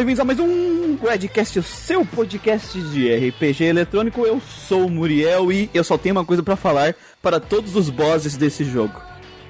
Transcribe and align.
Bem-vindos 0.00 0.20
a 0.20 0.24
mais 0.24 0.40
um 0.40 0.69
Redcast, 1.00 1.58
o 1.58 1.62
seu 1.62 2.04
podcast 2.04 2.78
de 2.78 3.12
RPG 3.14 3.64
eletrônico. 3.64 4.26
Eu 4.26 4.40
sou 4.40 4.86
o 4.86 4.90
Muriel 4.90 5.50
e 5.50 5.70
eu 5.72 5.82
só 5.82 5.96
tenho 5.96 6.14
uma 6.14 6.24
coisa 6.24 6.42
pra 6.42 6.56
falar 6.56 6.94
para 7.22 7.40
todos 7.40 7.74
os 7.74 7.88
bosses 7.88 8.36
desse 8.36 8.64
jogo. 8.64 9.00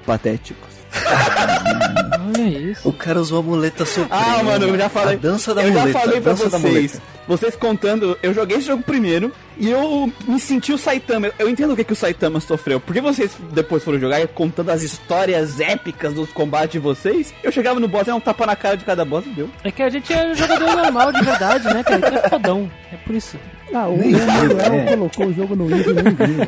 Patéticos. 0.05 0.70
Olha 0.93 2.47
isso. 2.47 2.87
O 2.87 2.93
cara 2.93 3.19
usou 3.19 3.39
a 3.39 3.41
muleta 3.43 3.85
suprema. 3.85 4.39
Ah, 4.39 4.43
mano, 4.43 4.67
eu 4.67 4.77
já 4.77 4.89
falei. 4.89 5.15
A 5.15 5.19
dança 5.19 5.53
da 5.53 5.63
eu 5.63 5.71
muleta. 5.71 5.91
já 5.91 5.99
falei 5.99 6.21
pra 6.21 6.33
vocês. 6.33 7.01
Vocês 7.27 7.55
contando, 7.55 8.17
eu 8.21 8.33
joguei 8.33 8.57
esse 8.57 8.67
jogo 8.67 8.83
primeiro 8.83 9.31
e 9.57 9.69
eu 9.69 10.11
me 10.27 10.39
senti 10.39 10.73
o 10.73 10.77
Saitama. 10.77 11.31
Eu 11.39 11.47
entendo 11.49 11.71
o 11.73 11.75
que, 11.75 11.83
que 11.83 11.93
o 11.93 11.95
Saitama 11.95 12.39
sofreu. 12.39 12.79
Porque 12.79 12.99
vocês 12.99 13.31
depois 13.51 13.83
foram 13.83 13.99
jogar 13.99 14.19
e 14.19 14.27
contando 14.27 14.69
as 14.69 14.81
histórias 14.83 15.59
épicas 15.59 16.13
dos 16.13 16.29
combates 16.31 16.71
de 16.73 16.79
vocês. 16.79 17.33
Eu 17.43 17.51
chegava 17.51 17.79
no 17.79 17.87
boss, 17.87 18.07
é 18.07 18.13
um 18.13 18.19
tapa 18.19 18.45
na 18.45 18.55
cara 18.55 18.75
de 18.75 18.83
cada 18.83 19.05
boss 19.05 19.25
e 19.25 19.29
deu. 19.29 19.49
É 19.63 19.71
que 19.71 19.83
a 19.83 19.89
gente 19.89 20.11
é 20.11 20.33
jogador 20.33 20.75
normal 20.75 21.11
de 21.13 21.23
verdade, 21.23 21.65
né, 21.73 21.83
cara? 21.83 22.21
É 22.25 22.29
fodão. 22.29 22.69
É 22.91 22.97
por 22.97 23.15
isso. 23.15 23.37
Ah, 23.73 23.87
o 23.87 23.97
Nem 23.97 24.11
Manuel 24.11 24.73
é. 24.73 24.95
colocou 24.95 25.27
o 25.27 25.33
jogo 25.33 25.55
no 25.55 25.65
Wii 25.65 25.81
e 25.81 25.93
nem 25.93 26.13
viu. 26.13 26.47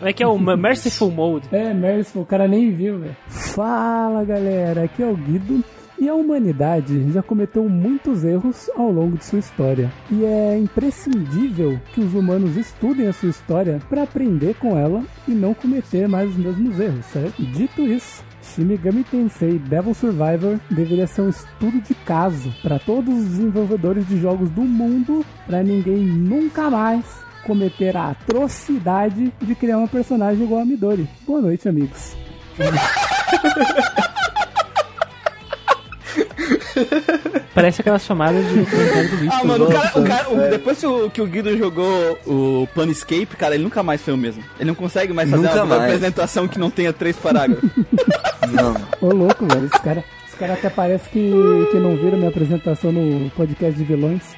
É 0.02 0.12
que 0.12 0.22
é 0.22 0.26
o 0.26 0.36
Merciful 0.36 1.12
Mode. 1.12 1.46
É, 1.52 1.72
Merciful, 1.72 2.22
o 2.22 2.26
cara 2.26 2.48
nem 2.48 2.72
viu, 2.72 2.98
velho. 2.98 3.16
Fala, 3.28 4.24
galera, 4.24 4.82
aqui 4.82 5.00
é 5.02 5.06
o 5.06 5.14
Guido. 5.14 5.62
E 5.98 6.08
a 6.08 6.14
humanidade 6.14 7.10
já 7.10 7.22
cometeu 7.22 7.66
muitos 7.68 8.22
erros 8.22 8.68
ao 8.76 8.90
longo 8.90 9.16
de 9.16 9.24
sua 9.24 9.38
história. 9.38 9.90
E 10.10 10.24
é 10.24 10.58
imprescindível 10.58 11.80
que 11.94 12.00
os 12.00 12.12
humanos 12.14 12.56
estudem 12.56 13.06
a 13.06 13.12
sua 13.14 13.30
história 13.30 13.80
para 13.88 14.02
aprender 14.02 14.54
com 14.56 14.76
ela 14.76 15.02
e 15.26 15.30
não 15.30 15.54
cometer 15.54 16.06
mais 16.06 16.28
os 16.28 16.36
mesmos 16.36 16.78
erros, 16.78 17.04
certo? 17.06 17.42
Dito 17.42 17.80
isso, 17.82 18.22
Shin 18.56 18.64
Megami 18.64 19.04
Tensei 19.04 19.58
Devil 19.58 19.92
Survivor 19.92 20.58
deveria 20.70 21.06
ser 21.06 21.20
um 21.20 21.28
estudo 21.28 21.78
de 21.82 21.94
caso 21.94 22.50
para 22.62 22.78
todos 22.78 23.14
os 23.14 23.24
desenvolvedores 23.28 24.08
de 24.08 24.18
jogos 24.18 24.48
do 24.48 24.62
mundo, 24.62 25.22
para 25.46 25.62
ninguém 25.62 25.98
nunca 25.98 26.70
mais 26.70 27.04
cometer 27.44 27.94
a 27.94 28.12
atrocidade 28.12 29.30
de 29.42 29.54
criar 29.54 29.76
uma 29.76 29.86
personagem 29.86 30.44
igual 30.44 30.62
a 30.62 30.64
Midori. 30.64 31.06
Boa 31.26 31.42
noite, 31.42 31.68
amigos. 31.68 32.16
Parece 37.54 37.80
aquelas 37.80 38.04
chamadas 38.04 38.44
de. 38.46 38.66
Ah, 39.30 39.44
mano, 39.44 39.64
o 39.66 39.72
cara, 39.72 39.98
o 39.98 40.04
cara- 40.04 40.28
o- 40.30 40.36
velho. 40.36 40.50
depois 40.50 40.78
que 40.78 40.86
o, 40.86 41.10
que 41.10 41.22
o 41.22 41.26
Guido 41.26 41.56
jogou 41.56 42.18
o 42.26 42.68
Planescape, 42.74 43.36
cara, 43.36 43.54
ele 43.54 43.64
nunca 43.64 43.82
mais 43.82 44.02
foi 44.02 44.12
o 44.12 44.16
mesmo. 44.16 44.44
Ele 44.58 44.68
não 44.68 44.74
consegue 44.74 45.12
mais 45.12 45.30
fazer 45.30 45.42
Nunca 45.42 45.64
uma 45.64 45.78
mais. 45.78 45.82
apresentação 45.84 46.46
que 46.46 46.58
não 46.58 46.70
tenha 46.70 46.92
três 46.92 47.16
parágrafos. 47.16 47.68
Não. 48.52 48.76
Ô 49.00 49.12
louco, 49.12 49.44
velho, 49.46 49.66
esse 49.66 49.82
cara, 49.82 50.04
esse 50.28 50.36
cara 50.36 50.52
até 50.52 50.70
parece 50.70 51.08
que, 51.08 51.32
que 51.72 51.78
não 51.78 51.96
viram 51.96 52.16
minha 52.16 52.28
apresentação 52.28 52.92
no 52.92 53.28
podcast 53.30 53.76
de 53.76 53.82
vilões. 53.84 54.22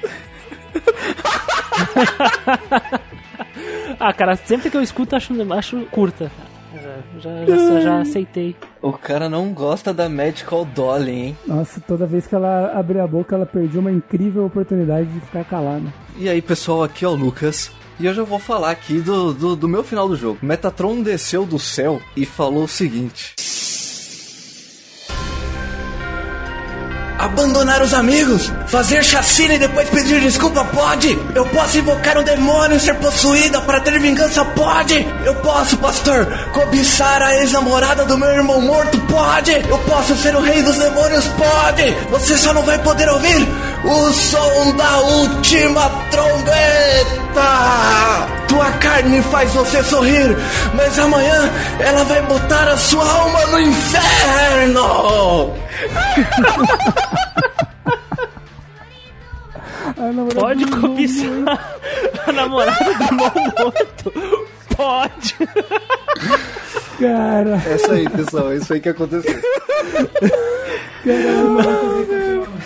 Ah, 3.99 4.13
cara, 4.13 4.35
sempre 4.37 4.69
que 4.69 4.77
eu 4.77 4.81
escuto, 4.81 5.15
acho, 5.15 5.33
acho 5.53 5.77
curta. 5.91 6.31
Já, 6.73 7.19
já, 7.19 7.45
já, 7.45 7.79
já 7.81 8.01
aceitei. 8.01 8.55
O 8.81 8.93
cara 8.93 9.27
não 9.27 9.53
gosta 9.53 9.93
da 9.93 10.07
Magical 10.07 10.65
Dolly, 10.65 11.11
hein? 11.11 11.37
Nossa, 11.47 11.81
toda 11.81 12.05
vez 12.05 12.27
que 12.27 12.35
ela 12.35 12.71
abriu 12.73 13.03
a 13.03 13.07
boca, 13.07 13.35
ela 13.35 13.45
perdia 13.45 13.79
uma 13.79 13.91
incrível 13.91 14.45
oportunidade 14.45 15.07
de 15.07 15.19
ficar 15.21 15.43
calada. 15.45 15.91
E 16.17 16.29
aí, 16.29 16.41
pessoal, 16.41 16.83
aqui 16.83 17.03
é 17.03 17.07
o 17.07 17.15
Lucas. 17.15 17.71
E 17.99 18.05
eu 18.05 18.13
já 18.13 18.23
vou 18.23 18.39
falar 18.39 18.71
aqui 18.71 19.01
do, 19.01 19.33
do, 19.33 19.55
do 19.55 19.67
meu 19.67 19.83
final 19.83 20.07
do 20.07 20.15
jogo. 20.15 20.39
Metatron 20.41 21.01
desceu 21.01 21.45
do 21.45 21.59
céu 21.59 22.01
e 22.15 22.25
falou 22.25 22.63
o 22.63 22.67
seguinte: 22.67 23.35
Abandonar 27.19 27.81
os 27.81 27.93
amigos? 27.93 28.49
Fazer 28.67 29.03
chacina 29.03 29.55
e 29.55 29.59
depois 29.59 29.89
pedir 29.89 30.21
desculpa? 30.21 30.63
Pode! 30.63 31.19
Eu 31.35 31.45
posso 31.47 31.77
invocar 31.77 32.17
um 32.17 32.23
demônio 32.23 32.77
e 32.77 32.79
ser 32.79 32.95
possuída 32.95 33.59
para 33.59 33.81
ter 33.81 33.99
vingança? 33.99 34.45
Pode! 34.45 35.05
Eu 35.25 35.35
posso, 35.35 35.75
pastor, 35.79 36.25
cobiçar 36.53 37.21
a 37.21 37.35
ex-namorada 37.35 38.05
do 38.05 38.17
meu 38.17 38.29
irmão 38.29 38.61
morto? 38.61 38.97
Pode! 39.01 39.51
Eu 39.51 39.77
posso 39.79 40.15
ser 40.15 40.33
o 40.33 40.39
rei 40.39 40.63
dos 40.63 40.77
demônios? 40.77 41.25
Pode! 41.27 41.91
Você 42.09 42.37
só 42.37 42.53
não 42.53 42.63
vai 42.63 42.79
poder 42.79 43.09
ouvir 43.09 43.45
o 43.83 44.13
som 44.13 44.73
da 44.77 44.99
última 44.99 45.91
trombeta! 46.11 47.41
Tua 48.47 48.71
carne 48.79 49.21
faz 49.23 49.51
você 49.51 49.83
sorrir, 49.83 50.37
mas 50.73 50.97
amanhã 50.97 51.51
ela 51.81 52.05
vai 52.05 52.21
botar 52.21 52.69
a 52.69 52.77
sua 52.77 53.05
alma 53.05 53.45
no 53.47 53.59
inferno! 53.59 54.79
Pode 60.33 60.65
cobiçar 60.67 61.29
a 62.27 62.31
namorada 62.31 62.93
do 62.93 63.03
irmão 63.03 63.31
morto? 63.57 64.13
Pode. 64.75 65.35
Cara, 66.99 67.61
Essa 67.67 67.93
aí, 67.93 68.09
pessoal, 68.09 68.51
é 68.51 68.57
isso 68.57 68.73
aí 68.73 68.79
que 68.79 68.89
aconteceu. 68.89 69.41
caramba, 71.03 71.63
não 71.63 71.75
consegui 71.75 72.05
continuar. 72.15 72.59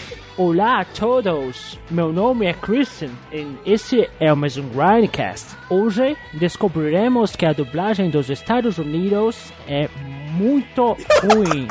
Olá 0.42 0.80
a 0.80 0.84
todos, 0.86 1.78
meu 1.90 2.10
nome 2.14 2.46
é 2.46 2.54
Christian 2.54 3.10
e 3.30 3.46
esse 3.66 4.08
é 4.18 4.32
mais 4.32 4.56
um 4.56 4.66
Grindcast. 4.70 5.54
Hoje 5.68 6.16
descobriremos 6.32 7.36
que 7.36 7.44
a 7.44 7.52
dublagem 7.52 8.08
dos 8.08 8.30
Estados 8.30 8.78
Unidos 8.78 9.52
é 9.68 9.86
muito 10.32 10.96
ruim. 11.22 11.68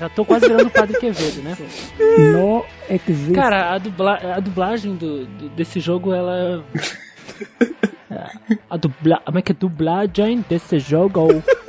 Já 0.00 0.08
tô 0.08 0.24
quase 0.24 0.48
virando 0.48 0.66
o 0.66 0.70
Padre 0.70 0.98
Quevedo, 0.98 1.42
né? 1.42 1.56
No 2.32 2.64
existe. 2.90 3.34
Cara, 3.34 3.72
a, 3.72 3.78
dubla 3.78 4.18
a 4.34 4.40
dublagem 4.40 4.96
do, 4.96 5.24
do- 5.24 5.48
desse 5.50 5.78
jogo, 5.78 6.12
ela. 6.12 6.64
A 8.68 8.76
dubla 8.76 9.22
como 9.24 9.38
é 9.38 9.42
que 9.42 9.52
é 9.52 9.54
dublagem 9.54 10.44
desse 10.48 10.78
jogo 10.78 11.28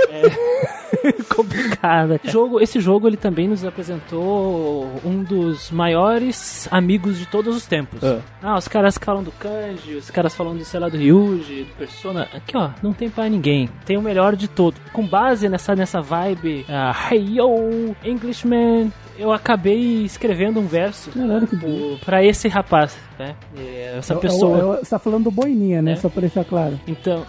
é 0.09 0.82
complicada. 1.35 2.19
Esse 2.23 2.31
jogo, 2.33 2.59
esse 2.61 2.79
jogo 2.79 3.07
ele 3.07 3.17
também 3.17 3.47
nos 3.47 3.63
apresentou 3.65 4.89
um 5.03 5.23
dos 5.23 5.71
maiores 5.71 6.67
amigos 6.71 7.17
de 7.17 7.25
todos 7.25 7.55
os 7.55 7.65
tempos. 7.65 7.99
Ah, 8.41 8.57
os 8.57 8.67
caras 8.67 8.97
falam 9.01 9.23
do 9.23 9.31
Kanji, 9.31 9.95
os 9.95 10.09
caras 10.11 10.35
falam 10.35 10.55
do, 10.55 10.63
sei 10.65 10.79
lá, 10.79 10.89
do 10.89 10.97
Ryuji, 10.97 11.63
do 11.63 11.75
Persona. 11.77 12.27
Aqui, 12.33 12.55
ó, 12.57 12.69
não 12.81 12.93
tem 12.93 13.09
pra 13.09 13.27
ninguém. 13.29 13.69
Tem 13.85 13.97
o 13.97 14.01
melhor 14.01 14.35
de 14.35 14.47
todo. 14.47 14.75
Com 14.91 15.05
base 15.05 15.47
nessa, 15.49 15.75
nessa 15.75 16.01
vibe, 16.01 16.65
ah, 16.69 16.95
hey 17.11 17.37
yo, 17.37 17.95
Englishman, 18.03 18.91
eu 19.17 19.31
acabei 19.31 20.03
escrevendo 20.03 20.59
um 20.59 20.65
verso 20.67 21.11
Caralho, 21.11 21.47
o- 21.63 21.97
pra 22.03 22.23
esse 22.23 22.47
rapaz, 22.47 22.97
né? 23.19 23.35
É, 23.57 23.95
Essa 23.97 24.13
É 24.13 24.17
o- 24.17 24.19
pessoa. 24.19 24.57
é 24.59 24.63
o- 24.63 24.77
Você 24.83 24.89
tá 24.89 24.99
falando 24.99 25.25
do 25.25 25.31
Boininha, 25.31 25.81
né? 25.81 25.91
É. 25.93 25.95
Só 25.95 26.09
pra 26.09 26.21
deixar 26.21 26.43
claro. 26.43 26.79
Então. 26.87 27.23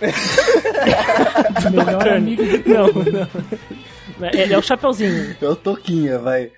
Melhor 1.70 2.08
amigo 2.08 2.44
de 2.44 2.68
Não, 2.68 2.86
não. 2.86 4.28
Ele 4.32 4.54
é 4.54 4.58
o 4.58 4.62
Chapeuzinho. 4.62 5.36
É 5.40 5.48
o 5.48 5.56
Toquinha, 5.56 6.18
vai. 6.18 6.50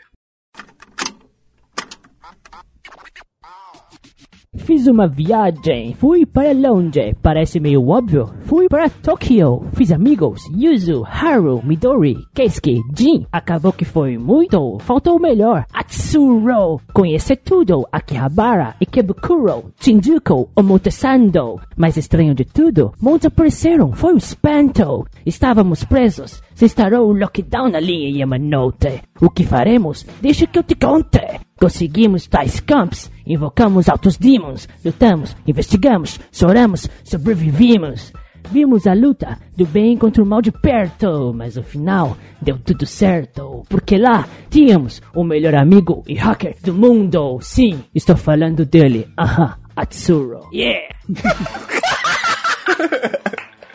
Fiz 4.56 4.86
uma 4.86 5.06
viagem, 5.06 5.92
fui 5.94 6.24
para 6.24 6.52
longe, 6.52 7.14
parece 7.22 7.60
meio 7.60 7.86
óbvio. 7.86 8.30
Fui 8.44 8.66
para 8.66 8.88
Tóquio, 8.88 9.66
fiz 9.74 9.92
amigos, 9.92 10.42
Yuzu, 10.56 11.04
Haru, 11.04 11.60
Midori, 11.62 12.16
Keisuke, 12.34 12.80
Jin. 12.96 13.26
Acabou 13.30 13.74
que 13.74 13.84
foi 13.84 14.16
muito, 14.16 14.78
faltou 14.80 15.16
o 15.16 15.20
melhor. 15.20 15.66
Atsuro, 15.72 16.80
conhecer 16.94 17.36
tudo, 17.36 17.86
Akihabara, 17.92 18.74
Ikebukuro, 18.80 19.70
Shinjuku, 19.78 20.50
Omotesando. 20.56 21.60
Mais 21.76 21.98
estranho 21.98 22.34
de 22.34 22.46
tudo, 22.46 22.92
monstros 23.02 23.32
apareceram, 23.32 23.92
foi 23.92 24.14
um 24.14 24.18
espanto. 24.18 25.06
Estávamos 25.26 25.84
presos, 25.84 26.42
se 26.54 26.64
instaurou 26.64 27.08
o 27.08 27.12
lockdown 27.12 27.74
ali 27.74 28.06
em 28.06 28.18
Yamanote. 28.20 29.02
O 29.20 29.28
que 29.28 29.44
faremos? 29.44 30.06
Deixa 30.22 30.46
que 30.46 30.58
eu 30.58 30.62
te 30.62 30.74
conte. 30.74 31.47
Conseguimos 31.58 32.26
tais 32.26 32.60
camps, 32.60 33.10
invocamos 33.26 33.88
altos 33.88 34.16
demons, 34.16 34.68
lutamos, 34.84 35.36
investigamos, 35.46 36.18
choramos, 36.32 36.88
sobrevivimos. 37.04 38.12
Vimos 38.50 38.86
a 38.86 38.94
luta 38.94 39.36
do 39.56 39.66
bem 39.66 39.96
contra 39.96 40.22
o 40.22 40.26
mal 40.26 40.40
de 40.40 40.52
perto, 40.52 41.34
mas 41.34 41.56
no 41.56 41.62
final 41.62 42.16
deu 42.40 42.58
tudo 42.58 42.86
certo, 42.86 43.62
porque 43.68 43.98
lá 43.98 44.26
tínhamos 44.48 45.02
o 45.14 45.22
melhor 45.22 45.54
amigo 45.56 46.02
e 46.06 46.14
hacker 46.14 46.56
do 46.62 46.72
mundo. 46.72 47.38
Sim, 47.42 47.84
estou 47.94 48.16
falando 48.16 48.64
dele. 48.64 49.06
Aham, 49.18 49.54
Atsuro. 49.76 50.48
Yeah! 50.52 50.94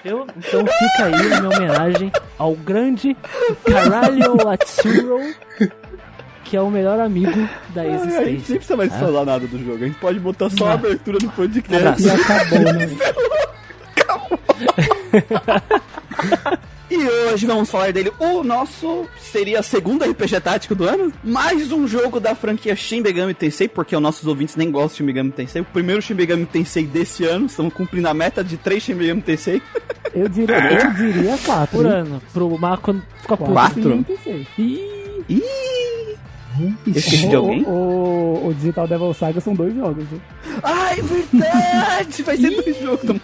Eu, 0.03 0.27
então 0.35 0.59
fica 0.59 1.05
aí 1.05 1.13
a 1.13 1.41
minha 1.41 1.49
homenagem 1.49 2.11
ao 2.37 2.53
grande 2.55 3.15
Caralho 3.63 4.49
Atsuro, 4.49 5.19
que 6.43 6.57
é 6.57 6.61
o 6.61 6.69
melhor 6.69 6.99
amigo 6.99 7.31
da 7.73 7.81
Ai, 7.81 7.87
a 7.93 7.97
gente 7.97 8.07
nem 8.07 8.19
existência. 8.33 8.55
precisa 8.55 8.77
mais 8.77 8.93
falar 8.93 9.25
nada 9.25 9.47
do 9.47 9.57
jogo. 9.57 9.83
A 9.83 9.87
gente 9.87 9.99
pode 9.99 10.19
botar 10.19 10.49
só 10.49 10.67
a 10.67 10.73
abertura 10.73 11.17
do 11.19 11.29
podcast. 11.31 12.03
E 12.03 12.09
acabou, 12.09 12.73
né? 12.73 12.89
E 16.89 16.97
hoje 17.31 17.47
vamos 17.47 17.71
falar 17.71 17.91
dele. 17.91 18.11
O 18.19 18.43
nosso 18.43 19.07
seria 19.19 19.59
a 19.59 19.63
segunda 19.63 20.05
RPG 20.05 20.39
tático 20.41 20.75
do 20.75 20.83
ano. 20.87 21.11
Mais 21.23 21.71
um 21.71 21.87
jogo 21.87 22.19
da 22.19 22.35
franquia 22.35 22.75
Shin 22.75 23.01
Megami 23.01 23.33
Tensei, 23.33 23.67
porque 23.67 23.95
os 23.95 24.01
nossos 24.01 24.27
ouvintes 24.27 24.55
nem 24.55 24.69
gostam 24.69 24.89
de 24.89 24.97
Shin 24.97 25.03
Megami 25.05 25.31
Tensei. 25.31 25.61
O 25.61 25.65
primeiro 25.65 26.01
Shin 26.01 26.13
Megami 26.13 26.45
Tensei 26.45 26.85
desse 26.85 27.25
ano. 27.25 27.47
Estamos 27.47 27.73
cumprindo 27.73 28.07
a 28.07 28.13
meta 28.13 28.43
de 28.43 28.57
três 28.57 28.83
Shin 28.83 28.93
Megami 28.93 29.21
Tensei. 29.21 29.59
Eu 30.13 30.29
diria, 30.29 30.55
eu 30.55 30.93
diria 30.93 31.37
quatro. 31.43 31.77
Por 31.77 31.85
hein? 31.87 31.91
ano, 31.93 32.21
pro 32.31 32.57
Marco 32.59 32.95
ficar. 33.21 33.37
Quatro? 33.37 34.05
Ih, 34.59 35.23
Ih! 35.29 36.12
Eu 36.59 36.93
esqueci 36.95 37.27
de 37.27 37.35
alguém? 37.35 37.63
O, 37.63 37.69
o, 37.69 38.47
o 38.47 38.53
Digital 38.53 38.87
Devil 38.87 39.13
Saga 39.13 39.41
são 39.41 39.53
dois 39.53 39.73
jogos. 39.75 40.03
Né? 40.11 40.19
Ai, 40.63 41.01
verdade! 41.01 42.23
Vai 42.23 42.37
ser 42.37 42.49
dois 42.61 42.79
jogos, 42.81 43.01
tamo. 43.01 43.21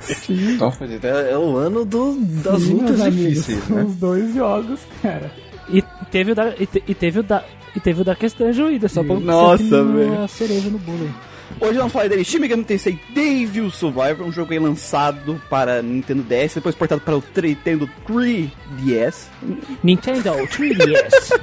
Sim, 0.00 0.58
É, 1.02 1.32
é 1.32 1.38
o 1.38 1.56
ano 1.56 1.84
do, 1.84 2.14
das 2.42 2.62
sim, 2.62 2.74
lutas 2.74 3.02
difíceis, 3.12 3.68
né? 3.68 3.82
os 3.84 3.94
dois 3.96 4.34
jogos, 4.34 4.80
cara. 5.02 5.30
E 5.68 5.82
teve 6.10 6.32
o 6.32 6.34
da, 6.34 6.54
e, 6.58 6.66
te- 6.66 6.82
e 6.86 6.94
teve 6.94 7.20
o 7.20 7.22
da, 7.22 7.44
e 7.76 7.80
teve 7.80 8.00
o 8.02 8.04
da 8.04 8.14
questão 8.16 8.48
ainda, 8.48 8.88
só 8.88 9.02
pra 9.04 9.14
Nossa, 9.20 9.84
velho. 9.84 10.28
cereja 10.28 10.68
no 10.68 10.78
bolo. 10.78 10.98
aí. 11.02 11.30
Hoje 11.60 11.78
vamos 11.78 11.92
falar 11.92 12.08
dele, 12.08 12.24
Shin 12.24 12.38
Megami 12.38 12.62
Tensei 12.64 12.98
Devil 13.12 13.70
Survivor, 13.70 14.24
um 14.26 14.30
jogo 14.32 14.52
aí 14.52 14.58
lançado 14.58 15.40
para 15.50 15.82
Nintendo 15.82 16.22
DS, 16.22 16.54
depois 16.54 16.74
portado 16.76 17.00
para 17.00 17.16
o 17.16 17.22
Nintendo 17.42 17.88
3DS. 18.08 19.24
Nintendo 19.82 20.22
3DS. 20.46 21.40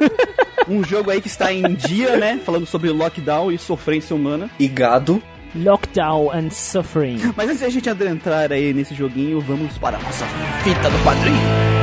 Um 0.68 0.84
jogo 0.84 1.10
aí 1.10 1.20
que 1.20 1.28
está 1.28 1.50
em 1.50 1.74
dia, 1.74 2.18
né? 2.18 2.38
Falando 2.44 2.66
sobre 2.66 2.90
lockdown 2.90 3.50
e 3.50 3.56
sofrência 3.56 4.14
humana. 4.14 4.50
E 4.58 4.68
gado. 4.68 5.22
Lockdown 5.54 6.30
and 6.30 6.50
Suffering. 6.50 7.18
Mas 7.34 7.48
antes 7.48 7.60
da 7.60 7.70
gente 7.70 7.88
adentrar 7.88 8.52
aí 8.52 8.74
nesse 8.74 8.94
joguinho, 8.94 9.40
vamos 9.40 9.78
para 9.78 9.96
a 9.96 10.02
nossa 10.02 10.26
fita 10.62 10.90
do 10.90 10.98
quadrinho. 11.02 11.78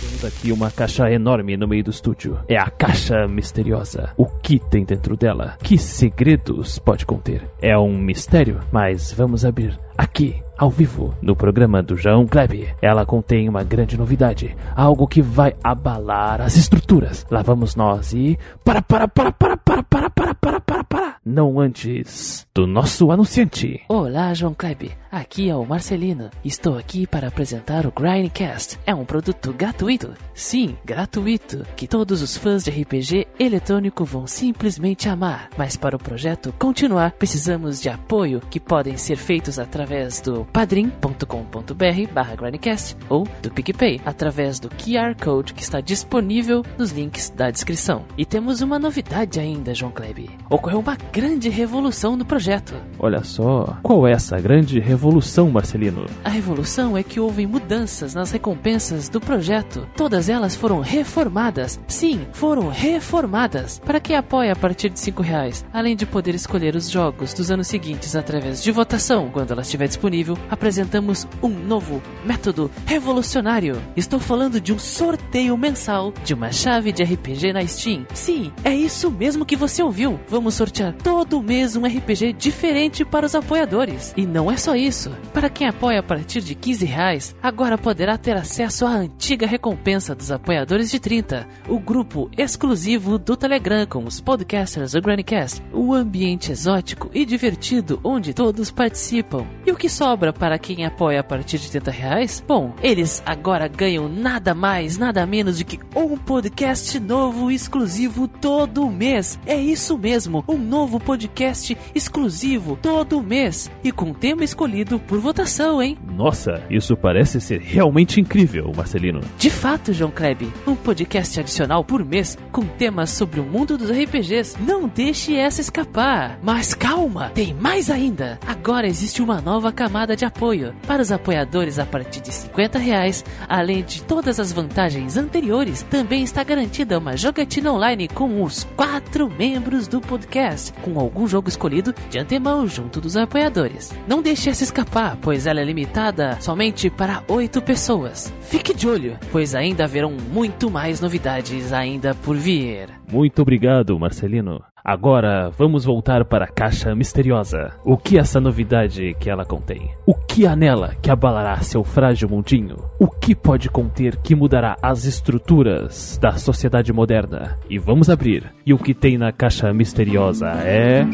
Temos 0.00 0.24
aqui 0.24 0.52
uma 0.52 0.70
caixa 0.70 1.10
enorme 1.10 1.56
no 1.56 1.68
meio 1.68 1.84
do 1.84 1.90
estúdio. 1.90 2.38
É 2.48 2.56
a 2.56 2.70
caixa 2.70 3.26
misteriosa. 3.28 4.12
O 4.16 4.26
que 4.26 4.58
tem 4.58 4.84
dentro 4.84 5.16
dela? 5.16 5.56
Que 5.62 5.76
segredos 5.76 6.78
pode 6.78 7.04
conter? 7.04 7.42
É 7.60 7.76
um 7.76 7.98
mistério, 7.98 8.60
mas 8.72 9.12
vamos 9.12 9.44
abrir 9.44 9.78
aqui. 9.98 10.42
Ao 10.62 10.70
vivo, 10.70 11.12
no 11.20 11.34
programa 11.34 11.82
do 11.82 11.96
João 11.96 12.24
Kleb. 12.24 12.72
Ela 12.80 13.04
contém 13.04 13.48
uma 13.48 13.64
grande 13.64 13.98
novidade. 13.98 14.56
Algo 14.76 15.08
que 15.08 15.20
vai 15.20 15.56
abalar 15.60 16.40
as 16.40 16.56
estruturas. 16.56 17.26
Lá 17.28 17.42
vamos 17.42 17.74
nós 17.74 18.12
e. 18.12 18.38
Para, 18.64 18.80
para, 18.80 19.08
para, 19.08 19.32
para, 19.32 19.56
para, 19.56 19.82
para, 19.82 20.08
para, 20.08 20.34
para, 20.36 20.60
para, 20.60 20.84
para. 20.84 21.01
Não 21.24 21.60
antes 21.60 22.44
do 22.52 22.66
nosso 22.66 23.12
anunciante. 23.12 23.80
Olá, 23.88 24.34
João 24.34 24.52
Kleber. 24.54 24.98
Aqui 25.08 25.48
é 25.48 25.54
o 25.54 25.64
Marcelino. 25.64 26.30
Estou 26.44 26.76
aqui 26.76 27.06
para 27.06 27.28
apresentar 27.28 27.86
o 27.86 27.92
Grindcast. 27.92 28.78
É 28.84 28.92
um 28.92 29.04
produto 29.04 29.52
gratuito. 29.52 30.14
Sim, 30.34 30.76
gratuito. 30.84 31.64
Que 31.76 31.86
todos 31.86 32.22
os 32.22 32.36
fãs 32.36 32.64
de 32.64 32.70
RPG 32.70 33.28
eletrônico 33.38 34.04
vão 34.04 34.26
simplesmente 34.26 35.08
amar. 35.08 35.48
Mas 35.56 35.76
para 35.76 35.94
o 35.94 35.98
projeto 35.98 36.52
continuar, 36.58 37.12
precisamos 37.12 37.80
de 37.80 37.88
apoio 37.88 38.40
que 38.50 38.58
podem 38.58 38.96
ser 38.96 39.16
feitos 39.16 39.60
através 39.60 40.20
do 40.20 40.44
padrim.com.br 40.46 42.12
barra 42.12 42.34
Grindcast 42.34 42.96
ou 43.08 43.28
do 43.40 43.50
PicPay, 43.50 44.00
através 44.04 44.58
do 44.58 44.70
QR 44.70 45.14
Code 45.22 45.54
que 45.54 45.62
está 45.62 45.80
disponível 45.80 46.64
nos 46.76 46.90
links 46.90 47.30
da 47.30 47.50
descrição. 47.50 48.04
E 48.18 48.26
temos 48.26 48.60
uma 48.60 48.78
novidade 48.78 49.38
ainda, 49.38 49.72
João 49.72 49.92
Kleber. 49.92 50.30
Ocorreu 50.50 50.80
uma 50.80 50.96
grande 51.12 51.50
revolução 51.50 52.16
no 52.16 52.24
projeto. 52.24 52.74
Olha 52.98 53.22
só. 53.22 53.76
Qual 53.82 54.08
é 54.08 54.12
essa 54.12 54.40
grande 54.40 54.80
revolução, 54.80 55.50
Marcelino? 55.50 56.06
A 56.24 56.30
revolução 56.30 56.96
é 56.96 57.02
que 57.02 57.20
houve 57.20 57.46
mudanças 57.46 58.14
nas 58.14 58.30
recompensas 58.30 59.10
do 59.10 59.20
projeto. 59.20 59.86
Todas 59.94 60.30
elas 60.30 60.56
foram 60.56 60.80
reformadas. 60.80 61.78
Sim, 61.86 62.26
foram 62.32 62.70
reformadas. 62.70 63.78
Para 63.78 64.00
quem 64.00 64.16
apoia 64.16 64.52
a 64.52 64.56
partir 64.56 64.88
de 64.88 64.98
5 64.98 65.22
reais, 65.22 65.66
além 65.70 65.94
de 65.94 66.06
poder 66.06 66.34
escolher 66.34 66.74
os 66.74 66.88
jogos 66.88 67.34
dos 67.34 67.50
anos 67.50 67.66
seguintes 67.66 68.16
através 68.16 68.62
de 68.62 68.72
votação, 68.72 69.28
quando 69.30 69.50
ela 69.50 69.60
estiver 69.60 69.88
disponível, 69.88 70.38
apresentamos 70.48 71.28
um 71.42 71.50
novo 71.50 72.00
método 72.24 72.70
revolucionário. 72.86 73.76
Estou 73.94 74.18
falando 74.18 74.58
de 74.58 74.72
um 74.72 74.78
sorteio 74.78 75.58
mensal 75.58 76.14
de 76.24 76.32
uma 76.32 76.50
chave 76.50 76.90
de 76.90 77.02
RPG 77.02 77.52
na 77.52 77.66
Steam. 77.66 78.06
Sim, 78.14 78.50
é 78.64 78.74
isso 78.74 79.10
mesmo 79.10 79.44
que 79.44 79.56
você 79.56 79.82
ouviu. 79.82 80.18
Vamos 80.26 80.54
sortear 80.54 80.94
todo 81.02 81.42
mês 81.42 81.74
um 81.76 81.84
RPG 81.84 82.32
diferente 82.32 83.04
para 83.04 83.26
os 83.26 83.34
apoiadores. 83.34 84.14
E 84.16 84.24
não 84.24 84.50
é 84.50 84.56
só 84.56 84.74
isso. 84.76 85.10
Para 85.32 85.50
quem 85.50 85.66
apoia 85.66 86.00
a 86.00 86.02
partir 86.02 86.40
de 86.40 86.54
15 86.54 86.84
reais, 86.86 87.36
agora 87.42 87.76
poderá 87.76 88.16
ter 88.16 88.36
acesso 88.36 88.86
à 88.86 88.90
antiga 88.90 89.46
recompensa 89.46 90.14
dos 90.14 90.30
apoiadores 90.30 90.90
de 90.90 91.00
30, 91.00 91.48
o 91.68 91.78
grupo 91.78 92.30
exclusivo 92.36 93.18
do 93.18 93.36
Telegram 93.36 93.86
com 93.86 94.04
os 94.04 94.20
podcasters 94.20 94.92
do 94.92 95.02
Grandcast, 95.02 95.62
o 95.72 95.92
ambiente 95.92 96.52
exótico 96.52 97.10
e 97.12 97.24
divertido 97.24 98.00
onde 98.04 98.32
todos 98.32 98.70
participam. 98.70 99.46
E 99.66 99.72
o 99.72 99.76
que 99.76 99.88
sobra 99.88 100.32
para 100.32 100.58
quem 100.58 100.84
apoia 100.84 101.20
a 101.20 101.24
partir 101.24 101.58
de 101.58 101.70
30 101.70 101.90
reais? 101.90 102.44
Bom, 102.46 102.74
eles 102.82 103.22
agora 103.26 103.66
ganham 103.66 104.08
nada 104.08 104.54
mais, 104.54 104.96
nada 104.96 105.26
menos 105.26 105.58
do 105.58 105.64
que 105.64 105.80
um 105.96 106.16
podcast 106.16 106.98
novo 107.00 107.50
exclusivo 107.50 108.28
todo 108.28 108.88
mês. 108.88 109.38
É 109.46 109.56
isso 109.56 109.98
mesmo, 109.98 110.44
um 110.46 110.58
novo 110.58 110.91
podcast 111.00 111.76
exclusivo 111.94 112.78
todo 112.80 113.22
mês 113.22 113.70
e 113.82 113.92
com 113.92 114.12
tema 114.12 114.44
escolhido 114.44 114.98
por 114.98 115.18
votação, 115.18 115.82
hein? 115.82 115.98
Nossa, 116.14 116.62
isso 116.70 116.96
parece 116.96 117.40
ser 117.40 117.60
realmente 117.60 118.20
incrível, 118.20 118.72
Marcelino. 118.76 119.20
De 119.38 119.50
fato, 119.50 119.92
João 119.92 120.10
Kleb, 120.10 120.52
um 120.66 120.74
podcast 120.74 121.40
adicional 121.40 121.84
por 121.84 122.04
mês 122.04 122.36
com 122.50 122.62
temas 122.64 123.10
sobre 123.10 123.40
o 123.40 123.44
mundo 123.44 123.76
dos 123.78 123.90
RPGs. 123.90 124.56
Não 124.60 124.88
deixe 124.88 125.36
essa 125.36 125.60
escapar. 125.60 126.38
Mas 126.42 126.74
calma, 126.74 127.30
tem 127.30 127.54
mais 127.54 127.90
ainda. 127.90 128.38
Agora 128.46 128.86
existe 128.86 129.22
uma 129.22 129.40
nova 129.40 129.72
camada 129.72 130.16
de 130.16 130.24
apoio 130.24 130.74
para 130.86 131.02
os 131.02 131.12
apoiadores 131.12 131.78
a 131.78 131.86
partir 131.86 132.20
de 132.20 132.32
50 132.32 132.78
reais. 132.78 133.24
Além 133.48 133.82
de 133.82 134.02
todas 134.02 134.38
as 134.38 134.52
vantagens 134.52 135.16
anteriores, 135.16 135.82
também 135.82 136.22
está 136.22 136.42
garantida 136.42 136.98
uma 136.98 137.16
jogatina 137.16 137.72
online 137.72 138.08
com 138.08 138.42
os 138.42 138.64
quatro 138.76 139.30
membros 139.30 139.86
do 139.88 140.00
podcast, 140.00 140.72
com 140.82 140.98
algum 140.98 141.26
jogo 141.26 141.48
escolhido 141.48 141.94
de 142.10 142.18
antemão 142.18 142.66
junto 142.66 143.00
dos 143.00 143.16
apoiadores. 143.16 143.96
Não 144.06 144.20
deixe 144.20 144.50
essa 144.50 144.64
escapar, 144.64 145.16
pois 145.22 145.46
ela 145.46 145.60
é 145.60 145.64
limitada 145.64 146.36
somente 146.40 146.90
para 146.90 147.22
oito 147.28 147.62
pessoas. 147.62 148.32
Fique 148.42 148.74
de 148.74 148.88
olho, 148.88 149.16
pois 149.30 149.54
ainda 149.54 149.84
haverão 149.84 150.12
muito 150.32 150.70
mais 150.70 151.00
novidades 151.00 151.72
ainda 151.72 152.14
por 152.14 152.36
vir. 152.36 152.90
Muito 153.10 153.40
obrigado, 153.42 153.98
Marcelino. 153.98 154.60
Agora 154.84 155.48
vamos 155.50 155.84
voltar 155.84 156.24
para 156.24 156.44
a 156.44 156.48
caixa 156.48 156.92
misteriosa. 156.92 157.72
O 157.84 157.96
que 157.96 158.18
essa 158.18 158.40
novidade 158.40 159.14
que 159.20 159.30
ela 159.30 159.44
contém? 159.44 159.90
O 160.04 160.12
que 160.32 160.46
há 160.46 160.56
nela 160.56 160.94
que 161.02 161.10
abalará 161.10 161.60
seu 161.60 161.84
frágil 161.84 162.26
mundinho? 162.26 162.76
O 162.98 163.06
que 163.06 163.34
pode 163.34 163.68
conter 163.68 164.16
que 164.16 164.34
mudará 164.34 164.78
as 164.80 165.04
estruturas 165.04 166.16
da 166.16 166.32
sociedade 166.38 166.90
moderna? 166.90 167.58
E 167.68 167.78
vamos 167.78 168.08
abrir. 168.08 168.50
E 168.64 168.72
o 168.72 168.78
que 168.78 168.94
tem 168.94 169.18
na 169.18 169.30
caixa 169.30 169.70
misteriosa 169.74 170.48
é. 170.64 171.04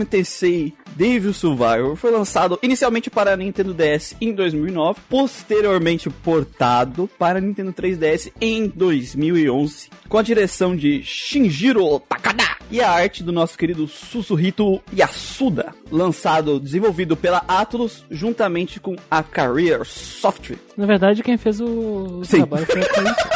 MTC 0.00 0.72
Devil 0.96 1.34
Survivor 1.34 1.94
foi 1.94 2.10
lançado 2.10 2.58
inicialmente 2.62 3.10
para 3.10 3.34
a 3.34 3.36
Nintendo 3.36 3.74
DS 3.74 4.16
em 4.18 4.32
2009, 4.32 4.98
posteriormente 5.10 6.08
portado 6.08 7.08
para 7.18 7.38
a 7.38 7.40
Nintendo 7.40 7.70
3DS 7.70 8.32
em 8.40 8.66
2011, 8.66 9.90
com 10.08 10.16
a 10.16 10.22
direção 10.22 10.74
de 10.74 11.02
Shinjiro 11.02 12.00
Takada 12.00 12.56
e 12.70 12.80
a 12.80 12.90
arte 12.90 13.22
do 13.22 13.30
nosso 13.30 13.56
querido 13.56 13.86
Susuhito 13.86 14.82
Yasuda, 14.96 15.74
lançado, 15.90 16.58
desenvolvido 16.58 17.16
pela 17.16 17.44
Atlus 17.46 18.04
juntamente 18.10 18.80
com 18.80 18.96
a 19.10 19.22
Career 19.22 19.84
Software. 19.84 20.58
Na 20.76 20.86
verdade, 20.86 21.22
quem 21.22 21.36
fez 21.36 21.60
o 21.60 22.22
Sim. 22.24 22.38
trabalho 22.38 22.66
foi 22.66 22.80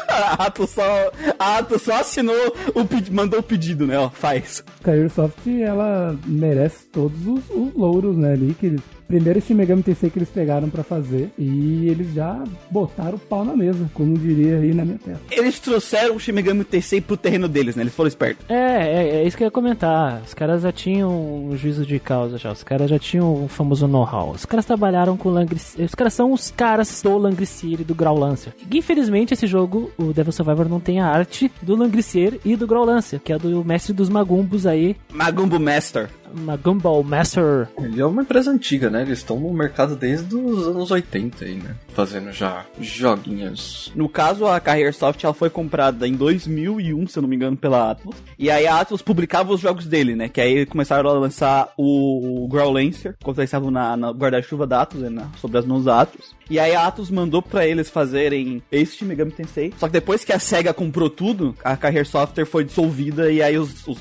a 0.08 0.44
Atlus 0.46 0.70
só, 0.70 1.12
a 1.38 1.58
Atlus 1.58 1.82
só 1.82 2.00
assinou, 2.00 2.56
o, 2.74 3.12
mandou 3.12 3.40
o 3.40 3.42
pedido, 3.42 3.86
né? 3.86 3.98
Ó, 3.98 4.10
faz. 4.10 4.64
Careersoft, 4.82 5.48
ela 5.62 6.18
merece 6.26 6.86
todos 6.86 7.26
os, 7.26 7.49
os 7.54 7.74
louros, 7.74 8.16
né, 8.16 8.32
ali, 8.32 8.54
que 8.58 8.76
primeiro 9.06 9.40
Shin 9.40 9.54
Megami 9.54 9.82
Tensei 9.82 10.08
que 10.08 10.18
eles 10.18 10.28
pegaram 10.28 10.70
pra 10.70 10.84
fazer, 10.84 11.30
e 11.36 11.88
eles 11.88 12.14
já 12.14 12.42
botaram 12.70 13.16
o 13.16 13.18
pau 13.18 13.44
na 13.44 13.56
mesa, 13.56 13.90
como 13.92 14.16
diria 14.16 14.58
aí 14.58 14.72
na 14.72 14.84
minha 14.84 14.98
terra. 14.98 15.20
Eles 15.30 15.58
trouxeram 15.58 16.14
o 16.14 16.20
Shin 16.20 16.32
Megami 16.32 16.62
Tensei 16.62 17.00
pro 17.00 17.16
terreno 17.16 17.48
deles, 17.48 17.74
né? 17.74 17.82
Eles 17.82 17.94
foram 17.94 18.08
espertos. 18.08 18.48
É, 18.48 18.54
é, 18.54 19.08
é 19.16 19.26
isso 19.26 19.36
que 19.36 19.42
eu 19.42 19.46
ia 19.46 19.50
comentar. 19.50 20.22
Os 20.24 20.32
caras 20.32 20.62
já 20.62 20.70
tinham 20.70 21.10
um 21.10 21.56
juízo 21.56 21.84
de 21.84 21.98
causa 21.98 22.38
já. 22.38 22.52
Os 22.52 22.62
caras 22.62 22.88
já 22.88 22.98
tinham 22.98 23.44
o 23.44 23.48
famoso 23.48 23.88
know-how. 23.88 24.30
Os 24.30 24.44
caras 24.44 24.64
trabalharam 24.64 25.16
com 25.16 25.28
Langrisser. 25.28 25.84
Os 25.84 25.94
caras 25.94 26.14
são 26.14 26.32
os 26.32 26.50
caras 26.50 27.02
do 27.02 27.18
Langrisser 27.18 27.80
e 27.80 27.84
do 27.84 27.94
Grau 27.94 28.16
Lancer. 28.16 28.52
Infelizmente, 28.72 29.34
esse 29.34 29.46
jogo, 29.46 29.90
o 29.98 30.12
Devil 30.12 30.32
Survivor, 30.32 30.68
não 30.68 30.78
tem 30.78 31.00
a 31.00 31.06
arte 31.06 31.50
do 31.62 31.74
Langrisser 31.74 32.38
e 32.44 32.54
do 32.54 32.66
Grau 32.66 32.84
Lancer, 32.84 33.18
que 33.18 33.32
é 33.32 33.38
do 33.38 33.64
mestre 33.64 33.92
dos 33.92 34.08
Magumbos 34.08 34.66
aí. 34.66 34.96
Magumbo 35.12 35.58
Master. 35.58 36.08
Magumbo 36.34 37.02
Master. 37.02 37.68
Ele 37.78 38.00
é 38.00 38.06
uma 38.06 38.22
empresa 38.22 38.50
antiga, 38.50 38.88
né? 38.90 39.02
Eles 39.02 39.18
estão 39.18 39.38
no 39.38 39.52
mercado 39.52 39.96
desde 39.96 40.34
os 40.34 40.66
anos 40.66 40.90
80 40.90 41.44
aí, 41.44 41.54
né? 41.56 41.74
Fazendo 41.88 42.32
já 42.32 42.64
joguinhos. 42.80 43.92
No 43.94 44.08
caso, 44.08 44.46
a 44.46 44.58
Careersoft 44.60 45.22
ela 45.24 45.34
foi 45.34 45.50
comprada 45.50 46.06
em 46.06 46.12
2001, 46.14 47.06
se 47.08 47.18
eu 47.18 47.22
não 47.22 47.28
me 47.28 47.36
engano, 47.36 47.56
pela 47.56 47.90
Atlus. 47.90 48.16
E 48.38 48.50
aí 48.50 48.66
a 48.66 48.80
Atlus 48.80 49.02
publicava 49.02 49.52
os 49.52 49.60
jogos 49.60 49.86
dele, 49.86 50.14
né? 50.14 50.28
Que 50.28 50.40
aí 50.40 50.66
começaram 50.66 51.10
a 51.10 51.12
lançar 51.14 51.72
o, 51.76 52.44
o 52.44 52.48
Growl 52.48 52.72
Lancer, 52.72 53.16
quando 53.22 53.38
eles 53.38 53.48
estavam 53.48 53.70
na, 53.70 53.96
na 53.96 54.10
guarda-chuva 54.10 54.66
da 54.66 54.82
Atlus, 54.82 55.10
né? 55.10 55.26
sobre 55.40 55.58
as 55.58 55.64
mãos 55.66 55.84
da 55.84 56.00
Atlus. 56.00 56.34
E 56.48 56.58
aí 56.58 56.74
a 56.74 56.86
Atlus 56.86 57.10
mandou 57.10 57.40
pra 57.42 57.66
eles 57.66 57.88
fazerem 57.88 58.62
esse 58.70 58.96
Shin 58.96 59.04
Megami 59.06 59.30
Tensei. 59.30 59.72
Só 59.78 59.86
que 59.86 59.92
depois 59.92 60.24
que 60.24 60.32
a 60.32 60.38
SEGA 60.38 60.72
comprou 60.74 61.08
tudo, 61.08 61.54
a 61.64 61.76
Career 61.76 62.06
Software 62.06 62.44
foi 62.44 62.64
dissolvida 62.64 63.30
e 63.30 63.42
aí 63.42 63.56
os- 63.58 63.86
os 63.86 63.98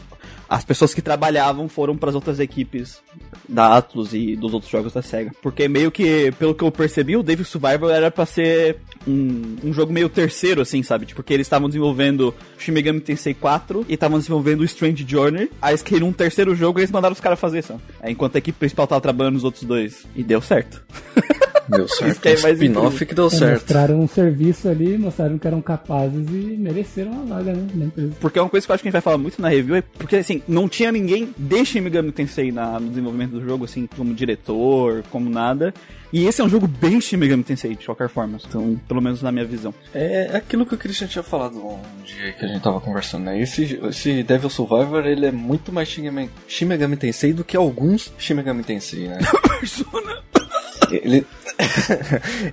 as 0.50 0.66
pessoas 0.66 0.94
que 0.96 1.02
trabalhavam 1.02 1.70
foram 1.70 1.96
para 1.96 2.10
as 2.10 2.16
outras 2.16 2.40
equipes 2.40 3.00
da 3.48 3.78
Atlus 3.78 4.14
e 4.14 4.36
dos 4.36 4.54
outros 4.54 4.72
jogos 4.72 4.94
da 4.94 5.02
SEGA. 5.02 5.32
Porque 5.42 5.68
meio 5.68 5.92
que, 5.92 6.32
pelo 6.40 6.56
que 6.56 6.64
eu 6.64 6.72
percebi, 6.72 7.16
o 7.16 7.22
Devil 7.22 7.46
Survivor 7.46 7.92
era 7.92 8.10
pra 8.10 8.26
ser 8.26 8.78
um, 9.08 9.58
um 9.64 9.74
jogo 9.74 9.94
meio 9.94 10.10
terceiro, 10.10 10.62
assim, 10.62 10.82
sabe? 10.82 11.06
Tipo, 11.06 11.20
porque 11.20 11.34
eles 11.34 11.46
estavam 11.46 11.68
desenvolvendo 11.68 12.34
Shin 12.58 12.72
Megami 12.72 13.02
Tensei 13.02 13.34
4 13.34 13.86
e 13.88 13.94
estavam 13.94 14.18
desenvolvendo 14.18 14.62
o 14.62 14.64
Strange 14.64 15.06
Journey. 15.08 15.52
Aí 15.62 15.72
eles 15.72 15.82
queriam 15.84 16.08
um 16.08 16.14
terceiro 16.14 16.56
jogo 16.56 16.80
e 16.80 16.82
eles 16.82 16.92
mandaram 16.92 17.14
os 17.14 17.20
caras 17.20 17.40
fazer 17.40 17.60
isso. 17.60 17.80
Aí, 18.02 18.14
enquanto 18.14 18.36
a 18.36 18.40
equipe 18.40 18.58
principal 18.58 18.88
tava 18.88 19.02
trabalhando 19.02 19.34
nos 19.36 19.44
outros 19.44 19.64
dois. 19.64 20.06
E 20.16 20.24
deu 20.24 20.42
certo. 20.42 20.82
Deu 21.68 21.88
certo. 21.90 22.22
que 22.22 22.30
é 22.30 22.38
um 22.38 22.42
mais 22.42 22.54
spin-off 22.54 23.06
que 23.06 23.14
deu 23.14 23.28
É, 23.28 23.30
certo. 23.30 23.62
Mostraram 23.62 24.00
um 24.00 24.08
serviço 24.08 24.68
ali, 24.70 24.98
mostraram 24.98 25.38
que 25.38 25.46
eram 25.48 25.62
capazes 25.62 26.28
e 26.30 26.58
mereceram 26.58 27.22
a 27.22 27.36
vaga, 27.36 27.54
né, 27.54 27.68
na 27.76 27.86
empresa. 27.86 28.14
Porque 28.20 28.40
é 28.40 28.42
uma 28.42 28.50
coisa 28.50 28.66
que 28.66 28.72
eu 28.72 28.74
acho 28.74 28.82
que 28.82 28.88
a 28.88 28.90
gente 28.90 28.94
vai 28.94 29.02
falar 29.02 29.18
muito 29.18 29.42
na 29.42 29.50
review 29.50 29.76
é 29.76 29.82
porque, 29.82 30.16
assim, 30.16 30.39
não 30.48 30.68
tinha 30.70 30.92
ninguém 30.92 31.34
de 31.38 31.66
Shin 31.66 31.82
Megami 31.82 32.12
Tensei 32.12 32.52
na, 32.52 32.80
no 32.80 32.90
desenvolvimento 32.90 33.32
do 33.32 33.44
jogo, 33.46 33.66
assim, 33.66 33.88
como 33.96 34.14
diretor, 34.14 35.04
como 35.12 35.30
nada. 35.30 35.74
E 36.12 36.26
esse 36.26 36.42
é 36.42 36.44
um 36.44 36.50
jogo 36.50 36.68
bem 36.68 37.00
Shin 37.00 37.18
Megami 37.18 37.44
Tensei, 37.44 37.76
de 37.76 37.86
qualquer 37.86 38.10
forma. 38.10 38.40
Então, 38.48 38.80
pelo 38.88 39.02
menos 39.02 39.22
na 39.22 39.32
minha 39.32 39.46
visão. 39.46 39.74
É 39.94 40.32
aquilo 40.36 40.66
que 40.66 40.74
o 40.74 40.78
Christian 40.78 41.08
tinha 41.08 41.24
falado 41.24 41.58
um 41.58 41.80
dia 42.04 42.32
que 42.34 42.46
a 42.46 42.48
gente 42.48 42.62
tava 42.62 42.80
conversando, 42.82 43.26
né? 43.26 43.40
Esse, 43.40 43.80
esse 43.90 44.24
Devil 44.24 44.50
Survivor, 44.50 45.06
ele 45.06 45.26
é 45.28 45.32
muito 45.32 45.72
mais 45.72 45.88
Shin 45.88 46.02
Megami- 46.04 46.30
Shin 46.48 46.66
Megami 46.66 46.98
Tensei 46.98 47.32
do 47.34 47.44
que 47.44 47.56
alguns 47.56 48.12
Shin 48.18 48.34
Megami 48.36 48.64
Tensei, 48.64 49.08
né? 49.08 49.20
Ele... 50.92 51.26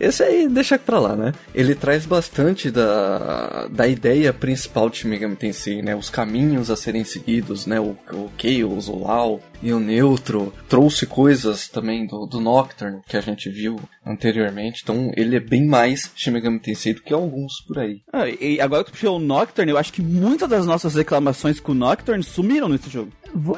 Esse 0.01 0.23
aí 0.23 0.49
deixa 0.49 0.79
pra 0.79 0.99
lá, 0.99 1.15
né? 1.15 1.33
Ele 1.55 1.75
traz 1.75 2.05
bastante 2.05 2.71
da, 2.71 3.69
da 3.71 3.87
ideia 3.87 4.33
principal 4.33 4.91
de 4.91 4.99
Shin 4.99 5.09
Megami 5.09 5.37
Tensei, 5.37 5.83
né? 5.83 5.95
Os 5.95 6.11
caminhos 6.11 6.71
a 6.71 6.77
serem 6.77 7.05
seguidos, 7.05 7.67
né? 7.67 7.79
O, 7.81 7.97
o 8.13 8.31
Chaos, 8.37 8.89
o 8.89 8.99
Lao 9.05 9.41
e 9.63 9.73
o 9.73 9.81
Neutro. 9.81 10.53
Trouxe 10.69 11.07
coisas 11.07 11.69
também 11.69 12.07
do, 12.07 12.27
do 12.27 12.41
Nocturne 12.41 13.01
que 13.09 13.17
a 13.17 13.21
gente 13.21 13.49
viu 13.51 13.79
anteriormente. 14.05 14.81
Então 14.83 15.11
ele 15.17 15.37
é 15.37 15.41
bem 15.41 15.65
mais 15.67 16.11
Shin 16.15 16.31
Megami 16.31 16.59
Tensei 16.59 16.95
do 16.95 17.03
que 17.03 17.13
alguns 17.13 17.61
por 17.67 17.79
aí. 17.79 18.01
Ah, 18.13 18.29
e 18.29 18.61
agora 18.61 18.85
que 18.85 18.91
tu 18.91 18.95
puxou 18.95 19.17
o 19.17 19.21
Nocturne, 19.21 19.71
eu 19.71 19.79
acho 19.79 19.93
que 19.93 20.03
muitas 20.03 20.49
das 20.49 20.67
nossas 20.67 20.95
reclamações 20.95 21.59
com 21.61 21.73
o 21.73 21.75
Nocturne 21.75 22.23
sumiram 22.23 22.69
nesse 22.69 22.89
jogo. 22.91 23.11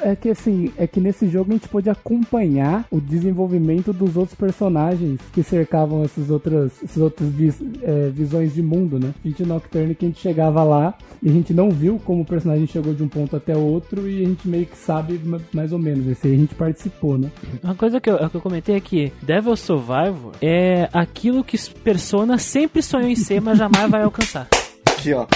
É 0.02 0.16
que 0.16 0.30
assim, 0.30 0.72
é 0.76 0.86
que 0.86 0.98
nesse 0.98 1.28
jogo 1.28 1.50
a 1.50 1.54
gente 1.54 1.68
pôde 1.68 1.88
acompanhar 1.88 2.86
o 2.90 3.00
desenvolvimento 3.00 3.92
dos 3.92 4.16
outros 4.16 4.36
personagens 4.36 5.20
que 5.32 5.42
cercavam 5.42 6.02
essas 6.02 6.30
outras, 6.30 6.72
essas 6.82 6.96
outras 7.02 7.28
vis- 7.28 7.62
é, 7.82 8.08
visões 8.08 8.54
de 8.54 8.62
mundo, 8.62 8.98
né? 8.98 9.14
A 9.24 9.28
gente 9.28 9.44
Nocturne 9.44 9.94
que 9.94 10.04
a 10.04 10.08
gente 10.08 10.20
chegava 10.20 10.64
lá 10.64 10.96
e 11.22 11.28
a 11.28 11.32
gente 11.32 11.52
não 11.54 11.70
viu 11.70 12.00
como 12.04 12.22
o 12.22 12.26
personagem 12.26 12.66
chegou 12.66 12.92
de 12.92 13.02
um 13.02 13.08
ponto 13.08 13.36
até 13.36 13.56
outro 13.56 14.08
e 14.08 14.24
a 14.24 14.28
gente 14.28 14.48
meio 14.48 14.66
que 14.66 14.76
sabe 14.76 15.20
ma- 15.22 15.40
mais 15.52 15.72
ou 15.72 15.78
menos. 15.78 15.87
Esse 16.10 16.26
aí 16.28 16.34
a 16.34 16.36
gente 16.36 16.54
participou, 16.54 17.18
né? 17.18 17.30
Uma 17.62 17.74
coisa 17.74 18.00
que 18.00 18.10
eu, 18.10 18.30
que 18.30 18.36
eu 18.36 18.40
comentei 18.40 18.76
é 18.76 18.80
que 18.80 19.12
Devil 19.22 19.56
Survivor 19.56 20.32
é 20.40 20.88
aquilo 20.92 21.44
que 21.44 21.58
Persona 21.82 22.38
sempre 22.38 22.82
sonhou 22.82 23.08
em 23.08 23.16
ser, 23.16 23.40
mas 23.40 23.58
jamais 23.58 23.90
vai 23.90 24.02
alcançar. 24.02 24.48
Aqui, 24.86 25.12
ó. 25.12 25.26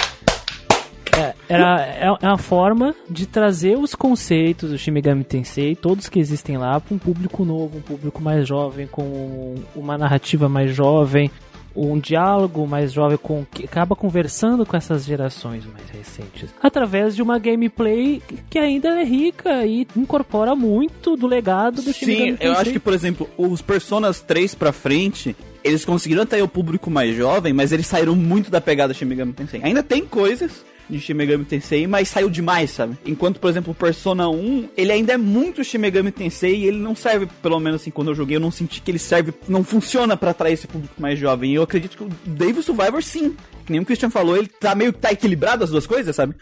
É, 1.15 1.33
era, 1.47 1.85
é 1.85 2.07
é 2.21 2.27
uma 2.27 2.37
forma 2.37 2.95
de 3.07 3.27
trazer 3.27 3.77
os 3.77 3.93
conceitos 3.93 4.71
do 4.71 4.77
Shin 4.77 4.91
Megami 4.91 5.23
Tensei, 5.23 5.75
todos 5.75 6.09
que 6.09 6.19
existem 6.19 6.57
lá, 6.57 6.79
para 6.79 6.95
um 6.95 6.97
público 6.97 7.45
novo, 7.45 7.77
um 7.77 7.81
público 7.81 8.21
mais 8.21 8.47
jovem, 8.47 8.87
com 8.87 9.55
uma 9.75 9.95
narrativa 9.95 10.49
mais 10.49 10.73
jovem, 10.75 11.29
um 11.75 11.99
diálogo 11.99 12.67
mais 12.67 12.91
jovem 12.91 13.17
com 13.17 13.45
que 13.51 13.65
acaba 13.65 13.95
conversando 13.95 14.65
com 14.65 14.77
essas 14.77 15.05
gerações 15.05 15.65
mais 15.65 15.89
recentes, 15.89 16.49
através 16.61 17.15
de 17.15 17.21
uma 17.21 17.39
gameplay 17.39 18.21
que 18.49 18.59
ainda 18.59 18.99
é 18.99 19.03
rica 19.03 19.65
e 19.65 19.87
incorpora 19.95 20.55
muito 20.55 21.15
do 21.15 21.27
legado 21.27 21.81
do 21.81 21.93
Shin 21.93 22.05
Sim, 22.05 22.37
eu 22.39 22.53
acho 22.53 22.71
que, 22.71 22.79
por 22.79 22.93
exemplo, 22.93 23.29
os 23.37 23.61
Personas 23.61 24.21
3 24.21 24.55
pra 24.55 24.71
frente, 24.71 25.35
eles 25.63 25.83
conseguiram 25.83 26.23
atrair 26.23 26.43
o 26.43 26.47
público 26.47 26.91
mais 26.91 27.15
jovem, 27.15 27.53
mas 27.53 27.71
eles 27.71 27.87
saíram 27.87 28.15
muito 28.15 28.51
da 28.51 28.61
pegada 28.61 28.93
Shin 28.93 29.05
Megami 29.05 29.33
Tensei. 29.33 29.61
Ainda 29.63 29.81
tem 29.81 30.05
coisas 30.05 30.63
de 30.89 30.99
Shin 30.99 31.13
Megami 31.13 31.45
Tensei, 31.45 31.87
mas 31.87 32.09
saiu 32.09 32.29
demais, 32.29 32.71
sabe? 32.71 32.97
Enquanto, 33.05 33.39
por 33.39 33.49
exemplo, 33.49 33.73
Persona 33.73 34.29
1, 34.29 34.69
ele 34.75 34.91
ainda 34.91 35.13
é 35.13 35.17
muito 35.17 35.63
Shin 35.63 35.77
Megami 35.77 36.11
Tensei 36.11 36.55
e 36.55 36.65
ele 36.65 36.77
não 36.77 36.95
serve, 36.95 37.27
pelo 37.41 37.59
menos 37.59 37.81
assim, 37.81 37.91
quando 37.91 38.09
eu 38.09 38.15
joguei, 38.15 38.37
eu 38.37 38.41
não 38.41 38.51
senti 38.51 38.81
que 38.81 38.91
ele 38.91 38.99
serve, 38.99 39.33
não 39.47 39.63
funciona 39.63 40.15
pra 40.17 40.31
atrair 40.31 40.53
esse 40.53 40.67
público 40.67 40.93
mais 40.97 41.17
jovem. 41.17 41.51
E 41.51 41.55
eu 41.55 41.63
acredito 41.63 41.97
que 41.97 42.03
o 42.03 42.09
Devil 42.25 42.63
Survivor, 42.63 43.01
sim. 43.01 43.35
Que 43.65 43.71
nem 43.71 43.81
o 43.81 43.85
Christian 43.85 44.09
falou, 44.09 44.35
ele 44.37 44.47
tá 44.47 44.75
meio 44.75 44.93
que 44.93 44.99
tá 44.99 45.11
equilibrado 45.11 45.63
as 45.63 45.69
duas 45.69 45.87
coisas, 45.87 46.15
sabe? 46.15 46.35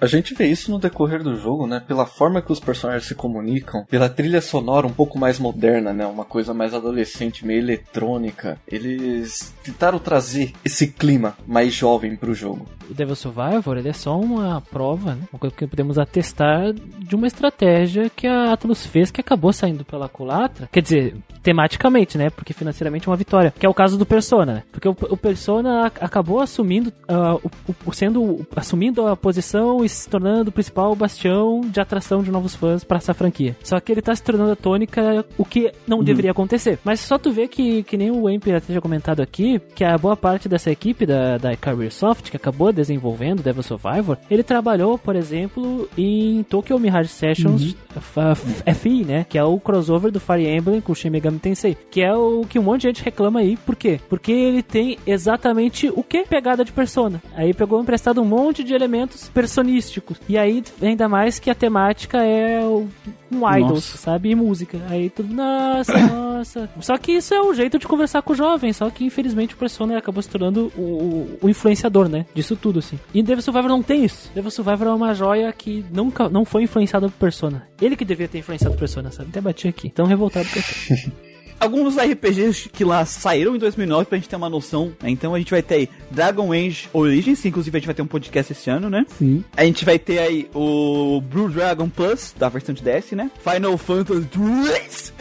A 0.00 0.06
gente 0.06 0.32
vê 0.32 0.46
isso 0.46 0.70
no 0.70 0.78
decorrer 0.78 1.22
do 1.22 1.36
jogo, 1.36 1.66
né? 1.66 1.78
Pela 1.86 2.06
forma 2.06 2.40
que 2.40 2.50
os 2.50 2.58
personagens 2.58 3.06
se 3.06 3.14
comunicam, 3.14 3.84
pela 3.84 4.08
trilha 4.08 4.40
sonora 4.40 4.86
um 4.86 4.92
pouco 4.92 5.18
mais 5.18 5.38
moderna, 5.38 5.92
né? 5.92 6.06
Uma 6.06 6.24
coisa 6.24 6.54
mais 6.54 6.72
adolescente, 6.72 7.46
meio 7.46 7.60
eletrônica. 7.60 8.58
Eles 8.66 9.52
tentaram 9.62 9.98
trazer 9.98 10.54
esse 10.64 10.86
clima 10.86 11.36
mais 11.46 11.74
jovem 11.74 12.16
pro 12.16 12.32
jogo. 12.32 12.66
O 12.90 12.94
Devil 12.94 13.14
Survivor 13.16 13.76
ele 13.76 13.88
é 13.88 13.92
só 13.92 14.18
uma 14.18 14.60
prova, 14.60 15.14
né? 15.14 15.22
uma 15.32 15.38
coisa 15.38 15.54
que 15.54 15.66
podemos 15.66 15.98
atestar 15.98 16.72
de 16.72 17.14
uma 17.14 17.26
estratégia 17.26 18.10
que 18.10 18.26
a 18.26 18.52
Atlus 18.52 18.84
fez 18.86 19.10
que 19.10 19.20
acabou 19.20 19.52
saindo 19.52 19.84
pela 19.84 20.08
culatra. 20.08 20.68
Quer 20.72 20.82
dizer, 20.82 21.16
tematicamente, 21.42 22.16
né? 22.18 22.30
Porque 22.30 22.52
financeiramente 22.52 23.08
é 23.08 23.10
uma 23.10 23.16
vitória. 23.16 23.52
Que 23.58 23.66
é 23.66 23.68
o 23.68 23.74
caso 23.74 23.98
do 23.98 24.06
Persona, 24.06 24.52
né? 24.54 24.62
Porque 24.70 24.88
o, 24.88 24.92
o 25.10 25.16
Persona 25.16 25.86
ac- 25.86 25.98
acabou 26.04 26.40
assumindo, 26.40 26.92
ah, 27.08 27.34
o, 27.36 27.50
o- 27.86 27.92
sendo, 27.92 28.46
assumindo 28.54 29.06
a 29.06 29.16
posição 29.16 29.84
e 29.84 29.88
se 29.88 30.08
tornando 30.08 30.50
o 30.50 30.52
principal 30.52 30.94
bastião 30.94 31.60
de 31.62 31.80
atração 31.80 32.22
de 32.22 32.30
novos 32.30 32.54
fãs 32.54 32.84
para 32.84 32.98
essa 32.98 33.14
franquia. 33.14 33.56
Só 33.62 33.80
que 33.80 33.90
ele 33.92 34.02
tá 34.02 34.14
se 34.14 34.22
tornando 34.22 34.52
a 34.52 34.56
tônica, 34.56 35.24
o 35.38 35.44
que 35.44 35.72
não 35.86 36.02
deveria 36.04 36.30
acontecer. 36.30 36.78
Mas 36.84 37.00
só 37.00 37.18
tu 37.18 37.30
vê 37.30 37.48
que, 37.48 37.82
que 37.84 37.96
nem 37.96 38.10
o 38.10 38.28
Emper 38.28 38.56
até 38.56 38.66
tinha 38.66 38.80
comentado 38.80 39.20
aqui, 39.20 39.58
que 39.74 39.84
a 39.84 39.96
boa 39.98 40.16
parte 40.16 40.48
dessa 40.48 40.70
equipe 40.70 41.06
da, 41.06 41.38
da 41.38 41.56
Careersoft, 41.56 42.30
que 42.30 42.36
acabou 42.36 42.72
de 42.72 42.79
desenvolvendo 42.80 43.42
Devil 43.42 43.62
Survivor, 43.62 44.16
ele 44.30 44.42
trabalhou, 44.42 44.96
por 44.98 45.14
exemplo, 45.16 45.88
em 45.96 46.42
Tokyo 46.44 46.78
Mirage 46.78 47.08
Sessions 47.10 47.76
F- 47.96 48.74
FI, 48.74 49.04
né? 49.04 49.26
Que 49.28 49.38
é 49.38 49.44
o 49.44 49.58
crossover 49.60 50.10
do 50.10 50.18
Fire 50.20 50.46
Emblem 50.46 50.80
com 50.80 50.92
o 50.92 50.94
Shin 50.94 51.10
Megami 51.10 51.38
Tensei. 51.38 51.76
Que 51.90 52.00
é 52.02 52.14
o 52.14 52.42
que 52.48 52.58
um 52.58 52.62
monte 52.62 52.82
de 52.82 52.86
gente 52.88 53.02
reclama 53.04 53.40
aí. 53.40 53.56
Por 53.58 53.76
quê? 53.76 54.00
Porque 54.08 54.32
ele 54.32 54.62
tem 54.62 54.98
exatamente 55.06 55.88
o 55.94 56.02
que? 56.02 56.22
Pegada 56.24 56.64
de 56.64 56.72
persona. 56.72 57.22
Aí 57.34 57.52
pegou 57.54 57.80
emprestado 57.80 58.20
um 58.20 58.24
monte 58.24 58.64
de 58.64 58.74
elementos 58.74 59.28
personísticos. 59.28 60.18
E 60.28 60.38
aí, 60.38 60.62
ainda 60.80 61.08
mais 61.08 61.38
que 61.38 61.50
a 61.50 61.54
temática 61.54 62.18
é 62.24 62.60
o- 62.64 62.86
um 63.32 63.48
idol, 63.56 63.70
Nossa. 63.70 63.96
sabe? 63.98 64.30
E 64.30 64.34
música. 64.34 64.78
Aí 64.88 65.08
tudo, 65.10 65.32
nossa, 65.34 65.98
nossa. 66.08 66.70
Só 66.80 66.96
que 66.98 67.12
isso 67.12 67.32
é 67.34 67.40
o 67.40 67.52
jeito 67.54 67.78
de 67.78 67.86
conversar 67.86 68.22
com 68.22 68.32
o 68.32 68.36
jovem. 68.36 68.72
Só 68.72 68.88
que 68.90 69.04
infelizmente 69.04 69.54
o 69.54 69.56
Persona 69.58 69.96
acabou 69.98 70.22
se 70.22 70.28
tornando 70.28 70.72
o, 70.76 70.80
o- 70.80 71.38
o 71.42 71.48
influenciador, 71.48 72.08
né? 72.08 72.26
Disso 72.34 72.56
tudo, 72.56 72.78
assim. 72.80 72.98
E 73.14 73.22
Devil 73.22 73.42
Survivor 73.42 73.68
não 73.68 73.82
tem 73.82 74.04
isso. 74.04 74.30
Devil 74.34 74.50
Survivor 74.50 74.88
é 74.88 74.92
uma 74.92 75.14
joia 75.14 75.52
que 75.52 75.84
nunca 75.92 76.28
não 76.28 76.44
foi 76.44 76.64
influenciada 76.64 77.08
por 77.08 77.16
Persona. 77.18 77.66
Ele 77.80 77.96
que 77.96 78.04
devia 78.04 78.26
ter 78.28 78.38
influenciado 78.38 78.76
Persona, 78.76 79.10
sabe? 79.10 79.28
Até 79.30 79.40
bati 79.40 79.68
aqui. 79.68 79.90
Tão 79.90 80.06
revoltado 80.06 80.46
que 80.48 80.58
eu 80.58 80.62
tô. 80.62 81.20
Alguns 81.60 81.96
RPGs 81.98 82.70
que 82.70 82.82
lá 82.84 83.04
saíram 83.04 83.54
em 83.54 83.58
2009 83.58 84.06
pra 84.06 84.16
gente 84.16 84.28
ter 84.30 84.36
uma 84.36 84.48
noção. 84.48 84.92
né? 85.02 85.10
Então 85.10 85.34
a 85.34 85.38
gente 85.38 85.50
vai 85.50 85.62
ter 85.62 85.74
aí 85.74 85.88
Dragon 86.10 86.52
Age 86.52 86.88
Origins, 86.92 87.40
que 87.42 87.48
inclusive 87.48 87.76
a 87.76 87.78
gente 87.80 87.86
vai 87.86 87.94
ter 87.94 88.00
um 88.00 88.06
podcast 88.06 88.52
esse 88.52 88.70
ano, 88.70 88.88
né? 88.88 89.04
Sim. 89.18 89.44
A 89.54 89.64
gente 89.64 89.84
vai 89.84 89.98
ter 89.98 90.18
aí 90.18 90.48
o 90.54 91.20
Blue 91.20 91.50
Dragon 91.50 91.88
Plus, 91.88 92.34
da 92.38 92.48
versão 92.48 92.74
de 92.74 92.82
DS, 92.82 93.12
né? 93.12 93.30
Final 93.44 93.76
Fantasy 93.76 94.20
2. 94.34 95.12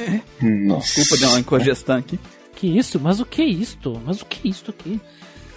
Nossa. 0.65 0.95
Desculpa, 0.95 1.17
deu 1.17 1.29
uma 1.31 1.43
congestão 1.43 1.97
aqui. 1.97 2.17
Que 2.55 2.67
isso? 2.77 2.99
Mas 2.99 3.19
o 3.19 3.25
que 3.25 3.41
é 3.41 3.45
isto? 3.45 4.01
Mas 4.05 4.21
o 4.21 4.25
que 4.25 4.47
é 4.47 4.51
isto 4.51 4.71
aqui? 4.71 4.99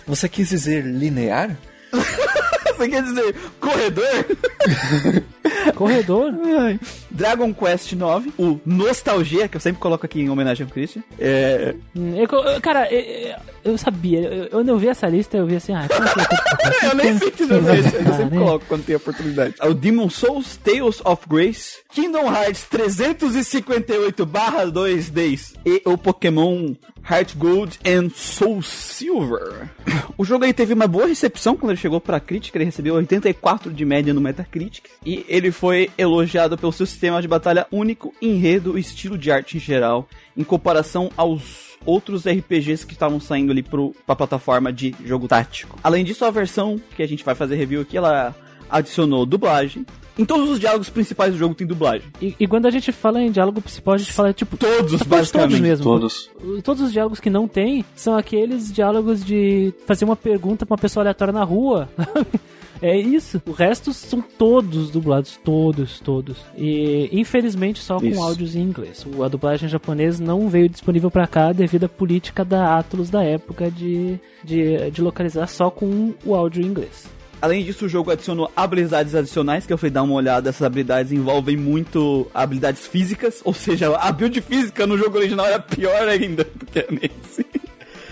Você 0.07 0.29
quis 0.29 0.49
dizer 0.49 0.85
linear? 0.85 1.57
Você 2.83 2.89
quer 2.89 3.03
dizer 3.03 3.35
corredor? 3.61 4.07
Corredor? 5.77 6.33
Ai. 6.61 6.79
Dragon 7.11 7.53
Quest 7.55 7.93
9, 7.93 8.33
o 8.39 8.59
Nostalgia, 8.67 9.47
que 9.49 9.57
eu 9.57 9.61
sempre 9.61 9.81
coloco 9.81 10.05
aqui 10.07 10.21
em 10.21 10.29
homenagem 10.31 10.65
ao 10.67 10.73
Christian. 10.73 11.03
É. 11.19 11.75
Hum, 11.95 12.15
eu- 12.17 12.29
cara, 12.61 12.93
eu, 12.93 13.37
eu 13.65 13.79
sabia. 13.79 14.21
Eu, 14.21 14.49
quando 14.51 14.69
eu 14.71 14.79
vi 14.79 14.89
essa 14.89 15.07
lista, 15.09 15.37
eu 15.37 15.47
vi 15.47 15.55
assim, 15.57 15.73
ah, 15.73 15.87
eu 16.85 16.95
nem 16.97 17.17
sei 17.19 17.31
que 17.31 17.45
não 17.45 17.61
vejo, 17.61 17.89
eu 17.95 18.01
Ah, 18.13 18.17
sempre 18.17 18.37
né? 18.39 18.45
coloco 18.45 18.65
quando 18.67 18.85
tem 18.85 18.97
oportunidade. 18.97 19.55
É 19.61 19.69
O 19.69 19.75
Demon 19.75 20.11
Souls 20.11 20.57
Tales 20.57 21.01
of 21.05 21.23
Grace, 21.29 21.79
Kingdom 21.93 22.27
Hearts 22.33 22.67
358/2Ds 22.73 25.55
e 25.65 25.81
o 25.85 25.97
Pokémon 25.97 26.75
Heart 27.09 27.37
Gold 27.37 27.79
and 27.85 28.11
Soul 28.15 28.63
Silver. 28.63 29.69
O 30.17 30.25
jogo 30.25 30.45
aí 30.45 30.53
teve 30.53 30.73
uma 30.73 30.87
boa 30.87 31.07
recepção 31.07 31.57
quando 31.57 31.71
ele 31.71 31.81
chegou 31.81 32.01
pra 32.01 32.21
crítica, 32.21 32.59
ele 32.59 32.65
recebeu 32.65 32.95
84 32.95 33.73
de 33.73 33.85
média 33.85 34.15
no 34.15 34.21
Metacritic 34.21 34.85
e 35.05 35.25
ele 35.29 35.51
foi 35.51 35.91
elogiado 35.99 36.57
pelo 36.57 36.73
seu 36.73 36.87
sistema 36.87 37.21
de 37.21 37.29
batalha 37.29 37.67
único, 37.73 38.15
enredo 38.21 38.79
e 38.79 38.81
estilo 38.81 39.19
de 39.19 39.31
arte 39.31 39.57
em 39.57 39.61
geral, 39.61 40.09
em 40.37 40.45
comparação 40.45 41.11
aos 41.17 41.73
outros 41.85 42.25
RPGs 42.27 42.87
que 42.87 42.93
estavam 42.93 43.21
saindo 43.21 43.51
ali 43.51 43.63
pro, 43.63 43.95
pra 44.07 44.15
plataforma 44.15 44.73
de 44.73 44.95
jogo 45.05 45.27
tático. 45.27 45.79
Além 45.83 46.05
disso, 46.05 46.25
a 46.25 46.31
versão 46.31 46.81
que 46.97 47.03
a 47.03 47.09
gente 47.09 47.25
vai 47.25 47.35
fazer 47.35 47.57
review 47.57 47.81
aqui, 47.81 47.97
ela 47.97 48.35
adicionou 48.71 49.27
dublagem. 49.27 49.85
Em 50.19 50.25
todos 50.25 50.51
os 50.51 50.61
diálogos 50.61 50.91
principais 50.91 51.33
do 51.33 51.39
jogo 51.39 51.55
tem 51.55 51.67
dublagem. 51.67 52.07
E, 52.21 52.35
e 52.39 52.47
quando 52.47 52.67
a 52.67 52.71
gente 52.71 52.93
fala 52.93 53.23
em 53.23 53.31
diálogo 53.31 53.61
principal, 53.63 53.95
a 53.95 53.99
gente 53.99 54.13
fala, 54.13 54.33
tipo, 54.33 54.57
Todos, 54.57 54.91
todos 54.93 55.07
basicamente. 55.07 55.61
mesmo. 55.63 55.85
Todos. 55.85 56.31
Todos 56.63 56.83
os 56.83 56.93
diálogos 56.93 57.19
que 57.21 57.31
não 57.31 57.49
tem 57.49 57.85
são 57.97 58.17
aqueles 58.17 58.71
diálogos 58.73 59.25
de 59.25 59.73
fazer 59.87 60.05
uma 60.05 60.15
pergunta 60.17 60.67
pra 60.67 60.75
uma 60.75 60.79
pessoa 60.81 61.03
aleatória 61.03 61.33
na 61.33 61.45
rua. 61.45 61.89
É 62.85 62.99
isso. 62.99 63.41
O 63.47 63.53
resto 63.53 63.93
são 63.93 64.21
todos 64.21 64.91
dublados. 64.91 65.39
Todos, 65.45 66.01
todos. 66.01 66.39
E 66.59 67.09
infelizmente 67.13 67.79
só 67.81 68.01
com 68.01 68.07
Isso. 68.07 68.21
áudios 68.21 68.57
em 68.57 68.61
inglês. 68.61 69.07
O- 69.07 69.23
A 69.23 69.29
dublagem 69.29 69.69
japonesa 69.69 70.21
não 70.25 70.49
veio 70.49 70.69
disponível 70.69 71.09
pra 71.09 71.29
cá 71.29 71.53
devido 71.53 71.85
à 71.85 71.89
política 71.89 72.45
da 72.45 72.77
Atlus 72.77 73.09
da 73.09 73.23
época 73.23 73.71
de, 73.71 74.19
de, 74.43 74.91
de 74.91 75.01
localizar 75.01 75.47
só 75.47 75.71
com 75.71 76.13
o 76.25 76.35
áudio 76.35 76.61
em 76.61 76.67
inglês. 76.67 77.07
Além 77.43 77.65
disso, 77.65 77.87
o 77.87 77.89
jogo 77.89 78.13
adicionou 78.13 78.49
habilidades 78.55 79.17
adicionais, 79.17 79.67
que 79.67 79.73
eu 79.73 79.77
fui 79.77 79.91
dar 79.91 80.05
uma 80.05 80.15
olhada, 80.15 80.49
essas 80.49 80.63
habilidades 80.63 81.11
envolvem 81.11 81.57
muito 81.57 82.31
habilidades 82.33 82.87
físicas, 82.87 83.41
ou 83.45 83.53
seja, 83.53 83.95
a 83.97 84.13
build 84.13 84.41
física 84.43 84.87
no 84.87 84.97
jogo 84.97 85.19
original 85.19 85.47
era 85.47 85.59
pior 85.59 86.07
ainda 86.09 86.45
do 86.55 86.65
que 86.67 86.87
nesse. 86.89 87.45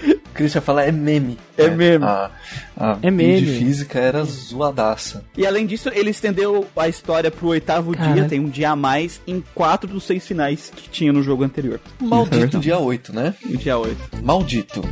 O 0.02 0.32
Christian 0.34 0.60
fala 0.62 0.82
é 0.82 0.90
meme. 0.90 1.38
É 1.56 1.68
meme. 1.68 2.04
A, 2.04 2.30
a 2.76 2.90
É 3.02 3.10
build 3.10 3.12
meme. 3.12 3.58
física 3.58 4.00
era 4.00 4.24
zoadaça. 4.24 5.22
E 5.36 5.46
além 5.46 5.64
disso, 5.64 5.90
ele 5.94 6.10
estendeu 6.10 6.66
a 6.76 6.88
história 6.88 7.30
pro 7.30 7.48
oitavo 7.48 7.94
dia, 7.94 8.24
tem 8.24 8.40
um 8.40 8.48
dia 8.48 8.70
a 8.70 8.76
mais, 8.76 9.20
em 9.28 9.44
quatro 9.54 9.88
dos 9.88 10.02
seis 10.04 10.26
finais 10.26 10.72
que 10.74 10.88
tinha 10.88 11.12
no 11.12 11.22
jogo 11.22 11.44
anterior. 11.44 11.78
Maldito 12.00 12.58
dia 12.58 12.78
8, 12.78 13.12
né? 13.14 13.32
No 13.44 13.56
dia 13.58 13.78
8. 13.78 13.96
Maldito. 14.24 14.82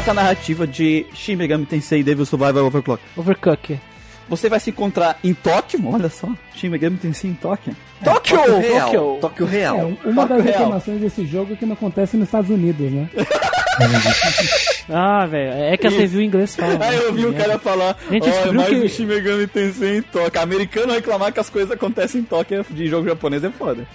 O 0.00 0.02
trata 0.02 0.12
a 0.12 0.14
narrativa 0.24 0.66
de 0.66 1.04
Shin 1.12 1.36
Megami 1.36 1.66
Tensei 1.66 2.02
Devil 2.02 2.24
Survival 2.24 2.64
Overclock? 2.64 3.02
Overcook. 3.16 3.78
Você 4.30 4.48
vai 4.48 4.58
se 4.58 4.70
encontrar 4.70 5.18
em 5.22 5.34
Tóquio, 5.34 5.78
olha 5.92 6.08
só, 6.08 6.26
Shin 6.54 6.70
Megami 6.70 6.96
Tensei 6.96 7.30
em 7.30 7.34
Tóquio. 7.34 7.76
Tóquio! 8.02 8.36
Tóquio 8.38 8.58
real. 8.60 8.80
Tóquio. 8.90 9.18
Tóquio 9.20 9.46
É, 9.46 9.50
real. 9.50 9.76
um- 9.76 9.96
uma 10.10 10.22
Tóquio 10.22 10.36
das 10.36 10.44
real. 10.46 10.58
reclamações 10.58 11.00
desse 11.02 11.26
jogo 11.26 11.52
é 11.52 11.56
que 11.56 11.66
não 11.66 11.74
acontece 11.74 12.16
nos 12.16 12.28
Estados 12.28 12.48
Unidos, 12.48 12.90
né? 12.90 13.10
Ah, 14.92 15.24
velho. 15.26 15.52
É 15.52 15.76
que 15.76 15.86
Isso. 15.86 15.96
reviews 15.98 16.22
em 16.22 16.26
inglês 16.26 16.56
falam. 16.56 16.72
Aí 16.82 16.96
né? 16.96 17.04
eu 17.04 17.12
vi 17.14 17.26
o 17.26 17.32
cara 17.34 17.58
falar, 17.58 17.96
A 18.08 18.12
gente 18.12 18.24
"Ó, 18.24 18.26
é 18.26 18.30
descobriu 18.30 18.54
mais 18.60 18.68
que- 18.70 18.76
um 18.76 18.88
Shin 18.88 19.06
Megami 19.06 19.46
Tensei 19.46 19.98
em 19.98 20.02
Tóquio. 20.02 20.40
Americano 20.42 20.92
reclamar 20.92 21.32
que 21.32 21.38
as 21.40 21.48
coisas 21.50 21.70
acontecem 21.70 22.22
em 22.22 22.24
Tóquio 22.24 22.64
de 22.70 22.86
jogo 22.88 23.06
japonês 23.06 23.44
é 23.44 23.50
foda. 23.50 23.86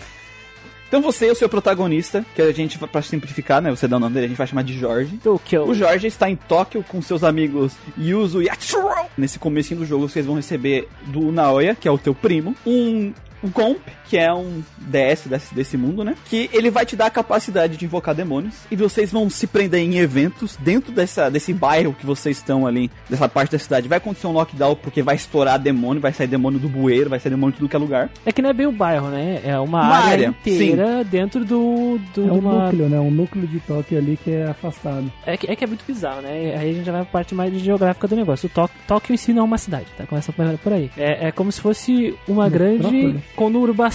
Então 0.87 1.01
você 1.01 1.27
é 1.27 1.31
o 1.31 1.35
seu 1.35 1.49
protagonista, 1.49 2.25
que 2.35 2.41
a 2.41 2.51
gente, 2.51 2.77
pra 2.77 3.01
simplificar, 3.01 3.61
né, 3.61 3.69
você 3.69 3.87
dá 3.87 3.97
o 3.97 3.99
nome 3.99 4.13
dele, 4.13 4.27
a 4.27 4.29
gente 4.29 4.37
vai 4.37 4.47
chamar 4.47 4.63
de 4.63 4.77
Jorge. 4.77 5.17
Tokyo. 5.17 5.67
O 5.67 5.73
Jorge 5.73 6.07
está 6.07 6.29
em 6.29 6.35
Tóquio 6.35 6.83
com 6.87 7.01
seus 7.01 7.23
amigos 7.23 7.73
Yuzo 7.97 8.41
e 8.41 8.45
Yatsuro. 8.45 9.05
Nesse 9.17 9.39
comecinho 9.39 9.79
do 9.81 9.85
jogo, 9.85 10.07
vocês 10.07 10.25
vão 10.25 10.35
receber 10.35 10.87
do 11.07 11.31
Naoya, 11.31 11.75
que 11.75 11.87
é 11.87 11.91
o 11.91 11.97
teu 11.97 12.13
primo, 12.13 12.55
um, 12.65 13.13
um 13.43 13.49
comp, 13.49 13.79
que 14.09 14.17
é 14.17 14.33
um 14.33 14.61
DS 14.77 15.27
desse, 15.27 15.55
desse 15.55 15.77
mundo, 15.77 16.03
né? 16.03 16.15
Que 16.29 16.49
ele 16.53 16.69
vai 16.69 16.85
te 16.85 16.95
dar 16.95 17.07
a 17.07 17.09
capacidade 17.09 17.77
de 17.77 17.85
invocar 17.85 18.13
demônios. 18.15 18.55
E 18.71 18.75
vocês 18.75 19.11
vão 19.11 19.29
se 19.29 19.47
prender 19.47 19.81
em 19.81 19.97
eventos 19.97 20.55
dentro 20.57 20.91
dessa, 20.91 21.29
desse 21.29 21.53
bairro 21.53 21.93
que 21.97 22.05
vocês 22.05 22.37
estão 22.37 22.65
ali, 22.67 22.89
dessa 23.09 23.27
parte 23.27 23.51
da 23.51 23.59
cidade. 23.59 23.87
Vai 23.87 23.97
acontecer 23.97 24.27
um 24.27 24.31
lockdown 24.31 24.75
porque 24.75 25.01
vai 25.01 25.15
estourar 25.15 25.59
demônio, 25.59 26.01
vai 26.01 26.13
sair 26.13 26.27
demônio 26.27 26.59
do 26.59 26.69
bueiro, 26.69 27.09
vai 27.09 27.19
sair 27.19 27.31
demônio 27.31 27.53
de 27.53 27.59
tudo 27.59 27.69
que 27.69 27.75
é 27.75 27.79
lugar. 27.79 28.09
É 28.25 28.31
que 28.31 28.41
não 28.41 28.49
é 28.49 28.53
bem 28.53 28.67
o 28.67 28.71
bairro, 28.71 29.07
né? 29.07 29.41
É 29.43 29.57
uma, 29.59 29.81
Uma 29.83 29.95
área, 29.95 30.11
área, 30.11 30.27
inteira 30.27 31.03
dentro 31.03 31.43
do. 31.43 31.99
do 32.13 32.27
É 32.27 32.31
um 32.31 32.39
uma... 32.39 32.65
núcleo, 32.65 32.89
né? 32.89 32.99
Um 32.99 33.11
núcleo 33.11 33.47
de 33.47 33.59
Tóquio 33.61 33.97
ali 33.97 34.17
que 34.23 34.31
é 34.31 34.45
afastado. 34.47 35.11
é, 35.25 35.37
que, 35.37 35.49
é 35.51 35.55
que 35.55 35.63
é 35.63 35.67
muito 35.67 35.83
bizarro, 35.85 36.21
né? 36.21 36.55
Aí 36.57 36.69
a 36.71 36.73
gente 36.73 36.85
já 36.85 36.91
vai 36.91 37.01
pra 37.01 37.11
parte 37.11 37.33
mais 37.33 37.53
geográfica 37.53 38.07
do 38.07 38.15
negócio. 38.15 38.47
O 38.47 38.49
Tóquio, 38.49 38.77
Tóquio 38.87 39.13
em 39.13 39.17
si 39.17 39.33
não 39.33 39.41
é 39.41 39.45
uma 39.45 39.57
cidade, 39.57 39.85
tá? 39.97 40.05
Começa 40.05 40.31
por 40.31 40.73
aí. 40.73 40.89
É, 40.97 41.27
é 41.27 41.31
como 41.31 41.51
se 41.51 41.61
fosse 41.61 42.15
uma 42.27 42.47
grande 42.49 42.83
Metrópole. 42.91 43.23
conurbação. 43.35 43.94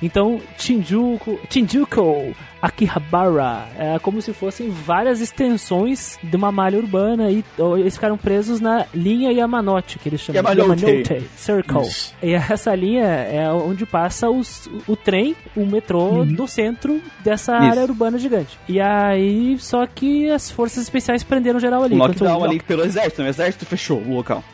Então, 0.00 0.40
Shinjuku, 0.56 1.40
Shinjuku, 1.50 2.32
Akihabara, 2.62 3.66
é 3.76 3.98
como 3.98 4.22
se 4.22 4.32
fossem 4.32 4.70
várias 4.70 5.20
extensões 5.20 6.16
de 6.22 6.36
uma 6.36 6.52
malha 6.52 6.78
urbana 6.78 7.30
e 7.32 7.44
eles 7.78 7.94
ficaram 7.94 8.16
presos 8.16 8.60
na 8.60 8.86
linha 8.94 9.32
Yamanote, 9.32 9.98
que 9.98 10.08
eles 10.08 10.20
chamam 10.20 10.40
Yamanote. 10.40 11.26
Circle. 11.36 11.82
Isso. 11.82 12.14
E 12.22 12.32
essa 12.32 12.74
linha 12.76 13.04
é 13.06 13.50
onde 13.50 13.84
passa 13.84 14.30
os, 14.30 14.68
o 14.86 14.94
trem, 14.94 15.34
o 15.56 15.66
metrô 15.66 16.24
do 16.24 16.46
centro 16.46 17.00
dessa 17.24 17.56
Isso. 17.58 17.64
área 17.66 17.82
urbana 17.82 18.18
gigante. 18.18 18.56
E 18.68 18.80
aí, 18.80 19.56
só 19.58 19.84
que 19.86 20.30
as 20.30 20.48
forças 20.48 20.84
especiais 20.84 21.24
prenderam 21.24 21.58
geral 21.58 21.82
ali. 21.82 21.96
Um 21.96 21.98
lockdown 21.98 22.40
o- 22.40 22.44
ali 22.44 22.60
pelo 22.60 22.84
exército, 22.84 23.22
né? 23.22 23.28
O 23.28 23.30
exército 23.30 23.66
fechou 23.66 23.98
o 24.00 24.14
local. 24.14 24.44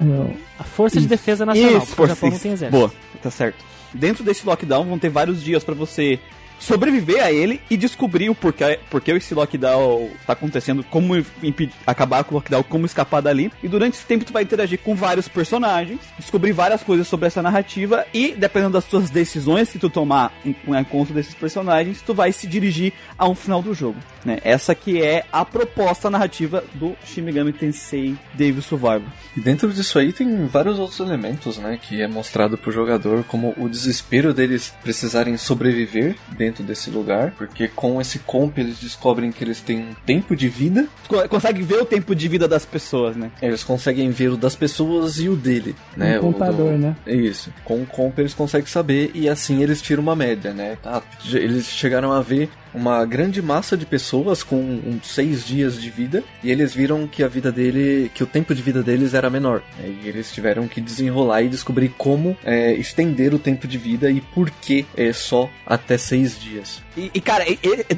É, 0.00 0.34
A 0.58 0.64
Força 0.64 0.98
de 1.00 1.06
Defesa 1.06 1.44
Nacional, 1.46 1.76
Isso, 1.78 1.86
porque 1.94 2.02
o 2.02 2.06
Japão 2.14 2.30
não 2.30 2.38
tem 2.38 2.52
exército. 2.52 2.76
Boa, 2.78 2.92
tá 3.22 3.30
certo. 3.30 3.64
Dentro 3.92 4.22
desse 4.22 4.46
lockdown 4.46 4.84
vão 4.84 4.98
ter 4.98 5.08
vários 5.08 5.42
dias 5.42 5.64
pra 5.64 5.74
você 5.74 6.18
sobreviver 6.60 7.24
a 7.24 7.32
ele 7.32 7.60
e 7.68 7.76
descobrir 7.76 8.30
o 8.30 8.34
porquê, 8.34 8.78
porquê 8.88 9.12
esse 9.12 9.34
lockdown 9.34 10.10
tá 10.26 10.34
acontecendo, 10.34 10.84
como 10.84 11.16
impedir, 11.42 11.74
acabar 11.86 12.22
com 12.22 12.34
o 12.34 12.38
lockdown, 12.38 12.62
como 12.62 12.86
escapar 12.86 13.20
dali. 13.20 13.50
E 13.62 13.68
durante 13.68 13.94
esse 13.94 14.06
tempo 14.06 14.24
tu 14.24 14.32
vai 14.32 14.42
interagir 14.42 14.78
com 14.78 14.94
vários 14.94 15.26
personagens, 15.26 16.00
descobrir 16.18 16.52
várias 16.52 16.82
coisas 16.82 17.08
sobre 17.08 17.26
essa 17.26 17.42
narrativa 17.42 18.06
e, 18.12 18.34
dependendo 18.36 18.74
das 18.74 18.84
tuas 18.84 19.10
decisões 19.10 19.70
que 19.70 19.78
tu 19.78 19.90
tomar 19.90 20.32
em, 20.44 20.54
em 20.68 20.84
conta 20.84 21.12
desses 21.12 21.34
personagens, 21.34 22.02
tu 22.02 22.14
vai 22.14 22.32
se 22.32 22.46
dirigir 22.46 22.92
a 23.18 23.28
um 23.28 23.34
final 23.34 23.62
do 23.62 23.74
jogo. 23.74 23.98
Né? 24.24 24.38
Essa 24.44 24.74
que 24.74 25.02
é 25.02 25.24
a 25.32 25.44
proposta 25.44 26.10
narrativa 26.10 26.62
do 26.74 26.94
Shin 27.04 27.22
Megami 27.22 27.52
Tensei 27.52 28.16
Devil 28.34 28.62
Survivor. 28.62 29.08
E 29.36 29.40
dentro 29.40 29.72
disso 29.72 29.98
aí 29.98 30.12
tem 30.12 30.46
vários 30.46 30.78
outros 30.78 31.00
elementos, 31.00 31.58
né? 31.58 31.78
Que 31.80 32.02
é 32.02 32.08
mostrado 32.08 32.58
pro 32.58 32.72
jogador 32.72 33.24
como 33.24 33.54
o 33.56 33.68
desespero 33.68 34.34
deles 34.34 34.74
precisarem 34.82 35.36
sobreviver 35.36 36.16
dentro 36.36 36.49
desse 36.52 36.90
lugar. 36.90 37.32
Porque 37.36 37.68
com 37.68 38.00
esse 38.00 38.18
comp 38.20 38.58
eles 38.58 38.78
descobrem 38.78 39.30
que 39.30 39.42
eles 39.44 39.60
têm 39.60 39.78
um 39.78 39.94
tempo 40.06 40.34
de 40.34 40.48
vida. 40.48 40.86
Consegue 41.28 41.62
ver 41.62 41.82
o 41.82 41.84
tempo 41.84 42.14
de 42.14 42.28
vida 42.28 42.46
das 42.46 42.64
pessoas, 42.64 43.16
né? 43.16 43.30
Eles 43.40 43.64
conseguem 43.64 44.10
ver 44.10 44.30
o 44.30 44.36
das 44.36 44.54
pessoas 44.54 45.18
e 45.18 45.28
o 45.28 45.36
dele, 45.36 45.74
né? 45.96 46.18
Um 46.18 46.32
contador, 46.32 46.68
o 46.68 46.72
do... 46.72 46.78
né? 46.78 46.96
Isso. 47.06 47.52
Com 47.64 47.82
o 47.82 47.86
comp 47.86 48.18
eles 48.18 48.34
conseguem 48.34 48.66
saber 48.66 49.10
e 49.14 49.28
assim 49.28 49.62
eles 49.62 49.80
tiram 49.80 50.02
uma 50.02 50.16
média, 50.16 50.52
né? 50.52 50.76
Tá, 50.82 51.02
eles 51.32 51.66
chegaram 51.66 52.12
a 52.12 52.20
ver 52.20 52.48
uma 52.74 53.04
grande 53.04 53.42
massa 53.42 53.76
de 53.76 53.86
pessoas 53.86 54.42
com 54.42 54.56
uns 54.56 55.06
seis 55.06 55.46
dias 55.46 55.80
de 55.80 55.90
vida 55.90 56.22
e 56.42 56.50
eles 56.50 56.74
viram 56.74 57.06
que 57.06 57.22
a 57.22 57.28
vida 57.28 57.50
dele, 57.50 58.10
que 58.14 58.22
o 58.22 58.26
tempo 58.26 58.54
de 58.54 58.62
vida 58.62 58.82
deles 58.82 59.14
era 59.14 59.30
menor. 59.30 59.62
Né? 59.78 59.94
E 60.02 60.08
eles 60.08 60.32
tiveram 60.32 60.68
que 60.68 60.80
desenrolar 60.80 61.42
e 61.42 61.48
descobrir 61.48 61.90
como 61.96 62.36
é, 62.44 62.72
estender 62.72 63.34
o 63.34 63.38
tempo 63.38 63.66
de 63.66 63.78
vida 63.78 64.10
e 64.10 64.20
por 64.20 64.50
que 64.50 64.86
é 64.96 65.12
só 65.12 65.50
até 65.66 65.96
seis 65.98 66.38
dias. 66.38 66.82
E, 66.96 67.10
e 67.14 67.20
cara, 67.20 67.44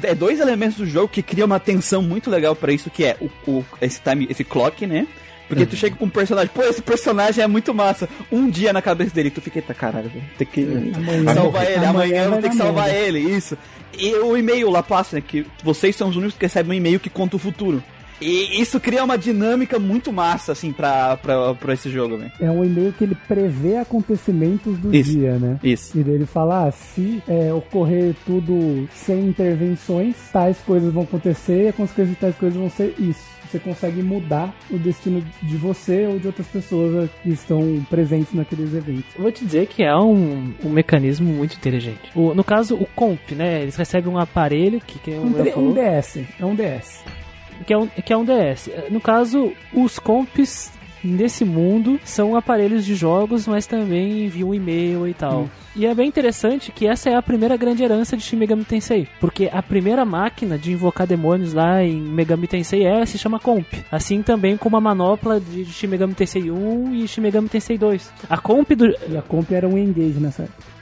é 0.03 0.15
dois 0.15 0.39
elementos 0.39 0.77
do 0.77 0.85
jogo 0.85 1.07
que 1.07 1.21
criam 1.21 1.45
uma 1.45 1.59
tensão 1.59 2.01
muito 2.01 2.29
legal 2.29 2.55
para 2.55 2.71
isso, 2.71 2.89
que 2.89 3.03
é 3.03 3.17
o, 3.19 3.29
o, 3.49 3.65
esse 3.81 3.99
time, 4.01 4.27
esse 4.29 4.43
clock, 4.43 4.85
né? 4.85 5.07
Porque 5.55 5.65
tu 5.65 5.75
chega 5.75 5.95
com 5.95 6.05
um 6.05 6.09
personagem, 6.09 6.49
pô, 6.53 6.61
esse 6.63 6.81
personagem 6.81 7.43
é 7.43 7.47
muito 7.47 7.73
massa. 7.73 8.07
Um 8.31 8.49
dia 8.49 8.73
na 8.73 8.81
cabeça 8.81 9.13
dele, 9.13 9.29
tu 9.29 9.41
fica, 9.41 9.59
eita 9.59 9.73
caralho, 9.73 10.11
tem 10.37 10.47
que 10.47 10.61
amanhã, 10.95 11.33
salvar 11.33 11.71
ele, 11.71 11.85
amanhã, 11.85 12.23
eu 12.23 12.31
vou 12.31 12.41
ter 12.41 12.49
que 12.49 12.55
salvar 12.55 12.93
ele, 12.93 13.19
isso. 13.19 13.57
E 13.97 14.15
o 14.15 14.35
e-mail 14.35 14.69
Laplace, 14.69 15.15
né, 15.15 15.21
que 15.21 15.45
vocês 15.63 15.95
são 15.95 16.09
os 16.09 16.15
únicos 16.15 16.37
que 16.37 16.45
recebem 16.45 16.71
um 16.71 16.73
e-mail 16.73 16.99
que 16.99 17.09
conta 17.09 17.35
o 17.35 17.39
futuro. 17.39 17.83
E 18.21 18.61
isso 18.61 18.79
cria 18.79 19.03
uma 19.03 19.17
dinâmica 19.17 19.77
muito 19.77 20.13
massa, 20.13 20.53
assim, 20.53 20.71
pra, 20.71 21.17
pra, 21.17 21.53
pra 21.55 21.73
esse 21.73 21.89
jogo, 21.89 22.17
velho. 22.17 22.31
É 22.39 22.49
um 22.49 22.63
e-mail 22.63 22.93
que 22.93 23.03
ele 23.03 23.17
prevê 23.27 23.77
acontecimentos 23.77 24.77
do 24.77 24.95
Isso. 24.95 25.11
dia, 25.11 25.33
né? 25.33 25.59
Isso. 25.61 25.99
E 25.99 26.03
dele 26.03 26.25
fala, 26.25 26.67
ah, 26.67 26.71
se 26.71 27.21
é, 27.27 27.53
ocorrer 27.53 28.15
tudo 28.25 28.87
sem 28.93 29.27
intervenções, 29.27 30.15
tais 30.31 30.57
coisas 30.59 30.93
vão 30.93 31.03
acontecer 31.03 31.65
e 31.65 31.67
as 31.67 31.75
consequências 31.75 32.15
de 32.15 32.21
tais 32.21 32.35
coisas 32.35 32.57
vão 32.57 32.69
ser 32.69 32.95
isso. 32.97 33.32
Você 33.53 33.59
consegue 33.59 34.01
mudar 34.01 34.51
o 34.71 34.79
destino 34.79 35.23
de 35.43 35.57
você 35.57 36.07
ou 36.07 36.17
de 36.17 36.25
outras 36.25 36.47
pessoas 36.47 37.07
que 37.21 37.29
estão 37.29 37.85
presentes 37.87 38.33
naqueles 38.33 38.73
eventos. 38.73 39.05
Eu 39.15 39.21
vou 39.21 39.31
te 39.31 39.45
dizer 39.45 39.67
que 39.67 39.83
é 39.83 39.95
um, 39.95 40.51
um 40.65 40.69
mecanismo 40.69 41.31
muito 41.31 41.55
inteligente. 41.55 41.99
O- 42.15 42.33
no 42.33 42.43
caso, 42.43 42.75
o 42.75 42.87
comp, 42.95 43.19
né? 43.33 43.61
Eles 43.61 43.75
recebem 43.75 44.11
um 44.11 44.17
aparelho 44.17 44.81
que, 44.81 44.97
que 44.97 45.11
Um, 45.11 45.31
falou, 45.35 45.69
um 45.69 45.71
DS, 45.71 46.17
é 46.39 46.43
um 46.43 46.55
DS. 46.55 47.03
que 47.67 47.71
é 47.73 47.77
um, 47.77 47.85
que 47.85 48.11
é 48.11 48.17
um 48.17 48.25
DS. 48.25 48.71
No 48.89 48.99
caso, 48.99 49.53
os 49.71 49.99
comps 49.99 50.71
nesse 51.03 51.43
mundo 51.43 51.99
são 52.03 52.35
aparelhos 52.35 52.85
de 52.85 52.95
jogos, 52.95 53.47
mas 53.47 53.67
também 53.67 54.25
enviam 54.25 54.53
e-mail 54.53 55.07
e 55.07 55.13
tal. 55.13 55.49
E 55.75 55.85
é 55.85 55.93
bem 55.93 56.07
interessante 56.07 56.71
que 56.71 56.87
essa 56.87 57.09
é 57.09 57.15
a 57.15 57.21
primeira 57.21 57.57
grande 57.57 57.83
herança 57.83 58.15
de 58.15 58.23
Shin 58.23 58.37
Megami 58.37 58.63
Tensei, 58.63 59.07
porque 59.19 59.49
a 59.51 59.61
primeira 59.61 60.05
máquina 60.05 60.57
de 60.57 60.71
invocar 60.71 61.07
demônios 61.07 61.53
lá 61.53 61.83
em 61.83 61.99
Megami 61.99 62.47
Tensei 62.47 62.85
é, 62.85 63.05
se 63.05 63.17
chama 63.17 63.39
Comp, 63.39 63.65
assim 63.91 64.21
também 64.21 64.55
como 64.55 64.77
a 64.77 64.81
manopla 64.81 65.39
de 65.39 65.65
Shin 65.65 65.87
Megami 65.87 66.13
Tensei 66.13 66.51
1 66.51 66.93
e 66.93 67.07
Shin 67.07 67.21
Megami 67.21 67.49
Tensei 67.49 67.77
2. 67.77 68.11
A 68.29 68.37
Comp 68.37 68.71
do, 68.71 68.85
E 69.09 69.17
a 69.17 69.21
comp 69.21 69.51
era 69.51 69.67
um 69.67 69.77
engage 69.77 70.19
nessa 70.19 70.43
época. 70.43 70.73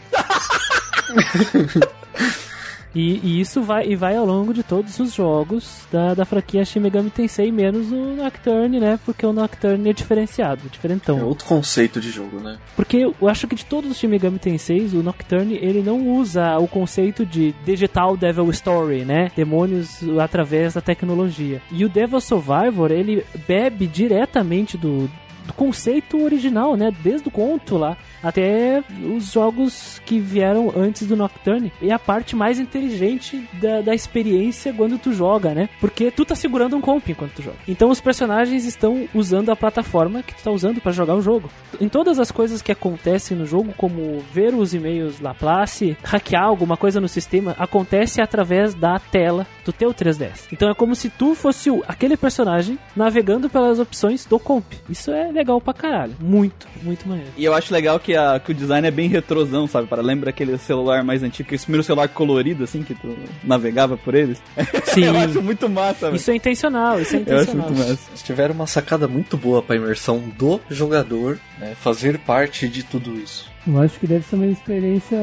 E, 2.93 3.19
e 3.23 3.39
isso 3.39 3.61
vai, 3.61 3.87
e 3.87 3.95
vai 3.95 4.15
ao 4.15 4.25
longo 4.25 4.53
de 4.53 4.63
todos 4.63 4.99
os 4.99 5.13
jogos 5.13 5.87
da, 5.91 6.13
da 6.13 6.25
franquia 6.25 6.65
Shin 6.65 6.79
Megami 6.79 7.09
Tensei, 7.09 7.51
menos 7.51 7.91
o 7.91 8.15
Nocturne, 8.15 8.79
né? 8.79 8.99
Porque 9.05 9.25
o 9.25 9.33
Nocturne 9.33 9.89
é 9.89 9.93
diferenciado, 9.93 10.69
diferentão. 10.69 11.19
É 11.19 11.23
outro 11.23 11.45
conceito 11.45 12.01
de 12.01 12.11
jogo, 12.11 12.39
né? 12.39 12.57
Porque 12.75 12.97
eu 12.97 13.27
acho 13.27 13.47
que 13.47 13.55
de 13.55 13.65
todos 13.65 13.91
os 13.91 13.97
Shin 13.97 14.07
Megami 14.07 14.39
Tenseis, 14.39 14.93
o 14.93 15.03
Nocturne, 15.03 15.55
ele 15.55 15.81
não 15.81 16.07
usa 16.07 16.57
o 16.57 16.67
conceito 16.67 17.25
de 17.25 17.53
Digital 17.65 18.17
Devil 18.17 18.49
Story, 18.51 19.05
né? 19.05 19.31
Demônios 19.35 20.01
através 20.19 20.73
da 20.73 20.81
tecnologia. 20.81 21.61
E 21.71 21.85
o 21.85 21.89
Devil 21.89 22.19
Survivor, 22.19 22.91
ele 22.91 23.25
bebe 23.47 23.87
diretamente 23.87 24.77
do, 24.77 25.09
do 25.45 25.53
conceito 25.53 26.23
original, 26.23 26.75
né? 26.75 26.91
Desde 27.03 27.27
o 27.27 27.31
conto 27.31 27.77
lá 27.77 27.97
até 28.23 28.83
os 29.15 29.31
jogos 29.31 30.01
que 30.05 30.19
vieram 30.19 30.71
antes 30.75 31.07
do 31.07 31.15
Nocturne. 31.15 31.71
E 31.81 31.91
a 31.91 31.99
parte 31.99 32.35
mais 32.35 32.59
inteligente 32.59 33.47
da, 33.53 33.81
da 33.81 33.95
experiência 33.95 34.73
quando 34.73 34.97
tu 34.97 35.13
joga, 35.13 35.53
né? 35.53 35.69
Porque 35.79 36.11
tu 36.11 36.25
tá 36.25 36.35
segurando 36.35 36.75
um 36.75 36.81
comp 36.81 37.07
enquanto 37.09 37.33
tu 37.33 37.41
joga. 37.41 37.57
Então 37.67 37.89
os 37.89 38.01
personagens 38.01 38.65
estão 38.65 39.07
usando 39.13 39.49
a 39.49 39.55
plataforma 39.55 40.23
que 40.23 40.35
tu 40.35 40.43
tá 40.43 40.51
usando 40.51 40.79
para 40.81 40.91
jogar 40.91 41.15
o 41.15 41.21
jogo. 41.21 41.49
Em 41.79 41.89
todas 41.89 42.19
as 42.19 42.31
coisas 42.31 42.61
que 42.61 42.71
acontecem 42.71 43.35
no 43.35 43.45
jogo, 43.45 43.73
como 43.75 44.19
ver 44.33 44.53
os 44.53 44.73
e-mails 44.73 45.19
Laplace, 45.19 45.97
hackear 46.03 46.43
alguma 46.43 46.77
coisa 46.77 46.99
no 46.99 47.07
sistema, 47.07 47.55
acontece 47.57 48.21
através 48.21 48.73
da 48.73 48.99
tela 48.99 49.47
do 49.65 49.73
teu 49.73 49.93
3DS. 49.93 50.47
Então 50.51 50.69
é 50.69 50.73
como 50.73 50.95
se 50.95 51.09
tu 51.09 51.33
fosse 51.33 51.69
aquele 51.87 52.17
personagem 52.17 52.77
navegando 52.95 53.49
pelas 53.49 53.79
opções 53.79 54.25
do 54.25 54.39
comp. 54.39 54.65
Isso 54.89 55.11
é 55.11 55.30
legal 55.31 55.59
pra 55.61 55.73
caralho. 55.73 56.13
Muito, 56.19 56.67
muito 56.83 57.07
maneiro. 57.07 57.31
E 57.37 57.43
eu 57.45 57.53
acho 57.53 57.73
legal 57.73 57.99
que, 57.99 58.15
a, 58.15 58.39
que 58.39 58.51
o 58.51 58.53
design 58.55 58.87
é 58.87 58.91
bem 58.91 59.07
retrosão, 59.07 59.67
sabe? 59.67 59.87
Para 59.87 60.01
lembra 60.01 60.29
aquele 60.29 60.57
celular 60.57 61.03
mais 61.03 61.23
antigo, 61.23 61.47
aquele 61.47 61.61
primeiro 61.61 61.83
celular 61.83 62.07
colorido, 62.09 62.63
assim, 62.63 62.83
que 62.83 62.93
tu 62.93 63.15
navegava 63.43 63.97
por 63.97 64.13
eles. 64.15 64.41
Sim. 64.85 65.05
eu 65.05 65.17
acho 65.17 65.41
muito 65.41 65.67
massa, 65.69 66.07
velho. 66.07 66.15
Isso 66.15 66.31
é 66.31 66.35
intencional, 66.35 66.99
isso 66.99 67.15
é 67.15 67.19
Eu 67.19 67.21
acho 67.21 67.31
intencional. 67.31 67.67
muito 67.69 67.79
massa. 67.79 68.09
Eles 68.09 68.23
tiveram 68.23 68.53
uma 68.55 68.67
sacada 68.67 69.07
muito 69.07 69.37
boa 69.37 69.61
pra 69.61 69.75
imersão 69.75 70.19
do 70.37 70.59
jogador, 70.69 71.39
né? 71.59 71.73
Fazer 71.79 72.19
parte 72.19 72.67
de 72.67 72.83
tudo 72.83 73.15
isso. 73.17 73.49
Eu 73.67 73.79
acho 73.79 73.99
que 73.99 74.07
deve 74.07 74.25
ser 74.25 74.35
uma 74.35 74.47
experiência 74.47 75.17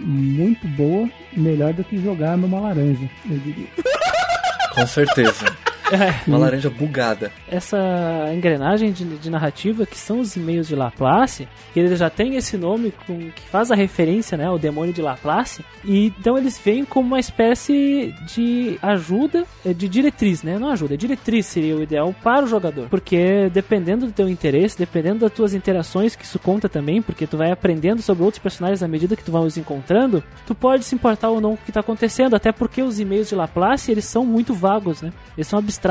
muito 0.00 0.66
boa, 0.68 1.08
melhor 1.36 1.72
do 1.74 1.84
que 1.84 1.98
jogar 2.02 2.36
numa 2.38 2.58
laranja, 2.60 3.08
eu 3.30 3.38
diria. 3.38 3.66
Com 4.74 4.86
certeza. 4.86 5.44
Uma 6.26 6.38
laranja 6.38 6.70
bugada. 6.70 7.30
essa 7.48 7.78
engrenagem 8.34 8.92
de, 8.92 9.04
de 9.04 9.30
narrativa 9.30 9.86
que 9.86 9.98
são 9.98 10.20
os 10.20 10.36
e-mails 10.36 10.68
de 10.68 10.74
Laplace, 10.74 11.48
que 11.72 11.80
ele 11.80 11.94
já 11.96 12.10
tem 12.10 12.36
esse 12.36 12.56
nome 12.56 12.92
com, 13.06 13.30
que 13.30 13.42
faz 13.50 13.70
a 13.70 13.74
referência 13.74 14.36
né, 14.36 14.46
ao 14.46 14.58
demônio 14.58 14.92
de 14.92 15.02
Laplace, 15.02 15.64
e 15.84 16.06
então 16.18 16.38
eles 16.38 16.58
vêm 16.58 16.84
como 16.84 17.08
uma 17.08 17.20
espécie 17.20 18.14
de 18.26 18.78
ajuda, 18.82 19.44
eh, 19.64 19.72
de 19.72 19.88
diretriz, 19.88 20.42
né? 20.42 20.58
Não 20.58 20.70
ajuda, 20.70 20.96
diretriz 20.96 21.46
seria 21.46 21.76
o 21.76 21.82
ideal 21.82 22.14
para 22.22 22.44
o 22.44 22.48
jogador, 22.48 22.88
porque 22.88 23.50
dependendo 23.50 24.06
do 24.06 24.12
teu 24.12 24.28
interesse, 24.28 24.78
dependendo 24.78 25.20
das 25.20 25.32
tuas 25.32 25.54
interações, 25.54 26.16
que 26.16 26.24
isso 26.24 26.38
conta 26.38 26.68
também, 26.68 27.02
porque 27.02 27.26
tu 27.26 27.36
vai 27.36 27.50
aprendendo 27.50 28.02
sobre 28.02 28.24
outros 28.24 28.42
personagens 28.42 28.82
à 28.82 28.88
medida 28.88 29.16
que 29.16 29.24
tu 29.24 29.32
vai 29.32 29.42
os 29.42 29.56
encontrando, 29.56 30.22
tu 30.46 30.54
pode 30.54 30.84
se 30.84 30.94
importar 30.94 31.28
ou 31.28 31.40
não 31.40 31.56
com 31.56 31.62
o 31.62 31.64
que 31.64 31.70
está 31.70 31.80
acontecendo, 31.80 32.34
até 32.34 32.52
porque 32.52 32.82
os 32.82 32.98
e-mails 32.98 33.28
de 33.28 33.34
Laplace, 33.34 33.90
eles 33.90 34.04
são 34.04 34.24
muito 34.24 34.54
vagos, 34.54 35.02
né? 35.02 35.12
Eles 35.36 35.46
são 35.46 35.58
abstratos, 35.58 35.81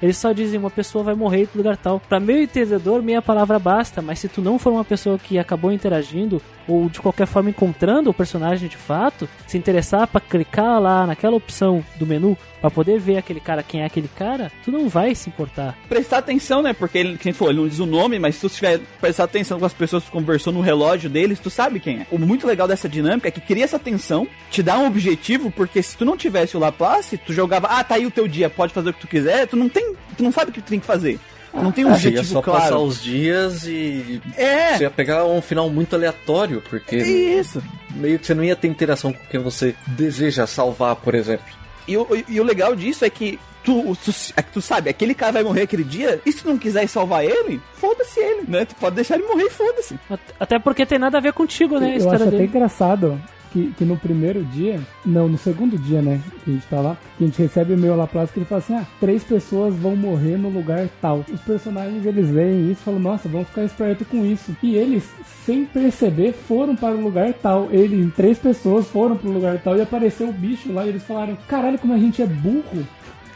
eles 0.00 0.16
só 0.16 0.32
dizem 0.32 0.58
uma 0.58 0.70
pessoa 0.70 1.04
vai 1.04 1.14
morrer 1.14 1.42
em 1.42 1.48
lugar 1.56 1.76
tal. 1.76 2.00
Para 2.00 2.20
meu 2.20 2.42
entendedor, 2.42 3.02
meia 3.02 3.20
palavra 3.20 3.58
basta, 3.58 4.00
mas 4.00 4.18
se 4.18 4.28
tu 4.28 4.40
não 4.40 4.58
for 4.58 4.72
uma 4.72 4.84
pessoa 4.84 5.18
que 5.18 5.38
acabou 5.38 5.72
interagindo 5.72 6.40
ou 6.68 6.88
de 6.88 7.00
qualquer 7.00 7.26
forma 7.26 7.50
encontrando 7.50 8.10
o 8.10 8.14
personagem 8.14 8.68
de 8.68 8.76
fato, 8.76 9.28
se 9.46 9.58
interessar 9.58 10.06
para 10.06 10.20
clicar 10.20 10.80
lá 10.80 11.06
naquela 11.06 11.36
opção 11.36 11.84
do 11.96 12.06
menu 12.06 12.36
para 12.60 12.70
poder 12.70 12.98
ver 12.98 13.18
aquele 13.18 13.40
cara 13.40 13.62
quem 13.62 13.82
é 13.82 13.84
aquele 13.84 14.08
cara, 14.08 14.50
tu 14.64 14.72
não 14.72 14.88
vai 14.88 15.14
se 15.14 15.28
importar. 15.28 15.76
Prestar 15.86 16.18
atenção, 16.18 16.62
né? 16.62 16.72
Porque 16.72 16.96
ele, 16.96 17.18
quem 17.18 17.32
falou, 17.32 17.52
ele 17.52 17.60
não 17.60 17.68
diz 17.68 17.78
o 17.78 17.84
nome, 17.84 18.18
mas 18.18 18.36
se 18.36 18.40
tu 18.40 18.48
tiver 18.48 18.80
prestar 19.00 19.24
atenção 19.24 19.58
com 19.58 19.66
as 19.66 19.74
pessoas 19.74 20.04
que 20.04 20.10
conversou 20.10 20.52
no 20.52 20.62
relógio 20.62 21.10
deles, 21.10 21.38
tu 21.38 21.50
sabe 21.50 21.78
quem 21.78 22.00
é. 22.00 22.06
O 22.10 22.18
muito 22.18 22.46
legal 22.46 22.66
dessa 22.66 22.88
dinâmica 22.88 23.28
é 23.28 23.30
que 23.30 23.40
cria 23.40 23.64
essa 23.64 23.78
tensão, 23.78 24.26
te 24.50 24.62
dá 24.62 24.78
um 24.78 24.86
objetivo, 24.86 25.50
porque 25.50 25.82
se 25.82 25.96
tu 25.96 26.06
não 26.06 26.16
tivesse 26.16 26.56
o 26.56 26.60
Laplace, 26.60 27.18
tu 27.18 27.34
jogava, 27.34 27.66
ah, 27.66 27.84
tá 27.84 27.96
aí 27.96 28.06
o 28.06 28.10
teu 28.10 28.26
dia, 28.26 28.48
pode 28.48 28.72
fazer 28.72 28.90
o 28.90 28.94
que 28.94 29.00
tu 29.00 29.08
quiser, 29.08 29.46
tu 29.46 29.56
não 29.56 29.68
tem, 29.68 29.94
tu 30.16 30.22
não 30.22 30.32
sabe 30.32 30.50
o 30.50 30.54
que 30.54 30.62
tu 30.62 30.70
tem 30.70 30.80
que 30.80 30.86
fazer. 30.86 31.18
Não 31.54 31.70
tem 31.72 31.84
um 31.84 31.90
Você 31.90 32.08
ia 32.10 32.18
objetivo 32.20 32.32
só 32.32 32.42
passar 32.42 32.68
claro. 32.68 32.82
os 32.84 33.02
dias 33.02 33.64
e 33.66 34.20
É, 34.36 34.76
você 34.76 34.82
ia 34.84 34.90
pegar 34.90 35.24
um 35.24 35.40
final 35.40 35.70
muito 35.70 35.94
aleatório, 35.94 36.62
porque 36.68 36.96
isso. 36.96 37.62
meio 37.94 38.18
que 38.18 38.26
você 38.26 38.34
não 38.34 38.42
ia 38.44 38.56
ter 38.56 38.66
interação 38.68 39.12
com 39.12 39.24
quem 39.30 39.40
você 39.40 39.74
deseja 39.86 40.46
salvar, 40.46 40.96
por 40.96 41.14
exemplo. 41.14 41.46
E 41.86 41.96
o, 41.96 42.06
e 42.28 42.40
o 42.40 42.44
legal 42.44 42.74
disso 42.74 43.04
é 43.04 43.10
que 43.10 43.38
tu, 43.62 43.96
tu, 44.04 44.10
é 44.36 44.42
que 44.42 44.50
tu 44.52 44.60
sabe, 44.62 44.88
aquele 44.90 45.14
cara 45.14 45.32
vai 45.32 45.42
morrer 45.44 45.62
aquele 45.62 45.84
dia, 45.84 46.20
e 46.26 46.32
se 46.32 46.42
tu 46.42 46.48
não 46.48 46.58
quiser 46.58 46.86
salvar 46.88 47.24
ele, 47.24 47.60
foda-se 47.74 48.18
ele, 48.20 48.44
né? 48.48 48.64
Tu 48.64 48.74
pode 48.74 48.96
deixar 48.96 49.16
ele 49.16 49.26
morrer 49.26 49.44
e 49.44 49.50
foda-se. 49.50 49.98
At- 50.10 50.20
Até 50.40 50.58
porque 50.58 50.84
tem 50.86 50.98
nada 50.98 51.18
a 51.18 51.20
ver 51.20 51.32
contigo, 51.34 51.78
né? 51.78 51.88
A 51.88 51.90
Eu 51.92 51.96
história 51.98 52.16
acho 52.20 52.28
até 52.28 52.36
dele. 52.38 52.48
engraçado 52.48 53.20
que, 53.54 53.72
que 53.78 53.84
no 53.84 53.96
primeiro 53.96 54.42
dia, 54.42 54.80
não, 55.06 55.28
no 55.28 55.38
segundo 55.38 55.78
dia, 55.78 56.02
né, 56.02 56.20
que 56.42 56.50
a 56.50 56.52
gente 56.54 56.66
tá 56.66 56.80
lá, 56.80 56.98
a 57.18 57.22
gente 57.22 57.40
recebe 57.40 57.72
o 57.72 57.96
lá 57.96 58.06
pra 58.06 58.26
que 58.26 58.40
ele 58.40 58.46
fala 58.46 58.58
assim, 58.58 58.74
ah, 58.74 58.84
três 58.98 59.22
pessoas 59.22 59.76
vão 59.76 59.94
morrer 59.94 60.36
no 60.36 60.48
lugar 60.48 60.88
tal. 61.00 61.24
Os 61.32 61.40
personagens, 61.42 62.04
eles 62.04 62.28
veem 62.28 62.72
isso 62.72 62.80
e 62.80 62.84
falam, 62.84 63.00
nossa, 63.00 63.28
vamos 63.28 63.48
ficar 63.48 63.62
esperto 63.62 64.04
com 64.04 64.26
isso. 64.26 64.56
E 64.60 64.74
eles, 64.74 65.08
sem 65.46 65.64
perceber, 65.64 66.32
foram 66.32 66.74
para 66.74 66.96
o 66.96 67.00
lugar 67.00 67.32
tal. 67.34 67.68
Ele, 67.70 68.10
três 68.16 68.38
pessoas 68.38 68.88
foram 68.88 69.16
pro 69.16 69.30
lugar 69.30 69.60
tal 69.62 69.76
e 69.76 69.82
apareceu 69.82 70.28
o 70.28 70.32
bicho 70.32 70.72
lá 70.72 70.84
e 70.84 70.88
eles 70.88 71.04
falaram, 71.04 71.36
caralho, 71.46 71.78
como 71.78 71.92
a 71.92 71.98
gente 71.98 72.20
é 72.20 72.26
burro. 72.26 72.84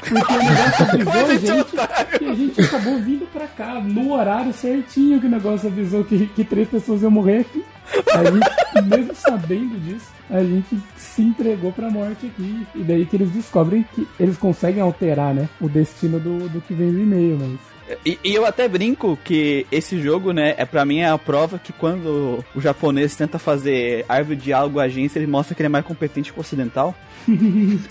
Porque 0.01 0.33
o 0.33 0.39
negócio 0.39 0.85
avisou 0.85 1.13
a 1.13 1.35
gente 1.35 2.23
e 2.23 2.29
a 2.29 2.35
gente 2.35 2.61
acabou 2.61 2.99
vindo 2.99 3.27
pra 3.33 3.47
cá 3.47 3.81
no 3.81 4.13
horário 4.13 4.53
certinho 4.53 5.21
que 5.21 5.27
o 5.27 5.31
negócio 5.31 5.69
avisou 5.69 6.05
que, 6.05 6.27
que 6.29 6.45
três 6.45 6.69
pessoas 6.69 7.03
iam 7.03 7.11
morrer 7.11 7.41
aqui. 7.41 7.65
A 8.13 8.25
gente, 8.25 8.89
mesmo 8.89 9.15
sabendo 9.15 9.81
disso, 9.81 10.07
a 10.31 10.43
gente 10.43 10.79
se 10.97 11.23
entregou 11.23 11.73
pra 11.73 11.91
morte 11.91 12.27
aqui. 12.27 12.67
E 12.75 12.83
daí 12.83 13.07
que 13.07 13.17
eles 13.17 13.31
descobrem 13.31 13.85
que 13.95 14.07
eles 14.21 14.37
conseguem 14.37 14.83
alterar, 14.83 15.35
né, 15.35 15.49
o 15.61 15.69
destino 15.69 16.21
do, 16.21 16.49
do 16.49 16.61
que 16.61 16.75
vem 16.75 16.93
no 16.93 17.01
e-mail, 17.01 17.39
mas... 17.39 17.59
E, 18.05 18.19
e 18.23 18.35
eu 18.35 18.45
até 18.45 18.69
brinco 18.69 19.19
que 19.25 19.67
esse 19.73 19.99
jogo, 19.99 20.33
né, 20.33 20.55
é 20.59 20.67
para 20.67 20.85
mim 20.85 20.99
é 20.99 21.09
a 21.09 21.17
prova 21.17 21.59
que 21.59 21.73
quando 21.73 22.45
o 22.55 22.61
japonês 22.61 23.17
tenta 23.17 23.39
fazer 23.39 24.05
árvore 24.07 24.37
de 24.37 24.45
diálogo 24.45 24.79
agência, 24.79 25.19
ele 25.19 25.27
mostra 25.27 25.55
que 25.55 25.63
ele 25.63 25.69
é 25.69 25.71
mais 25.71 25.87
competente 25.87 26.31
que 26.31 26.39
o 26.39 26.43
ocidental. 26.43 26.95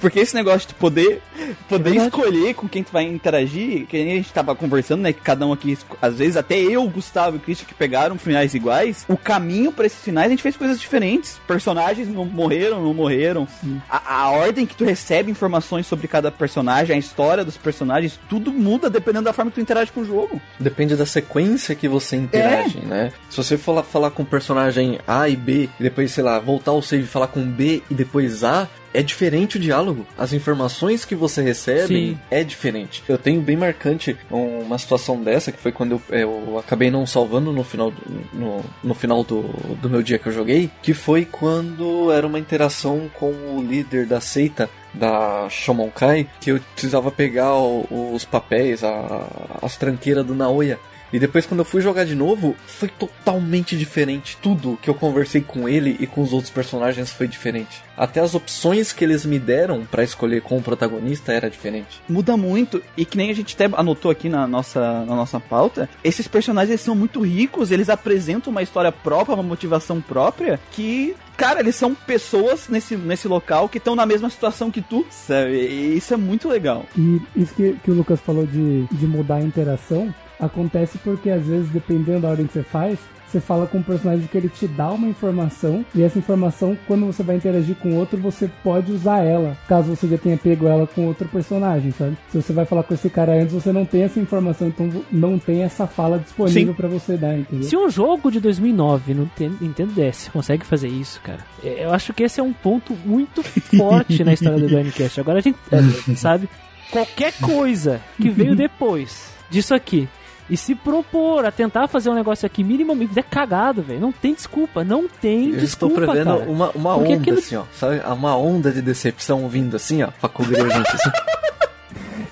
Porque 0.00 0.20
esse 0.20 0.34
negócio 0.34 0.68
de 0.68 0.74
poder, 0.74 1.20
poder 1.68 1.96
É 1.96 2.06
escolher 2.06 2.54
com 2.54 2.68
quem 2.68 2.82
tu 2.82 2.92
vai 2.92 3.04
interagir, 3.04 3.86
que 3.86 4.02
nem 4.02 4.12
a 4.12 4.16
gente 4.16 4.32
tava 4.32 4.54
conversando, 4.54 5.02
né? 5.02 5.12
Que 5.12 5.20
cada 5.20 5.46
um 5.46 5.52
aqui, 5.52 5.76
às 6.00 6.16
vezes, 6.16 6.36
até 6.36 6.58
eu, 6.58 6.88
Gustavo 6.88 7.36
e 7.36 7.38
o 7.38 7.40
Christian, 7.40 7.66
que 7.66 7.74
pegaram 7.74 8.18
finais 8.18 8.54
iguais, 8.54 9.04
o 9.08 9.16
caminho 9.16 9.72
pra 9.72 9.86
esses 9.86 10.02
finais 10.02 10.26
a 10.26 10.30
gente 10.30 10.42
fez 10.42 10.56
coisas 10.56 10.80
diferentes. 10.80 11.40
Personagens 11.46 12.08
não 12.08 12.24
morreram, 12.24 12.82
não 12.82 12.94
morreram. 12.94 13.46
A, 13.88 14.22
a 14.22 14.30
ordem 14.30 14.66
que 14.66 14.74
tu 14.74 14.84
recebe 14.84 15.30
informações 15.30 15.86
sobre 15.86 16.08
cada 16.08 16.30
personagem, 16.30 16.96
a 16.96 16.98
história 16.98 17.44
dos 17.44 17.56
personagens, 17.56 18.18
tudo 18.28 18.52
muda 18.52 18.88
dependendo 18.88 19.24
da 19.24 19.32
forma 19.32 19.50
que 19.50 19.56
tu 19.56 19.60
interage 19.60 19.92
com 19.92 20.00
o 20.00 20.04
jogo. 20.04 20.40
Depende 20.58 20.96
da 20.96 21.06
sequência 21.06 21.74
que 21.74 21.88
você 21.88 22.16
interage, 22.16 22.78
né? 22.80 23.12
Se 23.28 23.36
você 23.36 23.56
for 23.56 23.72
lá 23.72 23.82
falar 23.82 24.10
com 24.10 24.22
o 24.22 24.26
personagem 24.26 24.98
A 25.06 25.28
e 25.28 25.36
B, 25.36 25.68
e 25.78 25.82
depois, 25.82 26.10
sei 26.10 26.24
lá, 26.24 26.38
voltar 26.38 26.70
ao 26.70 26.82
save 26.82 27.04
e 27.04 27.06
falar 27.06 27.28
com 27.28 27.42
B 27.42 27.82
e 27.90 27.94
depois 27.94 28.44
A, 28.44 28.68
é 28.92 29.02
diferente 29.02 29.56
o 29.56 29.60
diálogo. 29.60 30.06
As 30.18 30.32
informações 30.32 31.04
que 31.04 31.14
você 31.14 31.42
recebe 31.42 31.86
Sim. 31.86 32.18
é 32.30 32.42
diferente. 32.42 33.02
Eu 33.08 33.16
tenho 33.18 33.40
bem 33.40 33.56
marcante 33.56 34.16
uma 34.30 34.78
situação 34.78 35.22
dessa, 35.22 35.52
que 35.52 35.58
foi 35.58 35.72
quando 35.72 35.92
eu, 35.92 36.18
eu 36.18 36.58
acabei 36.58 36.90
não 36.90 37.06
salvando 37.06 37.52
no 37.52 37.62
final, 37.64 37.90
do, 37.90 38.00
no, 38.32 38.64
no 38.82 38.94
final 38.94 39.22
do, 39.22 39.42
do 39.80 39.88
meu 39.88 40.02
dia 40.02 40.18
que 40.18 40.26
eu 40.26 40.32
joguei, 40.32 40.70
que 40.82 40.92
foi 40.94 41.24
quando 41.24 42.10
era 42.10 42.26
uma 42.26 42.38
interação 42.38 43.10
com 43.14 43.30
o 43.30 43.64
líder 43.66 44.06
da 44.06 44.20
seita 44.20 44.68
da 44.92 45.48
Shomonkai, 45.48 46.26
que 46.40 46.50
eu 46.50 46.60
precisava 46.72 47.10
pegar 47.12 47.54
o- 47.54 48.12
os 48.12 48.24
papéis, 48.24 48.82
a- 48.82 49.26
as 49.62 49.76
tranqueiras 49.76 50.26
do 50.26 50.34
Naoya. 50.34 50.78
E 51.12 51.18
depois, 51.18 51.46
quando 51.46 51.60
eu 51.60 51.64
fui 51.64 51.80
jogar 51.80 52.04
de 52.04 52.14
novo, 52.14 52.54
foi 52.66 52.88
totalmente 52.88 53.76
diferente. 53.76 54.38
Tudo 54.40 54.78
que 54.80 54.88
eu 54.88 54.94
conversei 54.94 55.40
com 55.40 55.68
ele 55.68 55.96
e 55.98 56.06
com 56.06 56.22
os 56.22 56.32
outros 56.32 56.50
personagens 56.50 57.10
foi 57.10 57.26
diferente. 57.26 57.82
Até 57.96 58.20
as 58.20 58.34
opções 58.34 58.92
que 58.92 59.04
eles 59.04 59.26
me 59.26 59.38
deram 59.38 59.84
pra 59.84 60.04
escolher 60.04 60.40
com 60.40 60.56
o 60.56 60.62
protagonista 60.62 61.32
era 61.32 61.50
diferente. 61.50 62.00
muda 62.08 62.36
muito 62.36 62.82
e 62.96 63.04
que 63.04 63.16
nem 63.16 63.30
a 63.30 63.34
gente 63.34 63.54
até 63.54 63.68
anotou 63.76 64.10
aqui 64.10 64.28
na 64.28 64.46
nossa, 64.46 65.04
na 65.04 65.14
nossa 65.14 65.38
pauta, 65.38 65.88
esses 66.02 66.26
personagens 66.26 66.70
eles 66.70 66.80
são 66.80 66.94
muito 66.94 67.20
ricos, 67.20 67.70
eles 67.70 67.90
apresentam 67.90 68.50
uma 68.50 68.62
história 68.62 68.92
própria, 68.92 69.34
uma 69.34 69.42
motivação 69.42 70.00
própria 70.00 70.58
que 70.72 71.14
Cara, 71.36 71.60
eles 71.60 71.74
são 71.74 71.94
pessoas 71.94 72.68
nesse, 72.68 72.98
nesse 72.98 73.26
local 73.26 73.66
que 73.66 73.78
estão 73.78 73.96
na 73.96 74.04
mesma 74.04 74.28
situação 74.28 74.70
que 74.70 74.82
tu, 74.82 75.06
sabe? 75.08 75.52
E 75.52 75.96
isso 75.96 76.12
é 76.12 76.16
muito 76.18 76.46
legal. 76.46 76.84
E 76.94 77.18
isso 77.34 77.54
que, 77.54 77.78
que 77.82 77.90
o 77.90 77.94
Lucas 77.94 78.20
falou 78.20 78.44
de, 78.44 78.84
de 78.92 79.06
mudar 79.06 79.36
a 79.36 79.40
interação 79.40 80.14
acontece 80.40 80.98
porque 80.98 81.30
às 81.30 81.44
vezes, 81.44 81.70
dependendo 81.70 82.20
da 82.20 82.28
ordem 82.28 82.46
que 82.46 82.52
você 82.52 82.62
faz, 82.62 82.98
você 83.30 83.40
fala 83.40 83.66
com 83.66 83.78
um 83.78 83.82
personagem 83.82 84.26
que 84.26 84.36
ele 84.36 84.48
te 84.48 84.66
dá 84.66 84.90
uma 84.90 85.06
informação 85.06 85.84
e 85.94 86.02
essa 86.02 86.18
informação, 86.18 86.76
quando 86.86 87.06
você 87.06 87.22
vai 87.22 87.36
interagir 87.36 87.76
com 87.76 87.94
outro, 87.96 88.18
você 88.18 88.50
pode 88.62 88.90
usar 88.90 89.22
ela, 89.22 89.56
caso 89.68 89.94
você 89.94 90.08
já 90.08 90.18
tenha 90.18 90.36
pego 90.36 90.66
ela 90.66 90.86
com 90.86 91.06
outro 91.06 91.28
personagem, 91.28 91.92
sabe? 91.92 92.16
Se 92.30 92.42
você 92.42 92.52
vai 92.52 92.64
falar 92.64 92.82
com 92.82 92.92
esse 92.92 93.08
cara 93.08 93.40
antes, 93.40 93.54
você 93.54 93.72
não 93.72 93.84
tem 93.84 94.02
essa 94.02 94.18
informação, 94.18 94.66
então 94.68 94.90
não 95.12 95.38
tem 95.38 95.62
essa 95.62 95.86
fala 95.86 96.18
disponível 96.18 96.74
pra 96.74 96.88
você 96.88 97.16
dar, 97.16 97.38
entendeu? 97.38 97.68
Se 97.68 97.76
um 97.76 97.88
jogo 97.88 98.30
de 98.30 98.40
2009 98.40 99.14
no 99.14 99.30
Nintendo 99.60 99.92
DS 99.92 100.28
consegue 100.32 100.66
fazer 100.66 100.88
isso, 100.88 101.20
cara, 101.22 101.44
é, 101.62 101.84
eu 101.84 101.92
acho 101.92 102.12
que 102.12 102.24
esse 102.24 102.40
é 102.40 102.42
um 102.42 102.52
ponto 102.52 102.96
muito 103.04 103.42
forte 103.76 104.24
na 104.24 104.32
história 104.32 104.58
do 104.58 104.68
Braincast. 104.68 105.20
Agora 105.20 105.38
a 105.38 105.42
gente 105.42 105.58
é, 105.70 105.80
sabe 106.16 106.48
qualquer 106.90 107.32
coisa 107.34 108.00
que 108.16 108.28
veio 108.28 108.56
depois 108.56 109.32
disso 109.48 109.72
aqui 109.74 110.08
e 110.50 110.56
se 110.56 110.74
propor 110.74 111.44
a 111.46 111.52
tentar 111.52 111.86
fazer 111.88 112.10
um 112.10 112.14
negócio 112.14 112.44
aqui 112.44 112.64
minimamente 112.64 113.16
é 113.18 113.22
cagado, 113.22 113.82
velho. 113.82 114.00
Não 114.00 114.10
tem 114.12 114.34
desculpa, 114.34 114.82
não 114.84 115.06
tem 115.08 115.50
Eu 115.50 115.62
estou 115.62 115.88
desculpa, 115.88 115.94
prevendo 116.12 116.38
cara. 116.38 116.50
uma, 116.50 116.70
uma 116.74 116.94
Porque 116.96 117.12
onda, 117.12 117.20
aquilo- 117.22 117.38
assim, 117.38 117.56
ó. 117.56 117.62
Sabe? 117.72 118.00
Uma 118.00 118.36
onda 118.36 118.72
de 118.72 118.82
decepção 118.82 119.48
vindo 119.48 119.76
assim, 119.76 120.02
ó. 120.02 120.08
Pra 120.20 120.28
cobrir 120.28 120.60
a 120.60 120.68
gente, 120.68 120.88
assim. 120.94 121.10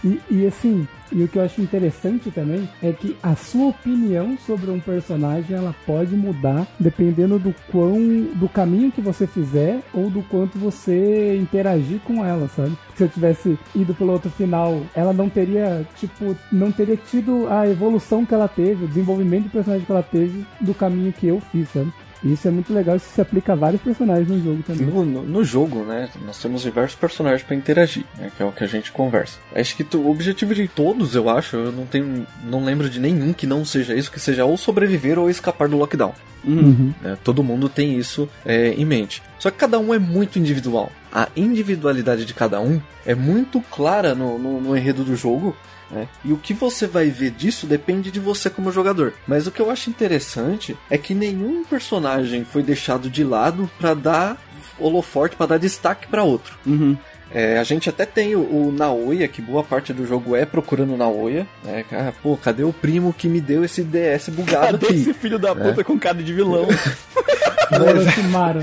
E, 0.05 0.21
e 0.31 0.47
assim, 0.47 0.87
e 1.13 1.23
o 1.23 1.29
que 1.29 1.39
eu 1.39 1.43
acho 1.43 1.61
interessante 1.61 2.31
também 2.31 2.69
é 2.83 2.93
que 2.93 3.17
a 3.23 3.35
sua 3.35 3.69
opinião 3.69 4.37
sobre 4.47 4.71
um 4.71 4.81
personagem 4.81 5.57
ela 5.57 5.75
pode 5.87 6.15
mudar 6.15 6.67
dependendo 6.79 7.39
do 7.39 7.55
quão 7.71 7.99
do 8.35 8.49
caminho 8.49 8.93
que 8.93 9.01
você 9.01 9.27
fizer 9.27 9.81
ou 9.93 10.11
do 10.11 10.23
quanto 10.23 10.59
você 10.59 11.37
interagir 11.37 12.01
com 12.01 12.25
ela, 12.25 12.49
sabe? 12.49 12.77
Se 12.95 13.05
eu 13.05 13.09
tivesse 13.09 13.59
ido 13.75 13.95
pelo 13.95 14.13
outro 14.13 14.31
final, 14.31 14.83
ela 14.95 15.13
não 15.13 15.29
teria, 15.29 15.87
tipo, 15.97 16.37
não 16.51 16.73
teria 16.73 16.97
tido 16.97 17.47
a 17.49 17.69
evolução 17.69 18.25
que 18.25 18.35
ela 18.35 18.49
teve, 18.49 18.85
o 18.85 18.89
desenvolvimento 18.89 19.45
do 19.45 19.51
personagem 19.51 19.85
que 19.85 19.93
ela 19.93 20.03
teve 20.03 20.45
do 20.61 20.75
caminho 20.75 21.13
que 21.13 21.27
eu 21.27 21.41
fiz, 21.41 21.69
sabe? 21.71 21.93
E 22.25 22.33
isso 22.33 22.49
é 22.49 22.51
muito 22.51 22.73
legal, 22.73 22.97
isso 22.97 23.09
se 23.15 23.21
aplica 23.21 23.53
a 23.53 23.57
vários 23.57 23.81
personagens 23.81 24.29
no 24.29 24.43
jogo 24.43 24.63
também. 24.67 24.87
No, 24.87 25.05
no- 25.05 25.45
jogo, 25.45 25.85
né, 25.85 26.09
nós 26.27 26.41
temos 26.43 26.63
diversos 26.63 26.97
personagens 26.99 27.43
pra 27.45 27.55
interagir, 27.55 28.05
né, 28.19 28.31
que 28.37 28.43
é 28.43 28.47
o 28.47 28.51
que 28.53 28.65
a 28.65 28.67
gente 28.67 28.91
conversa. 28.91 29.39
Acho 29.55 29.77
que 29.77 29.85
tu- 29.85 29.99
o 30.01 30.11
objetivo 30.11 30.55
de 30.55 30.67
todos, 30.67 31.15
eu 31.15 31.29
acho, 31.31 31.57
eu 31.57 31.71
não 31.73 31.87
tenho, 31.87 32.27
não 32.45 32.65
lembro 32.65 32.91
de 32.91 32.99
nenhum 32.99 33.33
que 33.33 33.47
não 33.47 33.65
seja 33.65 33.95
isso, 33.95 34.11
que 34.11 34.19
seja 34.19 34.45
ou 34.45 34.57
sobreviver 34.57 35.19
ou 35.19 35.31
escapar 35.31 35.69
do 35.69 35.77
lockdown. 35.77 36.13
Uhum. 36.45 36.95
né? 37.03 37.19
Todo 37.25 37.43
mundo 37.43 37.69
tem 37.69 37.99
isso 37.99 38.29
é, 38.47 38.69
em 38.71 38.85
mente. 38.85 39.21
Só 39.39 39.51
que 39.51 39.57
cada 39.59 39.79
um 39.79 39.95
é 39.95 39.99
muito 39.99 40.39
individual. 40.39 40.91
A 41.13 41.29
individualidade 41.37 42.25
de 42.25 42.35
cada 42.35 42.61
um 42.61 42.81
é 43.07 43.15
muito 43.15 43.61
clara 43.71 44.15
no, 44.15 44.39
no- 44.39 44.61
no 44.61 44.77
enredo 44.77 45.05
do 45.05 45.15
jogo. 45.17 45.57
né? 45.91 46.07
E 46.25 46.33
o 46.33 46.37
que 46.37 46.53
você 46.53 46.87
vai 46.87 47.09
ver 47.09 47.31
disso 47.31 47.67
depende 47.67 48.11
de 48.11 48.21
você 48.21 48.51
como 48.51 48.71
jogador. 48.73 49.15
Mas 49.27 49.47
o 49.47 49.51
que 49.51 49.61
eu 49.63 49.71
acho 49.71 49.89
interessante 49.89 50.77
é 50.91 50.99
que 50.99 51.15
nenhum 51.15 51.65
personagem 51.65 52.45
foi 52.45 52.63
deixado 52.63 53.09
de 53.09 53.25
lado 53.25 53.71
pra 53.79 53.95
dar 53.95 54.37
holoforte, 54.79 55.35
pra 55.37 55.47
dar 55.47 55.59
destaque 55.59 56.07
pra 56.09 56.23
outro. 56.25 56.59
Uhum. 56.67 56.97
É, 57.31 57.59
a 57.59 57.63
gente 57.65 57.89
até 57.91 58.07
tem 58.07 58.35
o, 58.35 58.41
o 58.41 58.73
Naoya, 58.73 59.29
que 59.29 59.43
boa 59.43 59.63
parte 59.63 59.93
do 59.93 60.07
jogo 60.07 60.35
é 60.35 60.45
procurando 60.47 60.95
o 60.95 60.97
Naoya. 60.97 61.47
Né? 61.63 61.85
Ah, 61.93 62.13
pô, 62.23 62.37
cadê 62.37 62.65
o 62.65 62.73
primo 62.73 63.13
que 63.13 63.29
me 63.29 63.41
deu 63.41 63.65
esse 63.65 63.83
DS 63.83 64.29
bugado 64.31 64.79
Cadê 64.79 64.87
aqui? 64.87 64.95
esse 64.97 65.13
filho 65.15 65.39
da 65.39 65.55
puta 65.55 65.85
com 65.85 65.99
cara 65.99 66.23
de 66.23 66.33
vilão? 66.33 66.67
Orochimaru. 67.73 68.63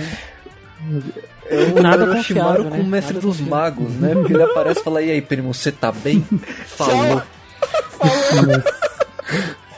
É 1.47 1.57
o 1.77 1.81
Nada 1.81 2.05
Orochimaru 2.05 2.65
com 2.65 2.77
né? 2.77 2.79
o 2.79 2.85
mestre 2.85 3.15
Nada 3.15 3.27
dos 3.27 3.37
confiável. 3.37 3.55
magos, 3.55 3.93
né? 3.93 4.13
Porque 4.13 4.33
ele 4.33 4.43
aparece 4.43 4.79
e 4.79 4.83
fala, 4.83 5.01
e 5.01 5.11
aí, 5.11 5.21
primo, 5.21 5.53
você 5.53 5.71
tá 5.71 5.91
bem? 5.91 6.25
Falou. 6.65 7.21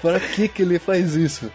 Pra 0.02 0.20
que 0.20 0.48
que 0.48 0.62
ele 0.62 0.80
faz 0.80 1.16
isso? 1.16 1.52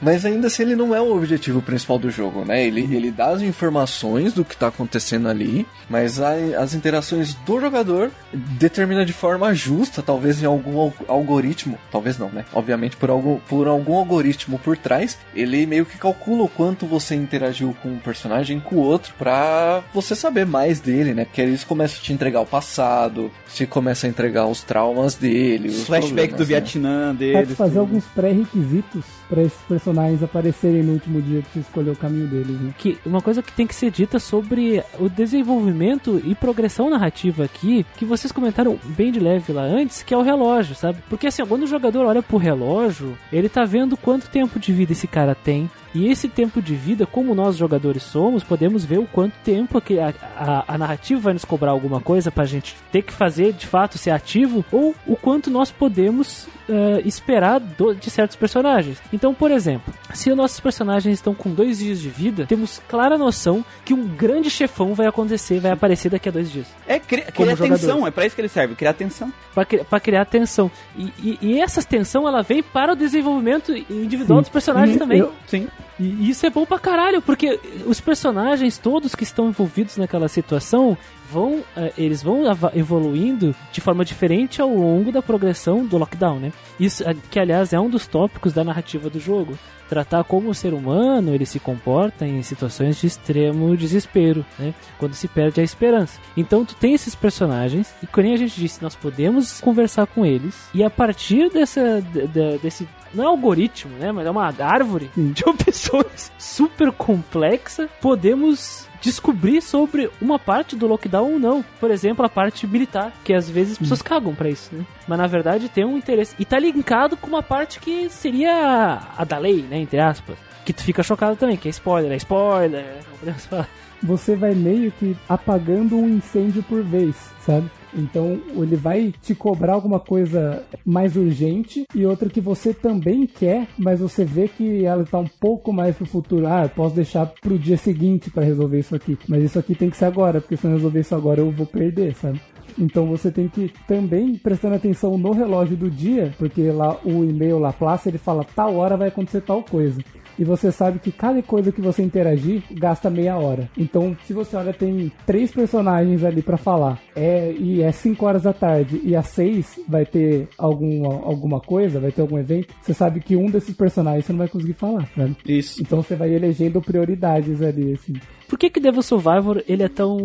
Mas 0.00 0.24
ainda 0.24 0.46
assim 0.46 0.62
ele 0.62 0.76
não 0.76 0.94
é 0.94 1.00
o 1.00 1.16
objetivo 1.16 1.60
principal 1.60 1.98
do 1.98 2.10
jogo, 2.10 2.44
né? 2.44 2.64
Ele, 2.64 2.82
ele 2.94 3.10
dá 3.10 3.30
as 3.30 3.42
informações 3.42 4.32
do 4.32 4.44
que 4.44 4.56
tá 4.56 4.68
acontecendo 4.68 5.28
ali, 5.28 5.66
mas 5.88 6.20
a- 6.20 6.34
as 6.58 6.74
interações 6.74 7.34
do 7.34 7.60
jogador 7.60 8.10
determina 8.32 9.04
de 9.04 9.12
forma 9.12 9.54
justa, 9.54 10.02
talvez 10.02 10.42
em 10.42 10.46
algum 10.46 10.78
al- 10.80 10.92
algoritmo, 11.08 11.78
talvez 11.90 12.18
não, 12.18 12.28
né? 12.30 12.44
Obviamente 12.52 12.96
por 12.96 13.10
algum, 13.10 13.36
por 13.48 13.66
algum 13.66 13.96
algoritmo 13.96 14.58
por 14.58 14.76
trás, 14.76 15.18
ele 15.34 15.66
meio 15.66 15.86
que 15.86 15.96
calcula 15.98 16.42
o 16.44 16.48
quanto 16.48 16.86
você 16.86 17.14
interagiu 17.14 17.74
com 17.82 17.88
um 17.90 17.98
personagem 17.98 18.60
com 18.60 18.76
o 18.76 18.80
outro 18.80 19.14
pra 19.18 19.82
você 19.94 20.14
saber 20.14 20.46
mais 20.46 20.80
dele, 20.80 21.14
né? 21.14 21.24
Porque 21.24 21.40
eles 21.40 21.64
começam 21.64 21.98
a 21.98 22.02
te 22.02 22.12
entregar 22.12 22.40
o 22.40 22.46
passado, 22.46 23.30
te 23.54 23.66
começa 23.66 24.06
a 24.06 24.10
entregar 24.10 24.46
os 24.46 24.62
traumas 24.62 25.14
dele, 25.14 25.68
os 25.68 25.84
Flashback 25.86 26.34
do 26.34 26.40
né? 26.40 26.44
Vietnã 26.44 27.06
Pode 27.08 27.18
deles. 27.18 27.56
fazer 27.56 27.70
tudo. 27.72 27.80
alguns 27.80 28.04
pré-requisitos 28.06 29.04
pra 29.28 29.42
esses 29.42 29.58
personagens 29.68 30.22
aparecerem 30.22 30.82
no 30.82 30.92
último 30.92 31.20
dia 31.20 31.42
que 31.42 31.48
você 31.54 31.60
escolheu 31.60 31.92
o 31.92 31.96
caminho 31.96 32.26
deles, 32.26 32.60
né? 32.60 32.72
que 32.78 32.98
uma 33.04 33.20
coisa 33.20 33.42
que 33.42 33.52
tem 33.52 33.66
que 33.66 33.74
ser 33.74 33.90
dita 33.90 34.18
sobre 34.18 34.82
o 34.98 35.08
desenvolvimento 35.08 35.77
e 36.24 36.34
progressão 36.34 36.90
narrativa 36.90 37.44
aqui, 37.44 37.84
que 37.96 38.04
vocês 38.04 38.32
comentaram 38.32 38.78
bem 38.84 39.12
de 39.12 39.20
leve 39.20 39.52
lá 39.52 39.62
antes, 39.62 40.02
que 40.02 40.12
é 40.12 40.16
o 40.16 40.22
relógio, 40.22 40.74
sabe? 40.74 40.98
Porque 41.08 41.26
assim, 41.26 41.44
quando 41.46 41.62
o 41.62 41.68
jogador 41.68 42.06
olha 42.06 42.22
pro 42.22 42.36
relógio, 42.36 43.16
ele 43.32 43.48
tá 43.48 43.64
vendo 43.64 43.96
quanto 43.96 44.30
tempo 44.30 44.58
de 44.58 44.72
vida 44.72 44.92
esse 44.92 45.06
cara 45.06 45.34
tem, 45.34 45.70
E 45.94 46.08
esse 46.08 46.28
tempo 46.28 46.60
de 46.60 46.74
vida, 46.74 47.06
como 47.06 47.34
nós 47.34 47.56
jogadores 47.56 48.02
somos, 48.02 48.44
podemos 48.44 48.84
ver 48.84 48.98
o 48.98 49.06
quanto 49.06 49.32
tempo 49.44 49.80
que 49.80 49.98
a, 49.98 50.12
a, 50.36 50.74
a 50.74 50.78
narrativa 50.78 51.20
vai 51.20 51.32
nos 51.32 51.44
cobrar 51.44 51.70
alguma 51.70 52.00
coisa 52.00 52.30
pra 52.30 52.44
gente 52.44 52.76
ter 52.92 53.02
que 53.02 53.12
fazer 53.12 53.52
de 53.52 53.66
fato 53.66 53.96
ser 53.98 54.10
ativo, 54.10 54.64
ou 54.70 54.94
o 55.06 55.16
quanto 55.16 55.50
nós 55.50 55.70
podemos 55.70 56.46
uh, 56.68 57.00
esperar 57.06 57.58
do, 57.58 57.94
de 57.94 58.10
certos 58.10 58.36
personagens. 58.36 58.98
Então, 59.12 59.32
por 59.32 59.50
exemplo, 59.50 59.92
se 60.12 60.30
os 60.30 60.36
nossos 60.36 60.60
personagens 60.60 61.14
estão 61.14 61.34
com 61.34 61.50
dois 61.52 61.78
dias 61.78 61.98
de 62.00 62.08
vida, 62.08 62.44
temos 62.46 62.80
clara 62.88 63.16
noção 63.16 63.64
que 63.84 63.94
um 63.94 64.06
grande 64.06 64.50
chefão 64.50 64.94
vai 64.94 65.06
acontecer, 65.06 65.58
vai 65.60 65.72
aparecer 65.72 66.10
daqui 66.10 66.28
a 66.28 66.32
dois 66.32 66.50
dias. 66.52 66.66
É, 66.86 66.98
cri 66.98 67.22
criar 67.22 67.56
tensão, 67.56 68.06
é 68.06 68.10
pra 68.10 68.26
isso 68.26 68.34
que 68.34 68.40
ele 68.42 68.48
serve, 68.48 68.74
criar 68.74 68.92
tensão. 68.92 69.32
Pra, 69.54 69.64
cri- 69.64 69.84
pra 69.84 69.98
criar 70.00 70.24
tensão. 70.26 70.70
E, 70.96 71.12
e, 71.18 71.38
e 71.40 71.60
essa 71.60 71.82
tensão, 71.82 72.28
ela 72.28 72.42
vem 72.42 72.62
para 72.62 72.92
o 72.92 72.96
desenvolvimento 72.96 73.72
individual 73.90 74.40
dos 74.40 74.50
personagens 74.50 74.96
E 74.96 74.98
também. 74.98 75.18
eu- 75.20 75.32
Sim. 75.46 75.66
E 75.98 76.30
isso 76.30 76.46
é 76.46 76.50
bom 76.50 76.64
pra 76.64 76.78
caralho, 76.78 77.20
porque 77.20 77.58
os 77.86 78.00
personagens 78.00 78.78
todos 78.78 79.14
que 79.14 79.24
estão 79.24 79.48
envolvidos 79.48 79.96
naquela 79.96 80.28
situação 80.28 80.96
vão, 81.30 81.62
eh, 81.76 81.92
eles 81.98 82.22
vão 82.22 82.42
evoluindo 82.74 83.54
de 83.72 83.80
forma 83.80 84.04
diferente 84.04 84.60
ao 84.60 84.68
longo 84.74 85.12
da 85.12 85.20
progressão 85.22 85.84
do 85.86 85.98
lockdown, 85.98 86.38
né? 86.38 86.52
Isso, 86.78 87.02
eh, 87.08 87.14
que 87.30 87.38
aliás 87.38 87.72
é 87.72 87.80
um 87.80 87.88
dos 87.90 88.06
tópicos 88.06 88.52
da 88.52 88.64
narrativa 88.64 89.08
do 89.10 89.20
jogo. 89.20 89.58
Tratar 89.88 90.22
como 90.24 90.50
o 90.50 90.54
ser 90.54 90.74
humano 90.74 91.34
ele 91.34 91.46
se 91.46 91.58
comporta 91.58 92.26
em 92.26 92.42
situações 92.42 93.00
de 93.00 93.06
extremo 93.06 93.74
desespero, 93.76 94.44
né? 94.58 94.74
Quando 94.98 95.14
se 95.14 95.26
perde 95.28 95.60
a 95.60 95.64
esperança. 95.64 96.20
Então 96.36 96.64
tu 96.64 96.74
tem 96.74 96.92
esses 96.94 97.14
personagens 97.14 97.94
e 98.02 98.06
como 98.06 98.32
a 98.32 98.36
gente 98.36 98.60
disse, 98.60 98.82
nós 98.82 98.94
podemos 98.94 99.60
conversar 99.60 100.06
com 100.06 100.26
eles 100.26 100.68
e 100.74 100.82
a 100.84 100.90
partir 100.90 101.48
dessa 101.50 102.02
de- 102.02 102.26
de- 102.26 102.58
desse 102.58 102.86
não 103.14 103.24
é 103.24 103.26
algoritmo, 103.26 103.96
né? 103.98 104.12
Mas 104.12 104.26
é 104.26 104.30
uma 104.30 104.44
árvore 104.60 105.10
de 105.16 105.42
opções 105.48 106.30
super 106.38 106.92
complexa. 106.92 107.88
Podemos 108.02 108.86
descobrir 109.00 109.60
sobre 109.60 110.10
uma 110.20 110.38
parte 110.38 110.76
do 110.76 110.86
lockdown 110.86 111.32
ou 111.34 111.38
não. 111.38 111.64
Por 111.80 111.90
exemplo, 111.90 112.24
a 112.24 112.28
parte 112.28 112.66
militar, 112.66 113.12
que 113.24 113.32
às 113.32 113.48
vezes 113.48 113.72
as 113.72 113.78
pessoas 113.78 114.02
cagam 114.02 114.34
pra 114.34 114.48
isso, 114.48 114.74
né? 114.74 114.84
Mas 115.06 115.18
na 115.18 115.26
verdade 115.26 115.68
tem 115.68 115.84
um 115.84 115.96
interesse. 115.96 116.34
E 116.38 116.44
tá 116.44 116.58
linkado 116.58 117.16
com 117.16 117.26
uma 117.26 117.42
parte 117.42 117.80
que 117.80 118.08
seria 118.10 119.00
a 119.16 119.24
da 119.24 119.38
lei, 119.38 119.62
né? 119.62 119.78
Entre 119.78 119.98
aspas. 119.98 120.36
Que 120.64 120.72
tu 120.72 120.82
fica 120.82 121.02
chocado 121.02 121.36
também, 121.36 121.56
que 121.56 121.68
é 121.68 121.70
spoiler, 121.70 122.12
é 122.12 122.16
spoiler. 122.16 122.84
Não 123.10 123.18
podemos 123.18 123.46
falar. 123.46 123.68
você 124.02 124.36
vai 124.36 124.54
meio 124.54 124.92
que 124.92 125.16
apagando 125.28 125.96
um 125.96 126.08
incêndio 126.08 126.62
por 126.62 126.82
vez, 126.82 127.16
sabe? 127.40 127.70
Então 127.94 128.40
ele 128.56 128.76
vai 128.76 129.12
te 129.22 129.34
cobrar 129.34 129.74
alguma 129.74 130.00
coisa 130.00 130.62
mais 130.84 131.16
urgente 131.16 131.86
e 131.94 132.06
outra 132.06 132.28
que 132.28 132.40
você 132.40 132.72
também 132.72 133.26
quer, 133.26 133.66
mas 133.78 134.00
você 134.00 134.24
vê 134.24 134.48
que 134.48 134.84
ela 134.84 135.04
tá 135.04 135.18
um 135.18 135.28
pouco 135.40 135.72
mais 135.72 135.96
pro 135.96 136.06
futuro. 136.06 136.46
Ah, 136.46 136.64
eu 136.64 136.68
posso 136.68 136.94
deixar 136.94 137.26
pro 137.26 137.58
dia 137.58 137.76
seguinte 137.76 138.30
para 138.30 138.44
resolver 138.44 138.78
isso 138.78 138.94
aqui, 138.94 139.18
mas 139.28 139.42
isso 139.44 139.58
aqui 139.58 139.74
tem 139.74 139.90
que 139.90 139.96
ser 139.96 140.06
agora, 140.06 140.40
porque 140.40 140.56
se 140.56 140.64
eu 140.64 140.70
não 140.70 140.76
resolver 140.76 141.00
isso 141.00 141.14
agora 141.14 141.40
eu 141.40 141.50
vou 141.50 141.66
perder, 141.66 142.14
sabe? 142.14 142.40
Então 142.78 143.06
você 143.06 143.30
tem 143.30 143.48
que 143.48 143.72
também 143.86 144.36
prestando 144.36 144.76
atenção 144.76 145.18
no 145.18 145.32
relógio 145.32 145.76
do 145.76 145.90
dia, 145.90 146.32
porque 146.38 146.70
lá 146.70 146.96
o 147.04 147.24
e-mail 147.24 147.58
Laplace 147.58 148.08
ele 148.08 148.18
fala 148.18 148.44
tal 148.54 148.76
hora 148.76 148.96
vai 148.96 149.08
acontecer 149.08 149.40
tal 149.40 149.62
coisa 149.62 150.00
e 150.38 150.44
você 150.44 150.70
sabe 150.70 150.98
que 150.98 151.10
cada 151.10 151.42
coisa 151.42 151.72
que 151.72 151.80
você 151.80 152.02
interagir 152.02 152.62
gasta 152.72 153.10
meia 153.10 153.36
hora. 153.36 153.68
Então, 153.76 154.16
se 154.24 154.32
você 154.32 154.56
olha, 154.56 154.72
tem 154.72 155.10
três 155.26 155.50
personagens 155.50 156.24
ali 156.24 156.42
pra 156.42 156.56
falar, 156.56 157.00
é, 157.16 157.52
e 157.52 157.82
é 157.82 157.90
5 157.90 158.24
horas 158.24 158.42
da 158.42 158.52
tarde, 158.52 159.00
e 159.04 159.16
às 159.16 159.26
6 159.28 159.80
vai 159.88 160.04
ter 160.04 160.48
algum, 160.56 161.06
alguma 161.06 161.60
coisa, 161.60 162.00
vai 162.00 162.12
ter 162.12 162.20
algum 162.20 162.38
evento, 162.38 162.74
você 162.80 162.94
sabe 162.94 163.20
que 163.20 163.36
um 163.36 163.50
desses 163.50 163.74
personagens 163.74 164.24
você 164.24 164.32
não 164.32 164.38
vai 164.38 164.48
conseguir 164.48 164.74
falar, 164.74 165.08
sabe? 165.16 165.36
Isso. 165.46 165.82
Então 165.82 166.02
você 166.02 166.14
vai 166.14 166.32
elegendo 166.32 166.80
prioridades 166.80 167.62
ali, 167.62 167.92
assim. 167.92 168.14
Por 168.48 168.58
que 168.58 168.70
que 168.70 168.80
Devil 168.80 169.02
Survivor 169.02 169.62
ele 169.68 169.82
é 169.82 169.88
tão 169.88 170.16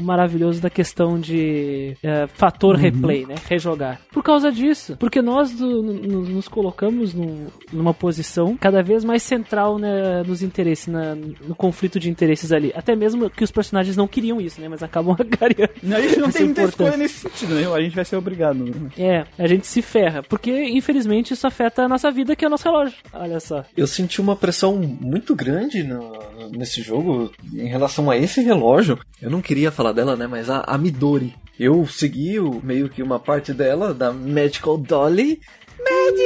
maravilhoso 0.00 0.60
da 0.60 0.70
questão 0.70 1.18
de 1.18 1.96
é, 2.02 2.26
fator 2.26 2.76
replay, 2.76 3.26
né? 3.26 3.34
Rejogar. 3.48 4.00
Por 4.12 4.22
causa 4.22 4.50
disso. 4.50 4.96
Porque 4.98 5.20
nós 5.22 5.52
do- 5.52 5.82
no- 5.82 6.22
nos 6.22 6.48
colocamos 6.48 7.14
num- 7.14 7.46
numa 7.72 7.92
posição 7.94 8.56
cada 8.56 8.82
vez 8.82 9.04
mais 9.04 9.22
central 9.22 9.78
né, 9.78 10.22
nos 10.26 10.42
interesses, 10.42 10.86
na- 10.86 11.14
no 11.14 11.54
conflito 11.54 11.98
de 12.00 12.10
interesses 12.10 12.52
ali. 12.52 12.72
Até 12.74 12.94
mesmo 12.96 13.28
que 13.30 13.44
os 13.44 13.50
personagens 13.50 13.96
não 13.96 14.08
queriam 14.08 14.40
isso, 14.40 14.60
né? 14.60 14.68
Mas 14.68 14.82
acabam 14.82 15.14
agariando. 15.18 15.72
A 15.94 16.00
gente 16.00 16.18
não 16.18 16.28
Isso 16.28 16.38
tem 16.38 16.46
muita 16.46 16.62
escolha 16.64 16.96
nesse 16.96 17.18
sentido, 17.28 17.54
né? 17.54 17.66
A 17.72 17.80
gente 17.80 17.94
vai 17.94 18.04
ser 18.04 18.16
obrigado. 18.16 18.58
né? 18.64 18.72
É, 18.98 19.24
a 19.38 19.46
gente 19.46 19.66
se 19.66 19.82
ferra. 19.82 20.22
Porque, 20.22 20.50
infelizmente, 20.70 21.32
isso 21.34 21.46
afeta 21.46 21.82
a 21.82 21.88
nossa 21.88 22.10
vida, 22.10 22.34
que 22.34 22.44
é 22.44 22.48
o 22.48 22.50
nosso 22.50 22.64
relógio. 22.64 22.96
Olha 23.12 23.40
só. 23.40 23.64
Eu 23.76 23.86
senti 23.86 24.20
uma 24.20 24.34
pressão 24.36 24.76
muito 24.76 25.34
grande 25.34 25.82
no- 25.82 26.18
nesse 26.52 26.80
jogo 26.82 27.30
em 27.58 27.66
relação 27.68 28.10
a 28.10 28.16
esse 28.16 28.40
relógio. 28.40 28.98
Eu 29.20 29.30
não 29.30 29.42
queria 29.42 29.70
falar 29.72 29.92
dela, 29.92 30.16
né? 30.16 30.26
Mas 30.26 30.48
a, 30.48 30.60
a 30.60 30.78
Midori. 30.78 31.34
Eu 31.58 31.86
segui 31.86 32.38
o- 32.38 32.60
meio 32.62 32.88
que 32.88 33.02
uma 33.02 33.18
parte 33.18 33.52
dela, 33.52 33.92
da 33.92 34.12
Magical 34.12 34.78
Dolly, 34.78 35.40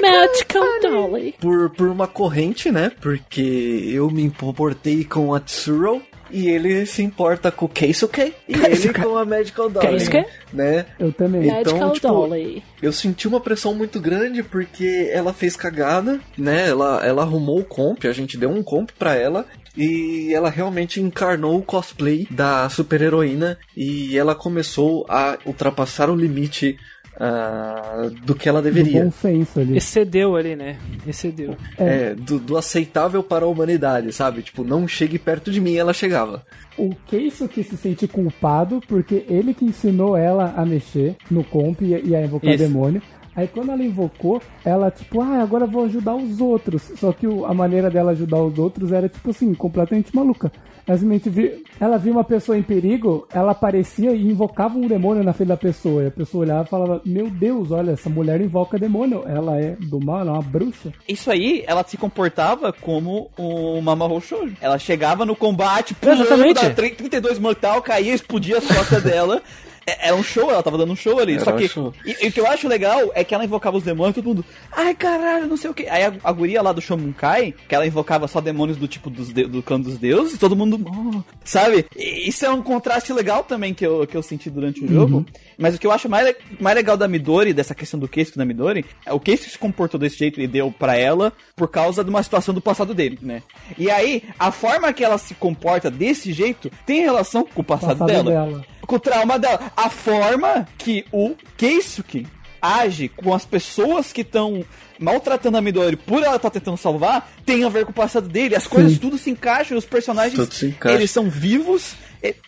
Magical 0.01 0.65
Dolly. 0.83 1.35
por, 1.41 1.71
por 1.71 1.89
uma 1.89 2.07
corrente, 2.07 2.71
né? 2.71 2.91
Porque 3.01 3.89
eu 3.93 4.11
me 4.11 4.23
importei 4.23 5.05
com 5.05 5.35
a 5.35 5.41
Tsuro. 5.41 6.03
E 6.35 6.49
ele 6.49 6.87
se 6.87 7.03
importa 7.03 7.51
com 7.51 7.67
o 7.67 7.69
Keisuke 7.69 8.33
e 8.49 8.55
ele 8.55 8.95
com 8.95 9.19
a 9.19 9.25
Magical 9.25 9.69
Dolly. 9.69 9.87
Keisuke? 9.87 10.25
Né? 10.51 10.87
Eu 10.99 11.13
também. 11.13 11.43
Então, 11.47 11.77
Magical 11.77 11.93
tipo, 11.93 12.09
Dolly. 12.09 12.63
Eu 12.81 12.91
senti 12.91 13.29
uma 13.29 13.39
pressão 13.39 13.75
muito 13.75 14.01
grande 14.01 14.43
porque 14.43 15.11
ela 15.13 15.35
fez 15.35 15.57
cagada, 15.57 16.19
né? 16.39 16.71
Ela, 16.71 17.05
ela 17.05 17.21
arrumou 17.21 17.61
o 17.61 17.65
comp, 17.67 18.07
a 18.07 18.13
gente 18.15 18.39
deu 18.39 18.49
um 18.49 18.63
comp 18.63 18.89
pra 18.99 19.15
ela. 19.15 19.45
E 19.77 20.33
ela 20.35 20.51
realmente 20.51 21.01
encarnou 21.01 21.59
o 21.59 21.63
cosplay 21.63 22.27
da 22.31 22.69
super-heroína 22.69 23.59
e 23.77 24.17
ela 24.19 24.35
começou 24.35 25.07
a 25.09 25.39
ultrapassar 25.47 26.11
o 26.11 26.17
limite 26.17 26.77
ah, 27.19 28.11
do 28.25 28.35
que 28.35 28.49
ela 28.49 28.61
Do 28.61 28.65
deveria. 28.65 29.05
bom 29.05 29.11
senso 29.11 29.61
ali. 29.61 29.77
Excedeu 29.77 30.35
ali, 30.37 30.57
né? 30.57 30.79
Excedeu. 31.07 31.57
É, 31.79 32.15
do, 32.15 32.39
do 32.39 32.57
aceitável 32.57 33.23
para 33.23 33.45
a 33.45 33.49
humanidade, 33.49 34.13
sabe? 34.13 34.43
Tipo, 34.43 34.65
não 34.65 34.89
chegue 34.89 35.19
perto 35.19 35.51
de 35.51 35.61
mim, 35.61 35.77
ela 35.77 35.93
chegava. 35.93 36.45
O 36.77 36.95
Keiso 37.07 37.49
que 37.49 37.63
se 37.63 37.77
sente 37.77 38.09
culpado 38.09 38.81
porque 38.89 39.25
ele 39.29 39.55
que 39.55 39.65
ensinou 39.65 40.17
ela 40.17 40.55
a 40.57 40.65
mexer 40.65 41.17
no 41.31 41.45
comp 41.45 41.83
e, 41.83 42.09
e 42.09 42.17
a 42.17 42.23
invocar 42.25 42.55
Isso. 42.55 42.65
demônio. 42.65 43.03
Aí 43.35 43.49
quando 43.49 43.73
ela 43.73 43.83
invocou, 43.83 44.41
ela 44.65 44.91
tipo, 44.91 45.21
ah, 45.23 45.43
agora 45.43 45.65
eu 45.65 45.71
vou 45.71 45.85
ajudar 45.85 46.15
os 46.15 46.41
outros. 46.41 46.83
Só 46.97 47.13
que 47.13 47.27
o- 47.27 47.45
a 47.47 47.55
maneira 47.55 47.91
dela 47.91 48.13
ajudar 48.13 48.43
os 48.43 48.59
outros 48.59 48.93
era 48.93 49.09
tipo 49.09 49.31
assim, 49.31 49.55
completamente 49.55 50.15
maluca. 50.15 50.53
Ela 50.87 50.99
simplesmente 50.99 51.31
vi- 51.31 51.63
ela 51.81 51.97
via 51.97 52.13
uma 52.13 52.25
pessoa 52.25 52.59
em 52.59 52.63
perigo, 52.63 53.27
ela 53.33 53.53
aparecia 53.53 54.11
e 54.13 54.27
invocava 54.27 54.77
um 54.77 54.87
demônio 54.89 55.23
na 55.23 55.33
frente 55.33 55.49
da 55.49 55.57
pessoa. 55.57 56.03
E 56.03 56.07
a 56.09 56.11
pessoa 56.11 56.43
olhava 56.45 56.65
e 56.65 56.69
falava, 56.71 57.01
meu 57.07 57.31
Deus, 57.31 57.71
olha, 57.71 57.93
essa 57.93 58.11
mulher 58.11 58.41
invoca 58.41 58.79
demônio. 58.79 59.23
Ela 59.27 59.59
é 59.61 59.77
do 59.81 60.05
mal, 60.05 60.21
ela 60.21 60.31
é 60.31 60.35
uma 60.35 60.43
bruxa. 60.43 60.93
Isso 61.09 61.31
aí, 61.31 61.63
ela 61.69 61.85
se 61.87 61.97
comportava 61.97 62.73
como 62.73 63.31
uma 63.39 63.95
Mahou 63.95 64.21
Shoujo. 64.21 64.57
Ela 64.61 64.77
chegava 64.79 65.25
no 65.25 65.37
combate, 65.37 65.95
pulando, 65.95 66.23
Exatamente. 66.23 66.55
dava 66.55 66.71
32 66.75 67.39
mortal, 67.39 67.81
caía, 67.81 68.13
explodia 68.13 68.59
as 68.59 68.67
costas 68.67 69.03
dela. 69.05 69.41
É- 69.87 70.09
Era 70.09 70.17
um 70.17 70.23
show, 70.23 70.51
ela 70.51 70.63
tava 70.63 70.79
dando 70.79 70.93
um 70.93 70.97
show 70.97 71.19
ali. 71.19 71.35
Era 71.35 71.45
Só 71.45 71.53
um 71.55 71.57
que. 71.57 71.69
show. 71.69 71.93
E, 72.05 72.25
e 72.25 72.29
o 72.29 72.33
que 72.33 72.41
eu 72.41 72.47
acho 72.47 72.69
legal 72.69 73.11
é 73.15 73.25
que 73.25 73.35
ela 73.35 73.45
invocava 73.45 73.77
os 73.77 73.83
demônios, 73.83 74.15
todo 74.15 74.25
mundo. 74.27 74.45
Ai, 74.71 74.95
caralho, 74.95 75.47
não 75.47 75.57
sei 75.57 75.71
o 75.71 75.75
que. 75.75 75.89
Aí 75.89 76.05
a, 76.05 76.13
a 76.23 76.33
guria 76.33 76.63
lá 76.63 76.73
do 76.73 76.81
Shomunkai, 76.81 77.55
que 77.69 77.75
ela 77.75 77.87
invocava 77.87 78.27
só 78.29 78.41
demônios 78.41 78.77
do 78.79 78.87
tipo 78.89 79.11
dos 79.11 79.33
de- 79.33 79.47
do 79.47 79.63
clã 79.63 79.81
dos 79.81 79.99
deuses, 79.99 80.39
todo 80.39 80.57
mundo. 80.57 80.81
"Oh", 80.87 81.23
sabe? 81.45 81.87
E 81.97 82.29
isso 82.29 82.45
é 82.45 82.51
um 82.51 82.63
contraste 82.63 83.13
legal 83.13 83.43
também 83.45 83.75
que 83.75 83.85
eu, 83.87 84.07
que 84.07 84.17
eu 84.17 84.23
senti 84.23 84.49
durante 84.51 84.85
o 84.85 84.89
jogo. 84.89 85.25
Mas 85.59 85.75
o 85.75 85.79
que 85.79 85.87
eu 85.87 85.93
acho 85.93 86.09
mais, 86.09 86.35
mais 86.61 86.75
legal 86.77 86.97
da 86.97 87.07
Midori, 87.07 87.53
dessa 87.53 87.75
questão 87.75 87.99
do 88.01 88.09
Keisuke 88.09 88.39
da 88.39 88.45
Midori, 88.45 88.85
é 89.07 89.13
o 89.13 89.21
Keisuke 89.21 89.51
se 89.51 89.59
comportou 89.59 89.99
desse 90.01 90.17
jeito 90.19 90.41
e 90.41 90.47
deu 90.47 90.73
pra 90.77 90.97
ela 90.97 91.33
por 91.55 91.69
causa 91.69 92.03
de 92.03 92.11
uma 92.11 92.23
situação 92.23 92.55
do 92.55 92.61
passado 92.61 92.95
dele, 92.95 93.19
né? 93.23 93.43
E 93.79 93.91
aí, 93.91 94.23
a 94.39 94.51
forma 94.51 94.93
que 94.93 95.05
ela 95.05 95.19
se 95.19 95.35
comporta 95.35 95.91
desse 95.91 96.33
jeito 96.33 96.71
tem 96.87 97.03
relação 97.03 97.45
com 97.45 97.61
o 97.61 97.65
passado, 97.65 97.99
Passado 97.99 98.07
dela 98.09 98.31
dela. 98.47 98.65
Com 98.87 98.97
o 98.97 99.01
trauma 99.01 99.39
dela. 99.39 99.73
A 99.77 99.89
forma 99.91 100.67
que 100.79 101.05
o 101.13 101.35
Keisuke 101.57 102.27
age 102.61 103.09
com 103.09 103.35
as 103.35 103.45
pessoas 103.45 104.13
que 104.13 104.21
estão 104.21 104.65
maltratando 104.99 105.59
a 105.59 105.61
Midori 105.61 105.97
por 105.97 106.23
ela 106.23 106.37
estar 106.37 106.51
tentando 106.51 106.77
salvar 106.77 107.29
tem 107.45 107.65
a 107.65 107.69
ver 107.69 107.85
com 107.85 107.91
o 107.91 107.95
passado 107.95 108.29
dele. 108.29 108.55
As 108.55 108.67
coisas 108.69 108.99
tudo 108.99 109.19
se 109.19 109.31
encaixam, 109.31 109.77
os 109.77 109.85
personagens 109.85 110.35
Tudo 110.39 110.55
se 110.55 110.67
encaixa. 110.67 110.95
eles 110.97 111.11
são 111.11 111.29
vivos. 111.29 111.95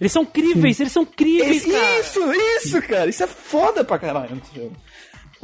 Eles 0.00 0.12
são 0.12 0.24
críveis, 0.24 0.78
eles 0.78 0.92
são 0.92 1.04
críveis, 1.04 1.64
Isso, 1.64 1.72
cara. 1.72 1.98
isso, 1.98 2.32
isso, 2.32 2.82
cara. 2.82 3.10
Isso 3.10 3.24
é 3.24 3.26
foda 3.26 3.82
pra 3.82 3.98
caralho 3.98 4.36
nesse 4.36 4.54
jogo. 4.54 4.76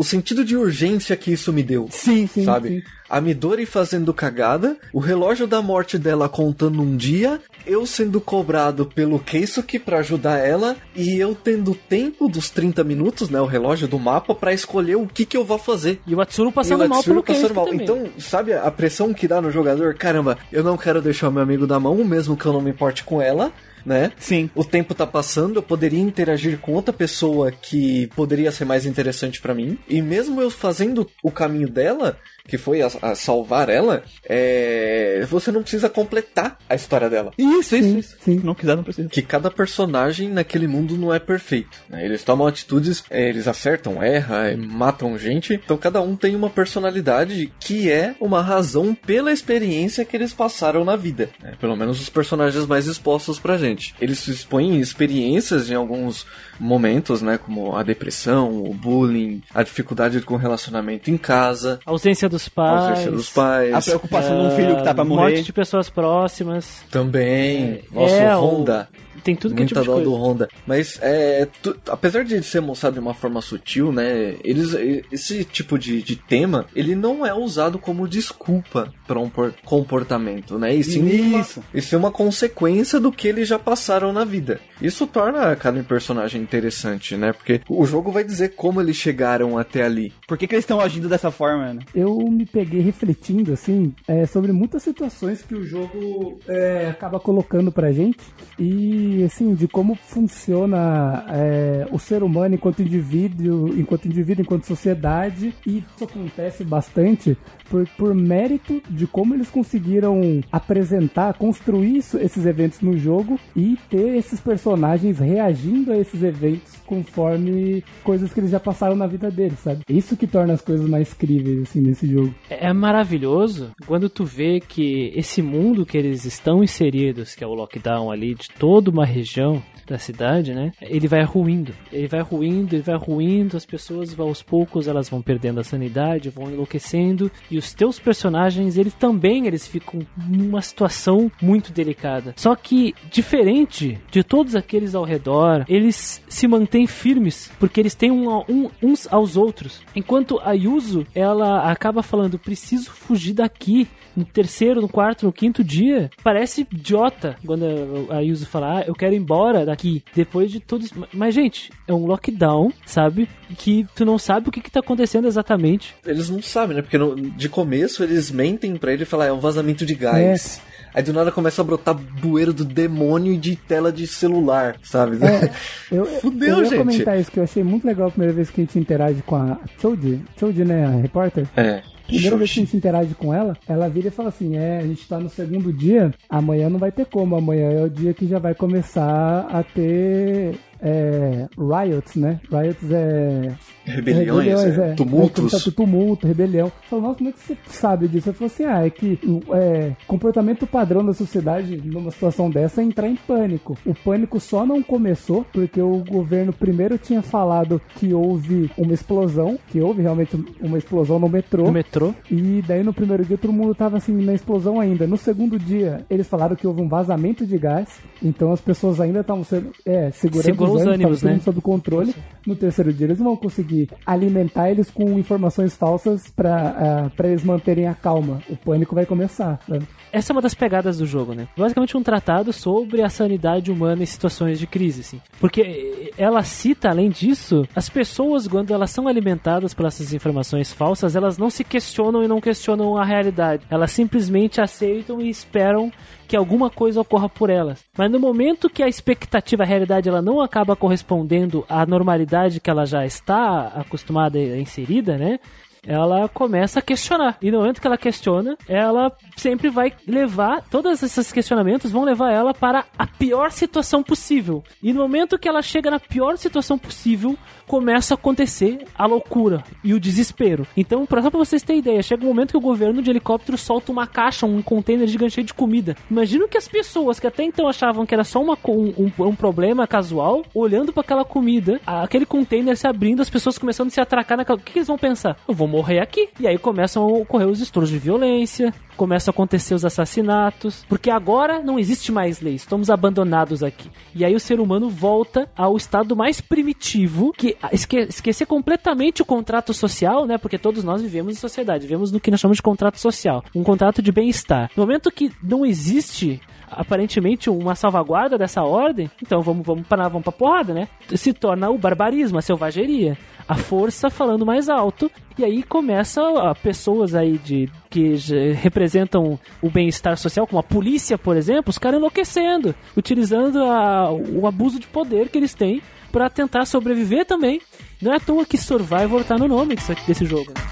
O 0.01 0.03
sentido 0.03 0.43
de 0.43 0.57
urgência 0.57 1.15
que 1.15 1.31
isso 1.31 1.53
me 1.53 1.63
deu. 1.63 1.87
Sim, 1.91 2.27
Sim, 2.27 2.43
sabe? 2.47 2.69
sim. 2.69 2.83
A 3.07 3.21
Midori 3.21 3.67
fazendo 3.67 4.15
cagada, 4.15 4.79
o 4.95 4.99
relógio 4.99 5.47
da 5.47 5.61
morte 5.61 5.99
dela 5.99 6.27
contando 6.27 6.81
um 6.81 6.97
dia, 6.97 7.39
eu 7.67 7.85
sendo 7.85 8.19
cobrado 8.19 8.87
pelo 8.87 9.19
Keisuke 9.19 9.79
pra 9.79 9.99
ajudar 9.99 10.39
ela 10.39 10.75
e 10.97 11.19
eu 11.19 11.35
tendo 11.35 11.75
tempo 11.75 12.29
dos 12.29 12.49
30 12.49 12.83
minutos, 12.83 13.29
né, 13.29 13.39
o 13.41 13.47
relógio 13.47 13.87
do 13.89 13.99
mapa 13.99 14.35
pra 14.35 14.55
escolher 14.55 14.95
o 14.97 15.07
que 15.07 15.27
que 15.27 15.37
eu 15.37 15.45
vou 15.45 15.59
fazer. 15.59 16.01
E 16.07 16.15
o 16.15 16.21
Atsuru 16.23 16.51
passando 16.51 16.83
E 16.85 16.87
o 16.87 16.89
mal 16.89 17.03
pelo 17.05 17.23
passando 17.23 17.53
mal. 17.55 17.67
também. 17.67 17.83
Então, 17.83 18.07
sabe 18.19 18.55
a 18.55 18.71
pressão 18.71 19.13
que 19.13 19.29
dá 19.29 19.43
no 19.43 19.51
jogador? 19.51 19.95
Caramba, 19.97 20.39
eu 20.51 20.65
não 20.65 20.79
quero 20.79 21.03
deixar 21.03 21.31
meu 21.31 21.43
amigo 21.43 21.67
da 21.67 21.79
mão, 21.79 21.97
mesmo 22.05 22.37
que 22.39 22.47
eu 22.47 22.53
não 22.55 22.63
me 22.63 22.71
importe 22.71 23.05
com 23.05 23.21
ela, 23.21 23.53
né? 23.85 24.13
Sim. 24.19 24.51
O 24.55 24.65
tempo 24.65 24.95
tá 24.95 25.07
passando, 25.07 25.57
eu 25.57 25.63
poderia 25.63 26.01
interagir 26.01 26.59
com 26.59 26.73
outra 26.73 26.93
pessoa 26.93 27.51
que 27.51 28.07
poderia 28.09 28.53
ser 28.53 28.65
mais 28.65 28.87
interessante 28.87 29.41
pra 29.41 29.55
mim. 29.55 29.79
E 29.89 30.01
mesmo 30.01 30.41
eu 30.41 30.51
fazendo 30.51 31.07
o 31.23 31.31
caminho 31.31 31.69
dela, 31.69 32.19
que 32.51 32.59
foi 32.59 32.83
a, 32.83 32.91
a 33.01 33.15
salvar 33.15 33.69
ela, 33.69 34.03
é... 34.29 35.25
você 35.29 35.51
não 35.53 35.63
precisa 35.63 35.89
completar 35.89 36.59
a 36.69 36.75
história 36.75 37.09
dela. 37.09 37.31
Isso, 37.39 37.77
isso, 37.77 37.89
Sim, 37.89 37.99
isso. 37.99 38.17
sim. 38.21 38.41
Não 38.43 38.55
quiser, 38.55 38.77
não 38.77 38.83
precisa. 38.83 39.09
Que 39.09 39.23
cada 39.23 39.51
personagem 39.51 40.29
naquele 40.29 40.67
mundo 40.67 40.97
não 40.97 41.15
é 41.15 41.19
perfeito. 41.19 41.79
né? 41.89 42.05
Eles 42.05 42.25
tomam 42.25 42.47
atitudes, 42.47 43.05
é, 43.09 43.29
eles 43.29 43.47
acertam, 43.47 44.03
erram, 44.03 44.37
é, 44.37 44.57
matam 44.57 45.17
gente. 45.17 45.55
Então 45.55 45.77
cada 45.77 46.01
um 46.03 46.17
tem 46.17 46.35
uma 46.35 46.51
personalidade 46.51 47.53
que 47.61 47.91
é 47.91 48.15
uma 48.21 48.43
razão 48.43 48.95
pela 48.95 49.33
experiência 49.33 50.05
que 50.05 50.17
eles 50.17 50.33
passaram 50.33 50.85
na 50.85 50.97
vida. 50.97 51.31
né? 51.43 51.53
Pelo 51.61 51.77
menos 51.77 52.01
os 52.01 52.09
personagens 52.09 52.67
mais 52.67 52.87
expostos 52.87 53.39
pra 53.39 53.57
gente. 53.57 53.95
Eles 54.01 54.19
se 54.19 54.31
expõem 54.33 54.75
em 54.77 54.81
experiências 54.81 55.71
em 55.71 55.75
alguns 55.75 56.27
momentos, 56.61 57.23
né? 57.23 57.39
Como 57.39 57.75
a 57.75 57.83
depressão, 57.83 58.63
o 58.63 58.75
bullying, 58.75 59.43
a 59.55 59.63
dificuldade 59.63 60.21
com 60.21 60.35
o 60.35 60.37
relacionamento 60.37 61.11
em 61.11 61.17
casa, 61.17 61.81
A 61.87 61.91
ausência 61.91 62.29
dos 62.29 62.47
a 62.47 62.51
pais. 62.51 62.89
ausência 62.91 63.11
dos 63.11 63.31
pais. 63.31 63.75
A 63.75 63.81
preocupação 63.81 64.41
de 64.41 64.47
um 64.53 64.57
filho 64.57 64.77
que 64.77 64.83
tá 64.85 64.95
pra 64.95 65.05
morrer. 65.05 65.21
Morte 65.33 65.43
de 65.43 65.53
pessoas 65.53 65.89
próximas. 65.89 66.83
Também. 66.91 67.81
Nossa, 67.91 68.15
é, 68.15 68.37
o 68.37 68.41
Honda. 68.41 68.89
Tem 69.23 69.37
tudo 69.37 69.55
que 69.55 69.63
é 69.63 69.65
Muita 69.65 69.69
tipo 69.69 69.81
de 69.81 69.87
dó 69.87 69.93
coisa. 69.95 70.11
do 70.11 70.15
Honda. 70.17 70.49
Mas, 70.67 70.99
é, 71.03 71.47
tu- 71.63 71.77
apesar 71.89 72.25
de 72.25 72.43
ser 72.43 72.61
mostrado 72.61 72.95
de 72.95 73.01
uma 73.01 73.15
forma 73.15 73.41
sutil, 73.41 73.93
né? 73.93 74.37
Eles, 74.45 74.75
esse 75.13 75.45
tipo 75.45 75.79
de, 75.79 76.03
de 76.03 76.17
tema, 76.17 76.67
ele 76.75 76.95
não 76.95 77.25
é 77.27 77.33
usado 77.35 77.79
como 77.79 78.09
desculpa 78.09 78.93
para 79.07 79.19
um 79.21 79.29
por- 79.29 79.55
comportamento, 79.65 80.59
né? 80.59 80.75
E 80.75 80.83
sim 80.85 81.01
uma, 81.01 81.41
Isso. 81.41 81.63
isso 81.75 81.95
é 81.95 81.99
uma 81.99 82.11
consequência 82.11 83.01
do 83.01 83.11
que 83.13 83.29
eles 83.29 83.49
já 83.49 83.59
passaram 83.59 84.13
na 84.13 84.25
vida. 84.25 84.61
Isso 84.81 85.07
torna 85.07 85.55
cada 85.57 85.83
personagem 85.83 86.41
interessante, 86.41 87.17
né? 87.17 87.33
Porque 87.33 87.61
o 87.69 87.85
jogo 87.85 88.11
vai 88.11 88.25
dizer 88.25 88.51
como 88.55 88.81
eles 88.81 88.97
chegaram 88.97 89.59
até 89.59 89.83
ali. 89.83 90.13
Por 90.27 90.39
que, 90.39 90.47
que 90.47 90.55
eles 90.55 90.63
estão 90.65 90.81
agindo 90.81 91.09
dessa 91.09 91.31
forma, 91.31 91.75
né? 91.75 91.81
eu 91.95 92.17
me 92.31 92.47
peguei 92.47 92.81
refletindo 92.81 93.53
assim 93.53 93.93
é, 94.07 94.25
sobre 94.27 94.53
muitas 94.53 94.83
situações 94.83 95.43
que 95.43 95.55
o 95.55 95.65
jogo 95.65 96.39
é, 96.49 96.89
acaba 96.89 97.19
colocando 97.21 97.71
pra 97.73 97.91
gente 97.93 98.19
e 98.59 99.10
assim 99.25 99.55
de 99.55 99.67
como 99.69 99.95
funciona 99.95 101.25
é, 101.29 101.87
o 101.91 101.99
ser 101.99 102.23
humano 102.23 102.55
enquanto 102.55 102.83
indivíduo, 102.83 103.69
enquanto 103.79 104.07
indivíduo, 104.07 104.43
enquanto 104.43 104.65
sociedade 104.67 105.55
e 105.67 105.79
isso 105.79 106.05
acontece 106.05 106.65
bastante 106.65 107.37
por, 107.69 107.87
por 107.97 108.15
mérito 108.15 108.83
de 108.89 109.07
como 109.07 109.35
eles 109.35 109.51
conseguiram 109.51 110.41
apresentar, 110.51 111.35
construir 111.35 111.97
isso- 111.99 112.19
esses 112.19 112.45
eventos 112.47 112.81
no 112.81 112.97
jogo 112.97 113.39
e 113.57 113.77
ter 113.89 114.17
esses 114.17 114.41
personagens 114.41 115.19
reagindo 115.19 115.93
a 115.93 115.99
esses 115.99 116.23
eventos 116.23 116.77
conforme 116.87 117.83
coisas 118.03 118.33
que 118.33 118.41
eles 118.41 118.51
já 118.51 118.61
passaram 118.61 118.97
na 118.97 119.07
vida 119.07 119.31
deles, 119.31 119.59
sabe? 119.61 119.81
Isso 119.89 120.17
que 120.17 120.27
torna 120.27 120.55
as 120.55 120.61
coisas 120.61 120.89
mais 120.89 121.13
críveis 121.15 121.63
assim 121.63 121.81
nesse 121.81 122.07
jogo. 122.07 122.35
É 122.49 122.73
maravilhoso 122.73 123.71
quando 123.87 124.09
tu 124.09 124.25
vê 124.25 124.61
que 124.61 125.13
esse 125.15 125.41
mundo 125.43 125.87
que 125.87 125.97
eles 125.97 126.25
estão 126.25 126.63
inseridos, 126.63 127.35
que 127.35 127.45
é 127.45 127.47
o 127.47 127.55
lockdown 127.55 128.11
ali 128.11 128.35
de 128.35 128.49
toda 128.59 128.91
uma 129.01 129.07
região 129.07 129.63
da 129.91 129.99
cidade, 129.99 130.55
né? 130.55 130.73
Ele 130.81 131.07
vai 131.09 131.23
ruindo. 131.25 131.73
Ele 131.93 132.07
vai 132.09 132.21
ruindo, 132.21 132.75
ele 132.75 132.83
vai 132.83 132.97
ruindo, 132.97 133.57
as 133.57 133.67
pessoas 133.67 134.19
aos 134.19 134.43
poucos 134.43 134.87
elas 134.89 135.09
vão 135.09 135.21
perdendo 135.21 135.61
a 135.61 135.65
sanidade, 135.65 136.31
vão 136.31 136.51
enlouquecendo 136.51 137.31
e 137.51 137.59
os 137.59 137.75
teus 137.75 137.99
personagens, 137.99 138.77
eles 138.77 138.95
também 138.95 139.47
eles 139.47 139.67
ficam 139.67 140.01
numa 140.29 140.63
situação 140.63 141.31
muito 141.43 141.73
delicada. 141.73 142.33
Só 142.37 142.55
que 142.55 142.95
diferente 143.11 143.99
de 144.11 144.23
todos 144.23 144.55
aqueles 144.57 144.95
ao 144.95 145.05
redor, 145.05 145.65
eles 145.69 146.23
se 146.29 146.47
mantêm 146.47 146.87
firmes 146.87 147.51
porque 147.59 147.81
eles 147.81 147.95
têm 147.95 148.11
um, 148.11 148.29
um- 148.49 148.71
uns 148.83 149.07
aos 149.13 149.37
outros. 149.37 149.81
Enquanto 149.95 150.39
a 150.43 150.53
Yuzu, 150.53 151.07
ela 151.15 151.71
acaba 151.71 152.03
falando, 152.03 152.39
preciso 152.39 152.91
fugir 152.91 153.35
daqui. 153.35 153.87
No 154.17 154.25
terceiro, 154.25 154.81
no 154.83 154.89
quarto, 154.89 155.25
no 155.25 155.33
quinto 155.33 155.63
dia, 155.63 156.11
parece 156.25 156.67
idiota 156.73 157.37
quando 157.47 157.65
a- 158.11 158.19
Yuzu 158.21 158.45
fala, 158.47 158.79
ah, 158.81 158.85
eu 158.87 158.95
quero 158.95 159.15
ir 159.15 159.19
embora 159.19 159.65
daqui. 159.65 159.80
Depois 160.15 160.51
de 160.51 160.61
tudo 160.61 160.85
isso. 160.85 160.95
Mas, 161.13 161.35
gente, 161.35 161.71
é 161.89 161.93
um 161.93 162.07
lockdown, 162.07 162.73
sabe? 162.85 163.29
Que 163.57 163.87
tu 163.95 164.05
não 164.05 164.19
sabe 164.19 164.49
o 164.49 164.53
que, 164.53 164.61
que 164.61 164.71
tá 164.71 164.81
acontecendo 164.81 165.27
exatamente. 165.27 165.95
Eles 166.07 166.29
não 166.31 166.43
sabem, 166.43 166.77
né? 166.77 166.83
Porque 166.83 166.99
no- 166.99 167.15
de 167.17 167.49
começo 167.49 168.03
eles 168.05 168.31
mentem 168.31 168.77
pra 168.77 168.93
ele 168.93 169.03
e 169.03 169.07
falam, 169.07 169.27
"Ah, 169.27 169.31
é 169.31 169.33
um 169.33 169.41
vazamento 169.41 169.85
de 169.87 169.95
gás. 169.95 170.61
Aí 170.93 171.03
do 171.05 171.13
nada 171.13 171.31
começa 171.31 171.63
a 171.63 171.65
brotar 171.65 171.95
bueiro 171.95 172.53
do 172.53 172.65
demônio 172.65 173.33
e 173.33 173.37
de 173.37 173.55
tela 173.55 173.93
de 173.93 174.07
celular, 174.09 174.77
sabe? 174.83 175.19
É, 175.25 175.51
eu, 175.93 176.05
Fudeu, 176.05 176.49
eu 176.57 176.59
ia 176.65 176.65
gente. 176.71 176.79
comentar 176.79 177.21
isso 177.21 177.31
que 177.31 177.39
eu 177.39 177.45
achei 177.45 177.63
muito 177.63 177.87
legal 177.87 178.09
a 178.09 178.11
primeira 178.11 178.33
vez 178.35 178.51
que 178.51 178.61
a 178.61 178.65
gente 178.65 178.77
interage 178.79 179.23
com 179.23 179.37
a 179.37 179.59
Choji. 179.81 180.21
Choji, 180.39 180.65
né, 180.65 180.87
a 180.87 180.91
repórter? 181.01 181.47
É. 181.57 181.83
Primeira 182.11 182.37
vez 182.37 182.53
que 182.53 182.61
a 182.61 182.65
gente 182.65 182.77
interage 182.77 183.15
com 183.15 183.33
ela, 183.33 183.57
ela 183.69 183.89
vira 183.89 184.09
e 184.09 184.11
fala 184.11 184.29
assim: 184.29 184.57
É, 184.57 184.79
a 184.79 184.87
gente 184.87 185.07
tá 185.07 185.19
no 185.19 185.29
segundo 185.29 185.73
dia, 185.73 186.13
amanhã 186.29 186.69
não 186.69 186.79
vai 186.79 186.93
ter 186.93 187.07
como, 187.07 187.37
amanhã 187.37 187.71
é 187.71 187.83
o 187.85 187.91
dia 187.91 188.13
que 188.13 188.27
já 188.27 188.39
vai 188.39 188.55
começar 188.55 189.47
a 189.51 189.63
ter 189.63 190.55
é, 190.81 191.20
riots, 191.59 192.17
né? 192.17 192.41
Riots 192.51 192.91
é. 192.91 193.53
Rebeliões, 193.85 194.47
é, 194.47 194.55
Vai 194.55 194.75
começar 194.77 194.97
tumultos. 194.97 195.65
ter 195.65 195.71
tumulto, 195.73 196.27
rebelião. 196.27 196.73
Falou, 196.89 197.07
nossa, 197.07 197.19
como 197.19 197.31
é 197.31 197.33
que 197.33 197.41
você 197.41 197.57
sabe 197.67 198.09
disso? 198.09 198.29
Eu 198.29 198.35
falei 198.35 198.47
assim: 198.47 198.65
ah, 198.65 198.87
é 198.87 198.91
que 198.91 199.19
o 199.25 199.55
é, 199.55 199.97
comportamento 200.07 200.67
padrão 200.67 201.05
da 201.05 201.13
sociedade 201.13 201.77
numa 201.77 202.11
situação 202.11 202.51
dessa 202.51 202.81
é 202.81 202.85
entrar 202.85 203.09
em 203.09 203.17
pânico. 203.17 203.77
O 203.85 203.95
pânico 203.95 204.39
só 204.39 204.65
não 204.65 204.83
começou 204.83 205.45
porque 205.53 205.81
o 205.81 206.05
governo 206.05 206.53
primeiro 206.53 206.99
tinha 206.99 207.23
falado 207.23 207.81
que 207.97 208.13
houve 208.15 208.71
uma 208.77 208.93
explosão, 208.93 209.59
que 209.69 209.81
houve 209.81 210.03
realmente 210.03 210.37
uma 210.61 210.79
explosão 210.79 211.19
no 211.19 211.29
metrô. 211.29 211.65
No 211.65 211.73
metrô. 211.73 212.15
E 212.31 212.63
daí 212.67 212.83
no 212.83 212.93
primeiro 212.93 213.25
dia 213.25 213.39
todo 213.39 213.53
mundo 213.53 213.75
tava 213.75 213.97
assim 213.97 214.13
na 214.13 214.35
explosão 214.35 214.79
ainda. 214.79 215.07
No 215.07 215.17
segundo 215.17 215.59
dia, 215.59 216.05
eles 216.09 216.29
falaram 216.29 216.55
que 216.57 216.67
houve 216.67 216.81
um 216.81 216.89
vazamento 216.89 217.47
de 217.47 217.59
gás. 217.59 217.89
Então 218.23 218.53
as 218.53 218.61
pessoas 218.61 219.01
ainda 219.01 219.21
estavam 219.21 219.45
sendo. 219.45 219.71
É, 219.85 220.11
segurando 220.11 220.45
Segurou 220.45 220.77
os 220.77 220.83
tava 220.83 220.95
ânimos, 220.95 221.21
tudo 221.21 221.40
né? 221.41 221.45
sob 221.45 221.61
controle. 221.61 222.15
No 222.47 222.57
terceiro 222.57 222.93
dia, 222.93 223.07
eles 223.07 223.19
vão 223.19 223.37
conseguir 223.37 223.89
alimentar 224.07 224.71
eles 224.71 224.91
com 224.91 225.19
informações 225.19 225.77
falsas 225.77 226.31
pra, 226.31 226.57
ah, 226.57 227.11
pra 227.17 227.29
eles 227.29 227.45
manterem 227.45 227.87
a 227.87 227.95
calma. 227.95 228.41
O 228.49 228.57
pânico 228.57 228.95
vai 228.95 229.07
começar. 229.07 229.61
sabe? 229.67 229.87
Essa 230.13 230.33
é 230.33 230.35
uma 230.35 230.43
das 230.43 230.55
pegadas 230.55 230.99
do 230.99 231.07
jogo, 231.07 231.35
né? 231.35 231.47
Basicamente 231.57 231.97
um 231.97 232.03
tratado 232.03 232.53
sobre 232.53 233.03
a 233.03 233.09
sanidade 233.09 233.71
humana 233.71 234.03
em 234.03 234.07
situações 234.07 234.59
de 234.59 234.67
crise, 234.67 235.01
assim. 235.01 235.21
Porque 235.39 236.13
ela 236.19 236.43
cita, 236.43 236.89
além 236.89 237.11
disso, 237.11 237.67
as 237.75 237.89
pessoas, 237.89 238.49
quando 238.49 238.73
elas 238.73 238.91
são 238.91 239.07
alimentadas 239.07 239.73
por 239.73 239.87
essas 239.87 240.13
informações 240.13 240.73
falsas, 240.73 241.15
elas 241.15 241.39
não 241.39 241.51
se 241.51 241.63
questionam 241.63 242.23
e 242.23 242.29
não 242.29 242.41
questionam 242.41 242.97
a 242.97 243.05
realidade. 243.05 243.65
Elas 243.71 243.93
simplesmente 243.93 244.61
aceitam 244.61 245.21
e 245.21 245.29
esperam 245.29 245.93
que 246.31 246.37
alguma 246.37 246.71
coisa 246.71 247.01
ocorra 247.01 247.29
por 247.29 247.51
elas. 247.51 247.85
Mas 247.99 248.09
no 248.09 248.21
momento 248.21 248.71
que 248.71 248.85
a 248.85 248.89
expectativa, 248.89 249.65
a 249.65 249.67
realidade, 249.67 250.09
ela 250.09 250.23
não 250.23 250.41
acaba 250.41 250.77
correspondendo 250.77 251.65
à 251.69 251.85
normalidade 251.85 252.61
que 252.61 252.71
ela 252.71 252.87
já 252.87 253.05
está 253.05 253.67
acostumada 253.75 254.39
e 254.39 254.61
inserida, 254.61 255.19
né? 255.19 255.41
ela 255.87 256.29
começa 256.29 256.79
a 256.79 256.83
questionar. 256.83 257.37
E 257.41 257.51
no 257.51 257.59
momento 257.59 257.81
que 257.81 257.87
ela 257.87 257.99
questiona, 257.99 258.57
ela 258.69 259.13
sempre 259.37 259.71
vai 259.71 259.93
levar, 260.07 260.63
todos 260.71 261.03
esses 261.03 261.33
questionamentos 261.33 261.91
vão 261.91 262.05
levar 262.05 262.31
ela 262.31 262.55
para 262.55 262.85
a 262.99 263.07
pior 263.07 263.51
situação 263.51 264.03
possível. 264.03 264.63
E 264.83 264.93
no 264.93 265.01
momento 265.01 265.39
que 265.39 265.49
ela 265.49 265.63
chega 265.63 265.91
na 265.91 265.99
pior 265.99 266.37
situação 266.37 266.79
possível, 266.79 267.37
começa 267.75 268.15
a 268.15 268.17
acontecer 268.17 268.85
a 268.99 269.07
loucura 269.07 269.63
e 269.85 269.95
o 269.95 270.01
desespero. 270.01 270.67
Então, 270.77 271.07
pra- 271.07 271.23
só 271.23 271.31
pra 271.31 271.39
vocês 271.39 271.63
terem 271.63 271.79
ideia, 271.79 272.03
chega 272.03 272.25
um 272.25 272.27
momento 272.27 272.51
que 272.51 272.57
o 272.57 272.61
governo 272.61 273.01
de 273.01 273.09
helicóptero 273.11 273.57
solta 273.57 273.93
uma 273.93 274.09
caixa, 274.09 274.45
um 274.45 274.61
container 274.61 275.07
gigante 275.07 275.35
cheio 275.35 275.47
de 275.47 275.55
comida. 275.55 275.95
Imagina 276.11 276.49
que 276.49 276.59
as 276.59 276.67
pessoas 276.67 277.21
que 277.21 277.29
até 277.29 277.45
então 277.45 277.69
achavam 277.69 278.05
que 278.05 278.13
era 278.13 278.25
só 278.25 278.43
uma, 278.43 278.59
um, 278.67 278.93
um- 278.99 279.25
um 279.29 279.35
problema 279.37 279.87
casual, 279.87 280.43
olhando 280.53 280.93
para 280.93 281.03
aquela 281.03 281.25
comida, 281.25 281.81
aquele 281.87 282.27
container 282.27 282.77
se 282.77 282.89
abrindo, 282.89 283.23
as 283.23 283.31
pessoas 283.31 283.57
começando 283.57 283.87
a 283.87 283.91
se 283.93 284.01
atracar 284.01 284.37
naquela. 284.37 284.59
O 284.59 284.61
que, 284.63 284.73
que 284.73 284.79
eles 284.81 284.89
vão 284.89 284.99
pensar? 284.99 285.37
Eu 285.47 285.55
vou 285.55 285.69
morrer 285.69 286.01
aqui. 286.01 286.29
E 286.41 286.49
aí 286.49 286.59
começam 286.59 287.05
a 287.05 287.07
ocorrer 287.07 287.47
os 287.47 287.61
estouros 287.61 287.89
de 287.89 287.99
violência, 287.99 288.75
começam 288.97 289.31
a 289.31 289.33
acontecer 289.33 289.75
os 289.75 289.85
assassinatos, 289.85 290.85
porque 290.89 291.09
agora 291.09 291.61
não 291.63 291.79
existe 291.79 292.11
mais 292.11 292.41
lei, 292.41 292.55
estamos 292.57 292.91
abandonados 292.91 293.63
aqui. 293.63 293.89
E 294.13 294.25
aí 294.25 294.35
o 294.35 294.41
ser 294.41 294.59
humano 294.59 294.91
volta 294.91 295.49
ao 295.57 295.77
estado 295.77 296.17
mais 296.17 296.41
primitivo, 296.41 297.33
que 297.33 297.57
esque 297.73 297.99
esquecer 298.01 298.47
completamente 298.47 299.23
o 299.23 299.25
contrato 299.25 299.75
social, 299.75 300.27
né? 300.27 300.39
Porque 300.39 300.59
todos 300.59 300.85
nós 300.85 301.03
vivemos 301.03 301.33
em 301.33 301.37
sociedade, 301.37 301.87
vivemos 301.87 302.11
no 302.11 302.21
que 302.21 302.31
nós 302.31 302.41
chamamos 302.41 302.57
de 302.57 302.63
contrato 302.63 302.99
social, 302.99 303.45
um 303.55 303.63
contrato 303.63 304.03
de 304.03 304.13
bem-estar. 304.13 304.71
No 304.77 304.83
momento 304.83 305.11
que 305.11 305.31
não 305.43 305.65
existe 305.65 306.41
aparentemente 306.71 307.51
uma 307.51 307.75
salvaguarda 307.75 308.39
dessa 308.39 308.63
ordem, 308.63 309.11
então 309.21 309.43
vamos, 309.43 309.67
vamos 309.67 309.87
para 309.87 310.09
vamos 310.09 310.23
pra 310.23 310.33
porrada, 310.33 310.73
né? 310.73 310.89
Se 311.15 311.33
torna 311.33 311.69
o 311.69 311.77
barbarismo, 311.77 312.39
a 312.39 312.43
selvageria, 312.43 313.19
a 313.49 313.57
força 313.57 314.09
falando 314.09 314.47
mais 314.47 314.69
alto, 314.69 315.11
e 315.37 315.45
aí 315.45 315.63
começa 315.63 316.23
a 316.23 316.55
pessoas 316.55 317.15
aí 317.15 317.39
de 317.39 317.69
que 317.89 318.15
representam 318.55 319.39
o 319.61 319.69
bem-estar 319.69 320.17
social, 320.17 320.47
como 320.47 320.61
a 320.61 320.63
polícia, 320.63 321.19
por 321.19 321.37
exemplo, 321.37 321.71
os 321.71 321.79
caras 321.79 321.99
enlouquecendo, 321.99 322.75
utilizando 322.97 323.59
a, 323.65 324.13
o 324.13 324.47
abuso 324.47 324.79
de 324.79 324.87
poder 324.87 325.29
que 325.29 325.39
eles 325.39 325.55
têm 325.55 325.83
para 326.11 326.31
tentar 326.31 326.65
sobreviver 326.67 327.25
também. 327.25 327.61
Não 328.01 328.13
é 328.13 328.17
à 328.17 328.21
toa 328.21 328.45
que 328.45 328.57
Survivor 328.59 329.25
tá 329.25 329.37
no 329.37 329.49
nome 329.49 329.77
desse 330.07 330.25
jogo, 330.25 330.53
né? 330.57 330.63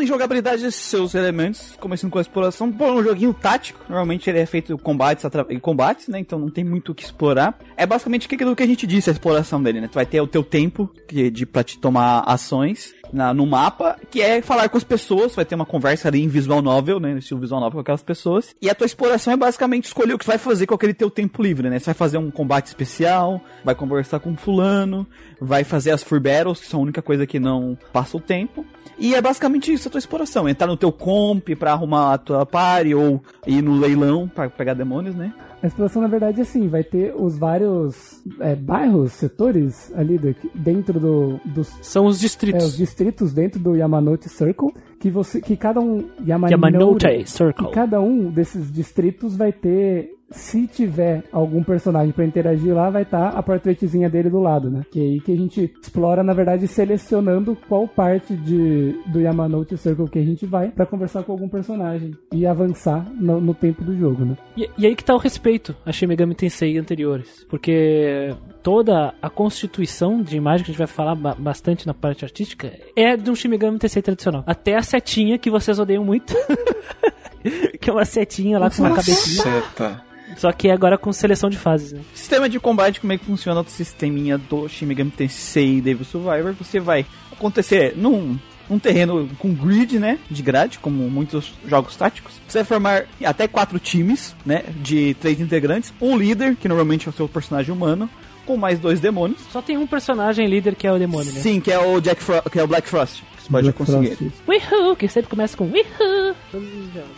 Em 0.00 0.06
jogabilidade, 0.06 0.70
seus 0.70 1.12
elementos, 1.16 1.74
começando 1.80 2.12
com 2.12 2.18
a 2.18 2.20
exploração. 2.20 2.70
Bom, 2.70 2.86
é 2.86 2.92
um 2.92 3.02
joguinho 3.02 3.34
tático. 3.34 3.80
Normalmente 3.88 4.30
ele 4.30 4.38
é 4.38 4.46
feito 4.46 4.78
combates 4.78 5.24
em 5.50 5.58
combates, 5.58 6.06
né? 6.06 6.20
Então 6.20 6.38
não 6.38 6.48
tem 6.48 6.62
muito 6.62 6.92
o 6.92 6.94
que 6.94 7.02
explorar. 7.02 7.58
É 7.76 7.84
basicamente 7.84 8.26
aquilo 8.32 8.54
que 8.54 8.62
a 8.62 8.66
gente 8.66 8.86
disse, 8.86 9.10
a 9.10 9.12
exploração 9.12 9.60
dele, 9.60 9.80
né? 9.80 9.88
Tu 9.88 9.94
vai 9.94 10.06
ter 10.06 10.20
o 10.20 10.26
teu 10.26 10.44
tempo 10.44 10.88
que, 11.08 11.30
de, 11.30 11.44
pra 11.44 11.64
te 11.64 11.78
tomar 11.78 12.20
ações 12.20 12.94
na, 13.12 13.32
no 13.34 13.46
mapa, 13.46 13.96
que 14.10 14.20
é 14.20 14.40
falar 14.42 14.68
com 14.68 14.76
as 14.76 14.84
pessoas, 14.84 15.34
vai 15.34 15.44
ter 15.44 15.54
uma 15.54 15.66
conversa 15.66 16.08
ali 16.08 16.22
em 16.22 16.28
visual 16.28 16.62
novel, 16.62 17.00
né? 17.00 17.18
Estilo 17.18 17.40
visual 17.40 17.60
novel 17.60 17.76
com 17.76 17.80
aquelas 17.80 18.02
pessoas. 18.02 18.54
E 18.60 18.70
a 18.70 18.74
tua 18.74 18.86
exploração 18.86 19.32
é 19.32 19.36
basicamente 19.36 19.86
escolher 19.86 20.14
o 20.14 20.18
que 20.18 20.24
você 20.24 20.32
vai 20.32 20.38
fazer 20.38 20.66
com 20.66 20.74
aquele 20.74 20.94
teu 20.94 21.10
tempo 21.10 21.42
livre, 21.42 21.68
né? 21.68 21.78
Você 21.78 21.86
vai 21.86 21.94
fazer 21.94 22.18
um 22.18 22.30
combate 22.30 22.66
especial, 22.66 23.40
vai 23.64 23.74
conversar 23.74 24.20
com 24.20 24.36
fulano, 24.36 25.06
vai 25.40 25.64
fazer 25.64 25.90
as 25.90 26.02
free 26.02 26.20
battles, 26.20 26.60
que 26.60 26.66
são 26.66 26.80
a 26.80 26.82
única 26.82 27.02
coisa 27.02 27.26
que 27.26 27.38
não 27.38 27.76
passa 27.92 28.16
o 28.16 28.20
tempo. 28.20 28.64
E 28.98 29.14
é 29.14 29.22
basicamente 29.22 29.72
isso 29.72 29.86
a 29.86 29.90
tua 29.90 29.98
exploração. 29.98 30.48
Entrar 30.48 30.66
no 30.66 30.76
teu 30.76 30.90
comp 30.90 31.48
pra 31.56 31.72
arrumar 31.72 32.14
a 32.14 32.18
tua 32.18 32.44
party 32.44 32.94
ou 32.94 33.22
ir 33.46 33.62
no 33.62 33.78
leilão 33.78 34.28
pra 34.28 34.50
pegar 34.50 34.74
demônios, 34.74 35.14
né? 35.14 35.32
A 35.62 35.66
exploração, 35.66 36.02
na 36.02 36.08
verdade, 36.08 36.38
é 36.38 36.42
assim, 36.42 36.68
vai 36.68 36.84
ter 36.84 37.12
os 37.16 37.36
vários 37.36 38.22
é, 38.40 38.54
bairros, 38.54 39.12
setores 39.12 39.92
ali 39.94 40.18
dentro 40.54 41.00
do, 41.00 41.40
dos 41.44 41.68
São 41.82 42.06
os 42.06 42.18
é, 42.18 42.20
distritos. 42.20 42.64
os 42.64 42.76
distritos 42.76 43.32
dentro 43.32 43.58
do 43.58 43.74
Yamanote 43.74 44.28
Circle, 44.28 44.72
que 45.00 45.10
você 45.10 45.40
que 45.40 45.56
cada 45.56 45.80
um 45.80 46.08
Yamanote 46.24 47.26
Circle. 47.26 47.66
que 47.66 47.72
cada 47.72 48.00
um 48.00 48.30
desses 48.30 48.70
distritos 48.70 49.36
vai 49.36 49.52
ter 49.52 50.17
se 50.30 50.66
tiver 50.66 51.24
algum 51.32 51.62
personagem 51.62 52.12
pra 52.12 52.24
interagir 52.24 52.74
lá, 52.74 52.90
vai 52.90 53.02
estar 53.02 53.28
a 53.30 53.42
portraitezinha 53.42 54.10
dele 54.10 54.28
do 54.28 54.38
lado, 54.40 54.70
né? 54.70 54.82
Que 54.90 55.00
é 55.00 55.02
aí 55.04 55.20
que 55.20 55.32
a 55.32 55.36
gente 55.36 55.72
explora, 55.80 56.22
na 56.22 56.34
verdade, 56.34 56.68
selecionando 56.68 57.56
qual 57.68 57.88
parte 57.88 58.34
de, 58.36 58.94
do 59.06 59.20
Yamanote 59.20 59.76
Circle 59.78 60.08
que 60.10 60.18
a 60.18 60.24
gente 60.24 60.44
vai 60.44 60.68
pra 60.68 60.84
conversar 60.84 61.22
com 61.22 61.32
algum 61.32 61.48
personagem 61.48 62.12
e 62.32 62.46
avançar 62.46 63.06
no, 63.14 63.40
no 63.40 63.54
tempo 63.54 63.82
do 63.82 63.96
jogo, 63.96 64.24
né? 64.24 64.36
E, 64.56 64.68
e 64.76 64.86
aí 64.86 64.94
que 64.94 65.04
tá 65.04 65.14
o 65.14 65.18
respeito 65.18 65.74
a 65.86 65.92
Shin 65.92 66.06
Megami 66.06 66.34
Tensei 66.34 66.76
anteriores. 66.78 67.46
Porque 67.48 68.34
toda 68.62 69.14
a 69.22 69.30
constituição 69.30 70.22
de 70.22 70.36
imagem 70.36 70.64
que 70.64 70.70
a 70.70 70.72
gente 70.72 70.78
vai 70.78 70.86
falar 70.86 71.14
ba- 71.14 71.36
bastante 71.38 71.86
na 71.86 71.94
parte 71.94 72.24
artística 72.24 72.70
é 72.94 73.16
de 73.16 73.30
um 73.30 73.34
Shin 73.34 73.48
Megami 73.48 73.78
Tensei 73.78 74.02
tradicional. 74.02 74.44
Até 74.46 74.76
a 74.76 74.82
setinha 74.82 75.38
que 75.38 75.50
vocês 75.50 75.78
odeiam 75.78 76.04
muito. 76.04 76.34
que 77.80 77.88
é 77.88 77.92
uma 77.92 78.04
setinha 78.04 78.58
lá 78.58 78.70
com 78.70 78.82
uma 78.82 78.90
cabecinha. 78.90 79.42
Seta. 79.42 80.07
Só 80.38 80.52
que 80.52 80.70
agora 80.70 80.96
com 80.96 81.12
seleção 81.12 81.50
de 81.50 81.58
fases, 81.58 81.92
né? 81.92 82.00
Sistema 82.14 82.48
de 82.48 82.60
combate, 82.60 83.00
como 83.00 83.12
é 83.12 83.18
que 83.18 83.24
funciona 83.24 83.60
o 83.60 83.64
sisteminha 83.68 84.38
do 84.38 84.68
Shin 84.68 84.86
Megami 84.86 85.10
Tensei 85.10 85.80
Devil 85.80 86.04
Survivor? 86.04 86.54
Você 86.54 86.78
vai 86.78 87.04
acontecer 87.32 87.94
num, 87.96 88.38
num 88.70 88.78
terreno 88.78 89.28
com 89.38 89.52
grid, 89.52 89.98
né? 89.98 90.16
De 90.30 90.40
grade, 90.40 90.78
como 90.78 91.10
muitos 91.10 91.52
jogos 91.66 91.96
táticos. 91.96 92.34
Você 92.46 92.58
vai 92.58 92.64
formar 92.64 93.04
até 93.24 93.48
quatro 93.48 93.80
times, 93.80 94.36
né? 94.46 94.62
De 94.76 95.14
três 95.14 95.40
integrantes. 95.40 95.92
Um 96.00 96.16
líder, 96.16 96.54
que 96.54 96.68
normalmente 96.68 97.08
é 97.08 97.10
o 97.10 97.14
seu 97.14 97.28
personagem 97.28 97.74
humano, 97.74 98.08
com 98.48 98.56
mais 98.56 98.78
dois 98.78 98.98
demônios. 98.98 99.42
Só 99.52 99.60
tem 99.60 99.76
um 99.76 99.86
personagem 99.86 100.46
líder 100.46 100.74
que 100.74 100.86
é 100.86 100.92
o 100.92 100.98
demônio, 100.98 101.30
né? 101.30 101.40
Sim, 101.40 101.60
que 101.60 101.70
é 101.70 101.78
o 101.78 102.00
Jack 102.00 102.22
Fro 102.22 102.40
que 102.50 102.58
é 102.58 102.64
o 102.64 102.66
Black 102.66 102.88
Frost. 102.88 103.22
Você 103.38 103.50
pode 103.50 103.64
Black 103.64 103.78
conseguir. 103.78 104.32
Wihoo, 104.48 104.96
que 104.96 105.06
sempre 105.06 105.28
começa 105.28 105.54
com 105.54 105.70
Wihoo. 105.70 106.34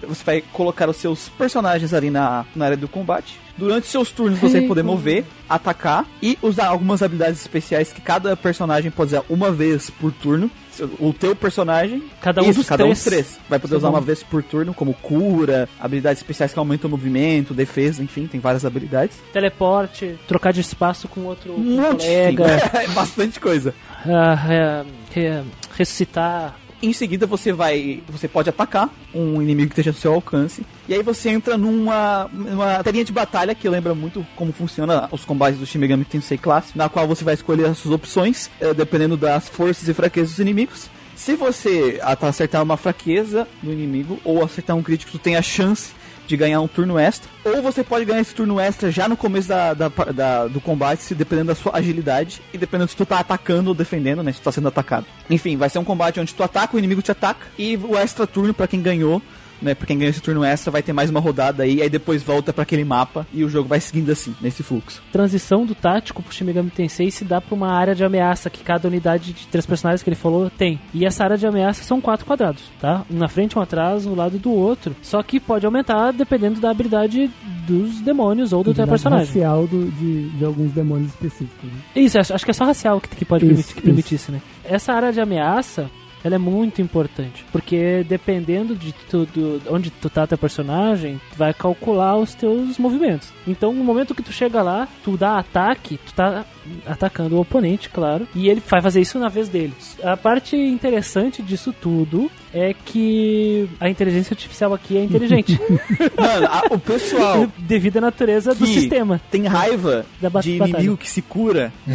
Você 0.08 0.24
vai 0.24 0.42
colocar 0.52 0.88
os 0.88 0.96
seus 0.96 1.28
personagens 1.28 1.94
ali 1.94 2.10
na, 2.10 2.44
na 2.56 2.64
área 2.64 2.76
do 2.76 2.88
combate. 2.88 3.38
Durante 3.56 3.86
seus 3.86 4.10
turnos 4.10 4.40
você 4.40 4.58
vai 4.58 4.68
poder 4.68 4.82
mover, 4.82 5.24
atacar 5.48 6.04
e 6.20 6.36
usar 6.42 6.66
algumas 6.66 7.00
habilidades 7.00 7.40
especiais 7.40 7.92
que 7.92 8.00
cada 8.00 8.36
personagem 8.36 8.90
pode 8.90 9.14
usar 9.14 9.22
uma 9.28 9.52
vez 9.52 9.88
por 9.88 10.10
turno. 10.10 10.50
O 10.98 11.12
teu 11.12 11.34
personagem, 11.36 12.02
Cada 12.20 12.42
um 12.42 12.50
isso, 12.50 12.60
dos 12.60 12.68
cada 12.68 12.84
um 12.84 12.86
três. 12.88 12.98
dos 12.98 13.04
três, 13.04 13.40
vai 13.48 13.58
poder 13.58 13.74
é 13.74 13.78
usar 13.78 13.88
bom. 13.88 13.94
uma 13.94 14.00
vez 14.00 14.22
por 14.22 14.42
turno, 14.42 14.72
como 14.74 14.94
cura, 14.94 15.68
habilidades 15.80 16.20
especiais 16.20 16.52
que 16.52 16.58
aumentam 16.58 16.88
o 16.88 16.90
movimento, 16.90 17.52
defesa, 17.54 18.02
enfim, 18.02 18.26
tem 18.26 18.40
várias 18.40 18.64
habilidades. 18.64 19.16
Teleporte, 19.32 20.18
trocar 20.28 20.52
de 20.52 20.60
espaço 20.60 21.08
com 21.08 21.22
outro 21.22 21.52
Um 21.54 21.76
monte, 21.80 22.04
colega, 22.06 22.58
sim. 22.58 22.66
é 22.78 22.88
bastante 22.88 23.40
coisa. 23.40 23.74
ah, 24.06 24.84
é, 25.14 25.20
é, 25.20 25.42
ressuscitar. 25.76 26.56
Em 26.82 26.92
seguida 26.92 27.26
você 27.26 27.52
vai. 27.52 28.02
Você 28.08 28.26
pode 28.26 28.48
atacar 28.48 28.88
um 29.14 29.42
inimigo 29.42 29.68
que 29.68 29.74
esteja 29.74 29.90
ao 29.90 30.00
seu 30.00 30.14
alcance. 30.14 30.64
E 30.88 30.94
aí 30.94 31.02
você 31.02 31.28
entra 31.28 31.58
numa, 31.58 32.28
numa 32.32 32.82
telinha 32.82 33.04
de 33.04 33.12
batalha 33.12 33.54
que 33.54 33.68
lembra 33.68 33.94
muito 33.94 34.26
como 34.34 34.52
funciona 34.52 35.08
os 35.12 35.24
combates 35.24 35.60
do 35.60 35.66
Shin 35.66 35.78
Megami 35.78 36.04
Tensei 36.04 36.38
Classic, 36.38 36.76
na 36.76 36.88
qual 36.88 37.06
você 37.06 37.22
vai 37.22 37.34
escolher 37.34 37.66
as 37.66 37.78
suas 37.78 37.94
opções, 37.94 38.50
eh, 38.60 38.72
dependendo 38.72 39.16
das 39.16 39.48
forças 39.48 39.86
e 39.88 39.94
fraquezas 39.94 40.30
dos 40.30 40.38
inimigos. 40.38 40.88
Se 41.14 41.34
você 41.34 42.00
acertar 42.22 42.62
uma 42.62 42.78
fraqueza 42.78 43.46
do 43.62 43.70
inimigo 43.70 44.18
ou 44.24 44.42
acertar 44.42 44.74
um 44.74 44.82
crítico, 44.82 45.12
tu 45.12 45.18
tem 45.18 45.36
a 45.36 45.42
chance 45.42 45.92
de 46.30 46.36
ganhar 46.36 46.60
um 46.60 46.68
turno 46.68 46.96
extra. 46.98 47.28
Ou 47.44 47.60
você 47.60 47.82
pode 47.82 48.04
ganhar 48.04 48.20
esse 48.20 48.32
turno 48.34 48.60
extra 48.60 48.90
já 48.90 49.08
no 49.08 49.16
começo 49.16 49.48
da, 49.48 49.74
da- 49.74 49.88
da- 50.14 50.46
do 50.46 50.60
combate, 50.60 51.02
se 51.02 51.14
dependendo 51.14 51.48
da 51.48 51.54
sua 51.56 51.76
agilidade 51.76 52.40
e 52.54 52.56
dependendo 52.58 52.88
se 52.88 52.96
tu 52.96 53.04
tá 53.04 53.18
atacando 53.18 53.68
ou 53.70 53.74
defendendo, 53.74 54.22
né? 54.22 54.32
Se 54.32 54.40
tu 54.40 54.44
tá 54.44 54.52
sendo 54.52 54.68
atacado. 54.68 55.04
Enfim, 55.28 55.56
vai 55.56 55.68
ser 55.68 55.78
um 55.80 55.84
combate 55.84 56.20
onde 56.20 56.32
tu 56.32 56.42
ataca, 56.42 56.76
o 56.76 56.78
inimigo 56.78 57.02
te 57.02 57.10
ataca 57.10 57.46
e 57.58 57.76
o 57.76 57.98
extra 57.98 58.26
turno 58.28 58.54
pra 58.54 58.68
quem 58.68 58.80
ganhou. 58.80 59.20
Né, 59.62 59.74
pra 59.74 59.86
quem 59.86 59.98
ganhou 59.98 60.10
esse 60.10 60.20
turno 60.22 60.42
extra 60.42 60.70
vai 60.70 60.82
ter 60.82 60.92
mais 60.92 61.10
uma 61.10 61.20
rodada 61.20 61.62
aí, 61.62 61.82
aí 61.82 61.88
depois 61.90 62.22
volta 62.22 62.52
pra 62.52 62.62
aquele 62.62 62.84
mapa 62.84 63.26
e 63.32 63.44
o 63.44 63.48
jogo 63.48 63.68
vai 63.68 63.78
seguindo 63.80 64.10
assim, 64.10 64.34
nesse 64.40 64.62
fluxo. 64.62 65.02
Transição 65.12 65.66
do 65.66 65.74
tático 65.74 66.22
pro 66.22 66.32
Shin 66.32 66.44
Megami 66.44 66.70
Tensei 66.70 67.10
se 67.10 67.24
dá 67.24 67.40
pra 67.40 67.54
uma 67.54 67.70
área 67.70 67.94
de 67.94 68.02
ameaça 68.04 68.48
que 68.48 68.64
cada 68.64 68.88
unidade 68.88 69.32
de 69.32 69.46
três 69.48 69.66
personagens 69.66 70.02
que 70.02 70.08
ele 70.08 70.16
falou 70.16 70.48
tem. 70.50 70.80
E 70.94 71.04
essa 71.04 71.24
área 71.24 71.36
de 71.36 71.46
ameaça 71.46 71.82
são 71.84 72.00
quatro 72.00 72.24
quadrados, 72.24 72.62
tá? 72.80 73.04
Um 73.10 73.18
na 73.18 73.28
frente, 73.28 73.58
um 73.58 73.62
atrás, 73.62 74.06
um 74.06 74.14
lado 74.14 74.38
do 74.38 74.50
outro. 74.50 74.96
Só 75.02 75.22
que 75.22 75.38
pode 75.38 75.66
aumentar 75.66 76.12
dependendo 76.12 76.58
da 76.60 76.70
habilidade 76.70 77.30
dos 77.66 78.00
demônios 78.00 78.52
ou 78.52 78.64
do 78.64 78.72
teu 78.72 78.86
personagem. 78.86 79.26
racial 79.26 79.66
do- 79.66 79.90
de, 79.92 80.28
de 80.30 80.44
alguns 80.44 80.72
demônios 80.72 81.08
específicos. 81.10 81.70
Né? 81.70 81.78
Isso, 81.96 82.18
acho 82.18 82.32
acho 82.34 82.44
que 82.44 82.50
é 82.50 82.54
só 82.54 82.64
racial 82.64 83.00
que, 83.00 83.08
que 83.14 83.24
pode 83.24 83.44
Isso, 83.44 83.54
permitir, 83.54 83.74
que 83.74 83.82
permite 83.82 84.14
isso, 84.14 84.32
né? 84.32 84.40
Essa 84.64 84.92
área 84.92 85.12
de 85.12 85.20
ameaça, 85.20 85.90
ela 86.24 86.34
é 86.34 86.38
muito 86.38 86.82
importante, 86.82 87.44
porque 87.52 88.04
dependendo 88.08 88.74
de 88.74 88.92
tudo, 88.92 89.60
onde 89.70 89.90
tu 89.90 90.08
tá 90.10 90.26
teu 90.26 90.38
personagem, 90.38 91.20
tu 91.32 91.36
vai 91.36 91.52
calcular 91.52 92.16
os 92.16 92.34
teus 92.34 92.78
movimentos. 92.78 93.32
Então, 93.46 93.72
no 93.72 93.84
momento 93.84 94.14
que 94.14 94.22
tu 94.22 94.32
chega 94.32 94.62
lá, 94.62 94.88
tu 95.02 95.16
dá 95.16 95.38
ataque, 95.38 95.98
tu 95.98 96.12
tá 96.14 96.44
atacando 96.86 97.36
o 97.36 97.40
oponente, 97.40 97.88
claro, 97.88 98.26
e 98.34 98.48
ele 98.48 98.62
vai 98.68 98.80
fazer 98.82 99.00
isso 99.00 99.18
na 99.18 99.28
vez 99.28 99.48
dele. 99.48 99.72
A 100.02 100.16
parte 100.16 100.56
interessante 100.56 101.42
disso 101.42 101.72
tudo 101.72 102.30
é 102.52 102.74
que 102.84 103.68
a 103.78 103.88
inteligência 103.88 104.34
artificial 104.34 104.74
aqui 104.74 104.96
é 104.96 105.04
inteligente, 105.04 105.58
Mano, 106.18 106.46
a- 106.46 106.62
o 106.70 106.78
pessoal 106.78 107.46
devido 107.58 107.98
à 107.98 108.00
natureza 108.00 108.54
do 108.54 108.66
sistema. 108.66 109.20
tem 109.30 109.46
raiva 109.46 110.04
de 110.20 110.28
batalha. 110.28 110.50
inimigo 110.70 110.96
que 110.96 111.08
se 111.08 111.22
cura, 111.22 111.72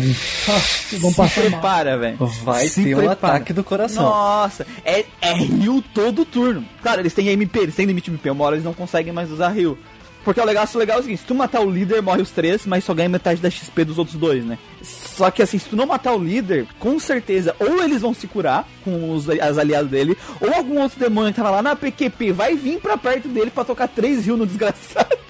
Vamos 1.00 1.16
se 1.32 1.42
prepara, 1.42 1.98
velho. 1.98 2.18
Vai 2.44 2.68
Se 2.68 2.84
ter 2.84 2.96
um 2.96 3.00
prepara. 3.00 3.36
ataque 3.36 3.54
do 3.54 3.64
coração. 3.64 4.04
Nossa, 4.04 4.66
é, 4.84 5.06
é 5.22 5.32
heal 5.38 5.84
todo 5.94 6.24
turno. 6.26 6.64
Claro, 6.82 7.02
eles 7.02 7.14
têm 7.14 7.28
MP, 7.30 7.60
eles 7.60 7.76
têm 7.76 7.86
limite 7.86 8.10
de 8.10 8.16
MP. 8.16 8.30
Uma 8.30 8.46
hora 8.46 8.56
eles 8.56 8.66
não 8.66 8.74
conseguem 8.74 9.12
mais 9.12 9.32
usar 9.32 9.58
heal. 9.58 9.78
Porque 10.26 10.42
o 10.42 10.44
legal, 10.44 10.68
o 10.74 10.78
legal 10.80 10.98
é 10.98 11.00
o 11.00 11.04
seguinte, 11.04 11.20
se 11.20 11.26
tu 11.28 11.36
matar 11.36 11.62
o 11.62 11.70
líder, 11.70 12.02
morre 12.02 12.24
os 12.24 12.32
três, 12.32 12.66
mas 12.66 12.84
só 12.84 12.96
ganha 12.96 13.08
metade 13.08 13.40
da 13.40 13.50
XP 13.50 13.86
dos 13.86 14.00
outros 14.00 14.18
dois, 14.18 14.44
né? 14.44 14.58
Só 14.82 15.30
que 15.30 15.44
assim, 15.44 15.60
se 15.60 15.70
tu 15.70 15.76
não 15.76 15.86
matar 15.86 16.16
o 16.16 16.22
líder, 16.22 16.66
com 16.80 17.00
certeza, 17.00 17.56
ou 17.60 17.84
eles 17.84 18.02
vão 18.02 18.12
se 18.12 18.26
curar 18.26 18.68
com 18.84 19.12
os, 19.12 19.30
as 19.30 19.58
aliados 19.60 19.92
dele, 19.92 20.18
ou 20.42 20.52
algum 20.52 20.82
outro 20.82 21.00
demônio 21.00 21.32
que 21.32 21.38
tava 21.38 21.52
lá 21.52 21.62
na 21.62 21.76
PQP 21.76 22.32
vai 22.32 22.56
vir 22.56 22.80
pra 22.80 22.98
perto 22.98 23.28
dele 23.28 23.52
pra 23.52 23.64
tocar 23.64 23.88
três 23.88 24.26
rio 24.26 24.36
no 24.36 24.48
desgraçado. 24.48 25.25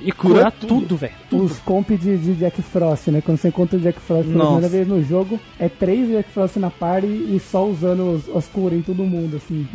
E 0.00 0.12
curar 0.12 0.50
tudo, 0.52 0.96
velho. 0.96 1.12
Os 1.32 1.58
comp 1.58 1.90
de, 1.90 2.16
de 2.16 2.34
Jack 2.34 2.60
Frost, 2.62 3.08
né? 3.08 3.20
Quando 3.20 3.38
você 3.38 3.48
encontra 3.48 3.78
o 3.78 3.80
Jack 3.80 4.00
Frost 4.00 4.28
pela 4.28 4.44
primeira 4.44 4.68
vez 4.68 4.88
no 4.88 5.02
jogo, 5.02 5.38
é 5.58 5.68
três 5.68 6.08
Jack 6.08 6.30
Frost 6.30 6.56
na 6.56 6.70
party 6.70 7.06
e 7.06 7.40
só 7.40 7.66
usando 7.66 8.14
os, 8.14 8.36
as 8.36 8.46
curas 8.46 8.78
em 8.78 8.82
todo 8.82 9.04
mundo, 9.04 9.36
assim. 9.36 9.66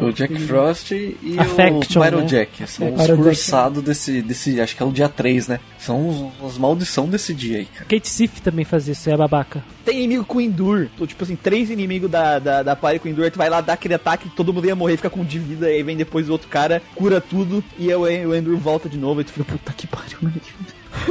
O 0.00 0.12
Jack 0.12 0.38
Frost 0.40 0.92
e 0.92 1.36
Affection, 1.38 2.00
o 2.00 2.04
Pyro 2.04 2.20
né? 2.20 2.26
Jack. 2.26 2.66
São 2.68 2.86
É, 2.86 2.90
os 2.92 3.06
forçados 3.06 3.82
desse, 3.82 4.22
desse. 4.22 4.60
Acho 4.60 4.76
que 4.76 4.82
é 4.82 4.86
o 4.86 4.90
dia 4.92 5.08
3, 5.08 5.48
né? 5.48 5.60
São 5.78 6.08
os, 6.08 6.52
os 6.52 6.58
maldição 6.58 7.06
desse 7.06 7.32
dia 7.34 7.58
aí, 7.58 7.66
cara. 7.66 7.86
Kate 7.88 8.08
Sif 8.08 8.40
também 8.40 8.64
faz 8.64 8.88
isso, 8.88 9.08
é 9.10 9.16
babaca. 9.16 9.62
Tem 9.84 9.98
inimigo 9.98 10.24
com 10.24 10.40
Endur. 10.40 10.88
Tu, 10.96 11.06
tipo 11.06 11.24
assim, 11.24 11.36
três 11.36 11.70
inimigos 11.70 12.10
da, 12.10 12.38
da, 12.38 12.62
da 12.62 12.76
party 12.76 12.98
com 12.98 13.08
Endur, 13.08 13.30
tu 13.30 13.38
vai 13.38 13.48
lá 13.48 13.60
dar 13.60 13.74
aquele 13.74 13.94
ataque, 13.94 14.28
todo 14.30 14.52
mundo 14.52 14.66
ia 14.66 14.74
morrer, 14.76 14.96
fica 14.96 15.08
com 15.10 15.24
de 15.24 15.38
vida, 15.38 15.66
aí 15.66 15.82
vem 15.82 15.96
depois 15.96 16.28
o 16.28 16.32
outro 16.32 16.48
cara, 16.48 16.82
cura 16.94 17.20
tudo, 17.20 17.62
e 17.78 17.90
aí 17.90 17.96
o, 18.24 18.28
o 18.30 18.34
Endur 18.36 18.56
volta 18.58 18.88
de 18.88 18.98
novo, 18.98 19.20
e 19.20 19.24
tu 19.24 19.32
fica, 19.32 19.57
puta 19.58 19.72
que 19.74 19.86
pariu, 19.86 20.18
mano. 20.22 20.40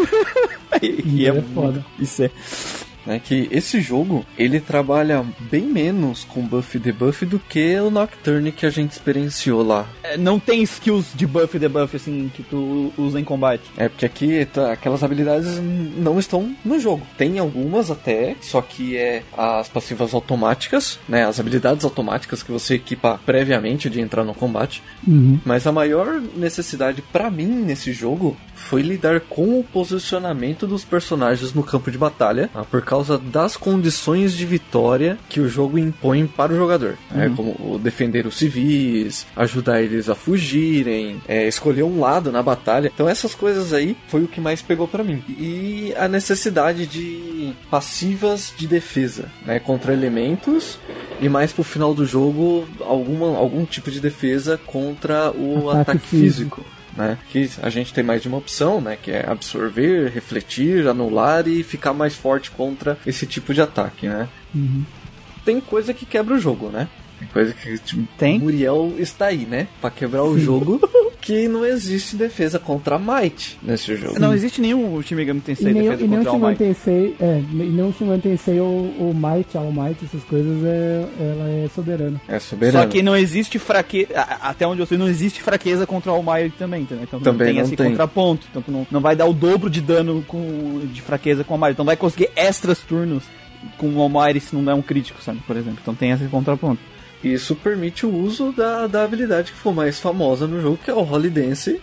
e, 0.81 1.03
e 1.21 1.25
é, 1.25 1.29
É 1.29 1.31
muito- 1.31 1.53
foda. 1.53 1.85
Isso 1.99 2.23
é. 2.23 2.31
Né, 3.07 3.19
que 3.23 3.47
esse 3.51 3.81
jogo 3.81 4.25
ele 4.37 4.59
trabalha 4.59 5.25
bem 5.49 5.63
menos 5.63 6.23
com 6.25 6.41
buff 6.45 6.77
e 6.77 6.79
debuff 6.79 7.25
do 7.25 7.39
que 7.39 7.75
o 7.79 7.89
Nocturne 7.89 8.51
que 8.51 8.65
a 8.65 8.69
gente 8.69 8.91
experienciou 8.91 9.65
lá. 9.65 9.87
É, 10.03 10.17
Não 10.17 10.39
tem 10.39 10.61
skills 10.63 11.07
de 11.15 11.25
buff 11.25 11.55
e 11.55 11.59
debuff, 11.59 11.95
assim, 11.95 12.29
que 12.33 12.43
tu 12.43 12.91
usa 12.97 13.19
em 13.19 13.23
combate. 13.23 13.63
É 13.77 13.87
porque 13.87 14.05
aqui 14.05 14.45
tá- 14.45 14.71
aquelas 14.73 15.03
habilidades 15.03 15.57
não 15.97 16.19
estão 16.19 16.53
no 16.65 16.79
jogo. 16.79 17.01
Tem 17.17 17.39
algumas 17.39 17.89
até, 17.89 18.35
só 18.41 18.61
que 18.61 18.97
é 18.97 19.23
as 19.37 19.69
passivas 19.69 20.13
automáticas, 20.13 20.99
né? 21.07 21.25
As 21.25 21.39
habilidades 21.39 21.85
automáticas 21.85 22.43
que 22.43 22.51
você 22.51 22.75
equipa 22.75 23.19
previamente 23.25 23.89
de 23.89 24.01
entrar 24.01 24.23
no 24.25 24.33
combate. 24.33 24.83
Uhum. 25.07 25.39
Mas 25.45 25.65
a 25.65 25.71
maior 25.71 26.21
necessidade 26.35 27.01
pra 27.01 27.31
mim 27.31 27.45
nesse 27.45 27.93
jogo 27.93 28.35
foi 28.53 28.81
lidar 28.81 29.21
com 29.21 29.59
o 29.59 29.63
posicionamento 29.63 30.67
dos 30.67 30.83
personagens 30.83 31.53
no 31.53 31.63
campo 31.63 31.89
de 31.91 31.97
batalha, 31.97 32.49
tá? 32.51 32.63
por 32.63 32.81
causa 32.81 32.96
das 33.03 33.57
condições 33.57 34.33
de 34.33 34.45
vitória 34.45 35.17
que 35.29 35.39
o 35.39 35.49
jogo 35.49 35.77
impõe 35.77 36.27
para 36.27 36.53
o 36.53 36.55
jogador. 36.55 36.97
né? 37.11 37.31
Como 37.35 37.55
o 37.59 37.79
defender 37.79 38.25
os 38.25 38.37
civis, 38.37 39.25
ajudar 39.35 39.81
eles 39.81 40.09
a 40.09 40.15
fugirem, 40.15 41.21
é, 41.27 41.47
escolher 41.47 41.83
um 41.83 41.99
lado 41.99 42.31
na 42.31 42.41
batalha. 42.41 42.91
Então 42.93 43.07
essas 43.07 43.33
coisas 43.35 43.73
aí 43.73 43.95
foi 44.07 44.23
o 44.23 44.27
que 44.27 44.41
mais 44.41 44.61
pegou 44.61 44.87
pra 44.87 45.03
mim. 45.03 45.23
E 45.29 45.93
a 45.97 46.07
necessidade 46.07 46.85
de 46.85 47.53
passivas 47.69 48.53
de 48.57 48.67
defesa, 48.67 49.29
né, 49.45 49.59
contra 49.59 49.93
elementos 49.93 50.79
e 51.19 51.27
mais 51.29 51.51
pro 51.51 51.63
final 51.63 51.93
do 51.93 52.05
jogo 52.05 52.67
alguma, 52.81 53.37
algum 53.37 53.65
tipo 53.65 53.89
de 53.89 53.99
defesa 53.99 54.59
contra 54.65 55.31
o 55.31 55.69
Ataque 55.69 55.91
ataque, 55.91 56.07
físico. 56.07 56.65
Né? 56.97 57.17
Que 57.29 57.47
a 57.61 57.69
gente 57.69 57.93
tem 57.93 58.03
mais 58.03 58.23
de 58.23 58.27
uma 58.27 58.39
opção, 58.39 58.81
né? 58.81 58.97
Que 58.99 59.11
é 59.11 59.29
absorver, 59.29 60.09
refletir, 60.09 60.87
anular 60.87 61.47
e 61.47 61.61
ficar 61.61 61.93
mais 61.93 62.15
forte 62.15 62.49
contra 62.49 62.97
esse 63.05 63.27
tipo 63.27 63.53
de 63.53 63.61
ataque, 63.61 64.07
né? 64.09 64.27
Tem 65.45 65.61
coisa 65.61 65.93
que 65.93 66.07
quebra 66.07 66.33
o 66.33 66.39
jogo, 66.39 66.69
né? 66.69 66.89
Coisa 67.33 67.53
que 67.53 67.77
tipo, 67.79 68.07
Tem? 68.17 68.39
Muriel 68.39 68.93
está 68.97 69.27
aí, 69.27 69.45
né? 69.45 69.67
Pra 69.81 69.89
quebrar 69.89 70.23
o 70.23 70.37
jogo. 70.37 70.79
que 71.27 71.45
não 71.49 71.65
existe 71.65 72.15
defesa 72.15 72.57
contra 72.57 72.97
Might 72.97 73.57
nesse 73.61 73.97
jogo. 73.97 74.17
Não 74.17 74.33
existe 74.33 74.61
nenhum 74.61 75.01
Shin 75.01 75.15
Megami 75.15 75.39
E 75.39 75.41
Tensei 75.41 75.73
nem, 75.73 75.83
defesa 75.83 76.03
e 76.05 76.07
nem 76.07 76.19
o 76.19 76.23
contra 76.23 76.31
o 76.31 76.39
Shin 76.39 76.45
Might. 76.47 76.57
Tensei, 76.57 77.15
é, 77.19 77.39
e 77.39 77.53
nem 77.53 77.85
o 77.85 77.93
Shin 77.93 78.19
Tensei 78.19 78.59
ou 78.61 78.69
o 78.69 79.13
Might, 79.13 79.57
All 79.57 79.69
Might, 79.69 80.05
essas 80.05 80.23
coisas, 80.23 80.63
é, 80.63 81.05
ela 81.19 81.49
é 81.49 81.69
soberana. 81.75 82.21
É 82.29 82.39
soberano. 82.39 82.81
Só 82.81 82.89
que 82.89 83.03
não 83.03 83.13
existe 83.13 83.59
fraqueza. 83.59 84.13
Até 84.17 84.65
onde 84.65 84.79
eu 84.79 84.85
sei, 84.85 84.97
não 84.97 85.09
existe 85.09 85.41
fraqueza 85.41 85.85
contra 85.85 86.13
o 86.13 86.15
Almighty 86.15 86.55
também, 86.57 86.83
entendeu? 86.83 87.03
Então 87.03 87.19
Também 87.19 87.47
tem 87.47 87.55
não 87.57 87.63
esse 87.63 87.75
tem. 87.75 87.89
contraponto. 87.89 88.47
Então 88.49 88.61
tu 88.61 88.71
não, 88.71 88.87
não 88.89 89.01
vai 89.01 89.13
dar 89.13 89.25
o 89.25 89.33
dobro 89.33 89.69
de 89.69 89.81
dano 89.81 90.23
com, 90.27 90.81
de 90.93 91.01
fraqueza 91.01 91.43
com 91.43 91.53
o 91.53 91.55
Almighty. 91.55 91.73
Então 91.73 91.85
vai 91.85 91.97
conseguir 91.97 92.29
extras 92.37 92.79
turnos 92.79 93.23
com 93.77 93.89
o 93.89 94.01
Almighty 94.01 94.39
se 94.39 94.55
não 94.55 94.71
é 94.71 94.73
um 94.73 94.81
crítico, 94.81 95.21
sabe? 95.21 95.39
Por 95.45 95.57
exemplo. 95.57 95.79
Então 95.81 95.93
tem 95.93 96.11
esse 96.11 96.25
contraponto. 96.27 96.79
Isso 97.23 97.55
permite 97.55 98.05
o 98.05 98.15
uso 98.15 98.51
da, 98.51 98.87
da 98.87 99.03
habilidade 99.03 99.51
que 99.51 99.57
for 99.57 99.73
mais 99.73 99.99
famosa 99.99 100.45
no 100.47 100.61
jogo, 100.61 100.77
que 100.83 100.89
é 100.89 100.93
o 100.93 100.99
Holy 101.01 101.29
Dance, 101.29 101.79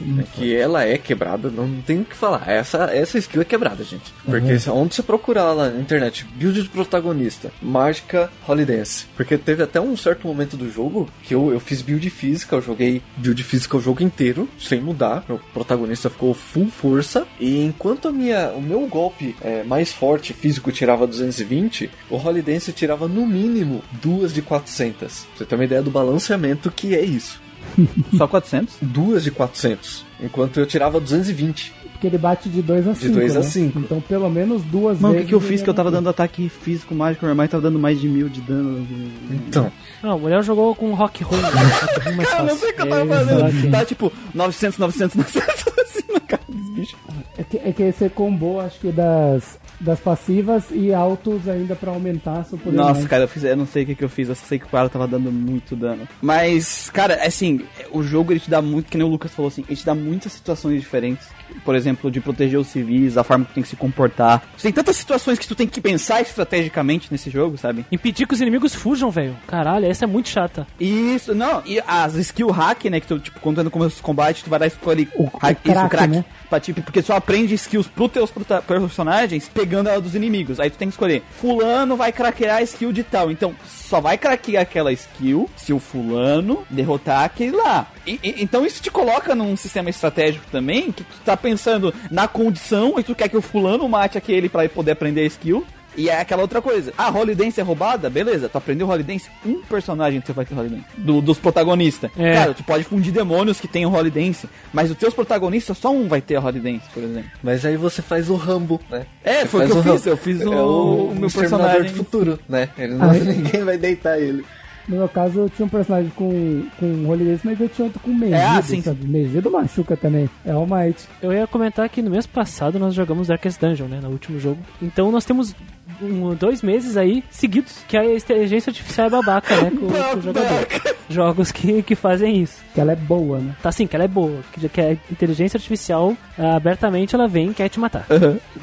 né, 0.00 0.24
que 0.34 0.54
ela 0.54 0.84
é 0.84 0.98
quebrada, 0.98 1.48
não 1.50 1.80
tem 1.86 2.00
o 2.00 2.04
que 2.04 2.16
falar. 2.16 2.44
Essa, 2.48 2.84
essa 2.92 3.18
skill 3.18 3.42
é 3.42 3.44
quebrada, 3.44 3.84
gente. 3.84 4.12
Porque 4.24 4.58
se- 4.58 4.70
onde 4.70 4.94
você 4.94 5.02
procurar 5.02 5.52
lá 5.52 5.70
na 5.70 5.80
internet, 5.80 6.26
build 6.34 6.62
de 6.62 6.68
protagonista, 6.68 7.50
mágica 7.62 8.30
Holy 8.46 8.64
Dance. 8.64 9.06
Porque 9.16 9.36
teve 9.38 9.62
até 9.62 9.80
um 9.80 9.96
certo 9.96 10.26
momento 10.26 10.56
do 10.56 10.70
jogo 10.70 11.08
que 11.22 11.34
eu, 11.34 11.52
eu 11.52 11.60
fiz 11.60 11.82
build 11.82 12.08
física, 12.10 12.56
eu 12.56 12.62
joguei 12.62 13.02
build 13.16 13.42
física 13.44 13.76
o 13.76 13.80
jogo 13.80 14.02
inteiro, 14.02 14.48
sem 14.58 14.80
mudar. 14.80 15.24
O 15.28 15.38
protagonista 15.52 16.10
ficou 16.10 16.34
full 16.34 16.68
força. 16.68 17.26
E 17.38 17.64
enquanto 17.64 18.08
a 18.08 18.12
minha, 18.12 18.50
o 18.50 18.60
meu 18.60 18.80
golpe 18.86 19.34
é, 19.40 19.62
mais 19.62 19.92
forte 19.92 20.32
físico 20.32 20.72
tirava 20.72 21.06
220, 21.06 21.90
o 22.10 22.16
Holy 22.16 22.42
Dance 22.42 22.72
tirava 22.72 23.06
no 23.08 23.26
mínimo 23.26 23.82
duas 24.02 24.32
de 24.32 24.42
400. 24.60 25.24
Pra 25.24 25.36
você 25.38 25.44
ter 25.44 25.54
uma 25.54 25.64
ideia 25.64 25.82
do 25.82 25.90
balanceamento 25.90 26.70
que 26.70 26.94
é 26.94 27.04
isso. 27.04 27.40
Só 28.16 28.26
400? 28.26 28.76
Duas 28.80 29.24
de 29.24 29.30
400. 29.30 30.04
Enquanto 30.22 30.58
eu 30.58 30.66
tirava 30.66 30.98
220. 31.00 31.74
Porque 31.92 32.06
ele 32.08 32.18
bate 32.18 32.48
de 32.50 32.60
2 32.60 32.88
a 32.88 32.94
5. 32.94 33.14
dois 33.14 33.34
a 33.36 33.40
né? 33.40 33.44
cinco. 33.46 33.78
Então 33.78 34.00
pelo 34.02 34.28
menos 34.28 34.62
duas 34.64 35.00
Mano, 35.00 35.14
o 35.14 35.16
que, 35.16 35.18
vezes. 35.22 35.28
que 35.30 35.34
eu 35.34 35.40
fiz 35.40 35.62
que 35.62 35.70
eu 35.70 35.72
tava 35.74 35.90
dando 35.90 36.08
ataque 36.10 36.46
físico 36.48 36.94
mágico, 36.94 37.24
meu 37.24 37.32
irmão 37.32 37.48
tava 37.48 37.62
dando 37.62 37.78
mais 37.78 37.98
de 37.98 38.06
mil 38.06 38.28
de 38.28 38.42
dano. 38.42 38.86
Então, 39.30 39.72
Não, 40.02 40.12
a 40.12 40.18
mulher 40.18 40.42
jogou 40.44 40.74
com 40.74 40.92
Rock 40.92 41.24
Home. 41.24 41.40
né? 41.40 42.24
Cara, 42.24 42.42
eu 42.42 42.46
não 42.46 42.56
sei 42.58 42.70
o 42.70 42.74
que 42.74 42.82
eu 42.82 42.88
tava 42.90 43.00
É, 43.02 43.06
fazendo. 43.06 43.70
Tá 43.70 43.84
tipo 43.86 44.12
900, 44.34 44.78
900, 44.78 45.16
900 45.16 45.50
assim 45.78 46.12
na 46.12 46.20
cara 46.20 46.42
dos 46.48 46.68
bichos. 46.70 46.96
É 47.38 47.42
que, 47.44 47.56
é 47.56 47.72
que 47.72 47.92
você 47.92 48.08
combou, 48.10 48.60
acho 48.60 48.78
que 48.78 48.92
das, 48.92 49.58
das 49.80 50.00
passivas 50.00 50.64
e 50.70 50.92
altos 50.94 51.48
ainda 51.48 51.74
pra 51.76 51.90
aumentar 51.92 52.44
seu 52.44 52.56
poder. 52.58 52.76
Nossa, 52.76 52.92
mágico. 52.94 53.08
cara, 53.10 53.24
eu, 53.24 53.28
fiz, 53.28 53.44
eu 53.44 53.56
não 53.56 53.66
sei 53.66 53.82
o 53.82 53.86
que, 53.86 53.94
que 53.94 54.04
eu 54.04 54.08
fiz, 54.08 54.28
eu 54.28 54.34
só 54.34 54.44
sei 54.46 54.58
que 54.58 54.64
o 54.64 54.68
cara 54.68 54.88
tava 54.88 55.06
dando 55.06 55.30
muito 55.30 55.76
dano. 55.76 56.08
Mas, 56.22 56.90
cara, 56.90 57.18
assim, 57.26 57.60
o 57.92 58.02
jogo 58.02 58.32
ele 58.32 58.40
te 58.40 58.48
dá 58.50 58.62
muito, 58.62 58.90
que 58.90 58.96
nem 58.96 59.06
o 59.06 59.10
Lucas 59.10 59.32
falou 59.34 59.48
assim, 59.48 59.64
ele 59.68 59.76
te 59.76 59.84
dá 59.86 59.94
muitas 59.94 60.32
situações 60.32 60.80
diferentes. 60.80 61.28
Por 61.64 61.74
exemplo, 61.74 62.10
de 62.10 62.20
proteger 62.20 62.58
os 62.58 62.66
civis, 62.66 63.16
a 63.16 63.22
forma 63.24 63.44
que 63.44 63.52
tu 63.52 63.54
tem 63.54 63.62
que 63.62 63.68
se 63.68 63.76
comportar. 63.76 64.42
Tem 64.60 64.72
tantas 64.72 64.96
situações 64.96 65.38
que 65.38 65.46
tu 65.46 65.54
tem 65.54 65.66
que 65.66 65.80
pensar 65.80 66.20
estrategicamente 66.20 67.08
nesse 67.10 67.30
jogo, 67.30 67.56
sabe? 67.56 67.84
Impedir 67.90 68.26
que 68.26 68.34
os 68.34 68.40
inimigos 68.40 68.74
fujam, 68.74 69.10
velho. 69.10 69.36
Caralho, 69.46 69.86
essa 69.86 70.04
é 70.04 70.08
muito 70.08 70.28
chata. 70.28 70.66
Isso, 70.80 71.34
não, 71.34 71.62
e 71.64 71.80
as 71.86 72.14
skill 72.16 72.50
hack, 72.50 72.84
né, 72.86 73.00
que 73.00 73.06
tu, 73.06 73.18
tipo, 73.18 73.40
quando 73.40 73.56
tu 73.58 73.64
no 73.64 73.70
começo 73.70 73.96
do 73.96 74.02
combate, 74.02 74.42
tu 74.44 74.50
vai 74.50 74.58
dar 74.58 74.66
escolher 74.66 75.08
O- 75.14 75.24
o 75.24 75.30
hack, 75.38 75.58
isso, 75.64 75.72
crack, 75.72 75.86
o 75.86 75.88
crack, 75.88 76.08
né? 76.08 76.24
pra, 76.50 76.60
tipo, 76.60 76.82
porque 76.82 77.00
só 77.02 77.14
aprende 77.16 77.54
skills 77.54 77.86
pros 77.88 78.10
teus 78.10 78.30
prota- 78.30 78.62
personagens 78.62 79.48
pegando 79.66 79.88
ela 79.88 80.00
dos 80.00 80.14
inimigos, 80.14 80.60
aí 80.60 80.70
tu 80.70 80.78
tem 80.78 80.86
que 80.88 80.92
escolher, 80.94 81.24
fulano 81.40 81.96
vai 81.96 82.12
craquear 82.12 82.58
a 82.58 82.62
skill 82.62 82.92
de 82.92 83.02
tal, 83.02 83.32
então 83.32 83.52
só 83.66 84.00
vai 84.00 84.16
craquear 84.16 84.62
aquela 84.62 84.92
skill 84.92 85.50
se 85.56 85.72
o 85.72 85.80
fulano 85.80 86.64
derrotar 86.70 87.24
aquele 87.24 87.56
lá. 87.56 87.88
E- 88.06 88.20
e- 88.22 88.34
então 88.38 88.64
isso 88.64 88.80
te 88.80 88.92
coloca 88.92 89.34
num 89.34 89.56
sistema 89.56 89.90
estratégico 89.90 90.44
também, 90.52 90.92
que 90.92 91.02
tu 91.02 91.16
tá 91.24 91.36
pensando 91.36 91.92
na 92.12 92.28
condição, 92.28 92.94
e 92.96 93.02
tu 93.02 93.12
quer 93.12 93.28
que 93.28 93.36
o 93.36 93.42
fulano 93.42 93.88
mate 93.88 94.16
aquele 94.16 94.48
pra 94.48 94.68
poder 94.68 94.92
aprender 94.92 95.22
a 95.22 95.26
skill, 95.26 95.66
e 95.96 96.08
é 96.08 96.20
aquela 96.20 96.42
outra 96.42 96.60
coisa. 96.60 96.92
Ah, 96.96 97.10
Holy 97.10 97.34
Dance 97.34 97.60
é 97.60 97.62
roubada? 97.62 98.08
Beleza, 98.10 98.48
tu 98.48 98.58
aprendeu 98.58 98.88
Holy 98.88 99.02
Dance, 99.02 99.28
um 99.44 99.62
personagem 99.62 100.20
que 100.20 100.26
você 100.26 100.32
vai 100.32 100.44
ter 100.44 100.54
Holy 100.54 100.68
Dance. 100.68 100.84
Do- 100.96 101.20
dos 101.20 101.38
protagonistas. 101.38 102.10
É. 102.16 102.34
Cara, 102.34 102.54
tu 102.54 102.62
pode 102.64 102.84
fundir 102.84 103.12
demônios 103.12 103.60
que 103.60 103.68
tem 103.68 103.86
o 103.86 103.90
Holy 103.92 104.10
Dance, 104.10 104.48
mas 104.72 104.90
os 104.90 104.96
teus 104.96 105.14
protagonistas, 105.14 105.78
só 105.78 105.90
um 105.92 106.06
vai 106.08 106.20
ter 106.20 106.36
a 106.36 106.40
Holy 106.40 106.60
Dance, 106.60 106.88
por 106.92 107.02
exemplo. 107.02 107.30
mas 107.42 107.64
aí 107.64 107.76
você 107.76 108.02
faz 108.02 108.28
o 108.30 108.34
Rambo, 108.36 108.80
né? 108.90 109.06
É, 109.24 109.40
Você 109.40 109.46
foi 109.46 109.64
o 109.64 109.66
que 109.68 109.72
eu 109.72 109.80
Rambo. 109.80 109.92
fiz, 109.96 110.06
eu 110.06 110.16
fiz 110.16 110.40
o, 110.42 110.52
É 110.52 110.56
o 110.62 111.12
meu 111.16 111.26
Exterminador 111.28 111.66
personagem. 111.66 111.92
do 111.92 111.96
futuro, 111.96 112.38
né? 112.48 112.68
Ele 112.78 112.94
não, 112.94 113.10
Aí- 113.10 113.20
ninguém 113.24 113.64
vai 113.64 113.78
deitar 113.78 114.18
ele. 114.20 114.44
No 114.88 114.98
meu 114.98 115.08
caso, 115.08 115.40
eu 115.40 115.48
tinha 115.50 115.66
um 115.66 115.68
personagem 115.68 116.12
com, 116.14 116.64
com 116.78 117.08
Holy 117.08 117.40
mas 117.42 117.60
eu 117.60 117.68
tinha 117.68 117.86
outro 117.86 117.98
com 117.98 118.10
Megido, 118.14 118.36
ah, 118.40 118.62
sim. 118.62 118.80
sabe? 118.80 119.04
Megido 119.04 119.50
machuca 119.50 119.96
também. 119.96 120.30
É 120.44 120.52
All 120.52 120.64
Might. 120.64 121.08
Eu 121.20 121.32
ia 121.32 121.44
comentar 121.44 121.88
que 121.88 122.00
no 122.00 122.08
mês 122.08 122.24
passado 122.24 122.78
nós 122.78 122.94
jogamos 122.94 123.26
Darkest 123.26 123.60
Dungeon, 123.60 123.88
né? 123.88 123.98
No 124.00 124.10
último 124.10 124.38
jogo. 124.38 124.58
Então 124.80 125.10
nós 125.10 125.24
temos 125.24 125.56
um, 126.00 126.34
dois 126.34 126.62
meses 126.62 126.96
aí 126.96 127.22
seguidos 127.30 127.78
que 127.88 127.96
a 127.96 128.04
inteligência 128.04 128.70
artificial 128.70 129.06
é 129.06 129.10
babaca, 129.10 129.56
né? 129.56 129.70
Com, 129.70 129.86
com 129.86 130.18
o 130.18 130.22
jogador. 130.22 130.66
Jogos 131.08 131.52
que, 131.52 131.82
que 131.82 131.94
fazem 131.94 132.42
isso. 132.42 132.62
Que 132.74 132.80
ela 132.80 132.92
é 132.92 132.96
boa, 132.96 133.38
né? 133.38 133.54
Tá 133.62 133.68
assim, 133.68 133.86
que 133.86 133.94
ela 133.94 134.04
é 134.04 134.08
boa. 134.08 134.40
Que, 134.52 134.68
que 134.68 134.80
a 134.80 134.92
inteligência 134.92 135.56
artificial, 135.56 136.16
ah, 136.38 136.56
abertamente, 136.56 137.14
ela 137.14 137.28
vem 137.28 137.50
e 137.50 137.54
quer 137.54 137.68
te 137.68 137.78
matar. 137.78 138.06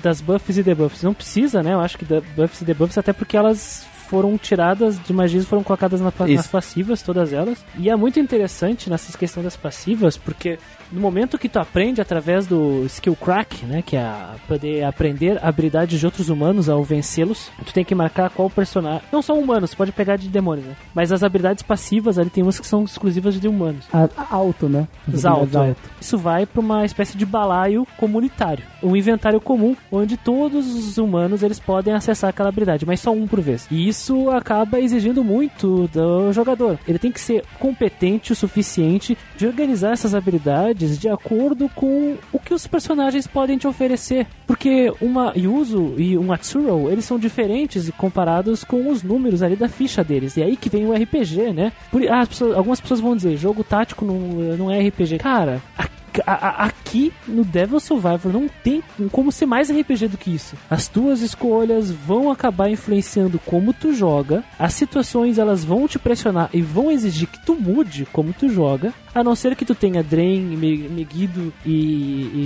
Das 0.02 0.20
buffs 0.22 0.58
e 0.58 0.64
debuffs. 0.64 1.04
Não 1.04 1.14
precisa, 1.14 1.64
né? 1.64 1.74
Eu 1.74 1.80
acho 1.80 1.98
que 1.98 2.06
da 2.06 2.22
buffs 2.36 2.62
e 2.62 2.66
debuffs, 2.66 2.98
até 2.98 3.14
porque 3.14 3.38
elas 3.38 3.86
foram 4.14 4.38
tiradas 4.38 5.02
de 5.02 5.12
magias, 5.12 5.46
foram 5.46 5.64
colocadas 5.64 6.00
na, 6.00 6.14
nas 6.28 6.48
passivas, 6.48 7.02
todas 7.02 7.34
elas. 7.34 7.66
E 7.78 7.90
é 7.90 7.96
muito 7.96 8.20
interessante 8.20 8.88
nessa 8.88 9.18
questão 9.18 9.42
das 9.42 9.56
passivas, 9.56 10.18
porque 10.18 10.60
no 10.92 11.00
momento 11.02 11.38
que 11.38 11.50
tu 11.50 11.60
aprende 11.60 12.02
através 12.02 12.46
do 12.48 12.84
skill 12.86 13.16
crack, 13.16 13.66
né, 13.66 13.82
que 13.82 13.96
é 13.96 14.02
a, 14.02 14.36
poder 14.48 14.84
aprender 14.84 15.40
habilidades 15.44 16.00
de 16.00 16.06
outros 16.06 16.30
humanos 16.30 16.70
ao 16.70 16.84
vencê-los, 16.84 17.50
tu 17.66 17.74
tem 17.74 17.84
que 17.86 17.96
marcar 17.96 18.30
qual 18.30 18.50
personagem. 18.50 19.02
Não 19.12 19.22
são 19.22 19.40
humanos, 19.40 19.74
pode 19.74 19.92
pegar 19.92 20.16
de 20.18 20.28
demônios, 20.28 20.68
né? 20.68 20.76
Mas 20.94 21.12
as 21.12 21.24
habilidades 21.24 21.64
passivas 21.64 22.18
ali 22.18 22.30
tem 22.30 22.44
umas 22.44 22.60
que 22.60 22.68
são 22.68 22.84
exclusivas 22.84 23.40
de 23.40 23.48
humanos. 23.48 23.86
A- 23.94 24.10
alto, 24.30 24.68
né? 24.68 24.88
Alto, 25.24 25.58
é. 25.58 25.76
Isso 26.02 26.18
vai 26.18 26.46
para 26.46 26.60
uma 26.62 26.86
espécie 26.86 27.18
de 27.18 27.26
balaio 27.26 27.88
comunitário, 27.98 28.64
um 28.82 28.96
inventário 28.96 29.40
comum 29.40 29.76
onde 29.92 30.18
todos 30.18 30.74
os 30.76 30.98
humanos 30.98 31.44
eles 31.44 31.60
podem 31.60 31.94
acessar 31.94 32.30
aquela 32.30 32.50
habilidade, 32.50 32.86
mas 32.86 33.00
só 33.00 33.12
um 33.12 33.28
por 33.28 33.40
vez. 33.40 33.68
E 33.72 33.88
isso 33.88 34.30
acaba 34.30 34.80
exigindo 34.80 35.24
muito 35.24 35.88
do 35.94 36.32
jogador. 36.34 36.78
Ele 36.88 37.00
tem 37.00 37.12
que 37.12 37.22
ser 37.22 37.44
competente 37.60 38.32
o 38.32 38.36
suficiente 38.36 39.18
de 39.38 39.46
organizar 39.48 39.92
essas 39.94 40.14
habilidades 40.14 40.83
de 41.00 41.10
acordo 41.10 41.70
com 41.76 42.16
o 42.32 42.40
que 42.40 42.54
os 42.54 42.66
personagens 42.68 43.26
podem 43.28 43.58
te 43.58 43.68
oferecer, 43.68 44.28
porque 44.48 44.92
uma 45.02 45.34
Yuzu 45.36 45.94
e 45.98 46.18
um 46.18 46.32
Atsuro 46.32 46.90
eles 46.90 47.06
são 47.06 47.18
diferentes 47.20 47.90
comparados 47.98 48.64
com 48.64 48.90
os 48.90 49.04
números 49.04 49.42
ali 49.42 49.56
da 49.56 49.68
ficha 49.70 50.04
deles. 50.04 50.38
E 50.38 50.44
aí 50.44 50.56
que 50.58 50.70
vem 50.70 50.86
o 50.86 50.94
RPG, 50.94 51.54
né? 51.54 51.72
Por, 51.92 52.06
ah, 52.10 52.22
as 52.22 52.30
pessoas- 52.30 52.56
algumas 52.58 52.80
pessoas 52.82 53.00
vão 53.00 53.16
dizer, 53.16 53.38
jogo 53.38 53.64
tático 53.64 54.06
não, 54.06 54.18
não 54.58 54.72
é 54.72 54.80
RPG. 54.80 55.18
Cara, 55.20 55.62
a- 55.78 55.84
a- 55.84 55.86
a- 55.86 56.03
aqui 56.26 57.14
no 57.28 57.44
Devil 57.44 57.80
Survivor 57.80 58.32
não 58.32 58.48
tem 58.64 58.84
como 59.12 59.32
ser 59.32 59.46
mais 59.46 59.70
RPG 59.70 60.08
do 60.10 60.18
que 60.18 60.32
isso. 60.34 60.56
As 60.70 60.88
tuas 60.88 61.22
escolhas 61.22 61.90
vão 61.92 62.32
acabar 62.32 62.70
influenciando 62.70 63.40
como 63.40 63.74
tu 63.74 63.94
joga, 63.94 64.44
as 64.58 64.74
situações 64.74 65.38
elas 65.38 65.64
vão 65.64 65.88
te 65.88 65.98
pressionar 66.00 66.50
e 66.54 66.62
vão 66.62 66.92
exigir 66.92 67.28
que 67.28 67.44
tu 67.46 67.56
mude 67.56 68.06
como 68.12 68.34
tu 68.34 68.50
joga, 68.50 68.94
a 69.14 69.24
não 69.24 69.36
ser 69.36 69.56
que 69.56 69.66
tu 69.66 69.76
tenha 69.76 70.04
Drain, 70.04 70.42
Me- 70.42 70.88
Megiddo 70.90 71.54
e, 71.66 71.72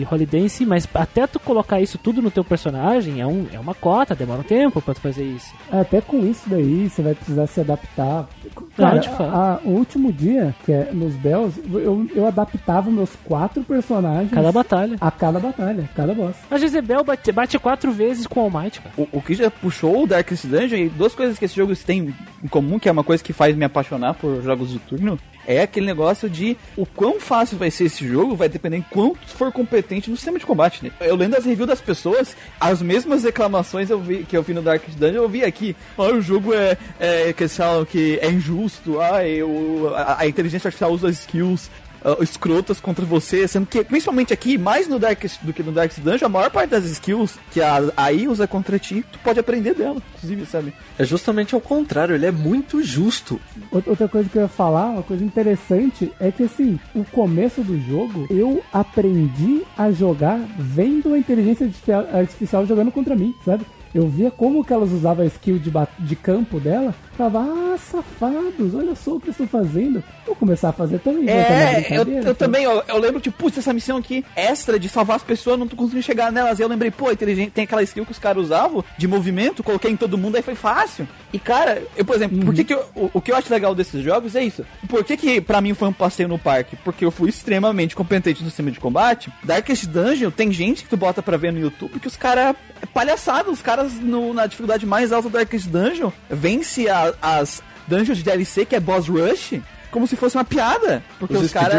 e 0.01 0.07
Holy 0.11 0.25
Dance, 0.25 0.65
mas 0.65 0.87
até 0.93 1.25
tu 1.25 1.39
colocar 1.39 1.79
isso 1.81 1.97
tudo 1.97 2.21
no 2.21 2.29
teu 2.31 2.43
personagem 2.43 3.21
é, 3.21 3.27
um, 3.27 3.47
é 3.53 3.59
uma 3.59 3.73
cota, 3.73 4.13
demora 4.15 4.41
um 4.41 4.43
tempo 4.43 4.81
pra 4.81 4.93
tu 4.93 4.99
fazer 5.01 5.23
isso. 5.23 5.53
Até 5.71 6.01
com 6.01 6.19
isso 6.25 6.43
daí, 6.49 6.89
você 6.89 7.01
vai 7.01 7.15
precisar 7.15 7.47
se 7.47 7.61
adaptar. 7.61 8.27
Cara, 8.75 8.99
de 8.99 9.09
fato. 9.09 9.23
a- 9.23 9.59
o 9.63 9.69
último 9.69 10.11
dia, 10.13 10.53
que 10.65 10.71
é 10.71 10.89
nos 10.93 11.13
Bells, 11.15 11.59
eu, 11.73 12.07
eu 12.15 12.27
adaptava 12.27 12.89
meus 12.91 13.09
quatro 13.25 13.63
personagens 13.63 14.31
Cada 14.31 14.51
batalha. 14.51 14.97
a 15.01 15.11
cada 15.11 15.39
batalha, 15.39 15.89
cada 15.95 16.13
boss. 16.13 16.35
A 16.49 16.57
Jezebel 16.57 17.03
bate, 17.03 17.31
bate 17.31 17.57
quatro 17.59 17.91
vezes 17.91 18.27
com 18.27 18.39
o 18.41 18.43
All 18.43 18.51
Might, 18.63 18.81
cara. 18.81 18.93
O, 18.97 19.07
o 19.17 19.21
que 19.21 19.33
já 19.33 19.49
puxou 19.49 20.03
o 20.03 20.07
Darkest 20.07 20.45
Dungeon 20.45 20.77
e 20.77 20.89
duas 20.89 21.13
coisas 21.15 21.37
que 21.39 21.45
esse 21.45 21.55
jogo 21.55 21.75
tem 21.75 22.13
em 22.43 22.47
comum, 22.47 22.77
que 22.79 22.87
é 22.87 22.91
uma 22.91 23.03
coisa 23.03 23.23
que 23.23 23.33
faz 23.33 23.55
me 23.55 23.65
apaixonar 23.65 24.13
por 24.15 24.41
jogos 24.41 24.69
de 24.69 24.79
turno, 24.79 25.17
é 25.47 25.61
aquele 25.61 25.85
negócio 25.85 26.29
de 26.29 26.57
o 26.75 26.85
quão 26.85 27.19
fácil 27.19 27.57
vai 27.57 27.71
ser 27.71 27.85
esse 27.85 28.05
jogo, 28.07 28.35
vai 28.35 28.49
depender 28.49 28.77
em 28.77 28.81
quanto 28.81 29.27
for 29.29 29.51
competente 29.51 30.09
no 30.09 30.17
sistema 30.17 30.37
de 30.37 30.45
combate, 30.45 30.83
né? 30.83 30.91
Eu 30.99 31.15
lendo 31.15 31.35
as 31.35 31.45
reviews 31.45 31.67
das 31.67 31.79
pessoas, 31.79 32.35
as 32.59 32.81
mesmas 32.81 33.23
reclamações 33.23 33.89
eu 33.89 33.99
vi, 33.99 34.23
que 34.23 34.35
eu 34.35 34.43
vi 34.43 34.53
no 34.53 34.61
Darkest 34.61 34.97
Dungeon, 34.97 35.23
eu 35.23 35.29
vi 35.29 35.43
aqui. 35.43 35.75
Ah, 35.97 36.03
o 36.03 36.21
jogo 36.21 36.53
é, 36.53 36.77
é 36.99 37.31
que 37.31 37.43
eles 37.43 37.55
falam 37.55 37.85
que 37.85 38.19
é 38.21 38.29
injusto, 38.29 38.99
ah, 38.99 39.25
eu, 39.25 39.93
a, 39.95 40.21
a 40.21 40.27
inteligência 40.27 40.67
artificial 40.67 40.91
usa 40.91 41.09
skills 41.09 41.69
ah, 42.03 42.17
escrotas 42.21 42.79
contra 42.79 43.05
você, 43.05 43.47
sendo 43.47 43.65
que, 43.65 43.83
principalmente 43.83 44.33
aqui, 44.33 44.57
mais 44.57 44.87
no 44.87 44.99
Darkest 44.99 45.39
do 45.43 45.53
que 45.53 45.63
no 45.63 45.71
Darkest 45.71 45.99
Dungeon, 46.01 46.25
a 46.25 46.29
maior 46.29 46.49
parte 46.49 46.69
das 46.71 46.85
skills 46.85 47.37
que 47.51 47.61
a 47.61 47.79
AI 47.97 48.27
usa 48.27 48.47
contra 48.47 48.77
ti, 48.79 49.03
tu 49.11 49.19
pode 49.19 49.39
aprender 49.39 49.73
dela, 49.73 50.01
inclusive, 50.15 50.45
sabe? 50.45 50.73
É 50.97 51.03
justamente 51.05 51.55
ao 51.55 51.61
contrário, 51.61 52.15
ele 52.15 52.25
é 52.25 52.31
muito 52.31 52.81
justo. 52.83 53.39
Outra 53.71 54.07
coisa 54.07 54.29
que 54.29 54.37
eu 54.37 54.43
ia 54.43 54.47
falar, 54.47 54.85
uma 54.89 55.03
coisa 55.03 55.23
interessante, 55.23 56.11
é 56.19 56.31
que 56.31 56.43
assim, 56.43 56.79
o 56.95 57.03
começo 57.05 57.61
do 57.61 57.79
jogo, 57.87 58.27
eu 58.29 58.63
aprendi 58.71 59.61
a 59.77 59.91
jogar 59.91 60.39
vendo 60.57 61.13
a 61.13 61.17
inteligência 61.17 61.69
artificial- 62.13 62.65
jogando 62.65 62.91
contra 62.91 63.15
mim, 63.15 63.33
sabe? 63.45 63.65
Eu 63.93 64.07
via 64.09 64.29
como 64.29 64.63
que 64.63 64.73
elas 64.73 64.91
usavam 64.91 65.23
a 65.23 65.27
skill 65.27 65.57
de, 65.57 65.71
de 65.99 66.15
campo 66.15 66.59
dela, 66.59 66.93
falava, 67.17 67.39
ah, 67.39 67.77
safados, 67.77 68.75
olha 68.75 68.95
só 68.95 69.15
o 69.15 69.19
que 69.19 69.27
eu 69.27 69.31
estou 69.31 69.47
fazendo. 69.47 70.03
Vou 70.25 70.35
começar 70.35 70.69
a 70.69 70.73
fazer 70.73 70.99
também. 70.99 71.27
É, 71.29 71.87
eu, 71.91 72.03
eu 72.07 72.23
sabe? 72.23 72.35
também, 72.35 72.63
eu, 72.63 72.83
eu 72.87 72.97
lembro, 72.99 73.19
tipo, 73.19 73.37
putz, 73.37 73.57
essa 73.57 73.73
missão 73.73 73.97
aqui 73.97 74.23
extra 74.35 74.79
de 74.79 74.87
salvar 74.89 75.15
as 75.17 75.23
pessoas, 75.23 75.57
não 75.57 75.67
tô 75.67 75.75
conseguindo 75.75 76.03
chegar 76.03 76.31
nelas. 76.31 76.59
E 76.59 76.61
eu 76.61 76.67
lembrei, 76.67 76.91
pô, 76.91 77.11
inteligente, 77.11 77.51
tem 77.51 77.63
aquela 77.63 77.81
skill 77.83 78.05
que 78.05 78.11
os 78.11 78.19
caras 78.19 78.43
usavam 78.43 78.83
de 78.97 79.07
movimento, 79.07 79.63
coloquei 79.63 79.91
em 79.91 79.95
todo 79.97 80.17
mundo, 80.17 80.35
aí 80.35 80.41
foi 80.41 80.55
fácil. 80.55 81.07
E 81.33 81.39
cara, 81.39 81.81
eu, 81.95 82.05
por 82.05 82.15
exemplo, 82.15 82.43
por 82.45 82.53
que 82.53 82.63
que 82.63 82.73
eu- 82.73 82.85
o, 82.95 83.09
o 83.15 83.21
que 83.21 83.31
eu 83.31 83.35
acho 83.35 83.51
legal 83.51 83.73
desses 83.75 84.03
jogos 84.03 84.35
é 84.35 84.43
isso. 84.43 84.65
Por 84.87 85.03
que 85.03 85.17
que 85.17 85.41
pra 85.41 85.59
mim 85.61 85.73
foi 85.73 85.87
um 85.87 85.93
passeio 85.93 86.29
no 86.29 86.37
parque? 86.39 86.75
Porque 86.77 87.03
eu 87.05 87.11
fui 87.11 87.29
extremamente 87.29 87.95
competente 87.95 88.43
no 88.43 88.49
sistema 88.49 88.71
de 88.71 88.79
combate. 88.79 89.31
Darkest 89.43 89.85
Dungeon, 89.87 90.29
tem 90.31 90.51
gente 90.51 90.83
que 90.83 90.89
tu 90.89 90.97
bota 90.97 91.21
pra 91.21 91.37
ver 91.37 91.51
no 91.51 91.59
YouTube 91.59 91.99
que 91.99 92.07
os 92.07 92.15
caras, 92.15 92.55
é 92.81 92.85
palhaçada, 92.85 93.49
os 93.49 93.61
caras 93.61 93.93
no- 93.93 94.33
na 94.33 94.45
dificuldade 94.45 94.85
mais 94.85 95.11
alta 95.11 95.29
do 95.29 95.33
Darkest 95.33 95.67
Dungeon, 95.67 96.11
vence 96.29 96.87
a- 96.89 97.06
as 97.21 97.61
dungeons 97.87 98.17
de 98.17 98.23
DLC, 98.23 98.65
que 98.65 98.75
é 98.75 98.79
Boss 98.79 99.07
Rush, 99.07 99.59
como 99.91 100.05
se 100.07 100.15
fosse 100.15 100.35
uma 100.37 100.43
piada. 100.45 101.01
Porque 101.19 101.35
Os, 101.35 101.43
os, 101.43 101.53
caras... 101.53 101.73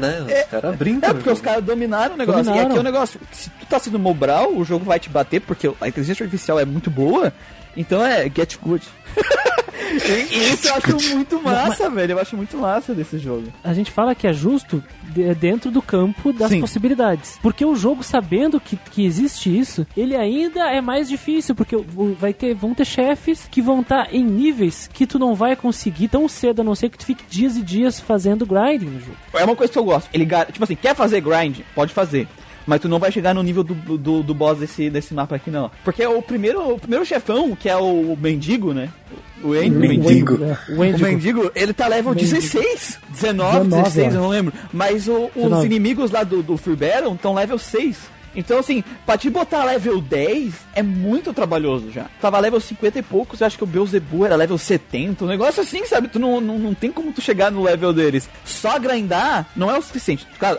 né? 0.00 0.20
Os 0.22 0.30
É, 0.30 0.42
caras 0.44 0.76
brincam. 0.76 1.10
É, 1.10 1.14
porque 1.14 1.30
os 1.30 1.40
caras 1.40 1.64
dominaram 1.64 2.14
o 2.14 2.18
negócio. 2.18 2.40
E 2.40 2.44
Dominaram. 2.44 2.68
aqui 2.68 2.76
é 2.76 2.80
o 2.80 2.84
negócio, 2.84 3.20
se 3.32 3.50
tu 3.50 3.66
tá 3.66 3.78
sendo 3.78 3.98
Mobral, 3.98 4.52
o 4.54 4.64
jogo 4.64 4.84
vai 4.84 5.00
te 5.00 5.08
bater, 5.08 5.40
porque 5.40 5.70
a 5.80 5.88
inteligência 5.88 6.24
artificial 6.24 6.58
é 6.60 6.64
muito 6.64 6.90
boa, 6.90 7.32
então 7.76 8.04
é 8.04 8.24
get 8.28 8.56
good. 8.62 8.84
e, 9.94 10.52
isso 10.52 10.68
eu 10.68 10.74
acho 10.74 11.14
muito 11.14 11.40
massa, 11.42 11.88
velho. 11.90 12.12
Eu 12.12 12.18
acho 12.18 12.36
muito 12.36 12.56
massa 12.56 12.94
desse 12.94 13.18
jogo. 13.18 13.52
a 13.62 13.72
gente 13.72 13.90
fala 13.90 14.14
que 14.14 14.26
é 14.26 14.32
justo 14.32 14.82
de- 15.10 15.34
dentro 15.34 15.70
do 15.70 15.80
campo 15.82 16.32
das 16.32 16.50
Sim. 16.50 16.60
possibilidades. 16.60 17.38
Porque 17.42 17.64
o 17.64 17.74
jogo, 17.76 18.02
sabendo 18.02 18.60
que, 18.60 18.76
que 18.76 19.04
existe 19.04 19.56
isso, 19.56 19.86
ele 19.96 20.16
ainda 20.16 20.70
é 20.70 20.80
mais 20.80 21.08
difícil, 21.08 21.54
porque 21.54 21.76
vai 22.18 22.32
ter, 22.32 22.54
vão 22.54 22.74
ter 22.74 22.84
chefes 22.84 23.46
que 23.50 23.62
vão 23.62 23.80
estar 23.80 24.12
em 24.12 24.24
níveis 24.24 24.88
que 24.92 25.06
tu 25.06 25.18
não 25.18 25.34
vai 25.34 25.54
conseguir 25.56 26.08
tão 26.08 26.28
cedo, 26.28 26.60
a 26.60 26.64
não 26.64 26.74
ser 26.74 26.88
que 26.88 26.98
tu 26.98 27.04
fique 27.06 27.24
dias 27.28 27.56
e 27.56 27.62
dias 27.62 28.00
fazendo 28.00 28.46
grinding 28.46 28.86
no 28.86 29.00
jogo. 29.00 29.16
É 29.34 29.44
uma 29.44 29.56
coisa 29.56 29.72
que 29.72 29.78
eu 29.78 29.84
gosto. 29.84 30.08
Ele, 30.12 30.26
tipo 30.26 30.64
assim, 30.64 30.76
quer 30.76 30.94
fazer 30.94 31.20
grind? 31.20 31.60
Pode 31.74 31.92
fazer. 31.92 32.26
Mas 32.66 32.80
tu 32.80 32.88
não 32.88 32.98
vai 32.98 33.12
chegar 33.12 33.34
no 33.34 33.42
nível 33.42 33.62
do, 33.62 33.74
do, 33.74 34.22
do 34.22 34.34
boss 34.34 34.58
desse, 34.58 34.88
desse 34.88 35.12
mapa 35.12 35.36
aqui, 35.36 35.50
não. 35.50 35.70
Porque 35.84 36.06
o 36.06 36.22
primeiro, 36.22 36.74
o 36.74 36.78
primeiro 36.78 37.04
chefão, 37.04 37.54
que 37.54 37.68
é 37.68 37.76
o 37.76 38.16
mendigo, 38.20 38.72
né? 38.72 38.88
O 39.42 39.54
End, 39.54 39.76
Mendigo. 39.76 40.42
É. 40.42 40.72
O 40.72 40.76
O 40.76 40.78
Wendigo. 40.80 41.04
mendigo, 41.06 41.52
ele 41.54 41.74
tá 41.74 41.86
level 41.86 42.14
16, 42.14 42.98
19, 43.10 43.64
19, 43.68 43.68
16, 43.82 44.06
eu 44.06 44.14
eu 44.14 44.20
não 44.22 44.28
lembro. 44.30 44.52
Mas 44.72 45.06
o- 45.06 45.26
os 45.26 45.42
19. 45.42 45.66
inimigos 45.66 46.10
lá 46.10 46.24
do, 46.24 46.42
do 46.42 46.56
Free 46.56 46.76
Baron 46.76 47.14
estão 47.14 47.34
level 47.34 47.58
6. 47.58 48.14
Então, 48.36 48.58
assim, 48.58 48.82
pra 49.06 49.16
te 49.18 49.30
botar 49.30 49.62
level 49.64 50.00
10 50.00 50.54
é 50.74 50.82
muito 50.82 51.32
trabalhoso 51.32 51.92
já. 51.92 52.06
Tava 52.20 52.40
level 52.40 52.58
50 52.58 52.98
e 52.98 53.02
poucos, 53.02 53.40
eu 53.40 53.46
acho 53.46 53.56
que 53.58 53.62
o 53.62 53.66
Beelzebub 53.66 54.24
era 54.24 54.34
level 54.34 54.56
70. 54.58 55.24
Um 55.24 55.28
negócio 55.28 55.62
assim, 55.62 55.84
sabe? 55.86 56.08
Tu 56.08 56.18
não, 56.18 56.40
não, 56.40 56.58
não 56.58 56.74
tem 56.74 56.90
como 56.90 57.12
tu 57.12 57.20
chegar 57.20 57.52
no 57.52 57.62
level 57.62 57.92
deles. 57.92 58.28
Só 58.44 58.76
grindar 58.78 59.46
não 59.54 59.70
é 59.70 59.78
o 59.78 59.82
suficiente. 59.82 60.26
Claro, 60.38 60.58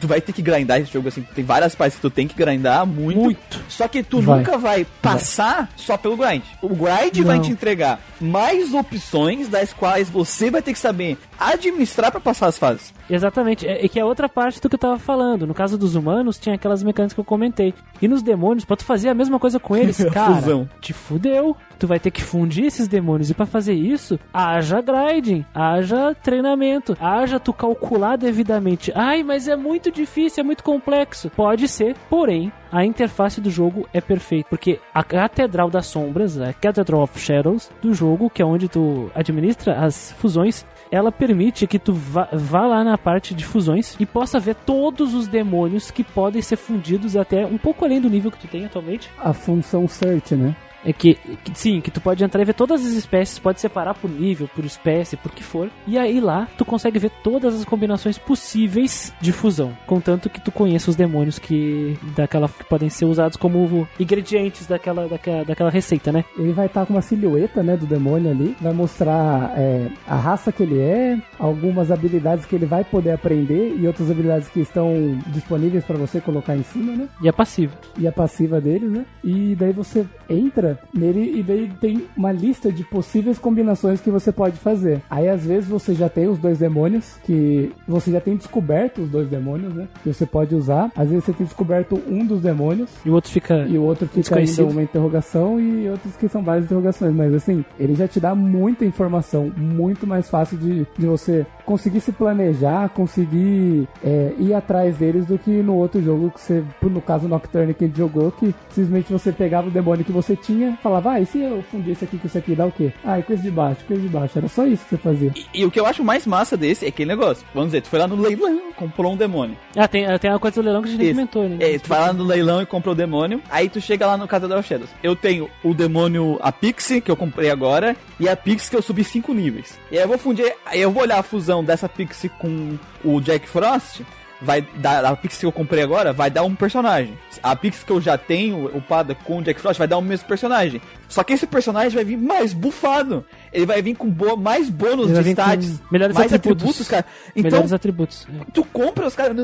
tu 0.00 0.06
vai 0.08 0.20
ter 0.20 0.32
que 0.32 0.42
grindar 0.42 0.80
esse 0.80 0.92
jogo 0.92 1.08
assim. 1.08 1.22
Tem 1.34 1.44
várias 1.44 1.74
partes 1.74 1.96
que 1.96 2.02
tu 2.02 2.10
tem 2.10 2.26
que 2.28 2.34
grindar 2.34 2.86
muito. 2.86 3.18
Muito. 3.20 3.60
Só 3.68 3.88
que 3.88 4.02
tu 4.02 4.20
Vai. 4.20 4.38
nunca 4.38 4.58
vai 4.58 4.86
passar 5.02 5.68
só 5.76 5.96
pelo 5.96 6.16
grind. 6.16 6.42
O 6.62 6.68
grind 6.68 7.24
vai 7.24 7.36
Não. 7.36 7.42
te 7.44 7.50
entregar 7.50 8.00
mais 8.20 8.72
opções 8.74 9.48
das 9.48 9.72
quais 9.72 10.08
você 10.10 10.50
vai 10.50 10.62
ter 10.62 10.72
que 10.72 10.78
saber 10.78 11.16
administrar 11.38 12.10
pra 12.10 12.20
passar 12.20 12.46
as 12.48 12.58
fases. 12.58 12.92
Exatamente, 13.08 13.66
é, 13.66 13.84
é 13.84 13.88
que 13.88 13.98
é 13.98 14.04
outra 14.04 14.28
parte 14.28 14.60
do 14.60 14.68
que 14.68 14.74
eu 14.74 14.78
tava 14.78 14.98
falando. 14.98 15.46
No 15.46 15.54
caso 15.54 15.78
dos 15.78 15.94
humanos, 15.94 16.38
tinha 16.38 16.54
aquelas 16.54 16.82
mecânicas 16.82 17.14
que 17.14 17.20
eu 17.20 17.24
comentei. 17.24 17.72
E 18.00 18.08
nos 18.08 18.22
demônios, 18.22 18.64
pra 18.64 18.76
tu 18.76 18.84
fazer 18.84 19.08
a 19.08 19.14
mesma 19.14 19.38
coisa 19.38 19.58
com 19.58 19.76
eles, 19.76 20.02
cara, 20.12 20.34
Fusão. 20.36 20.68
te 20.80 20.92
fudeu. 20.92 21.56
Tu 21.78 21.86
vai 21.86 22.00
ter 22.00 22.10
que 22.10 22.22
fundir 22.22 22.64
esses 22.64 22.88
demônios. 22.88 23.30
E 23.30 23.34
pra 23.34 23.44
fazer 23.44 23.74
isso, 23.74 24.18
haja 24.32 24.80
grinding, 24.80 25.44
haja 25.54 26.14
treinamento, 26.22 26.96
haja 26.98 27.38
tu 27.38 27.52
calcular 27.52 28.16
devidamente. 28.16 28.90
Ai, 28.94 29.22
mas 29.22 29.46
é 29.46 29.56
muito 29.56 29.90
difícil, 29.90 30.40
é 30.40 30.44
muito 30.44 30.64
complexo. 30.64 31.30
Pode 31.36 31.68
ser, 31.68 31.94
porém, 32.08 32.50
a 32.72 32.84
interface 32.84 33.40
do 33.40 33.50
jogo 33.50 33.86
é 33.92 34.00
perfeita. 34.00 34.48
Porque 34.48 34.80
a 34.94 35.04
Catedral 35.04 35.68
das 35.70 35.86
Sombras, 35.86 36.40
a 36.40 36.52
Cathedral 36.52 37.02
of 37.02 37.18
Shadows 37.18 37.70
do 37.82 37.92
jogo, 37.92 38.30
que 38.30 38.40
é 38.40 38.44
onde 38.44 38.68
tu 38.68 39.10
administra 39.14 39.74
as 39.84 40.12
fusões, 40.12 40.64
ela 40.90 41.10
permite 41.10 41.66
que 41.66 41.78
tu 41.78 41.92
vá, 41.92 42.28
vá 42.32 42.66
lá 42.66 42.84
na 42.84 42.96
parte 42.96 43.34
de 43.34 43.44
fusões 43.44 43.96
e 43.98 44.06
possa 44.06 44.38
ver 44.38 44.54
todos 44.54 45.14
os 45.14 45.26
demônios 45.26 45.90
que 45.90 46.04
podem 46.04 46.42
ser 46.42 46.56
fundidos 46.56 47.16
até 47.16 47.46
um 47.46 47.58
pouco 47.58 47.84
além 47.84 48.00
do 48.00 48.10
nível 48.10 48.30
que 48.30 48.38
tu 48.38 48.48
tem 48.48 48.64
atualmente. 48.64 49.10
A 49.18 49.32
função 49.32 49.86
search, 49.88 50.34
né? 50.34 50.54
É 50.86 50.92
que, 50.92 51.14
que- 51.44 51.52
sim, 51.58 51.80
que 51.80 51.90
tu 51.90 52.00
pode 52.00 52.22
entrar 52.22 52.40
e 52.40 52.44
ver 52.44 52.54
todas 52.54 52.80
as 52.86 52.92
espécies, 52.92 53.38
pode 53.40 53.60
separar 53.60 53.94
por 53.94 54.08
nível, 54.08 54.48
por 54.54 54.64
espécie, 54.64 55.16
por 55.16 55.32
que 55.32 55.42
for. 55.42 55.68
E 55.86 55.98
aí 55.98 56.20
lá 56.20 56.46
tu 56.56 56.64
consegue 56.64 56.98
ver 56.98 57.10
todas 57.24 57.54
as 57.56 57.64
combinações 57.64 58.16
possíveis 58.16 59.12
de 59.20 59.32
fusão, 59.32 59.76
contanto 59.86 60.30
que 60.30 60.40
tu 60.40 60.52
conheça 60.52 60.88
os 60.88 60.96
demônios 60.96 61.38
que 61.38 61.98
daquela 62.16 62.48
que 62.48 62.64
podem 62.64 62.88
ser 62.88 63.04
usados 63.04 63.36
como 63.36 63.86
ingredientes 63.98 64.66
daquela 64.66 65.08
daquela, 65.08 65.44
daquela 65.44 65.70
receita, 65.70 66.12
né? 66.12 66.24
Ele 66.38 66.52
vai 66.52 66.66
estar 66.66 66.86
com 66.86 66.94
uma 66.94 67.02
silhueta, 67.02 67.62
né, 67.62 67.76
do 67.76 67.86
demônio 67.86 68.30
ali. 68.30 68.56
Vai 68.60 68.72
mostrar 68.72 69.52
é, 69.56 69.88
a 70.06 70.14
raça 70.16 70.52
que 70.52 70.62
ele 70.62 70.78
é, 70.78 71.18
algumas 71.38 71.90
habilidades 71.90 72.46
que 72.46 72.54
ele 72.54 72.66
vai 72.66 72.84
poder 72.84 73.10
aprender 73.10 73.74
e 73.76 73.86
outras 73.86 74.10
habilidades 74.10 74.48
que 74.48 74.60
estão 74.60 75.18
disponíveis 75.28 75.84
para 75.84 75.96
você 75.96 76.20
colocar 76.20 76.56
em 76.56 76.62
cima, 76.62 76.92
né? 76.92 77.08
E 77.20 77.28
é 77.28 77.32
passivo. 77.32 77.74
E 77.98 78.06
a 78.06 78.12
passiva 78.12 78.60
deles, 78.60 78.90
né? 78.90 79.04
E 79.24 79.56
daí 79.58 79.72
você 79.72 80.06
entra 80.28 80.75
nele 80.92 81.38
e 81.38 81.42
daí 81.42 81.70
tem 81.80 82.06
uma 82.16 82.32
lista 82.32 82.70
de 82.70 82.84
possíveis 82.84 83.38
combinações 83.38 84.00
que 84.00 84.10
você 84.10 84.32
pode 84.32 84.56
fazer. 84.58 85.00
Aí 85.10 85.28
às 85.28 85.44
vezes 85.44 85.68
você 85.68 85.94
já 85.94 86.08
tem 86.08 86.28
os 86.28 86.38
dois 86.38 86.58
demônios, 86.58 87.18
que 87.24 87.72
você 87.86 88.10
já 88.10 88.20
tem 88.20 88.36
descoberto 88.36 89.02
os 89.02 89.08
dois 89.08 89.28
demônios, 89.28 89.74
né? 89.74 89.88
Que 90.02 90.12
você 90.12 90.26
pode 90.26 90.54
usar. 90.54 90.90
Às 90.96 91.08
vezes 91.08 91.24
você 91.24 91.32
tem 91.32 91.46
descoberto 91.46 92.00
um 92.08 92.24
dos 92.24 92.40
demônios. 92.40 92.90
E 93.04 93.10
o 93.10 93.14
outro 93.14 93.30
fica 93.30 93.66
E 93.66 93.78
o 93.78 93.82
outro 93.82 94.06
fica 94.08 94.38
ainda 94.38 94.64
uma 94.64 94.82
interrogação 94.82 95.60
e 95.60 95.88
outros 95.88 96.16
que 96.16 96.28
são 96.28 96.42
várias 96.42 96.64
interrogações. 96.66 97.14
Mas 97.14 97.34
assim, 97.34 97.64
ele 97.78 97.94
já 97.94 98.08
te 98.08 98.20
dá 98.20 98.34
muita 98.34 98.84
informação, 98.84 99.52
muito 99.56 100.06
mais 100.06 100.28
fácil 100.28 100.58
de, 100.58 100.86
de 100.96 101.06
você 101.06 101.46
conseguir 101.66 102.00
se 102.00 102.12
planejar, 102.12 102.88
conseguir 102.90 103.88
é, 104.02 104.32
ir 104.38 104.54
atrás 104.54 104.96
deles 104.96 105.26
do 105.26 105.36
que 105.36 105.50
no 105.50 105.74
outro 105.74 106.00
jogo 106.00 106.30
que 106.30 106.40
você, 106.40 106.64
no 106.80 107.02
caso 107.02 107.28
Nocturne 107.28 107.74
que 107.74 107.84
a 107.84 107.86
gente 107.88 107.96
jogou, 107.96 108.30
que 108.30 108.54
simplesmente 108.70 109.12
você 109.12 109.32
pegava 109.32 109.66
o 109.66 109.70
demônio 109.70 110.04
que 110.04 110.12
você 110.12 110.36
tinha, 110.36 110.78
falava, 110.82 111.12
ah, 111.12 111.20
e 111.20 111.26
se 111.26 111.40
eu 111.40 111.62
fundir 111.70 111.92
isso 111.92 112.04
aqui 112.04 112.16
com 112.16 112.26
isso 112.28 112.38
aqui, 112.38 112.54
dá 112.54 112.66
o 112.66 112.72
quê? 112.72 112.92
Ah, 113.04 113.18
e 113.18 113.22
coisa 113.22 113.42
de 113.42 113.50
baixo, 113.50 113.84
coisa 113.84 114.00
de 114.00 114.08
baixo. 114.08 114.38
Era 114.38 114.48
só 114.48 114.64
isso 114.66 114.84
que 114.84 114.90
você 114.90 114.96
fazia. 114.96 115.32
E, 115.34 115.60
e 115.60 115.64
o 115.64 115.70
que 115.70 115.80
eu 115.80 115.86
acho 115.86 116.04
mais 116.04 116.26
massa 116.26 116.56
desse 116.56 116.84
é 116.84 116.88
aquele 116.88 117.10
negócio. 117.10 117.44
Vamos 117.52 117.70
dizer, 117.70 117.82
tu 117.82 117.88
foi 117.88 117.98
lá 117.98 118.06
no 118.06 118.16
leilão, 118.16 118.72
comprou 118.76 119.12
um 119.12 119.16
demônio. 119.16 119.56
Ah, 119.76 119.88
tem, 119.88 120.06
tem 120.18 120.30
uma 120.30 120.38
coisa 120.38 120.62
do 120.62 120.64
leilão 120.64 120.82
que 120.82 120.88
a 120.88 120.92
gente 120.92 121.10
comentou, 121.10 121.48
né? 121.48 121.56
É, 121.60 121.78
tu 121.78 121.88
vai 121.88 122.00
lá 122.00 122.12
no 122.12 122.22
leilão 122.22 122.62
e 122.62 122.66
compra 122.66 122.92
o 122.92 122.94
demônio. 122.94 123.42
Aí 123.50 123.68
tu 123.68 123.80
chega 123.80 124.06
lá 124.06 124.16
no 124.16 124.28
Casa 124.28 124.46
das 124.46 124.64
Shadows. 124.64 124.90
Eu 125.02 125.16
tenho 125.16 125.50
o 125.64 125.74
demônio, 125.74 126.38
a 126.40 126.52
Pixie, 126.52 127.00
que 127.00 127.10
eu 127.10 127.16
comprei 127.16 127.50
agora, 127.50 127.96
e 128.20 128.28
a 128.28 128.36
Pixie 128.36 128.70
que 128.70 128.76
eu 128.76 128.82
subi 128.82 129.02
5 129.02 129.34
níveis. 129.34 129.78
E 129.90 129.96
aí 129.96 130.04
eu 130.04 130.08
vou 130.08 130.18
fundir, 130.18 130.54
aí 130.64 130.80
eu 130.80 130.92
vou 130.92 131.02
olhar 131.02 131.18
a 131.18 131.22
fusão 131.22 131.55
dessa 131.64 131.88
Pixie 131.88 132.28
com 132.28 132.78
o 133.04 133.20
Jack 133.20 133.48
Frost. 133.48 134.02
Vai 134.40 134.60
dar, 134.76 135.02
a 135.04 135.16
Pixie 135.16 135.40
que 135.40 135.46
eu 135.46 135.52
comprei 135.52 135.82
agora 135.82 136.12
vai 136.12 136.30
dar 136.30 136.42
um 136.42 136.54
personagem. 136.54 137.16
A 137.42 137.56
Pixie 137.56 137.86
que 137.86 137.92
eu 137.92 138.00
já 138.00 138.18
tenho 138.18 138.66
upada 138.76 139.14
com 139.14 139.38
o 139.38 139.42
Jack 139.42 139.60
Frost 139.60 139.78
vai 139.78 139.88
dar 139.88 139.96
o 139.96 140.02
mesmo 140.02 140.28
personagem. 140.28 140.80
Só 141.08 141.22
que 141.22 141.32
esse 141.32 141.46
personagem 141.46 141.92
vai 141.94 142.04
vir 142.04 142.16
mais 142.16 142.52
bufado. 142.52 143.24
Ele 143.52 143.66
vai 143.66 143.80
vir 143.80 143.94
com 143.96 144.08
boa, 144.08 144.36
mais 144.36 144.68
bônus 144.68 145.12
de 145.12 145.30
stats, 145.30 145.80
melhores 145.90 146.14
mais 146.14 146.32
atributos. 146.32 146.62
atributos, 146.64 146.88
cara. 146.88 147.04
Então, 147.34 147.50
Melhores 147.50 147.72
atributos. 147.72 148.26
É. 148.28 148.44
tu 148.52 148.64
compra 148.64 149.06
os 149.06 149.14
caras 149.14 149.36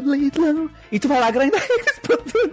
e 0.91 0.99
tu 0.99 1.09
vai 1.09 1.21
lá 1.21 1.31
grindar 1.31 1.63
eles 1.69 2.03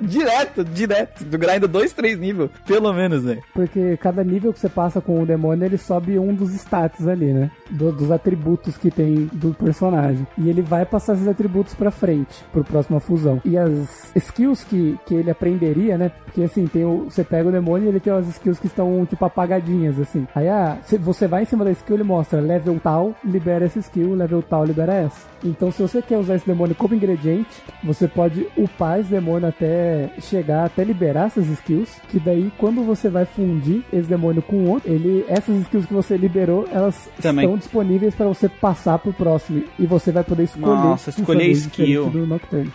direto, 0.02 0.64
direto. 0.64 1.26
Tu 1.26 1.38
grinda 1.38 1.68
dois, 1.68 1.94
três 1.94 2.18
níveis, 2.20 2.50
pelo 2.66 2.94
menos, 2.94 3.24
né? 3.24 3.40
Porque 3.54 3.98
cada 3.98 4.24
nível 4.24 4.54
que 4.54 4.60
você 4.60 4.70
passa 4.70 5.02
com 5.02 5.22
o 5.22 5.26
demônio, 5.26 5.66
ele 5.66 5.78
sobe 5.78 6.18
um 6.18 6.34
dos 6.34 6.54
stats 6.54 7.08
ali, 7.08 7.34
né? 7.34 7.52
Do- 7.70 7.92
dos 7.92 8.12
atributos 8.12 8.78
que 8.78 8.90
tem 8.92 9.30
do 9.34 9.54
personagem. 9.54 10.26
E 10.38 10.50
ele 10.50 10.62
vai 10.62 10.86
passar 10.86 11.14
esses 11.14 11.28
atributos 11.28 11.74
pra 11.74 11.92
frente, 11.92 12.44
pro 12.52 12.64
próxima 12.64 13.00
fusão. 13.00 13.42
E 13.46 13.58
as 13.58 14.12
skills 14.16 14.64
que, 14.64 14.98
que 15.06 15.16
ele 15.16 15.32
aprenderia, 15.32 15.98
né? 15.98 16.12
Porque 16.26 16.44
assim, 16.44 16.68
tem 16.68 16.86
o, 16.86 17.06
você 17.10 17.24
pega 17.24 17.50
o 17.50 17.52
demônio 17.52 17.86
e 17.86 17.90
ele 17.90 18.00
tem 18.00 18.14
as 18.14 18.28
skills 18.28 18.60
que 18.60 18.68
estão, 18.68 18.99
tipo, 19.06 19.24
apagadinhas, 19.26 20.00
assim. 20.00 20.28
Aí, 20.36 20.48
ah, 20.48 20.78
se 20.84 20.98
você 20.98 21.28
vai 21.28 21.44
em 21.44 21.46
cima 21.46 21.66
da 21.66 21.72
skill, 21.72 21.96
ele 21.96 22.04
mostra 22.04 22.40
level 22.40 22.80
tal, 22.82 23.16
libera 23.24 23.66
essa 23.66 23.80
skill, 23.80 24.16
level 24.16 24.42
tal, 24.42 24.66
libera 24.66 24.94
essa. 24.94 25.28
Então, 25.44 25.72
se 25.72 25.82
você 25.82 26.02
quer 26.02 26.18
usar 26.18 26.36
esse 26.36 26.46
demônio 26.46 26.76
como 26.76 26.96
ingrediente, 26.96 27.50
você 27.84 28.08
pode 28.08 28.48
upar 28.58 29.00
esse 29.00 29.10
demônio 29.10 29.48
até 29.48 30.10
chegar, 30.20 30.66
até 30.66 30.84
liberar 30.84 31.28
essas 31.28 31.48
skills, 31.48 31.90
que 32.10 32.20
daí, 32.20 32.52
quando 32.58 32.84
você 32.84 33.10
vai 33.10 33.26
fundir 33.26 33.84
esse 33.92 34.08
demônio 34.08 34.42
com 34.42 34.66
outro, 34.66 34.92
ele, 34.92 35.26
essas 35.28 35.56
skills 35.62 35.86
que 35.86 35.94
você 35.94 36.18
liberou, 36.18 36.68
elas 36.72 37.10
Também. 37.22 37.46
estão 37.46 37.58
disponíveis 37.58 38.14
para 38.16 38.28
você 38.28 38.50
passar 38.50 39.00
pro 39.00 39.14
próximo, 39.14 39.64
e 39.78 39.86
você 39.86 40.12
vai 40.12 40.24
poder 40.24 40.44
escolher 40.44 40.66
Nossa, 40.66 41.10
escolher 41.10 41.52
skill. 41.52 42.10
do 42.10 42.26
Nocturne. 42.26 42.72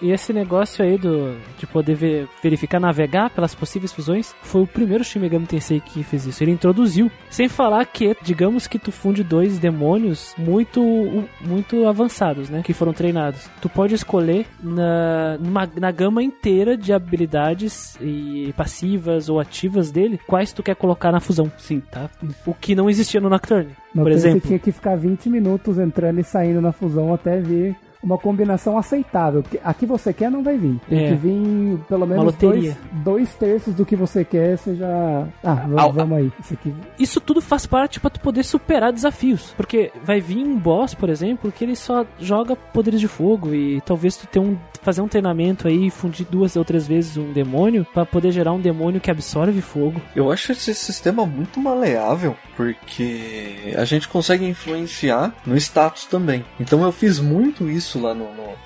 E 0.00 0.10
esse 0.12 0.32
negócio 0.32 0.84
aí 0.84 0.96
do 0.96 1.36
de 1.58 1.66
poder 1.66 1.94
ver- 1.94 2.28
verificar, 2.42 2.78
navegar 2.78 3.30
pelas 3.30 3.54
possíveis 3.54 3.92
fusões, 3.92 4.34
foi 4.42 4.62
o 4.62 4.66
primeiro 4.66 5.02
Shin 5.02 5.18
Megami 5.18 5.46
Tensei 5.46 5.80
que 5.80 6.02
fez 6.04 6.24
isso. 6.26 6.42
Ele 6.44 6.52
introduziu. 6.52 7.10
Sem 7.30 7.48
falar 7.48 7.84
que, 7.86 8.16
digamos 8.22 8.66
que 8.66 8.78
tu 8.78 8.92
funde 8.92 9.24
dois 9.24 9.58
demônios 9.58 10.34
muito 10.38 11.24
muito 11.40 11.86
avançados, 11.88 12.48
né? 12.48 12.62
Que 12.64 12.72
foram 12.72 12.92
treinados. 12.92 13.48
Tu 13.60 13.68
pode 13.68 13.94
escolher 13.94 14.46
na, 14.62 15.36
numa- 15.38 15.68
na 15.80 15.90
gama 15.90 16.22
inteira 16.22 16.76
de 16.76 16.92
habilidades 16.92 17.96
e 18.00 18.52
passivas 18.56 19.28
ou 19.28 19.40
ativas 19.40 19.90
dele, 19.90 20.18
quais 20.26 20.52
tu 20.52 20.62
quer 20.62 20.76
colocar 20.76 21.10
na 21.12 21.20
fusão. 21.20 21.50
Sim, 21.58 21.80
tá? 21.80 22.08
O 22.46 22.54
que 22.54 22.74
não 22.74 22.88
existia 22.88 23.20
no 23.20 23.28
Nocturne. 23.28 23.70
Por 23.92 23.96
Nocturne 23.96 24.14
exemplo. 24.16 24.40
você 24.40 24.46
tinha 24.46 24.58
que 24.58 24.72
ficar 24.72 24.96
20 24.96 25.28
minutos 25.28 25.78
entrando 25.78 26.20
e 26.20 26.24
saindo 26.24 26.60
na 26.60 26.72
fusão 26.72 27.12
até 27.12 27.40
ver 27.40 27.76
uma 28.02 28.18
combinação 28.18 28.78
aceitável. 28.78 29.42
Porque 29.42 29.60
a 29.62 29.72
que 29.74 29.86
você 29.86 30.12
quer 30.12 30.30
não 30.30 30.42
vai 30.42 30.56
vir. 30.56 30.78
Tem 30.88 31.04
É. 31.06 31.08
que 31.10 31.14
vir 31.16 31.78
pelo 31.88 32.06
menos 32.06 32.34
dois, 32.36 32.76
dois 32.92 33.34
terços 33.34 33.74
do 33.74 33.84
que 33.84 33.96
você 33.96 34.24
quer, 34.24 34.56
você 34.58 34.74
já. 34.74 35.26
Ah, 35.42 35.66
vamos 35.92 36.18
aí. 36.18 36.32
Isso 36.40 36.54
aqui. 36.54 36.74
isso 36.98 37.20
tudo 37.20 37.40
faz 37.40 37.66
parte 37.66 38.00
pra 38.00 38.10
tu 38.10 38.20
poder 38.20 38.42
superar 38.42 38.92
desafios. 38.92 39.52
Porque 39.56 39.90
vai 40.04 40.20
vir 40.20 40.38
um 40.44 40.56
boss, 40.58 40.94
por 40.94 41.08
exemplo, 41.08 41.50
que 41.52 41.64
ele 41.64 41.76
só 41.76 42.04
joga 42.18 42.54
poderes 42.56 43.00
de 43.00 43.08
fogo 43.08 43.54
e 43.54 43.80
talvez 43.82 44.16
tu 44.16 44.26
tenha 44.26 44.44
um 44.44 44.56
fazer 44.82 45.00
um 45.02 45.08
treinamento 45.08 45.66
aí 45.68 45.86
e 45.86 45.90
fundir 45.90 46.24
duas 46.30 46.54
ou 46.56 46.64
três 46.64 46.86
vezes 46.86 47.16
um 47.16 47.32
demônio 47.32 47.84
pra 47.92 48.06
poder 48.06 48.30
gerar 48.30 48.52
um 48.52 48.60
demônio 48.60 49.00
que 49.00 49.10
absorve 49.10 49.60
fogo. 49.60 50.00
Eu 50.14 50.30
acho 50.30 50.52
esse 50.52 50.72
sistema 50.72 51.26
muito 51.26 51.60
maleável, 51.60 52.36
porque 52.56 53.74
a 53.76 53.84
gente 53.84 54.08
consegue 54.08 54.46
influenciar 54.46 55.32
no 55.46 55.56
status 55.56 56.04
também. 56.06 56.44
Então 56.60 56.82
eu 56.84 56.92
fiz 56.92 57.18
muito 57.18 57.68
isso 57.68 57.87
lá 57.96 58.12
no, 58.14 58.32
no- 58.34 58.56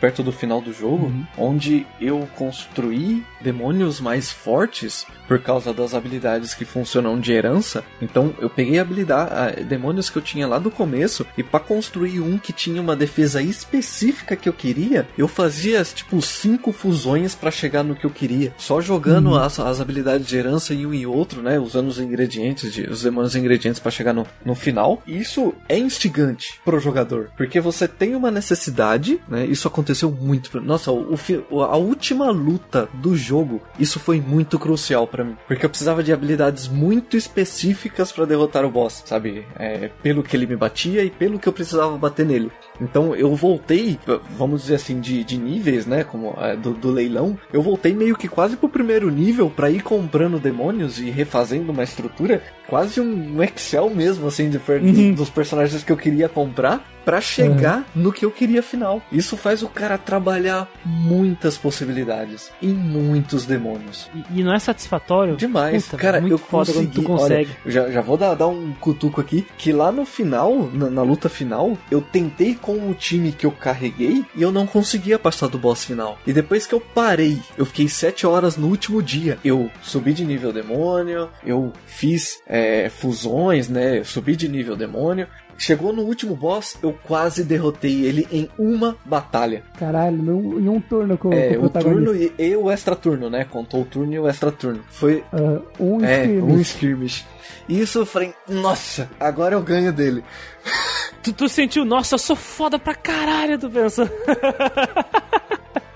perto 0.00 0.22
do 0.22 0.32
final 0.32 0.60
do 0.60 0.72
jogo, 0.72 1.12
onde 1.36 1.86
eu 2.00 2.28
construí 2.36 3.24
demônios 3.40 4.00
mais 4.00 4.30
fortes 4.30 5.06
por 5.26 5.38
causa 5.40 5.72
das 5.72 5.94
habilidades 5.94 6.54
que 6.54 6.64
funcionam 6.64 7.18
de 7.18 7.32
herança. 7.32 7.84
Então 8.00 8.34
eu 8.38 8.50
peguei 8.50 8.78
habilidade, 8.78 9.64
demônios 9.64 10.10
que 10.10 10.16
eu 10.16 10.22
tinha 10.22 10.46
lá 10.46 10.58
do 10.58 10.70
começo 10.70 11.26
e 11.36 11.42
para 11.42 11.60
construir 11.60 12.20
um 12.20 12.38
que 12.38 12.52
tinha 12.52 12.80
uma 12.80 12.96
defesa 12.96 13.42
específica 13.42 14.36
que 14.36 14.48
eu 14.48 14.52
queria, 14.52 15.08
eu 15.16 15.26
fazia 15.26 15.82
tipo 15.84 16.20
cinco 16.20 16.72
fusões 16.72 17.34
para 17.34 17.50
chegar 17.50 17.82
no 17.82 17.96
que 17.96 18.04
eu 18.04 18.10
queria, 18.10 18.54
só 18.58 18.80
jogando 18.80 19.36
as, 19.36 19.58
as 19.58 19.80
habilidades 19.80 20.26
de 20.26 20.36
herança 20.36 20.74
em 20.74 20.86
um 20.86 20.94
e 20.94 21.06
outro, 21.06 21.42
né, 21.42 21.58
usando 21.58 21.88
os 21.88 21.98
ingredientes, 21.98 22.72
de, 22.72 22.82
os 22.82 23.02
demônios 23.02 23.34
ingredientes 23.34 23.80
para 23.80 23.90
chegar 23.90 24.12
no, 24.12 24.26
no 24.44 24.54
final. 24.54 25.02
E 25.06 25.18
isso 25.18 25.54
é 25.68 25.78
instigante 25.78 26.60
pro 26.64 26.80
jogador, 26.80 27.30
porque 27.36 27.60
você 27.60 27.88
tem 27.88 28.14
uma 28.14 28.30
necessidade, 28.30 29.20
né? 29.28 29.46
Isso 29.46 29.61
aconteceu 29.68 30.10
muito. 30.10 30.60
Nossa, 30.60 30.90
o, 30.92 31.14
o- 31.50 31.62
a 31.62 31.76
última 31.76 32.30
luta 32.30 32.88
do 32.94 33.16
jogo, 33.16 33.60
isso 33.78 33.98
foi 34.00 34.20
muito 34.20 34.58
crucial 34.58 35.06
pra 35.06 35.24
mim, 35.24 35.36
porque 35.46 35.64
eu 35.64 35.70
precisava 35.70 36.02
de 36.02 36.12
habilidades 36.12 36.68
muito 36.68 37.16
específicas 37.16 38.12
pra 38.12 38.24
derrotar 38.24 38.64
o 38.64 38.70
boss, 38.70 39.02
sabe? 39.06 39.46
É, 39.58 39.88
pelo 40.02 40.22
que 40.22 40.36
ele 40.36 40.46
me 40.46 40.56
batia 40.56 41.02
e 41.04 41.10
pelo 41.10 41.38
que 41.38 41.48
eu 41.48 41.52
precisava 41.52 41.96
bater 41.98 42.24
nele. 42.26 42.50
Então 42.82 43.14
eu 43.14 43.34
voltei, 43.34 43.98
vamos 44.36 44.62
dizer 44.62 44.74
assim, 44.76 45.00
de, 45.00 45.22
de 45.24 45.38
níveis, 45.38 45.86
né? 45.86 46.04
Como 46.04 46.34
é, 46.38 46.56
do, 46.56 46.72
do 46.72 46.90
leilão, 46.90 47.38
eu 47.52 47.62
voltei 47.62 47.94
meio 47.94 48.16
que 48.16 48.28
quase 48.28 48.56
pro 48.56 48.68
primeiro 48.68 49.10
nível 49.10 49.48
pra 49.50 49.70
ir 49.70 49.82
comprando 49.82 50.38
demônios 50.40 50.98
e 50.98 51.10
refazendo 51.10 51.72
uma 51.72 51.82
estrutura, 51.84 52.42
quase 52.66 53.00
um 53.00 53.42
Excel 53.42 53.90
mesmo, 53.90 54.26
assim, 54.26 54.50
de 54.50 54.58
per- 54.58 54.80
dos 55.14 55.30
personagens 55.30 55.82
que 55.84 55.92
eu 55.92 55.96
queria 55.96 56.28
comprar. 56.28 56.84
Pra 57.04 57.20
chegar 57.20 57.84
no 57.96 58.12
que 58.12 58.24
eu 58.24 58.30
queria 58.30 58.62
final. 58.62 59.02
Isso 59.10 59.36
faz 59.36 59.60
o 59.64 59.68
cara 59.68 59.98
trabalhar 59.98 60.68
muitas 60.84 61.58
possibilidades 61.58 62.52
e 62.62 62.68
muitos 62.68 63.44
demônios. 63.44 64.08
E, 64.14 64.38
e 64.38 64.44
não 64.44 64.54
é 64.54 64.58
satisfatório? 64.60 65.34
Demais, 65.36 65.84
Puta, 65.86 65.96
cara, 65.96 66.18
eu 66.24 66.38
consegui. 66.38 66.78
quando 66.78 66.90
tu 66.92 67.02
consegue. 67.02 67.50
Olha, 67.64 67.72
já, 67.72 67.90
já 67.90 68.00
vou 68.00 68.16
dar, 68.16 68.34
dar 68.34 68.46
um 68.46 68.72
cutuco 68.78 69.20
aqui, 69.20 69.44
que 69.58 69.72
lá 69.72 69.90
no 69.90 70.04
final, 70.04 70.70
na, 70.72 70.88
na 70.88 71.02
luta 71.02 71.28
final, 71.28 71.76
eu 71.90 72.00
tentei 72.00 72.54
com 72.78 72.90
o 72.90 72.94
time 72.94 73.32
que 73.32 73.44
eu 73.44 73.50
carreguei 73.50 74.24
e 74.34 74.42
eu 74.42 74.50
não 74.50 74.66
conseguia 74.66 75.18
passar 75.18 75.48
do 75.48 75.58
boss 75.58 75.84
final. 75.84 76.18
E 76.26 76.32
depois 76.32 76.66
que 76.66 76.74
eu 76.74 76.80
parei, 76.80 77.38
eu 77.56 77.66
fiquei 77.66 77.88
7 77.88 78.26
horas 78.26 78.56
no 78.56 78.68
último 78.68 79.02
dia. 79.02 79.38
Eu 79.44 79.70
subi 79.82 80.12
de 80.12 80.24
nível 80.24 80.52
demônio, 80.52 81.28
eu 81.44 81.72
fiz 81.86 82.42
é, 82.46 82.88
fusões, 82.88 83.68
né? 83.68 83.98
Eu 83.98 84.04
subi 84.04 84.36
de 84.36 84.48
nível 84.48 84.76
demônio, 84.76 85.26
Chegou 85.58 85.92
no 85.92 86.02
último 86.02 86.34
boss, 86.34 86.76
eu 86.82 86.92
quase 87.04 87.44
derrotei 87.44 88.04
ele 88.04 88.26
em 88.32 88.48
uma 88.58 88.96
batalha. 89.04 89.62
Caralho, 89.78 90.16
num- 90.16 90.58
em 90.58 90.68
um 90.68 90.80
turno 90.80 91.16
com, 91.16 91.32
É, 91.32 91.54
com 91.54 91.62
o 91.62 91.66
o 91.66 91.70
turno 91.70 92.14
e, 92.16 92.32
e 92.38 92.56
o 92.56 92.70
extra 92.70 92.96
turno, 92.96 93.30
né? 93.30 93.44
Contou 93.44 93.82
o 93.82 93.84
turno 93.84 94.12
e 94.12 94.18
o 94.18 94.28
extra 94.28 94.50
turno. 94.50 94.80
Foi 94.90 95.22
Ah, 95.32 95.60
um 95.78 96.04
é, 96.04 96.22
skirmish. 96.24 96.42
um 96.52 96.60
skirmish. 96.60 97.26
E 97.68 97.80
isso 97.80 97.98
eu 98.00 98.06
falei, 98.06 98.34
nossa, 98.48 99.08
agora 99.20 99.54
eu 99.54 99.62
ganho 99.62 99.92
dele. 99.92 100.24
Tu, 101.22 101.32
tu 101.32 101.48
sentiu, 101.48 101.84
nossa, 101.84 102.16
eu 102.16 102.18
sou 102.18 102.34
foda 102.34 102.80
pra 102.80 102.96
caralho, 102.96 103.56
tu 103.56 103.70
pensou. 103.70 104.08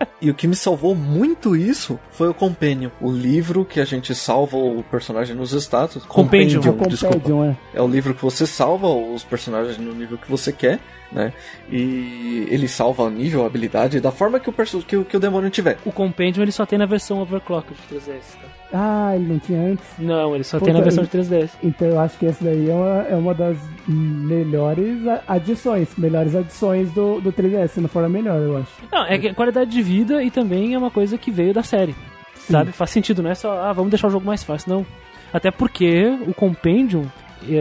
E 0.20 0.30
o 0.30 0.34
que 0.34 0.46
me 0.46 0.56
salvou 0.56 0.94
muito 0.94 1.54
isso 1.56 1.98
foi 2.10 2.28
o 2.28 2.34
Companion, 2.34 2.90
o 3.00 3.10
livro 3.12 3.64
que 3.64 3.80
a 3.80 3.84
gente 3.84 4.14
salva 4.14 4.56
o 4.56 4.82
personagem 4.82 5.34
nos 5.36 5.52
status. 5.52 6.04
Compendium. 6.04 6.62
É 6.64 6.70
o 6.70 6.88
desculpa. 6.88 7.30
É. 7.74 7.78
É 7.78 7.82
o 7.82 7.86
livro 7.88 8.14
que 8.14 8.22
você 8.22 8.46
salva 8.46 8.88
os 8.88 9.22
personagens 9.24 9.76
no 9.78 9.94
nível 9.94 10.16
que 10.18 10.30
você 10.30 10.52
quer, 10.52 10.78
né? 11.12 11.32
E 11.70 12.46
ele 12.50 12.66
salva 12.68 13.02
o 13.04 13.10
nível, 13.10 13.42
a 13.44 13.46
habilidade, 13.46 14.00
da 14.00 14.10
forma 14.10 14.40
que 14.40 14.48
o, 14.50 14.52
que, 14.82 14.96
o- 14.96 15.04
que 15.04 15.16
o 15.16 15.20
demônio 15.20 15.50
tiver. 15.50 15.78
O 15.84 15.92
Compendium 15.92 16.42
ele 16.42 16.52
só 16.52 16.64
tem 16.66 16.78
na 16.78 16.86
versão 16.86 17.20
overclock 17.20 17.68
de 17.72 17.94
3DS, 17.96 18.36
tá? 18.40 18.48
Ah, 18.72 19.12
ele 19.14 19.26
não 19.26 19.38
tinha 19.38 19.60
antes. 19.60 19.86
Não, 19.98 20.34
ele 20.34 20.44
só 20.44 20.58
Puta, 20.58 20.70
tem 20.70 20.74
na 20.74 20.82
versão 20.82 21.04
de 21.04 21.10
3DS. 21.10 21.50
Então 21.62 21.88
eu 21.88 22.00
acho 22.00 22.18
que 22.18 22.26
essa 22.26 22.44
daí 22.44 22.68
é 22.68 22.74
uma, 22.74 23.02
é 23.02 23.14
uma 23.14 23.34
das 23.34 23.56
melhores 23.86 24.98
adições, 25.26 25.96
melhores 25.96 26.34
adições 26.34 26.90
do, 26.92 27.20
do 27.20 27.32
3DS, 27.32 27.68
se 27.68 27.80
não 27.80 27.88
for 27.88 28.04
a 28.04 28.08
melhor, 28.08 28.40
eu 28.40 28.56
acho. 28.56 28.70
Não, 28.92 29.04
é 29.06 29.18
que 29.18 29.32
qualidade 29.34 29.70
de 29.70 29.82
vida 29.82 30.22
e 30.22 30.30
também 30.30 30.74
é 30.74 30.78
uma 30.78 30.90
coisa 30.90 31.16
que 31.16 31.30
veio 31.30 31.54
da 31.54 31.62
série. 31.62 31.94
Sabe? 32.34 32.72
Faz 32.72 32.90
sentido, 32.90 33.22
não 33.22 33.30
é 33.30 33.34
só, 33.34 33.60
ah, 33.60 33.72
vamos 33.72 33.90
deixar 33.90 34.08
o 34.08 34.10
jogo 34.10 34.26
mais 34.26 34.42
fácil, 34.42 34.72
não. 34.72 34.86
Até 35.32 35.50
porque 35.50 36.04
o 36.26 36.32
Compendium, 36.32 37.06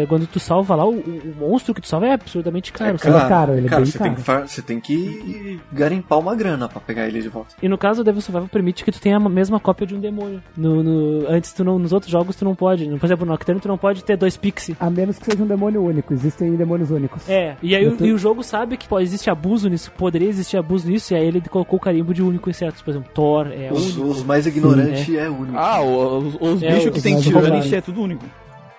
quando 0.08 0.28
tu 0.28 0.40
salva 0.40 0.76
lá, 0.76 0.86
o, 0.86 0.94
o 1.00 1.34
monstro 1.40 1.74
que 1.74 1.82
tu 1.82 1.88
salva 1.88 2.08
é 2.08 2.14
absurdamente 2.14 2.72
caro. 2.74 2.98
sabe? 2.98 3.16
Ele 3.16 3.24
é 3.26 3.28
caro, 3.30 3.54
ele 3.54 3.68
é 3.68 3.70
cara, 3.70 3.82
bem 3.82 3.92
você 3.92 3.98
caro. 3.98 4.16
Tem 4.16 4.24
que 4.44 4.52
você 4.52 4.62
tem 4.62 4.80
que 4.80 5.60
garimpar 5.72 6.20
uma 6.20 6.36
grana 6.36 6.68
pra 6.68 6.80
pegar 6.80 7.08
ele 7.08 7.22
de 7.22 7.30
volta. 7.30 7.56
E 7.62 7.68
no 7.68 7.78
caso, 7.78 8.02
o 8.02 8.04
Devil 8.04 8.22
Survival 8.22 8.48
permite 8.48 8.84
que 8.84 8.92
tu 8.92 9.00
tenha 9.00 9.18
a 9.18 9.20
mesma 9.30 9.60
cópia 9.60 9.86
de 9.88 9.96
um 9.96 10.00
demônio. 10.00 10.42
No, 10.56 10.84
no- 10.84 11.28
antes, 11.30 11.54
tu 11.54 11.64
não, 11.64 11.78
nos 11.80 11.92
outros 11.94 12.12
jogos, 12.12 12.36
tu 12.36 12.46
não 12.46 12.56
pode. 12.56 12.86
Por 12.86 13.06
exemplo, 13.06 13.26
no 13.26 13.32
Nocturne, 13.32 13.60
tu 13.62 13.68
não 13.68 13.78
pode 13.78 14.04
ter 14.04 14.18
dois 14.18 14.38
Pixie. 14.38 14.76
A 14.80 14.90
menos 14.90 15.18
que 15.20 15.26
seja 15.26 15.44
um 15.44 15.48
demônio 15.48 15.84
único, 15.84 16.14
existem 16.14 16.56
demônios 16.56 16.92
únicos. 16.92 17.28
É, 17.30 17.56
e 17.62 17.76
aí 17.76 17.88
o, 17.88 17.98
tô- 17.98 18.06
e 18.06 18.12
o 18.14 18.18
jogo 18.18 18.44
sabe 18.44 18.78
que 18.78 18.88
pô, 18.88 19.00
existe 19.00 19.30
abuso 19.30 19.70
nisso, 19.70 19.92
poderia 19.98 20.28
existir 20.30 20.58
abuso 20.58 20.88
nisso, 20.90 21.14
e 21.14 21.18
aí 21.18 21.26
ele 21.26 21.42
colocou 21.42 21.78
o 21.78 21.82
carimbo 21.82 22.14
de 22.14 22.22
único 22.24 22.50
em 22.50 22.54
certos. 22.54 22.82
Por 22.82 22.92
exemplo, 22.92 23.10
Thor 23.14 23.48
é 23.52 23.72
Os, 23.72 23.96
único. 23.98 24.12
os 24.12 24.24
mais 24.24 24.46
ignorantes 24.48 25.10
é. 25.16 25.30
único. 25.30 25.58
Ah, 25.58 25.82
o- 25.82 26.18
os, 26.20 26.36
os 26.40 26.64
É, 26.64 26.68
bichos 26.74 26.86
os 26.86 26.92
que 26.92 27.02
tem 27.02 27.20
roubados. 27.20 27.72
é 27.74 27.82
tudo 27.82 28.02
único. 28.02 28.26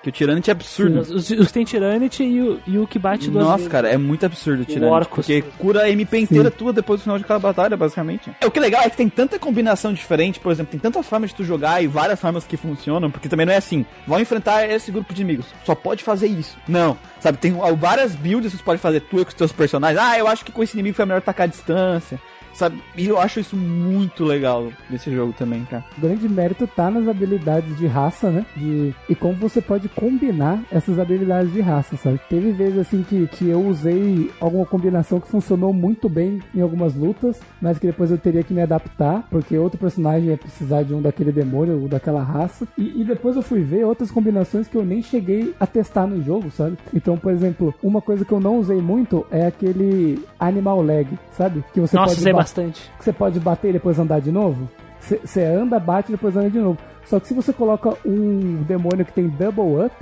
Que 0.07 0.11
o 0.11 0.13
Tyranic 0.13 0.49
é 0.49 0.53
absurdo. 0.53 1.01
Os, 1.01 1.11
os, 1.11 1.31
os 1.31 1.47
que 1.49 1.53
tem 1.53 1.65
Tyranic 1.65 2.23
e 2.23 2.41
o, 2.41 2.61
e 2.65 2.79
o 2.79 2.87
que 2.87 2.97
bate 2.97 3.29
duas 3.29 3.45
Nossa, 3.45 3.57
vezes. 3.57 3.73
cara, 3.73 3.89
é 3.89 3.97
muito 3.97 4.25
absurdo 4.25 4.65
o. 4.65 4.85
Orcus. 4.85 5.27
Porque 5.27 5.43
cura 5.59 5.83
a 5.83 5.91
MP 5.91 6.21
inteira 6.21 6.49
tua 6.49 6.73
depois 6.73 7.01
do 7.01 7.03
final 7.03 7.19
de 7.19 7.25
cada 7.25 7.41
batalha, 7.41 7.77
basicamente. 7.77 8.31
É, 8.41 8.47
o 8.47 8.51
que 8.51 8.61
é 8.61 8.63
legal 8.63 8.83
é 8.85 8.91
que 8.91 8.97
tem 8.97 9.09
tanta 9.09 9.37
combinação 9.37 9.93
diferente, 9.93 10.39
por 10.39 10.53
exemplo, 10.53 10.71
tem 10.71 10.79
tantas 10.79 11.05
formas 11.07 11.31
de 11.31 11.37
tu 11.37 11.43
jogar 11.43 11.83
e 11.83 11.89
várias 11.89 12.21
formas 12.21 12.45
que 12.45 12.57
funcionam, 12.57 13.11
porque 13.11 13.29
também 13.29 13.47
não 13.47 13.53
é 13.53 13.57
assim, 13.57 13.85
vão 14.07 14.21
enfrentar 14.21 14.65
esse 14.71 14.93
grupo 14.93 15.13
de 15.13 15.23
inimigos, 15.23 15.47
só 15.65 15.75
pode 15.75 16.05
fazer 16.05 16.29
isso. 16.29 16.57
Não, 16.69 16.97
sabe, 17.19 17.39
tem 17.39 17.53
várias 17.77 18.15
builds 18.15 18.53
que 18.53 18.59
você 18.59 18.65
pode 18.65 18.81
fazer 18.81 19.01
tu 19.01 19.19
e 19.19 19.25
com 19.25 19.31
os 19.31 19.35
teus 19.35 19.51
personagens. 19.51 20.01
Ah, 20.01 20.17
eu 20.17 20.29
acho 20.29 20.45
que 20.45 20.53
com 20.53 20.63
esse 20.63 20.75
inimigo 20.75 20.95
foi 20.95 21.05
melhor 21.05 21.19
atacar 21.19 21.45
a 21.45 21.51
distância. 21.51 22.21
Sabe? 22.57 22.83
E 22.97 23.07
eu 23.07 23.19
acho 23.19 23.39
isso 23.39 23.55
muito 23.55 24.25
legal 24.25 24.73
desse 24.89 25.13
jogo 25.13 25.35
também, 25.37 25.63
cara. 25.67 25.85
O 25.97 26.01
grande 26.01 26.27
mérito 26.27 26.67
tá 26.67 26.91
nas 26.91 27.07
habilidades 27.07 27.77
de 27.77 27.87
raça, 27.87 28.31
né? 28.31 28.47
De... 28.57 28.95
E 29.11 29.15
como 29.15 29.35
você 29.35 29.61
pode 29.61 29.89
combinar 29.91 30.63
essas 30.73 30.99
habilidades 30.99 31.53
de 31.53 31.61
raça, 31.61 31.97
sabe? 31.99 32.19
Teve 32.31 32.53
vezes 32.53 32.79
assim 32.79 33.03
que, 33.03 33.27
que 33.27 33.49
eu 33.49 33.61
usei 33.61 34.31
alguma 34.41 34.65
combinação 34.65 35.21
que 35.21 35.29
funcionou 35.29 35.71
muito 35.73 36.09
bem 36.09 36.41
em 36.55 36.63
algumas 36.63 36.95
lutas, 36.95 37.39
mas 37.61 37.79
que 37.79 37.87
depois 37.87 38.11
eu 38.11 38.17
teria 38.17 38.43
que 38.43 38.55
me 38.55 38.63
adaptar, 38.63 39.27
porque 39.31 39.59
outro 39.59 39.79
personagem 39.79 40.31
ia 40.31 40.39
precisar 40.39 40.83
de 40.83 40.95
um 40.95 41.03
daquele 41.03 41.33
demônio 41.33 41.83
ou 41.83 41.89
daquela 41.89 42.23
raça. 42.23 42.67
E, 42.79 43.03
e 43.03 43.05
depois 43.05 43.37
eu 43.37 43.43
fui 43.43 43.61
ver 43.63 43.85
outras 43.85 44.11
combinações 44.11 44.67
que 44.67 44.77
eu 44.77 44.85
nem 44.85 45.03
cheguei 45.03 45.55
a 45.61 45.67
testar 45.67 46.07
no 46.07 46.23
jogo, 46.25 46.51
sabe? 46.51 46.79
Então, 46.95 47.19
por 47.19 47.33
exemplo, 47.33 47.75
uma 47.83 48.01
coisa 48.01 48.25
que 48.25 48.33
eu 48.33 48.41
não 48.41 48.59
usei 48.59 48.81
muito 48.81 49.27
é 49.31 49.47
aquele 49.47 50.25
animal 50.41 50.81
leg, 50.81 51.07
sabe? 51.33 51.63
Que 51.75 51.81
você 51.81 51.97
Nossa, 51.97 52.09
pode 52.09 52.21
usei 52.21 52.33
ba- 52.33 52.45
bastante. 52.47 52.90
que 52.97 53.05
você 53.05 53.12
pode 53.12 53.40
bater 53.40 53.70
e 53.70 53.72
depois 53.72 53.99
andar 53.99 54.20
de 54.20 54.30
novo. 54.30 54.68
Você 55.01 55.42
anda, 55.44 55.78
bate 55.78 56.11
e 56.11 56.12
depois 56.12 56.36
anda 56.36 56.51
de 56.51 56.59
novo. 56.59 56.78
Só 57.05 57.20
que 57.20 57.28
se 57.28 57.34
você 57.34 57.53
coloca 57.53 57.97
um 58.05 58.62
demônio 58.62 59.05
que 59.05 59.12
tem 59.12 59.28
double 59.28 59.84
up 59.84 59.94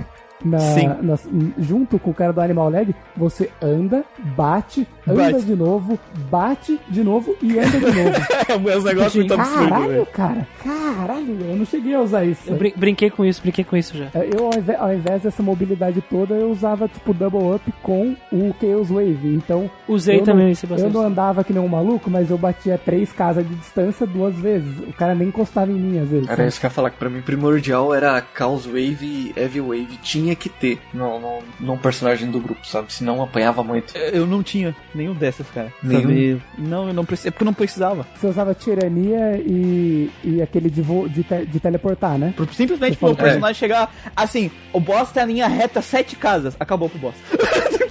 na, 0.43 0.59
Sim. 0.59 0.87
na- 1.01 1.17
junto 1.57 1.97
com 1.97 2.11
o 2.11 2.13
cara 2.13 2.31
do 2.33 2.41
Animal 2.41 2.69
Leg, 2.69 2.93
você 3.15 3.49
anda, 3.61 4.03
bate, 4.35 4.87
anda 5.07 5.31
Bate. 5.31 5.45
de 5.45 5.55
novo, 5.55 5.99
bate 6.29 6.79
de 6.89 7.03
novo 7.03 7.35
e 7.41 7.57
anda 7.59 7.79
de 7.79 7.85
novo. 7.85 8.25
É 8.47 8.55
um 8.77 8.81
negócio 8.83 9.19
muito 9.19 9.33
absurdo, 9.33 9.69
Caralho, 9.69 9.87
velho. 9.89 10.05
cara. 10.07 10.47
Caralho, 10.63 11.37
eu 11.49 11.55
não 11.55 11.65
cheguei 11.65 11.93
a 11.95 12.01
usar 12.01 12.25
isso. 12.25 12.41
Eu 12.49 12.55
brin- 12.57 12.73
brinquei 12.75 13.09
com 13.09 13.25
isso, 13.25 13.41
brinquei 13.41 13.63
com 13.63 13.75
isso 13.75 13.97
já. 13.97 14.07
Eu, 14.13 14.45
ao 14.45 14.57
invés, 14.57 14.79
ao 14.79 14.93
invés 14.93 15.21
dessa 15.23 15.41
mobilidade 15.43 16.01
toda, 16.01 16.35
eu 16.35 16.49
usava, 16.51 16.87
tipo, 16.87 17.13
double 17.13 17.55
up 17.55 17.71
com 17.81 18.15
o 18.31 18.53
Chaos 18.61 18.89
Wave. 18.89 19.33
Então, 19.35 19.69
Usei 19.87 20.17
eu 20.19 20.23
também 20.23 20.45
não, 20.45 20.51
esse 20.51 20.65
Eu 20.65 20.69
bastante. 20.69 20.93
não 20.93 21.01
andava 21.01 21.43
que 21.43 21.51
nem 21.53 21.61
um 21.61 21.67
maluco, 21.67 22.09
mas 22.09 22.29
eu 22.29 22.37
batia 22.37 22.77
três 22.77 23.11
casas 23.11 23.47
de 23.47 23.55
distância 23.55 24.05
duas 24.05 24.35
vezes. 24.35 24.79
O 24.79 24.93
cara 24.93 25.15
nem 25.15 25.27
encostava 25.29 25.71
em 25.71 25.75
mim, 25.75 25.99
às 25.99 26.09
vezes. 26.09 26.29
Era 26.29 26.45
isso 26.47 26.59
que 26.59 26.65
eu 26.65 26.69
ia 26.69 26.73
falar, 26.73 26.89
que 26.91 26.97
pra 26.97 27.09
mim 27.09 27.21
primordial 27.21 27.93
era 27.93 28.23
Chaos 28.37 28.65
Wave 28.65 28.97
e 29.01 29.33
Heavy 29.35 29.61
Wave. 29.61 29.97
Tinha 30.01 30.24
que 30.33 30.47
ter 30.49 30.79
no, 30.93 31.19
no, 31.19 31.39
num 31.59 31.77
personagem 31.77 32.31
do 32.31 32.39
grupo, 32.39 32.65
sabe? 32.65 32.91
Senão 32.93 33.21
apanhava 33.21 33.61
muito. 33.63 33.95
Eu 33.97 34.25
não 34.25 34.41
tinha 34.41 34.73
nenhum 34.95 35.13
dessas, 35.13 35.45
cara. 35.53 35.71
Nenhum? 35.83 36.01
Sabe? 36.01 36.41
Não, 36.57 36.87
eu 36.87 36.93
não 36.93 37.03
precisava. 37.05 37.27
É 37.27 37.31
porque 37.31 37.43
eu 37.43 37.47
não 37.47 37.53
precisava. 37.53 38.07
Você 38.15 38.27
usava 38.27 38.53
tirania 38.55 39.37
e, 39.45 40.09
e 40.23 40.41
aquele 40.41 40.69
de, 40.69 40.81
vo, 40.81 41.09
de, 41.09 41.23
te- 41.23 41.45
de 41.45 41.59
teleportar, 41.59 42.17
né? 42.17 42.33
Simplesmente 42.53 42.91
pro 42.97 43.09
falou- 43.09 43.15
personagem 43.17 43.59
chegar 43.59 43.93
assim, 44.15 44.49
o 44.71 44.79
boss 44.79 45.11
tá 45.11 45.23
em 45.23 45.33
linha 45.33 45.47
reta 45.47 45.81
sete 45.81 46.15
casas, 46.15 46.55
acabou 46.59 46.87
pro 46.89 46.97
boss. 46.99 47.15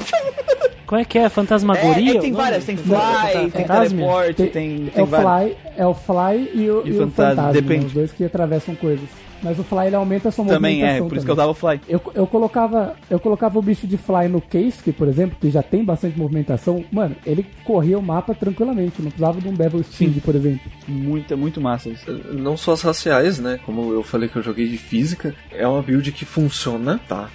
Qual 0.87 1.01
é 1.01 1.05
que 1.05 1.19
é? 1.19 1.23
É, 1.23 1.29
Fantasmagoria? 1.31 2.19
é, 2.19 2.21
tem 2.21 2.31
o 2.31 2.35
nome? 2.35 2.45
várias, 2.45 2.65
tem 2.67 2.77
fly, 2.77 3.51
tem 3.51 3.51
Fantasma? 3.63 3.89
teleporte, 3.97 4.35
Tem- 4.35 4.51
tem, 4.51 4.87
é, 4.89 4.91
tem 4.91 5.03
o 5.03 5.07
várias. 5.07 5.53
fly, 5.57 5.57
é 5.79 5.87
o 5.87 5.95
Fly 5.95 6.51
e 6.55 6.71
o, 6.71 6.83
E 6.87 6.91
e 6.91 6.93
o 6.93 6.97
o 6.97 6.99
fantasma, 6.99 7.07
Fantasma, 7.15 7.47
né? 7.47 7.53
depende. 7.53 7.87
os 7.87 7.93
dois 7.93 8.13
que 8.13 8.23
atravessam 8.25 8.75
coisas. 8.75 9.09
Mas 9.45 9.59
o 9.59 9.63
Fly 9.63 9.87
ele 9.89 9.97
aumenta 9.97 10.31
a 10.31 10.33
sua 10.33 10.45
Também 10.47 10.77
é, 10.77 11.01
movimentação 11.01 11.09
por 11.09 11.17
isso 11.17 11.27
que 11.27 11.31
eu 11.31 11.37
também. 11.37 11.47
dava 11.55 11.55
fly. 11.55 11.81
Eu, 11.87 12.01
eu 12.15 12.27
colocava 12.27 12.97
eu 13.11 13.21
colocava 13.21 13.59
o 13.59 13.63
bicho 13.63 13.87
de 13.87 13.99
fly 13.99 14.27
no 14.29 14.41
Case, 14.41 14.91
por 14.93 15.07
exemplo, 15.07 15.37
que 15.41 15.51
já 15.51 15.63
tem 15.63 15.85
bastante 15.85 16.19
movimentação. 16.19 16.83
Mano, 16.91 17.15
ele 17.27 17.47
corria 17.63 17.99
o 17.99 18.03
mapa 18.03 18.35
tranquilamente, 18.35 19.03
não 19.03 19.11
precisava 19.11 19.41
de 19.41 19.49
um 19.49 19.55
Bevel 19.55 19.83
Speed, 19.85 20.23
por 20.25 20.35
exemplo. 20.35 20.61
Muito, 20.89 21.37
muito 21.37 21.61
massa 21.61 21.91
isso. 21.91 22.11
Não 22.33 22.57
só 22.57 22.73
as 22.73 22.81
raciais, 22.83 23.39
né? 23.39 23.61
Como 23.67 23.93
eu 23.93 24.03
falei 24.03 24.29
que 24.29 24.37
eu 24.37 24.43
joguei 24.43 24.67
de 24.67 24.79
física, 24.79 25.35
é 25.53 25.69
uma 25.69 25.83
build 25.83 26.11
que 26.13 26.25
funciona, 26.25 26.99
tá? 27.07 27.29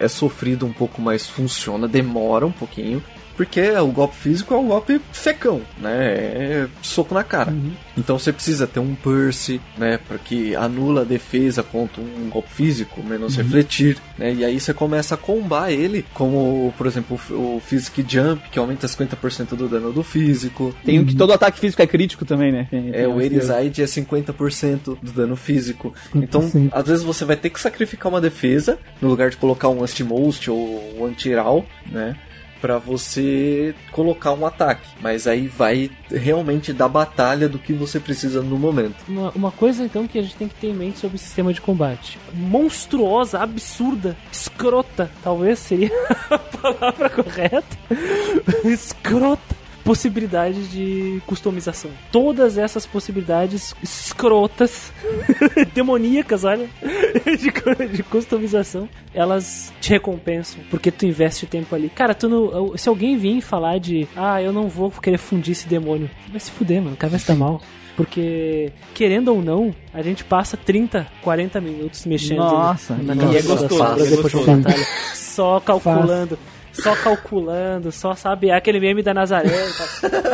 É, 0.00 0.04
é 0.04 0.08
sofrido 0.08 0.64
um 0.64 0.72
pouco, 0.72 1.02
mas 1.02 1.26
funciona, 1.26 1.88
demora 1.88 2.46
um 2.46 2.52
pouquinho. 2.52 3.02
Porque 3.38 3.70
o 3.70 3.86
golpe 3.86 4.16
físico 4.16 4.52
é 4.52 4.56
um 4.58 4.66
golpe 4.66 5.00
secão, 5.12 5.62
né? 5.80 5.96
É 6.08 6.66
soco 6.82 7.14
na 7.14 7.22
cara. 7.22 7.54
Então 7.96 8.18
você 8.18 8.32
precisa 8.32 8.66
ter 8.66 8.80
um 8.80 8.94
Percy, 8.96 9.60
né? 9.78 9.98
Porque 10.08 10.54
anula 10.58 11.02
a 11.02 11.04
defesa 11.04 11.62
contra 11.62 12.02
um 12.02 12.28
golpe 12.28 12.50
físico, 12.50 13.00
menos 13.02 13.36
refletir, 13.36 13.96
né? 14.18 14.34
E 14.34 14.44
aí 14.44 14.58
você 14.58 14.74
começa 14.74 15.14
a 15.14 15.18
combar 15.18 15.70
ele, 15.70 16.04
como, 16.14 16.74
por 16.76 16.86
exemplo, 16.88 17.18
o, 17.30 17.60
Physic 17.64 18.04
Jump, 18.08 18.42
que 18.50 18.58
aumenta 18.58 18.88
50% 18.88 19.54
do 19.54 19.68
dano 19.68 19.92
do 19.92 20.02
físico. 20.02 20.74
Tem 20.84 20.98
um 20.98 21.04
que 21.04 21.14
todo 21.14 21.32
ataque 21.32 21.60
físico 21.60 21.80
é 21.80 21.86
crítico 21.86 22.24
também, 22.24 22.50
né? 22.50 22.66
Tem- 22.68 22.88
É, 22.88 22.92
tem 22.92 23.06
o 23.06 23.16
que- 23.18 23.24
Eriside 23.24 23.82
é 23.82 23.86
50% 23.86 24.98
do 25.00 25.12
dano 25.12 25.36
físico. 25.36 25.94
Então, 26.12 26.42
50%. 26.42 26.70
às 26.72 26.86
vezes 26.88 27.04
você 27.04 27.24
vai 27.24 27.36
ter 27.36 27.50
que 27.50 27.60
sacrificar 27.60 28.10
uma 28.10 28.20
defesa, 28.20 28.78
no 29.00 29.08
lugar 29.08 29.30
de 29.30 29.36
colocar 29.36 29.68
um 29.68 29.82
Anti-Most 29.84 30.50
ou 30.50 30.96
um 30.98 31.04
Anti-Ral, 31.06 31.64
né? 31.86 32.16
Pra 32.60 32.78
você 32.78 33.74
colocar 33.92 34.32
um 34.32 34.46
ataque. 34.46 34.88
Mas 35.00 35.26
aí 35.26 35.46
vai 35.46 35.90
realmente 36.10 36.72
da 36.72 36.88
batalha 36.88 37.48
do 37.48 37.58
que 37.58 37.72
você 37.72 38.00
precisa 38.00 38.42
no 38.42 38.58
momento. 38.58 38.96
Uma, 39.08 39.30
uma 39.30 39.50
coisa 39.50 39.84
então 39.84 40.06
que 40.06 40.18
a 40.18 40.22
gente 40.22 40.36
tem 40.36 40.48
que 40.48 40.54
ter 40.54 40.68
em 40.68 40.74
mente 40.74 40.98
sobre 40.98 41.16
o 41.16 41.18
sistema 41.20 41.52
de 41.52 41.60
combate. 41.60 42.18
Monstruosa, 42.32 43.38
absurda, 43.38 44.16
escrota, 44.32 45.10
talvez 45.22 45.58
seria 45.58 45.90
a 46.30 46.38
palavra 46.38 47.10
correta. 47.10 47.78
escrota. 48.64 49.57
Possibilidade 49.88 50.68
de 50.68 51.22
customização. 51.26 51.90
Todas 52.12 52.58
essas 52.58 52.84
possibilidades 52.84 53.74
escrotas, 53.82 54.92
demoníacas, 55.72 56.44
olha, 56.44 56.68
de, 57.24 57.88
de 57.88 58.02
customização, 58.02 58.86
elas 59.14 59.72
te 59.80 59.88
recompensam 59.88 60.60
porque 60.70 60.90
tu 60.90 61.06
investe 61.06 61.46
tempo 61.46 61.74
ali. 61.74 61.88
Cara, 61.88 62.14
tu 62.14 62.28
não, 62.28 62.76
se 62.76 62.86
alguém 62.86 63.16
vir 63.16 63.40
falar 63.40 63.78
de, 63.78 64.06
ah, 64.14 64.42
eu 64.42 64.52
não 64.52 64.68
vou 64.68 64.90
querer 64.90 65.16
fundir 65.16 65.52
esse 65.52 65.66
demônio, 65.66 66.10
vai 66.28 66.38
se 66.38 66.50
fuder, 66.50 66.82
mano, 66.82 66.92
o 66.92 66.98
cara 66.98 67.10
vai 67.10 67.20
dar 67.26 67.34
mal. 67.34 67.62
Porque, 67.96 68.70
querendo 68.94 69.34
ou 69.34 69.42
não, 69.42 69.74
a 69.92 70.02
gente 70.02 70.22
passa 70.22 70.54
30, 70.54 71.04
40 71.22 71.60
minutos 71.62 72.04
mexendo 72.04 72.38
Nossa, 72.38 72.94
na 72.94 73.14
e 73.14 73.38
é 73.38 73.42
gostoso, 73.42 73.68
sombra 73.70 74.06
é 74.06 74.10
depois 74.10 74.32
de 74.32 74.38
gostoso. 74.38 74.50
uma 74.50 74.56
batalha. 74.58 74.86
Só 75.14 75.60
calculando. 75.60 76.38
Só 76.82 76.94
calculando, 76.96 77.90
só 77.92 78.14
sabe, 78.14 78.48
é 78.50 78.54
aquele 78.54 78.80
meme 78.80 79.02
da 79.02 79.12
Nazaré. 79.14 79.48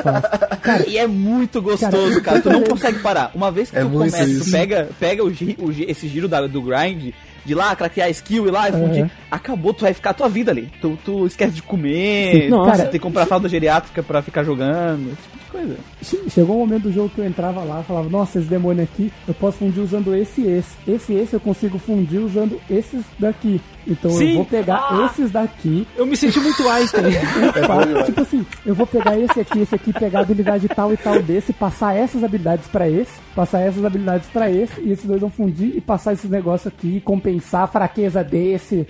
Tá? 0.02 0.20
Cara, 0.62 0.88
e 0.88 0.96
é 0.98 1.06
muito 1.06 1.60
gostoso, 1.60 2.20
cara. 2.22 2.40
Tu 2.40 2.48
não 2.50 2.62
consegue 2.62 2.98
parar. 3.00 3.30
Uma 3.34 3.50
vez 3.50 3.70
que 3.70 3.78
É 3.78 3.82
tu 3.82 3.90
começa, 3.90 4.24
isso. 4.24 4.44
tu 4.46 4.50
pega, 4.50 4.88
pega 4.98 5.22
o, 5.24 5.30
gi- 5.32 5.56
o 5.60 5.72
gi- 5.72 5.84
esse 5.88 6.08
giro 6.08 6.26
da- 6.28 6.46
do 6.46 6.62
grind, 6.62 7.12
de 7.44 7.54
lá, 7.54 7.76
craquear 7.76 8.08
skill 8.10 8.46
e 8.46 8.50
lá, 8.50 8.68
e 8.68 8.72
fundir, 8.72 9.02
Uhum. 9.02 9.10
acabou, 9.30 9.74
tu 9.74 9.82
vai 9.82 9.92
ficar 9.92 10.10
a 10.10 10.14
tua 10.14 10.28
vida 10.28 10.50
ali. 10.50 10.70
Tu, 10.80 10.98
tu 11.04 11.26
esquece 11.26 11.52
de 11.52 11.62
comer, 11.62 12.48
Nossa. 12.48 12.76
tu 12.84 12.90
tem 12.90 12.92
que 12.92 12.98
comprar 13.00 13.26
fralda 13.26 13.48
geriátrica 13.48 14.02
pra 14.02 14.22
ficar 14.22 14.42
jogando, 14.44 15.08
esse 15.12 15.22
tipo 15.22 15.43
de 15.62 15.66
coisa. 15.66 15.76
Che- 16.02 16.30
Chegou 16.30 16.56
um 16.56 16.58
momento 16.60 16.84
do 16.84 16.92
jogo 16.92 17.08
que 17.10 17.20
eu 17.20 17.26
entrava 17.26 17.62
lá 17.62 17.80
e 17.80 17.84
falava, 17.84 18.08
nossa, 18.08 18.38
esse 18.38 18.48
demônio 18.48 18.82
aqui, 18.82 19.12
eu 19.26 19.34
posso 19.34 19.58
fundir 19.58 19.82
usando 19.82 20.14
esse 20.14 20.40
e 20.42 20.46
esse. 20.48 20.76
Esse 20.86 21.12
e 21.12 21.20
esse 21.20 21.34
eu 21.34 21.40
consigo 21.40 21.78
fundir 21.78 22.20
usando 22.20 22.60
esses 22.70 23.02
daqui. 23.18 23.60
Então 23.86 24.10
Sim. 24.10 24.30
eu 24.30 24.34
vou 24.36 24.44
pegar 24.46 24.76
Ah. 24.90 25.06
esses 25.10 25.30
daqui. 25.30 25.86
Eu 25.96 26.06
me 26.06 26.16
senti 26.16 26.40
muito 26.40 26.66
Einstein. 26.68 27.02
pá, 27.66 28.02
tipo 28.04 28.20
assim, 28.22 28.46
eu 28.64 28.74
vou 28.74 28.86
pegar 28.86 29.18
esse 29.18 29.40
aqui, 29.40 29.60
esse 29.60 29.74
aqui, 29.74 29.92
pegar 29.92 30.20
a 30.20 30.22
habilidade 30.22 30.66
tal 30.68 30.92
e 30.92 30.96
tal 30.96 31.20
desse, 31.22 31.52
passar 31.52 31.94
essas 31.94 32.24
habilidades 32.24 32.66
pra 32.68 32.88
esse, 32.88 33.12
passar 33.34 33.60
essas 33.60 33.84
habilidades 33.84 34.28
pra 34.30 34.50
esse, 34.50 34.80
e 34.80 34.90
esses 34.92 35.04
dois 35.04 35.20
vão 35.20 35.30
fundir 35.30 35.76
e 35.76 35.80
passar 35.80 36.14
esses 36.14 36.30
negócios 36.30 36.66
aqui, 36.72 37.00
compensar 37.00 37.64
a 37.64 37.66
fraqueza 37.66 38.24
desse, 38.24 38.86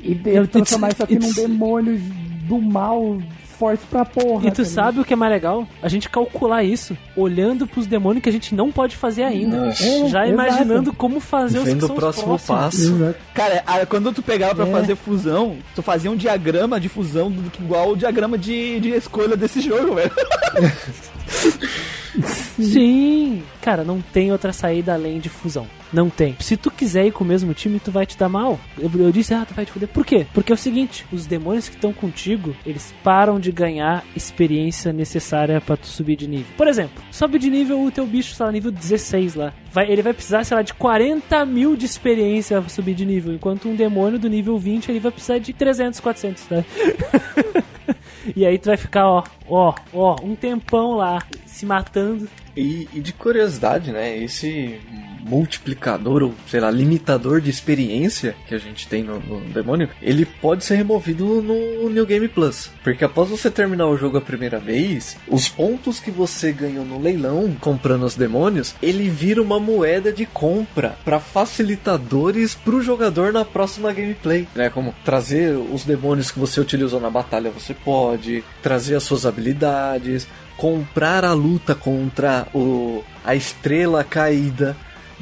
e 0.00 0.12
It's- 0.12 0.48
transformar 0.50 0.90
isso 0.92 1.02
aqui 1.02 1.18
num 1.18 1.32
demônio 1.32 1.98
do 2.46 2.60
mal 2.60 3.16
forte 3.58 3.84
pra 3.90 4.04
porra. 4.04 4.46
E 4.46 4.50
tu 4.50 4.62
tá 4.62 4.64
sabe 4.68 5.00
o 5.00 5.04
que 5.04 5.12
é 5.12 5.16
mais 5.16 5.32
legal? 5.32 5.66
A 5.82 5.88
gente 5.88 6.08
calcular 6.08 6.62
isso 6.62 6.96
olhando 7.16 7.66
pros 7.66 7.86
demônios 7.86 8.22
que 8.22 8.28
a 8.28 8.32
gente 8.32 8.54
não 8.54 8.70
pode 8.70 8.96
fazer 8.96 9.22
ainda. 9.24 9.68
É, 9.68 9.72
Já 9.72 9.96
exato. 10.26 10.28
imaginando 10.28 10.92
como 10.92 11.20
fazer 11.20 11.58
os 11.58 11.64
que 11.64 11.70
Vendo 11.70 11.86
são 11.86 11.96
o 11.96 11.98
próximo 11.98 12.38
passo. 12.38 12.80
Exato. 12.82 13.18
Cara, 13.34 13.62
quando 13.88 14.12
tu 14.12 14.22
pegava 14.22 14.54
pra 14.54 14.66
É. 14.66 14.70
fazer 14.70 14.96
fusão, 14.96 15.56
tu 15.74 15.82
fazia 15.82 16.10
um 16.10 16.16
diagrama 16.16 16.78
de 16.80 16.88
fusão 16.88 17.30
do, 17.30 17.50
que 17.50 17.62
igual 17.62 17.90
o 17.92 17.96
diagrama 17.96 18.36
de, 18.38 18.80
de 18.80 18.90
escolha 18.90 19.36
desse 19.36 19.60
jogo, 19.60 19.94
velho. 19.94 20.10
Sim, 22.60 23.42
cara, 23.60 23.84
não 23.84 24.00
tem 24.00 24.32
outra 24.32 24.52
saída 24.52 24.94
além 24.94 25.18
de 25.18 25.28
fusão. 25.28 25.66
Não 25.92 26.10
tem. 26.10 26.36
Se 26.40 26.56
tu 26.56 26.70
quiser 26.70 27.06
ir 27.06 27.12
com 27.12 27.22
o 27.22 27.26
mesmo 27.26 27.54
time, 27.54 27.78
tu 27.78 27.90
vai 27.90 28.04
te 28.04 28.18
dar 28.18 28.28
mal. 28.28 28.58
Eu, 28.78 28.90
eu 28.98 29.12
disse, 29.12 29.32
ah, 29.32 29.44
tu 29.46 29.54
vai 29.54 29.64
te 29.64 29.72
fuder. 29.72 29.88
Por 29.88 30.04
quê? 30.04 30.26
Porque 30.34 30.52
é 30.52 30.54
o 30.54 30.58
seguinte: 30.58 31.06
os 31.12 31.26
demônios 31.26 31.68
que 31.68 31.76
estão 31.76 31.92
contigo, 31.92 32.54
eles 32.66 32.94
param 33.04 33.38
de 33.38 33.52
ganhar 33.52 34.04
experiência 34.14 34.92
necessária 34.92 35.60
pra 35.60 35.76
tu 35.76 35.86
subir 35.86 36.16
de 36.16 36.26
nível. 36.26 36.46
Por 36.56 36.66
exemplo, 36.66 37.02
sobe 37.10 37.38
de 37.38 37.48
nível 37.50 37.80
o 37.82 37.90
teu 37.90 38.06
bicho, 38.06 38.34
sei 38.34 38.46
lá, 38.46 38.52
nível 38.52 38.70
16 38.70 39.34
lá. 39.36 39.52
Vai, 39.72 39.90
ele 39.90 40.02
vai 40.02 40.12
precisar, 40.12 40.42
sei 40.44 40.56
lá, 40.56 40.62
de 40.62 40.74
40 40.74 41.44
mil 41.46 41.76
de 41.76 41.86
experiência 41.86 42.60
pra 42.60 42.68
subir 42.68 42.94
de 42.94 43.04
nível. 43.04 43.32
Enquanto 43.32 43.68
um 43.68 43.76
demônio 43.76 44.18
do 44.18 44.28
nível 44.28 44.58
20, 44.58 44.88
ele 44.88 45.00
vai 45.00 45.12
precisar 45.12 45.38
de 45.38 45.52
300, 45.52 46.00
400, 46.00 46.42
tá? 46.44 46.64
E 48.34 48.46
aí 48.46 48.58
tu 48.58 48.66
vai 48.66 48.76
ficar, 48.76 49.06
ó, 49.06 49.24
ó, 49.48 49.74
ó, 49.92 50.16
um 50.22 50.34
tempão 50.34 50.96
lá, 50.96 51.22
se 51.44 51.66
matando. 51.66 52.28
E, 52.56 52.88
e 52.92 53.00
de 53.00 53.12
curiosidade, 53.12 53.92
né? 53.92 54.16
Esse 54.16 54.80
multiplicador, 55.26 56.22
ou 56.22 56.34
sei 56.46 56.60
lá, 56.60 56.70
limitador 56.70 57.40
de 57.40 57.50
experiência 57.50 58.36
que 58.48 58.54
a 58.54 58.58
gente 58.58 58.86
tem 58.88 59.02
no, 59.02 59.20
no 59.20 59.40
demônio, 59.52 59.88
ele 60.00 60.24
pode 60.24 60.64
ser 60.64 60.76
removido 60.76 61.42
no 61.42 61.90
New 61.90 62.06
Game 62.06 62.28
Plus. 62.28 62.70
Porque 62.82 63.04
após 63.04 63.28
você 63.28 63.50
terminar 63.50 63.86
o 63.86 63.96
jogo 63.96 64.18
a 64.18 64.20
primeira 64.20 64.58
vez, 64.58 65.16
os 65.28 65.48
pontos 65.48 65.98
que 65.98 66.10
você 66.10 66.52
ganhou 66.52 66.84
no 66.84 67.00
leilão 67.00 67.54
comprando 67.60 68.04
os 68.04 68.14
demônios, 68.14 68.74
ele 68.82 69.08
vira 69.08 69.42
uma 69.42 69.58
moeda 69.58 70.12
de 70.12 70.24
compra 70.24 70.96
para 71.04 71.20
facilitadores 71.20 72.54
pro 72.54 72.82
jogador 72.82 73.32
na 73.32 73.44
próxima 73.44 73.92
gameplay, 73.92 74.46
né? 74.54 74.70
Como 74.70 74.94
trazer 75.04 75.56
os 75.56 75.84
demônios 75.84 76.30
que 76.30 76.38
você 76.38 76.60
utilizou 76.60 77.00
na 77.00 77.10
batalha, 77.10 77.50
você 77.50 77.74
pode 77.74 78.44
trazer 78.62 78.96
as 78.96 79.02
suas 79.02 79.26
habilidades, 79.26 80.26
comprar 80.56 81.24
a 81.24 81.32
luta 81.32 81.74
contra 81.74 82.46
o, 82.54 83.04
a 83.24 83.34
estrela 83.34 84.02
caída, 84.02 84.76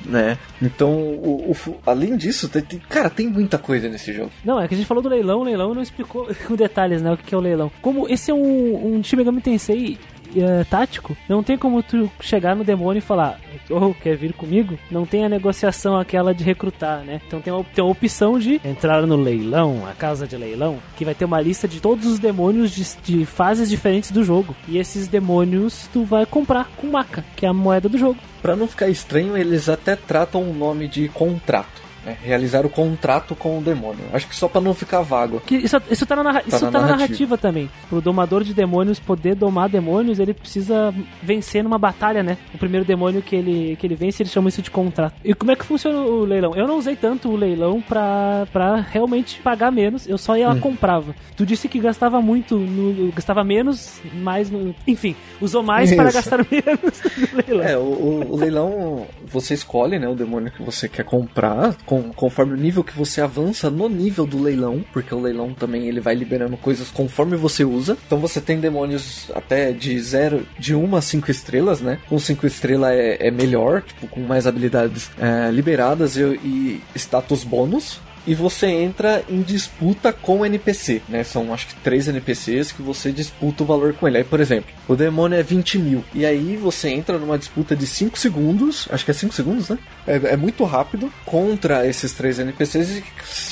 né? 0.05 0.39
Então, 0.63 0.91
o, 0.93 1.51
o 1.53 1.77
além 1.87 2.17
disso, 2.17 2.49
tem, 2.49 2.63
tem- 2.63 2.79
cara, 2.89 3.09
tem 3.11 3.29
muita 3.29 3.59
coisa 3.59 3.89
nesse 3.89 4.13
jogo. 4.13 4.31
Não, 4.45 4.61
é 4.61 4.67
que 4.69 4.75
a 4.75 4.77
gente 4.77 4.87
falou 4.87 5.03
do 5.03 5.09
leilão, 5.09 5.41
o 5.41 5.45
leilão 5.45 5.75
não 5.75 5.83
explicou 5.83 6.29
com 6.47 6.55
detalhes, 6.57 7.03
né, 7.03 7.13
o 7.13 7.17
que 7.17 7.25
que 7.25 7.35
é 7.35 7.39
o 7.39 7.41
leilão. 7.41 7.71
Como 7.83 8.09
esse 8.09 8.31
é 8.31 8.35
um, 8.35 8.97
um 8.97 9.03
Shin 9.03 9.17
Megami 9.17 9.41
Tensei 9.41 9.99
é, 10.37 10.65
tático, 10.65 11.17
não 11.29 11.43
tem 11.43 11.57
como 11.57 11.83
tu 11.83 12.11
chegar 12.21 12.55
no 12.55 12.65
demônio 12.65 12.99
e 12.99 13.03
falar, 13.03 13.41
oh, 13.71 13.95
quer 13.95 14.17
vir 14.17 14.33
comigo? 14.33 14.79
Não 14.91 15.07
tem 15.07 15.25
a 15.25 15.29
negociação 15.29 15.97
aquela 15.97 16.35
de 16.35 16.45
recrutar, 16.45 17.01
né? 17.01 17.21
Então 17.27 17.41
tem 17.41 17.53
a, 17.53 17.65
tem 17.75 17.85
a 17.85 17.87
opção 17.87 18.39
de 18.39 18.61
entrar 18.65 19.07
no 19.07 19.17
leilão, 19.17 19.87
a 19.87 19.93
casa 19.93 20.27
de 20.27 20.37
leilão, 20.37 20.79
que 20.97 21.05
vai 21.05 21.15
ter 21.15 21.25
uma 21.25 21.41
lista 21.41 21.69
de 21.69 21.81
todos 21.81 22.07
os 22.07 22.19
demônios 22.19 22.71
de, 22.71 22.85
de 23.03 23.27
fases 23.27 23.69
diferentes 23.69 24.11
do 24.11 24.25
jogo. 24.25 24.55
E 24.69 24.79
esses 24.79 25.09
demônios 25.09 25.89
tu 25.93 26.05
vai 26.05 26.27
comprar 26.27 26.69
com 26.77 26.87
maca, 26.89 27.25
que 27.37 27.47
é 27.47 27.49
a 27.49 27.53
moeda 27.53 27.89
do 27.89 27.99
jogo. 27.99 28.19
Pra 28.43 28.57
não 28.57 28.67
ficar 28.67 28.89
estranho, 28.89 29.37
eles 29.37 29.69
até 29.69 29.97
tratam 29.97 30.43
o 30.43 30.53
nome 30.53 30.87
de 30.87 31.09
contrato. 31.09 31.84
Né? 32.05 32.17
Realizar 32.23 32.67
o 32.67 32.69
contrato 32.69 33.35
com 33.35 33.59
o 33.59 33.63
demônio. 33.63 34.05
Acho 34.13 34.29
que 34.29 34.37
só 34.37 34.47
pra 34.49 34.61
não 34.61 34.75
ficar 34.75 35.01
vago. 35.03 35.41
Que 35.47 35.57
isso, 35.57 35.77
isso 35.91 36.05
tá, 36.05 36.15
na, 36.17 36.23
narra- 36.23 36.43
isso 36.47 36.65
na 36.65 36.71
tá 36.71 36.79
na 36.81 36.87
narrativa. 36.87 36.97
narrativa 37.03 37.39
também. 37.39 37.71
Pro 37.89 38.01
domador 38.01 38.45
de 38.45 38.53
demônios 38.53 38.99
poder 38.99 39.35
domar 39.35 39.69
demônios, 39.69 40.19
ele 40.19 40.35
precisa 40.35 40.93
vencer 41.23 41.63
numa 41.65 41.79
batalha, 41.79 42.23
né? 42.23 42.37
O 42.55 42.59
primeiro 42.59 42.85
demônio 42.85 43.23
que 43.23 43.35
ele, 43.35 43.77
que 43.77 43.87
ele 43.87 43.95
vence, 43.95 44.23
eles 44.23 44.33
chamam 44.33 44.49
isso 44.49 44.61
de 44.61 44.71
contrato. 44.71 45.15
E 45.25 45.33
como 45.35 45.51
é 45.53 45.57
que 45.57 45.65
funciona 45.65 45.99
o 45.99 46.25
leilão? 46.25 46.55
Eu 46.55 46.67
não 46.69 46.77
usei 46.79 46.95
tanto 46.97 47.31
o 47.31 47.37
leilão 47.37 47.81
pra, 47.81 48.47
pra 48.53 48.77
realmente 48.81 49.41
pagar 49.41 49.71
menos, 49.73 50.07
eu 50.07 50.19
só 50.19 50.37
ia 50.37 50.49
lá 50.49 50.57
e 50.57 50.61
comprava. 50.61 51.15
Tu 51.37 51.47
disse 51.47 51.69
que 51.69 51.79
gastava 51.79 52.21
muito, 52.21 52.57
no, 52.59 53.11
gastava 53.13 53.43
menos, 53.43 54.01
mais 54.15 54.51
no. 54.51 54.75
Enfim, 54.87 55.17
usou 55.41 55.63
mais 55.63 55.95
para 55.95 56.05
Isso. 56.09 56.15
gastar 56.15 56.39
menos 56.51 57.03
no 57.33 57.39
leilão. 57.47 57.65
É, 57.65 57.77
o, 57.79 57.81
o- 57.81 58.33
o 58.33 58.37
leilão, 58.37 59.07
você 59.25 59.55
escolhe, 59.55 59.99
né, 59.99 60.07
o 60.09 60.15
demônio 60.15 60.51
que 60.51 60.63
você 60.63 60.89
quer 60.89 61.05
comprar, 61.05 61.75
com- 61.87 61.94
conforme 62.03 62.55
o 62.55 62.57
nível 62.57 62.85
que 62.85 62.97
você 62.97 63.21
avança 63.21 63.71
no 63.71 63.89
nível 63.89 64.27
do 64.27 64.41
leilão, 64.41 64.85
porque 64.93 65.15
o 65.15 65.21
leilão 65.21 65.53
também 65.55 65.87
ele 65.89 66.01
vai 66.01 66.15
liberando 66.15 66.57
coisas 66.57 66.91
conforme 66.91 67.37
você 67.37 67.65
usa. 67.65 67.97
Então 68.07 68.19
você 68.19 68.41
tem 68.41 68.61
demônios 68.61 69.31
até 69.35 69.73
de 69.73 69.99
0, 70.01 70.47
de 70.59 70.75
1 70.75 70.97
a 70.97 71.01
5 71.03 71.31
estrelas, 71.31 71.81
né? 71.81 71.99
Com 72.09 72.19
5 72.19 72.47
estrelas 72.47 72.91
é, 72.91 73.29
é 73.29 73.31
melhor, 73.31 73.83
tipo, 73.83 74.07
com 74.09 74.21
mais 74.21 74.47
habilidades 74.47 75.11
é, 75.19 75.51
liberadas 75.51 76.17
e, 76.17 76.23
e 76.23 76.81
status 76.95 77.45
bônus. 77.45 78.01
E 78.27 78.35
você 78.35 78.67
entra 78.67 79.25
em 79.29 79.43
disputa 79.43 80.13
com 80.13 80.41
o 80.41 80.47
NPC, 80.47 81.03
né? 81.09 81.23
São 81.25 81.53
acho 81.53 81.69
que 81.69 81.75
três 81.77 82.09
NPCs 82.09 82.73
que 82.73 82.83
você 82.83 83.13
disputa 83.13 83.63
o 83.63 83.67
valor 83.67 83.95
com 83.95 84.09
ele. 84.09 84.19
Aí, 84.19 84.25
por 84.25 84.41
exemplo, 84.41 84.73
o 84.89 84.97
demônio 84.97 85.39
é 85.39 85.43
20 85.43 85.79
mil. 85.79 86.05
E 86.15 86.25
aí 86.25 86.57
você 86.57 86.89
entra 86.89 87.19
numa 87.19 87.39
disputa 87.39 87.77
de 87.77 87.87
5 87.87 88.19
segundos. 88.19 88.89
Acho 88.91 89.05
que 89.05 89.11
é 89.11 89.15
5 89.15 89.35
segundos, 89.35 89.69
né? 89.69 89.79
É, 90.07 90.15
é 90.33 90.37
muito 90.37 90.65
rápido 90.65 91.13
contra 91.25 91.87
esses 91.87 92.13
três 92.13 92.39
NPCs 92.39 92.91
e 92.91 93.05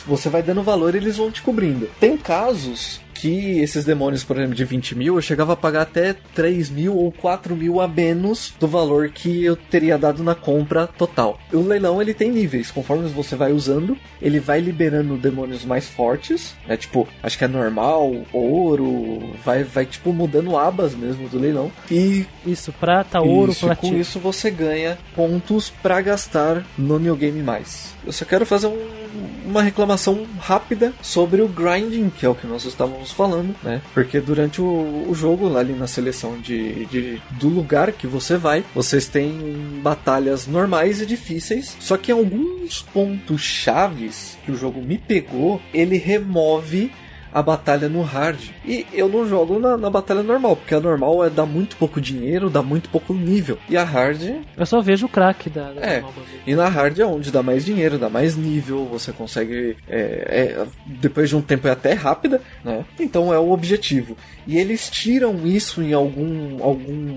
você 0.07 0.29
vai 0.29 0.43
dando 0.43 0.63
valor 0.63 0.95
e 0.95 0.99
eles 0.99 1.17
vão 1.17 1.31
te 1.31 1.43
cobrindo. 1.43 1.91
Tem 2.01 2.17
casos 2.17 3.01
que 3.23 3.61
esses 3.61 3.85
demônios, 3.85 4.25
por 4.25 4.37
exemplo, 4.37 4.57
de 4.57 4.65
20 4.65 4.97
mil, 4.97 5.15
eu 5.15 5.23
chegava 5.23 5.53
a 5.53 5.57
pagar 5.57 5.83
até 5.83 6.13
3 6.35 6.71
mil 6.71 6.97
ou 6.97 7.13
4 7.13 7.55
mil 7.55 7.81
a 7.81 7.87
menos 7.87 8.53
do 8.59 8.67
valor 8.67 9.11
que 9.11 9.45
eu 9.45 9.55
teria 9.55 9.97
dado 9.97 10.25
na 10.25 10.35
compra 10.35 10.89
total. 10.89 11.39
O 11.53 11.61
leilão 11.61 12.03
ele 12.03 12.13
tem 12.15 12.33
níveis, 12.33 12.73
conforme 12.73 13.09
você 13.11 13.37
vai 13.37 13.53
usando, 13.53 13.97
ele 14.21 14.41
vai 14.41 14.59
liberando 14.59 15.17
demônios 15.17 15.65
mais 15.65 15.89
fortes, 15.89 16.57
né? 16.67 16.77
Tipo, 16.77 17.07
acho 17.23 17.39
que 17.39 17.45
é 17.45 17.49
normal, 17.49 18.13
ouro, 18.33 19.23
vai, 19.45 19.63
vai 19.63 19.87
tipo 19.87 20.13
mudando 20.13 20.57
abas 20.57 20.93
mesmo 20.93 21.29
do 21.29 21.39
leilão. 21.39 21.71
E 21.89 22.27
Isso, 22.45 22.73
prata, 22.73 23.21
ouro, 23.21 23.53
isso, 23.53 23.61
com 23.61 23.67
platino. 23.67 24.01
isso 24.01 24.19
você 24.19 24.51
ganha 24.51 24.99
pontos 25.15 25.71
pra 25.71 26.01
gastar 26.01 26.65
no 26.77 26.99
New 26.99 27.15
Game 27.15 27.41
Mais. 27.41 27.92
Eu 28.05 28.13
só 28.13 28.25
quero 28.25 28.45
fazer 28.45 28.67
um- 28.67 29.03
uma 29.47 29.63
reclamação 29.63 30.27
rápida 30.41 30.93
sobre 31.03 31.43
o 31.43 31.49
grinding, 31.49 32.09
que 32.11 32.25
é 32.25 32.29
o 32.29 32.35
que 32.35 32.47
nós 32.47 32.65
estávamos 32.65 33.11
falando, 33.13 33.55
né? 33.63 33.83
Porque 33.93 34.19
durante 34.21 34.61
o, 34.63 35.07
o 35.09 35.15
jogo, 35.15 35.49
lá 35.49 35.61
ali 35.61 35.73
na 35.75 35.87
seleção 35.87 36.39
de, 36.39 36.87
de- 36.87 37.21
do 37.33 37.49
lugar 37.49 37.93
que 37.93 38.07
você 38.07 38.37
vai, 38.37 38.65
vocês 38.75 39.09
têm 39.09 39.81
batalhas 39.83 40.47
normais 40.47 41.01
e 41.01 41.07
difíceis, 41.07 41.77
só 41.79 41.97
que 41.97 42.11
em 42.11 42.15
alguns 42.15 42.83
pontos 42.83 43.41
chaves 43.43 44.39
que 44.45 44.51
o 44.51 44.57
jogo 44.57 44.81
me 44.81 44.97
pegou, 44.97 45.61
ele 45.75 45.99
remove 45.99 46.91
a 47.33 47.43
batalha 47.43 47.89
no 47.89 48.03
hard. 48.03 48.39
E 48.65 48.87
eu 48.93 49.09
não 49.09 49.27
jogo 49.27 49.59
na, 49.59 49.77
na 49.77 49.89
batalha 49.89 50.23
normal, 50.23 50.57
porque 50.57 50.75
a 50.75 50.81
normal 50.81 51.25
é 51.25 51.31
dar 51.31 51.47
muito 51.47 51.77
pouco 51.77 52.01
dinheiro, 52.01 52.51
dá 52.51 52.63
muito 52.63 52.89
pouco 52.91 53.15
nível. 53.15 53.59
E 53.69 53.77
a 53.77 53.85
hard 53.85 54.21
Eu 54.57 54.67
só 54.67 54.81
vejo 54.81 55.07
o 55.07 55.09
crack 55.09 55.49
da, 55.49 55.73
da 55.73 55.81
É. 55.81 56.01
normal 56.01 56.23
e 56.47 56.55
na 56.55 56.69
hard 56.69 56.99
é 56.99 57.07
onde 57.07 57.31
dá 57.31 57.43
mais 57.43 57.65
dinheiro, 57.65 57.99
dá 57.99 58.09
mais 58.11 58.37
nível, 58.37 58.85
você 58.87 59.13
consegue. 59.13 59.77
é, 59.89 60.57
é, 60.59 60.67
depois 60.87 61.29
de 61.29 61.37
um 61.37 61.41
tempo 61.43 61.67
é 61.69 61.71
até 61.71 61.93
rápida, 61.93 62.41
né? 62.65 62.85
Então 62.99 63.33
é 63.33 63.39
o 63.39 63.51
objetivo. 63.51 64.17
E 64.47 64.59
eles 64.59 64.91
tiram 64.91 65.47
isso 65.47 65.83
em 65.83 65.93
algum. 65.93 66.63
algum 66.63 67.17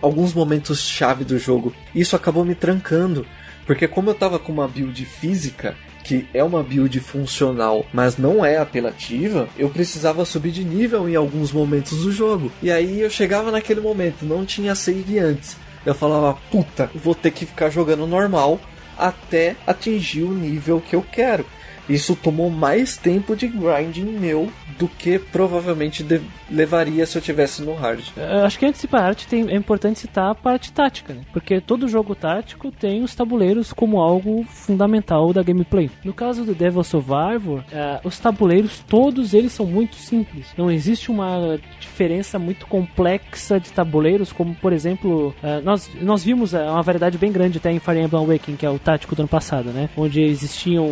alguns 0.00 0.34
momentos 0.34 0.80
chave 0.80 1.24
do 1.24 1.38
jogo. 1.38 1.72
Isso 1.94 2.14
acabou 2.16 2.44
me 2.44 2.54
trancando. 2.54 3.26
Porque 3.66 3.86
como 3.86 4.10
eu 4.10 4.14
tava 4.14 4.38
com 4.38 4.50
uma 4.52 4.66
build 4.66 5.04
física, 5.04 5.76
que 6.02 6.26
é 6.34 6.42
uma 6.42 6.62
build 6.62 6.98
funcional, 7.00 7.86
mas 7.92 8.16
não 8.16 8.44
é 8.44 8.58
apelativa, 8.58 9.48
eu 9.56 9.68
precisava 9.68 10.24
subir 10.24 10.50
de 10.50 10.64
nível 10.64 11.08
em 11.08 11.16
alguns 11.16 11.52
momentos 11.52 12.02
do 12.02 12.12
jogo. 12.12 12.50
E 12.62 12.70
aí 12.70 13.00
eu 13.00 13.10
chegava 13.10 13.50
naquele 13.50 13.80
momento, 13.80 14.24
não 14.24 14.44
tinha 14.44 14.74
save 14.74 15.18
antes. 15.18 15.56
Eu 15.84 15.94
falava, 15.94 16.38
puta, 16.50 16.90
vou 16.94 17.14
ter 17.14 17.30
que 17.30 17.46
ficar 17.46 17.70
jogando 17.70 18.06
normal 18.06 18.60
até 18.96 19.56
atingir 19.66 20.22
o 20.22 20.32
nível 20.32 20.80
que 20.80 20.94
eu 20.94 21.02
quero. 21.02 21.44
Isso 21.88 22.14
tomou 22.14 22.48
mais 22.48 22.96
tempo 22.96 23.34
de 23.34 23.48
grinding 23.48 24.04
meu 24.04 24.50
do 24.78 24.88
que 24.88 25.18
provavelmente 25.18 26.04
levaria 26.50 27.06
se 27.06 27.16
eu 27.16 27.22
tivesse 27.22 27.62
no 27.62 27.74
hard. 27.74 28.04
Eu 28.16 28.44
acho 28.44 28.58
que 28.58 28.66
antes 28.66 28.80
de 28.80 28.86
ir 28.86 28.90
pra 28.90 29.02
arte 29.02 29.26
tem, 29.26 29.48
é 29.48 29.56
importante 29.56 30.00
citar 30.00 30.30
a 30.30 30.34
parte 30.34 30.72
tática, 30.72 31.14
né? 31.14 31.22
Porque 31.32 31.60
todo 31.60 31.88
jogo 31.88 32.14
tático 32.14 32.70
tem 32.70 33.02
os 33.02 33.14
tabuleiros 33.14 33.72
como 33.72 34.00
algo 34.00 34.44
fundamental 34.44 35.32
da 35.32 35.42
gameplay. 35.42 35.90
No 36.04 36.12
caso 36.12 36.44
do 36.44 36.54
Devil 36.54 36.84
Survivor, 36.84 37.64
eh, 37.72 38.00
os 38.04 38.18
tabuleiros, 38.18 38.80
todos 38.88 39.34
eles 39.34 39.52
são 39.52 39.66
muito 39.66 39.96
simples. 39.96 40.48
Não 40.56 40.70
existe 40.70 41.10
uma 41.10 41.58
diferença 41.80 42.38
muito 42.38 42.66
complexa 42.66 43.58
de 43.58 43.72
tabuleiros, 43.72 44.32
como 44.32 44.54
por 44.54 44.72
exemplo, 44.72 45.34
eh, 45.42 45.60
nós, 45.62 45.90
nós 46.00 46.24
vimos 46.24 46.52
uma 46.52 46.82
variedade 46.82 47.18
bem 47.18 47.32
grande 47.32 47.58
até 47.58 47.70
em 47.70 47.78
Fire 47.78 47.98
Emblem 47.98 48.22
Awakening, 48.22 48.56
que 48.56 48.66
é 48.66 48.70
o 48.70 48.78
tático 48.78 49.14
do 49.14 49.22
ano 49.22 49.28
passado, 49.28 49.70
né? 49.70 49.88
Onde 49.96 50.22
existiam 50.22 50.86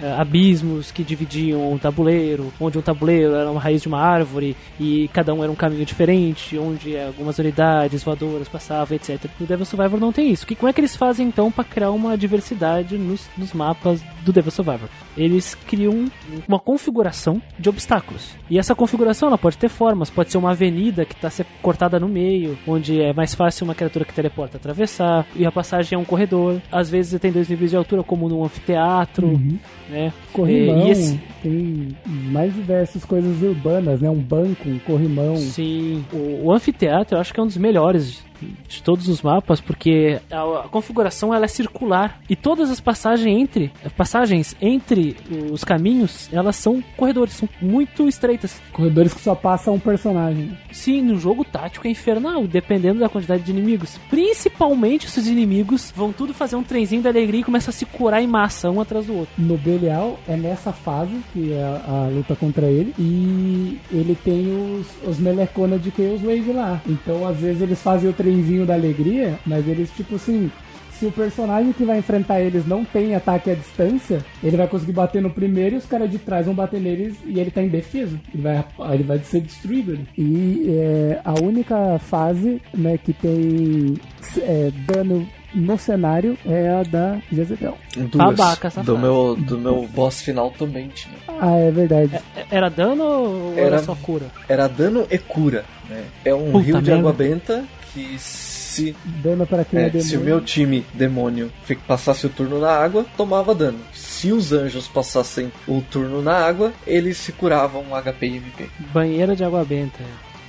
eh, 0.00 0.14
abismos 0.18 0.90
que 0.90 1.02
dividiam 1.02 1.72
o 1.72 1.78
tabuleiro, 1.78 2.52
onde 2.60 2.78
um 2.78 2.82
tabuleiro 2.82 3.15
era 3.22 3.50
uma 3.50 3.60
raiz 3.60 3.82
de 3.82 3.88
uma 3.88 4.00
árvore 4.00 4.56
e 4.80 5.08
cada 5.12 5.32
um 5.34 5.42
era 5.42 5.50
um 5.50 5.54
caminho 5.54 5.84
diferente, 5.84 6.56
onde 6.58 6.98
algumas 6.98 7.38
unidades 7.38 8.02
voadoras 8.02 8.48
passavam, 8.48 8.96
etc. 8.96 9.24
No 9.38 9.46
Devil 9.46 9.64
Survivor 9.66 9.98
não 10.00 10.12
tem 10.12 10.30
isso. 10.30 10.46
Que, 10.46 10.54
como 10.54 10.68
é 10.68 10.72
que 10.72 10.80
eles 10.80 10.96
fazem 10.96 11.26
então 11.26 11.50
para 11.50 11.64
criar 11.64 11.90
uma 11.90 12.16
diversidade 12.16 12.96
nos, 12.98 13.28
nos 13.36 13.52
mapas 13.52 14.02
do 14.24 14.32
Devil 14.32 14.50
Survivor? 14.50 14.88
Eles 15.16 15.54
criam 15.54 16.06
uma 16.46 16.58
configuração 16.58 17.40
de 17.58 17.68
obstáculos. 17.68 18.34
E 18.50 18.58
essa 18.58 18.74
configuração 18.74 19.28
ela 19.28 19.38
pode 19.38 19.56
ter 19.56 19.68
formas, 19.68 20.10
pode 20.10 20.30
ser 20.30 20.38
uma 20.38 20.50
avenida 20.50 21.04
que 21.04 21.14
está 21.14 21.30
cortada 21.62 21.98
no 21.98 22.08
meio, 22.08 22.58
onde 22.66 23.00
é 23.00 23.12
mais 23.12 23.34
fácil 23.34 23.64
uma 23.64 23.74
criatura 23.74 24.04
que 24.04 24.12
teleporta 24.12 24.56
atravessar, 24.58 25.26
e 25.34 25.46
a 25.46 25.50
passagem 25.52 25.96
é 25.96 25.98
um 25.98 26.04
corredor. 26.04 26.60
Às 26.70 26.90
vezes 26.90 27.18
tem 27.20 27.32
dois 27.32 27.48
níveis 27.48 27.70
de 27.70 27.76
altura, 27.76 28.02
como 28.02 28.28
num 28.28 28.44
anfiteatro, 28.44 29.28
Uhum. 29.28 29.58
né? 29.88 30.12
Corrimão, 30.32 30.86
E 30.86 30.90
esse- 30.90 31.20
tem 31.42 31.96
mais 32.04 32.54
diversas 32.54 33.04
coisas 33.06 33.42
urbanas, 33.42 34.00
né? 34.00 34.10
Um 34.10 34.20
banco, 34.20 34.68
um 34.68 34.78
corrimão. 34.78 35.36
Sim, 35.36 36.04
o, 36.12 36.46
o 36.46 36.52
anfiteatro 36.52 37.16
eu 37.16 37.20
acho 37.20 37.32
que 37.32 37.40
é 37.40 37.42
um 37.42 37.46
dos 37.46 37.56
melhores 37.56 38.24
de 38.68 38.82
todos 38.82 39.08
os 39.08 39.22
mapas, 39.22 39.60
porque 39.60 40.20
a, 40.30 40.64
a 40.64 40.68
configuração 40.68 41.34
ela 41.34 41.44
é 41.44 41.48
circular 41.48 42.20
e 42.28 42.36
todas 42.36 42.70
as 42.70 42.80
passagens 42.80 43.26
entre 43.26 43.72
passagens 43.96 44.56
entre 44.60 45.16
os 45.50 45.64
caminhos 45.64 46.28
elas 46.32 46.56
são 46.56 46.82
corredores, 46.96 47.34
são 47.34 47.48
muito 47.60 48.08
estreitas. 48.08 48.60
Corredores 48.72 49.14
que 49.14 49.20
só 49.20 49.34
passa 49.34 49.70
um 49.70 49.78
personagem. 49.78 50.56
Sim, 50.70 51.02
no 51.02 51.18
jogo 51.18 51.44
tático 51.44 51.86
é 51.86 51.90
infernal, 51.90 52.46
dependendo 52.46 53.00
da 53.00 53.08
quantidade 53.08 53.42
de 53.42 53.50
inimigos. 53.50 53.98
Principalmente 54.10 55.10
se 55.10 55.20
os 55.20 55.26
inimigos 55.26 55.92
vão 55.94 56.12
tudo 56.12 56.34
fazer 56.34 56.56
um 56.56 56.62
trenzinho 56.62 57.02
da 57.02 57.10
alegria 57.10 57.40
e 57.40 57.44
começam 57.44 57.70
a 57.70 57.72
se 57.72 57.86
curar 57.86 58.22
em 58.22 58.26
massa, 58.26 58.70
um 58.70 58.80
atrás 58.80 59.06
do 59.06 59.16
outro. 59.16 59.32
No 59.38 59.56
Belial 59.56 60.18
é 60.28 60.36
nessa 60.36 60.72
fase 60.72 61.16
que 61.32 61.52
é 61.52 61.62
a, 61.62 62.06
a 62.06 62.08
luta 62.08 62.34
contra 62.36 62.66
ele. 62.66 62.94
E 62.98 63.78
ele 63.90 64.16
tem 64.24 64.46
os, 64.80 65.08
os 65.08 65.18
melecona 65.18 65.78
de 65.78 65.90
Chaos 65.90 66.20
Wave 66.20 66.52
lá. 66.52 66.80
Então 66.86 67.26
às 67.26 67.38
vezes 67.38 67.62
eles 67.62 67.80
fazem 67.80 68.10
o 68.10 68.12
trenzinho 68.26 68.66
da 68.66 68.74
alegria, 68.74 69.38
mas 69.46 69.66
eles 69.68 69.90
tipo 69.92 70.16
assim. 70.16 70.50
Se 70.98 71.04
o 71.04 71.12
personagem 71.12 71.74
que 71.74 71.84
vai 71.84 71.98
enfrentar 71.98 72.40
eles 72.40 72.66
não 72.66 72.82
tem 72.82 73.14
ataque 73.14 73.50
à 73.50 73.54
distância, 73.54 74.24
ele 74.42 74.56
vai 74.56 74.66
conseguir 74.66 74.92
bater 74.92 75.20
no 75.20 75.28
primeiro 75.28 75.74
e 75.74 75.78
os 75.78 75.84
caras 75.84 76.10
de 76.10 76.16
trás 76.18 76.46
vão 76.46 76.54
bater 76.54 76.80
neles 76.80 77.14
e 77.26 77.38
ele 77.38 77.50
tá 77.50 77.62
indefeso. 77.62 78.18
Ele 78.32 78.42
vai, 78.42 78.64
ele 78.94 79.02
vai 79.02 79.18
ser 79.18 79.42
destruído. 79.42 79.92
ali. 79.92 80.06
E 80.16 80.66
é, 80.70 81.20
a 81.22 81.34
única 81.34 81.98
fase 81.98 82.62
né, 82.72 82.96
que 82.96 83.12
tem 83.12 83.94
é, 84.40 84.70
dano 84.90 85.28
no 85.54 85.76
cenário 85.78 86.34
é 86.46 86.70
a 86.70 86.82
da 86.82 87.18
Jezebel. 87.30 87.76
Duas. 87.94 88.34
Babaca, 88.34 88.70
safado. 88.70 88.86
do 88.94 88.98
meu 88.98 89.36
do 89.38 89.58
meu 89.58 89.86
boss 89.94 90.22
final 90.22 90.50
também 90.50 90.88
tinha. 90.88 91.14
Ah, 91.38 91.56
é 91.58 91.70
verdade. 91.70 92.14
É- 92.34 92.46
Era 92.56 92.70
dano 92.70 93.04
ou 93.04 93.52
era, 93.54 93.66
Era- 93.66 93.78
só 93.80 93.94
cura? 93.96 94.26
Era 94.48 94.66
dano 94.66 95.06
e 95.10 95.18
cura. 95.18 95.62
Né? 95.90 96.04
É 96.24 96.34
um 96.34 96.52
Puta 96.52 96.64
rio 96.64 96.80
de 96.80 96.90
água 96.90 97.12
benta 97.12 97.64
que 97.96 98.18
se 98.18 98.94
Dano 99.22 99.46
para 99.46 99.64
quem 99.64 99.78
é, 99.80 99.82
É, 99.84 99.88
demônio. 99.88 100.06
se 100.06 100.16
o 100.18 100.20
meu 100.20 100.38
time 100.42 100.84
demônio 100.92 101.50
passasse 101.88 102.26
o 102.26 102.28
turno 102.28 102.60
na 102.60 102.70
água, 102.70 103.06
tomava 103.16 103.54
dano. 103.54 103.78
Se 103.94 104.30
os 104.32 104.52
anjos 104.52 104.86
passassem 104.86 105.50
o 105.66 105.80
turno 105.90 106.20
na 106.20 106.34
água, 106.34 106.72
eles 106.86 107.16
se 107.16 107.32
curavam 107.32 107.84
HP 107.94 108.26
e 108.26 108.36
MP. 108.36 108.66
Banheira 108.92 109.34
de 109.34 109.42
água 109.42 109.64
benta. 109.64 110.00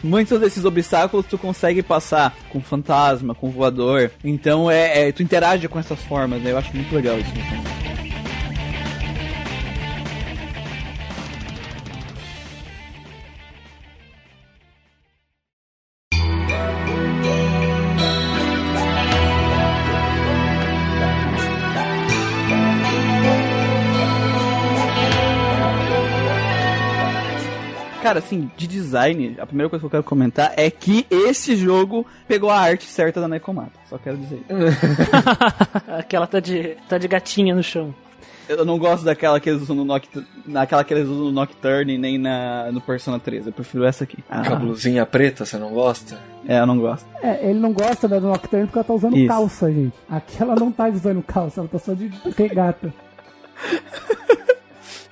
Muitos 0.03 0.39
desses 0.41 0.65
obstáculos 0.65 1.25
tu 1.25 1.37
consegue 1.37 1.81
passar 1.81 2.35
com 2.49 2.59
fantasma, 2.59 3.33
com 3.33 3.49
voador. 3.49 4.11
Então 4.23 4.69
é, 4.69 5.07
é- 5.07 5.11
tu 5.13 5.23
interage 5.23 5.67
com 5.69 5.79
essas 5.79 5.99
formas, 6.01 6.41
né? 6.41 6.51
Eu 6.51 6.57
acho 6.57 6.75
muito 6.75 6.93
legal 6.93 7.17
isso. 7.17 7.86
Cara, 28.07 28.19
assim, 28.19 28.49
de 28.55 28.67
design, 28.67 29.35
a 29.37 29.45
primeira 29.45 29.69
coisa 29.69 29.81
que 29.81 29.85
eu 29.85 29.89
quero 29.89 30.03
comentar 30.03 30.53
é 30.55 30.71
que 30.71 31.05
esse 31.11 31.57
jogo 31.57 32.05
pegou 32.25 32.49
a 32.49 32.57
arte 32.57 32.85
certa 32.85 33.19
da 33.19 33.27
Nekomata. 33.27 33.73
Só 33.89 33.97
quero 33.97 34.15
dizer. 34.15 34.45
Aquela 35.99 36.25
tá 36.25 36.39
de, 36.39 36.77
tá 36.87 36.97
de 36.97 37.05
gatinha 37.05 37.53
no 37.53 37.61
chão. 37.61 37.93
Eu 38.47 38.63
não 38.63 38.79
gosto 38.79 39.03
daquela 39.03 39.41
que 39.41 39.49
eles 39.49 39.61
usam 39.63 39.75
no 39.75 39.83
Noct... 39.83 40.25
naquela 40.45 40.85
que 40.85 40.93
eles 40.93 41.05
usam 41.05 41.25
no 41.25 41.31
Nocturne 41.33 41.97
nem 41.97 42.17
na... 42.17 42.71
no 42.71 42.79
Persona 42.79 43.19
3. 43.19 43.47
Eu 43.47 43.51
prefiro 43.51 43.83
essa 43.83 44.05
aqui. 44.05 44.19
Ah, 44.29 44.47
Com 44.47 44.53
a 44.53 44.55
blusinha 44.55 45.05
preta, 45.05 45.43
você 45.43 45.57
não 45.57 45.73
gosta? 45.73 46.17
é, 46.47 46.61
eu 46.61 46.65
não 46.65 46.77
gosto. 46.77 47.05
É, 47.21 47.49
ele 47.49 47.59
não 47.59 47.73
gosta 47.73 48.07
da 48.07 48.19
do 48.19 48.27
Nocturne 48.27 48.67
porque 48.67 48.77
ela 48.77 48.85
tá 48.85 48.93
usando 48.93 49.17
Isso. 49.17 49.27
calça, 49.27 49.69
gente. 49.69 49.97
Aqui 50.09 50.41
ela 50.41 50.55
não 50.55 50.71
tá 50.71 50.87
usando 50.87 51.21
calça, 51.21 51.59
ela 51.59 51.67
tá 51.67 51.77
só 51.77 51.93
de 51.93 52.09
regata. 52.37 52.93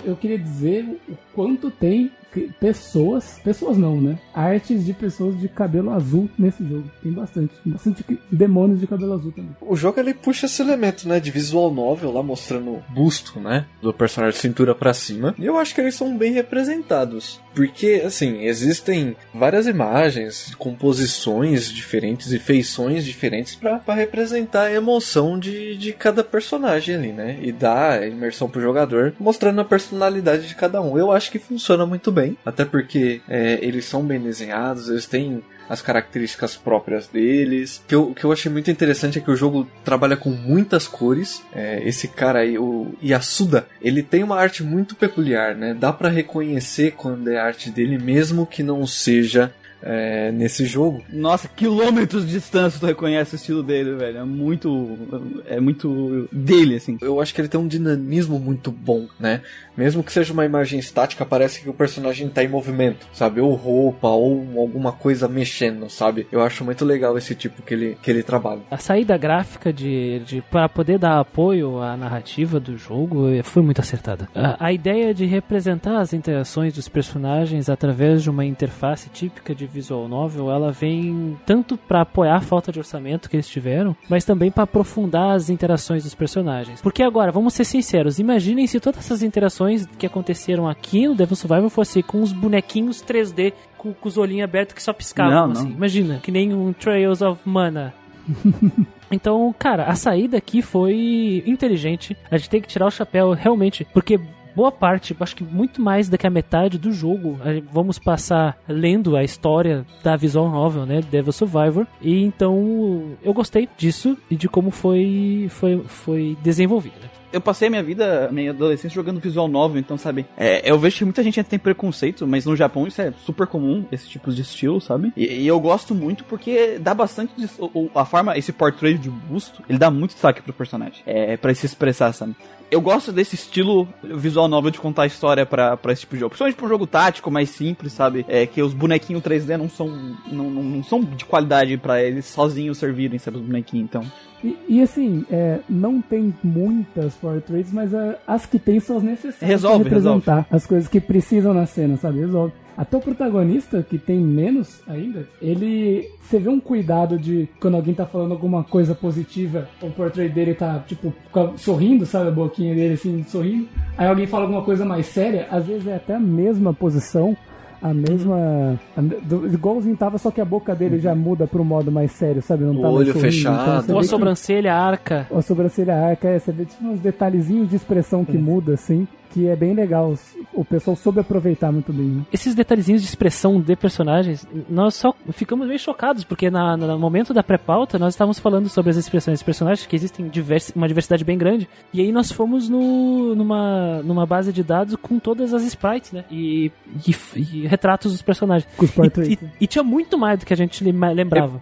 Eu 0.06 0.16
queria 0.16 0.38
dizer 0.38 1.02
o 1.10 1.18
quanto 1.34 1.72
tem 1.72 2.12
pessoas, 2.60 3.40
pessoas 3.44 3.78
não, 3.78 4.00
né? 4.00 4.18
Artes 4.34 4.86
de 4.86 4.94
pessoas 4.94 5.40
de 5.40 5.48
cabelo 5.48 5.92
azul 5.92 6.30
nesse 6.38 6.64
jogo. 6.64 6.90
Tem 7.02 7.12
bastante. 7.12 7.54
Bastante 7.66 8.06
demônios 8.32 8.80
de 8.80 8.88
cabelo 8.88 9.14
azul 9.14 9.32
também. 9.32 9.56
O 9.62 9.76
jogo 9.76 10.00
ele 10.00 10.14
puxa 10.14 10.46
esse 10.46 10.62
elemento, 10.62 11.08
né, 11.08 11.20
de 11.20 11.32
visual 11.32 11.74
novel 11.74 12.12
lá 12.12 12.24
mostrando 12.24 12.72
o 12.72 12.84
busto, 12.90 13.40
né, 13.40 13.66
do 13.82 13.94
personagem 13.94 14.36
de 14.36 14.42
cintura 14.42 14.76
pra 14.76 14.94
cima. 14.94 15.36
E 15.38 15.46
eu 15.46 15.58
acho 15.58 15.74
que 15.74 15.82
eles 15.82 15.96
são 15.96 16.18
bem 16.18 16.34
representados, 16.34 17.40
porque 17.54 18.02
assim, 18.06 18.46
existem 18.46 19.16
várias 19.34 19.68
imagens, 19.68 20.54
composições 20.56 21.72
diferentes 21.72 22.32
e 22.32 22.40
feições 22.40 23.06
diferentes 23.06 23.56
pra 23.56 23.82
representar 23.94 24.64
a 24.64 24.74
emoção 24.74 25.40
de, 25.40 25.78
de 25.78 25.94
cada 25.94 26.24
personagem 26.24 26.96
ali, 26.96 27.12
né, 27.12 27.38
e 27.42 27.52
dar 27.52 28.08
imersão 28.08 28.50
pro 28.50 28.62
jogador, 28.62 29.14
mostrando 29.20 29.62
a 29.62 29.66
personalidade 29.66 30.48
de 30.48 30.56
cada 30.56 30.82
um. 30.82 30.98
Eu 30.98 31.12
acho 31.12 31.32
que 31.32 31.40
funciona 31.40 31.86
muito 31.86 32.12
bem, 32.12 32.25
até 32.46 32.64
porque 32.66 33.22
é, 33.28 33.60
eles 33.62 33.86
são 33.86 34.04
bem 34.04 34.20
desenhados, 34.20 34.90
eles 34.90 35.06
têm 35.06 35.44
as 35.68 35.82
características 35.82 36.56
próprias 36.56 37.08
deles. 37.08 37.78
O 37.78 37.88
que 37.88 37.96
eu, 37.96 38.14
que 38.14 38.24
eu 38.24 38.32
achei 38.32 38.52
muito 38.52 38.70
interessante 38.70 39.18
é 39.18 39.22
que 39.22 39.32
o 39.32 39.36
jogo 39.36 39.68
trabalha 39.84 40.16
com 40.16 40.30
muitas 40.30 40.88
cores. 40.88 41.42
É, 41.54 41.82
esse 41.88 42.08
cara 42.08 42.40
aí, 42.40 42.58
o 42.58 42.94
Yasuda, 43.04 43.68
ele 43.82 44.04
tem 44.04 44.24
uma 44.24 44.38
arte 44.38 44.64
muito 44.64 44.96
peculiar, 44.96 45.56
né? 45.56 45.74
Dá 45.74 45.92
pra 45.92 46.10
reconhecer 46.10 46.92
quando 46.92 47.30
é 47.30 47.38
arte 47.38 47.70
dele, 47.70 47.98
mesmo 47.98 48.46
que 48.46 48.64
não 48.64 48.86
seja 48.86 49.54
é, 49.82 50.32
nesse 50.32 50.66
jogo. 50.66 51.04
Nossa, 51.12 51.48
quilômetros 51.48 52.26
de 52.26 52.34
distância 52.34 52.80
tu 52.80 52.86
reconhece 52.86 53.36
o 53.36 53.38
estilo 53.38 53.64
dele, 53.64 53.96
velho. 53.96 54.20
É 54.20 54.24
muito. 54.24 54.98
É 55.46 55.60
muito 55.60 56.28
dele, 56.32 56.76
assim. 56.76 56.98
Eu 57.02 57.22
acho 57.22 57.34
que 57.34 57.42
ele 57.42 57.48
tem 57.48 57.60
um 57.60 57.68
dinamismo 57.68 58.40
muito 58.40 58.72
bom, 58.72 59.08
né? 59.20 59.42
Mesmo 59.78 60.04
que 60.04 60.12
seja 60.12 60.32
uma 60.34 60.46
imagem 60.46 60.80
estática, 60.80 61.26
parece 61.26 61.62
que 61.62 61.70
o 61.70 61.74
personagem 61.74 62.30
tá 62.30 62.44
em 62.44 62.48
movimento, 62.48 63.08
sabe? 63.14 63.42
Ou 63.42 63.54
roupa, 63.54 64.08
ou 64.08 64.60
alguma 64.60 64.92
coisa 64.92 65.28
mexendo, 65.28 65.90
sabe? 65.90 66.28
Eu 66.32 66.42
acho 66.42 66.64
muito 66.64 66.86
legal 66.86 67.18
esse 67.18 67.36
tipo 67.36 67.62
que 67.62 67.74
ele, 67.74 67.98
que 68.02 68.10
ele 68.10 68.24
trabalha. 68.24 68.62
A 68.72 68.78
saída 68.78 69.18
gráfica 69.18 69.74
de, 69.74 70.20
de 70.20 70.42
para 70.42 70.70
poder 70.70 70.98
dar 70.98 71.20
apoio 71.20 71.82
à 71.82 71.98
narrativa 71.98 72.60
do 72.60 72.78
jogo 72.78 73.30
eh, 73.30 73.44
foi 73.44 73.62
muito 73.62 73.82
acertada. 73.82 74.30
A, 74.34 74.68
a 74.68 74.74
ideia 74.74 75.14
de 75.14 75.26
representar 75.26 76.00
as 76.00 76.14
interações 76.14 76.74
dos 76.74 76.88
personagens 76.88 77.70
através 77.70 78.24
de 78.24 78.30
uma 78.30 78.46
interface 78.46 79.10
típica 79.10 79.54
de 79.54 79.65
de 79.66 79.74
visual 79.74 80.08
novel, 80.08 80.52
ela 80.52 80.72
vem 80.72 81.38
tanto 81.46 81.78
pra 81.78 82.02
apoiar 82.02 82.36
a 82.36 82.42
falta 82.42 82.72
de 82.72 82.80
orçamento 82.80 83.30
que 83.30 83.36
eles 83.36 83.48
tiveram, 83.48 83.96
mas 84.10 84.24
também 84.26 84.52
pra 84.52 84.64
aprofundar 84.64 85.36
as 85.36 85.50
interações 85.50 86.04
dos 86.04 86.16
personagens. 86.16 86.82
Porque 86.82 87.04
agora, 87.04 87.32
vamos 87.32 87.54
ser 87.54 87.66
sinceros, 87.66 88.20
imaginem 88.20 88.68
se 88.68 88.80
todas 88.80 89.00
essas 89.00 89.22
interações 89.24 89.86
que 89.98 90.06
aconteceram 90.06 90.68
aqui 90.68 91.08
no 91.08 91.16
Devil 91.16 91.36
Survivor 91.36 91.70
fosse 91.70 92.02
com 92.04 92.22
os 92.22 92.32
bonequinhos 92.32 93.02
3D 93.04 93.54
com, 93.78 93.94
com 93.94 94.08
os 94.08 94.18
olhinhos 94.18 94.44
abertos 94.44 94.74
que 94.76 94.82
só 94.84 94.94
piscavam, 94.94 95.32
Não, 95.34 95.48
não. 95.48 95.52
assim. 95.54 95.72
Imagina, 95.72 96.20
que 96.22 96.32
nem 96.32 96.54
um 96.54 96.74
Trails 96.74 97.22
of 97.22 97.42
Mana. 97.46 97.94
Então, 99.12 99.54
cara, 99.58 99.84
a 99.86 99.94
saída 99.96 100.36
aqui 100.38 100.64
foi 100.64 101.44
inteligente. 101.46 102.18
A 102.30 102.38
gente 102.38 102.50
tem 102.50 102.60
que 102.60 102.68
tirar 102.68 102.88
o 102.88 102.92
chapéu 102.92 103.34
realmente, 103.34 103.86
porque 103.94 104.20
boa 104.56 104.72
parte, 104.72 105.16
acho 105.20 105.36
que 105.36 105.44
muito 105.44 105.82
mais 105.82 106.10
do 106.10 106.18
que 106.18 106.26
a 106.26 106.30
metade 106.30 106.78
do 106.78 106.92
jogo, 106.92 107.38
vamos 107.72 108.00
passar 108.00 108.58
lendo 108.68 109.16
a 109.16 109.24
história 109.24 109.86
da 110.04 110.16
visual 110.16 110.50
novel, 110.50 110.86
né, 110.86 111.02
Devil 111.12 111.32
Survivor. 111.32 111.86
E 112.02 112.24
então 112.24 113.12
eu 113.24 113.34
gostei 113.34 113.68
disso 113.78 114.18
e 114.30 114.36
de 114.36 114.48
como 114.48 114.72
foi 114.72 115.48
foi 115.50 115.84
foi 115.88 116.38
desenvolvido. 116.42 116.96
né? 117.02 117.10
eu 117.34 117.42
passei 117.42 117.68
a 117.68 117.70
minha 117.72 117.84
vida, 117.84 118.30
minha 118.32 118.52
adolescência 118.52 118.96
jogando 118.96 119.20
visual 119.20 119.46
novel, 119.50 119.78
então, 119.78 119.98
sabe? 119.98 120.26
É, 120.38 120.72
eu 120.72 120.80
vejo 120.80 121.00
que 121.00 121.04
muita 121.04 121.22
gente 121.22 121.44
tem 121.44 121.60
preconceito, 121.60 122.26
mas 122.26 122.46
no 122.46 122.56
Japão 122.56 122.88
isso 122.88 123.02
é 123.02 123.12
super 123.26 123.46
comum, 123.46 123.84
esse 123.92 124.08
tipo 124.08 124.32
de 124.32 124.42
estilo, 124.42 124.80
sabe? 124.80 125.12
E, 125.18 125.26
e 125.42 125.46
eu 125.48 125.60
gosto 125.60 125.94
muito 125.94 126.24
porque 126.24 126.78
dá 126.80 126.94
bastante. 126.94 127.34
de- 127.36 127.50
o- 127.60 127.90
a 127.94 128.06
forma, 128.06 128.38
esse 128.38 128.54
portrait 128.54 128.98
de 128.98 129.10
busto, 129.10 129.62
ele 129.68 129.78
dá 129.78 129.92
muito 129.92 130.12
destaque 130.14 130.42
pro 130.42 130.54
personagem. 130.54 131.02
É, 131.06 131.38
ele 131.38 131.56
se 131.56 131.66
expressar, 131.66 132.14
sabe? 132.14 132.34
Eu 132.76 132.82
gosto 132.82 133.10
desse 133.10 133.36
estilo 133.36 133.88
visual 134.04 134.50
novel 134.50 134.70
de 134.70 134.82
contar 134.82 135.04
a 135.04 135.06
história 135.06 135.46
pra, 135.46 135.78
pra 135.78 135.94
esse 135.94 136.02
tipo 136.02 136.16
de 136.16 136.20
jogo. 136.20 136.32
Principalmente 136.32 136.58
pra 136.58 136.66
um 136.66 136.70
jogo 136.70 136.86
tático, 136.86 137.32
mais 137.32 137.50
simples, 137.50 137.94
sabe? 137.94 138.26
É 138.28 138.46
que 138.46 138.62
os 138.62 138.74
bonequinhos 138.74 139.24
3D 139.24 139.56
não 139.56 139.70
são, 139.70 139.88
não, 140.30 140.50
não, 140.50 140.62
não 140.62 140.84
são 140.84 141.02
de 141.02 141.24
qualidade 141.24 141.78
pra 141.78 142.04
eles 142.04 142.26
sozinhos 142.26 142.78
servirem, 142.78 143.18
sabe? 143.18 143.38
Os 143.38 143.44
bonequinhos, 143.44 143.86
então. 143.86 144.04
E, 144.44 144.58
e, 144.68 144.82
assim, 144.82 145.26
é, 145.32 145.60
não 145.70 146.02
tem 146.02 146.36
muitas 146.44 147.14
portraits, 147.14 147.72
mas 147.72 147.94
é, 147.94 148.20
as 148.28 148.46
que 148.46 148.60
tem 148.60 148.78
são 148.82 148.98
as 148.98 149.04
necessárias 149.04 149.62
Resolve, 149.62 149.86
representar 149.86 150.46
as 150.52 150.68
coisas 150.68 150.90
que 150.90 151.00
precisam 151.00 151.54
na 151.54 151.66
cena, 151.66 151.96
sabe? 151.96 152.20
Resolve. 152.20 152.52
Até 152.78 152.98
o 152.98 153.00
protagonista, 153.00 153.82
que 153.88 153.98
tem 153.98 154.18
menos 154.20 154.82
ainda, 154.88 155.26
ele. 155.42 156.08
Você 156.22 156.40
vê 156.40 156.50
um 156.50 156.60
cuidado 156.60 157.18
de 157.18 157.48
quando 157.62 157.76
alguém 157.76 157.94
tá 157.94 158.06
falando 158.06 158.32
alguma 158.34 158.64
coisa 158.64 158.94
positiva, 158.94 159.70
o 159.82 159.90
portrait 159.92 160.34
dele 160.34 160.54
tá, 160.54 160.84
tipo, 160.86 161.14
sorrindo, 161.58 162.06
sabe? 162.06 162.28
A 162.28 162.32
boquinha 162.32 162.76
dele 162.76 162.96
assim, 162.96 163.24
sorrindo. 163.28 163.68
Aí 163.98 164.08
alguém 164.08 164.28
fala 164.28 164.44
alguma 164.44 164.62
coisa 164.64 164.84
mais 164.84 165.06
séria, 165.06 165.48
às 165.50 165.66
vezes 165.66 165.88
é 165.88 165.96
até 165.96 166.16
a 166.16 166.20
mesma 166.20 166.74
posição, 166.74 167.38
a 167.82 167.94
mesma. 167.94 168.80
a 168.98 169.02
do- 169.02 169.48
igualzinho 169.48 169.96
tava, 169.96 170.18
só 170.18 170.30
que 170.32 170.42
a 170.42 170.46
boca 170.46 170.74
dele 170.76 171.00
já 171.00 171.14
muda 171.16 171.46
pro 171.48 171.64
modo 171.64 171.92
mais 171.92 172.12
sério, 172.12 172.42
sabe? 172.42 172.64
Não 172.64 172.72
O 172.74 172.76
tá 172.78 172.82
mais 172.82 172.96
olho 172.96 173.06
sorrindo. 173.14 173.22
fechado. 173.32 173.82
você 173.86 173.92
Ou 173.94 173.98
a 174.00 174.02
que- 174.02 174.08
sobrancelha 174.08 174.74
arca. 174.74 175.28
a 175.34 175.42
sobrancelha 175.42 175.96
arca, 175.96 176.28
é, 176.28 176.40
você 176.40 176.52
vê 176.52 176.66
tipo 176.66 176.84
uns 176.86 177.00
detalhezinhos 177.00 177.70
de 177.70 177.76
expressão 177.76 178.26
que 178.26 178.38
muda, 178.38 178.74
assim, 178.74 179.08
que 179.36 179.48
é 179.48 179.56
bem 179.56 179.74
legal. 179.74 180.14
O 180.54 180.64
pessoal 180.64 180.96
soube 180.96 181.20
aproveitar 181.20 181.70
muito 181.72 181.92
bem, 181.92 182.06
né? 182.06 182.24
Esses 182.32 182.56
detalhezinhos 182.56 183.02
de 183.02 183.08
expressão 183.10 183.60
de 183.60 183.76
personagens, 183.76 184.48
nós 184.70 184.96
só 184.96 185.14
ficamos 185.34 185.68
meio 185.68 185.78
chocados, 185.78 186.24
porque 186.24 186.50
na, 186.50 186.78
no 186.78 186.98
momento 186.98 187.34
da 187.34 187.44
pré-pauta 187.44 188.00
nós 188.00 188.14
estávamos 188.14 188.40
falando 188.40 188.70
sobre 188.70 188.92
as 188.92 188.96
expressões 188.98 189.40
dos 189.40 189.44
personagens, 189.44 189.86
que 189.86 189.96
existem 189.96 190.32
uma 190.74 190.88
diversidade 190.88 191.26
bem 191.26 191.38
grande, 191.38 191.68
e 191.94 192.00
aí 192.00 192.12
nós 192.14 192.32
fomos 192.32 192.70
no, 192.70 193.36
numa, 193.36 194.02
numa 194.04 194.26
base 194.26 194.54
de 194.54 194.64
dados 194.64 194.96
com 195.02 195.20
todas 195.20 195.54
as 195.54 195.64
sprites, 195.64 196.14
né? 196.14 196.24
E, 196.32 196.72
e, 197.06 197.16
e 197.36 197.68
retratos 197.68 198.14
dos 198.14 198.22
personagens. 198.22 198.72
Com 198.78 198.86
os 198.86 198.92
E, 199.28 199.34
e- 199.34 199.40
e 199.62 199.68
tinha 199.68 199.84
muito 199.84 200.18
mais 200.18 200.40
do 200.40 200.46
que 200.46 200.54
a 200.54 200.58
gente 200.58 200.82
lem- 200.84 201.14
lembrava. 201.14 201.62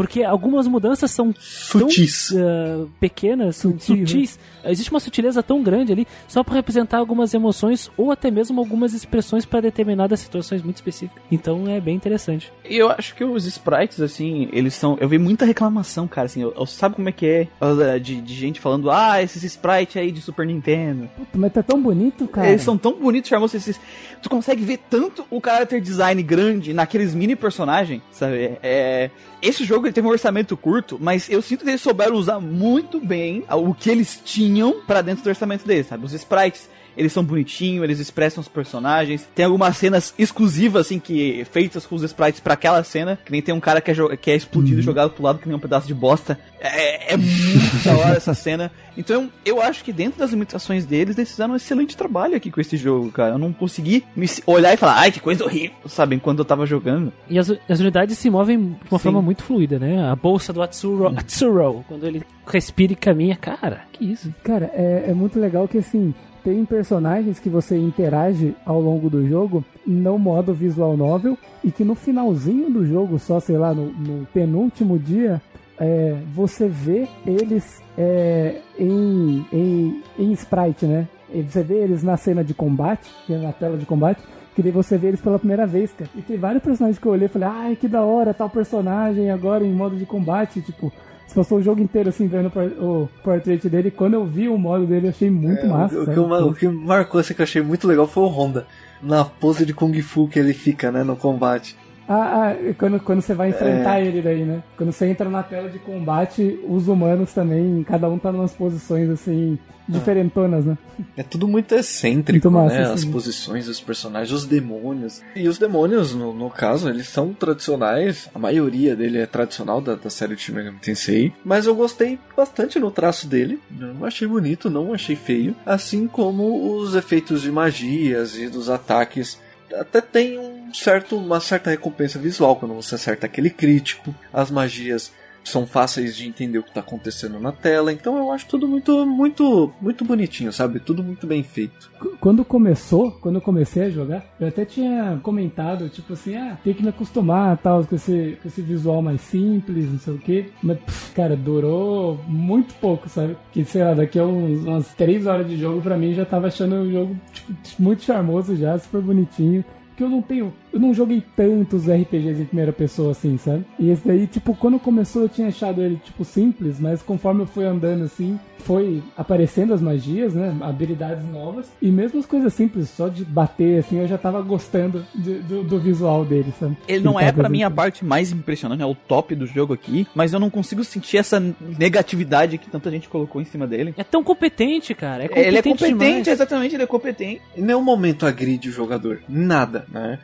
Porque 0.00 0.24
algumas 0.24 0.66
mudanças 0.66 1.10
são 1.10 1.34
Sutis. 1.38 2.28
tão 2.28 2.40
ah, 2.40 2.86
pequenas, 2.98 3.56
Sutil, 3.56 3.96
né? 3.96 4.06
sutis. 4.06 4.38
Existe 4.64 4.90
uma 4.90 5.00
sutileza 5.00 5.42
tão 5.42 5.62
grande 5.62 5.92
ali, 5.92 6.06
só 6.26 6.42
para 6.42 6.54
representar 6.54 6.96
algumas 6.98 7.34
emoções 7.34 7.90
ou 7.98 8.10
até 8.10 8.30
mesmo 8.30 8.58
algumas 8.60 8.94
expressões 8.94 9.44
para 9.44 9.60
determinadas 9.60 10.20
situações 10.20 10.62
muito 10.62 10.76
específicas. 10.76 11.22
Então 11.30 11.68
é 11.68 11.78
bem 11.80 11.94
interessante. 11.94 12.50
E 12.68 12.76
eu 12.76 12.90
acho 12.90 13.14
que 13.14 13.22
os 13.22 13.44
sprites, 13.44 14.00
assim, 14.00 14.48
eles 14.52 14.72
são. 14.74 14.96
Eu 15.00 15.08
vi 15.08 15.18
muita 15.18 15.44
reclamação, 15.44 16.08
cara, 16.08 16.26
assim. 16.26 16.40
Eu, 16.40 16.54
eu 16.56 16.64
sabe 16.64 16.94
como 16.94 17.08
é 17.08 17.12
que 17.12 17.26
é? 17.26 17.48
Uh, 17.60 18.00
De, 18.00 18.22
de 18.22 18.34
gente 18.34 18.58
falando, 18.58 18.90
ah, 18.90 19.22
esses 19.22 19.42
sprites 19.44 19.96
aí 19.98 20.10
de 20.10 20.22
Super 20.22 20.46
Nintendo. 20.46 21.10
Puta, 21.14 21.36
mas 21.36 21.52
tá 21.52 21.62
tão 21.62 21.80
bonito, 21.80 22.26
cara. 22.26 22.48
Eles 22.48 22.62
são 22.62 22.78
tão 22.78 22.94
bonitos, 22.94 23.28
charmosos. 23.28 23.54
Esses, 23.54 23.78
tu 24.22 24.30
consegue 24.30 24.64
ver 24.64 24.78
tanto 24.88 25.26
o 25.30 25.40
character 25.44 25.78
design 25.78 26.22
grande 26.22 26.72
naqueles 26.72 27.14
mini 27.14 27.36
personagens, 27.36 28.00
sabe? 28.10 28.58
É, 28.62 29.10
esse 29.42 29.64
jogo 29.64 29.86
ele 29.86 29.92
teve 29.92 30.06
um 30.06 30.10
orçamento 30.10 30.56
curto, 30.56 30.98
mas 31.00 31.28
eu 31.30 31.40
sinto 31.40 31.64
que 31.64 31.70
eles 31.70 31.80
souberam 31.80 32.16
usar 32.16 32.40
muito 32.40 33.00
bem 33.00 33.44
o 33.50 33.74
que 33.74 33.90
eles 33.90 34.20
tinham 34.24 34.80
pra 34.86 35.02
dentro 35.02 35.24
do 35.24 35.28
orçamento 35.28 35.66
deles, 35.66 35.86
sabe? 35.86 36.04
Os 36.04 36.12
sprites. 36.12 36.68
Eles 37.00 37.12
são 37.12 37.24
bonitinhos, 37.24 37.82
eles 37.82 37.98
expressam 37.98 38.42
os 38.42 38.48
personagens. 38.48 39.26
Tem 39.34 39.44
algumas 39.46 39.76
cenas 39.76 40.14
exclusivas, 40.18 40.86
assim, 40.86 40.98
que 40.98 41.44
feitas 41.50 41.86
com 41.86 41.94
os 41.96 42.02
sprites 42.02 42.40
pra 42.40 42.54
aquela 42.54 42.84
cena. 42.84 43.18
Que 43.24 43.32
nem 43.32 43.40
tem 43.42 43.54
um 43.54 43.60
cara 43.60 43.80
que 43.80 43.90
é, 43.90 43.94
jo- 43.94 44.16
que 44.18 44.30
é 44.30 44.36
explodido 44.36 44.80
e 44.80 44.82
jogado 44.82 45.10
pro 45.10 45.22
lado 45.24 45.38
que 45.38 45.48
nem 45.48 45.56
um 45.56 45.60
pedaço 45.60 45.86
de 45.86 45.94
bosta. 45.94 46.38
É, 46.60 47.14
é 47.14 47.16
muito 47.16 47.84
da 47.84 47.96
hora 47.96 48.16
essa 48.16 48.34
cena. 48.34 48.70
Então, 48.96 49.30
eu 49.46 49.62
acho 49.62 49.82
que 49.82 49.92
dentro 49.94 50.18
das 50.18 50.30
limitações 50.30 50.84
deles, 50.84 51.16
eles 51.16 51.30
fizeram 51.30 51.54
um 51.54 51.56
excelente 51.56 51.96
trabalho 51.96 52.36
aqui 52.36 52.50
com 52.50 52.60
esse 52.60 52.76
jogo, 52.76 53.10
cara. 53.10 53.34
Eu 53.34 53.38
não 53.38 53.50
consegui 53.52 54.04
me 54.14 54.26
olhar 54.46 54.74
e 54.74 54.76
falar, 54.76 54.98
ai, 54.98 55.10
que 55.10 55.20
coisa 55.20 55.42
horrível, 55.44 55.74
sabe? 55.86 56.14
Enquanto 56.16 56.40
eu 56.40 56.44
tava 56.44 56.66
jogando. 56.66 57.10
E 57.30 57.38
as, 57.38 57.50
as 57.66 57.80
unidades 57.80 58.18
se 58.18 58.28
movem 58.28 58.58
de 58.58 58.64
uma 58.90 58.98
Sim. 58.98 59.04
forma 59.04 59.22
muito 59.22 59.42
fluida, 59.42 59.78
né? 59.78 60.06
A 60.10 60.14
bolsa 60.14 60.52
do 60.52 60.60
Atsuro, 60.60 61.06
Atsuro 61.16 61.82
quando 61.88 62.06
ele 62.06 62.22
respira 62.46 62.92
e 62.92 62.96
caminha, 62.96 63.36
cara, 63.36 63.84
que 63.92 64.04
isso? 64.04 64.34
Cara, 64.44 64.70
é, 64.74 65.04
é 65.08 65.14
muito 65.14 65.40
legal 65.40 65.66
que 65.66 65.78
assim. 65.78 66.12
Tem 66.42 66.64
personagens 66.64 67.38
que 67.38 67.50
você 67.50 67.76
interage 67.76 68.54
ao 68.64 68.80
longo 68.80 69.10
do 69.10 69.26
jogo 69.28 69.64
no 69.86 70.18
modo 70.18 70.54
visual 70.54 70.96
novel 70.96 71.36
e 71.62 71.70
que 71.70 71.84
no 71.84 71.94
finalzinho 71.94 72.70
do 72.70 72.86
jogo, 72.86 73.18
só 73.18 73.38
sei 73.40 73.58
lá, 73.58 73.74
no, 73.74 73.92
no 73.92 74.26
penúltimo 74.26 74.98
dia, 74.98 75.40
é, 75.78 76.16
você 76.34 76.66
vê 76.68 77.08
eles 77.26 77.82
é, 77.96 78.60
em, 78.78 79.44
em, 79.52 80.02
em 80.18 80.32
sprite, 80.32 80.86
né? 80.86 81.08
Você 81.48 81.62
vê 81.62 81.74
eles 81.74 82.02
na 82.02 82.16
cena 82.16 82.42
de 82.42 82.52
combate, 82.54 83.10
é 83.28 83.36
na 83.36 83.52
tela 83.52 83.76
de 83.76 83.86
combate, 83.86 84.20
que 84.54 84.62
daí 84.62 84.72
você 84.72 84.98
vê 84.98 85.08
eles 85.08 85.20
pela 85.20 85.38
primeira 85.38 85.66
vez, 85.66 85.92
cara. 85.92 86.10
E 86.16 86.22
tem 86.22 86.36
vários 86.36 86.62
personagens 86.62 86.98
que 86.98 87.06
eu 87.06 87.12
olhei 87.12 87.26
e 87.26 87.28
falei, 87.28 87.48
ai, 87.48 87.76
que 87.76 87.86
da 87.86 88.02
hora, 88.02 88.34
tal 88.34 88.50
personagem 88.50 89.30
agora 89.30 89.64
em 89.64 89.72
modo 89.72 89.96
de 89.96 90.04
combate, 90.06 90.60
tipo. 90.60 90.92
Você 91.30 91.34
passou 91.36 91.58
o 91.58 91.62
jogo 91.62 91.80
inteiro 91.80 92.08
assim 92.08 92.26
vendo 92.26 92.46
o 92.46 92.50
por- 92.50 92.64
o 92.64 93.08
portrait 93.22 93.68
dele. 93.68 93.88
Quando 93.92 94.14
eu 94.14 94.24
vi 94.26 94.48
o 94.48 94.58
modo 94.58 94.84
dele, 94.84 95.06
eu 95.06 95.10
achei 95.10 95.30
muito 95.30 95.60
É, 95.64 95.68
massa. 95.68 96.00
o, 96.02 96.04
que, 96.12 96.18
uma- 96.18 96.44
o 96.44 96.52
que 96.52 96.66
marcou 96.66 97.20
assim 97.20 97.34
que 97.34 97.40
eu 97.40 97.44
achei 97.44 97.62
muito 97.62 97.86
legal 97.86 98.08
foi 98.08 98.24
o 98.24 98.26
Honda. 98.26 98.66
Na 99.00 99.24
pose 99.24 99.64
de 99.64 99.72
Kung 99.72 99.94
Fu 100.02 100.26
que 100.26 100.40
ele 100.40 100.52
fica, 100.52 100.90
né, 100.90 101.04
no 101.04 101.14
combate. 101.14 101.76
Ah, 102.12 102.50
ah, 102.50 102.74
quando, 102.76 102.98
quando 102.98 103.20
você 103.20 103.34
vai 103.34 103.50
enfrentar 103.50 104.00
ele 104.00 104.20
daí, 104.20 104.44
né? 104.44 104.64
Quando 104.76 104.90
você 104.90 105.06
entra 105.06 105.30
na 105.30 105.44
tela 105.44 105.68
de 105.70 105.78
combate, 105.78 106.58
os 106.68 106.88
humanos 106.88 107.32
também, 107.32 107.84
cada 107.84 108.08
um 108.08 108.18
tá 108.18 108.32
numas 108.32 108.52
posições 108.52 109.08
assim, 109.08 109.56
diferentonas, 109.86 110.64
né? 110.64 110.76
É 111.16 111.22
tudo 111.22 111.46
muito 111.46 111.72
excêntrico, 111.72 112.50
Muito 112.50 112.64
massa, 112.64 112.76
né? 112.76 112.82
assim. 112.82 112.94
As 112.94 113.04
posições 113.04 113.66
dos 113.66 113.80
personagens, 113.80 114.32
os 114.32 114.44
demônios. 114.44 115.22
E 115.36 115.46
os 115.46 115.56
demônios, 115.56 116.12
no, 116.12 116.34
no 116.34 116.50
caso, 116.50 116.88
eles 116.88 117.06
são 117.06 117.32
tradicionais. 117.32 118.28
A 118.34 118.40
maioria 118.40 118.96
dele 118.96 119.18
é 119.18 119.26
tradicional 119.26 119.80
da, 119.80 119.94
da 119.94 120.10
série 120.10 120.34
de 120.34 120.42
Shin 120.42 120.52
Megami 120.52 120.78
Tensei. 120.78 121.32
Mas 121.44 121.66
eu 121.66 121.76
gostei 121.76 122.18
bastante 122.36 122.80
no 122.80 122.90
traço 122.90 123.28
dele. 123.28 123.60
Não 123.70 124.04
achei 124.04 124.26
bonito, 124.26 124.68
não 124.68 124.92
achei 124.92 125.14
feio. 125.14 125.54
Assim 125.64 126.08
como 126.08 126.76
os 126.76 126.96
efeitos 126.96 127.42
de 127.42 127.52
magias 127.52 128.36
e 128.36 128.48
dos 128.48 128.68
ataques. 128.68 129.38
Até 129.72 130.00
tem 130.00 130.36
um 130.36 130.59
certo, 130.72 131.16
uma 131.16 131.40
certa 131.40 131.70
recompensa 131.70 132.18
visual 132.18 132.56
quando 132.56 132.74
você 132.74 132.94
acerta 132.94 133.26
aquele 133.26 133.50
crítico. 133.50 134.14
As 134.32 134.50
magias 134.50 135.12
são 135.42 135.66
fáceis 135.66 136.14
de 136.14 136.28
entender 136.28 136.58
o 136.58 136.62
que 136.62 136.68
está 136.68 136.80
acontecendo 136.80 137.40
na 137.40 137.50
tela. 137.50 137.90
Então 137.90 138.18
eu 138.18 138.30
acho 138.30 138.46
tudo 138.46 138.68
muito, 138.68 139.06
muito, 139.06 139.72
muito 139.80 140.04
bonitinho, 140.04 140.52
sabe? 140.52 140.78
Tudo 140.78 141.02
muito 141.02 141.26
bem 141.26 141.42
feito. 141.42 141.90
Qu- 141.98 142.14
Quando 142.20 142.44
começou, 142.44 143.10
quando 143.12 143.36
eu 143.36 143.40
comecei 143.40 143.84
a 143.84 143.90
jogar, 143.90 144.22
eu 144.38 144.48
até 144.48 144.66
tinha 144.66 145.18
comentado, 145.22 145.88
tipo 145.88 146.12
assim, 146.12 146.36
ah, 146.36 146.58
tem 146.62 146.74
que 146.74 146.82
me 146.82 146.90
acostumar 146.90 147.56
tal, 147.56 147.82
com 147.86 147.94
esse, 147.96 148.36
com 148.42 148.48
esse 148.48 148.60
visual 148.60 149.00
mais 149.00 149.22
simples, 149.22 149.90
não 149.90 149.98
sei 149.98 150.12
o 150.14 150.18
quê. 150.18 150.50
Mas, 150.62 150.78
pff, 150.78 151.14
cara, 151.14 151.34
durou 151.34 152.20
muito 152.28 152.74
pouco, 152.74 153.08
sabe? 153.08 153.34
Que, 153.50 153.64
sei 153.64 153.82
lá, 153.82 153.94
daqui 153.94 154.18
a 154.18 154.24
uns, 154.24 154.62
umas 154.66 154.88
três 154.94 155.26
horas 155.26 155.48
de 155.48 155.56
jogo, 155.56 155.80
pra 155.80 155.96
mim, 155.96 156.12
já 156.12 156.26
tava 156.26 156.48
achando 156.48 156.76
o 156.82 156.92
jogo, 156.92 157.16
tipo, 157.32 157.82
muito 157.82 158.02
charmoso 158.02 158.54
já, 158.56 158.78
super 158.78 159.00
bonitinho. 159.00 159.64
Porque 160.00 160.04
eu 160.04 160.08
não 160.08 160.22
tenho. 160.22 160.54
Eu 160.72 160.80
não 160.80 160.94
joguei 160.94 161.22
tantos 161.36 161.88
RPGs 161.88 162.42
em 162.42 162.46
primeira 162.46 162.72
pessoa 162.72 163.12
assim, 163.12 163.36
sabe? 163.38 163.64
E 163.78 163.90
esse 163.90 164.06
daí, 164.06 164.26
tipo, 164.26 164.54
quando 164.54 164.78
começou 164.78 165.22
eu 165.22 165.28
tinha 165.28 165.48
achado 165.48 165.80
ele, 165.82 165.96
tipo, 166.04 166.24
simples, 166.24 166.78
mas 166.78 167.02
conforme 167.02 167.42
eu 167.42 167.46
fui 167.46 167.64
andando 167.64 168.04
assim, 168.04 168.38
foi 168.58 169.02
aparecendo 169.16 169.72
as 169.74 169.80
magias, 169.80 170.34
né? 170.34 170.54
Habilidades 170.60 171.24
novas. 171.28 171.66
E 171.80 171.90
mesmo 171.90 172.20
as 172.20 172.26
coisas 172.26 172.52
simples, 172.52 172.88
só 172.90 173.08
de 173.08 173.24
bater, 173.24 173.78
assim, 173.80 173.98
eu 173.98 174.06
já 174.06 174.18
tava 174.18 174.40
gostando 174.42 175.04
de- 175.14 175.38
do, 175.40 175.62
do 175.64 175.80
visual 175.80 176.24
dele, 176.24 176.52
sabe? 176.58 176.76
Ele 176.86 177.02
não 177.04 177.12
Então, 177.12 177.20
é 177.20 177.32
pra 177.32 177.44
por 177.44 177.50
mim 177.50 177.62
a 177.62 177.70
parte 177.70 178.04
mais 178.04 178.30
impressionante, 178.32 178.82
é 178.82 178.86
o 178.86 178.94
top 178.94 179.34
do 179.34 179.46
jogo 179.46 179.72
aqui, 179.72 180.06
mas 180.14 180.32
eu 180.32 180.38
não 180.40 180.50
consigo 180.50 180.84
sentir 180.84 181.16
essa 181.16 181.40
negatividade 181.78 182.58
que 182.58 182.68
tanta 182.70 182.90
gente 182.90 183.08
colocou 183.08 183.40
em 183.40 183.44
cima 183.44 183.66
dele. 183.66 183.94
É 183.96 184.04
tão 184.04 184.22
competente, 184.22 184.94
cara. 184.94 185.24
É 185.24 185.28
competente 185.28 185.48
ele 185.48 185.58
é 185.58 185.62
competente, 185.62 185.94
demais. 185.98 186.28
exatamente, 186.28 186.74
ele 186.74 186.82
é 186.82 186.86
competente. 186.86 187.40
Em 187.56 187.62
nenhum 187.62 187.82
momento 187.82 188.26
agride 188.26 188.68
o 188.68 188.72
jogador. 188.72 189.20
Nada, 189.28 189.86
né? 189.90 190.18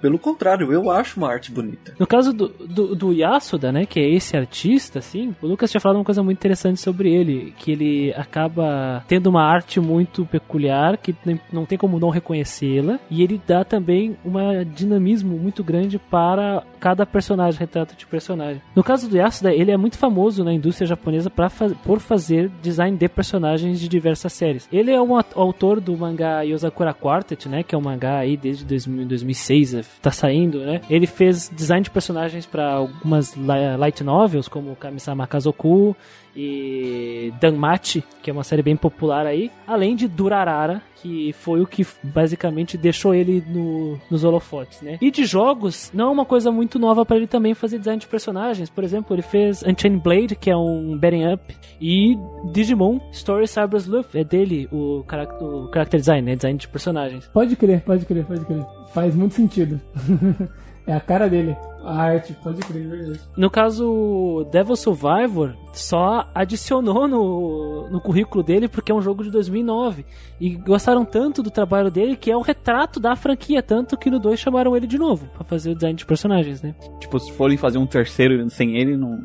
Pelo 0.00 0.18
contrário, 0.18 0.72
eu 0.72 0.90
acho 0.90 1.18
uma 1.18 1.28
arte 1.28 1.50
bonita. 1.50 1.94
No 1.98 2.06
caso 2.06 2.32
do, 2.32 2.48
do, 2.48 2.94
do 2.94 3.12
Yasuda, 3.12 3.72
né, 3.72 3.84
que 3.84 3.98
é 3.98 4.08
esse 4.08 4.36
artista, 4.36 5.00
assim, 5.00 5.34
o 5.42 5.46
Lucas 5.46 5.70
tinha 5.70 5.80
falado 5.80 5.96
uma 5.96 6.04
coisa 6.04 6.22
muito 6.22 6.38
interessante 6.38 6.80
sobre 6.80 7.12
ele, 7.12 7.52
que 7.58 7.72
ele 7.72 8.14
acaba 8.14 9.04
tendo 9.08 9.26
uma 9.28 9.42
arte 9.42 9.80
muito 9.80 10.24
peculiar, 10.26 10.96
que 10.96 11.14
não 11.52 11.66
tem 11.66 11.76
como 11.76 11.98
não 11.98 12.10
reconhecê-la, 12.10 13.00
e 13.10 13.22
ele 13.22 13.40
dá 13.46 13.64
também 13.64 14.16
um 14.24 14.32
dinamismo 14.74 15.36
muito 15.36 15.64
grande 15.64 15.98
para 15.98 16.62
cada 16.80 17.04
personagem, 17.04 17.60
retrato 17.60 17.94
de 17.94 18.06
personagem. 18.06 18.60
No 18.74 18.82
caso 18.82 19.08
do 19.08 19.16
Yasuda, 19.16 19.52
ele 19.52 19.70
é 19.70 19.76
muito 19.76 19.98
famoso 19.98 20.42
na 20.42 20.52
indústria 20.52 20.86
japonesa 20.86 21.28
pra 21.30 21.50
por 21.84 22.00
fazer 22.00 22.50
design 22.62 22.96
de 22.96 23.08
personagens 23.08 23.78
de 23.78 23.88
diversas 23.88 24.32
séries. 24.32 24.68
Ele 24.72 24.90
é 24.90 25.00
um 25.00 25.14
autor 25.34 25.80
do 25.80 25.96
mangá 25.96 26.40
Yosakura 26.42 26.94
Quartet, 26.94 27.48
né, 27.48 27.62
que 27.62 27.74
é 27.74 27.78
um 27.78 27.82
mangá 27.82 28.18
aí 28.18 28.36
desde 28.36 28.64
2000, 28.64 29.06
2006, 29.06 29.74
eh, 29.74 29.82
tá 30.00 30.10
saindo, 30.10 30.60
né? 30.60 30.80
Ele 30.88 31.06
fez 31.06 31.50
design 31.54 31.84
de 31.84 31.90
personagens 31.90 32.46
para 32.46 32.72
algumas 32.72 33.34
li- 33.36 33.76
light 33.78 34.02
novels, 34.02 34.48
como 34.48 34.74
Kamisama 34.76 35.26
Kazoku 35.26 35.94
e 36.36 37.32
Danmachi, 37.40 38.04
que 38.22 38.30
é 38.30 38.32
uma 38.32 38.44
série 38.44 38.62
bem 38.62 38.76
popular 38.76 39.26
aí, 39.26 39.50
além 39.66 39.96
de 39.96 40.06
Durarara, 40.08 40.82
que 41.02 41.32
foi 41.32 41.60
o 41.62 41.66
que 41.66 41.86
basicamente 42.02 42.76
deixou 42.76 43.14
ele 43.14 43.42
no, 43.48 43.98
nos 44.10 44.22
holofotes, 44.22 44.82
né? 44.82 44.98
E 45.00 45.10
de 45.10 45.24
jogos, 45.24 45.90
não 45.94 46.08
é 46.08 46.10
uma 46.10 46.24
coisa 46.26 46.50
muito 46.52 46.78
nova 46.78 47.06
para 47.06 47.16
ele 47.16 47.26
também 47.26 47.54
fazer 47.54 47.78
design 47.78 47.98
de 47.98 48.06
personagens. 48.06 48.68
Por 48.68 48.84
exemplo, 48.84 49.14
ele 49.14 49.22
fez 49.22 49.62
Unchained 49.62 50.02
Blade, 50.02 50.36
que 50.36 50.50
é 50.50 50.56
um 50.56 50.96
beating 50.98 51.32
up, 51.32 51.56
e 51.80 52.18
Digimon 52.52 53.00
Story 53.12 53.48
Cyber 53.48 53.80
Sleuth, 53.80 54.14
é 54.14 54.22
dele 54.24 54.68
o, 54.70 55.02
carac- 55.06 55.40
o 55.42 55.70
character 55.72 55.98
design, 56.00 56.22
né? 56.22 56.36
Design 56.36 56.58
de 56.58 56.68
personagens. 56.68 57.26
Pode 57.32 57.56
crer, 57.56 57.80
pode 57.80 58.04
crer, 58.04 58.24
pode 58.26 58.44
crer. 58.44 58.64
Faz 58.92 59.14
muito 59.14 59.34
sentido. 59.34 59.80
é 60.86 60.92
a 60.92 61.00
cara 61.00 61.28
dele. 61.28 61.56
A 61.82 61.94
arte, 62.02 62.34
pode 62.42 62.60
crer, 62.60 62.84
é 62.84 62.88
verdade. 62.88 63.20
No 63.36 63.50
caso, 63.50 64.46
Devil 64.52 64.76
Survivor 64.76 65.54
só 65.72 66.28
adicionou 66.34 67.06
no, 67.08 67.88
no 67.90 68.00
currículo 68.00 68.42
dele 68.42 68.68
porque 68.68 68.90
é 68.92 68.94
um 68.94 69.00
jogo 69.00 69.22
de 69.22 69.30
2009. 69.30 70.04
E 70.40 70.50
gostaram 70.56 71.04
tanto 71.04 71.42
do 71.42 71.50
trabalho 71.50 71.90
dele 71.90 72.16
que 72.16 72.30
é 72.30 72.36
o 72.36 72.40
retrato 72.42 72.98
da 73.00 73.14
franquia. 73.16 73.62
Tanto 73.62 73.96
que 73.96 74.10
no 74.10 74.18
2 74.18 74.38
chamaram 74.38 74.76
ele 74.76 74.86
de 74.86 74.98
novo 74.98 75.26
pra 75.34 75.44
fazer 75.44 75.70
o 75.70 75.74
design 75.74 75.96
de 75.96 76.04
personagens, 76.04 76.60
né? 76.60 76.74
Tipo, 76.98 77.18
se 77.18 77.32
forem 77.32 77.56
fazer 77.56 77.78
um 77.78 77.86
terceiro 77.86 78.48
sem 78.50 78.76
ele, 78.76 78.96
não. 78.96 79.18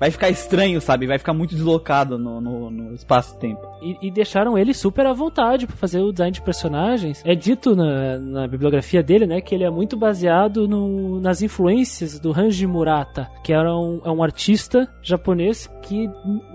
Vai 0.00 0.10
ficar 0.10 0.30
estranho, 0.30 0.80
sabe? 0.80 1.06
Vai 1.06 1.18
ficar 1.18 1.34
muito 1.34 1.54
deslocado 1.54 2.18
no, 2.18 2.40
no, 2.40 2.70
no 2.70 2.94
espaço-tempo. 2.94 3.60
E, 3.82 4.08
e 4.08 4.10
deixaram 4.10 4.56
ele 4.58 4.72
super 4.74 5.06
à 5.06 5.12
vontade 5.12 5.66
pra 5.66 5.76
fazer 5.76 6.00
o 6.00 6.10
design 6.10 6.32
de 6.32 6.40
personagens. 6.42 7.22
É 7.24 7.34
dito 7.34 7.76
na, 7.76 8.18
na 8.18 8.48
bibliografia 8.48 9.02
dele, 9.02 9.26
né, 9.26 9.40
que 9.40 9.54
ele 9.54 9.64
é 9.64 9.70
muito 9.70 9.96
baseado 9.96 10.66
no- 10.66 11.20
nas 11.20 11.42
influências 11.42 11.91
do 12.20 12.32
Hanji 12.32 12.66
Murata, 12.66 13.30
que 13.44 13.52
era 13.52 13.76
um, 13.76 14.00
é 14.04 14.10
um 14.10 14.22
artista 14.22 14.88
japonês 15.02 15.70
que 15.82 16.08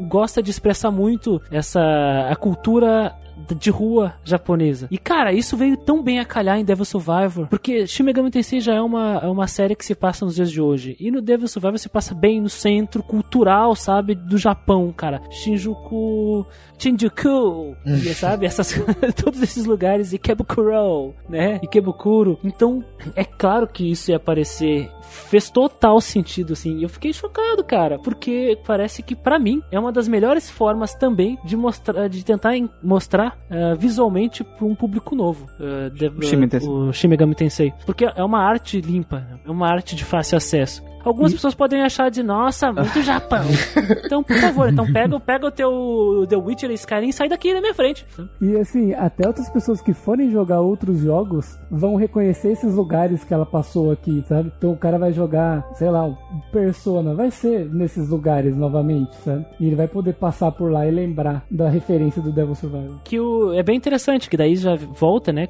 gosta 0.07 0.41
de 0.41 0.51
expressar 0.51 0.91
muito 0.91 1.41
essa 1.51 2.27
a 2.29 2.35
cultura 2.35 3.15
de 3.55 3.69
rua 3.69 4.15
japonesa. 4.23 4.87
E 4.89 4.97
cara, 4.97 5.31
isso 5.31 5.55
veio 5.55 5.77
tão 5.77 6.01
bem 6.01 6.19
a 6.19 6.25
calhar 6.25 6.57
em 6.57 6.65
Devil 6.65 6.85
Survivor, 6.85 7.47
porque 7.47 7.85
Shin 7.85 8.03
Megami 8.03 8.31
Tensei 8.31 8.59
já 8.59 8.73
é 8.73 8.81
uma, 8.81 9.19
é 9.23 9.27
uma 9.27 9.47
série 9.47 9.75
que 9.75 9.85
se 9.85 9.95
passa 9.95 10.25
nos 10.25 10.35
dias 10.35 10.51
de 10.51 10.61
hoje. 10.61 10.95
E 10.99 11.11
no 11.11 11.21
Devil 11.21 11.47
Survivor 11.47 11.77
se 11.77 11.89
passa 11.89 12.15
bem 12.15 12.41
no 12.41 12.49
centro 12.49 13.03
cultural, 13.03 13.75
sabe, 13.75 14.15
do 14.15 14.37
Japão, 14.37 14.91
cara. 14.91 15.21
Shinjuku, 15.29 16.45
Shinjuku, 16.77 17.75
e, 17.85 18.13
sabe, 18.13 18.45
essas 18.45 18.73
todos 19.23 19.41
esses 19.41 19.65
lugares 19.65 20.13
Ikebukuro, 20.13 21.13
né? 21.29 21.59
Ikebukuro. 21.63 22.39
Então, 22.43 22.83
é 23.15 23.23
claro 23.23 23.67
que 23.67 23.91
isso 23.91 24.11
ia 24.11 24.17
aparecer 24.17 24.89
fez 25.09 25.49
total 25.49 25.99
sentido 26.01 26.53
assim. 26.53 26.77
E 26.77 26.83
eu 26.83 26.89
fiquei 26.89 27.11
chocado, 27.13 27.63
cara, 27.63 27.97
porque 27.99 28.57
parece 28.65 29.01
que 29.01 29.15
pra 29.15 29.39
mim 29.39 29.61
é 29.71 29.79
uma 29.79 29.91
das 29.91 30.07
melhores 30.07 30.49
formas 30.49 30.93
também 30.93 31.37
de 31.43 31.55
mostrar 31.55 32.07
de 32.07 32.23
tentar 32.23 32.53
mostrar 32.83 33.37
ah, 33.49 33.73
visualmente 33.75 34.43
para 34.43 34.65
um 34.65 34.75
público 34.75 35.15
novo. 35.15 35.47
ah, 35.59 35.89
de- 35.89 36.09
Tensei. 36.47 36.69
o 36.69 36.91
Shin 36.93 37.07
Megami 37.07 37.35
Tensei. 37.35 37.73
Porque 37.85 38.05
é 38.05 38.23
uma 38.23 38.39
arte 38.39 38.79
limpa, 38.81 39.25
é 39.45 39.49
uma 39.51 39.67
arte 39.67 39.95
de 39.95 40.03
fácil 40.05 40.37
acesso. 40.37 40.83
Algumas 41.07 41.33
pessoas 41.33 41.55
podem 41.55 41.81
achar 41.81 42.09
de, 42.11 42.21
nossa, 42.23 42.71
muito 42.71 43.01
Japão. 43.01 43.43
então, 44.05 44.23
por 44.23 44.35
favor, 44.37 44.69
então 44.69 44.85
pega, 44.91 45.19
pega 45.19 45.47
o 45.47 45.51
teu 45.51 46.25
The 46.27 46.35
Witcher 46.35 46.69
e 46.71 46.73
Skyrim 46.75 47.09
e 47.09 47.13
sai 47.13 47.29
daqui 47.29 47.53
na 47.53 47.61
minha 47.61 47.73
frente. 47.73 48.05
E 48.41 48.55
assim, 48.57 48.93
até 48.93 49.27
outras 49.27 49.49
pessoas 49.49 49.81
que 49.81 49.93
forem 49.93 50.31
jogar 50.31 50.61
outros 50.61 50.99
jogos 50.99 51.57
vão 51.71 51.95
reconhecer 51.95 52.51
esses 52.51 52.73
lugares 52.75 53.23
que 53.23 53.33
ela 53.33 53.45
passou 53.45 53.91
aqui, 53.91 54.23
sabe? 54.27 54.51
Então 54.57 54.71
o 54.71 54.77
cara 54.77 54.97
vai 54.97 55.11
jogar, 55.13 55.65
sei 55.75 55.89
lá, 55.89 56.09
Persona, 56.51 57.13
vai 57.13 57.29
ser 57.31 57.65
nesses 57.73 58.09
lugares 58.09 58.55
novamente, 58.55 59.15
sabe? 59.17 59.45
E 59.59 59.65
ele 59.67 59.75
vai 59.75 59.87
poder 59.87 60.13
passar 60.13 60.51
por 60.51 60.71
lá 60.71 60.85
e 60.87 60.91
lembrar 60.91 61.43
da 61.49 61.69
referência 61.69 62.21
do 62.21 62.31
Devil 62.31 62.55
Survivor. 62.55 62.97
que 63.03 63.19
o, 63.19 63.53
é 63.53 63.61
bem 63.63 63.75
interessante, 63.75 64.29
que 64.29 64.37
daí 64.37 64.55
já 64.55 64.75
volta, 64.75 65.31
né, 65.31 65.47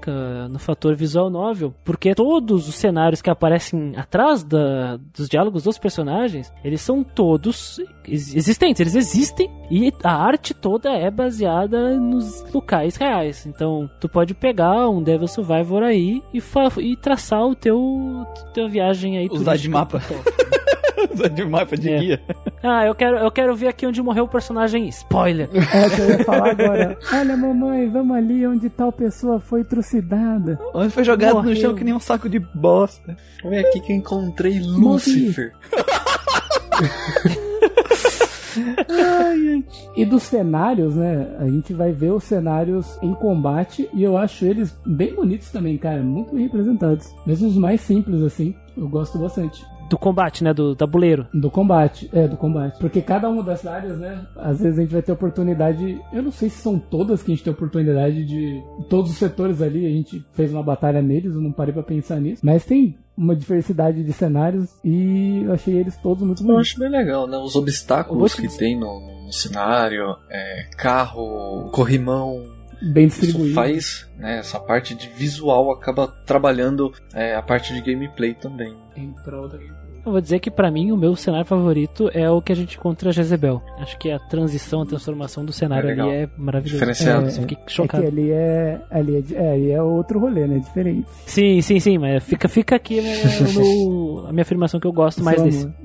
no 0.50 0.60
fator 0.60 0.96
visual 0.96 1.30
novel, 1.30 1.74
porque 1.84 2.14
todos 2.16 2.68
os 2.68 2.76
cenários 2.76 3.22
que 3.22 3.30
aparecem 3.30 3.94
atrás 3.96 4.44
da- 4.44 4.98
dos 5.16 5.28
diálogos 5.30 5.47
dos 5.64 5.78
personagens, 5.78 6.52
eles 6.64 6.82
são 6.82 7.04
todos 7.04 7.80
ex- 8.08 8.36
existentes, 8.36 8.80
eles 8.82 8.96
existem 8.96 9.50
e 9.72 9.92
a 10.04 10.12
arte 10.16 10.54
toda 10.54 10.92
é 10.92 11.10
baseada 11.12 11.98
nos 12.00 12.44
locais 12.54 12.96
reais. 12.96 13.46
Então, 13.46 13.90
tu 14.00 14.08
pode 14.10 14.34
pegar 14.34 14.90
um 14.90 15.02
Devil 15.02 15.28
Survivor 15.28 15.84
aí 15.84 16.22
e, 16.34 16.42
e 16.82 16.96
traçar 16.98 17.46
o 17.46 17.56
teu 17.56 18.26
tua 18.54 18.68
viagem 18.68 19.18
aí 19.18 19.28
Usar 19.32 19.58
de 19.58 19.70
mapa. 19.70 20.02
Usar 21.14 21.28
de 21.30 21.46
mapa 21.46 21.78
de 21.78 21.90
É. 21.92 22.00
guia. 22.00 22.22
Ah, 22.70 22.86
eu 22.86 22.94
quero, 22.94 23.18
eu 23.18 23.32
quero 23.32 23.56
ver 23.56 23.68
aqui 23.70 23.86
onde 23.88 24.02
morreu 24.02 24.26
o 24.26 24.28
personagem. 24.28 24.88
Spoiler. 24.90 25.50
É 25.54 25.88
o 25.88 25.90
que 25.90 26.02
eu 26.02 26.10
ia 26.10 26.24
falar 26.26 26.50
agora. 26.52 26.98
Olha, 27.14 27.38
mamãe, 27.38 27.90
vamos 27.90 28.16
ali 28.18 28.46
onde 28.46 28.70
tal 28.70 28.92
pessoa 28.92 29.40
foi 29.40 29.64
trucidada. 29.64 30.60
Onde 30.74 30.90
foi 30.92 31.04
jogado 31.04 31.36
Morreu. 31.36 31.52
no 31.52 31.56
chão 31.56 31.74
que 31.76 31.84
nem 31.84 31.94
um 31.94 32.00
saco 32.00 32.28
de 32.28 32.40
bosta. 32.40 33.16
Olha 33.44 33.62
aqui 33.62 33.80
que 33.80 33.94
eu 33.94 33.96
encontrei 33.96 34.60
Lucifer. 34.60 35.54
E 39.96 40.06
dos 40.06 40.24
cenários, 40.24 40.96
né? 40.96 41.28
A 41.40 41.46
gente 41.46 41.74
vai 41.74 41.92
ver 41.92 42.12
os 42.12 42.24
cenários 42.24 42.98
em 43.02 43.14
combate 43.14 43.90
e 43.94 44.04
eu 44.04 44.18
acho 44.18 44.46
eles 44.46 44.76
bem 44.86 45.14
bonitos 45.14 45.50
também, 45.52 45.78
cara. 45.78 46.02
Muito 46.02 46.34
bem 46.34 46.44
representados. 46.44 47.08
Mesmo 47.26 47.48
os 47.48 47.56
mais 47.56 47.82
simples, 47.82 48.22
assim. 48.22 48.56
Eu 48.76 48.88
gosto 48.90 49.18
bastante. 49.18 49.64
Do 49.90 49.98
combate, 49.98 50.44
né, 50.44 50.54
do 50.54 50.76
tabuleiro. 50.76 51.28
Do 51.34 51.50
combate, 51.50 52.10
é, 52.14 52.28
do 52.28 52.36
combate. 52.38 52.78
Porque 52.80 53.02
cada 53.02 53.30
uma 53.30 53.42
das 53.44 53.66
áreas, 53.66 53.98
né? 53.98 54.26
Às 54.36 54.60
vezes 54.60 54.78
a 54.78 54.82
gente 54.82 54.92
vai 54.94 55.02
ter 55.02 55.12
oportunidade. 55.12 56.00
Eu 56.12 56.22
não 56.24 56.32
sei 56.32 56.50
se 56.50 56.62
são 56.62 56.78
todas 56.78 57.24
que 57.24 57.32
a 57.32 57.36
gente 57.36 57.44
tem 57.44 57.54
oportunidade 57.54 58.26
de. 58.26 58.62
Todos 58.90 59.12
os 59.12 59.18
setores 59.18 59.62
ali, 59.62 59.86
a 59.86 59.90
gente 59.90 60.26
fez 60.34 60.52
uma 60.52 60.64
batalha 60.64 61.02
neles, 61.02 61.34
eu 61.34 61.42
não 61.42 61.52
parei 61.52 61.74
pra 61.74 61.84
pensar 61.84 62.20
nisso. 62.20 62.46
Mas 62.46 62.66
tem 62.66 62.98
uma 63.18 63.36
diversidade 63.36 64.04
de 64.04 64.14
cenários 64.14 64.70
e 64.84 65.42
eu 65.44 65.54
achei 65.54 65.76
eles 65.76 65.98
todos 65.98 66.22
muito 66.24 66.44
Eu 66.44 66.48
bonitos. 66.48 66.68
acho 66.70 66.80
bem 66.80 66.90
legal, 66.90 67.26
né? 67.28 67.38
Os 67.38 67.56
obstáculos 67.56 68.36
que 68.36 68.48
tem 68.58 68.78
no, 68.80 69.00
no 69.26 69.34
cenário, 69.34 70.16
é, 70.30 70.68
carro, 70.78 71.70
corrimão. 71.72 72.44
Bem 72.82 73.08
Isso 73.08 73.22
distribuídos. 73.22 73.56
faz, 73.56 74.08
né? 74.18 74.38
Essa 74.40 74.60
parte 74.60 74.94
de 74.96 75.08
visual 75.10 75.72
acaba 75.72 76.08
trabalhando 76.26 76.92
é, 77.14 77.36
a 77.36 77.42
parte 77.42 77.74
de 77.74 77.82
gameplay 77.82 78.34
também. 78.34 78.74
Em 78.96 79.12
prol 79.24 79.48
da- 79.48 79.58
Eu 80.06 80.12
vou 80.14 80.22
dizer 80.22 80.40
que 80.40 80.50
pra 80.50 80.72
mim 80.72 80.90
o 80.94 80.96
meu 80.96 81.16
cenário 81.18 81.46
favorito 81.46 82.10
é 82.14 82.30
o 82.32 82.42
que 82.42 82.54
a 82.54 82.56
gente 82.56 82.78
encontra 82.78 83.10
a 83.10 83.12
Jezebel. 83.12 83.62
Acho 83.80 83.98
que 84.00 84.10
a 84.10 84.18
transição, 84.18 84.84
a 84.84 84.86
transformação 84.86 85.44
do 85.44 85.52
cenário 85.52 85.90
É 85.90 85.92
ali 85.94 86.10
é 86.10 86.30
maravilhoso. 86.38 86.76
Diferenciado. 86.76 87.26
Eu 87.26 87.32
fiquei 87.32 87.58
É 87.58 87.66
que 87.66 87.72
chocado. 87.74 88.08
ali 88.08 88.32
é. 88.32 88.80
Ali 88.90 89.18
é, 89.18 89.24
é, 89.36 89.52
ali 89.54 89.72
é 89.72 89.82
outro 89.84 90.18
rolê, 90.20 90.48
né? 90.48 90.60
Diferente. 90.60 91.06
Sim, 91.26 91.62
sim, 91.62 91.80
sim, 91.82 91.98
mas 91.98 92.24
fica, 92.24 92.48
fica 92.48 92.76
aqui 92.78 93.02
no, 93.54 94.22
no- 94.22 94.28
a 94.28 94.32
minha 94.32 94.44
afirmação 94.44 94.80
que 94.80 94.88
eu 94.88 94.94
gosto 94.94 95.22
mais 95.22 95.38
Seu 95.38 95.46
desse. 95.46 95.64
amor. 95.66 95.76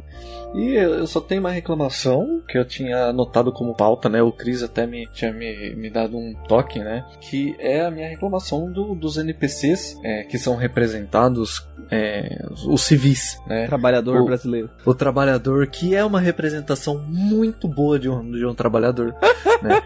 E 0.54 0.74
eu 0.74 1.06
só 1.06 1.18
tenho 1.20 1.40
uma 1.40 1.50
reclamação 1.50 2.42
que 2.46 2.58
eu 2.58 2.64
tinha 2.64 3.06
anotado 3.06 3.50
como 3.52 3.74
pauta, 3.74 4.08
né? 4.08 4.22
O 4.22 4.30
Cris 4.30 4.62
até 4.62 4.86
me 4.86 5.06
tinha 5.14 5.32
me, 5.32 5.74
me 5.74 5.88
dado 5.88 6.16
um 6.18 6.34
toque, 6.46 6.78
né? 6.78 7.04
Que 7.22 7.56
é 7.58 7.80
a 7.86 7.90
minha 7.90 8.08
reclamação 8.08 8.70
do, 8.70 8.94
dos 8.94 9.16
NPCs 9.16 9.98
é, 10.04 10.24
que 10.24 10.38
são 10.38 10.54
representados 10.56 11.66
é, 11.90 12.44
os 12.66 12.82
civis, 12.82 13.40
né? 13.46 13.66
Trabalhador 13.66 14.20
O- 14.20 14.24
brasileiro. 14.26 14.68
O 14.84 14.94
trabalhador, 14.94 15.66
que 15.68 15.94
é 15.94 16.04
uma 16.04 16.20
representação 16.20 16.98
muito 17.08 17.66
boa 17.66 17.98
de 17.98 18.08
um, 18.10 18.30
de 18.30 18.44
um 18.44 18.54
trabalhador, 18.54 19.14
né? 19.62 19.80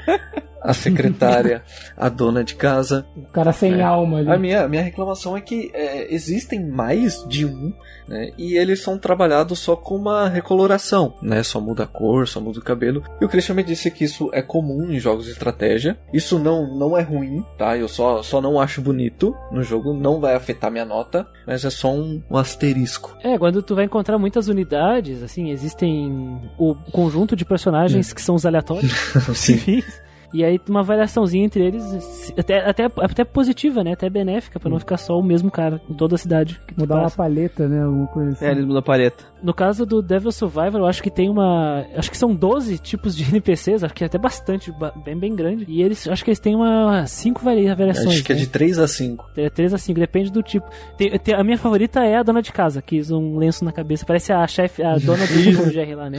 A 0.62 0.72
secretária, 0.72 1.62
a 1.97 2.09
dona 2.09 2.43
de 2.43 2.56
casa, 2.56 3.06
O 3.16 3.22
cara 3.26 3.52
sem 3.52 3.74
É. 3.74 3.82
alma 3.82 4.18
ali. 4.18 4.28
a 4.30 4.36
minha, 4.36 4.62
a 4.64 4.68
minha 4.68 4.82
reclamação 4.82 5.36
é 5.36 5.40
que 5.40 5.70
é, 5.72 6.12
existem 6.12 6.64
mais 6.68 7.24
de 7.28 7.44
um, 7.47 7.72
né? 8.09 8.31
E 8.39 8.57
eles 8.57 8.83
são 8.83 8.99
trabalhados 8.99 9.59
só 9.59 9.77
com 9.77 9.97
uma 9.97 10.28
recoloração, 10.28 11.15
né? 11.23 11.43
Só 11.43 11.61
muda 11.61 11.85
a 11.85 11.87
cor, 11.87 12.27
só 12.27 12.41
muda 12.41 12.59
o 12.59 12.62
cabelo. 12.62 13.03
E 13.20 13.24
o 13.24 13.28
Christian 13.28 13.55
me 13.55 13.62
disse 13.62 13.91
que 13.91 14.05
isso 14.05 14.31
é 14.33 14.43
comum 14.43 14.91
em 14.91 14.99
jogos 14.99 15.27
de 15.27 15.33
estratégia. 15.33 15.99
Isso 16.12 16.39
não, 16.39 16.77
não 16.77 16.97
é 16.97 17.03
ruim, 17.03 17.45
tá? 17.59 17.77
Eu 17.77 17.89
só, 17.89 18.23
só 18.23 18.41
não 18.41 18.61
acho 18.61 18.81
bonito 18.81 19.35
no 19.51 19.62
jogo, 19.62 19.93
não 19.93 20.20
vai 20.20 20.35
afetar 20.35 20.70
minha 20.70 20.85
nota, 20.85 21.27
mas 21.47 21.65
é 21.65 21.70
só 21.70 21.93
um, 21.93 22.23
um 22.31 22.37
asterisco. 22.37 23.16
É, 23.23 23.39
quando 23.39 23.62
tu 23.62 23.74
vai 23.74 23.85
encontrar 23.85 24.19
muitas 24.19 24.49
unidades, 24.49 25.23
assim, 25.23 25.51
existem 25.51 26.41
o 26.59 26.74
conjunto 26.93 27.37
de 27.37 27.45
personagens 27.45 28.12
que 28.12 28.23
são 28.23 28.35
os 28.35 28.47
aleatórios, 28.47 28.93
civis. 29.35 30.06
E 30.35 30.44
aí 30.44 30.61
uma 30.69 30.82
variaçãozinha 30.82 31.44
entre 31.44 31.65
eles, 31.65 32.32
até, 32.36 32.59
até, 32.69 32.85
até 32.98 33.24
positiva, 33.24 33.82
né? 33.85 33.93
Até 33.93 34.09
benéfica, 34.11 34.59
pra 34.61 34.69
não 34.70 34.78
ficar 34.78 34.97
só 34.97 35.19
o 35.19 35.23
mesmo 35.23 35.51
cara 35.51 35.81
em 35.89 35.94
toda 35.94 36.15
a 36.15 36.19
cidade. 36.19 36.61
Mudar 36.77 37.01
uma 37.01 37.11
paleta, 37.11 37.69
né? 37.69 37.82
Alguma 37.82 38.07
coisa 38.09 38.32
assim. 38.32 38.44
É, 38.44 38.51
eles 38.51 38.65
mudam 38.65 38.78
a 38.78 38.82
paleta. 38.82 39.24
No 39.43 39.55
caso 39.55 39.86
do 39.86 40.03
Devil 40.03 40.32
Survivor, 40.32 40.81
eu 40.81 40.86
acho 40.86 41.03
que 41.03 41.11
tem 41.11 41.28
uma. 41.31 41.85
Acho 41.94 42.11
que 42.11 42.16
são 42.19 42.35
12 42.35 42.78
tipos 42.78 43.15
de 43.16 43.24
NPCs, 43.31 43.85
acho 43.85 43.94
que 43.94 44.03
é 44.05 44.07
até 44.07 44.19
bastante, 44.19 44.73
ba- 44.73 44.93
bem, 45.05 45.16
bem 45.16 45.35
grande. 45.36 45.65
E 45.69 45.82
eles 45.82 46.07
acho 46.09 46.24
que 46.24 46.31
eles 46.31 46.40
têm 46.40 46.55
uma. 46.55 47.07
cinco 47.07 47.43
vari- 47.44 47.73
variações. 47.74 48.09
Acho 48.16 48.24
que 48.24 48.32
é 48.32 48.35
né? 48.35 48.40
de 48.40 48.48
3 48.48 48.78
a 48.78 48.89
5. 48.89 49.31
É 49.36 49.48
3 49.51 49.74
a 49.74 49.78
5, 49.78 50.01
depende 50.01 50.31
do 50.32 50.43
tipo. 50.43 50.66
Tem- 50.97 51.16
tem- 51.19 51.35
a 51.35 51.44
minha 51.44 51.59
favorita 51.59 52.01
é 52.05 52.16
a 52.16 52.23
dona 52.23 52.43
de 52.43 52.53
casa, 52.53 52.82
que 52.82 52.98
usa 52.98 53.15
um 53.16 53.36
lenço 53.39 53.65
na 53.65 53.73
cabeça. 53.73 54.05
Parece 54.07 54.32
a 54.32 54.47
chefe, 54.47 54.82
a 54.82 54.97
dona 54.98 55.24
do 55.27 55.32
GR 55.73 55.94
lá, 55.97 56.11
né? 56.11 56.19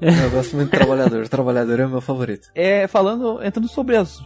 Eu 0.00 0.30
gosto 0.30 0.56
muito 0.56 0.70
do 0.70 0.76
trabalhador. 0.76 1.24
O 1.24 1.28
trabalhador 1.28 1.80
é 1.80 1.86
o 1.86 1.90
meu 1.90 2.00
favorito. 2.00 2.48
É, 2.54 2.86
falando, 2.88 3.03
entrando 3.42 3.68
sobre 3.68 3.96
as 3.96 4.20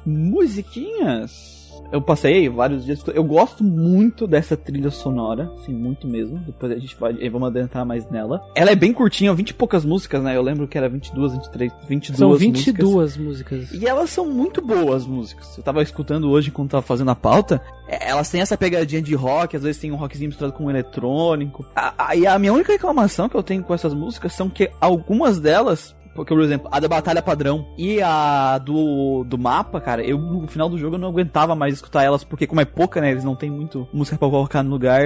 musiquinhas. 0.62 1.56
Eu 1.90 2.02
passei 2.02 2.50
vários 2.50 2.84
dias. 2.84 3.02
Eu 3.14 3.24
gosto 3.24 3.64
muito 3.64 4.26
dessa 4.26 4.54
trilha 4.58 4.90
sonora, 4.90 5.50
assim, 5.58 5.72
muito 5.72 6.06
mesmo. 6.06 6.36
Depois 6.40 6.70
a 6.70 6.76
gente 6.78 6.94
vai, 7.00 7.14
vamos 7.30 7.48
adentrar 7.48 7.86
mais 7.86 8.06
nela. 8.10 8.42
Ela 8.54 8.72
é 8.72 8.74
bem 8.74 8.92
curtinha, 8.92 9.32
20 9.32 9.50
e 9.50 9.54
poucas 9.54 9.86
músicas, 9.86 10.22
né? 10.22 10.36
Eu 10.36 10.42
lembro 10.42 10.68
que 10.68 10.76
era 10.76 10.86
22, 10.86 11.32
23, 11.32 11.72
22 11.88 12.18
São 12.18 12.28
músicas. 12.28 12.52
22 12.66 13.16
músicas. 13.16 13.72
E 13.72 13.86
elas 13.86 14.10
são 14.10 14.26
muito 14.26 14.60
boas 14.60 15.06
músicas. 15.06 15.56
Eu 15.56 15.62
tava 15.64 15.82
escutando 15.82 16.28
hoje 16.28 16.50
enquanto 16.50 16.72
tava 16.72 16.82
fazendo 16.82 17.10
a 17.10 17.14
pauta. 17.14 17.62
É, 17.88 18.10
Elas 18.10 18.28
têm 18.30 18.42
essa 18.42 18.56
pegadinha 18.56 19.00
de 19.00 19.14
rock, 19.14 19.56
às 19.56 19.62
vezes 19.62 19.80
tem 19.80 19.90
um 19.90 19.96
rockzinho 19.96 20.28
misturado 20.28 20.52
com 20.54 20.64
um 20.66 20.70
eletrônico. 20.70 21.64
A- 21.74 21.94
a- 22.08 22.14
e 22.16 22.26
a 22.26 22.38
minha 22.38 22.52
única 22.52 22.70
reclamação 22.72 23.30
que 23.30 23.36
eu 23.36 23.42
tenho 23.42 23.62
com 23.64 23.72
essas 23.72 23.94
músicas 23.94 24.34
são 24.34 24.50
que 24.50 24.70
algumas 24.78 25.40
delas. 25.40 25.96
Porque, 26.18 26.34
por 26.34 26.42
exemplo, 26.42 26.68
a 26.72 26.80
da 26.80 26.88
Batalha 26.88 27.22
Padrão 27.22 27.66
e 27.78 28.02
a 28.02 28.58
do, 28.58 29.24
do 29.24 29.38
mapa, 29.38 29.80
cara, 29.80 30.02
eu 30.02 30.18
no 30.18 30.48
final 30.48 30.68
do 30.68 30.76
jogo 30.76 30.96
eu 30.96 30.98
não 30.98 31.08
aguentava 31.08 31.54
mais 31.54 31.74
escutar 31.74 32.02
elas, 32.02 32.24
porque 32.24 32.46
como 32.46 32.60
é 32.60 32.64
pouca, 32.64 33.00
né, 33.00 33.12
eles 33.12 33.22
não 33.22 33.36
tem 33.36 33.48
muito 33.48 33.86
música 33.92 34.18
pra 34.18 34.28
colocar 34.28 34.62
no 34.64 34.70
lugar, 34.70 35.02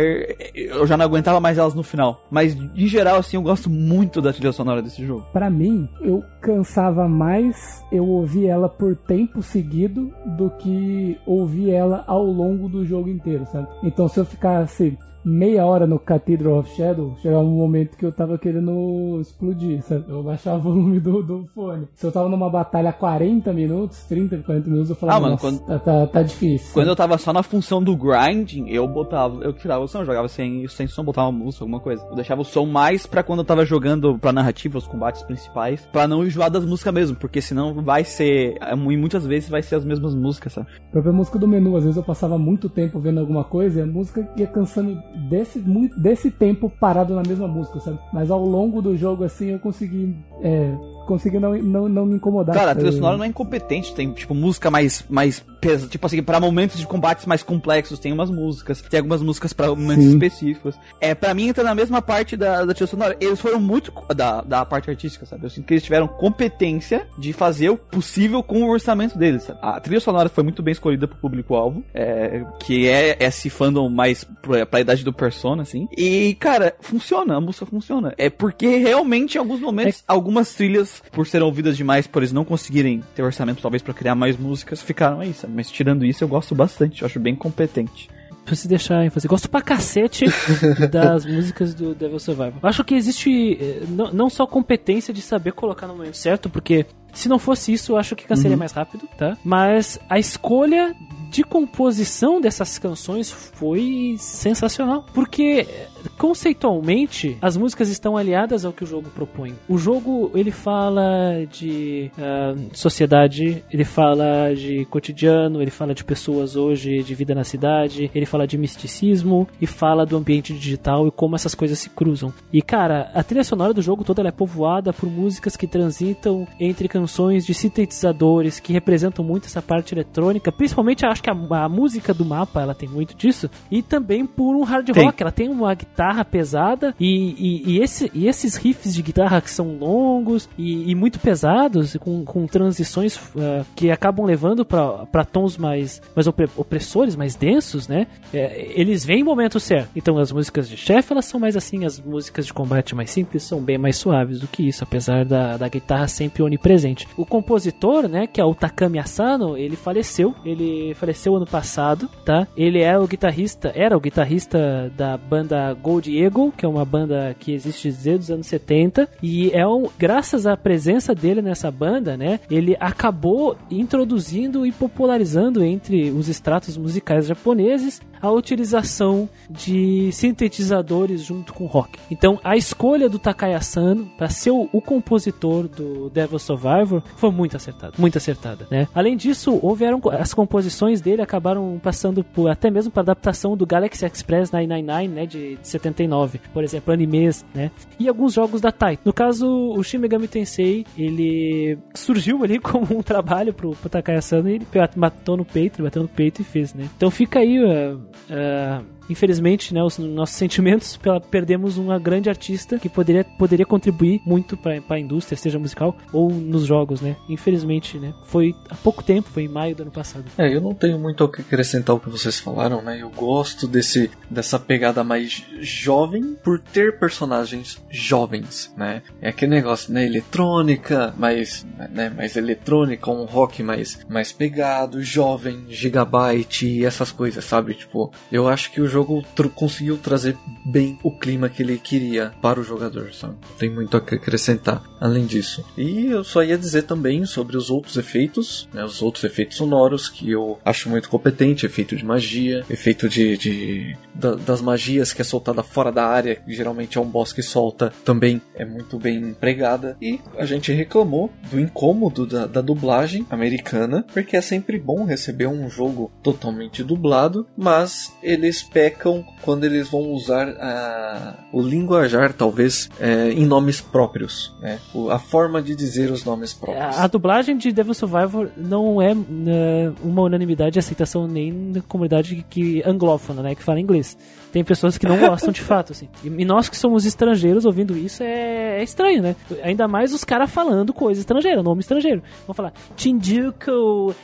eu 0.55 0.86
já 0.86 0.97
não 0.97 1.05
aguentava 1.05 1.39
mais 1.39 1.59
elas 1.59 1.74
no 1.74 1.82
final. 1.82 2.24
Mas, 2.30 2.55
em 2.55 2.86
geral, 2.86 3.16
assim, 3.16 3.36
eu 3.36 3.43
gosto 3.43 3.68
muito 3.68 4.22
da 4.22 4.32
trilha 4.32 4.52
sonora 4.52 4.80
desse 4.80 5.05
jogo. 5.05 5.26
Pra 5.34 5.51
mim, 5.51 5.86
eu 6.01 6.24
cansava 6.40 7.06
mais 7.06 7.84
eu 7.93 8.06
ouvir 8.06 8.47
ela 8.47 8.68
por 8.68 8.97
tempo 8.97 9.43
seguido 9.43 10.12
do 10.39 10.48
que 10.51 11.18
ouvir 11.26 11.70
ela 11.70 12.05
ao 12.06 12.24
longo 12.24 12.68
do 12.68 12.86
jogo 12.86 13.10
inteiro, 13.10 13.47
sabe? 13.52 13.68
Então 13.82 14.09
se 14.09 14.18
eu 14.18 14.24
ficasse 14.24 14.98
meia 15.24 15.64
hora 15.64 15.86
no 15.86 15.98
Cathedral 15.98 16.58
of 16.58 16.70
Shadow, 16.74 17.16
chegava 17.22 17.42
um 17.42 17.56
momento 17.56 17.96
que 17.96 18.04
eu 18.04 18.12
tava 18.12 18.36
querendo 18.38 19.18
explodir, 19.20 19.82
sabe? 19.82 20.04
Eu 20.08 20.22
baixava 20.22 20.58
o 20.58 20.60
volume 20.62 20.98
do, 21.00 21.22
do 21.22 21.46
fone. 21.54 21.86
Se 21.94 22.06
eu 22.06 22.12
tava 22.12 22.28
numa 22.28 22.50
batalha 22.50 22.92
40 22.92 23.52
minutos, 23.52 24.02
30, 24.04 24.38
40 24.38 24.68
minutos, 24.68 24.90
eu 24.90 24.96
falava, 24.96 25.18
Ah, 25.18 25.20
mano, 25.20 25.38
quando- 25.38 25.60
tá, 25.60 25.78
tá, 25.78 26.06
tá 26.06 26.22
difícil. 26.22 26.72
Quando 26.72 26.88
eu 26.88 26.96
tava 26.96 27.16
só 27.18 27.32
na 27.32 27.42
função 27.42 27.82
do 27.82 27.96
grinding, 27.96 28.68
eu 28.68 28.86
botava, 28.88 29.42
eu 29.44 29.52
tirava 29.52 29.84
o 29.84 29.88
som, 29.88 30.00
eu 30.00 30.06
jogava 30.06 30.28
sem, 30.28 30.66
sem 30.68 30.86
som, 30.86 31.04
botava 31.04 31.28
uma 31.28 31.44
música, 31.44 31.64
alguma 31.64 31.80
coisa. 31.80 32.04
Eu 32.10 32.16
deixava 32.16 32.40
o 32.40 32.44
som 32.44 32.66
mais 32.66 33.06
pra 33.06 33.22
quando 33.22 33.40
eu 33.40 33.44
tava 33.44 33.64
jogando 33.64 34.18
pra 34.18 34.32
narrativa, 34.32 34.78
os 34.78 34.86
combates 34.86 35.22
principais, 35.22 35.86
pra 35.92 36.08
não 36.08 36.24
enjoar 36.24 36.50
das 36.50 36.64
músicas 36.64 36.92
mesmo, 36.94 37.16
porque 37.16 37.40
senão 37.40 37.74
vai 37.82 38.04
ser, 38.04 38.56
é, 38.60 38.72
e 38.74 38.96
muitas 38.96 39.26
vezes 39.26 39.48
vai 39.48 39.62
ser 39.62 39.76
as 39.76 39.84
mesmas 39.84 40.14
músicas, 40.14 40.52
sabe? 40.54 40.66
A 40.88 40.92
própria 40.92 41.12
música 41.12 41.38
do 41.38 41.46
menu, 41.48 41.76
às 41.76 41.84
vezes 41.84 41.96
eu 41.96 42.02
passava 42.02 42.36
muito 42.38 42.68
tempo 42.68 42.98
vendo 42.98 43.20
alguma 43.20 43.44
coisa 43.44 43.80
e 43.80 43.82
a 43.82 43.86
música 43.86 44.28
ia 44.36 44.46
cansando 44.46 44.98
desse, 45.28 45.59
desse 45.97 46.30
tempo 46.30 46.70
parado 46.70 47.14
na 47.14 47.22
mesma 47.22 47.47
música, 47.47 47.80
sabe? 47.80 47.98
Mas 48.12 48.30
ao 48.30 48.44
longo 48.44 48.80
do 48.80 48.97
jogo, 48.97 49.24
assim, 49.24 49.51
eu 49.51 49.59
consegui, 49.59 50.16
é, 50.40 50.74
consegui 51.06 51.38
não, 51.38 51.56
não, 51.58 51.88
não 51.88 52.06
me 52.06 52.14
incomodar. 52.16 52.54
Cara, 52.54 52.72
a 52.72 52.74
trilha 52.74 52.88
Eu- 52.88 52.92
sonora 52.94 53.16
não 53.16 53.24
é 53.24 53.28
incompetente, 53.28 53.94
tem, 53.94 54.12
tipo, 54.12 54.34
música 54.34 54.70
mais, 54.70 55.04
mais 55.08 55.44
pesa, 55.60 55.86
tipo 55.86 56.04
assim, 56.06 56.22
pra 56.22 56.40
momentos 56.40 56.78
de 56.78 56.86
combates 56.86 57.24
mais 57.24 57.42
complexos, 57.42 57.98
tem 57.98 58.12
umas 58.12 58.28
músicas, 58.30 58.82
tem 58.82 58.98
algumas 58.98 59.22
músicas 59.22 59.52
pra 59.52 59.68
momentos 59.68 60.04
Sim. 60.04 60.10
específicos. 60.12 60.74
É, 61.00 61.14
pra 61.14 61.32
mim 61.34 61.48
entra 61.48 61.62
na 61.62 61.74
mesma 61.74 62.02
parte 62.02 62.36
da, 62.36 62.64
da 62.64 62.74
trilha 62.74 62.88
sonora. 62.88 63.16
Eles 63.20 63.40
foram 63.40 63.60
muito, 63.60 63.92
da, 64.14 64.40
da 64.42 64.64
parte 64.64 64.90
artística, 64.90 65.24
sabe? 65.24 65.44
Eu 65.44 65.50
sinto 65.50 65.66
que 65.66 65.74
eles 65.74 65.84
tiveram 65.84 66.08
competência 66.08 67.06
de 67.16 67.32
fazer 67.32 67.70
o 67.70 67.76
possível 67.76 68.42
com 68.42 68.62
o 68.64 68.70
orçamento 68.70 69.16
deles, 69.16 69.44
sabe? 69.44 69.58
A 69.62 69.78
trilha 69.80 70.00
sonora 70.00 70.28
foi 70.28 70.42
muito 70.42 70.62
bem 70.62 70.72
escolhida 70.72 71.06
pro 71.06 71.16
público-alvo, 71.18 71.84
é, 71.94 72.44
que 72.60 72.88
é 72.88 73.16
esse 73.20 73.48
fandom 73.48 73.88
mais 73.88 74.24
pra, 74.42 74.66
pra 74.66 74.80
idade 74.80 75.04
do 75.04 75.12
Persona, 75.12 75.62
assim. 75.62 75.86
E, 75.96 76.34
cara, 76.40 76.74
funciona, 76.80 77.36
a 77.36 77.40
música 77.40 77.66
funciona. 77.66 78.12
É 78.18 78.28
porque 78.28 78.78
realmente 78.78 79.36
em 79.36 79.38
alguns 79.38 79.60
momentos, 79.60 80.02
algumas 80.08 80.52
trilhas, 80.54 80.91
por 81.12 81.27
serem 81.27 81.47
ouvidas 81.47 81.77
demais, 81.77 82.06
por 82.06 82.23
eles 82.23 82.32
não 82.32 82.44
conseguirem 82.44 83.02
ter 83.14 83.23
orçamento 83.23 83.62
talvez 83.62 83.82
pra 83.82 83.94
criar 83.94 84.14
mais 84.14 84.36
músicas, 84.36 84.82
ficaram 84.82 85.20
aí, 85.20 85.32
sabe? 85.32 85.52
Mas 85.55 85.70
tirando 85.70 86.05
isso, 86.05 86.24
eu 86.24 86.28
gosto 86.28 86.55
bastante, 86.55 87.02
eu 87.02 87.06
acho 87.06 87.20
bem 87.20 87.35
competente. 87.35 88.09
Pra 88.44 88.56
se 88.56 88.66
deixar 88.66 89.05
ênfase. 89.05 89.28
Gosto 89.28 89.48
pra 89.48 89.62
cacete 89.62 90.24
das 90.90 91.24
músicas 91.24 91.74
do 91.74 91.94
Devil 91.94 92.19
Survivor. 92.19 92.59
Acho 92.62 92.82
que 92.82 92.94
existe 92.94 93.56
eh, 93.60 93.82
não, 93.89 94.12
não 94.12 94.28
só 94.28 94.47
competência 94.47 95.14
de 95.14 95.23
saber 95.23 95.52
colocar 95.52 95.86
no 95.86 95.94
momento 95.94 96.16
certo, 96.16 96.51
porque 96.51 96.86
se 97.12 97.28
não 97.28 97.39
fosse 97.39 97.73
isso, 97.73 97.93
eu 97.93 97.97
acho 97.97 98.16
que 98.16 98.27
cansaria 98.27 98.56
mais 98.56 98.73
rápido, 98.73 99.09
tá? 99.16 99.36
Mas 99.44 99.98
a 100.09 100.19
escolha 100.19 100.94
de 101.31 101.44
composição 101.44 102.40
dessas 102.40 102.78
canções 102.78 103.31
foi 103.31 104.16
sensacional. 104.19 105.06
Porque 105.14 105.66
conceitualmente 106.10 107.36
as 107.40 107.56
músicas 107.56 107.88
estão 107.88 108.16
aliadas 108.16 108.64
ao 108.64 108.72
que 108.72 108.84
o 108.84 108.86
jogo 108.86 109.10
propõe. 109.10 109.54
O 109.68 109.78
jogo 109.78 110.30
ele 110.34 110.50
fala 110.50 111.46
de 111.50 112.10
ah, 112.18 112.54
sociedade, 112.72 113.64
ele 113.70 113.84
fala 113.84 114.54
de 114.54 114.84
cotidiano, 114.86 115.62
ele 115.62 115.70
fala 115.70 115.94
de 115.94 116.04
pessoas 116.04 116.56
hoje, 116.56 117.02
de 117.02 117.14
vida 117.14 117.34
na 117.34 117.44
cidade, 117.44 118.10
ele 118.14 118.26
fala 118.26 118.46
de 118.46 118.58
misticismo 118.58 119.48
e 119.60 119.66
fala 119.66 120.04
do 120.04 120.16
ambiente 120.16 120.52
digital 120.52 121.06
e 121.06 121.10
como 121.10 121.34
essas 121.34 121.54
coisas 121.54 121.78
se 121.78 121.90
cruzam. 121.90 122.32
E 122.52 122.60
cara, 122.60 123.10
a 123.14 123.22
trilha 123.22 123.44
sonora 123.44 123.72
do 123.72 123.82
jogo 123.82 124.04
toda 124.04 124.22
ela 124.22 124.28
é 124.28 124.32
povoada 124.32 124.92
por 124.92 125.08
músicas 125.08 125.56
que 125.56 125.66
transitam 125.66 126.46
entre 126.58 126.88
canções 126.88 127.46
de 127.46 127.54
sintetizadores 127.54 128.60
que 128.60 128.72
representam 128.72 129.24
muito 129.24 129.46
essa 129.46 129.62
parte 129.62 129.94
eletrônica, 129.94 130.52
principalmente 130.52 131.06
acho 131.06 131.22
que 131.22 131.30
a, 131.30 131.64
a 131.64 131.68
música 131.68 132.12
do 132.12 132.24
mapa 132.24 132.60
ela 132.60 132.74
tem 132.74 132.88
muito 132.88 133.16
disso, 133.16 133.48
e 133.70 133.82
também 133.82 134.26
por 134.26 134.54
um 134.56 134.62
hard 134.62 134.90
Tem. 134.90 135.04
rock, 135.04 135.22
ela 135.22 135.32
tem 135.32 135.48
uma 135.48 135.74
guitarra 135.74 135.91
pesada 136.31 136.94
e, 136.98 137.62
e, 137.66 137.73
e 137.73 137.82
esse, 137.82 138.10
e 138.14 138.28
esses 138.28 138.56
riffs 138.56 138.94
de 138.94 139.02
guitarra 139.02 139.40
que 139.40 139.51
são 139.51 139.77
longos 139.77 140.48
e, 140.56 140.90
e 140.90 140.94
muito 140.94 141.19
pesados, 141.19 141.97
com, 141.98 142.24
com 142.24 142.47
transições 142.47 143.19
ah, 143.36 143.64
que 143.74 143.90
acabam 143.90 144.27
levando 144.27 144.64
para 144.64 145.24
tons 145.24 145.56
mais, 145.56 146.01
mais 146.14 146.27
opre- 146.27 146.51
opressores, 146.56 147.16
mais 147.16 147.35
densos, 147.35 147.89
né? 147.89 148.06
É, 148.32 148.73
eles 148.74 149.05
vêm 149.05 149.20
em 149.20 149.24
momento 149.24 149.60
certo. 149.60 149.90
Então 149.94 150.19
as 150.19 150.32
músicas 150.32 150.69
de 150.69 150.77
chefe 150.77 151.12
elas 151.12 151.24
são 151.24 151.39
mais 151.39 151.56
assim, 151.56 151.85
as 151.85 152.01
músicas 152.01 152.47
de 152.47 152.52
combate 152.52 152.94
mais 152.94 153.10
simples 153.10 153.43
são 153.43 153.60
bem 153.60 153.78
mais 153.78 153.97
suaves 153.97 154.40
do 154.40 154.47
que 154.47 154.66
isso, 154.66 154.85
apesar 154.85 155.24
da, 155.24 155.56
da 155.56 155.69
guitarra 155.69 156.09
sempre 156.09 156.43
onipresente. 156.43 157.06
O 157.16 157.27
compositor, 157.27 158.09
né, 158.09 158.27
que 158.27 158.40
é 158.40 158.44
o 158.44 158.55
Takami 158.55 158.98
Asano, 158.98 159.56
ele 159.56 159.77
faleceu. 159.77 160.35
Ele 160.44 160.94
faleceu 160.94 161.36
ano 161.36 161.47
passado, 161.47 162.09
tá? 162.24 162.47
Ele 162.56 162.81
é 162.81 162.98
o 162.98 163.06
guitarrista, 163.06 163.73
era 163.74 163.97
o 163.97 164.01
guitarrista 164.01 164.93
da 164.97 165.16
banda 165.16 165.74
Gold 165.82 166.16
Eagle, 166.16 166.52
que 166.56 166.64
é 166.64 166.68
uma 166.68 166.84
banda 166.84 167.34
que 167.38 167.52
existe 167.52 167.90
desde 167.90 168.24
os 168.24 168.30
anos 168.30 168.46
70, 168.46 169.09
e 169.22 169.50
é 169.50 169.66
um, 169.66 169.88
graças 169.98 170.46
à 170.46 170.56
presença 170.56 171.14
dele 171.14 171.42
nessa 171.42 171.70
banda, 171.70 172.16
né? 172.16 172.40
Ele 172.50 172.76
acabou 172.78 173.56
introduzindo 173.70 174.64
e 174.64 174.72
popularizando 174.72 175.64
entre 175.64 176.10
os 176.10 176.28
estratos 176.28 176.76
musicais 176.76 177.26
japoneses 177.26 178.00
a 178.22 178.30
utilização 178.30 179.28
de 179.50 180.12
sintetizadores 180.12 181.22
junto 181.22 181.52
com 181.52 181.66
rock. 181.66 181.98
Então, 182.09 182.38
a 182.44 182.56
escolha 182.56 183.09
do 183.09 183.18
Takaya 183.18 183.60
Sano 183.60 184.06
para 184.16 184.28
ser 184.28 184.52
o, 184.52 184.68
o, 184.72 184.80
compositor 184.80 185.66
do 185.66 186.09
Devil 186.09 186.38
Survivor 186.38 187.02
foi 187.16 187.32
muito 187.32 187.56
acertada, 187.56 187.94
muito 187.98 188.16
acertada, 188.16 188.68
né? 188.70 188.86
Além 188.94 189.16
disso, 189.16 189.59
houveram 189.60 190.00
as 190.12 190.32
composições 190.32 191.00
dele 191.00 191.20
acabaram 191.20 191.80
passando 191.82 192.22
por 192.22 192.48
até 192.48 192.70
mesmo 192.70 192.92
para 192.92 193.02
adaptação 193.02 193.56
do 193.56 193.66
Galaxy 193.66 194.06
Express 194.06 194.52
999, 194.52 195.09
né, 195.09 195.26
de, 195.26 195.56
de 195.56 195.68
79, 195.72 196.40
por 196.52 196.62
exemplo, 196.62 196.92
animes, 196.92 197.44
né? 197.54 197.70
E 197.98 198.08
alguns 198.08 198.34
jogos 198.34 198.60
da 198.60 198.70
Tai. 198.70 198.98
No 199.04 199.12
caso, 199.12 199.46
o 199.48 199.82
Shin 199.82 199.98
Megami 199.98 200.28
Tensei, 200.28 200.86
ele 200.96 201.78
surgiu 201.94 202.42
ali 202.42 202.58
como 202.60 202.86
um 202.96 203.02
trabalho 203.02 203.52
pro, 203.52 203.72
pro 203.72 203.88
Takaya 203.88 204.20
e 204.46 204.50
ele 204.50 204.66
matou 204.96 205.36
no 205.36 205.44
peito, 205.44 205.82
bateu 205.82 206.02
no 206.02 206.08
peito 206.08 206.42
e 206.42 206.44
fez, 206.44 206.74
né? 206.74 206.88
Então 206.96 207.10
fica 207.10 207.40
aí 207.40 207.58
uh, 207.58 207.96
uh, 207.96 208.84
infelizmente, 209.08 209.74
né, 209.74 209.82
os 209.82 209.98
nossos 209.98 210.36
sentimentos, 210.36 210.96
pela, 210.96 211.20
perdemos 211.20 211.76
uma 211.78 211.98
grande 211.98 212.28
artista 212.28 212.78
que 212.78 212.88
poderia, 212.88 213.24
poderia 213.24 213.66
contribuir 213.66 214.20
muito 214.24 214.56
para 214.56 214.80
a 214.88 214.98
indústria, 214.98 215.36
seja 215.36 215.58
musical 215.58 215.96
ou 216.12 216.30
nos 216.30 216.64
jogos, 216.64 217.00
né? 217.00 217.16
Infelizmente, 217.28 217.98
né? 217.98 218.14
Foi 218.24 218.54
há 218.70 218.74
pouco 218.74 219.02
tempo, 219.02 219.28
foi 219.28 219.44
em 219.44 219.48
maio 219.48 219.74
do 219.74 219.82
ano 219.82 219.90
passado. 219.90 220.24
É, 220.38 220.54
eu 220.54 220.60
não 220.60 220.74
tenho 220.74 220.98
muito 220.98 221.24
o 221.24 221.28
que 221.28 221.40
acrescentar 221.40 221.96
o 221.96 222.00
que 222.00 222.08
vocês 222.08 222.38
falaram, 222.38 222.82
né? 222.82 222.98
Eu 223.00 223.10
gosto 223.10 223.66
desse 223.66 224.10
dessa 224.30 224.58
pegada 224.58 225.04
mais 225.04 225.44
jovem 225.60 226.36
por 226.42 226.58
ter 226.58 226.98
personagens 226.98 227.80
jovens, 227.90 228.72
né? 228.76 229.02
É 229.20 229.28
aquele 229.28 229.52
negócio, 229.52 229.92
né? 229.92 230.04
Eletrônica, 230.04 231.14
mais, 231.16 231.66
né? 231.90 232.10
Mais 232.10 232.36
eletrônica, 232.36 233.10
um 233.10 233.24
rock 233.24 233.62
mais, 233.62 234.00
mais 234.08 234.32
pegado, 234.32 235.02
jovem, 235.02 235.64
gigabyte 235.68 236.66
e 236.66 236.84
essas 236.84 237.12
coisas, 237.12 237.44
sabe? 237.44 237.74
Tipo, 237.74 238.12
eu 238.30 238.48
acho 238.48 238.70
que 238.70 238.80
o 238.80 238.88
jogo 238.93 239.23
tr 239.35 239.48
conseguiu 239.48 239.97
trazer 239.97 240.36
bem 240.64 240.98
o 241.02 241.10
clima 241.10 241.48
que 241.48 241.62
ele 241.62 241.78
queria 241.78 242.32
para 242.40 242.60
o 242.60 242.64
jogador, 242.64 243.12
sabe? 243.14 243.36
Tem 243.59 243.70
muito 243.70 243.97
a 243.97 244.01
acrescentar 244.01 244.91
além 245.02 245.26
disso. 245.26 245.64
E 245.76 246.06
eu 246.06 246.22
só 246.22 246.44
ia 246.44 246.56
dizer 246.56 246.82
também 246.82 247.26
sobre 247.26 247.56
os 247.56 247.70
outros 247.70 247.96
efeitos, 247.96 248.68
né? 248.72 248.84
Os 248.84 249.02
outros 249.02 249.24
efeitos 249.24 249.56
sonoros 249.56 250.08
que 250.08 250.30
eu 250.30 250.60
acho 250.64 250.88
muito 250.88 251.08
competente, 251.08 251.66
efeito 251.66 251.96
de 251.96 252.04
magia, 252.04 252.64
efeito 252.70 253.08
de, 253.08 253.36
de 253.36 253.96
da, 254.14 254.36
das 254.36 254.62
magias 254.62 255.12
que 255.12 255.20
é 255.20 255.24
soltada 255.24 255.62
fora 255.64 255.90
da 255.90 256.06
área, 256.06 256.36
que 256.36 256.54
geralmente 256.54 256.98
é 256.98 257.00
um 257.00 257.06
boss 257.06 257.32
que 257.32 257.42
solta, 257.42 257.92
também 258.04 258.40
é 258.54 258.64
muito 258.64 258.96
bem 258.96 259.16
empregada. 259.16 259.96
E 260.00 260.20
a 260.38 260.46
gente 260.46 260.72
reclamou 260.72 261.32
do 261.50 261.58
incômodo 261.58 262.24
da, 262.24 262.46
da 262.46 262.60
dublagem 262.60 263.26
americana, 263.28 264.06
porque 264.12 264.36
é 264.36 264.40
sempre 264.40 264.78
bom 264.78 265.04
receber 265.04 265.48
um 265.48 265.68
jogo 265.68 266.12
totalmente 266.22 266.84
dublado, 266.84 267.44
mas 267.56 268.12
eles 268.22 268.62
pecam 268.62 269.24
quando 269.42 269.64
eles 269.64 269.88
vão 269.88 270.12
usar 270.12 270.48
a, 270.60 271.34
o 271.52 271.60
linguajar, 271.60 272.32
talvez, 272.32 272.88
é, 273.00 273.30
em 273.30 273.44
nomes 273.44 273.80
próprios, 273.80 274.54
né? 274.60 274.78
A 275.10 275.19
forma 275.19 275.62
de 275.62 275.74
dizer 275.74 276.10
os 276.10 276.24
nomes 276.24 276.52
próprios. 276.52 276.98
A, 276.98 277.06
dublagem 277.06 277.56
de 277.56 277.73
Devil 277.73 277.94
Survivor 277.94 278.51
não 278.56 279.01
é 279.01 279.14
uh, 279.14 279.94
uma 280.02 280.23
unanimidade 280.23 280.73
de 280.73 280.78
aceitação 280.78 281.27
nem 281.27 281.52
na 281.52 281.81
comunidade 281.82 282.36
que, 282.36 282.43
que 282.43 282.89
anglófona, 282.89 283.43
né? 283.43 283.55
Que 283.55 283.62
fala 283.62 283.81
inglês. 283.81 284.16
Tem 284.52 284.62
pessoas 284.62 284.98
que 284.98 285.06
não 285.06 285.18
gostam 285.18 285.50
de 285.50 285.62
fato, 285.62 285.92
assim. 285.92 286.08
E, 286.22 286.28
e 286.28 286.44
nós 286.44 286.68
que 286.68 286.76
somos 286.76 287.06
estrangeiros 287.06 287.64
ouvindo 287.64 287.96
isso 287.96 288.22
é, 288.22 288.80
é 288.80 288.82
estranho, 288.82 289.22
né? 289.22 289.34
Ainda 289.62 289.88
mais 289.88 290.12
os 290.12 290.24
caras 290.24 290.50
falando 290.50 290.92
coisa 290.92 291.20
estrangeira, 291.20 291.62
nome 291.62 291.80
estrangeiro. 291.80 292.22
Vão 292.46 292.54
falar 292.54 292.72
Shinjuku, 292.94 294.14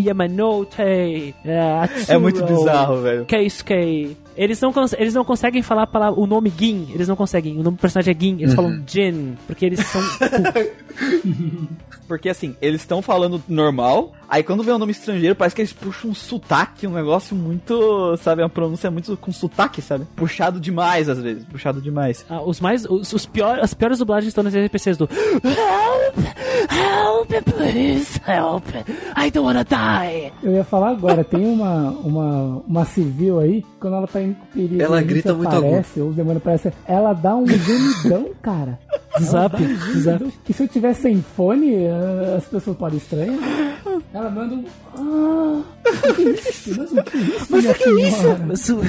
Yamanote, 0.00 1.34
uh, 1.44 1.82
Atsuro, 1.82 2.12
É 2.12 2.18
muito 2.18 2.44
bizarro, 2.44 3.02
velho. 3.02 3.26
Keisuke. 3.26 4.16
Eles 4.36 4.60
não, 4.60 4.72
eles 4.98 5.14
não 5.14 5.24
conseguem 5.24 5.62
falar 5.62 5.86
palavra, 5.86 6.18
o 6.18 6.26
nome 6.26 6.52
Gin, 6.56 6.88
eles 6.92 7.06
não 7.06 7.14
conseguem. 7.14 7.52
O 7.52 7.62
nome 7.62 7.76
do 7.76 7.80
personagem 7.80 8.12
é 8.12 8.20
Gin, 8.20 8.34
eles 8.34 8.50
uhum. 8.50 8.56
falam 8.56 8.82
Jin, 8.86 9.36
porque 9.46 9.66
eles 9.66 9.80
são. 9.86 10.02
porque 12.08 12.28
assim, 12.28 12.56
eles 12.60 12.80
estão 12.80 13.00
falando 13.00 13.40
normal, 13.48 14.12
aí 14.28 14.42
quando 14.42 14.62
vem 14.62 14.74
um 14.74 14.78
nome 14.78 14.92
estrangeiro, 14.92 15.34
parece 15.34 15.54
que 15.54 15.62
eles 15.62 15.72
puxam 15.72 16.10
um 16.10 16.14
sotaque, 16.14 16.86
um 16.86 16.92
negócio 16.92 17.36
muito, 17.36 18.16
sabe, 18.18 18.42
uma 18.42 18.48
pronúncia 18.48 18.90
muito 18.90 19.16
com 19.16 19.32
sotaque, 19.32 19.80
sabe? 19.82 20.06
Puxado 20.16 20.60
demais 20.60 21.08
às 21.08 21.18
vezes, 21.20 21.44
puxado 21.44 21.80
demais. 21.80 22.24
Ah, 22.28 22.42
os 22.42 22.60
mais, 22.60 22.84
os, 22.84 23.12
os 23.12 23.26
pior, 23.26 23.58
as 23.60 23.74
piores 23.74 23.98
dublagens 23.98 24.28
estão 24.28 24.44
nas 24.44 24.54
NPCs 24.54 24.96
do 24.96 25.08
Help! 25.44 26.18
Help, 26.70 27.44
please, 27.44 28.20
help! 28.26 28.64
I 29.16 29.30
don't 29.30 29.46
wanna 29.46 29.64
die! 29.64 30.32
Eu 30.42 30.52
ia 30.52 30.64
falar 30.64 30.90
agora, 30.90 31.24
tem 31.24 31.46
uma, 31.46 31.90
uma, 31.90 32.62
uma 32.66 32.84
civil 32.84 33.40
aí, 33.40 33.64
quando 33.80 33.96
ela 33.96 34.06
tá 34.06 34.20
em 34.20 34.34
perigo, 34.52 34.82
ela 34.82 35.02
grita 35.02 35.34
muito 35.34 35.54
aparece, 35.54 36.00
ou 36.00 36.10
os 36.10 36.16
demônios 36.16 36.42
aparecem, 36.42 36.72
ela 36.86 37.12
dá 37.12 37.34
um 37.34 37.46
gemidão, 37.46 38.30
cara. 38.40 38.78
Zap, 39.20 39.56
zap. 39.98 40.32
Que 40.44 40.52
se 40.52 40.64
eu 40.64 40.68
tivesse 40.68 41.02
sem 41.02 41.22
fone, 41.22 41.86
as 42.36 42.44
pessoas 42.46 42.76
podem 42.76 42.98
estranhar. 42.98 43.38
Ela 44.12 44.23
manda 44.30 44.54
um. 44.54 44.64
Ah, 44.96 45.62
que 46.14 46.22
isso? 46.22 46.74
Mas 46.78 46.92
o 46.92 47.04
que 47.04 47.16
é 47.16 47.20
isso? 47.20 47.46
Mas 47.50 47.64
o 47.64 47.74
que 47.74 47.84
é 47.84 48.08
isso? 48.08 48.80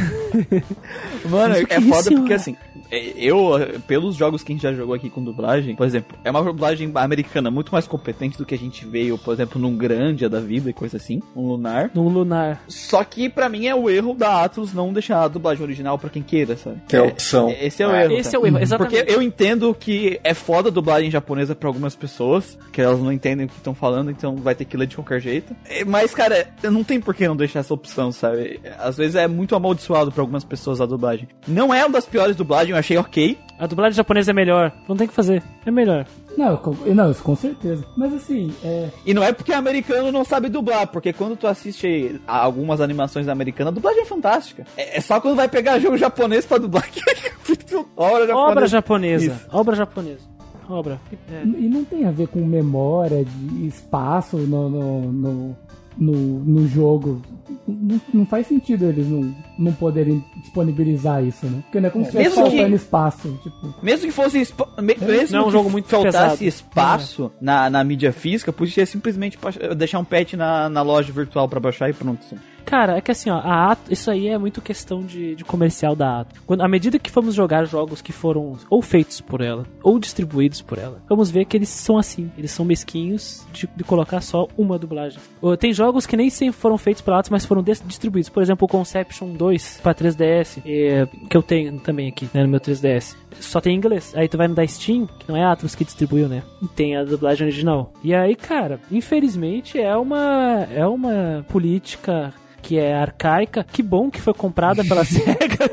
Mano, 1.30 1.56
é 1.70 1.82
foda 1.82 2.12
porque 2.12 2.34
assim, 2.34 2.56
é, 2.74 2.74
eu, 2.91 3.52
pelos 3.88 4.16
jogos 4.16 4.44
que 4.44 4.52
a 4.52 4.56
gente 4.56 4.64
já 4.64 4.74
jogou 4.74 4.95
aqui 4.95 5.10
com 5.10 5.24
dublagem, 5.24 5.76
por 5.76 5.86
exemplo, 5.86 6.18
é 6.24 6.32
uma 6.32 6.44
dublagem 6.44 6.91
americana 6.95 7.49
muito 7.49 7.72
mais 7.72 7.88
competente 7.88 8.38
do 8.38 8.45
que 8.45 8.56
a 8.56 8.57
gente 8.57 8.86
veio, 8.86 9.18
por 9.18 9.34
exemplo, 9.34 9.60
num 9.60 9.76
Grandia 9.76 10.30
da 10.30 10.40
vida 10.40 10.70
e 10.70 10.74
coisa 10.74 10.98
assim, 10.98 11.22
um 11.36 11.48
Lunar. 11.48 11.91
Num 11.94 12.10
Lunar. 12.10 12.62
Só 12.68 13.03
que 13.03 13.30
para 13.30 13.49
mim 13.49 13.68
é 13.68 13.76
o 13.76 13.90
erro 13.90 14.14
da 14.14 14.44
Atlus 14.44 14.74
não 14.74 14.94
deixar 14.94 15.24
a 15.24 15.28
dublagem 15.28 15.64
original 15.64 15.98
para 15.98 16.10
quem 16.10 16.22
queira, 16.22 16.56
sabe? 16.56 16.82
Que 16.88 16.95
é 16.95 16.99
a 16.99 17.03
opção. 17.03 17.49
É, 17.49 17.66
esse 17.66 17.84
é 17.84 17.88
o 17.88 17.91
ah, 17.91 18.03
erro. 18.03 18.14
Esse 18.14 18.32
tá? 18.32 18.38
é 18.38 18.40
o 18.40 18.45
erro, 18.48 18.60
exatamente. 18.60 18.95
Porque 18.98 19.12
eu 19.12 19.22
entendo 19.22 19.74
que 19.74 20.20
é 20.24 20.34
foda 20.34 20.70
a 20.70 20.72
dublagem 20.72 21.10
japonesa 21.10 21.56
para 21.56 21.70
algumas 21.70 21.95
pessoas, 21.95 22.57
que 22.72 22.82
elas 22.82 22.99
não 22.99 23.12
entendem 23.12 23.45
o 23.45 23.49
que 23.49 23.56
estão 23.56 23.74
falando, 23.74 24.12
então 24.12 24.36
vai 24.36 24.56
ter 24.56 24.66
que 24.66 24.78
ler 24.78 24.88
de 24.88 24.95
qualquer 24.95 25.20
jeito. 25.20 25.56
É, 25.66 25.84
mas, 25.84 26.14
cara, 26.14 26.48
não 26.64 26.84
tem 26.84 26.99
por 26.99 27.14
que 27.14 27.28
não 27.28 27.36
deixar 27.36 27.60
essa 27.60 27.74
opção, 27.74 28.12
sabe? 28.12 28.60
Às 28.80 28.98
vezes 28.98 29.16
é 29.16 29.28
muito 29.28 29.56
amaldiçoado 29.56 30.12
para 30.12 30.22
algumas 30.22 30.44
pessoas 30.44 30.82
a 30.82 30.86
dublagem. 30.86 31.28
Não 31.48 31.74
é 31.74 31.84
uma 31.84 31.94
das 31.94 32.06
piores 32.06 32.36
dublagens, 32.36 32.74
eu 32.76 32.80
achei 32.80 32.97
ok. 32.97 33.38
A 33.57 33.68
dublagem 33.68 33.95
japonesa 33.95 34.31
é 34.31 34.34
melhor. 34.34 34.72
Não 34.88 34.95
tem 34.95 35.07
que 35.07 35.14
fazer. 35.14 35.41
É 35.65 35.72
melhor. 35.72 36.06
Não, 36.38 36.60
não, 36.93 37.14
com 37.14 37.35
certeza. 37.35 37.85
Mas 37.95 38.14
assim, 38.14 38.53
é. 38.64 38.89
E 39.06 39.14
não 39.14 39.23
é 39.23 39.31
porque 39.31 39.53
americano 39.53 40.11
não 40.11 40.26
sabe 40.26 40.49
dublar, 40.49 40.88
porque 40.88 41.14
quando 41.14 41.38
tu 41.38 41.47
assiste 41.47 42.19
algumas 42.27 42.81
animações 42.81 43.30
americanas, 43.30 43.72
a 43.72 43.76
dublagem 43.76 44.02
é 44.02 44.06
fantástica. 44.06 44.65
É, 44.76 44.97
é 44.97 45.02
só 45.02 45.22
quando 45.22 45.38
vai 45.38 45.47
pegar 45.47 45.80
jogo 45.80 45.97
japonês 45.97 46.45
pra 46.45 46.57
dublar 46.57 46.89
que 46.89 46.99
obra 47.95 48.27
japonesa. 48.27 48.35
Obra 48.35 48.68
japonesa. 48.68 49.41
Obra 49.52 49.76
japonesa. 49.76 50.35
Obra. 50.69 50.99
É. 51.31 51.43
E 51.43 51.69
não 51.69 51.85
tem 51.85 52.06
a 52.06 52.11
ver 52.11 52.27
com 52.27 52.43
memória 52.43 53.23
de 53.23 53.68
espaço 53.68 54.38
no, 54.38 54.69
no, 54.69 55.11
no, 55.11 55.57
no, 55.97 56.13
no 56.43 56.67
jogo 56.67 57.22
não, 57.67 58.01
não, 58.13 58.26
faz 58.26 58.47
sentido 58.47 58.85
eles 58.85 59.07
não, 59.07 59.35
não 59.57 59.73
poderem 59.73 60.23
disponibilizar 60.38 61.23
isso, 61.23 61.45
né? 61.45 61.61
Porque 61.63 61.80
não 61.80 61.88
é 61.88 61.91
como 61.91 62.05
é. 62.05 62.09
se 62.09 62.17
estivesse 62.17 62.35
faltando 62.35 62.69
que, 62.69 62.76
espaço. 62.76 63.39
Tipo. 63.43 63.76
Mesmo 63.81 64.05
que 64.07 64.11
fosse. 64.11 64.38
Me, 64.81 64.93
é. 64.93 65.05
mesmo 65.05 65.38
não 65.38 65.45
é 65.45 65.47
um 65.47 65.51
jogo 65.51 65.69
muito 65.69 65.88
faltasse 65.88 66.38
pesado. 66.38 66.43
espaço 66.43 67.31
é. 67.35 67.43
na, 67.43 67.69
na 67.69 67.84
mídia 67.84 68.11
física, 68.11 68.51
podia 68.51 68.85
simplesmente 68.85 69.38
deixar 69.76 69.99
um 69.99 70.05
patch 70.05 70.34
na, 70.34 70.69
na 70.69 70.81
loja 70.81 71.11
virtual 71.11 71.47
para 71.47 71.59
baixar 71.59 71.89
e 71.89 71.93
pronto. 71.93 72.19
Assim. 72.26 72.38
Cara, 72.65 72.97
é 72.97 73.01
que 73.01 73.11
assim, 73.11 73.29
ó, 73.29 73.37
a 73.37 73.71
Ato, 73.71 73.93
isso 73.93 74.09
aí 74.09 74.27
é 74.27 74.37
muito 74.37 74.61
questão 74.61 75.01
de, 75.01 75.35
de 75.35 75.45
comercial 75.45 75.95
da 75.95 76.21
Ato. 76.21 76.41
Quando, 76.45 76.61
à 76.61 76.67
medida 76.67 76.97
que 76.97 77.11
fomos 77.11 77.35
jogar 77.35 77.65
jogos 77.65 78.01
que 78.01 78.11
foram 78.11 78.57
ou 78.69 78.81
feitos 78.81 79.21
por 79.21 79.41
ela, 79.41 79.65
ou 79.83 79.99
distribuídos 79.99 80.61
por 80.61 80.77
ela, 80.77 81.01
vamos 81.07 81.29
ver 81.29 81.45
que 81.45 81.55
eles 81.55 81.69
são 81.69 81.97
assim. 81.97 82.31
Eles 82.37 82.51
são 82.51 82.65
mesquinhos 82.65 83.45
de, 83.53 83.69
de 83.75 83.83
colocar 83.83 84.21
só 84.21 84.47
uma 84.57 84.79
dublagem. 84.79 85.19
Tem 85.59 85.71
jogos 85.73 86.05
que 86.05 86.17
nem 86.17 86.29
sempre 86.29 86.59
foram 86.59 86.77
feitos 86.77 87.01
pela 87.01 87.19
Atos, 87.19 87.29
mas 87.29 87.45
foram 87.45 87.63
distribuídos. 87.63 88.29
Por 88.29 88.41
exemplo, 88.41 88.65
o 88.65 88.69
Conception 88.69 89.33
2 89.33 89.79
para 89.83 89.93
3DS, 89.93 90.61
é, 90.65 91.07
que 91.29 91.37
eu 91.37 91.43
tenho 91.43 91.79
também 91.79 92.09
aqui, 92.09 92.27
né, 92.33 92.43
no 92.43 92.49
meu 92.49 92.59
3DS. 92.59 93.15
Só 93.39 93.61
tem 93.61 93.73
em 93.73 93.77
inglês. 93.77 94.13
Aí 94.15 94.27
tu 94.27 94.37
vai 94.37 94.47
no 94.47 94.55
da 94.55 94.65
Steam, 94.65 95.05
que 95.05 95.27
não 95.27 95.35
é 95.35 95.43
a 95.43 95.51
Atlus 95.51 95.75
que 95.75 95.83
distribuiu, 95.83 96.27
né? 96.27 96.41
E 96.61 96.67
tem 96.67 96.95
a 96.95 97.03
dublagem 97.03 97.45
original. 97.45 97.91
E 98.03 98.13
aí, 98.15 98.35
cara, 98.35 98.79
infelizmente 98.91 99.79
é 99.79 99.95
uma 99.95 100.67
é 100.71 100.85
uma 100.85 101.45
política 101.49 102.33
que 102.65 102.79
é 102.79 102.95
arcaica. 102.95 103.63
Que 103.63 103.83
bom 103.83 104.09
que 104.09 104.19
foi 104.19 104.33
comprada 104.33 104.83
pela 104.83 105.05
SEGA. 105.05 105.69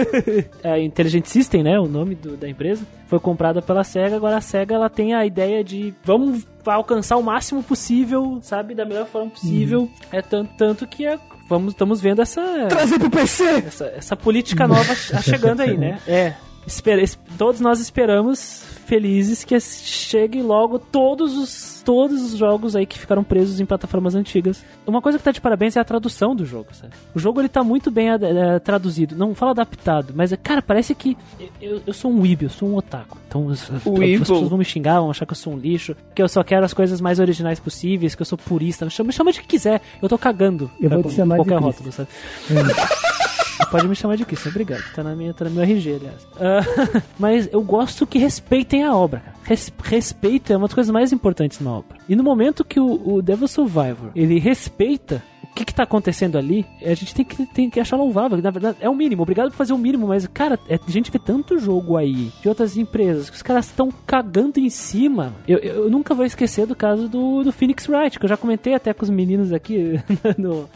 é 0.64 0.80
Intelligent 0.82 1.26
System, 1.26 1.62
né? 1.62 1.78
O 1.78 1.86
nome 1.86 2.14
do, 2.14 2.34
da 2.36 2.48
empresa. 2.48 2.82
Foi 3.06 3.20
comprada 3.20 3.60
pela 3.60 3.84
SEGA. 3.84 4.16
Agora 4.16 4.38
a 4.38 4.40
SEGA 4.40 4.74
ela 4.74 4.88
tem 4.88 5.14
a 5.14 5.26
ideia 5.26 5.62
de 5.62 5.92
vamos 6.02 6.46
alcançar 6.64 7.16
o 7.18 7.22
máximo 7.22 7.62
possível, 7.62 8.38
sabe? 8.42 8.74
Da 8.74 8.86
melhor 8.86 9.06
forma 9.06 9.30
possível. 9.30 9.88
É 10.10 10.22
tanto, 10.22 10.50
tanto 10.56 10.86
que 10.86 11.04
é, 11.06 11.18
vamos, 11.48 11.74
estamos 11.74 12.00
vendo 12.00 12.22
essa, 12.22 12.40
Trazer 12.68 12.98
pro 12.98 13.10
PC! 13.10 13.44
essa, 13.66 13.84
essa 13.94 14.16
política 14.16 14.66
nova 14.66 14.94
che- 14.94 15.20
chegando 15.22 15.60
aí, 15.60 15.76
né? 15.76 15.98
É. 16.08 16.32
Espera, 16.66 17.02
todos 17.36 17.60
nós 17.60 17.80
esperamos 17.80 18.62
felizes 18.90 19.44
que 19.44 19.58
cheguem 19.60 20.42
logo 20.42 20.76
todos 20.76 21.36
os 21.38 21.80
todos 21.84 22.20
os 22.20 22.36
jogos 22.36 22.74
aí 22.74 22.84
que 22.84 22.98
ficaram 22.98 23.22
presos 23.24 23.60
em 23.60 23.64
plataformas 23.64 24.14
antigas. 24.16 24.62
Uma 24.86 25.00
coisa 25.00 25.16
que 25.16 25.22
tá 25.24 25.30
de 25.30 25.40
parabéns 25.40 25.76
é 25.76 25.80
a 25.80 25.84
tradução 25.84 26.34
do 26.34 26.44
jogo, 26.44 26.66
sabe? 26.72 26.92
O 27.14 27.18
jogo 27.20 27.40
ele 27.40 27.48
tá 27.48 27.62
muito 27.62 27.88
bem 27.90 28.08
eh, 28.10 28.58
traduzido, 28.58 29.14
não 29.16 29.32
fala 29.34 29.52
adaptado, 29.52 30.12
mas 30.14 30.32
cara, 30.42 30.60
parece 30.60 30.92
que 30.94 31.16
eu, 31.62 31.80
eu 31.86 31.94
sou 31.94 32.10
um 32.10 32.20
weeb, 32.20 32.42
eu 32.42 32.50
sou 32.50 32.68
um 32.68 32.74
otaku. 32.76 33.16
Então 33.28 33.48
as, 33.48 33.70
as- 33.70 33.82
pessoas 34.18 34.48
vão 34.48 34.58
me 34.58 34.64
xingar, 34.64 34.98
vão 35.00 35.10
achar 35.10 35.24
que 35.24 35.32
eu 35.32 35.36
sou 35.36 35.52
um 35.54 35.56
lixo, 35.58 35.96
que 36.14 36.20
eu 36.20 36.28
só 36.28 36.42
quero 36.42 36.64
as 36.64 36.74
coisas 36.74 37.00
mais 37.00 37.20
originais 37.20 37.60
possíveis, 37.60 38.16
que 38.16 38.22
eu 38.22 38.26
sou 38.26 38.36
purista. 38.36 38.84
Me 38.84 38.90
chama, 38.90 39.06
me 39.06 39.12
chama 39.12 39.32
de 39.32 39.40
que 39.40 39.46
quiser, 39.46 39.80
eu 40.02 40.08
tô 40.08 40.18
cagando. 40.18 40.68
Eu 40.80 40.90
vou 40.90 41.02
te 41.04 41.14
chamar 41.14 41.38
de 41.38 41.44
qualquer 41.44 41.62
Chris. 41.62 41.64
rótulo, 41.78 41.92
sabe? 41.92 42.08
Pode 43.70 43.88
me 43.88 43.94
chamar 43.94 44.16
de 44.16 44.24
Chris, 44.24 44.44
obrigado. 44.46 44.82
Tá, 44.94 45.02
na 45.02 45.14
minha, 45.14 45.32
tá 45.32 45.44
no 45.44 45.50
meu 45.50 45.62
RG, 45.62 45.94
aliás. 45.94 46.26
Ah, 46.36 47.02
mas 47.18 47.48
eu 47.52 47.62
gosto 47.62 48.06
que 48.06 48.18
respeitem 48.18 48.84
a 48.84 48.94
obra. 48.94 49.20
cara. 49.20 49.36
Res, 49.44 49.72
respeito 49.82 50.52
é 50.52 50.56
uma 50.56 50.66
das 50.66 50.74
coisas 50.74 50.92
mais 50.92 51.12
importantes 51.12 51.60
na 51.60 51.72
obra. 51.72 51.98
E 52.08 52.14
no 52.14 52.22
momento 52.22 52.64
que 52.64 52.78
o, 52.80 53.16
o 53.16 53.22
Devil 53.22 53.48
Survivor 53.48 54.10
ele 54.14 54.38
respeita 54.38 55.22
o 55.50 55.54
que, 55.54 55.64
que 55.64 55.74
tá 55.74 55.82
acontecendo 55.82 56.38
ali, 56.38 56.64
a 56.80 56.94
gente 56.94 57.14
tem 57.14 57.24
que, 57.24 57.46
tem 57.46 57.68
que 57.68 57.80
achar 57.80 57.96
louvável. 57.96 58.40
Na 58.40 58.50
verdade, 58.50 58.78
é 58.80 58.88
o 58.88 58.94
mínimo. 58.94 59.22
Obrigado 59.22 59.50
por 59.50 59.56
fazer 59.56 59.72
o 59.72 59.78
mínimo, 59.78 60.06
mas, 60.06 60.26
cara, 60.28 60.58
é, 60.68 60.76
a 60.76 60.90
gente 60.90 61.10
vê 61.10 61.18
tanto 61.18 61.58
jogo 61.58 61.96
aí 61.96 62.30
de 62.40 62.48
outras 62.48 62.76
empresas 62.76 63.28
que 63.28 63.36
os 63.36 63.42
caras 63.42 63.66
estão 63.66 63.92
cagando 64.06 64.60
em 64.60 64.70
cima. 64.70 65.34
Eu, 65.48 65.58
eu, 65.58 65.74
eu 65.84 65.90
nunca 65.90 66.14
vou 66.14 66.24
esquecer 66.24 66.66
do 66.66 66.76
caso 66.76 67.08
do, 67.08 67.42
do 67.42 67.52
Phoenix 67.52 67.88
Wright, 67.88 68.18
que 68.18 68.24
eu 68.24 68.28
já 68.28 68.36
comentei 68.36 68.74
até 68.74 68.94
com 68.94 69.02
os 69.02 69.10
meninos 69.10 69.52
aqui 69.52 70.00
no, 70.38 70.68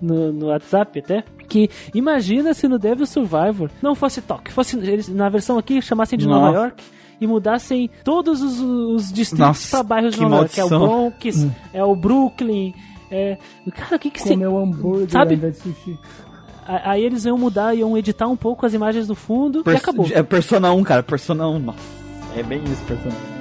no, 0.00 0.32
no 0.32 0.46
WhatsApp 0.46 0.98
até. 0.98 1.24
Que 1.48 1.70
imagina 1.94 2.52
se 2.54 2.66
no 2.68 2.78
Devil 2.78 3.06
Survivor 3.06 3.70
não 3.80 3.94
fosse 3.94 4.20
Tóquio, 4.20 4.52
fosse 4.52 4.76
eles 4.78 5.08
na 5.08 5.28
versão 5.28 5.56
aqui 5.58 5.80
chamassem 5.80 6.18
de 6.18 6.26
Nova 6.26 6.46
Nossa. 6.46 6.58
York 6.58 6.84
e 7.20 7.26
mudassem 7.26 7.88
todos 8.04 8.42
os, 8.42 8.60
os 8.60 9.12
distritos 9.12 9.70
pra 9.70 9.82
bairros 9.82 10.14
de 10.14 10.20
Nova 10.20 10.36
York. 10.36 10.54
Que 10.54 10.60
é 10.60 10.64
o 10.64 10.70
maldição. 10.70 10.88
Bronx, 11.12 11.46
é 11.72 11.84
o 11.84 11.94
Brooklyn. 11.96 12.74
É... 13.10 13.38
Cara, 13.74 13.96
o 13.96 13.98
que 13.98 14.10
que 14.10 14.20
você. 14.20 14.30
Comer 14.30 14.48
um 14.48 14.58
hambúrguer 14.58 15.10
Sabe? 15.10 15.36
de 15.36 15.52
sushi. 15.52 15.98
Aí 16.66 17.04
eles 17.04 17.24
iam 17.24 17.38
mudar, 17.38 17.74
iam 17.74 17.96
editar 17.96 18.26
um 18.26 18.36
pouco 18.36 18.66
as 18.66 18.74
imagens 18.74 19.06
do 19.06 19.14
fundo 19.14 19.60
e 19.60 19.62
Pers- 19.62 19.80
acabou. 19.82 20.08
É 20.12 20.22
Persona 20.24 20.72
1, 20.72 20.82
cara. 20.82 21.02
Persona 21.04 21.46
1. 21.48 21.58
Nossa. 21.60 21.78
É 22.36 22.42
bem 22.42 22.60
isso, 22.64 22.82
Persona 22.84 23.14
1. 23.32 23.35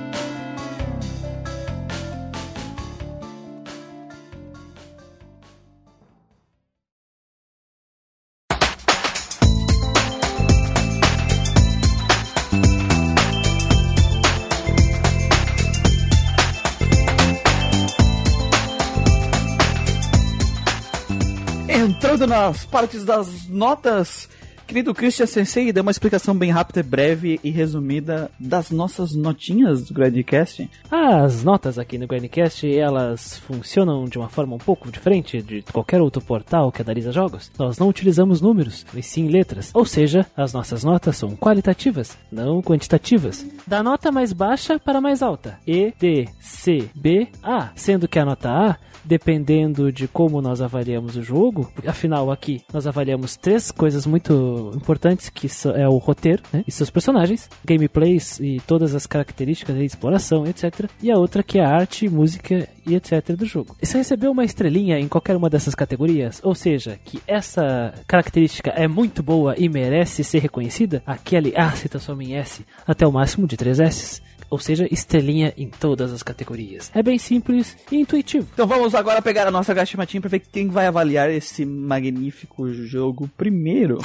Nas 22.26 22.66
partes 22.66 23.04
das 23.04 23.48
notas, 23.48 24.28
querido 24.66 24.94
Christian 24.94 25.26
Sensei, 25.26 25.72
deu 25.72 25.84
uma 25.84 25.92
explicação 25.92 26.36
bem 26.36 26.52
rápida, 26.52 26.82
breve 26.82 27.40
e 27.44 27.50
resumida 27.50 28.30
das 28.40 28.72
nossas 28.72 29.16
notinhas 29.16 29.86
do 29.86 29.94
Gradcast. 29.94 30.70
As 30.90 31.44
notas 31.44 31.78
aqui 31.78 31.98
no 31.98 32.08
Grandcast, 32.08 32.68
elas 32.68 33.38
funcionam 33.38 34.06
de 34.06 34.18
uma 34.18 34.28
forma 34.28 34.56
um 34.56 34.60
pouco 34.60 34.92
diferente 34.92 35.42
de 35.42 35.62
qualquer 35.72 36.02
outro 36.02 36.22
portal 36.22 36.72
que 36.72 36.82
analisa 36.82 37.12
jogos. 37.12 37.52
Nós 37.58 37.78
não 37.78 37.88
utilizamos 37.88 38.42
números, 38.42 38.86
e 38.96 39.04
sim 39.04 39.28
letras. 39.28 39.72
Ou 39.74 39.86
seja, 39.86 40.26
as 40.36 40.54
nossas 40.54 40.84
notas 40.84 41.16
são 41.18 41.36
qualitativas, 41.36 42.18
não 42.32 42.62
quantitativas. 42.62 43.46
Da 43.68 43.84
nota 43.84 44.12
mais 44.12 44.34
baixa 44.34 44.80
para 44.80 44.98
a 44.98 45.02
mais 45.02 45.22
alta. 45.22 45.60
E, 45.68 45.94
D, 46.00 46.28
C, 46.40 46.90
B, 46.96 47.28
A. 47.44 47.70
Sendo 47.76 48.08
que 48.08 48.20
a 48.20 48.26
nota 48.26 48.50
A 48.50 48.78
dependendo 49.06 49.92
de 49.92 50.08
como 50.08 50.42
nós 50.42 50.62
avaliamos 50.62 51.16
o 51.16 51.24
jogo. 51.24 51.72
Afinal, 51.86 52.32
aqui 52.32 52.62
nós 52.74 52.88
avaliamos 52.88 53.38
três 53.38 53.72
coisas 53.72 54.06
muito 54.06 54.34
importantes, 54.76 55.30
que 55.30 55.48
é 55.76 55.88
o 55.88 55.98
roteiro, 55.98 56.44
né, 56.52 56.64
e 56.68 56.72
seus 56.72 56.90
personagens, 56.90 57.50
gameplays 57.64 58.40
e 58.40 58.62
todas 58.66 58.96
as 58.96 59.06
características 59.06 59.76
de 59.76 59.86
exploração, 59.86 60.46
etc. 60.46 60.90
E 61.02 61.12
a 61.12 61.18
outra 61.18 61.44
que 61.44 61.60
é 61.60 61.66
a 61.66 61.70
arte, 61.70 62.10
música 62.10 62.68
e 62.86 62.96
etc. 62.96 63.36
do 63.36 63.46
jogo. 63.46 63.76
E 63.82 63.86
se 63.86 63.98
recebeu 63.98 64.32
uma 64.32 64.44
estrelinha 64.44 65.00
em 65.00 65.08
qualquer 65.08 65.36
uma 65.36 65.50
dessas 65.50 65.76
categorias, 65.76 66.40
ou 66.44 66.56
seja, 66.56 67.00
que 67.04 67.20
essa 67.28 67.94
característica 68.08 68.72
é 68.72 68.88
muito 68.88 69.24
boa 69.24 69.56
e 69.58 69.68
merece 69.68 70.24
ser 70.24 70.40
reconhecida, 70.40 71.02
aquele 71.06 71.56
A 71.56 71.72
se 71.72 71.90
transforma 71.90 72.24
em 72.24 72.36
S 72.36 72.66
até 72.86 73.06
o 73.06 73.12
máximo 73.12 73.48
de 73.48 73.58
3 73.58 73.80
S. 73.80 74.22
Ou 74.48 74.60
seja, 74.60 74.88
estrelinha 74.92 75.54
em 75.58 75.68
todas 75.68 76.14
as 76.14 76.22
categorias. 76.22 76.92
É 76.94 77.02
bem 77.02 77.18
simples 77.18 77.76
e 77.92 77.98
intuitivo. 77.98 78.48
Então 78.54 78.68
vamos 78.68 78.94
agora 78.94 79.22
pegar 79.22 79.48
a 79.48 79.52
nossa 79.52 79.74
gastimatinha 79.74 80.22
pra 80.22 80.30
ver 80.30 80.40
quem 80.40 80.70
vai 80.70 80.86
avaliar 80.86 81.32
esse 81.32 81.66
magnífico 81.66 82.72
jogo 82.72 83.28
primeiro. 83.36 83.98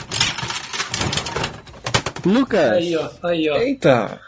Lucas! 2.24 2.72
Aí, 2.72 2.96
ó, 2.96 3.10
aí, 3.22 3.50
ó. 3.50 3.56
Eita! 3.56 4.20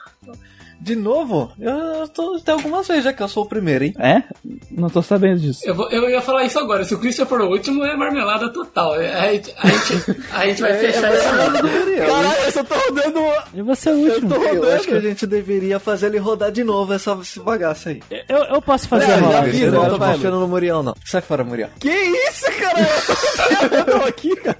De 0.82 0.96
novo? 0.96 1.52
Eu 1.60 2.08
tô, 2.08 2.40
tem 2.40 2.54
algumas 2.54 2.88
vezes 2.88 3.04
já 3.04 3.12
que 3.12 3.22
eu 3.22 3.28
sou 3.28 3.44
o 3.44 3.48
primeiro, 3.48 3.84
hein? 3.84 3.94
É? 4.00 4.24
Não 4.68 4.90
tô 4.90 5.00
sabendo 5.00 5.38
disso. 5.38 5.60
Eu, 5.64 5.76
vou- 5.76 5.88
eu 5.90 6.10
ia 6.10 6.20
falar 6.20 6.42
isso 6.44 6.58
agora. 6.58 6.84
Se 6.84 6.92
o 6.92 6.98
Christian 6.98 7.24
for 7.24 7.40
o 7.40 7.48
último, 7.50 7.84
é 7.84 7.94
marmelada 7.96 8.52
total. 8.52 8.94
A 8.94 9.30
gente, 9.32 9.54
a 9.58 9.68
gente, 9.68 10.16
a 10.32 10.46
gente 10.46 10.60
vai 10.60 10.74
fechar 10.78 11.12
essa. 11.12 11.30
Caralho, 11.30 12.42
eu 12.46 12.52
só 12.52 12.64
tô 12.64 12.74
rodando. 12.74 13.20
E 13.54 13.62
você 13.62 13.90
é 13.90 13.92
o 13.92 13.96
último. 13.96 14.34
Eu 14.34 14.74
acho 14.74 14.88
que 14.88 14.94
a 14.94 15.00
gente 15.00 15.24
deveria 15.24 15.78
fazer 15.78 16.06
ele 16.06 16.18
rodar 16.18 16.50
de 16.50 16.64
novo 16.64 16.92
essa, 16.92 17.16
esse 17.22 17.38
bagaço 17.38 17.88
aí. 17.90 18.02
Eu, 18.28 18.38
eu 18.38 18.60
posso 18.60 18.88
fazer 18.88 19.12
É, 19.12 19.16
roda. 19.16 19.48
Eu 19.48 19.70
não 19.72 19.88
tô 19.88 19.98
confiando 20.00 20.40
no 20.40 20.48
Muriel, 20.48 20.82
não. 20.82 20.96
Sai 21.04 21.20
fora, 21.20 21.44
Muriel. 21.44 21.68
Que 21.78 21.90
isso, 21.90 22.46
cara? 22.58 22.82
Eu 23.78 23.84
tô 24.00 24.04
aqui, 24.08 24.34
cara. 24.36 24.58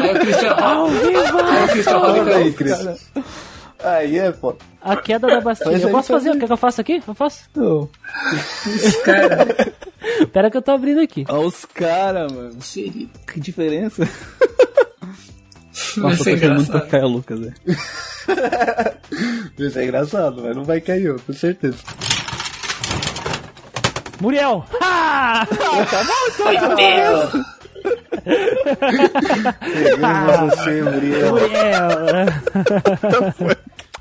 Aí 0.00 0.10
o 0.16 0.18
Christian 0.20 0.50
Ao 0.54 0.88
vivo! 0.88 1.38
Aí 1.38 1.64
o 1.64 1.68
Christian 1.68 1.98
roda 1.98 2.36
aí, 2.36 2.48
então. 2.48 2.96
Aí 3.82 4.18
é, 4.18 4.30
pô. 4.32 4.54
A 4.80 4.96
queda 4.96 5.26
da 5.26 5.40
Bastilha. 5.40 5.70
Faz 5.72 5.82
Eu 5.82 5.90
posso 5.90 6.08
faz 6.08 6.24
fazer? 6.24 6.38
Quer 6.38 6.46
que 6.46 6.52
eu 6.52 6.56
faça 6.56 6.80
aqui? 6.80 7.02
Eu 7.06 7.14
faço? 7.14 7.48
Não. 7.54 7.88
Cara, 9.04 9.46
Pera 10.32 10.50
que 10.50 10.56
eu 10.56 10.62
tô 10.62 10.70
abrindo 10.72 11.00
aqui. 11.00 11.24
Olha 11.28 11.46
os 11.46 11.64
caras, 11.64 12.32
mano. 12.32 12.58
Que 13.26 13.40
diferença. 13.40 14.08
Nossa, 15.96 16.20
eu 16.30 16.34
tô 16.34 16.40
querendo 16.40 16.54
muito 16.56 16.70
pra 16.70 16.80
cair 16.82 17.04
o 17.04 17.08
Lucas, 17.08 17.40
velho. 17.40 17.54
Isso 19.58 19.78
é 19.78 19.84
engraçado, 19.84 20.42
mas 20.42 20.56
não 20.56 20.64
vai 20.64 20.80
cair, 20.80 21.06
eu, 21.06 21.18
com 21.20 21.32
certeza. 21.32 21.78
Muriel! 24.20 24.64
Ha! 24.80 25.46
Foi 26.36 26.56
pego. 26.76 27.44
Pegamos 29.74 30.56
Muriel. 30.94 31.30
Muriel! 31.32 32.26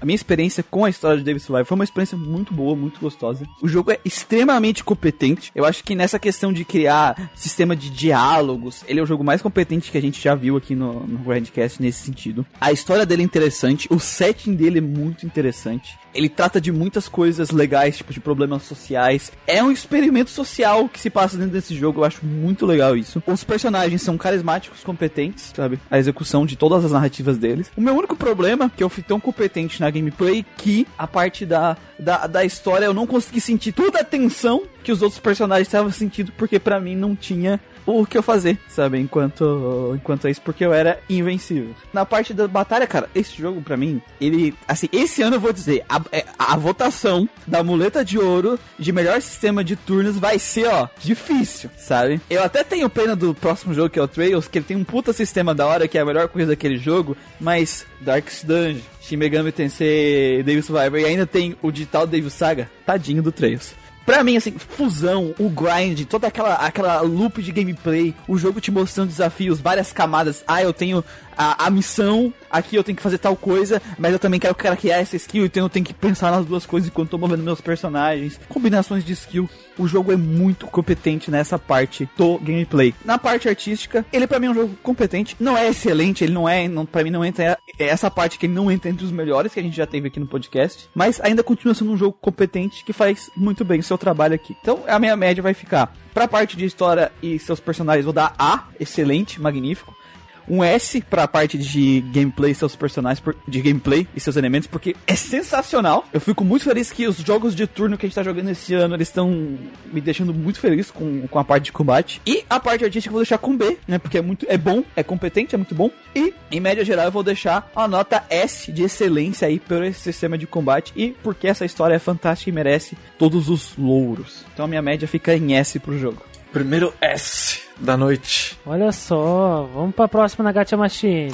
A 0.01 0.05
minha 0.05 0.15
experiência 0.15 0.63
com 0.63 0.83
a 0.83 0.89
história 0.89 1.19
de 1.19 1.23
David 1.23 1.43
Survive 1.43 1.67
foi 1.67 1.75
uma 1.75 1.83
experiência 1.83 2.17
muito 2.17 2.51
boa, 2.51 2.75
muito 2.75 2.99
gostosa. 2.99 3.45
O 3.61 3.67
jogo 3.67 3.91
é 3.91 3.99
extremamente 4.03 4.83
competente. 4.83 5.51
Eu 5.53 5.63
acho 5.63 5.83
que 5.83 5.93
nessa 5.93 6.17
questão 6.17 6.51
de 6.51 6.65
criar 6.65 7.31
sistema 7.35 7.75
de 7.75 7.91
diálogos, 7.91 8.83
ele 8.87 8.99
é 8.99 9.03
o 9.03 9.05
jogo 9.05 9.23
mais 9.23 9.43
competente 9.43 9.91
que 9.91 9.97
a 9.99 10.01
gente 10.01 10.19
já 10.19 10.33
viu 10.33 10.57
aqui 10.57 10.73
no, 10.73 11.05
no 11.05 11.19
Grandcast 11.19 11.79
nesse 11.79 12.03
sentido. 12.03 12.43
A 12.59 12.71
história 12.71 13.05
dele 13.05 13.21
é 13.21 13.25
interessante, 13.25 13.87
o 13.91 13.99
setting 13.99 14.55
dele 14.55 14.79
é 14.79 14.81
muito 14.81 15.23
interessante. 15.23 15.95
Ele 16.13 16.29
trata 16.29 16.59
de 16.59 16.71
muitas 16.71 17.07
coisas 17.07 17.51
legais, 17.51 17.97
tipo 17.97 18.13
de 18.13 18.19
problemas 18.19 18.63
sociais. 18.63 19.31
É 19.47 19.63
um 19.63 19.71
experimento 19.71 20.29
social 20.29 20.87
que 20.89 20.99
se 20.99 21.09
passa 21.09 21.37
dentro 21.37 21.53
desse 21.53 21.75
jogo, 21.75 22.01
eu 22.01 22.05
acho 22.05 22.25
muito 22.25 22.65
legal 22.65 22.95
isso. 22.95 23.21
Os 23.25 23.43
personagens 23.43 24.01
são 24.01 24.17
carismáticos, 24.17 24.83
competentes, 24.83 25.51
sabe? 25.55 25.79
A 25.89 25.97
execução 25.97 26.45
de 26.45 26.55
todas 26.55 26.83
as 26.85 26.91
narrativas 26.91 27.37
deles. 27.37 27.71
O 27.75 27.81
meu 27.81 27.95
único 27.95 28.15
problema, 28.15 28.69
que 28.75 28.83
eu 28.83 28.89
fui 28.89 29.03
tão 29.03 29.19
competente 29.19 29.79
na 29.79 29.89
gameplay, 29.89 30.45
que 30.57 30.87
a 30.97 31.07
parte 31.07 31.45
da, 31.45 31.77
da, 31.97 32.27
da 32.27 32.45
história 32.45 32.85
eu 32.85 32.93
não 32.93 33.07
consegui 33.07 33.39
sentir 33.41 33.71
toda 33.71 33.99
a 33.99 34.03
tensão 34.03 34.63
que 34.83 34.91
os 34.91 35.01
outros 35.01 35.19
personagens 35.19 35.67
estavam 35.67 35.91
sentindo, 35.91 36.31
porque 36.37 36.59
pra 36.59 36.79
mim 36.79 36.95
não 36.95 37.15
tinha 37.15 37.59
o 37.85 38.05
que 38.05 38.17
eu 38.17 38.23
fazer, 38.23 38.57
sabe? 38.67 38.99
Enquanto, 38.99 39.93
enquanto 39.95 40.27
isso, 40.27 40.41
porque 40.41 40.65
eu 40.65 40.73
era 40.73 40.99
invencível. 41.09 41.73
Na 41.93 42.05
parte 42.05 42.33
da 42.33 42.47
batalha, 42.47 42.87
cara, 42.87 43.09
esse 43.13 43.37
jogo 43.37 43.61
pra 43.61 43.77
mim, 43.77 44.01
ele, 44.19 44.53
assim, 44.67 44.87
esse 44.91 45.21
ano 45.21 45.35
eu 45.35 45.39
vou 45.39 45.53
dizer, 45.53 45.83
a, 45.87 46.01
é, 46.11 46.25
a 46.37 46.55
votação 46.57 47.27
da 47.45 47.63
muleta 47.63 48.03
de 48.03 48.17
ouro 48.17 48.59
de 48.77 48.91
melhor 48.91 49.21
sistema 49.21 49.63
de 49.63 49.75
turnos 49.75 50.17
vai 50.17 50.39
ser, 50.39 50.67
ó, 50.67 50.87
difícil, 50.99 51.69
sabe? 51.77 52.21
Eu 52.29 52.43
até 52.43 52.63
tenho 52.63 52.89
pena 52.89 53.15
do 53.15 53.33
próximo 53.33 53.73
jogo 53.73 53.89
que 53.89 53.99
é 53.99 54.01
o 54.01 54.07
Trails, 54.07 54.47
que 54.47 54.57
ele 54.57 54.65
tem 54.65 54.77
um 54.77 54.83
puta 54.83 55.13
sistema 55.13 55.53
da 55.53 55.65
hora, 55.65 55.87
que 55.87 55.97
é 55.97 56.01
a 56.01 56.05
melhor 56.05 56.27
coisa 56.27 56.49
daquele 56.49 56.77
jogo, 56.77 57.15
mas 57.39 57.85
Darkest 57.99 58.45
Dungeon, 58.45 58.81
Shin 59.01 59.17
Megami 59.17 59.51
Tensei, 59.51 60.43
Devil 60.43 60.63
Survivor 60.63 60.99
e 60.99 61.05
ainda 61.05 61.25
tem 61.25 61.55
o 61.61 61.71
digital 61.71 62.05
Devil 62.07 62.29
Saga, 62.29 62.69
tadinho 62.85 63.21
do 63.21 63.31
Trails. 63.31 63.80
Pra 64.11 64.25
mim, 64.25 64.35
assim, 64.35 64.51
fusão, 64.51 65.33
o 65.39 65.49
grind, 65.49 66.03
toda 66.03 66.27
aquela, 66.27 66.55
aquela 66.55 66.99
loop 66.99 67.41
de 67.41 67.49
gameplay, 67.49 68.13
o 68.27 68.37
jogo 68.37 68.59
te 68.59 68.69
mostrando 68.69 69.07
desafios, 69.07 69.61
várias 69.61 69.93
camadas. 69.93 70.43
Ah, 70.45 70.61
eu 70.61 70.73
tenho 70.73 71.01
a, 71.41 71.65
a 71.65 71.69
missão, 71.71 72.31
aqui 72.49 72.75
eu 72.75 72.83
tenho 72.83 72.95
que 72.95 73.01
fazer 73.01 73.17
tal 73.17 73.35
coisa, 73.35 73.81
mas 73.97 74.13
eu 74.13 74.19
também 74.19 74.39
quero 74.39 74.53
craquear 74.53 74.99
essa 74.99 75.15
skill, 75.15 75.45
então 75.45 75.63
eu 75.63 75.69
tenho 75.69 75.85
que 75.85 75.93
pensar 75.93 76.31
nas 76.31 76.45
duas 76.45 76.67
coisas 76.67 76.87
enquanto 76.87 77.09
tô 77.09 77.17
movendo 77.17 77.41
meus 77.43 77.59
personagens. 77.59 78.39
Combinações 78.47 79.03
de 79.03 79.13
skill. 79.13 79.49
O 79.77 79.87
jogo 79.87 80.11
é 80.11 80.15
muito 80.15 80.67
competente 80.67 81.31
nessa 81.31 81.57
parte 81.57 82.07
do 82.15 82.37
gameplay. 82.37 82.93
Na 83.03 83.17
parte 83.17 83.49
artística, 83.49 84.05
ele 84.13 84.27
pra 84.27 84.39
mim 84.39 84.47
é 84.47 84.49
um 84.51 84.53
jogo 84.53 84.77
competente. 84.83 85.35
Não 85.39 85.57
é 85.57 85.67
excelente, 85.67 86.23
ele 86.23 86.33
não 86.33 86.47
é, 86.47 86.67
não, 86.67 86.85
pra 86.85 87.03
mim 87.03 87.09
não 87.09 87.25
entra 87.25 87.57
é 87.79 87.87
essa 87.87 88.11
parte 88.11 88.37
que 88.37 88.45
ele 88.45 88.53
não 88.53 88.69
entra 88.69 88.89
entre 88.89 89.03
os 89.03 89.11
melhores 89.11 89.53
que 89.53 89.59
a 89.59 89.63
gente 89.63 89.75
já 89.75 89.87
teve 89.87 90.09
aqui 90.09 90.19
no 90.19 90.27
podcast, 90.27 90.87
mas 90.93 91.19
ainda 91.21 91.41
continua 91.41 91.73
sendo 91.73 91.91
um 91.91 91.97
jogo 91.97 92.15
competente 92.21 92.85
que 92.85 92.93
faz 92.93 93.31
muito 93.35 93.65
bem 93.65 93.79
o 93.79 93.83
seu 93.83 93.97
trabalho 93.97 94.35
aqui. 94.35 94.55
Então 94.61 94.83
a 94.87 94.99
minha 94.99 95.15
média 95.15 95.41
vai 95.41 95.55
ficar 95.55 95.91
pra 96.13 96.27
parte 96.27 96.55
de 96.55 96.65
história 96.65 97.11
e 97.23 97.39
seus 97.39 97.59
personagens, 97.59 98.05
vou 98.05 98.13
dar 98.13 98.35
A, 98.37 98.65
excelente, 98.79 99.41
magnífico 99.41 100.00
um 100.47 100.63
S 100.63 101.01
pra 101.01 101.27
parte 101.27 101.57
de 101.57 102.01
gameplay, 102.11 102.53
seus 102.53 102.75
personagens, 102.75 103.23
de 103.47 103.61
gameplay 103.61 104.07
e 104.15 104.19
seus 104.19 104.35
elementos, 104.35 104.67
porque 104.67 104.95
é 105.07 105.15
sensacional. 105.15 106.05
Eu 106.13 106.21
fico 106.21 106.43
muito 106.43 106.65
feliz 106.65 106.91
que 106.91 107.07
os 107.07 107.17
jogos 107.17 107.55
de 107.55 107.67
turno 107.67 107.97
que 107.97 108.05
a 108.05 108.09
gente 108.09 108.15
tá 108.15 108.23
jogando 108.23 108.49
esse 108.49 108.73
ano, 108.73 108.95
eles 108.95 109.07
estão 109.07 109.57
me 109.91 110.01
deixando 110.01 110.33
muito 110.33 110.59
feliz 110.59 110.91
com, 110.91 111.27
com 111.27 111.39
a 111.39 111.43
parte 111.43 111.65
de 111.65 111.71
combate. 111.71 112.21
E 112.25 112.43
a 112.49 112.59
parte 112.59 112.83
artística 112.83 113.09
eu 113.09 113.13
vou 113.13 113.21
deixar 113.21 113.37
com 113.37 113.55
B, 113.55 113.77
né? 113.87 113.97
Porque 113.97 114.17
é 114.17 114.21
muito, 114.21 114.45
é 114.49 114.57
bom, 114.57 114.83
é 114.95 115.03
competente, 115.03 115.55
é 115.55 115.57
muito 115.57 115.75
bom. 115.75 115.89
E, 116.15 116.33
em 116.51 116.59
média 116.59 116.83
geral, 116.83 117.05
eu 117.05 117.11
vou 117.11 117.23
deixar 117.23 117.69
a 117.75 117.87
nota 117.87 118.23
S 118.29 118.71
de 118.71 118.83
excelência 118.83 119.47
aí 119.47 119.59
por 119.59 119.83
esse 119.83 119.99
sistema 119.99 120.37
de 120.37 120.47
combate 120.47 120.93
e 120.95 121.11
porque 121.23 121.47
essa 121.47 121.65
história 121.65 121.95
é 121.95 121.99
fantástica 121.99 122.49
e 122.49 122.53
merece 122.53 122.97
todos 123.17 123.49
os 123.49 123.75
louros. 123.77 124.45
Então 124.53 124.65
a 124.65 124.67
minha 124.67 124.81
média 124.81 125.07
fica 125.07 125.35
em 125.35 125.55
S 125.55 125.79
pro 125.79 125.97
jogo. 125.97 126.21
Primeiro 126.51 126.93
S 126.99 127.70
da 127.81 127.97
noite. 127.97 128.57
Olha 128.65 128.91
só, 128.91 129.67
vamos 129.73 129.95
pra 129.95 130.07
próxima 130.07 130.43
na 130.43 130.51
Gacha 130.51 130.77
Machine. 130.77 131.33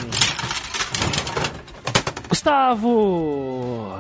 Gustavo! 2.30 4.00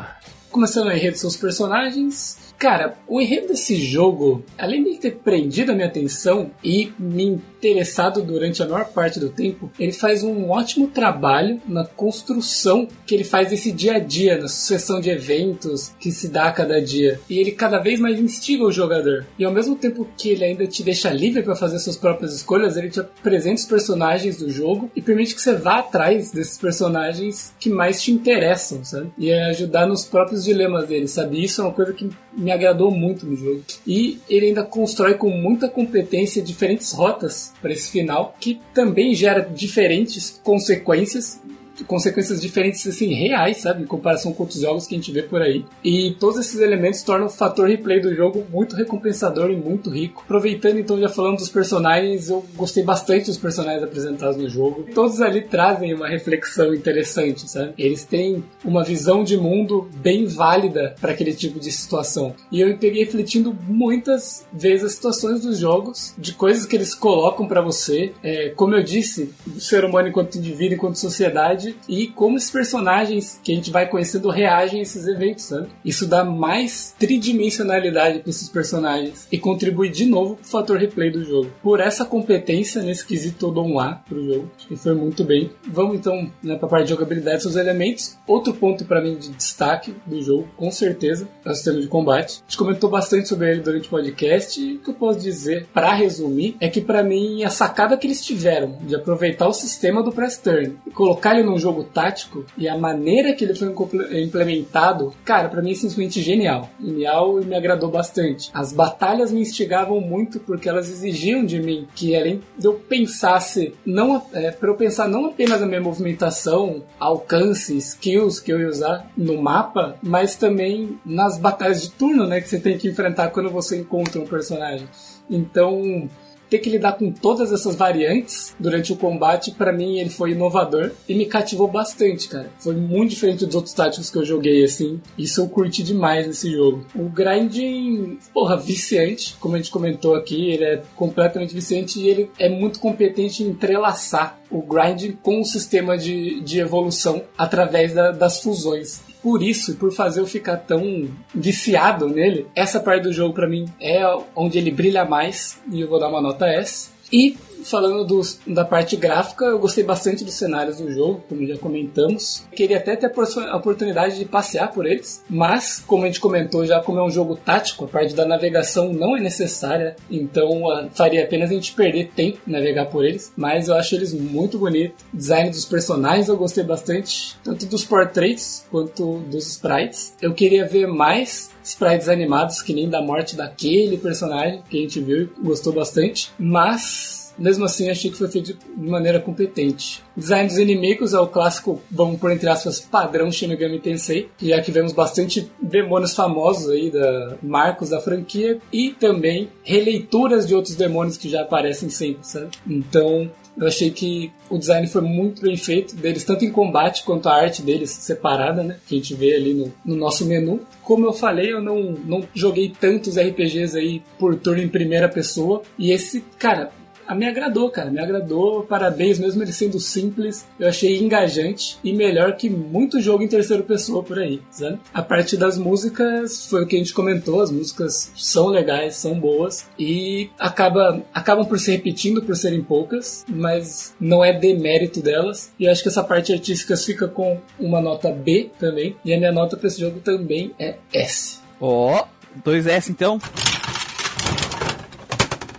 Começando 0.49 0.89
a 0.89 0.95
enredo 0.95 1.11
dos 1.11 1.21
seus 1.21 1.37
personagens, 1.37 2.46
Cara, 2.57 2.97
o 3.07 3.21
enredo 3.21 3.49
desse 3.49 3.75
jogo, 3.75 4.43
além 4.57 4.83
de 4.83 4.97
ter 4.97 5.17
prendido 5.17 5.71
a 5.71 5.75
minha 5.75 5.87
atenção 5.87 6.49
e 6.63 6.91
me 6.97 7.39
interessado 7.57 8.21
durante 8.23 8.61
a 8.63 8.67
maior 8.67 8.85
parte 8.85 9.19
do 9.19 9.29
tempo, 9.29 9.71
ele 9.79 9.91
faz 9.91 10.23
um 10.23 10.49
ótimo 10.49 10.87
trabalho 10.87 11.61
na 11.67 11.85
construção 11.85 12.87
que 13.05 13.13
ele 13.13 13.23
faz 13.23 13.49
desse 13.49 13.71
dia 13.71 13.95
a 13.95 13.99
dia, 13.99 14.37
na 14.37 14.47
sucessão 14.47 14.99
de 14.99 15.09
eventos 15.09 15.91
que 15.99 16.11
se 16.11 16.29
dá 16.29 16.45
a 16.45 16.51
cada 16.51 16.81
dia. 16.81 17.19
E 17.29 17.37
ele 17.37 17.51
cada 17.51 17.77
vez 17.77 17.99
mais 17.99 18.19
instiga 18.19 18.63
o 18.63 18.71
jogador. 18.71 19.25
E 19.37 19.45
ao 19.45 19.51
mesmo 19.51 19.75
tempo 19.75 20.07
que 20.17 20.29
ele 20.29 20.43
ainda 20.43 20.65
te 20.65 20.81
deixa 20.81 21.11
livre 21.11 21.43
para 21.43 21.55
fazer 21.55 21.79
suas 21.79 21.97
próprias 21.97 22.33
escolhas, 22.33 22.75
ele 22.75 22.89
te 22.89 22.99
apresenta 22.99 23.61
os 23.61 23.65
personagens 23.65 24.37
do 24.37 24.49
jogo 24.49 24.89
e 24.95 25.01
permite 25.01 25.35
que 25.35 25.41
você 25.41 25.53
vá 25.53 25.79
atrás 25.79 26.31
desses 26.31 26.57
personagens 26.57 27.53
que 27.59 27.69
mais 27.69 28.01
te 28.01 28.11
interessam, 28.11 28.83
sabe? 28.83 29.11
E 29.17 29.31
ajudar 29.31 29.85
nos 29.85 30.05
próprios 30.05 30.43
dilemas 30.43 30.87
dele, 30.87 31.07
sabe? 31.07 31.43
Isso 31.43 31.61
é 31.61 31.63
uma 31.65 31.73
coisa 31.73 31.93
que 31.93 32.09
me 32.37 32.51
agradou 32.51 32.91
muito 32.91 33.25
no 33.25 33.35
jogo. 33.35 33.63
E 33.85 34.19
ele 34.29 34.47
ainda 34.47 34.63
constrói 34.63 35.15
com 35.15 35.29
muita 35.29 35.67
competência 35.67 36.41
diferentes 36.41 36.91
rotas 36.91 37.51
para 37.61 37.73
esse 37.73 37.89
final, 37.89 38.35
que 38.39 38.61
também 38.73 39.15
gera 39.15 39.41
diferentes 39.41 40.39
consequências 40.43 41.41
consequências 41.85 42.41
diferentes, 42.41 42.85
assim, 42.87 43.13
reais, 43.13 43.57
sabe? 43.57 43.83
Em 43.83 43.87
comparação 43.87 44.33
com 44.33 44.43
outros 44.43 44.61
jogos 44.61 44.87
que 44.87 44.95
a 44.95 44.97
gente 44.97 45.11
vê 45.11 45.23
por 45.23 45.41
aí. 45.41 45.65
E 45.83 46.15
todos 46.19 46.39
esses 46.39 46.59
elementos 46.59 47.01
tornam 47.01 47.27
o 47.27 47.29
fator 47.29 47.67
replay 47.67 47.99
do 47.99 48.13
jogo 48.15 48.45
muito 48.51 48.75
recompensador 48.75 49.51
e 49.51 49.55
muito 49.55 49.89
rico. 49.89 50.23
Aproveitando, 50.25 50.79
então, 50.79 50.99
já 50.99 51.09
falando 51.09 51.37
dos 51.37 51.49
personagens, 51.49 52.29
eu 52.29 52.45
gostei 52.55 52.83
bastante 52.83 53.27
dos 53.27 53.37
personagens 53.37 53.83
apresentados 53.83 54.37
no 54.37 54.49
jogo. 54.49 54.85
Todos 54.93 55.21
ali 55.21 55.41
trazem 55.41 55.93
uma 55.93 56.07
reflexão 56.07 56.73
interessante, 56.73 57.49
sabe? 57.49 57.73
Eles 57.77 58.03
têm 58.03 58.43
uma 58.63 58.83
visão 58.83 59.23
de 59.23 59.37
mundo 59.37 59.89
bem 59.95 60.25
válida 60.25 60.95
para 60.99 61.11
aquele 61.11 61.33
tipo 61.33 61.59
de 61.59 61.71
situação. 61.71 62.35
E 62.51 62.61
eu 62.61 62.77
peguei 62.77 63.03
refletindo 63.03 63.55
muitas 63.67 64.45
vezes 64.51 64.85
as 64.85 64.91
situações 64.93 65.41
dos 65.41 65.57
jogos, 65.57 66.13
de 66.17 66.33
coisas 66.33 66.65
que 66.65 66.75
eles 66.75 66.93
colocam 66.93 67.47
para 67.47 67.61
você. 67.61 68.13
É, 68.23 68.49
como 68.49 68.75
eu 68.75 68.83
disse, 68.83 69.33
o 69.47 69.59
ser 69.59 69.83
humano 69.83 70.07
enquanto 70.09 70.37
indivíduo, 70.37 70.75
enquanto 70.75 70.95
sociedade, 70.95 71.66
e 71.87 72.07
como 72.07 72.37
esses 72.37 72.51
personagens 72.51 73.39
que 73.43 73.51
a 73.51 73.55
gente 73.55 73.71
vai 73.71 73.87
conhecendo 73.87 74.29
reagem 74.29 74.79
a 74.79 74.83
esses 74.83 75.07
eventos, 75.07 75.45
sabe? 75.45 75.67
Isso 75.83 76.07
dá 76.07 76.23
mais 76.23 76.95
tridimensionalidade 76.97 78.19
para 78.19 78.29
esses 78.29 78.49
personagens 78.49 79.27
e 79.31 79.37
contribui 79.37 79.89
de 79.89 80.05
novo 80.05 80.35
pro 80.35 80.45
fator 80.45 80.77
replay 80.77 81.09
do 81.09 81.23
jogo. 81.23 81.51
Por 81.61 81.79
essa 81.79 82.05
competência 82.05 82.81
nesse 82.81 83.05
quesito 83.05 83.47
um 83.61 83.79
A 83.79 83.93
pro 84.07 84.23
jogo, 84.23 84.51
acho 84.57 84.67
que 84.67 84.75
foi 84.75 84.93
muito 84.93 85.23
bem. 85.23 85.49
Vamos 85.67 85.97
então 85.97 86.31
né, 86.43 86.55
para 86.55 86.67
a 86.67 86.69
parte 86.69 86.85
de 86.85 86.89
jogabilidade, 86.91 87.41
seus 87.41 87.55
elementos. 87.55 88.17
Outro 88.27 88.53
ponto 88.53 88.85
para 88.85 89.01
mim 89.01 89.15
de 89.15 89.29
destaque 89.29 89.95
do 90.05 90.21
jogo, 90.21 90.47
com 90.55 90.69
certeza, 90.71 91.27
é 91.43 91.49
o 91.49 91.55
sistema 91.55 91.79
de 91.79 91.87
combate. 91.87 92.41
A 92.41 92.49
gente 92.49 92.57
comentou 92.57 92.89
bastante 92.89 93.27
sobre 93.27 93.51
ele 93.51 93.61
durante 93.61 93.87
o 93.87 93.91
podcast 93.91 94.61
e 94.61 94.75
o 94.75 94.79
que 94.79 94.89
eu 94.89 94.93
posso 94.93 95.19
dizer, 95.19 95.67
para 95.73 95.93
resumir, 95.93 96.55
é 96.59 96.69
que 96.69 96.81
para 96.81 97.03
mim 97.03 97.43
a 97.43 97.49
sacada 97.49 97.97
que 97.97 98.07
eles 98.07 98.23
tiveram 98.23 98.77
de 98.81 98.95
aproveitar 98.95 99.47
o 99.47 99.53
sistema 99.53 100.03
do 100.03 100.11
press 100.11 100.37
turn 100.37 100.77
e 100.85 100.91
colocar 100.91 101.33
ele 101.33 101.43
num 101.43 101.56
um 101.57 101.59
jogo 101.59 101.83
tático 101.83 102.45
e 102.57 102.69
a 102.69 102.77
maneira 102.77 103.33
que 103.33 103.43
ele 103.43 103.55
foi 103.55 103.73
implementado, 104.21 105.13
cara, 105.25 105.49
para 105.49 105.61
mim 105.61 105.71
é 105.71 105.75
simplesmente 105.75 106.21
genial. 106.21 106.69
Genial 106.79 107.41
e 107.41 107.45
me 107.45 107.55
agradou 107.55 107.89
bastante. 107.89 108.49
As 108.53 108.71
batalhas 108.71 109.31
me 109.31 109.41
instigavam 109.41 109.99
muito 109.99 110.39
porque 110.39 110.69
elas 110.69 110.89
exigiam 110.89 111.45
de 111.45 111.59
mim 111.59 111.87
que 111.95 112.15
além 112.15 112.41
de 112.57 112.65
eu 112.65 112.75
pensasse, 112.75 113.73
não 113.85 114.21
é, 114.33 114.51
para 114.51 114.69
eu 114.69 114.75
pensar 114.75 115.07
não 115.07 115.25
apenas 115.25 115.59
na 115.59 115.67
minha 115.67 115.81
movimentação, 115.81 116.83
alcance, 116.99 117.75
skills 117.77 118.39
que 118.39 118.51
eu 118.51 118.59
ia 118.59 118.69
usar 118.69 119.11
no 119.17 119.41
mapa, 119.41 119.97
mas 120.01 120.35
também 120.35 120.99
nas 121.05 121.37
batalhas 121.37 121.81
de 121.81 121.91
turno, 121.91 122.27
né, 122.27 122.39
que 122.39 122.47
você 122.47 122.59
tem 122.59 122.77
que 122.77 122.87
enfrentar 122.87 123.29
quando 123.29 123.49
você 123.49 123.77
encontra 123.77 124.21
um 124.21 124.27
personagem. 124.27 124.87
Então, 125.29 126.09
ter 126.49 126.59
que 126.59 126.69
lidar 126.69 126.93
com 126.93 127.11
todas 127.11 127.51
essas 127.51 127.75
variantes 127.75 128.55
durante 128.59 128.91
o 128.93 128.95
combate, 128.95 129.51
para 129.51 129.71
mim 129.71 129.99
ele 129.99 130.09
foi 130.09 130.31
inovador 130.31 130.91
e 131.07 131.15
me 131.15 131.25
cativou 131.25 131.67
bastante, 131.67 132.27
cara. 132.27 132.49
Foi 132.59 132.75
muito 132.75 133.11
diferente 133.11 133.45
dos 133.45 133.55
outros 133.55 133.73
táticos 133.73 134.09
que 134.09 134.17
eu 134.17 134.25
joguei, 134.25 134.63
assim. 134.63 134.99
Isso 135.17 135.41
eu 135.41 135.49
curti 135.49 135.83
demais 135.83 136.27
nesse 136.27 136.51
jogo. 136.51 136.85
O 136.95 137.09
grinding, 137.09 138.17
porra, 138.33 138.57
viciante, 138.57 139.35
como 139.39 139.55
a 139.55 139.57
gente 139.57 139.71
comentou 139.71 140.15
aqui, 140.15 140.51
ele 140.51 140.63
é 140.63 140.81
completamente 140.95 141.53
viciante 141.53 141.99
e 141.99 142.09
ele 142.09 142.29
é 142.39 142.49
muito 142.49 142.79
competente 142.79 143.43
em 143.43 143.47
entrelaçar 143.47 144.39
o 144.49 144.61
grinding 144.61 145.17
com 145.21 145.41
o 145.41 145.45
sistema 145.45 145.97
de, 145.97 146.39
de 146.41 146.59
evolução 146.59 147.23
através 147.37 147.93
da, 147.93 148.11
das 148.11 148.41
fusões 148.41 149.06
por 149.27 149.43
isso, 149.43 149.75
por 149.75 149.91
fazer 149.91 150.21
eu 150.21 150.25
ficar 150.25 150.55
tão 150.55 151.09
viciado 151.35 152.07
nele, 152.07 152.47
essa 152.55 152.79
parte 152.79 153.03
do 153.03 153.11
jogo 153.11 153.33
para 153.33 153.45
mim 153.45 153.65
é 153.77 154.01
onde 154.33 154.57
ele 154.57 154.71
brilha 154.71 155.03
mais 155.03 155.61
e 155.69 155.81
eu 155.81 155.89
vou 155.89 155.99
dar 155.99 156.07
uma 156.07 156.21
nota 156.21 156.47
S. 156.47 156.91
E 157.11 157.35
falando 157.63 158.07
da 158.45 158.65
parte 158.65 158.95
gráfica, 158.95 159.45
eu 159.45 159.59
gostei 159.59 159.83
bastante 159.83 160.23
dos 160.23 160.33
cenários 160.33 160.77
do 160.77 160.91
jogo, 160.91 161.23
como 161.27 161.45
já 161.45 161.57
comentamos. 161.57 162.45
Queria 162.55 162.77
até 162.77 162.95
ter 162.95 163.11
a 163.49 163.57
oportunidade 163.57 164.17
de 164.17 164.25
passear 164.25 164.71
por 164.71 164.85
eles, 164.85 165.23
mas, 165.29 165.83
como 165.85 166.03
a 166.03 166.07
gente 166.07 166.19
comentou 166.19 166.65
já, 166.65 166.81
como 166.81 166.99
é 166.99 167.03
um 167.03 167.09
jogo 167.09 167.35
tático, 167.35 167.85
a 167.85 167.87
parte 167.87 168.13
da 168.13 168.25
navegação 168.25 168.93
não 168.93 169.15
é 169.15 169.19
necessária, 169.19 169.95
então 170.09 170.63
uh, 170.63 170.89
faria 170.93 171.23
apenas 171.23 171.51
a 171.51 171.53
gente 171.53 171.73
perder 171.73 172.11
tempo 172.15 172.39
navegar 172.45 172.85
por 172.87 173.05
eles. 173.05 173.31
Mas 173.35 173.67
eu 173.67 173.75
acho 173.75 173.95
eles 173.95 174.13
muito 174.13 174.57
bonitos. 174.57 175.03
Design 175.13 175.49
dos 175.49 175.65
personagens 175.65 176.27
eu 176.27 176.37
gostei 176.37 176.63
bastante, 176.63 177.35
tanto 177.43 177.65
dos 177.65 177.83
portraits 177.83 178.65
quanto 178.69 179.19
dos 179.19 179.47
sprites. 179.47 180.13
Eu 180.21 180.33
queria 180.33 180.65
ver 180.65 180.87
mais 180.87 181.49
sprites 181.63 182.07
animados, 182.07 182.61
que 182.61 182.73
nem 182.73 182.89
da 182.89 183.01
morte 183.01 183.35
daquele 183.35 183.97
personagem 183.97 184.61
que 184.69 184.77
a 184.77 184.81
gente 184.81 184.99
viu 184.99 185.23
e 185.23 185.29
gostou 185.41 185.73
bastante, 185.73 186.31
mas 186.39 187.16
mesmo 187.37 187.65
assim 187.65 187.89
achei 187.89 188.11
que 188.11 188.17
foi 188.17 188.27
feito 188.27 188.53
de 188.53 188.89
maneira 188.89 189.19
competente. 189.19 190.03
Design 190.15 190.47
dos 190.47 190.57
inimigos 190.57 191.13
é 191.13 191.19
o 191.19 191.27
clássico, 191.27 191.81
vamos 191.91 192.19
por 192.19 192.31
entre 192.31 192.49
aspas, 192.49 192.79
padrão 192.79 193.31
Shin 193.31 193.47
Megami 193.47 193.79
Tensei, 193.79 194.29
já 194.41 194.61
que 194.61 194.71
vemos 194.71 194.93
bastante 194.93 195.49
demônios 195.61 196.15
famosos 196.15 196.69
aí, 196.69 196.89
da 196.89 197.35
marcos 197.41 197.89
da 197.89 197.99
franquia, 197.99 198.59
e 198.71 198.91
também 198.91 199.49
releituras 199.63 200.47
de 200.47 200.55
outros 200.55 200.75
demônios 200.75 201.17
que 201.17 201.29
já 201.29 201.41
aparecem 201.41 201.89
sempre, 201.89 202.27
sabe? 202.27 202.49
Então, 202.67 203.29
eu 203.57 203.65
achei 203.65 203.89
que 203.89 204.31
o 204.49 204.57
design 204.57 204.87
foi 204.87 205.01
muito 205.01 205.41
bem 205.41 205.57
feito 205.57 205.95
deles, 205.95 206.23
tanto 206.23 206.45
em 206.45 206.51
combate 206.51 207.03
quanto 207.03 207.27
a 207.27 207.35
arte 207.35 207.63
deles 207.63 207.89
separada, 207.89 208.63
né? 208.63 208.77
Que 208.87 208.95
a 208.95 208.97
gente 208.99 209.15
vê 209.15 209.35
ali 209.35 209.53
no, 209.53 209.73
no 209.83 209.95
nosso 209.95 210.25
menu. 210.25 210.61
Como 210.83 211.07
eu 211.07 211.11
falei, 211.11 211.51
eu 211.51 211.61
não, 211.61 211.81
não 212.05 212.23
joguei 212.35 212.71
tantos 212.79 213.17
RPGs 213.17 213.75
aí 213.75 214.03
por 214.19 214.35
turno 214.35 214.61
em 214.61 214.67
primeira 214.67 215.09
pessoa. 215.09 215.63
E 215.77 215.91
esse, 215.91 216.23
cara, 216.37 216.71
me 217.15 217.27
agradou, 217.27 217.69
cara, 217.69 217.89
me 217.89 217.99
agradou. 217.99 218.63
Parabéns, 218.63 219.19
mesmo 219.19 219.41
ele 219.41 219.51
sendo 219.51 219.79
simples, 219.79 220.45
eu 220.59 220.67
achei 220.67 220.97
engajante 220.97 221.77
e 221.83 221.93
melhor 221.93 222.35
que 222.35 222.49
muito 222.49 223.01
jogo 223.01 223.23
em 223.23 223.27
terceira 223.27 223.63
pessoa 223.63 224.03
por 224.03 224.19
aí, 224.19 224.41
sabe? 224.49 224.79
A 224.93 225.01
parte 225.01 225.37
das 225.37 225.57
músicas 225.57 226.47
foi 226.47 226.63
o 226.63 226.67
que 226.67 226.75
a 226.75 226.79
gente 226.79 226.93
comentou, 226.93 227.41
as 227.41 227.51
músicas 227.51 228.11
são 228.15 228.47
legais, 228.47 228.95
são 228.95 229.19
boas 229.19 229.67
e 229.77 230.29
acaba, 230.39 231.03
acabam 231.13 231.45
por 231.45 231.59
se 231.59 231.71
repetindo 231.71 232.21
por 232.21 232.35
serem 232.35 232.61
poucas, 232.61 233.25
mas 233.27 233.95
não 233.99 234.23
é 234.23 234.33
demérito 234.33 235.01
delas. 235.01 235.51
E 235.59 235.65
eu 235.65 235.71
acho 235.71 235.81
que 235.81 235.89
essa 235.89 236.03
parte 236.03 236.33
artística 236.33 236.75
fica 236.75 237.07
com 237.07 237.39
uma 237.59 237.81
nota 237.81 238.11
B 238.11 238.49
também, 238.59 238.95
e 239.03 239.13
a 239.13 239.17
minha 239.17 239.31
nota 239.31 239.55
para 239.57 239.67
esse 239.67 239.79
jogo 239.79 239.99
também 239.99 240.51
é 240.59 240.75
S. 240.93 241.39
Ó, 241.59 242.01
oh, 242.01 242.39
2S 242.41 242.89
então. 242.89 243.19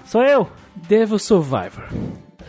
Sou 0.07 0.23
eu! 0.23 0.49
Devil 0.87 1.19
Survivor. 1.19 1.89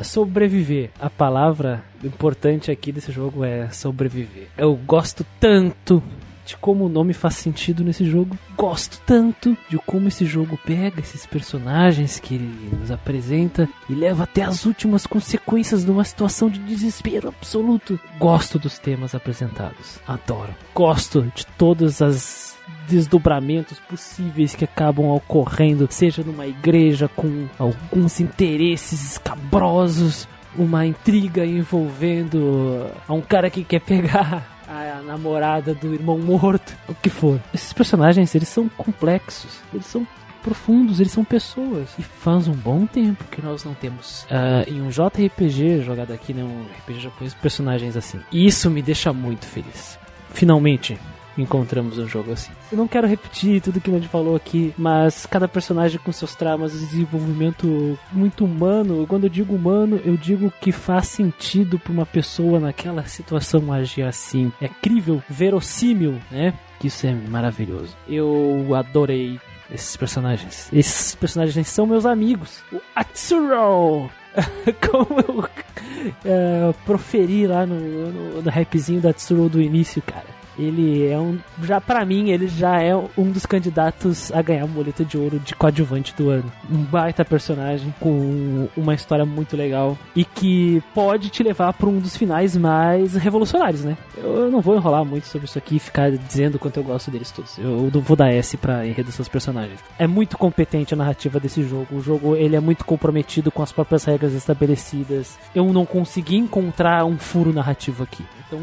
Sobreviver. 0.02 0.92
A 1.00 1.10
palavra 1.10 1.84
importante 2.04 2.72
aqui 2.72 2.92
desse 2.92 3.12
jogo 3.12 3.44
é 3.44 3.70
sobreviver. 3.70 4.48
Eu 4.58 4.76
gosto 4.76 5.26
tanto 5.40 6.02
de 6.50 6.58
como 6.58 6.86
o 6.86 6.90
nome 6.90 7.14
faz 7.14 7.36
sentido 7.36 7.84
nesse 7.84 8.04
jogo. 8.06 8.36
Gosto 8.58 9.00
tanto 9.06 9.56
de 9.70 9.78
como 9.78 10.08
esse 10.08 10.26
jogo 10.26 10.58
pega 10.66 11.00
esses 11.00 11.26
personagens 11.26 12.20
que 12.20 12.36
ele 12.36 12.78
nos 12.80 12.90
apresenta 12.90 13.70
e 13.88 13.94
leva 13.94 14.24
até 14.24 14.42
as 14.42 14.66
últimas 14.66 15.06
consequências 15.06 15.86
de 15.86 15.92
uma 15.92 16.04
situação 16.04 16.50
de 16.50 16.58
desespero 16.60 17.28
absoluto. 17.28 18.00
Gosto 18.18 18.58
dos 18.58 18.80
temas 18.80 19.14
apresentados. 19.14 20.00
Adoro. 20.08 20.56
Gosto 20.74 21.22
de 21.36 21.46
todas 21.58 22.02
as 22.02 22.49
desdobramentos 22.90 23.80
possíveis 23.80 24.56
que 24.56 24.66
acabam 24.66 25.08
ocorrendo, 25.12 25.88
seja 25.90 26.24
numa 26.24 26.48
igreja 26.48 27.08
com 27.08 27.48
alguns 27.58 28.20
interesses 28.20 29.12
escabrosos, 29.12 30.28
uma 30.58 30.86
intriga 30.86 31.46
envolvendo 31.46 32.88
um 33.08 33.22
cara 33.22 33.50
que 33.50 33.64
quer 33.64 33.82
pegar 33.82 34.60
a 34.68 35.02
namorada 35.02 35.74
do 35.74 35.94
irmão 35.94 36.18
morto, 36.18 36.76
o 36.88 36.96
que 36.96 37.10
for. 37.10 37.40
Esses 37.54 37.74
personagens, 37.74 38.34
eles 38.36 38.50
são 38.50 38.68
complexos, 38.70 39.60
eles 39.74 39.86
são 39.86 40.06
profundos, 40.42 41.00
eles 41.00 41.12
são 41.12 41.24
pessoas. 41.24 41.90
E 41.98 42.04
faz 42.04 42.48
um 42.48 42.54
bom 42.54 42.86
tempo 42.86 43.24
que 43.26 43.42
nós 43.42 43.64
não 43.64 43.74
temos 43.74 44.24
uh, 44.24 44.70
em 44.70 44.82
um 44.82 44.90
JRPG 44.90 45.82
jogado 45.82 46.12
aqui, 46.12 46.34
né, 46.34 46.44
um 46.44 46.66
RPG 46.80 47.00
japonês, 47.00 47.34
personagens 47.34 47.96
assim. 47.96 48.20
E 48.32 48.46
isso 48.46 48.70
me 48.70 48.82
deixa 48.82 49.14
muito 49.14 49.46
feliz. 49.46 50.00
Finalmente, 50.32 50.98
encontramos 51.42 51.98
um 51.98 52.08
jogo 52.08 52.32
assim. 52.32 52.52
Eu 52.72 52.78
não 52.78 52.88
quero 52.88 53.08
repetir 53.08 53.62
tudo 53.62 53.80
que 53.80 53.90
a 53.90 53.94
gente 53.94 54.08
falou 54.08 54.36
aqui, 54.36 54.74
mas 54.78 55.26
cada 55.26 55.48
personagem 55.48 56.00
com 56.00 56.12
seus 56.12 56.36
traumas, 56.36 56.72
desenvolvimento 56.72 57.98
muito 58.12 58.46
humano. 58.46 59.06
Quando 59.08 59.26
eu 59.26 59.30
digo 59.30 59.56
humano, 59.56 60.00
eu 60.04 60.18
digo 60.18 60.52
que 60.60 60.72
faz 60.72 61.08
sentido 61.08 61.80
para 61.80 61.94
uma 61.94 62.06
pessoa 62.06 62.60
naquela 62.60 63.04
situação 63.06 63.72
agir 63.72 64.04
assim. 64.04 64.52
É 64.62 64.68
crível, 64.68 65.22
verossímil, 65.30 66.20
né? 66.32 66.54
Que 66.80 66.88
isso 66.88 67.06
é 67.06 67.14
maravilhoso. 67.14 67.96
Eu 68.08 68.74
adorei 68.76 69.40
esses 69.72 69.96
personagens. 69.96 70.70
Esses 70.74 71.16
personagens 71.16 71.68
são 71.68 71.86
meus 71.86 72.06
amigos. 72.06 72.64
O 72.72 72.82
Atsuro! 72.96 74.10
Como 74.90 75.20
eu 75.28 75.40
uh, 75.40 76.74
proferi 76.86 77.48
lá 77.48 77.66
no, 77.66 77.76
no, 77.76 78.42
no 78.42 78.50
rapzinho 78.50 79.02
da 79.02 79.10
Atsuro 79.10 79.50
do 79.50 79.62
início, 79.62 80.02
cara 80.02 80.39
ele 80.60 81.08
é 81.08 81.18
um. 81.18 81.40
Já 81.64 81.80
para 81.80 82.06
mim, 82.06 82.30
ele 82.30 82.48
já 82.48 82.82
é 82.82 82.96
um 82.96 83.32
dos 83.32 83.46
candidatos 83.46 84.32
a 84.32 84.42
ganhar 84.42 84.64
a 84.64 84.68
moleta 84.68 85.06
de 85.06 85.18
ouro 85.18 85.40
de 85.40 85.56
coadjuvante 85.56 86.14
do 86.16 86.30
ano. 86.30 86.52
Um 86.70 86.84
baita 86.84 87.24
personagem 87.24 87.94
com 88.00 88.68
uma 88.76 88.94
história 88.94 89.26
muito 89.26 89.56
legal 89.56 89.98
e 90.16 90.26
que 90.26 90.84
pode 90.94 91.30
te 91.30 91.42
levar 91.42 91.74
para 91.74 91.88
um 91.88 92.00
dos 92.00 92.18
finais 92.18 92.58
mais 92.58 93.16
revolucionários, 93.16 93.84
né? 93.84 93.98
Eu 94.18 94.52
não 94.52 94.62
vou 94.62 94.76
enrolar 94.76 95.06
muito 95.06 95.28
sobre 95.28 95.46
isso 95.46 95.58
aqui 95.58 95.78
e 95.78 95.80
ficar 95.80 96.12
dizendo 96.12 96.60
quanto 96.60 96.78
eu 96.78 96.84
gosto 96.84 97.10
deles 97.10 97.32
todos. 97.32 97.58
Eu 97.58 97.90
vou 98.02 98.18
dar 98.18 98.32
S 98.32 98.58
pra 98.58 98.86
enredo 98.86 99.12
dos 99.12 99.30
personagens. 99.30 99.80
É 99.98 100.08
muito 100.08 100.38
competente 100.38 100.94
a 100.94 100.98
narrativa 100.98 101.40
desse 101.40 101.64
jogo. 101.64 101.88
O 101.92 102.02
jogo 102.02 102.36
ele 102.36 102.56
é 102.56 102.60
muito 102.60 102.84
comprometido 102.86 103.52
com 103.52 103.64
as 103.64 103.72
próprias 103.72 104.04
regras 104.04 104.34
estabelecidas. 104.34 105.38
Eu 105.56 105.72
não 105.72 105.86
consegui 105.86 106.38
encontrar 106.38 107.06
um 107.06 107.18
furo 107.18 107.54
narrativo 107.54 108.04
aqui. 108.04 108.26
Então, 108.48 108.60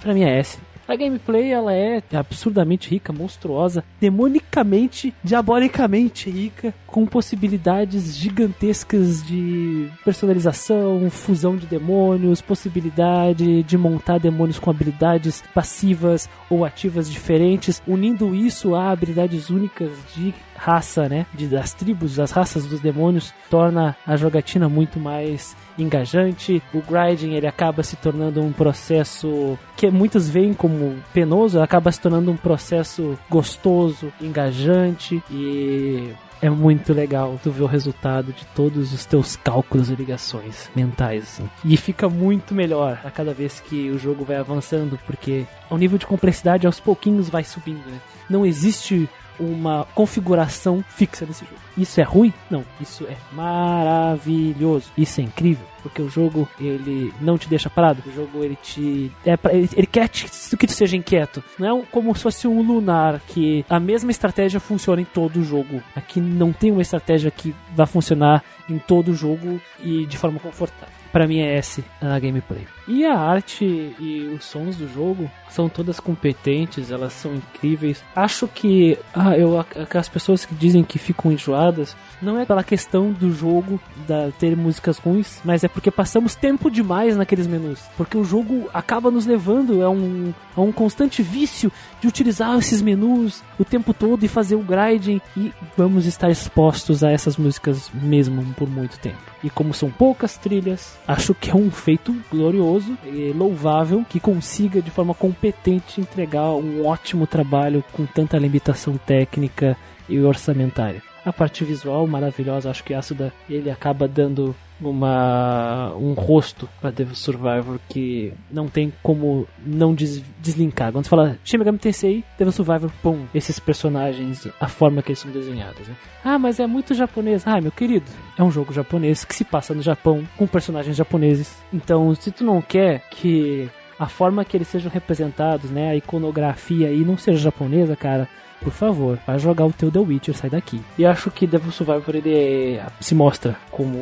pra 0.00 0.12
mim 0.12 0.24
é 0.24 0.38
S. 0.38 0.58
A 0.88 0.94
gameplay 0.94 1.50
ela 1.50 1.74
é 1.74 2.00
absurdamente 2.12 2.88
rica, 2.88 3.12
monstruosa, 3.12 3.82
demonicamente, 4.00 5.12
diabolicamente 5.22 6.30
rica, 6.30 6.72
com 6.86 7.04
possibilidades 7.04 8.16
gigantescas 8.16 9.26
de 9.26 9.90
personalização, 10.04 11.10
fusão 11.10 11.56
de 11.56 11.66
demônios, 11.66 12.40
possibilidade 12.40 13.64
de 13.64 13.76
montar 13.76 14.18
demônios 14.18 14.60
com 14.60 14.70
habilidades 14.70 15.42
passivas 15.52 16.28
ou 16.48 16.64
ativas 16.64 17.10
diferentes, 17.10 17.82
unindo 17.86 18.32
isso 18.32 18.74
a 18.74 18.90
habilidades 18.90 19.50
únicas 19.50 19.90
de 20.14 20.32
raça, 20.56 21.08
né, 21.08 21.26
de, 21.34 21.46
das 21.46 21.72
tribos, 21.72 22.16
das 22.16 22.30
raças 22.30 22.66
dos 22.66 22.80
demônios, 22.80 23.32
torna 23.50 23.96
a 24.06 24.16
jogatina 24.16 24.68
muito 24.68 24.98
mais 24.98 25.56
engajante. 25.78 26.62
O 26.72 26.80
grinding 26.80 27.34
ele 27.34 27.46
acaba 27.46 27.82
se 27.82 27.96
tornando 27.96 28.42
um 28.42 28.52
processo 28.52 29.58
que 29.76 29.90
muitos 29.90 30.28
veem 30.28 30.54
como 30.54 30.96
penoso, 31.12 31.60
acaba 31.60 31.92
se 31.92 32.00
tornando 32.00 32.30
um 32.30 32.36
processo 32.36 33.18
gostoso, 33.28 34.12
engajante 34.20 35.22
e 35.30 36.14
é 36.40 36.50
muito 36.50 36.92
legal 36.92 37.38
tu 37.42 37.50
ver 37.50 37.62
o 37.62 37.66
resultado 37.66 38.32
de 38.32 38.44
todos 38.46 38.92
os 38.92 39.04
teus 39.04 39.36
cálculos 39.36 39.90
e 39.90 39.94
ligações 39.94 40.70
mentais. 40.74 41.24
Assim. 41.24 41.50
E 41.64 41.76
fica 41.76 42.08
muito 42.08 42.54
melhor 42.54 43.00
a 43.04 43.10
cada 43.10 43.32
vez 43.32 43.60
que 43.60 43.90
o 43.90 43.98
jogo 43.98 44.24
vai 44.24 44.36
avançando, 44.36 44.98
porque 45.06 45.46
o 45.70 45.76
nível 45.76 45.98
de 45.98 46.06
complexidade 46.06 46.66
aos 46.66 46.80
pouquinhos 46.80 47.28
vai 47.28 47.44
subindo. 47.44 47.84
Né? 47.86 48.00
Não 48.28 48.44
existe 48.44 49.08
uma 49.38 49.86
configuração 49.94 50.84
fixa 50.88 51.26
desse 51.26 51.44
jogo. 51.44 51.56
Isso 51.76 52.00
é 52.00 52.04
ruim? 52.04 52.32
Não, 52.50 52.64
isso 52.80 53.04
é 53.04 53.16
maravilhoso. 53.32 54.90
Isso 54.96 55.20
é 55.20 55.24
incrível, 55.24 55.66
porque 55.82 56.00
o 56.00 56.08
jogo 56.08 56.48
ele 56.58 57.12
não 57.20 57.36
te 57.36 57.48
deixa 57.48 57.68
parado. 57.68 58.02
O 58.06 58.12
jogo 58.12 58.42
ele 58.42 58.56
te 58.62 59.12
é 59.24 59.36
pra, 59.36 59.52
ele, 59.52 59.68
ele, 59.74 59.86
quer 59.86 60.08
te, 60.08 60.26
que 60.56 60.66
tu 60.66 60.72
seja 60.72 60.96
inquieto. 60.96 61.42
Não 61.58 61.80
é 61.80 61.82
como 61.90 62.14
se 62.14 62.22
fosse 62.22 62.48
um 62.48 62.62
lunar 62.62 63.20
que 63.28 63.64
a 63.68 63.78
mesma 63.78 64.10
estratégia 64.10 64.58
funciona 64.58 65.02
em 65.02 65.04
todo 65.04 65.40
o 65.40 65.44
jogo. 65.44 65.82
Aqui 65.94 66.20
não 66.20 66.52
tem 66.52 66.72
uma 66.72 66.82
estratégia 66.82 67.30
que 67.30 67.54
vai 67.74 67.86
funcionar 67.86 68.42
em 68.68 68.78
todo 68.78 69.08
o 69.10 69.14
jogo 69.14 69.60
e 69.80 70.06
de 70.06 70.16
forma 70.16 70.40
confortável 70.40 70.96
para 71.16 71.26
mim 71.26 71.38
é 71.38 71.56
S 71.56 71.82
na 71.98 72.18
gameplay. 72.18 72.66
E 72.88 73.04
a 73.04 73.18
arte 73.18 73.64
e 73.64 74.30
os 74.34 74.44
sons 74.44 74.76
do 74.76 74.88
jogo 74.88 75.30
são 75.50 75.68
todas 75.68 75.98
competentes, 75.98 76.90
elas 76.90 77.12
são 77.12 77.34
incríveis. 77.34 78.02
Acho 78.14 78.46
que 78.46 78.98
ah, 79.14 79.36
eu, 79.36 79.64
as 79.94 80.08
pessoas 80.08 80.44
que 80.44 80.54
dizem 80.54 80.84
que 80.84 80.98
ficam 80.98 81.32
enjoadas 81.32 81.96
não 82.22 82.38
é 82.38 82.44
pela 82.44 82.62
questão 82.62 83.12
do 83.12 83.32
jogo 83.32 83.80
da 84.06 84.30
ter 84.38 84.56
músicas 84.56 84.98
ruins, 84.98 85.40
mas 85.44 85.64
é 85.64 85.68
porque 85.68 85.90
passamos 85.90 86.34
tempo 86.34 86.70
demais 86.70 87.16
naqueles 87.16 87.46
menus. 87.46 87.80
Porque 87.96 88.16
o 88.16 88.24
jogo 88.24 88.68
acaba 88.72 89.10
nos 89.10 89.26
levando 89.26 89.82
a 89.82 89.90
um, 89.90 90.32
a 90.54 90.60
um 90.60 90.72
constante 90.72 91.22
vício 91.22 91.72
de 92.00 92.06
utilizar 92.06 92.56
esses 92.58 92.80
menus 92.80 93.42
o 93.58 93.64
tempo 93.64 93.92
todo 93.92 94.24
e 94.24 94.28
fazer 94.28 94.54
o 94.54 94.62
grinding 94.62 95.20
e 95.36 95.52
vamos 95.76 96.06
estar 96.06 96.30
expostos 96.30 97.02
a 97.02 97.10
essas 97.10 97.36
músicas 97.36 97.90
mesmo 97.94 98.44
por 98.54 98.68
muito 98.68 98.98
tempo. 98.98 99.18
E 99.42 99.50
como 99.50 99.74
são 99.74 99.90
poucas 99.90 100.36
trilhas, 100.36 100.96
acho 101.06 101.34
que 101.34 101.50
é 101.50 101.54
um 101.54 101.70
feito 101.70 102.14
glorioso 102.30 102.75
e 103.04 103.32
louvável 103.32 104.04
que 104.08 104.20
consiga 104.20 104.82
de 104.82 104.90
forma 104.90 105.14
competente 105.14 106.00
entregar 106.00 106.50
um 106.50 106.86
ótimo 106.86 107.26
trabalho 107.26 107.84
com 107.92 108.04
tanta 108.06 108.38
limitação 108.38 108.96
técnica 108.96 109.76
e 110.08 110.20
orçamentária. 110.20 111.02
A 111.24 111.32
parte 111.32 111.64
visual 111.64 112.06
maravilhosa, 112.06 112.70
acho 112.70 112.84
que 112.84 112.94
Asuda 112.94 113.32
ele 113.50 113.70
acaba 113.70 114.06
dando 114.06 114.54
uma 114.80 115.94
um 115.96 116.12
rosto 116.12 116.68
para 116.80 116.90
Devil 116.90 117.14
Survivor 117.14 117.78
que 117.88 118.32
não 118.50 118.68
tem 118.68 118.92
como 119.02 119.46
não 119.64 119.94
des, 119.94 120.22
deslinkar. 120.40 120.92
Quando 120.92 121.04
você 121.04 121.10
fala 121.10 121.38
Shin 121.44 121.58
Megami 121.58 121.78
Tensei, 121.78 122.24
Devil 122.38 122.52
Survivor, 122.52 122.90
pum, 123.02 123.26
esses 123.34 123.58
personagens, 123.58 124.46
a 124.60 124.68
forma 124.68 125.02
que 125.02 125.10
eles 125.10 125.18
são 125.18 125.30
desenhados. 125.30 125.86
Né? 125.88 125.96
Ah, 126.24 126.38
mas 126.38 126.60
é 126.60 126.66
muito 126.66 126.94
japonês. 126.94 127.46
Ah, 127.46 127.60
meu 127.60 127.72
querido, 127.72 128.06
é 128.36 128.42
um 128.42 128.50
jogo 128.50 128.72
japonês 128.72 129.24
que 129.24 129.34
se 129.34 129.44
passa 129.44 129.74
no 129.74 129.82
Japão 129.82 130.24
com 130.36 130.46
personagens 130.46 130.96
japoneses. 130.96 131.56
Então, 131.72 132.14
se 132.14 132.30
tu 132.30 132.44
não 132.44 132.60
quer 132.60 133.02
que 133.10 133.68
a 133.98 134.06
forma 134.06 134.44
que 134.44 134.56
eles 134.56 134.68
sejam 134.68 134.90
representados, 134.90 135.70
né, 135.70 135.90
a 135.90 135.96
iconografia 135.96 136.88
aí 136.88 137.04
não 137.04 137.16
seja 137.16 137.38
japonesa, 137.38 137.96
cara, 137.96 138.28
por 138.60 138.72
favor, 138.72 139.18
vai 139.26 139.38
jogar 139.38 139.66
o 139.66 139.72
teu 139.72 139.90
The 139.90 139.98
Witcher, 139.98 140.34
sai 140.34 140.50
daqui. 140.50 140.80
E 140.98 141.04
acho 141.04 141.30
que 141.30 141.46
Devil 141.46 141.72
Survivor 141.72 142.14
ele 142.14 142.34
é, 142.34 142.86
se 143.00 143.14
mostra 143.14 143.56
como 143.70 143.98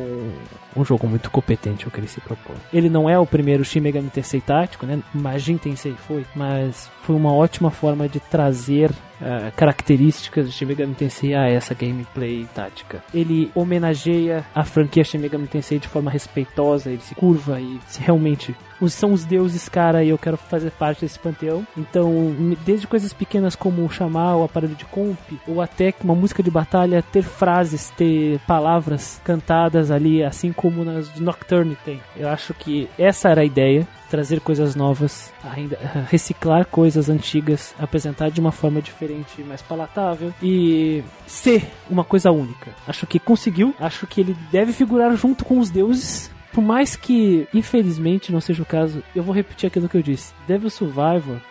um 0.75 0.83
jogo 0.83 1.07
muito 1.07 1.31
competente 1.31 1.87
o 1.87 1.91
que 1.91 1.99
ele 1.99 2.07
se 2.07 2.19
propõe. 2.19 2.55
Ele 2.73 2.89
não 2.89 3.09
é 3.09 3.17
o 3.17 3.25
primeiro 3.25 3.63
Shin 3.63 3.79
Megami 3.79 4.09
Tensei 4.09 4.41
tático, 4.41 4.85
né? 4.85 5.01
Majin 5.13 5.57
Tensei 5.57 5.93
foi, 5.93 6.25
mas 6.35 6.89
foi 7.03 7.15
uma 7.15 7.33
ótima 7.33 7.71
forma 7.71 8.09
de 8.09 8.19
trazer 8.19 8.89
uh, 8.91 9.51
características 9.55 10.45
do 10.45 10.51
Shin 10.51 10.65
Megami 10.65 10.95
Tensei 10.95 11.33
a 11.33 11.47
essa 11.47 11.73
gameplay 11.73 12.45
tática. 12.53 13.03
Ele 13.13 13.51
homenageia 13.55 14.45
a 14.53 14.63
franquia 14.63 15.03
Shin 15.03 15.19
Megami 15.19 15.47
Tensei 15.47 15.79
de 15.79 15.87
forma 15.87 16.11
respeitosa, 16.11 16.89
ele 16.89 17.01
se 17.01 17.15
curva 17.15 17.59
e 17.59 17.79
se 17.87 18.01
realmente 18.01 18.55
são 18.93 19.13
os 19.13 19.25
deuses, 19.25 19.67
cara, 19.69 20.03
e 20.03 20.09
eu 20.09 20.17
quero 20.17 20.37
fazer 20.37 20.71
parte 20.71 21.01
desse 21.01 21.19
panteão. 21.19 21.65
Então, 21.77 22.35
desde 22.65 22.87
coisas 22.87 23.13
pequenas 23.13 23.55
como 23.55 23.89
chamar 23.89 24.35
o 24.35 24.43
aparelho 24.43 24.75
de 24.75 24.85
comp, 24.85 25.17
ou 25.47 25.61
até 25.61 25.93
uma 26.03 26.15
música 26.15 26.41
de 26.41 26.51
batalha 26.51 27.01
ter 27.01 27.23
frases, 27.23 27.91
ter 27.91 28.39
palavras 28.47 29.21
cantadas 29.23 29.91
ali, 29.91 30.23
assim 30.23 30.51
como 30.51 30.83
nas 30.83 31.19
Nocturne 31.19 31.77
tem. 31.83 32.01
Eu 32.15 32.29
acho 32.29 32.53
que 32.53 32.89
essa 32.97 33.29
era 33.29 33.41
a 33.41 33.45
ideia 33.45 33.87
trazer 34.09 34.39
coisas 34.39 34.75
novas, 34.75 35.33
ainda 35.43 35.77
reciclar 36.09 36.65
coisas 36.65 37.09
antigas, 37.09 37.75
apresentar 37.77 38.29
de 38.29 38.39
uma 38.39 38.51
forma 38.51 38.81
diferente, 38.81 39.41
mais 39.43 39.61
palatável 39.61 40.33
e 40.41 41.03
ser 41.27 41.67
uma 41.89 42.03
coisa 42.03 42.31
única. 42.31 42.71
Acho 42.87 43.05
que 43.07 43.19
conseguiu, 43.19 43.73
acho 43.79 44.07
que 44.07 44.21
ele 44.21 44.35
deve 44.51 44.71
figurar 44.71 45.15
junto 45.15 45.43
com 45.43 45.59
os 45.59 45.69
deuses. 45.69 46.31
Por 46.55 46.63
mais 46.63 46.95
que, 46.95 47.45
infelizmente, 47.53 48.31
não 48.31 48.39
seja 48.39 48.63
o 48.63 48.65
caso, 48.65 49.03
eu 49.13 49.21
vou 49.21 49.35
repetir 49.35 49.67
aquilo 49.67 49.89
que 49.89 49.97
eu 49.97 50.01
disse. 50.01 50.33
Devil 50.47 50.69
Survivor 50.69 51.41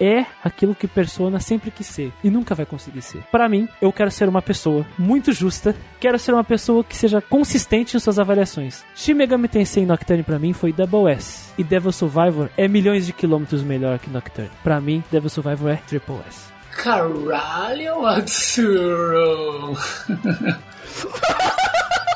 é 0.00 0.24
aquilo 0.42 0.72
que 0.72 0.86
Persona 0.86 1.40
sempre 1.40 1.68
quis 1.68 1.88
ser 1.88 2.12
e 2.22 2.30
nunca 2.30 2.54
vai 2.54 2.64
conseguir 2.64 3.02
ser. 3.02 3.24
Para 3.24 3.48
mim, 3.48 3.68
eu 3.80 3.92
quero 3.92 4.12
ser 4.12 4.28
uma 4.28 4.40
pessoa 4.40 4.86
muito 4.96 5.32
justa, 5.32 5.74
quero 5.98 6.16
ser 6.16 6.32
uma 6.32 6.44
pessoa 6.44 6.84
que 6.84 6.96
seja 6.96 7.20
consistente 7.20 7.96
em 7.96 8.00
suas 8.00 8.20
avaliações. 8.20 8.84
Shin 8.94 9.14
Megami 9.14 9.48
Tensei 9.48 9.84
Nocturne 9.84 10.22
para 10.22 10.38
mim 10.38 10.52
foi 10.52 10.72
Double 10.72 11.12
S 11.12 11.52
e 11.58 11.64
Devil 11.64 11.90
Survivor 11.90 12.48
é 12.56 12.68
milhões 12.68 13.04
de 13.04 13.12
quilômetros 13.12 13.64
melhor 13.64 13.98
que 13.98 14.10
Nocturne. 14.10 14.52
Para 14.62 14.80
mim, 14.80 15.02
Devil 15.10 15.28
Survivor 15.28 15.72
é 15.72 15.76
Triple 15.88 16.20
S. 16.28 16.52
Caralho, 16.70 18.02
Matsuro! 18.02 19.76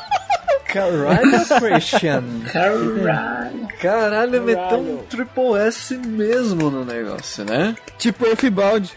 Caralho, 0.77 1.47
Christian. 1.59 2.25
Caralho. 2.53 3.69
Caralho, 3.81 4.43
meteu 4.43 4.79
um 4.79 4.99
triple 5.09 5.59
S 5.67 5.97
mesmo 5.97 6.71
no 6.71 6.85
negócio, 6.85 7.45
né? 7.45 7.75
Tipo 7.97 8.27
Earthbound. 8.27 8.93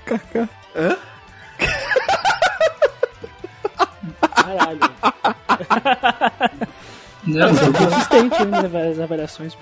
Hã? 0.75 0.97
Caralho. 4.35 4.79
Não, 7.25 7.55
Sou 7.55 7.73
consistente 7.73 8.45
nas 8.45 8.99
avaliações. 8.99 9.57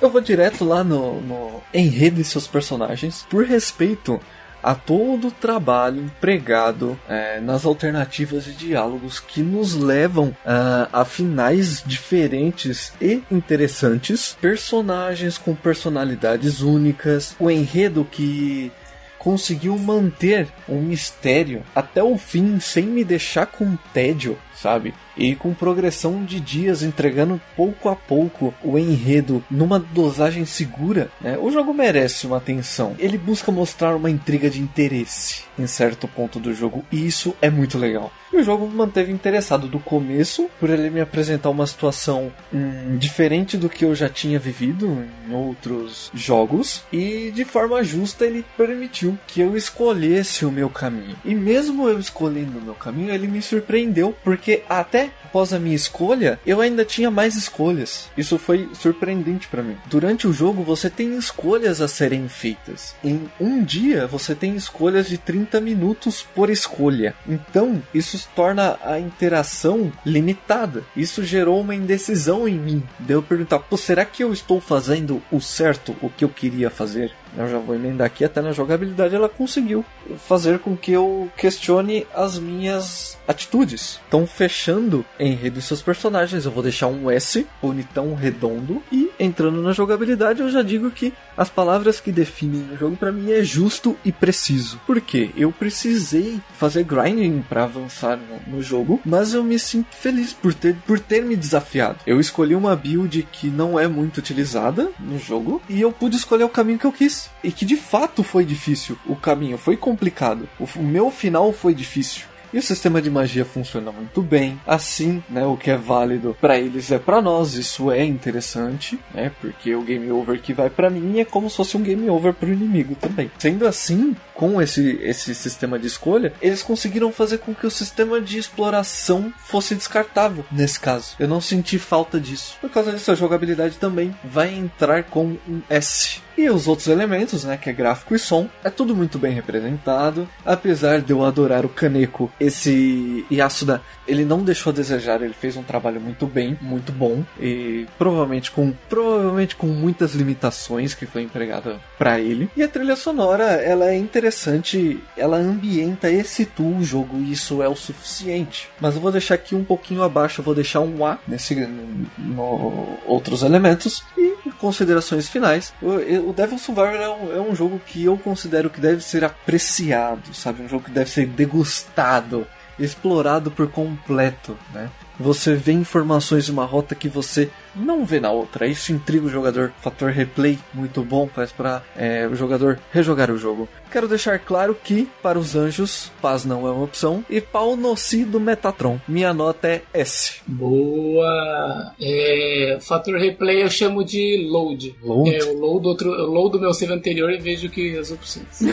Eu 0.00 0.08
vou 0.10 0.20
direto 0.20 0.64
lá 0.64 0.82
no, 0.84 1.20
no 1.20 1.62
enredo 1.74 2.20
e 2.20 2.24
seus 2.24 2.46
personagens, 2.46 3.26
por 3.28 3.44
respeito 3.44 4.20
a 4.62 4.74
todo 4.74 5.28
o 5.28 5.32
trabalho 5.32 6.02
empregado 6.02 6.98
é, 7.08 7.40
nas 7.40 7.64
alternativas 7.64 8.44
de 8.44 8.54
diálogos 8.54 9.20
que 9.20 9.40
nos 9.42 9.74
levam 9.74 10.28
uh, 10.28 10.88
a 10.92 11.04
finais 11.04 11.82
diferentes 11.84 12.92
e 13.00 13.22
interessantes, 13.30 14.36
personagens 14.40 15.38
com 15.38 15.54
personalidades 15.54 16.60
únicas, 16.60 17.36
o 17.38 17.50
enredo 17.50 18.04
que 18.04 18.72
conseguiu 19.18 19.76
manter 19.76 20.48
um 20.68 20.80
mistério 20.80 21.62
até 21.74 22.02
o 22.02 22.16
fim 22.16 22.60
sem 22.60 22.84
me 22.84 23.04
deixar 23.04 23.46
com 23.46 23.76
tédio, 23.92 24.38
sabe? 24.54 24.94
E 25.18 25.34
com 25.34 25.52
progressão 25.52 26.24
de 26.24 26.38
dias 26.38 26.82
entregando 26.82 27.40
pouco 27.56 27.88
a 27.88 27.96
pouco 27.96 28.54
o 28.62 28.78
enredo 28.78 29.44
numa 29.50 29.78
dosagem 29.78 30.44
segura, 30.44 31.10
né? 31.20 31.36
o 31.36 31.50
jogo 31.50 31.74
merece 31.74 32.26
uma 32.26 32.36
atenção. 32.36 32.94
Ele 32.98 33.18
busca 33.18 33.50
mostrar 33.50 33.96
uma 33.96 34.08
intriga 34.08 34.48
de 34.48 34.60
interesse 34.60 35.47
em 35.58 35.66
certo 35.66 36.06
ponto 36.06 36.38
do 36.38 36.54
jogo, 36.54 36.84
e 36.90 37.06
isso 37.06 37.34
é 37.40 37.50
muito 37.50 37.78
legal. 37.78 38.12
E 38.32 38.36
o 38.36 38.44
jogo 38.44 38.68
me 38.68 38.74
manteve 38.74 39.10
interessado 39.10 39.68
do 39.68 39.78
começo, 39.78 40.50
por 40.60 40.70
ele 40.70 40.90
me 40.90 41.00
apresentar 41.00 41.50
uma 41.50 41.66
situação 41.66 42.32
hum, 42.52 42.96
diferente 42.98 43.56
do 43.56 43.68
que 43.68 43.84
eu 43.84 43.94
já 43.94 44.08
tinha 44.08 44.38
vivido 44.38 45.06
em 45.26 45.34
outros 45.34 46.10
jogos, 46.14 46.82
e 46.92 47.30
de 47.34 47.44
forma 47.44 47.82
justa 47.82 48.24
ele 48.24 48.44
permitiu 48.56 49.18
que 49.26 49.40
eu 49.40 49.56
escolhesse 49.56 50.44
o 50.44 50.50
meu 50.50 50.68
caminho. 50.68 51.16
E 51.24 51.34
mesmo 51.34 51.88
eu 51.88 51.98
escolhendo 51.98 52.58
o 52.58 52.62
meu 52.62 52.74
caminho, 52.74 53.12
ele 53.12 53.26
me 53.26 53.40
surpreendeu, 53.40 54.14
porque 54.22 54.62
até 54.68 55.10
após 55.28 55.52
a 55.52 55.58
minha 55.58 55.76
escolha, 55.76 56.40
eu 56.46 56.60
ainda 56.60 56.84
tinha 56.84 57.10
mais 57.10 57.36
escolhas. 57.36 58.08
Isso 58.16 58.38
foi 58.38 58.68
surpreendente 58.72 59.46
para 59.46 59.62
mim. 59.62 59.76
Durante 59.86 60.26
o 60.26 60.32
jogo, 60.32 60.62
você 60.62 60.88
tem 60.88 61.16
escolhas 61.16 61.82
a 61.82 61.88
serem 61.88 62.28
feitas. 62.28 62.96
Em 63.04 63.28
um 63.38 63.62
dia, 63.62 64.06
você 64.06 64.34
tem 64.34 64.56
escolhas 64.56 65.06
de 65.06 65.18
30 65.18 65.60
minutos 65.60 66.26
por 66.34 66.48
escolha. 66.48 67.14
Então, 67.28 67.82
isso 67.92 68.28
torna 68.34 68.78
a 68.82 68.98
interação 68.98 69.92
limitada. 70.04 70.82
Isso 70.96 71.22
gerou 71.22 71.60
uma 71.60 71.74
indecisão 71.74 72.48
em 72.48 72.58
mim. 72.58 72.82
Deu 72.98 73.22
perguntar: 73.22 73.62
será 73.76 74.04
que 74.04 74.24
eu 74.24 74.32
estou 74.32 74.60
fazendo 74.60 75.22
o 75.30 75.40
certo, 75.40 75.94
o 76.00 76.08
que 76.08 76.24
eu 76.24 76.28
queria 76.28 76.70
fazer? 76.70 77.12
eu 77.36 77.48
já 77.48 77.58
vou 77.58 77.74
emendar 77.74 78.06
aqui, 78.06 78.24
até 78.24 78.40
na 78.40 78.52
jogabilidade 78.52 79.14
ela 79.14 79.28
conseguiu 79.28 79.84
fazer 80.26 80.58
com 80.58 80.76
que 80.76 80.92
eu 80.92 81.30
questione 81.36 82.06
as 82.14 82.38
minhas 82.38 83.17
atitudes. 83.28 84.00
Então, 84.08 84.26
fechando 84.26 85.04
enredo 85.20 85.58
e 85.58 85.62
seus 85.62 85.82
personagens, 85.82 86.46
eu 86.46 86.50
vou 86.50 86.62
deixar 86.62 86.86
um 86.86 87.10
S 87.10 87.46
bonitão, 87.60 88.14
redondo, 88.14 88.82
e 88.90 89.10
entrando 89.20 89.62
na 89.62 89.72
jogabilidade, 89.72 90.40
eu 90.40 90.50
já 90.50 90.62
digo 90.62 90.90
que 90.90 91.12
as 91.36 91.50
palavras 91.50 92.00
que 92.00 92.10
definem 92.10 92.70
o 92.72 92.76
jogo 92.76 92.96
para 92.96 93.12
mim 93.12 93.30
é 93.30 93.42
justo 93.44 93.96
e 94.04 94.10
preciso. 94.10 94.80
Por 94.86 95.00
quê? 95.00 95.30
Eu 95.36 95.52
precisei 95.52 96.40
fazer 96.56 96.84
grinding 96.84 97.44
para 97.46 97.64
avançar 97.64 98.16
no, 98.16 98.56
no, 98.56 98.62
jogo, 98.62 99.00
mas 99.04 99.34
eu 99.34 99.44
me 99.44 99.58
sinto 99.58 99.94
feliz 99.94 100.32
por 100.32 100.54
ter, 100.54 100.74
por 100.86 100.98
ter 100.98 101.22
me 101.22 101.36
desafiado. 101.36 101.98
Eu 102.06 102.18
escolhi 102.18 102.54
uma 102.54 102.74
build 102.74 103.28
que 103.30 103.48
não 103.48 103.78
é 103.78 103.86
muito 103.86 104.18
utilizada 104.18 104.90
no 104.98 105.18
jogo, 105.18 105.60
e 105.68 105.80
eu 105.80 105.92
pude 105.92 106.16
escolher 106.16 106.44
o 106.44 106.48
caminho 106.48 106.78
que 106.78 106.86
eu 106.86 106.92
quis 106.92 107.30
e 107.44 107.52
que 107.52 107.66
de 107.66 107.76
fato 107.76 108.22
foi 108.22 108.44
difícil. 108.44 108.98
O 109.06 109.14
caminho 109.14 109.58
foi 109.58 109.76
complicado. 109.76 110.48
O 110.58 110.82
meu 110.82 111.10
final 111.10 111.52
foi 111.52 111.74
difícil. 111.74 112.22
E 112.52 112.58
o 112.58 112.62
sistema 112.62 113.00
de 113.02 113.10
magia 113.10 113.44
funciona 113.44 113.92
muito 113.92 114.22
bem. 114.22 114.58
Assim, 114.66 115.22
né, 115.28 115.44
o 115.44 115.56
que 115.56 115.70
é 115.70 115.76
válido 115.76 116.36
para 116.40 116.58
eles 116.58 116.90
é 116.90 116.98
para 116.98 117.20
nós. 117.20 117.54
Isso 117.54 117.90
é 117.90 118.04
interessante, 118.04 118.98
né? 119.12 119.30
Porque 119.40 119.74
o 119.74 119.82
game 119.82 120.10
over 120.10 120.40
que 120.40 120.52
vai 120.52 120.70
para 120.70 120.90
mim 120.90 121.20
é 121.20 121.24
como 121.24 121.50
se 121.50 121.56
fosse 121.56 121.76
um 121.76 121.82
game 121.82 122.08
over 122.08 122.32
pro 122.32 122.52
inimigo 122.52 122.94
também. 122.94 123.30
Sendo 123.38 123.66
assim, 123.66 124.16
com 124.34 124.60
esse, 124.62 124.98
esse 125.02 125.34
sistema 125.34 125.78
de 125.78 125.86
escolha, 125.86 126.32
eles 126.40 126.62
conseguiram 126.62 127.12
fazer 127.12 127.38
com 127.38 127.54
que 127.54 127.66
o 127.66 127.70
sistema 127.70 128.20
de 128.20 128.38
exploração 128.38 129.32
fosse 129.38 129.74
descartável 129.74 130.44
nesse 130.50 130.80
caso. 130.80 131.16
Eu 131.18 131.28
não 131.28 131.40
senti 131.40 131.78
falta 131.78 132.20
disso. 132.20 132.56
Por 132.60 132.70
causa 132.70 132.92
disso, 132.92 133.10
a 133.10 133.14
jogabilidade 133.14 133.76
também 133.76 134.14
vai 134.24 134.54
entrar 134.54 135.04
com 135.04 135.36
um 135.48 135.60
S. 135.68 136.20
E 136.38 136.48
os 136.48 136.68
outros 136.68 136.86
elementos, 136.86 137.42
né, 137.42 137.56
que 137.56 137.68
é 137.68 137.72
gráfico 137.72 138.14
e 138.14 138.18
som, 138.18 138.48
é 138.62 138.70
tudo 138.70 138.94
muito 138.94 139.18
bem 139.18 139.32
representado. 139.32 140.28
Apesar 140.46 141.00
de 141.00 141.10
eu 141.12 141.24
adorar 141.24 141.66
o 141.66 141.68
Kaneko, 141.68 142.30
esse 142.38 143.26
Yasuda, 143.30 143.82
ele 144.06 144.24
não 144.24 144.44
deixou 144.44 144.70
a 144.70 144.74
desejar, 144.74 145.20
ele 145.20 145.34
fez 145.34 145.56
um 145.56 145.64
trabalho 145.64 146.00
muito 146.00 146.26
bem, 146.26 146.56
muito 146.62 146.92
bom 146.92 147.24
e 147.40 147.86
provavelmente 147.98 148.52
com 148.52 148.72
provavelmente 148.88 149.56
com 149.56 149.66
muitas 149.66 150.14
limitações 150.14 150.94
que 150.94 151.06
foi 151.06 151.22
empregada 151.22 151.80
para 151.98 152.20
ele. 152.20 152.48
E 152.56 152.62
a 152.62 152.68
trilha 152.68 152.94
sonora, 152.94 153.44
ela 153.44 153.86
é 153.86 153.96
interessante, 153.96 155.02
ela 155.16 155.38
ambienta 155.38 156.08
e 156.08 156.22
situa 156.22 156.78
o 156.78 156.84
jogo 156.84 157.18
e 157.18 157.32
isso 157.32 157.60
é 157.60 157.68
o 157.68 157.74
suficiente. 157.74 158.70
Mas 158.80 158.94
eu 158.94 159.00
vou 159.00 159.10
deixar 159.10 159.34
aqui 159.34 159.56
um 159.56 159.64
pouquinho 159.64 160.04
abaixo, 160.04 160.40
eu 160.40 160.44
vou 160.44 160.54
deixar 160.54 160.80
um 160.80 161.04
A 161.04 161.18
nesse 161.26 161.56
no, 161.56 162.06
no 162.16 162.98
outros 163.06 163.42
elementos 163.42 164.04
e 164.16 164.28
considerações 164.60 165.28
finais. 165.28 165.74
O, 165.82 166.27
o 166.28 166.32
Devil 166.34 166.58
Survivor 166.58 166.94
é 166.94 167.08
um, 167.08 167.36
é 167.36 167.40
um 167.40 167.54
jogo 167.54 167.80
que 167.86 168.04
eu 168.04 168.18
considero 168.18 168.68
que 168.68 168.78
deve 168.78 169.02
ser 169.02 169.24
apreciado, 169.24 170.34
sabe? 170.34 170.62
Um 170.62 170.68
jogo 170.68 170.84
que 170.84 170.90
deve 170.90 171.08
ser 171.08 171.26
degustado, 171.26 172.46
explorado 172.78 173.50
por 173.50 173.70
completo, 173.70 174.54
né? 174.74 174.90
Você 175.18 175.54
vê 175.54 175.72
informações 175.72 176.46
de 176.46 176.52
uma 176.52 176.64
rota 176.64 176.94
que 176.94 177.08
você 177.08 177.50
não 177.74 178.04
vê 178.04 178.20
na 178.20 178.30
outra. 178.30 178.66
Isso 178.66 178.92
intriga 178.92 179.26
o 179.26 179.30
jogador. 179.30 179.72
Fator 179.80 180.10
replay 180.10 180.58
muito 180.72 181.02
bom, 181.02 181.28
faz 181.28 181.52
para 181.52 181.82
é, 181.96 182.26
o 182.26 182.34
jogador 182.34 182.78
rejogar 182.92 183.30
o 183.30 183.38
jogo. 183.38 183.68
Quero 183.90 184.06
deixar 184.06 184.38
claro 184.38 184.74
que, 184.74 185.08
para 185.22 185.38
os 185.38 185.56
anjos, 185.56 186.12
paz 186.20 186.44
não 186.44 186.66
é 186.66 186.70
uma 186.70 186.84
opção. 186.84 187.24
E 187.28 187.40
pau 187.40 187.76
no 187.76 187.96
si 187.96 188.24
do 188.24 188.38
Metatron. 188.38 189.00
Minha 189.08 189.32
nota 189.32 189.68
é 189.68 189.82
S. 189.92 190.40
Boa! 190.46 191.94
É, 192.00 192.78
fator 192.80 193.16
replay 193.16 193.62
eu 193.62 193.70
chamo 193.70 194.04
de 194.04 194.46
load. 194.50 194.94
Load? 195.02 195.34
É, 195.34 195.40
eu 195.40 195.58
load, 195.58 195.86
outro, 195.86 196.12
eu 196.12 196.26
load 196.26 196.56
o 196.56 196.60
meu 196.60 196.74
save 196.74 196.92
anterior 196.92 197.30
e 197.30 197.38
vejo 197.38 197.68
que 197.70 197.96
as 197.96 198.10
opções. 198.10 198.60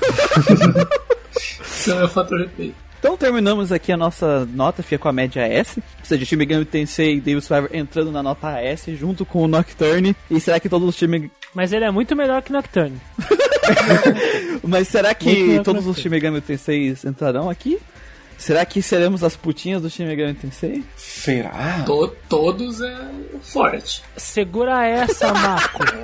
Esse 1.62 1.92
é 1.92 2.04
o 2.04 2.10
fator 2.10 2.40
replay. 2.40 2.74
Então 3.06 3.16
terminamos 3.16 3.72
aqui 3.72 3.92
a 3.92 3.98
nossa 3.98 4.48
nota, 4.48 4.82
fica 4.82 4.98
com 4.98 5.08
a 5.08 5.14
média 5.14 5.42
S. 5.42 5.80
Ou 6.00 6.06
seja, 6.06 6.26
Shin 6.26 6.38
Megami 6.38 6.66
Tensei 6.66 7.18
e 7.18 7.22
Devil 7.22 7.40
Survivor 7.40 7.70
entrando 7.72 8.12
na 8.12 8.24
nota 8.24 8.60
S 8.60 8.96
junto 8.96 9.24
com 9.24 9.44
o 9.44 9.48
Nocturne. 9.48 10.16
E 10.28 10.40
será 10.40 10.60
que 10.60 10.68
todos 10.68 10.90
os 10.90 10.96
Shin 10.96 11.30
Mas 11.54 11.72
ele 11.72 11.86
é 11.86 11.92
muito 11.92 12.16
melhor 12.16 12.42
que 12.42 12.52
Nocturne. 12.52 13.00
Mas 14.68 14.88
será 14.88 15.14
que 15.14 15.62
todos 15.64 15.86
os 15.86 16.00
Shin 16.00 16.10
Megami 16.10 16.42
Tensei 16.42 16.98
entrarão 17.06 17.48
aqui? 17.48 17.78
Será 18.38 18.66
que 18.66 18.82
seremos 18.82 19.24
as 19.24 19.36
putinhas 19.36 19.82
do 19.82 19.90
Shin 19.90 20.06
Megami 20.06 20.34
Tensei? 20.34 20.84
Será? 20.98 21.84
To- 21.86 22.14
todos 22.30 22.82
é 22.82 22.96
forte. 23.42 24.04
Segura 24.18 24.86
essa, 24.86 25.34
Marco. 25.34 25.84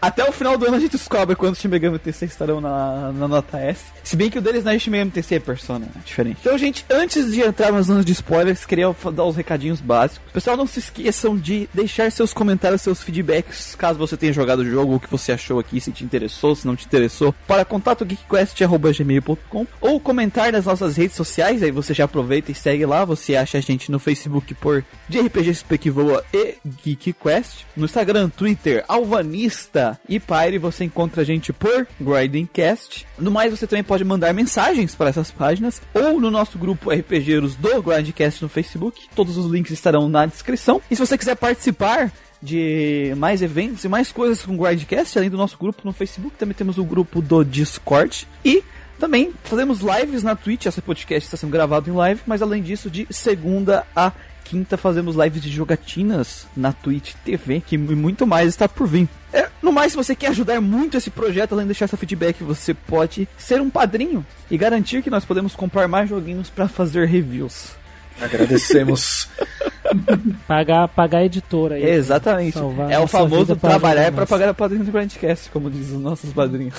Até 0.00 0.28
o 0.28 0.32
final 0.32 0.58
do 0.58 0.66
ano 0.66 0.76
a 0.76 0.80
gente 0.80 0.92
descobre 0.92 1.34
quantos 1.36 1.60
Shin 1.60 1.68
Megami 1.68 1.98
Tensei 1.98 2.26
estarão 2.28 2.60
na, 2.60 3.12
na 3.12 3.28
nota 3.28 3.58
S. 3.58 3.84
Se 4.02 4.16
bem 4.16 4.28
que 4.30 4.38
o 4.38 4.42
deles 4.42 4.64
não 4.64 4.72
é 4.72 4.78
Shin 4.78 4.90
Megami 4.90 5.10
Tensei, 5.10 5.38
é 5.38 5.40
Persona, 5.40 5.86
é 5.94 5.98
diferente. 6.04 6.38
Então, 6.40 6.56
gente, 6.58 6.84
antes 6.90 7.32
de 7.32 7.40
entrar 7.42 7.72
nas 7.72 7.86
zonas 7.86 8.04
de 8.04 8.12
spoilers, 8.12 8.64
queria 8.66 8.94
dar 9.12 9.24
os 9.24 9.36
recadinhos 9.36 9.80
básicos. 9.80 10.30
Pessoal, 10.32 10.56
não 10.56 10.66
se 10.66 10.78
esqueçam 10.78 11.36
de 11.36 11.68
deixar 11.72 12.10
seus 12.12 12.32
comentários, 12.34 12.82
seus 12.82 13.02
feedbacks, 13.02 13.74
caso 13.74 13.98
você 13.98 14.16
tenha 14.16 14.32
jogado 14.32 14.60
o 14.60 14.64
jogo, 14.70 14.96
o 14.96 15.00
que 15.00 15.10
você 15.10 15.32
achou 15.32 15.58
aqui, 15.58 15.80
se 15.80 15.90
te 15.92 16.04
interessou, 16.04 16.54
se 16.54 16.66
não 16.66 16.74
te 16.76 16.84
interessou, 16.86 17.34
para 17.46 17.64
contato 17.64 18.04
geekquest.gmail.com 18.04 19.66
ou 19.80 20.00
comentar 20.00 20.52
nas 20.52 20.64
nossas 20.66 20.93
redes 20.96 21.16
sociais, 21.16 21.62
aí 21.62 21.70
você 21.70 21.94
já 21.94 22.04
aproveita 22.04 22.50
e 22.50 22.54
segue 22.54 22.84
lá, 22.86 23.04
você 23.04 23.36
acha 23.36 23.58
a 23.58 23.60
gente 23.60 23.90
no 23.90 23.98
Facebook 23.98 24.54
por 24.54 24.84
de 25.08 25.20
RPG 25.20 25.64
voa 25.90 26.24
e 26.32 26.54
GeekQuest, 26.82 27.66
no 27.76 27.84
Instagram, 27.84 28.28
Twitter, 28.28 28.84
Alvanista 28.88 29.98
e 30.08 30.18
Pyre, 30.18 30.58
você 30.58 30.84
encontra 30.84 31.22
a 31.22 31.24
gente 31.24 31.52
por 31.52 31.86
Grindingcast. 32.00 33.06
No 33.18 33.30
mais, 33.30 33.50
você 33.50 33.66
também 33.66 33.84
pode 33.84 34.04
mandar 34.04 34.32
mensagens 34.32 34.94
para 34.94 35.10
essas 35.10 35.30
páginas 35.30 35.80
ou 35.92 36.20
no 36.20 36.30
nosso 36.30 36.58
grupo 36.58 36.90
RPGeiros 36.90 37.54
do 37.56 37.82
Grindcast 37.82 38.42
no 38.42 38.48
Facebook. 38.48 39.06
Todos 39.14 39.36
os 39.36 39.50
links 39.50 39.72
estarão 39.72 40.08
na 40.08 40.26
descrição. 40.26 40.80
E 40.90 40.96
se 40.96 41.04
você 41.04 41.16
quiser 41.16 41.36
participar 41.36 42.12
de 42.44 43.14
mais 43.16 43.40
eventos 43.40 43.84
e 43.84 43.88
mais 43.88 44.12
coisas 44.12 44.44
com 44.44 44.54
o 44.54 44.58
Grindcast, 44.58 45.16
além 45.16 45.30
do 45.30 45.36
nosso 45.36 45.56
grupo 45.58 45.82
no 45.84 45.92
Facebook, 45.92 46.36
também 46.36 46.54
temos 46.54 46.76
o 46.76 46.84
grupo 46.84 47.22
do 47.22 47.42
Discord 47.42 48.28
e 48.44 48.62
também 48.98 49.32
fazemos 49.44 49.80
lives 49.80 50.22
na 50.22 50.36
Twitch, 50.36 50.66
esse 50.66 50.80
podcast 50.80 51.26
está 51.26 51.36
sendo 51.36 51.50
gravado 51.50 51.90
em 51.90 51.92
live, 51.92 52.20
mas 52.26 52.42
além 52.42 52.62
disso, 52.62 52.90
de 52.90 53.06
segunda 53.10 53.86
a 53.94 54.12
quinta 54.44 54.76
fazemos 54.76 55.16
lives 55.16 55.42
de 55.42 55.50
jogatinas 55.50 56.46
na 56.56 56.72
Twitch 56.72 57.14
TV, 57.24 57.62
que 57.66 57.78
muito 57.78 58.26
mais 58.26 58.50
está 58.50 58.68
por 58.68 58.86
vir. 58.86 59.08
É, 59.32 59.48
no 59.60 59.72
mais, 59.72 59.92
se 59.92 59.96
você 59.96 60.14
quer 60.14 60.28
ajudar 60.28 60.60
muito 60.60 60.96
esse 60.96 61.10
projeto, 61.10 61.52
além 61.52 61.64
de 61.64 61.68
deixar 61.68 61.88
seu 61.88 61.98
feedback, 61.98 62.44
você 62.44 62.74
pode 62.74 63.26
ser 63.36 63.60
um 63.60 63.70
padrinho 63.70 64.24
e 64.50 64.58
garantir 64.58 65.02
que 65.02 65.10
nós 65.10 65.24
podemos 65.24 65.56
comprar 65.56 65.88
mais 65.88 66.08
joguinhos 66.08 66.50
para 66.50 66.68
fazer 66.68 67.06
reviews. 67.06 67.72
Agradecemos. 68.20 69.28
Pagar, 70.46 70.88
pagar 70.88 71.18
a 71.18 71.24
editora 71.24 71.76
aí. 71.76 71.84
Exatamente. 71.84 72.54
Salvar 72.54 72.90
É 72.90 72.98
o 72.98 73.06
famoso 73.06 73.54
trabalhar 73.54 74.10
para 74.12 74.26
pagar 74.26 74.48
a 74.48 74.54
padrinho 74.54 74.84
do 74.84 74.90
Grandcast, 74.90 75.50
como 75.50 75.70
diz 75.70 75.90
os 75.90 76.00
nossos 76.00 76.32
padrinhos. 76.32 76.74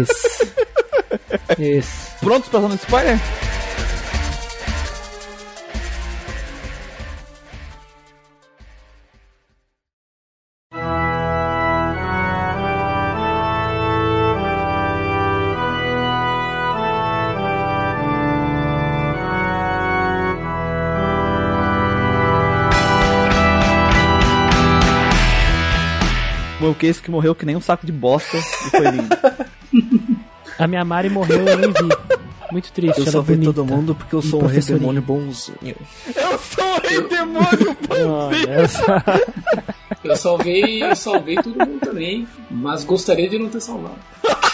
Isso. 0.00 0.64
Isso. 1.58 2.12
Prontos 2.20 2.48
para 2.48 2.60
zona 2.60 2.74
de 2.76 2.82
spoiler? 2.82 3.18
O 26.74 26.76
Case 26.76 27.00
que 27.00 27.08
morreu 27.08 27.36
que 27.36 27.46
nem 27.46 27.54
um 27.54 27.60
saco 27.60 27.86
de 27.86 27.92
bosta 27.92 28.36
e 28.36 28.70
foi 28.70 28.90
lindo. 28.90 29.08
A 30.58 30.66
minha 30.66 30.84
Mari 30.84 31.10
morreu, 31.10 31.46
eu 31.46 31.58
nem 31.58 31.70
vi. 31.70 31.88
Muito 32.52 32.70
triste. 32.72 32.98
Eu 32.98 33.04
ela 33.04 33.12
salvei 33.12 33.36
bonita. 33.36 33.52
todo 33.54 33.66
mundo 33.66 33.94
porque 33.94 34.14
eu 34.14 34.20
E 34.20 34.22
sou 34.22 34.42
um 34.42 34.46
rei 34.46 34.60
demônio 34.60 35.02
bonzinho. 35.02 35.58
Eu 35.62 36.38
sou 36.38 36.64
o 36.64 36.80
rei 36.80 37.02
demônio, 37.08 37.76
Olha, 37.90 38.50
essa- 38.50 39.04
Eu 40.04 40.16
salvei, 40.16 40.82
eu 40.82 40.94
salvei 40.94 41.36
todo 41.36 41.56
mundo 41.66 41.80
também, 41.80 42.28
mas 42.50 42.84
gostaria 42.84 43.28
de 43.28 43.38
não 43.38 43.48
ter 43.48 43.60
salvado. 43.60 43.96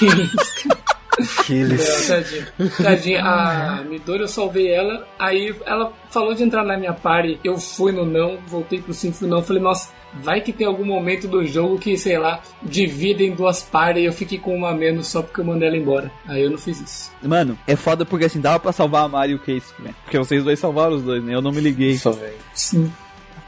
Eles. 1.49 2.11
É, 2.11 2.21
tadinha. 2.21 2.53
Tadinha, 2.83 3.25
a 3.25 3.85
Midori 3.85 4.23
eu 4.23 4.29
salvei 4.29 4.69
ela, 4.69 5.07
aí 5.19 5.55
ela 5.67 5.93
falou 6.11 6.35
de 6.35 6.43
entrar 6.43 6.65
na 6.65 6.77
minha 6.77 6.93
party, 6.93 7.39
eu 7.45 7.59
fui 7.59 7.93
no 7.93 8.05
não, 8.05 8.39
voltei 8.47 8.81
pro 8.81 8.93
sim, 8.93 9.13
fui 9.13 9.29
no 9.29 9.37
não, 9.37 9.43
falei, 9.43 9.63
nossa, 9.63 9.91
vai 10.15 10.41
que 10.41 10.53
tem 10.53 10.67
algum 10.67 10.85
momento 10.85 11.29
do 11.29 11.47
jogo 11.47 11.79
que, 11.79 11.97
sei 11.97 12.19
lá, 12.19 12.43
divide 12.63 13.25
em 13.25 13.35
duas 13.35 13.63
partes 13.63 14.03
e 14.03 14.07
eu 14.07 14.13
fiquei 14.13 14.39
com 14.39 14.57
uma 14.57 14.73
menos 14.73 15.07
só 15.07 15.23
porque 15.23 15.41
eu 15.41 15.45
mandei 15.45 15.69
ela 15.69 15.77
embora. 15.77 16.11
Aí 16.27 16.43
eu 16.43 16.51
não 16.51 16.59
fiz 16.59 16.81
isso. 16.81 17.13
Mano, 17.23 17.59
é 17.67 17.77
foda 17.77 18.05
porque 18.05 18.25
assim, 18.25 18.41
dava 18.41 18.59
pra 18.59 18.73
salvar 18.73 19.05
a 19.05 19.09
Mari 19.09 19.33
e 19.33 19.35
o 19.35 19.39
Case, 19.39 19.73
né? 19.79 19.95
Porque 20.05 20.19
vocês 20.19 20.43
dois 20.43 20.59
salvaram 20.59 20.97
os 20.97 21.03
dois, 21.03 21.23
né? 21.23 21.35
Eu 21.35 21.43
não 21.43 21.53
me 21.53 21.61
liguei. 21.61 21.97
Salvei. 21.97 22.35
Sim. 22.55 22.93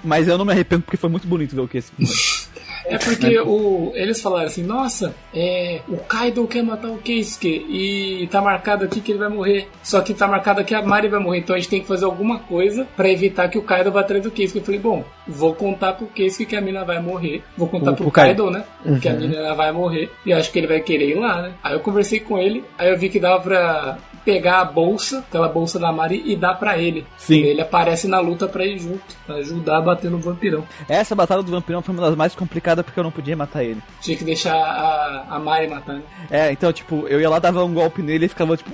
Mas 0.05 0.27
eu 0.27 0.37
não 0.37 0.45
me 0.45 0.53
arrependo 0.53 0.83
porque 0.83 0.97
foi 0.97 1.11
muito 1.11 1.27
bonito 1.27 1.55
ver 1.55 1.63
o 1.63 1.69
Case. 1.69 1.93
É 2.87 2.99
porque 2.99 3.39
o, 3.41 3.93
eles 3.95 4.21
falaram 4.21 4.47
assim, 4.47 4.63
nossa, 4.63 5.15
é, 5.35 5.81
o 5.89 5.97
Kaido 5.99 6.47
quer 6.47 6.63
matar 6.63 6.89
o 6.91 6.99
Keisuke 6.99 7.49
e 7.69 8.27
tá 8.31 8.41
marcado 8.41 8.85
aqui 8.85 9.01
que 9.01 9.13
ele 9.13 9.19
vai 9.19 9.29
morrer. 9.29 9.69
Só 9.83 10.01
que 10.01 10.13
tá 10.15 10.27
marcado 10.27 10.65
que 10.65 10.75
a 10.75 10.83
Mari 10.83 11.09
vai 11.09 11.21
morrer, 11.21 11.39
então 11.39 11.55
a 11.55 11.59
gente 11.59 11.69
tem 11.69 11.81
que 11.81 11.87
fazer 11.87 12.05
alguma 12.05 12.39
coisa 12.41 12.87
pra 12.97 13.09
evitar 13.11 13.49
que 13.49 13.59
o 13.59 13.63
Kaido 13.63 13.93
vá 13.93 14.01
atrás 14.01 14.23
do 14.23 14.31
Keisuke. 14.31 14.59
Eu 14.59 14.65
falei, 14.65 14.81
bom, 14.81 15.05
vou 15.27 15.55
contar 15.55 15.93
pro 15.95 16.07
Keisuke 16.07 16.47
que 16.47 16.57
a 16.57 16.61
mina 16.61 16.85
vai 16.85 17.01
morrer. 17.01 17.43
Vou 17.57 17.69
contar 17.69 17.93
O- 17.93 17.95
pro 17.95 18.05
pro 18.05 18.13
Kaido. 18.13 18.45
Kaido, 18.45 18.51
né? 18.51 18.99
Que 19.01 19.09
a 19.09 19.13
mina 19.15 19.55
vai 19.55 19.71
morrer. 19.73 20.11
E 20.27 20.33
acho 20.33 20.51
que 20.51 20.59
ele 20.59 20.67
vai 20.67 20.81
querer 20.81 21.11
ir 21.11 21.15
lá, 21.19 21.43
né? 21.43 21.53
Aí 21.63 21.75
eu 21.75 21.81
conversei 21.81 22.21
com 22.21 22.39
ele, 22.39 22.65
aí 22.79 22.89
eu 22.91 22.99
vi 22.99 23.09
que 23.09 23.19
dava 23.21 23.41
pra 23.41 23.99
pegar 24.25 24.61
a 24.61 24.65
bolsa, 24.65 25.19
aquela 25.19 25.49
bolsa 25.49 25.79
da 25.79 25.93
Mari, 25.93 26.23
e 26.25 26.37
dar 26.37 26.55
pra 26.55 26.79
ele. 26.79 27.07
Sim. 27.17 27.41
E 27.41 27.47
ele 27.47 27.61
aparece 27.61 28.07
na 28.07 28.21
luta 28.21 28.47
pra 28.47 28.65
ir 28.65 28.79
junto, 28.79 29.03
pra 29.27 29.37
ajudar 29.37 29.79
a 29.79 29.81
bater 29.81 30.11
no 30.11 30.19
vampirão. 30.19 30.65
Essa 30.89 31.15
batalha 31.15 31.43
do 31.43 31.51
vampirão 31.51 31.83
foi 31.83 31.95
uma 31.95 32.07
das 32.07 32.17
mais 32.17 32.35
complicadas 32.35 32.85
porque 32.85 32.99
eu 32.99 33.05
não 33.05 33.11
podia 33.11 33.37
matar 33.37 33.63
ele. 33.63 33.83
Tinha 34.01 34.17
que 34.17 34.25
deixar 34.25 34.55
a, 34.55 35.27
a 35.37 35.39
Mari 35.39 35.69
matar, 35.69 35.95
né? 35.95 36.03
É, 36.31 36.53
então, 36.53 36.73
tipo, 36.73 37.07
eu 37.09 37.21
ia 37.21 37.29
lá, 37.29 37.39
dava 37.39 37.65
um 37.65 37.75
golpe 37.75 38.03
nele 38.03 38.27
e 38.27 38.29
ficava, 38.29 38.57
tipo, 38.57 38.71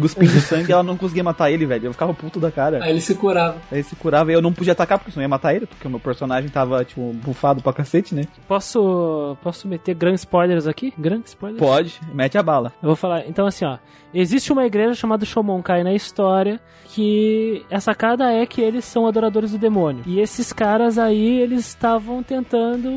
cuspindo 0.00 0.40
sangue 0.40 0.70
e 0.70 0.72
ela 0.72 0.82
não 0.82 0.96
conseguia 0.96 1.24
matar 1.24 1.50
ele, 1.50 1.66
velho. 1.66 1.86
Eu 1.86 1.92
ficava 1.92 2.12
puto 2.14 2.38
da 2.38 2.50
cara. 2.50 2.82
Aí 2.82 2.90
ele 2.90 3.00
se 3.00 3.14
curava. 3.14 3.56
Aí 3.70 3.78
ele 3.78 3.82
se 3.82 3.96
curava 3.96 4.30
e 4.30 4.34
eu 4.34 4.42
não 4.42 4.52
podia 4.52 4.72
atacar 4.72 4.98
porque 4.98 5.10
senão 5.10 5.22
ia 5.22 5.28
matar 5.28 5.54
ele, 5.54 5.66
porque 5.66 5.86
o 5.86 5.90
meu 5.90 6.00
personagem 6.00 6.48
tava, 6.50 6.84
tipo, 6.84 7.12
bufado 7.14 7.62
pra 7.62 7.72
cacete, 7.72 8.14
né? 8.14 8.24
Posso, 8.46 9.36
posso 9.42 9.66
meter 9.66 9.94
grandes 9.94 10.20
spoilers 10.20 10.66
aqui? 10.66 10.92
Grandes 10.98 11.30
spoilers? 11.30 11.60
Pode, 11.60 12.00
mete 12.12 12.36
a 12.36 12.42
bala. 12.42 12.72
Eu 12.82 12.88
vou 12.88 12.96
falar. 12.96 13.26
Então, 13.26 13.46
assim, 13.46 13.64
ó. 13.64 13.78
Existe 14.18 14.50
uma 14.50 14.64
igreja 14.64 14.94
chamada 14.94 15.26
Shomonkai 15.26 15.84
na 15.84 15.92
história 15.92 16.58
que 16.86 17.62
a 17.70 17.78
sacada 17.78 18.32
é 18.32 18.46
que 18.46 18.62
eles 18.62 18.86
são 18.86 19.06
adoradores 19.06 19.50
do 19.50 19.58
demônio. 19.58 20.02
E 20.06 20.20
esses 20.20 20.54
caras 20.54 20.96
aí, 20.96 21.38
eles 21.38 21.66
estavam 21.66 22.22
tentando 22.22 22.88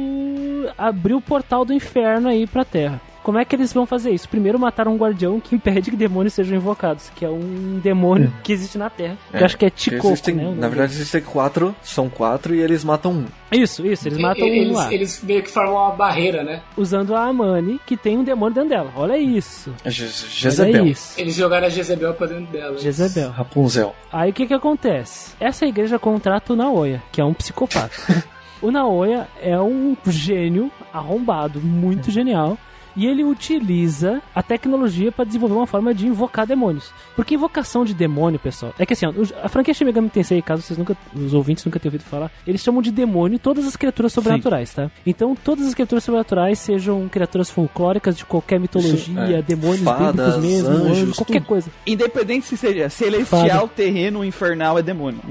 abrir 0.78 1.16
o 1.16 1.20
portal 1.20 1.66
do 1.66 1.74
inferno 1.74 2.30
aí 2.30 2.48
pra 2.48 2.64
terra. 2.64 3.02
Como 3.30 3.38
é 3.38 3.46
que 3.46 3.56
eles 3.56 3.72
vão 3.72 3.86
fazer 3.86 4.10
isso? 4.10 4.28
Primeiro 4.28 4.58
mataram 4.58 4.92
um 4.92 4.98
guardião 4.98 5.40
que 5.40 5.54
impede 5.54 5.92
que 5.92 5.96
demônios 5.96 6.34
sejam 6.34 6.58
invocados, 6.58 7.12
que 7.16 7.24
é 7.24 7.30
um 7.30 7.80
demônio 7.80 8.34
que 8.42 8.52
existe 8.52 8.76
na 8.76 8.90
Terra. 8.90 9.20
que 9.30 9.38
eu 9.38 9.46
acho 9.46 9.56
que 9.56 9.66
é 9.68 9.70
Ticoco, 9.70 10.08
existem, 10.08 10.34
né? 10.34 10.52
Na 10.58 10.68
verdade, 10.68 10.94
existem 10.94 11.22
quatro, 11.22 11.76
são 11.84 12.10
quatro 12.10 12.56
e 12.56 12.60
eles 12.60 12.84
matam 12.84 13.12
um. 13.12 13.26
Isso, 13.52 13.86
isso, 13.86 14.08
eles 14.08 14.18
matam 14.18 14.46
um 14.48 14.52
eles, 14.52 14.76
lá. 14.76 14.92
eles 14.92 15.22
meio 15.22 15.44
que 15.44 15.52
formam 15.52 15.76
uma 15.76 15.92
barreira, 15.92 16.44
né? 16.44 16.64
Usando 16.76 17.16
a 17.16 17.26
Amani, 17.26 17.80
que 17.86 17.96
tem 17.96 18.18
um 18.18 18.24
demônio 18.24 18.56
dentro 18.56 18.70
dela. 18.72 18.92
Olha 18.96 19.16
isso. 19.16 19.72
É 19.86 19.92
Je- 19.92 20.06
Olha 20.06 20.12
Jezebel. 20.12 20.88
isso. 20.88 21.14
Eles 21.22 21.36
jogaram 21.36 21.68
a 21.68 21.70
Jezebel 21.70 22.16
pra 22.16 22.26
dentro 22.26 22.52
dela. 22.52 22.80
Jezebel. 22.80 23.30
Rapunzel. 23.30 23.94
Aí 24.12 24.32
o 24.32 24.34
que 24.34 24.48
que 24.48 24.56
acontece? 24.56 25.36
Essa 25.40 25.68
igreja 25.68 26.00
contrata 26.00 26.52
o 26.54 26.56
Naoya, 26.56 27.00
que 27.12 27.22
é 27.22 27.24
um 27.24 27.36
psicopata. 27.36 27.92
o 28.60 28.72
Naoya 28.72 29.28
é 29.40 29.60
um 29.60 29.96
gênio 30.08 30.72
arrombado, 30.92 31.62
muito 31.62 32.10
genial. 32.10 32.58
E 33.00 33.08
ele 33.08 33.24
utiliza 33.24 34.22
a 34.36 34.44
tecnologia 34.44 35.10
para 35.10 35.24
desenvolver 35.24 35.56
uma 35.56 35.66
forma 35.66 35.94
de 35.94 36.06
invocar 36.06 36.46
demônios. 36.46 36.92
Porque 37.16 37.36
invocação 37.36 37.86
de 37.86 37.94
demônio, 37.94 38.38
pessoal, 38.38 38.74
é 38.78 38.86
que 38.86 38.92
assim, 38.92 39.06
ó, 39.06 39.14
a 39.42 39.48
franquia 39.48 39.74
Shin 39.74 39.86
Megami 39.86 40.10
Tensei, 40.10 40.42
caso 40.42 40.62
vocês 40.62 40.78
nunca, 40.78 40.98
os 41.16 41.34
ouvintes 41.34 41.64
nunca 41.64 41.80
tenham 41.80 41.94
ouvido 41.94 42.06
falar, 42.10 42.30
eles 42.46 42.60
chamam 42.60 42.82
de 42.82 42.92
demônio 42.92 43.40
todas 43.40 43.66
as 43.66 43.78
criaturas 43.78 44.12
sobrenaturais, 44.12 44.74
tá? 44.74 44.92
Então, 45.08 45.34
todas 45.34 45.66
as 45.66 45.74
criaturas 45.74 46.04
sobrenaturais, 46.04 46.60
sejam 46.60 47.08
criaturas 47.08 47.50
folclóricas 47.50 48.18
de 48.18 48.26
qualquer 48.26 48.60
mitologia, 48.60 49.38
é. 49.38 49.42
demônios 49.42 49.80
Fadas, 49.80 50.36
bíblicos 50.36 50.44
mesmo, 50.44 50.70
anjos, 50.70 50.98
anjos, 50.98 51.16
qualquer 51.16 51.40
tudo. 51.40 51.48
coisa. 51.48 51.72
Independente 51.88 52.48
se 52.48 52.58
seja 52.58 52.90
celestial, 52.90 53.62
Fada. 53.62 53.72
terreno, 53.78 54.26
infernal, 54.26 54.78
é 54.78 54.82
demônio. 54.82 55.22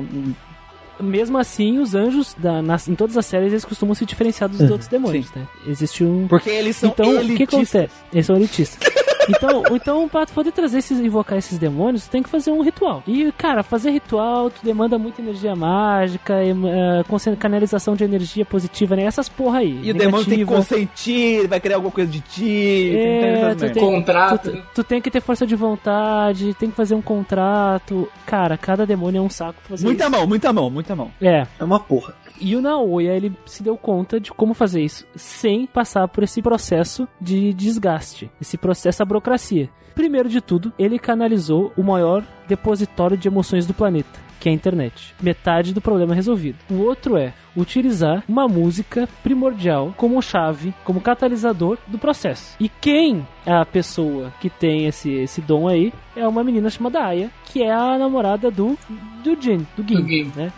Mesmo 1.01 1.39
assim, 1.39 1.79
os 1.79 1.95
anjos, 1.95 2.35
da, 2.39 2.61
nas- 2.63 2.89
em 2.89 2.95
todas 2.95 3.17
as 3.17 3.25
séries, 3.27 3.53
eles 3.53 3.65
costumam 3.65 3.95
se 3.95 4.05
diferenciar 4.05 4.49
dos 4.51 4.61
outros 4.71 4.89
demônios, 4.89 5.31
né? 5.35 5.47
Existe 5.67 6.03
um... 6.05 6.27
Porque 6.29 6.51
eles 6.51 6.77
são 6.77 6.91
Então, 6.91 7.11
o 7.11 7.15
que 7.19 7.21
elitistas. 7.45 7.75
acontece? 7.75 7.95
Eles 8.13 8.27
são 8.27 8.37
elitistas. 8.37 8.79
Então, 9.29 9.63
então 9.75 10.09
para 10.09 10.27
tu 10.27 10.33
poder 10.33 10.53
trazer 10.53 10.79
esses, 10.79 10.99
invocar 10.99 11.39
esses 11.39 11.59
demônios, 11.59 12.05
tu 12.07 12.11
tem 12.11 12.23
que 12.23 12.29
fazer 12.29 12.51
um 12.51 12.63
ritual. 12.63 13.03
E, 13.07 13.31
cara, 13.33 13.63
fazer 13.63 13.91
ritual, 13.91 14.51
tu 14.51 14.61
demanda 14.65 14.99
muita 14.99 15.21
energia 15.21 15.55
mágica, 15.55 16.43
em- 16.45 16.69
eh, 16.69 17.05
concen- 17.09 17.37
canalização 17.37 17.95
de 17.95 18.05
energia 18.05 18.45
positiva, 18.45 18.97
né? 18.97 19.05
Essas 19.05 19.29
porra 19.29 19.59
aí. 19.59 19.81
E 19.83 19.91
o 19.91 19.95
demônio 19.95 20.25
tem 20.27 20.35
que 20.39 20.45
negativa. 20.45 20.57
consentir, 20.57 21.47
vai 21.49 21.61
criar 21.61 21.77
alguma 21.77 21.93
coisa 21.93 22.11
de 22.11 22.21
ti. 22.21 22.93
É, 22.97 23.55
tu 23.55 23.71
tem, 23.71 23.83
Contrato, 23.83 24.51
tu, 24.51 24.63
tu 24.77 24.85
tem 24.85 25.01
que 25.01 25.11
ter 25.11 25.21
força 25.21 25.47
de 25.47 25.55
vontade, 25.57 26.55
tem 26.55 26.71
que 26.71 26.77
fazer 26.77 26.95
um 26.95 27.03
contrato. 27.03 28.09
Cara, 28.27 28.57
cada 28.57 28.87
demônio 28.87 29.19
é 29.19 29.23
um 29.23 29.31
saco 29.31 29.55
pra 29.61 29.71
fazer 29.77 29.85
Muita 29.85 30.05
isso. 30.05 30.11
mão, 30.13 30.27
muita 30.27 30.53
mão, 30.53 30.71
muita 30.71 30.97
mão. 30.97 31.11
É, 31.21 31.47
É 31.59 31.65
uma 31.65 31.79
porra. 31.81 32.15
E 32.41 32.55
o 32.55 32.61
Naoya, 32.61 33.17
ele 33.17 33.33
se 33.47 33.63
deu 33.63 33.77
conta 33.77 34.21
de 34.21 34.33
como 34.33 34.55
fazer 34.55 34.83
isso 34.83 35.07
sem 35.17 35.67
passar 35.67 36.07
por 36.09 36.23
esse 36.23 36.41
processo 36.41 37.09
de 37.21 37.53
desgaste, 37.53 38.31
esse 38.41 38.57
processo, 38.57 38.89
essa 38.89 39.05
burocracia. 39.05 39.69
Primeiro 39.95 40.29
de 40.29 40.41
tudo, 40.41 40.73
ele 40.79 40.99
canalizou 40.99 41.73
o 41.77 41.83
maior 41.83 42.25
depositório 42.47 43.17
de 43.17 43.27
emoções 43.27 43.67
do 43.67 43.75
planeta, 43.75 44.28
que 44.41 44.49
é 44.49 44.53
a 44.53 44.55
internet. 44.55 45.15
Metade 45.21 45.73
do 45.73 45.81
problema 45.81 46.15
resolvido. 46.15 46.59
O 46.71 46.81
outro 46.83 47.17
é 47.17 47.33
utilizar 47.57 48.23
uma 48.29 48.47
música 48.47 49.09
primordial 49.23 49.93
como 49.97 50.21
chave, 50.23 50.73
como 50.85 51.01
catalisador 51.01 51.79
do 51.87 51.99
processo. 51.99 52.57
E 52.61 52.69
quem 52.69 53.27
é 53.45 53.53
a 53.53 53.65
pessoa 53.67 54.33
que 54.41 54.49
tem 54.49 54.87
esse, 54.87 55.11
esse 55.11 55.41
dom 55.41 55.69
aí 55.69 55.93
é 56.17 56.27
uma 56.27 56.45
menina 56.45 56.71
chamada 56.71 57.05
Aya, 57.05 57.31
que 57.47 57.63
é 57.63 57.73
a 57.73 57.99
namorada 57.99 58.51
do, 58.51 58.79
do 59.25 59.41
Jin, 59.41 59.67
do 59.77 59.87
Gin, 59.87 60.03
Do 60.03 60.09
Gin. 60.09 60.33
né? 60.37 60.53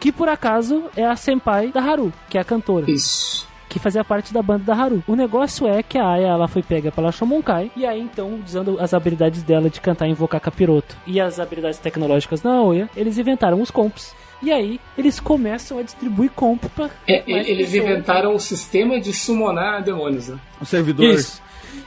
Que 0.00 0.12
por 0.12 0.28
acaso 0.28 0.84
é 0.96 1.04
a 1.06 1.16
senpai 1.16 1.68
da 1.68 1.80
Haru, 1.80 2.12
que 2.28 2.36
é 2.36 2.40
a 2.40 2.44
cantora 2.44 2.90
Isso. 2.90 3.46
Que 3.72 3.78
fazia 3.78 4.04
parte 4.04 4.34
da 4.34 4.42
banda 4.42 4.64
da 4.64 4.74
Haru. 4.74 5.02
O 5.06 5.16
negócio 5.16 5.66
é 5.66 5.82
que 5.82 5.96
a 5.96 6.06
Aya 6.06 6.26
ela 6.28 6.46
foi 6.46 6.62
pega 6.62 6.92
pela 6.92 7.10
Shomonkai 7.10 7.70
e 7.74 7.86
aí 7.86 8.00
então, 8.00 8.38
usando 8.46 8.76
as 8.78 8.92
habilidades 8.92 9.42
dela 9.42 9.70
de 9.70 9.80
cantar 9.80 10.06
e 10.06 10.10
invocar 10.10 10.40
capiroto 10.42 10.94
e 11.06 11.18
as 11.18 11.40
habilidades 11.40 11.78
tecnológicas 11.78 12.42
da 12.42 12.50
Aoya, 12.52 12.90
eles 12.94 13.16
inventaram 13.16 13.60
os 13.62 13.70
comps. 13.70 14.14
E 14.42 14.52
aí 14.52 14.78
eles 14.98 15.18
começam 15.20 15.78
a 15.78 15.82
distribuir 15.82 16.30
comp 16.32 16.64
pra 16.74 16.90
É, 17.08 17.22
eles 17.26 17.70
pessoas. 17.70 17.74
inventaram 17.74 18.34
o 18.34 18.38
sistema 18.40 19.00
de 19.00 19.12
summonar 19.12 19.82
demônios, 19.82 20.28
né? 20.28 20.36
O 20.60 20.66
servidor. 20.66 21.06
Isso. 21.06 21.40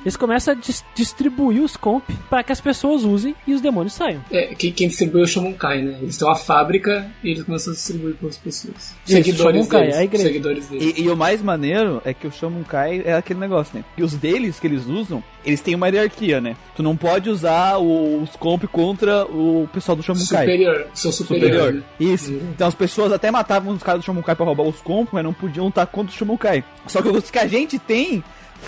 Eles 0.03 0.16
começam 0.16 0.53
a 0.53 0.56
dis- 0.56 0.84
distribuir 0.94 1.62
os 1.62 1.76
comp 1.76 2.03
para 2.30 2.44
que 2.44 2.52
as 2.52 2.62
pessoas 2.62 3.03
usem 3.03 3.36
e 3.48 3.53
os 3.53 3.62
demônios 3.62 3.94
saiam. 3.94 4.22
É, 4.32 4.53
que, 4.56 4.72
quem 4.72 4.88
distribui 4.88 5.22
é 5.22 5.24
o 5.24 5.28
Shamonkai, 5.28 5.82
né? 5.82 5.98
Eles 6.02 6.18
têm 6.18 6.28
uma 6.28 6.36
fábrica 6.36 7.10
e 7.24 7.32
eles 7.32 7.44
começam 7.44 7.72
a 7.72 7.76
distribuir 7.76 8.16
para 8.16 8.30
as 8.30 8.38
pessoas. 8.38 8.76
Isso, 8.76 8.94
seguidores 9.18 9.56
Shamonkai, 9.57 9.82
deles. 9.82 9.95
a 9.98 10.03
igreja. 10.03 10.24
Seguidores 10.26 10.68
deles. 10.68 10.98
E, 10.98 11.02
e 11.03 11.10
o 11.10 11.16
mais 11.18 11.41
maneiro 11.41 12.02
é 12.06 12.14
que 12.14 12.28
o 12.28 12.32
Shamunkai 12.32 13.02
é 13.06 13.14
aquele 13.16 13.40
negócio, 13.40 13.78
né? 13.78 13.84
Que 13.95 14.03
os 14.03 14.14
deles 14.14 14.60
que 14.60 14.68
eles 14.68 14.86
usam, 14.86 15.24
eles 15.45 15.62
têm 15.62 15.76
uma 15.76 15.88
hierarquia, 15.88 16.40
né? 16.41 16.56
Tu 16.76 16.84
não 16.84 16.95
pode 16.95 17.30
usar 17.30 17.78
os 17.78 18.30
comp 18.38 18.64
contra 18.66 19.26
o 19.26 19.68
pessoal 19.74 19.95
do 19.95 20.03
Shamunkai. 20.03 20.45
Superior, 20.45 20.88
seu 20.94 21.12
superior. 21.12 21.49
Superior. 21.52 21.74
né? 21.74 21.84
Isso. 21.99 22.32
Uhum. 22.32 22.49
Então 22.53 22.68
as 22.68 22.76
pessoas 22.76 23.12
até 23.12 23.30
matavam 23.32 23.74
os 23.74 23.84
caras 23.84 24.02
do 24.02 24.06
Shamunkai 24.06 24.36
pra 24.36 24.45
roubar 24.45 24.64
os 24.64 24.82
comp, 24.82 25.10
mas 25.12 25.24
não 25.24 25.34
podiam 25.34 25.68
estar 25.68 25.86
contra 25.88 26.14
o 26.14 26.18
Shamunkai. 26.18 26.64
Só 26.88 27.02
que 27.02 27.10
os 27.10 27.30
que 27.32 27.40
a 27.40 27.48
gente 27.48 27.78
tem, 27.80 28.24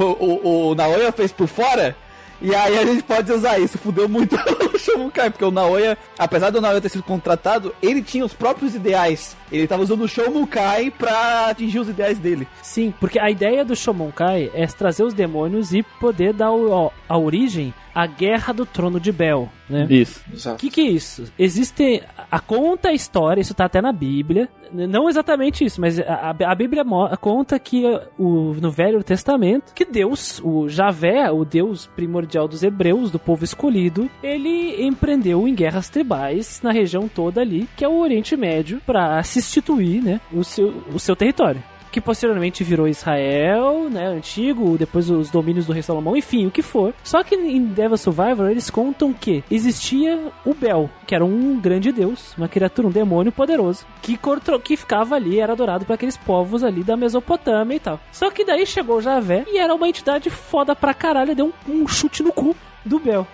o, 0.05 0.69
o 0.71 0.75
Naoya 0.75 1.11
fez 1.11 1.31
por 1.31 1.47
fora, 1.47 1.95
e 2.41 2.53
aí 2.53 2.77
a 2.77 2.85
gente 2.85 3.01
pode 3.03 3.31
usar 3.31 3.57
isso. 3.59 3.77
Fudeu 3.79 4.07
muito 4.07 4.35
o 4.73 4.77
Shamunkai, 4.77 5.29
porque 5.31 5.43
o 5.45 5.49
Naoya, 5.51 5.97
apesar 6.19 6.51
do 6.51 6.61
Naoya 6.61 6.79
ter 6.81 6.89
sido 6.89 7.01
contratado, 7.03 7.73
ele 7.81 8.01
tinha 8.01 8.23
os 8.23 8.33
próprios 8.33 8.75
ideais. 8.75 9.35
Ele 9.51 9.65
tava 9.67 9.81
usando 9.81 10.03
o 10.03 10.07
Shamunkai 10.07 10.91
pra 10.91 11.47
atingir 11.49 11.79
os 11.79 11.89
ideais 11.89 12.19
dele. 12.19 12.47
Sim, 12.61 12.93
porque 12.99 13.17
a 13.19 13.29
ideia 13.31 13.65
do 13.65 13.75
Shomonkai 13.75 14.51
é 14.53 14.67
trazer 14.67 15.03
os 15.03 15.13
demônios 15.15 15.73
e 15.73 15.81
poder 15.99 16.31
dar 16.33 16.51
o- 16.51 16.91
a 17.09 17.17
origem 17.17 17.73
à 17.97 18.05
Guerra 18.05 18.53
do 18.53 18.65
Trono 18.65 18.99
de 18.99 19.11
Bel, 19.11 19.49
né? 19.69 19.87
Isso. 19.89 20.21
O 20.53 20.55
que, 20.57 20.69
que 20.69 20.81
é 20.81 20.83
isso? 20.85 21.25
Existe. 21.37 22.03
A 22.31 22.39
conta 22.39 22.89
a 22.89 22.93
história, 22.93 23.41
isso 23.41 23.53
tá 23.53 23.65
até 23.65 23.81
na 23.81 23.91
Bíblia. 23.91 24.47
Não 24.71 25.07
exatamente 25.09 25.63
isso, 25.63 25.79
mas 25.81 25.97
a, 25.99 26.03
a- 26.37 26.51
a 26.51 26.55
Bíblia 26.55 26.83
conta 27.19 27.57
que 27.57 27.83
o, 28.19 28.53
no 28.61 28.69
Velho 28.69 29.01
Testamento, 29.03 29.73
que 29.73 29.85
Deus, 29.85 30.41
o 30.43 30.67
Javé, 30.67 31.31
o 31.31 31.43
Deus 31.45 31.87
primordial 31.95 32.47
dos 32.47 32.63
hebreus, 32.63 33.09
do 33.09 33.17
povo 33.17 33.43
escolhido, 33.45 34.09
ele 34.21 34.85
empreendeu 34.85 35.47
em 35.47 35.55
guerras 35.55 35.89
tribais 35.89 36.59
na 36.61 36.71
região 36.71 37.07
toda 37.07 37.39
ali, 37.41 37.67
que 37.77 37.83
é 37.85 37.87
o 37.87 37.99
Oriente 37.99 38.35
Médio, 38.35 38.81
para 38.85 39.23
substituir 39.23 40.01
né, 40.03 40.19
o, 40.33 40.43
seu, 40.43 40.83
o 40.93 40.99
seu 40.99 41.15
território 41.15 41.63
que 41.97 42.01
posteriormente 42.01 42.63
virou 42.63 42.87
Israel, 42.87 43.89
né, 43.89 44.05
antigo, 44.05 44.77
depois 44.77 45.09
os 45.09 45.31
domínios 45.31 45.65
do 45.65 45.73
rei 45.73 45.81
Salomão, 45.81 46.15
enfim, 46.15 46.45
o 46.45 46.51
que 46.51 46.61
for. 46.61 46.93
Só 47.03 47.23
que 47.23 47.33
em 47.33 47.65
Devil 47.65 47.97
Survivor 47.97 48.51
eles 48.51 48.69
contam 48.69 49.11
que 49.11 49.43
existia 49.49 50.31
o 50.45 50.53
Bel, 50.53 50.91
que 51.07 51.15
era 51.15 51.25
um 51.25 51.59
grande 51.59 51.91
deus, 51.91 52.37
uma 52.37 52.47
criatura, 52.47 52.87
um 52.87 52.91
demônio 52.91 53.31
poderoso, 53.31 53.83
que, 53.99 54.15
que 54.63 54.77
ficava 54.77 55.15
ali, 55.15 55.39
era 55.39 55.53
adorado 55.53 55.85
por 55.85 55.93
aqueles 55.93 56.15
povos 56.15 56.63
ali 56.63 56.83
da 56.83 56.95
Mesopotâmia 56.95 57.77
e 57.77 57.79
tal. 57.79 57.99
Só 58.11 58.29
que 58.29 58.45
daí 58.45 58.63
chegou 58.67 58.97
o 58.97 59.01
Javé 59.01 59.43
e 59.47 59.57
era 59.57 59.73
uma 59.73 59.89
entidade 59.89 60.29
foda 60.29 60.75
pra 60.75 60.93
caralho, 60.93 61.35
deu 61.35 61.51
um, 61.67 61.81
um 61.81 61.87
chute 61.87 62.21
no 62.21 62.31
cu 62.31 62.55
do 62.85 62.99
Bel. 62.99 63.25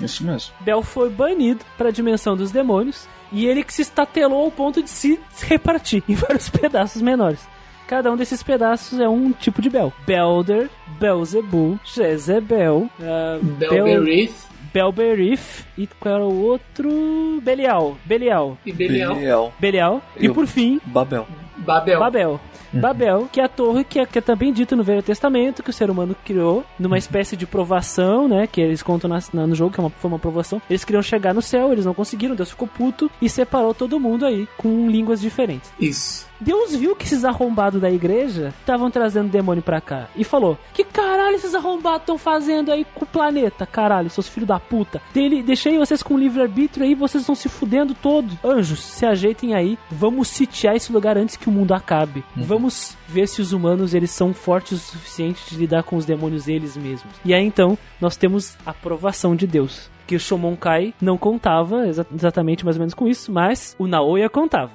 Isso 0.00 0.24
mesmo. 0.24 0.54
Bel 0.60 0.80
foi 0.80 1.10
banido 1.10 1.64
para 1.76 1.88
a 1.88 1.92
dimensão 1.92 2.36
dos 2.36 2.52
demônios 2.52 3.08
e 3.32 3.46
ele 3.46 3.64
que 3.64 3.74
se 3.74 3.82
estatelou 3.82 4.44
ao 4.44 4.50
ponto 4.52 4.80
de 4.80 4.88
se 4.88 5.18
repartir 5.42 6.04
em 6.08 6.14
vários 6.16 6.48
pedaços 6.48 7.02
menores. 7.02 7.55
Cada 7.88 8.10
um 8.12 8.16
desses 8.16 8.42
pedaços 8.42 8.98
é 9.00 9.08
um 9.08 9.32
tipo 9.32 9.62
de 9.62 9.70
Bel. 9.70 9.92
Belder, 10.06 10.68
Belzebul, 10.98 11.78
Jezebel, 11.84 12.88
uh, 13.00 13.44
Belberith 13.44 14.34
Belberith 14.72 15.64
e 15.78 15.86
qual 15.86 16.14
era 16.16 16.24
o 16.24 16.42
outro? 16.42 17.40
Belial. 17.42 17.96
Belial. 18.04 18.58
e 18.66 18.72
Belial. 18.72 19.14
Belial. 19.14 19.52
Belial. 19.58 20.02
E 20.18 20.28
por 20.28 20.46
fim, 20.46 20.80
Babel. 20.84 21.26
Babel. 21.56 21.98
Babel. 21.98 22.40
Babel, 22.72 23.28
que 23.32 23.40
é 23.40 23.44
a 23.44 23.48
torre 23.48 23.84
que 23.84 23.98
é, 23.98 24.04
que 24.04 24.18
é 24.18 24.20
também 24.20 24.52
dito 24.52 24.76
no 24.76 24.82
Velho 24.84 25.02
Testamento, 25.02 25.62
que 25.62 25.70
o 25.70 25.72
ser 25.72 25.88
humano 25.88 26.14
criou 26.26 26.62
numa 26.78 26.98
espécie 26.98 27.34
de 27.34 27.46
provação, 27.46 28.28
né? 28.28 28.46
Que 28.46 28.60
eles 28.60 28.82
contam 28.82 29.08
na- 29.08 29.20
na- 29.32 29.46
no 29.46 29.54
jogo, 29.54 29.72
que 29.72 29.80
é 29.80 29.82
uma, 29.82 29.88
foi 29.88 30.10
uma 30.10 30.18
provação. 30.18 30.60
Eles 30.68 30.84
queriam 30.84 31.00
chegar 31.00 31.32
no 31.32 31.40
céu, 31.40 31.72
eles 31.72 31.86
não 31.86 31.94
conseguiram, 31.94 32.34
Deus 32.34 32.50
ficou 32.50 32.68
puto 32.68 33.10
e 33.22 33.30
separou 33.30 33.72
todo 33.72 33.98
mundo 33.98 34.26
aí 34.26 34.46
com 34.58 34.90
línguas 34.90 35.22
diferentes. 35.22 35.72
Isso. 35.80 36.26
Deus 36.40 36.74
viu 36.74 36.94
que 36.94 37.04
esses 37.04 37.24
arrombados 37.24 37.80
da 37.80 37.90
igreja 37.90 38.52
estavam 38.60 38.90
trazendo 38.90 39.30
demônio 39.30 39.62
pra 39.62 39.80
cá 39.80 40.08
e 40.14 40.24
falou: 40.24 40.58
Que 40.72 40.84
caralho 40.84 41.36
esses 41.36 41.54
arrombados 41.54 42.02
estão 42.02 42.18
fazendo 42.18 42.70
aí 42.70 42.84
com 42.94 43.04
o 43.04 43.08
planeta, 43.08 43.66
caralho, 43.66 44.10
seus 44.10 44.28
filhos 44.28 44.48
da 44.48 44.60
puta? 44.60 45.00
Dele, 45.12 45.42
deixei 45.42 45.78
vocês 45.78 46.02
com 46.02 46.18
livre-arbítrio 46.18 46.84
aí, 46.84 46.94
vocês 46.94 47.22
estão 47.22 47.34
se 47.34 47.48
fudendo 47.48 47.94
todos. 47.94 48.32
Anjos, 48.44 48.80
se 48.80 49.06
ajeitem 49.06 49.54
aí, 49.54 49.78
vamos 49.90 50.28
sitiar 50.28 50.76
esse 50.76 50.92
lugar 50.92 51.16
antes 51.16 51.36
que 51.36 51.48
o 51.48 51.52
mundo 51.52 51.72
acabe. 51.72 52.24
Vamos 52.36 52.96
ver 53.08 53.28
se 53.28 53.40
os 53.40 53.52
humanos 53.52 53.94
eles 53.94 54.10
são 54.10 54.34
fortes 54.34 54.72
o 54.72 54.78
suficiente 54.78 55.50
de 55.50 55.56
lidar 55.56 55.82
com 55.82 55.96
os 55.96 56.04
demônios 56.04 56.48
eles 56.48 56.76
mesmos. 56.76 57.12
E 57.24 57.32
aí 57.32 57.44
então, 57.44 57.78
nós 58.00 58.16
temos 58.16 58.56
a 58.64 58.70
aprovação 58.70 59.34
de 59.34 59.46
Deus. 59.46 59.90
Que 60.06 60.14
o 60.16 60.20
Shomonkai 60.20 60.94
não 61.00 61.18
contava 61.18 61.88
exa- 61.88 62.06
exatamente 62.14 62.64
mais 62.64 62.76
ou 62.76 62.80
menos 62.80 62.94
com 62.94 63.08
isso, 63.08 63.32
mas 63.32 63.74
o 63.78 63.86
Naoya 63.88 64.28
contava. 64.30 64.70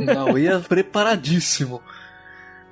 Não, 0.00 0.38
ia 0.38 0.60
preparadíssimo. 0.60 1.80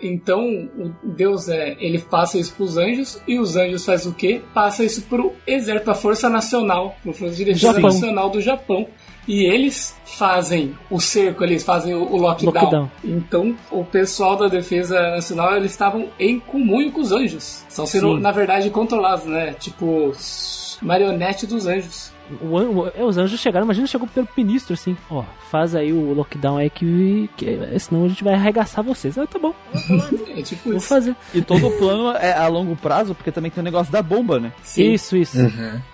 Então, 0.02 0.40
o 0.78 0.94
Deus 1.04 1.48
é, 1.50 1.76
ele 1.78 1.98
passa 1.98 2.38
isso 2.38 2.54
pros 2.54 2.78
anjos 2.78 3.20
e 3.28 3.38
os 3.38 3.54
anjos 3.54 3.84
fazem 3.84 4.10
o 4.10 4.14
quê? 4.14 4.40
Passa 4.54 4.82
isso 4.82 5.02
pro 5.02 5.34
exército, 5.46 5.84
pra 5.84 5.94
Força 5.94 6.30
Nacional, 6.30 6.96
pro 7.02 7.12
Força 7.12 7.34
de 7.34 7.44
Defesa 7.44 7.66
Japão. 7.74 7.82
Nacional 7.82 8.30
do 8.30 8.40
Japão. 8.40 8.86
E 9.28 9.44
eles 9.44 9.94
fazem 10.06 10.74
o 10.90 10.98
cerco, 10.98 11.44
eles 11.44 11.62
fazem 11.62 11.94
o 11.94 12.02
o 12.10 12.16
lockdown. 12.16 12.54
Lockdown. 12.54 12.90
Então, 13.04 13.54
o 13.70 13.84
pessoal 13.84 14.36
da 14.36 14.48
Defesa 14.48 14.98
Nacional, 15.10 15.54
eles 15.56 15.70
estavam 15.70 16.08
em 16.18 16.40
comunhão 16.40 16.90
com 16.90 17.02
os 17.02 17.12
anjos. 17.12 17.62
São 17.68 17.84
sendo, 17.84 18.14
Sim. 18.16 18.20
na 18.20 18.32
verdade, 18.32 18.70
controlados, 18.70 19.26
né? 19.26 19.52
Tipo, 19.58 20.12
marionete 20.82 21.46
dos 21.46 21.66
anjos. 21.66 22.12
o 22.40 22.46
o- 22.56 22.88
é, 22.96 23.04
os 23.04 23.18
anjos 23.18 23.40
chegaram, 23.40 23.64
imagina 23.66 23.86
chegou 23.86 24.06
pelo 24.06 24.28
ministro 24.36 24.74
assim, 24.74 24.96
ó, 25.10 25.24
faz 25.50 25.74
aí 25.74 25.92
o 25.92 26.12
lockdown 26.14 26.58
aí 26.58 26.70
que, 26.70 27.28
que 27.36 27.58
senão 27.80 28.04
a 28.04 28.08
gente 28.08 28.22
vai 28.22 28.34
arregaçar 28.34 28.84
vocês. 28.84 29.18
Ah, 29.18 29.26
tá 29.26 29.38
bom, 29.38 29.52
É 30.36 30.42
tipo 30.42 30.68
vou 30.68 30.76
isso. 30.78 30.86
fazer. 30.86 31.16
E 31.34 31.42
todo 31.42 31.66
o 31.66 31.70
plano 31.72 32.10
é 32.16 32.32
a 32.32 32.46
longo 32.46 32.76
prazo, 32.76 33.14
porque 33.14 33.32
também 33.32 33.50
tem 33.50 33.60
o 33.60 33.64
negócio 33.64 33.92
da 33.92 34.00
bomba, 34.00 34.38
né? 34.38 34.52
Sim, 34.62 34.92
Isso, 34.92 35.16
isso. 35.16 35.38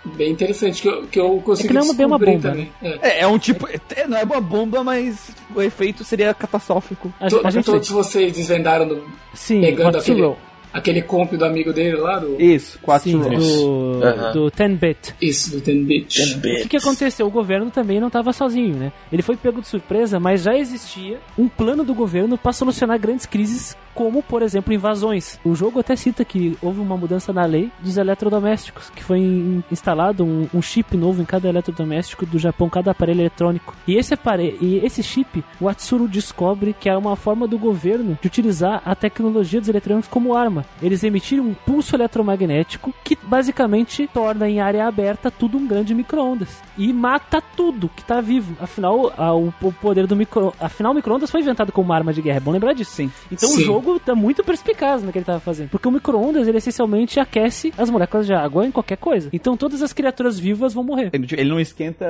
bem 0.05 0.31
interessante 0.33 0.83
que 0.83 0.89
eu, 0.89 1.07
que 1.07 1.19
eu 1.19 1.41
consegui 1.45 1.69
É 1.69 1.69
que 1.69 1.75
não 1.75 1.81
é 2.05 2.07
uma- 2.07 2.19
bomba, 2.19 2.49
também. 2.51 2.73
É. 2.83 2.99
É, 3.03 3.21
é 3.23 3.27
um 3.27 3.39
tipo. 3.39 3.67
é, 3.97 4.07
não 4.07 4.17
é 4.19 4.25
uma 4.25 4.41
bomba, 4.41 4.85
mas 4.85 5.31
o 5.55 5.63
efeito 5.63 6.05
seria 6.05 6.33
catastrófico. 6.35 7.13
A, 7.19 7.29
To- 7.29 7.41
a 7.47 7.51
gente, 7.51 7.65
Todos 7.65 7.89
vocês 7.89 8.33
desvendaram 8.33 8.87
do, 8.87 9.03
sim, 9.33 9.61
pegando 9.63 9.97
aquele, 9.99 10.35
aquele 10.79 11.03
comp 11.03 11.33
do 11.33 11.45
amigo 11.45 11.73
dele 11.73 11.97
lá, 11.97 12.19
do, 12.19 12.41
Isso, 12.41 12.79
4 12.83 13.11
Sim, 13.11 13.17
rolls. 13.19 13.63
do, 13.63 14.01
Aham. 14.05 14.33
do 14.33 14.51
10-bit. 14.51 15.15
isso, 15.21 15.51
do 15.53 15.63
10-bit. 15.63 16.21
O 16.21 16.63
que, 16.63 16.69
que 16.69 16.77
aconteceu? 16.77 17.27
O 17.27 17.31
governo 17.31 17.71
também 17.71 17.99
não 18.01 18.09
estava 18.09 18.33
sozinho, 18.33 18.75
né? 18.77 18.93
Ele 19.11 19.23
foi 19.23 19.37
pego 19.37 19.61
de 19.61 19.69
surpresa, 19.69 20.21
mas 20.21 20.43
já 20.43 20.57
existia 20.57 21.19
um 21.39 21.49
plano 21.49 21.85
do 21.85 21.95
governo 21.95 22.37
para 22.37 22.53
solucionar 22.53 22.99
grandes 22.99 23.25
crises, 23.27 23.77
como, 23.95 24.23
por 24.23 24.43
exemplo, 24.43 24.75
invasões. 24.75 25.39
O 25.43 25.55
jogo 25.55 25.81
até 25.81 25.97
cita 25.97 26.23
que 26.25 26.57
houve 26.61 26.81
uma 26.81 26.97
mudança 26.99 27.33
na 27.33 27.47
lei 27.47 27.71
dos 27.81 27.97
eletrodomésticos, 27.97 28.91
que 28.91 29.03
foi 29.03 29.19
in- 29.19 29.63
instalado 29.73 30.23
um, 30.25 30.47
um 30.53 30.61
chip 30.61 30.95
novo 30.97 31.23
em 31.23 31.25
cada 31.25 31.49
eletrodoméstico 31.49 32.27
do 32.27 32.39
Japão, 32.39 32.69
cada 32.69 32.91
aparelho 32.91 33.21
eletrônico. 33.23 33.75
E 33.87 33.97
esse 33.97 34.13
aparelho, 34.13 34.59
e 34.61 34.85
esse 34.85 35.03
chip, 35.03 35.43
o 35.59 35.69
Atsuru 35.69 36.07
descobre 36.07 36.75
que 36.79 36.89
é 36.91 36.97
uma 36.97 37.17
forma 37.17 37.49
do 37.49 37.59
governo 37.59 38.19
de 38.21 38.27
utilizar 38.27 38.83
a 38.85 38.95
tecnologia 38.95 39.61
dos 39.61 39.69
eletrônicos 39.71 40.09
como 40.11 40.35
arma. 40.35 40.66
Eles 40.83 41.03
emitirem 41.05 41.43
um 41.45 41.55
pulso 41.55 41.97
eletromagnético 41.97 42.93
que 43.05 43.17
basicamente 43.23 44.09
torna 44.13 44.49
em 44.49 44.61
área 44.61 44.87
aberta 44.87 45.31
tudo 45.31 45.57
um 45.59 45.67
grande 45.67 45.95
micro-ondas 45.95 46.63
e 46.77 46.93
mata 46.93 47.41
tudo 47.57 47.89
que 47.95 48.05
tá 48.05 48.21
vivo. 48.21 48.57
Afinal, 48.61 49.13
a- 49.17 49.35
o, 49.35 49.53
o 49.63 49.73
poder 49.73 50.07
do 50.07 50.15
micro, 50.17 50.53
afinal 50.61 50.93
o 50.93 50.95
micro-ondas 50.95 51.31
foi 51.31 51.41
inventado 51.41 51.73
como 51.73 51.87
uma 51.89 51.95
arma 51.95 52.13
de 52.13 52.21
guerra, 52.21 52.37
é 52.39 52.41
bom 52.41 52.51
lembrar 52.51 52.73
disso. 52.75 52.91
Sim. 52.93 53.11
Então 53.33 53.49
o 53.49 53.53
Sim. 53.53 53.65
jogo 53.65 53.99
tá 53.99 54.15
muito 54.15 54.45
perspicaz 54.45 55.03
no 55.03 55.13
que 55.13 55.19
ele 55.19 55.25
tava 55.25 55.41
fazendo, 55.41 55.69
porque 55.71 55.89
o 55.89 55.91
micro-ondas 55.91 56.47
ele 56.47 56.59
essencialmente 56.59 57.19
aquece 57.21 57.73
as 57.79 57.89
moléculas 57.91 58.27
de 58.27 58.35
água 58.35 58.67
em 58.67 58.71
qualquer 58.71 58.97
coisa. 58.99 59.29
Então 59.33 59.57
todas 59.57 59.83
as 59.83 59.93
criaturas 59.93 60.39
vivas 60.39 60.75
vão 60.75 60.85
morrer. 60.85 61.11
Ele, 61.13 61.27
ele 61.33 61.49
não 61.51 61.61
esquenta 61.61 62.05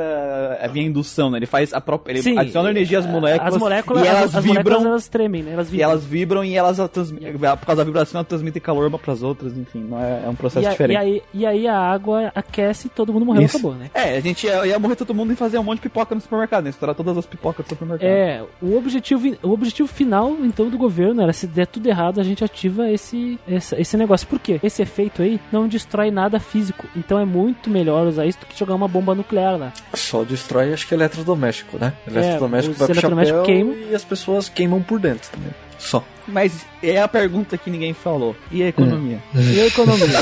a 0.60 0.66
via 0.66 0.82
indução, 0.82 1.30
né? 1.30 1.38
Ele 1.38 1.46
faz 1.46 1.72
a 1.72 1.80
própria. 1.80 2.12
Ele 2.12 2.22
Sim, 2.22 2.38
adiciona 2.38 2.70
energia 2.70 2.98
às 2.98 3.06
moléculas. 3.06 3.54
As 3.54 3.60
moléculas, 3.60 4.04
e 4.04 4.06
elas 4.08 4.22
as, 4.24 4.34
as 4.36 4.44
vibram. 4.44 4.62
moléculas 4.64 4.86
elas 4.86 5.08
tremem, 5.08 5.42
né? 5.42 5.52
Elas 5.52 5.68
E 5.68 5.70
vibram. 5.72 5.90
elas 5.90 6.04
vibram 6.04 6.44
e 6.44 6.54
elas 6.54 6.76
transmitem. 6.90 7.32
Por 7.32 7.66
causa 7.66 7.76
da 7.76 7.84
vibração, 7.84 8.18
elas 8.18 8.28
transmitem 8.36 8.60
calor 8.62 8.86
uma 8.86 8.98
pras 8.98 9.22
outras, 9.22 9.56
enfim, 9.56 9.80
não 9.88 10.00
é, 10.02 10.22
é 10.24 10.28
um 10.28 10.34
processo 10.34 10.64
E, 10.64 10.68
a- 10.68 10.70
diferente. 10.70 10.94
e 10.96 10.98
aí, 10.98 11.22
e 11.34 11.46
aí 11.46 11.68
a 11.68 11.76
água 11.78 12.30
aquece 12.34 12.86
e 12.86 12.90
todo 12.90 13.12
mundo 13.12 13.26
morreu, 13.26 13.42
Isso. 13.42 13.56
acabou, 13.56 13.74
né? 13.74 13.90
É, 13.94 14.16
a 14.16 14.20
gente 14.20 14.46
ia, 14.46 14.66
ia 14.66 14.78
morrer 14.78 14.96
todo 14.96 15.14
mundo 15.14 15.32
e 15.32 15.36
fazer 15.36 15.58
um 15.58 15.62
monte 15.62 15.76
de 15.78 15.82
pipoca 15.82 16.14
no 16.14 16.20
supermercado, 16.20 16.64
né? 16.64 16.70
Estourar 16.70 16.94
todas 16.94 17.16
as 17.16 17.26
pipocas 17.26 17.64
do 17.64 17.68
supermercado. 17.70 18.06
É, 18.06 18.42
o 18.62 18.76
objetivo, 18.76 19.36
o 19.42 19.50
objetivo 19.50 19.88
final, 19.88 20.32
então, 20.42 20.68
do 20.68 20.78
governo 20.78 21.22
era 21.22 21.32
se 21.32 21.46
der 21.46 21.66
tudo 21.66 21.86
errado, 21.88 22.20
a 22.20 22.24
gente 22.24 22.44
ativa 22.44 22.90
esse, 22.90 23.38
esse, 23.48 23.74
esse 23.76 23.96
negócio. 23.96 24.26
Por 24.26 24.38
quê? 24.38 24.60
Esse 24.62 24.82
efeito 24.82 25.22
aí 25.22 25.40
não 25.50 25.66
destrói 25.68 26.10
nada 26.10 26.38
físico. 26.38 26.86
Então 26.96 27.18
é 27.18 27.24
muito 27.24 27.70
melhor 27.70 28.06
usar 28.06 28.26
isso 28.26 28.38
do 28.40 28.46
que 28.46 28.58
jogar 28.58 28.74
uma 28.74 28.88
bomba 28.88 29.14
nuclear 29.14 29.56
lá. 29.58 29.72
Só 29.94 30.22
destrói, 30.24 30.72
acho 30.72 30.86
que 30.86 30.94
eletrodoméstico, 30.94 31.78
né? 31.78 31.92
Eletrodoméstico 32.06 32.72
os 32.72 32.78
vai 32.78 32.88
pro 32.88 33.00
chapéu 33.00 33.42
queimam. 33.42 33.74
e 33.90 33.94
as 33.94 34.04
pessoas 34.04 34.48
queimam 34.48 34.82
por 34.82 34.98
dentro 34.98 35.30
também. 35.30 35.50
Só. 35.78 36.02
Mas 36.28 36.66
é 36.82 37.00
a 37.00 37.08
pergunta 37.08 37.56
que 37.56 37.70
ninguém 37.70 37.94
falou. 37.94 38.36
E 38.50 38.62
a 38.62 38.68
economia? 38.68 39.22
E 39.34 39.60
a 39.60 39.66
economia? 39.66 40.18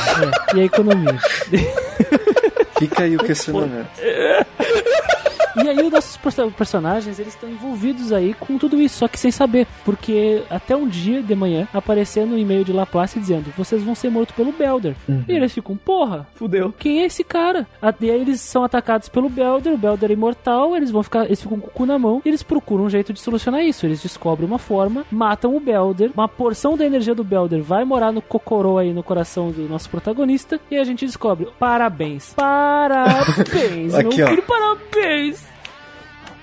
é, 0.52 0.56
e 0.56 0.60
a 0.60 0.64
economia? 0.64 1.18
Fica 2.78 3.04
aí 3.04 3.16
o 3.16 3.20
questionamento. 3.20 3.88
E 5.56 5.68
aí 5.68 5.82
os 5.82 5.92
nossos 5.92 6.16
perso- 6.16 6.50
personagens, 6.50 7.18
eles 7.18 7.34
estão 7.34 7.48
envolvidos 7.48 8.12
aí 8.12 8.34
com 8.34 8.58
tudo 8.58 8.80
isso, 8.80 8.98
só 8.98 9.08
que 9.08 9.18
sem 9.18 9.30
saber. 9.30 9.66
Porque 9.84 10.42
até 10.50 10.74
um 10.76 10.86
dia 10.88 11.22
de 11.22 11.34
manhã, 11.34 11.68
aparecendo 11.72 12.30
no 12.30 12.38
e-mail 12.38 12.64
de 12.64 12.72
Laplace 12.72 13.18
dizendo, 13.20 13.52
vocês 13.56 13.82
vão 13.82 13.94
ser 13.94 14.10
mortos 14.10 14.34
pelo 14.34 14.52
Belder. 14.52 14.94
E 15.28 15.32
eles 15.32 15.52
ficam, 15.52 15.76
porra, 15.76 16.26
Fudeu. 16.34 16.72
quem 16.78 17.00
é 17.02 17.06
esse 17.06 17.22
cara? 17.22 17.66
Até 17.80 18.10
aí 18.10 18.20
eles 18.20 18.40
são 18.40 18.64
atacados 18.64 19.08
pelo 19.08 19.28
Belder, 19.28 19.72
o 19.74 19.78
Belder 19.78 20.10
é 20.10 20.12
imortal, 20.14 20.76
eles 20.76 20.90
vão 20.90 21.02
ficar, 21.02 21.26
eles 21.26 21.40
ficam 21.40 21.58
com 21.60 21.68
o 21.68 21.70
cu 21.70 21.86
na 21.86 21.98
mão, 21.98 22.20
e 22.24 22.28
eles 22.28 22.42
procuram 22.42 22.84
um 22.84 22.90
jeito 22.90 23.12
de 23.12 23.20
solucionar 23.20 23.62
isso. 23.64 23.86
Eles 23.86 24.02
descobrem 24.02 24.46
uma 24.48 24.58
forma, 24.58 25.04
matam 25.10 25.54
o 25.56 25.60
Belder, 25.60 26.10
uma 26.14 26.28
porção 26.28 26.76
da 26.76 26.84
energia 26.84 27.14
do 27.14 27.22
Belder 27.24 27.62
vai 27.62 27.84
morar 27.84 28.12
no 28.12 28.20
cocorô 28.22 28.78
aí 28.78 28.92
no 28.92 29.02
coração 29.02 29.50
do 29.50 29.68
nosso 29.68 29.88
protagonista, 29.88 30.58
e 30.70 30.76
a 30.76 30.84
gente 30.84 31.04
descobre, 31.06 31.48
parabéns, 31.58 32.34
parabéns, 32.34 33.94
Aqui, 33.94 34.16
meu 34.16 34.26
ó. 34.26 34.30
filho, 34.30 34.42
parabéns, 34.42 35.43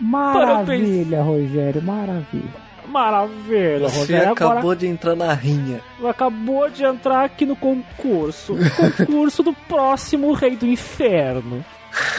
Maravilha, 0.01 1.21
Rogério, 1.21 1.81
maravilha. 1.81 2.71
maravilha, 2.87 3.87
Você 3.87 3.99
Rogério, 3.99 4.31
acabou 4.31 4.57
agora 4.57 4.75
de 4.77 4.87
entrar 4.87 5.15
na 5.15 5.33
rinha. 5.33 5.79
acabou 6.07 6.69
de 6.69 6.83
entrar 6.83 7.23
aqui 7.25 7.45
no 7.45 7.55
concurso, 7.55 8.55
concurso 8.97 9.43
do 9.43 9.53
próximo 9.53 10.33
Rei 10.33 10.55
do 10.55 10.65
Inferno. 10.65 11.63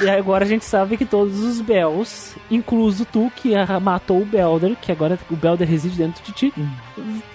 E 0.02 0.08
agora 0.08 0.44
a 0.44 0.48
gente 0.48 0.64
sabe 0.66 0.96
que 0.98 1.04
todos 1.06 1.40
os 1.40 1.60
Bells, 1.60 2.36
incluso 2.50 3.06
tu 3.06 3.32
que 3.34 3.52
matou 3.80 4.20
o 4.20 4.24
Belder, 4.26 4.76
que 4.80 4.92
agora 4.92 5.18
o 5.30 5.36
Belder 5.36 5.66
reside 5.66 5.96
dentro 5.96 6.22
de 6.22 6.32
ti, 6.32 6.52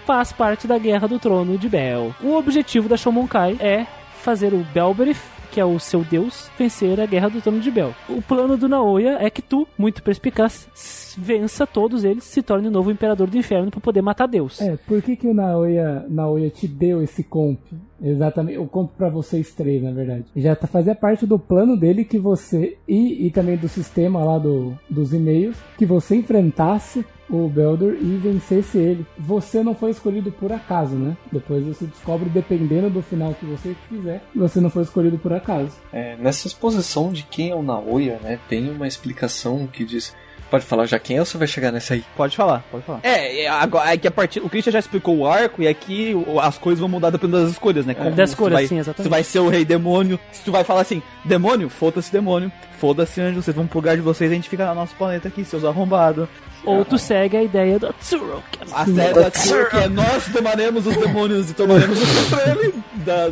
faz 0.05 0.31
parte 0.31 0.67
da 0.67 0.77
Guerra 0.77 1.07
do 1.07 1.17
Trono 1.17 1.57
de 1.57 1.67
Bel. 1.67 2.13
O 2.21 2.35
objetivo 2.35 2.87
da 2.87 2.95
Shomonkai 2.95 3.57
é 3.59 3.87
fazer 4.21 4.53
o 4.53 4.59
Belberith, 4.71 5.17
que 5.51 5.59
é 5.59 5.65
o 5.65 5.79
seu 5.79 6.03
deus, 6.03 6.49
vencer 6.57 6.99
a 6.99 7.05
Guerra 7.05 7.29
do 7.29 7.41
Trono 7.41 7.59
de 7.59 7.71
Bel. 7.71 7.93
O 8.09 8.21
plano 8.21 8.57
do 8.57 8.67
Naoya 8.67 9.17
é 9.19 9.29
que 9.29 9.41
tu, 9.41 9.67
muito 9.77 10.03
perspicaz, 10.03 11.15
vença 11.17 11.65
todos 11.65 12.03
eles, 12.03 12.23
se 12.23 12.41
torne 12.41 12.67
o 12.67 12.71
novo 12.71 12.91
Imperador 12.91 13.27
do 13.27 13.37
Inferno 13.37 13.71
para 13.71 13.79
poder 13.79 14.01
matar 14.01 14.27
Deus. 14.27 14.61
É, 14.61 14.77
por 14.77 15.01
que, 15.01 15.15
que 15.15 15.27
o 15.27 15.33
Naoya, 15.33 16.05
Naoya 16.09 16.49
te 16.49 16.67
deu 16.67 17.01
esse 17.01 17.23
comp? 17.23 17.59
Exatamente, 18.01 18.59
o 18.59 18.67
comp 18.67 18.91
pra 18.95 19.09
vocês 19.09 19.53
três, 19.53 19.81
na 19.81 19.91
verdade. 19.91 20.25
Já 20.35 20.55
tá, 20.55 20.67
fazia 20.67 20.93
parte 20.93 21.25
do 21.25 21.39
plano 21.39 21.75
dele 21.75 22.05
que 22.05 22.19
você, 22.19 22.77
e, 22.87 23.25
e 23.25 23.31
também 23.31 23.57
do 23.57 23.67
sistema 23.67 24.23
lá 24.23 24.37
do, 24.37 24.77
dos 24.89 25.13
e-mails, 25.13 25.57
que 25.77 25.85
você 25.85 26.15
enfrentasse 26.15 27.05
o 27.29 27.47
Belder 27.47 27.97
e 28.01 28.17
vencesse 28.17 28.77
ele. 28.77 29.05
Você 29.17 29.63
não 29.63 29.75
foi 29.75 29.91
escolhido 29.91 30.31
por 30.31 30.51
acaso, 30.51 30.95
né? 30.95 31.17
Depois 31.31 31.63
você 31.63 31.85
descobre, 31.85 32.29
dependendo 32.29 32.89
do 32.89 33.01
final 33.01 33.33
que 33.33 33.45
você 33.45 33.75
fizer, 33.89 34.23
você 34.35 34.59
não 34.59 34.69
foi 34.69 34.83
escolhido 34.83 35.17
por 35.17 35.33
acaso. 35.33 35.71
É, 35.91 36.15
nessa 36.17 36.47
exposição 36.47 37.11
de 37.11 37.23
quem 37.23 37.51
é 37.51 37.55
o 37.55 37.63
Naoya, 37.63 38.19
né, 38.21 38.39
tem 38.47 38.69
uma 38.69 38.87
explicação 38.87 39.67
que 39.67 39.83
diz. 39.83 40.15
Pode 40.49 40.65
falar 40.65 40.85
já 40.85 40.97
quem 40.97 41.17
é 41.17 41.19
ou 41.19 41.25
você 41.25 41.37
vai 41.37 41.47
chegar 41.47 41.71
nessa 41.71 41.93
aí? 41.93 42.03
Pode 42.15 42.35
falar, 42.35 42.63
pode 42.71 42.83
falar. 42.85 42.99
É, 43.03 43.41
é, 43.43 43.47
agora, 43.49 43.93
é 43.93 43.97
que 43.97 44.07
a 44.07 44.11
partir. 44.11 44.39
O 44.39 44.49
Christian 44.49 44.71
já 44.71 44.79
explicou 44.79 45.17
o 45.17 45.27
arco 45.27 45.61
e 45.61 45.67
aqui 45.67 46.13
o- 46.27 46.39
as 46.39 46.57
coisas 46.57 46.79
vão 46.79 46.87
mudar 46.89 47.09
dependendo 47.09 47.43
das 47.43 47.51
escolhas, 47.51 47.85
né? 47.85 47.93
Como 47.93 48.11
Das 48.11 48.29
se 48.29 48.33
escolhas, 48.35 48.53
vai, 48.53 48.67
sim, 48.67 48.79
exatamente. 48.79 49.03
Se 49.03 49.09
vai 49.09 49.23
ser 49.23 49.39
o 49.39 49.49
rei 49.49 49.65
demônio, 49.65 50.19
se 50.31 50.41
tu 50.43 50.51
vai 50.51 50.63
falar 50.63 50.81
assim, 50.81 51.01
demônio, 51.25 51.69
foda-se 51.69 52.11
demônio, 52.11 52.51
foda-se 52.79 53.19
anjo, 53.19 53.41
vocês 53.41 53.55
vão 53.55 53.67
pro 53.67 53.79
lugar 53.79 53.95
de 53.95 54.01
vocês 54.01 54.29
e 54.31 54.33
a 54.33 54.35
gente 54.37 54.49
fica 54.49 54.65
no 54.67 54.75
nosso 54.75 54.95
planeta 54.95 55.27
aqui, 55.27 55.43
seus 55.43 55.65
arrombados. 55.65 56.27
Ou 56.65 56.83
tu 56.83 56.97
segue 56.97 57.37
a 57.37 57.43
ideia 57.43 57.79
do 57.79 57.93
Tsuro, 57.93 58.43
que 58.51 58.59
é 58.61 58.65
A 58.73 58.85
série 58.85 59.13
da 59.13 59.31
Tsur, 59.31 59.69
que 59.69 59.77
é 59.77 59.87
nós 59.87 60.25
tomaremos 60.33 60.85
os 60.87 60.97
demônios 60.97 61.49
e 61.51 61.53
tomaremos 61.53 61.97
o 62.01 62.05
controle 62.29 62.73
da. 63.05 63.29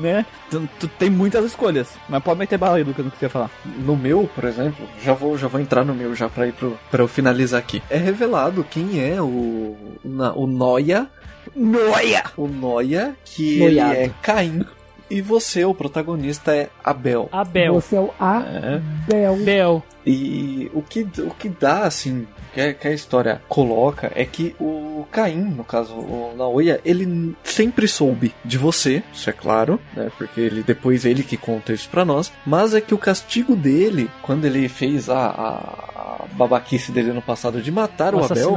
né? 0.00 0.24
Tu, 0.48 0.68
tu 0.80 0.88
tem 0.88 1.10
muitas 1.10 1.44
escolhas. 1.44 1.88
Mas 2.08 2.22
pode 2.22 2.38
meter 2.38 2.56
bala 2.56 2.76
aí, 2.76 2.84
Lucas, 2.84 3.04
no 3.04 3.10
que 3.10 3.18
você 3.18 3.26
ia 3.26 3.30
falar. 3.30 3.50
No 3.64 3.94
meu, 3.96 4.30
por 4.34 4.44
exemplo, 4.44 4.86
já 5.04 5.12
vou, 5.12 5.36
já 5.36 5.48
vou 5.48 5.60
entrar 5.60 5.84
no 5.84 5.92
meu 5.94 6.14
já 6.14 6.28
pra 6.28 6.46
ir 6.46 6.52
pro, 6.58 6.78
pra 6.90 7.02
eu 7.02 7.08
finalizar 7.08 7.58
aqui. 7.60 7.82
É 7.90 7.96
revelado 7.96 8.64
quem 8.68 9.00
é 9.00 9.20
o, 9.20 9.76
na- 10.04 10.32
o 10.32 10.46
Noia. 10.46 11.06
Noia! 11.54 12.24
O 12.36 12.46
Noia, 12.46 13.14
que 13.24 13.58
Noiado. 13.58 13.94
ele 13.94 14.04
é 14.06 14.10
Caim. 14.22 14.64
E 15.10 15.22
você, 15.22 15.64
o 15.64 15.72
protagonista, 15.72 16.54
é 16.54 16.68
Abel. 16.84 17.30
Abel. 17.32 17.74
Você 17.74 17.96
é 17.96 18.00
o 18.00 18.10
É. 18.20 18.74
Abel. 19.08 19.36
Bel. 19.36 19.82
E 20.04 20.70
o 20.74 20.82
que, 20.82 21.00
o 21.20 21.30
que 21.30 21.48
dá, 21.48 21.84
assim, 21.84 22.26
que 22.54 22.60
a, 22.60 22.74
que 22.74 22.88
a 22.88 22.92
história 22.92 23.40
coloca 23.48 24.12
é 24.14 24.24
que 24.26 24.54
o 24.60 25.06
Caim, 25.10 25.36
no 25.40 25.64
caso 25.64 25.94
o 25.94 26.34
Naoya, 26.36 26.78
ele 26.84 27.34
sempre 27.42 27.88
soube 27.88 28.34
de 28.44 28.58
você, 28.58 29.02
isso 29.12 29.28
é 29.30 29.32
claro, 29.32 29.80
né? 29.96 30.10
Porque 30.18 30.40
ele 30.42 30.62
depois 30.62 31.04
ele 31.06 31.22
que 31.22 31.36
conta 31.38 31.72
isso 31.72 31.88
pra 31.88 32.04
nós. 32.04 32.30
Mas 32.46 32.74
é 32.74 32.80
que 32.80 32.94
o 32.94 32.98
castigo 32.98 33.56
dele, 33.56 34.10
quando 34.22 34.44
ele 34.44 34.68
fez 34.68 35.08
a, 35.08 35.26
a 35.26 35.97
babaquice 36.32 36.90
dele 36.92 37.12
no 37.12 37.22
passado 37.22 37.60
de 37.60 37.70
matar 37.70 38.14
o, 38.14 38.18
O 38.18 38.24
Abel, 38.24 38.50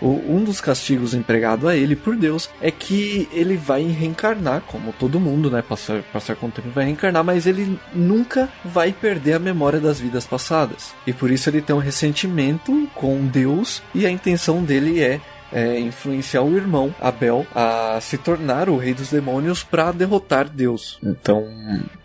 o- 0.00 0.24
um 0.36 0.44
dos 0.44 0.60
castigos 0.60 1.14
empregado 1.14 1.68
a 1.68 1.76
ele 1.76 1.96
por 1.96 2.16
Deus 2.16 2.48
é 2.60 2.70
que 2.70 3.28
ele 3.32 3.56
vai 3.56 3.82
reencarnar, 3.84 4.62
como 4.66 4.92
todo 4.92 5.18
mundo, 5.20 5.50
né? 5.50 5.62
Passar, 5.62 6.02
passar 6.12 6.36
com 6.36 6.46
o 6.46 6.50
tempo 6.50 6.68
vai 6.70 6.84
reencarnar, 6.84 7.24
mas 7.24 7.46
ele 7.46 7.78
nunca 7.94 8.48
vai 8.64 8.92
perder 8.92 9.34
a 9.34 9.38
memória 9.38 9.80
das 9.80 10.00
vidas 10.00 10.26
passadas. 10.26 10.94
E 11.06 11.12
por 11.12 11.30
isso 11.30 11.48
ele 11.48 11.62
tem 11.62 11.74
um 11.74 11.80
ressentimento 11.80 12.88
com 12.94 13.26
Deus 13.26 13.82
e 13.94 14.06
a 14.06 14.10
intenção 14.10 14.62
dele 14.62 15.00
é 15.02 15.20
é, 15.52 15.78
influenciar 15.80 16.42
o 16.42 16.56
irmão, 16.56 16.94
Abel, 17.00 17.46
a 17.54 17.98
se 18.00 18.18
tornar 18.18 18.68
o 18.68 18.76
rei 18.76 18.94
dos 18.94 19.10
demônios 19.10 19.62
para 19.62 19.92
derrotar 19.92 20.48
Deus. 20.48 20.98
Então, 21.02 21.46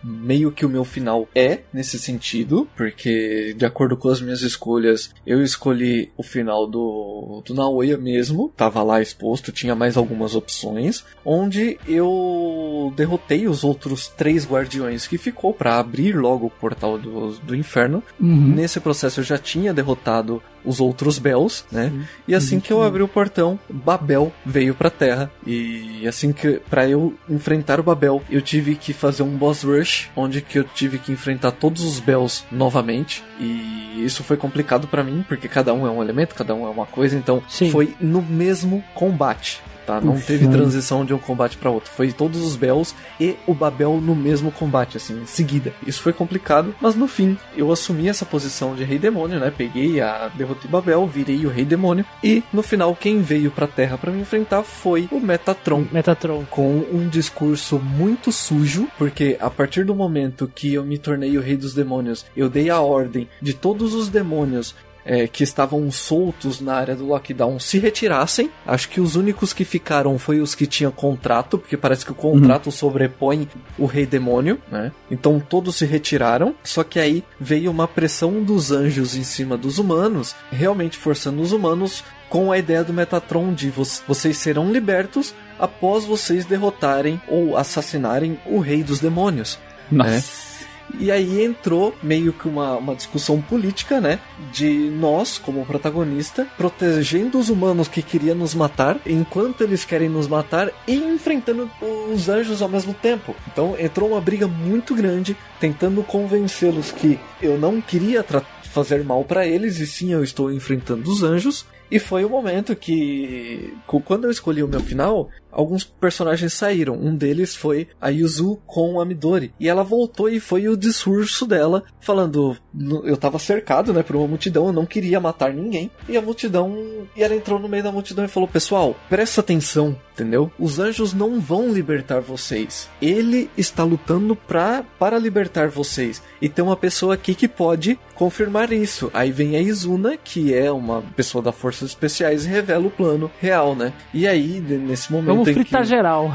meio 0.03 0.51
que 0.51 0.65
o 0.65 0.69
meu 0.69 0.83
final 0.83 1.27
é 1.35 1.59
nesse 1.73 1.99
sentido, 1.99 2.67
porque 2.75 3.53
de 3.57 3.65
acordo 3.65 3.97
com 3.97 4.09
as 4.09 4.21
minhas 4.21 4.41
escolhas, 4.41 5.13
eu 5.25 5.43
escolhi 5.43 6.11
o 6.17 6.23
final 6.23 6.67
do, 6.67 7.41
do 7.45 7.53
Naoya 7.53 7.97
mesmo, 7.97 8.51
tava 8.55 8.83
lá 8.83 9.01
exposto, 9.01 9.51
tinha 9.51 9.75
mais 9.75 9.97
algumas 9.97 10.35
opções, 10.35 11.03
onde 11.25 11.77
eu 11.87 12.93
derrotei 12.95 13.47
os 13.47 13.63
outros 13.63 14.07
três 14.07 14.45
guardiões 14.45 15.07
que 15.07 15.17
ficou 15.17 15.53
para 15.53 15.79
abrir 15.79 16.15
logo 16.15 16.47
o 16.47 16.49
portal 16.49 16.97
do, 16.97 17.31
do 17.39 17.55
inferno. 17.55 18.03
Uhum. 18.19 18.53
Nesse 18.55 18.79
processo 18.79 19.19
eu 19.19 19.23
já 19.23 19.37
tinha 19.37 19.73
derrotado 19.73 20.41
os 20.63 20.79
outros 20.79 21.17
Bells, 21.17 21.63
né? 21.71 21.91
E 22.27 22.35
assim 22.35 22.59
que 22.59 22.71
eu 22.71 22.81
abri 22.81 23.01
o 23.01 23.07
portão, 23.07 23.59
Babel 23.69 24.31
veio 24.45 24.73
pra 24.73 24.89
Terra. 24.89 25.31
E 25.45 26.07
assim 26.07 26.31
que 26.31 26.61
para 26.69 26.87
eu 26.87 27.15
enfrentar 27.29 27.79
o 27.79 27.83
Babel, 27.83 28.21
eu 28.29 28.41
tive 28.41 28.75
que 28.75 28.93
fazer 28.93 29.23
um 29.23 29.37
boss 29.37 29.63
rush, 29.63 30.09
onde 30.15 30.41
que 30.41 30.59
eu 30.59 30.63
tive 30.63 30.97
que 30.97 31.11
enfrentar 31.11 31.51
todos 31.51 31.83
os 31.83 31.99
Bells 31.99 32.43
novamente. 32.51 33.23
E 33.39 34.03
isso 34.05 34.23
foi 34.23 34.37
complicado 34.37 34.87
pra 34.87 35.03
mim, 35.03 35.23
porque 35.27 35.47
cada 35.47 35.73
um 35.73 35.85
é 35.85 35.89
um 35.89 36.01
elemento, 36.01 36.35
cada 36.35 36.53
um 36.53 36.65
é 36.65 36.69
uma 36.69 36.85
coisa, 36.85 37.15
então 37.17 37.41
Sim. 37.47 37.71
foi 37.71 37.95
no 37.99 38.21
mesmo 38.21 38.83
combate. 38.93 39.61
Tá? 39.85 39.99
Não 39.99 40.13
Puxa. 40.13 40.27
teve 40.27 40.47
transição 40.47 41.03
de 41.03 41.13
um 41.13 41.17
combate 41.17 41.57
pra 41.57 41.69
outro. 41.69 41.91
Foi 41.91 42.11
todos 42.11 42.41
os 42.41 42.55
Bells 42.55 42.93
e 43.19 43.35
o 43.47 43.53
Babel 43.53 43.99
no 44.01 44.15
mesmo 44.15 44.51
combate, 44.51 44.97
assim, 44.97 45.21
em 45.21 45.25
seguida. 45.25 45.73
Isso 45.85 46.01
foi 46.01 46.13
complicado, 46.13 46.73
mas 46.79 46.95
no 46.95 47.07
fim 47.07 47.37
eu 47.55 47.71
assumi 47.71 48.07
essa 48.07 48.25
posição 48.25 48.75
de 48.75 48.83
Rei 48.83 48.99
Demônio, 48.99 49.39
né? 49.39 49.51
Peguei 49.55 49.99
a 50.01 50.29
derrotei 50.29 50.69
Babel, 50.69 51.07
virei 51.07 51.45
o 51.45 51.49
Rei 51.49 51.65
Demônio 51.65 52.05
e 52.23 52.43
no 52.53 52.61
final 52.61 52.95
quem 52.95 53.21
veio 53.21 53.51
pra 53.51 53.67
Terra 53.67 53.97
pra 53.97 54.11
me 54.11 54.21
enfrentar 54.21 54.63
foi 54.63 55.07
o 55.11 55.19
Metatron 55.19 55.85
Metatron. 55.91 56.45
com 56.49 56.85
um 56.91 57.07
discurso 57.09 57.79
muito 57.79 58.31
sujo, 58.31 58.87
porque 58.97 59.37
a 59.39 59.49
partir 59.49 59.85
do 59.85 59.95
momento 59.95 60.51
que 60.53 60.73
eu 60.73 60.83
me 60.83 60.97
tornei 60.97 61.37
o 61.37 61.41
rei 61.41 61.57
dos 61.57 61.73
demônios, 61.73 62.25
eu 62.35 62.49
dei 62.49 62.69
a 62.69 62.79
ordem 62.79 63.27
de 63.41 63.53
todos 63.53 63.93
os 63.93 64.09
demônios 64.09 64.75
é, 65.05 65.27
que 65.27 65.43
estavam 65.43 65.89
soltos 65.91 66.61
na 66.61 66.75
área 66.75 66.95
do 66.95 67.05
lockdown 67.07 67.59
se 67.59 67.79
retirassem. 67.79 68.49
Acho 68.65 68.87
que 68.89 69.01
os 69.01 69.15
únicos 69.15 69.51
que 69.53 69.65
ficaram 69.65 70.17
foi 70.19 70.39
os 70.41 70.53
que 70.53 70.67
tinham 70.67 70.91
contrato, 70.91 71.57
porque 71.57 71.75
parece 71.77 72.05
que 72.05 72.11
o 72.11 72.15
contrato 72.15 72.71
sobrepõe 72.71 73.47
o 73.77 73.85
rei 73.85 74.05
demônio, 74.05 74.59
né? 74.71 74.91
Então 75.09 75.39
todos 75.39 75.75
se 75.75 75.85
retiraram. 75.85 76.53
Só 76.63 76.83
que 76.83 76.99
aí 76.99 77.23
veio 77.39 77.71
uma 77.71 77.87
pressão 77.87 78.43
dos 78.43 78.71
anjos 78.71 79.15
em 79.15 79.23
cima 79.23 79.57
dos 79.57 79.77
humanos, 79.79 80.35
realmente 80.51 80.97
forçando 80.97 81.41
os 81.41 81.51
humanos 81.51 82.03
com 82.29 82.51
a 82.51 82.57
ideia 82.57 82.83
do 82.83 82.93
Metatron 82.93 83.53
de 83.53 83.69
vo- 83.69 83.83
vocês 84.07 84.37
serão 84.37 84.71
libertos 84.71 85.33
após 85.59 86.05
vocês 86.05 86.45
derrotarem 86.45 87.21
ou 87.27 87.57
assassinarem 87.57 88.39
o 88.45 88.59
rei 88.59 88.83
dos 88.83 88.99
demônios. 88.99 89.59
Nossa. 89.91 90.50
E 90.99 91.11
aí 91.11 91.43
entrou 91.43 91.95
meio 92.01 92.33
que 92.33 92.47
uma, 92.47 92.75
uma 92.75 92.95
discussão 92.95 93.41
política, 93.41 93.99
né? 93.99 94.19
De 94.51 94.89
nós, 94.89 95.37
como 95.37 95.65
protagonista, 95.65 96.47
protegendo 96.57 97.39
os 97.39 97.49
humanos 97.49 97.87
que 97.87 98.01
queriam 98.01 98.35
nos 98.35 98.53
matar, 98.53 98.99
enquanto 99.05 99.61
eles 99.61 99.85
querem 99.85 100.09
nos 100.09 100.27
matar, 100.27 100.71
e 100.87 100.95
enfrentando 100.95 101.69
os 102.13 102.29
anjos 102.29 102.61
ao 102.61 102.69
mesmo 102.69 102.93
tempo. 102.93 103.35
Então 103.51 103.75
entrou 103.79 104.09
uma 104.11 104.21
briga 104.21 104.47
muito 104.47 104.95
grande, 104.95 105.35
tentando 105.59 106.03
convencê-los 106.03 106.91
que 106.91 107.19
eu 107.41 107.57
não 107.57 107.81
queria 107.81 108.25
fazer 108.63 109.03
mal 109.03 109.23
para 109.23 109.45
eles, 109.45 109.79
e 109.79 109.87
sim 109.87 110.13
eu 110.13 110.23
estou 110.23 110.51
enfrentando 110.51 111.09
os 111.09 111.23
anjos. 111.23 111.65
E 111.91 111.99
foi 111.99 112.23
o 112.23 112.29
momento 112.29 112.73
que, 112.73 113.73
quando 113.85 114.23
eu 114.23 114.31
escolhi 114.31 114.63
o 114.63 114.67
meu 114.67 114.79
final, 114.79 115.29
alguns 115.51 115.83
personagens 115.83 116.53
saíram. 116.53 116.93
Um 116.95 117.15
deles 117.15 117.55
foi 117.55 117.87
a 117.99 118.09
Yuzu 118.09 118.59
com 118.65 118.99
a 118.99 119.05
Midori. 119.05 119.53
E 119.59 119.67
ela 119.69 119.83
voltou 119.83 120.29
e 120.29 120.39
foi 120.39 120.67
o 120.67 120.77
discurso 120.77 121.45
dela, 121.45 121.83
falando: 121.99 122.55
"No- 122.73 123.05
eu 123.05 123.17
tava 123.17 123.37
cercado, 123.39 123.93
né, 123.93 124.03
por 124.03 124.15
uma 124.15 124.27
multidão, 124.27 124.67
eu 124.67 124.73
não 124.73 124.85
queria 124.85 125.19
matar 125.19 125.53
ninguém. 125.53 125.89
E 126.07 126.17
a 126.17 126.21
multidão. 126.21 126.75
E 127.15 127.23
ela 127.23 127.35
entrou 127.35 127.59
no 127.59 127.67
meio 127.67 127.83
da 127.83 127.91
multidão 127.91 128.25
e 128.25 128.27
falou: 128.27 128.47
Pessoal, 128.47 128.95
presta 129.09 129.41
atenção, 129.41 129.95
entendeu? 130.13 130.51
Os 130.59 130.79
anjos 130.79 131.13
não 131.13 131.39
vão 131.39 131.69
libertar 131.71 132.19
vocês. 132.21 132.89
Ele 133.01 133.49
está 133.57 133.83
lutando 133.83 134.35
pra, 134.35 134.83
para 134.99 135.17
libertar 135.17 135.69
vocês. 135.69 136.21
E 136.41 136.47
tem 136.49 136.63
uma 136.63 136.75
pessoa 136.75 137.13
aqui 137.13 137.33
que 137.35 137.47
pode 137.47 137.99
confirmar 138.15 138.71
isso. 138.71 139.09
Aí 139.13 139.31
vem 139.31 139.55
a 139.55 139.61
Izuna, 139.61 140.15
que 140.17 140.53
é 140.53 140.71
uma 140.71 141.01
pessoa 141.15 141.41
da 141.43 141.51
Forças 141.51 141.89
Especiais, 141.89 142.45
e 142.45 142.49
revela 142.49 142.85
o 142.85 142.91
plano 142.91 143.31
real, 143.39 143.75
né? 143.75 143.93
E 144.13 144.27
aí, 144.27 144.59
nesse 144.61 145.11
momento. 145.11 145.27
Vamos 145.27 145.40
em 145.49 145.53
que- 145.53 145.61
fritar 145.61 145.83
geral. 145.85 146.33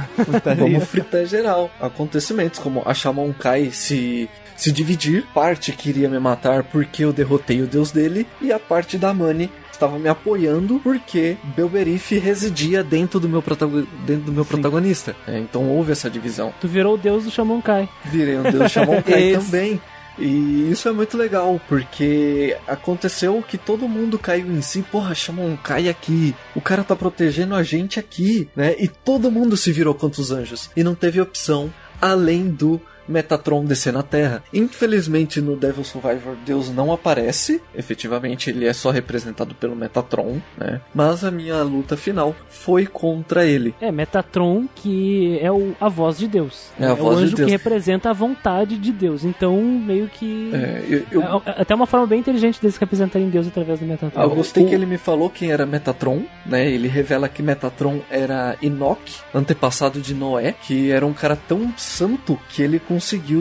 Vamos 0.56 0.84
fritar 0.84 1.24
geral. 1.26 1.70
Acontecimentos 1.80 2.58
como 2.58 2.82
a 2.84 2.92
Shaman 2.94 3.32
Kai 3.32 3.70
se, 3.70 4.28
se 4.56 4.70
dividir. 4.72 5.24
Parte 5.34 5.72
queria 5.72 6.08
me 6.08 6.18
matar 6.18 6.62
porque 6.64 7.04
eu 7.04 7.12
derrotei 7.12 7.62
o 7.62 7.66
deus 7.66 7.90
dele. 7.90 8.26
E 8.40 8.52
a 8.52 8.58
parte 8.58 8.96
da 8.98 9.12
Mani 9.14 9.50
estava 9.72 9.98
me 9.98 10.08
apoiando 10.08 10.80
porque 10.82 11.36
Belberif 11.54 12.18
residia 12.18 12.82
dentro 12.82 13.20
do 13.20 13.28
meu, 13.28 13.42
protago- 13.42 13.86
dentro 14.06 14.24
do 14.24 14.32
meu 14.32 14.44
protagonista. 14.44 15.14
É, 15.28 15.38
então 15.38 15.68
houve 15.68 15.92
essa 15.92 16.08
divisão. 16.08 16.52
Tu 16.60 16.66
virou 16.68 16.94
o 16.94 16.98
deus 16.98 17.24
do 17.24 17.30
Shaman 17.30 17.60
Kai. 17.60 17.88
Virei 18.06 18.38
um 18.38 18.42
deus 18.42 18.72
Shaman 18.72 19.02
Kai 19.02 19.32
também. 19.36 19.80
E 20.18 20.70
isso 20.70 20.88
é 20.88 20.92
muito 20.92 21.16
legal, 21.16 21.60
porque 21.68 22.56
aconteceu 22.66 23.42
que 23.46 23.58
todo 23.58 23.88
mundo 23.88 24.18
caiu 24.18 24.46
em 24.50 24.62
si, 24.62 24.82
porra, 24.82 25.14
Shaman 25.14 25.56
Kai 25.56 25.88
aqui, 25.88 26.34
o 26.54 26.60
cara 26.60 26.82
tá 26.82 26.96
protegendo 26.96 27.54
a 27.54 27.62
gente 27.62 28.00
aqui, 28.00 28.48
né? 28.56 28.74
E 28.78 28.88
todo 28.88 29.30
mundo 29.30 29.56
se 29.56 29.72
virou 29.72 29.94
contra 29.94 30.20
os 30.20 30.30
anjos. 30.30 30.70
E 30.76 30.82
não 30.82 30.94
teve 30.94 31.20
opção 31.20 31.72
além 32.00 32.48
do 32.48 32.80
Metatron 33.08 33.64
descer 33.64 33.92
na 33.92 34.02
Terra. 34.02 34.42
Infelizmente 34.52 35.40
no 35.40 35.56
Devil 35.56 35.84
Survivor 35.84 36.36
Deus 36.44 36.70
não 36.70 36.92
aparece, 36.92 37.60
efetivamente 37.74 38.50
ele 38.50 38.66
é 38.66 38.72
só 38.72 38.90
representado 38.90 39.54
pelo 39.54 39.74
Metatron, 39.76 40.38
né? 40.58 40.80
Mas 40.94 41.24
a 41.24 41.30
minha 41.30 41.62
luta 41.62 41.96
final 41.96 42.34
foi 42.48 42.86
contra 42.86 43.44
ele. 43.46 43.74
É, 43.80 43.90
Metatron, 43.90 44.66
que 44.74 45.38
é 45.40 45.50
o, 45.50 45.74
a 45.80 45.88
voz 45.88 46.18
de 46.18 46.28
Deus. 46.28 46.70
É 46.78 46.86
a 46.86 46.92
o 46.92 46.96
voz 46.96 47.18
de 47.18 47.24
anjo 47.24 47.36
Deus. 47.36 47.46
que 47.46 47.52
representa 47.52 48.10
a 48.10 48.12
vontade 48.12 48.76
de 48.76 48.92
Deus. 48.92 49.24
Então, 49.24 49.60
meio 49.62 50.08
que. 50.08 50.50
É, 50.54 50.84
eu, 50.88 51.04
eu- 51.22 51.42
É 51.46 51.62
até 51.62 51.74
uma 51.74 51.86
forma 51.86 52.06
bem 52.06 52.20
inteligente 52.20 52.60
deles 52.60 52.76
representarem 52.76 53.28
Deus 53.30 53.46
através 53.46 53.80
do 53.80 53.86
Metatron. 53.86 54.22
Eu 54.22 54.30
gostei 54.30 54.64
O- 54.64 54.68
que 54.68 54.74
ele 54.74 54.86
me 54.86 54.98
falou 54.98 55.30
quem 55.30 55.50
era 55.52 55.64
Metatron, 55.66 56.22
né? 56.44 56.68
Ele 56.70 56.88
revela 56.88 57.28
que 57.28 57.42
Metatron 57.42 58.00
era 58.10 58.56
Enoch, 58.62 59.00
antepassado 59.34 60.00
de 60.00 60.14
Noé, 60.14 60.52
que 60.52 60.90
era 60.90 61.06
um 61.06 61.12
cara 61.12 61.36
tão 61.36 61.72
santo 61.76 62.38
que 62.50 62.62
ele 62.62 62.78
conseguiu 62.78 62.95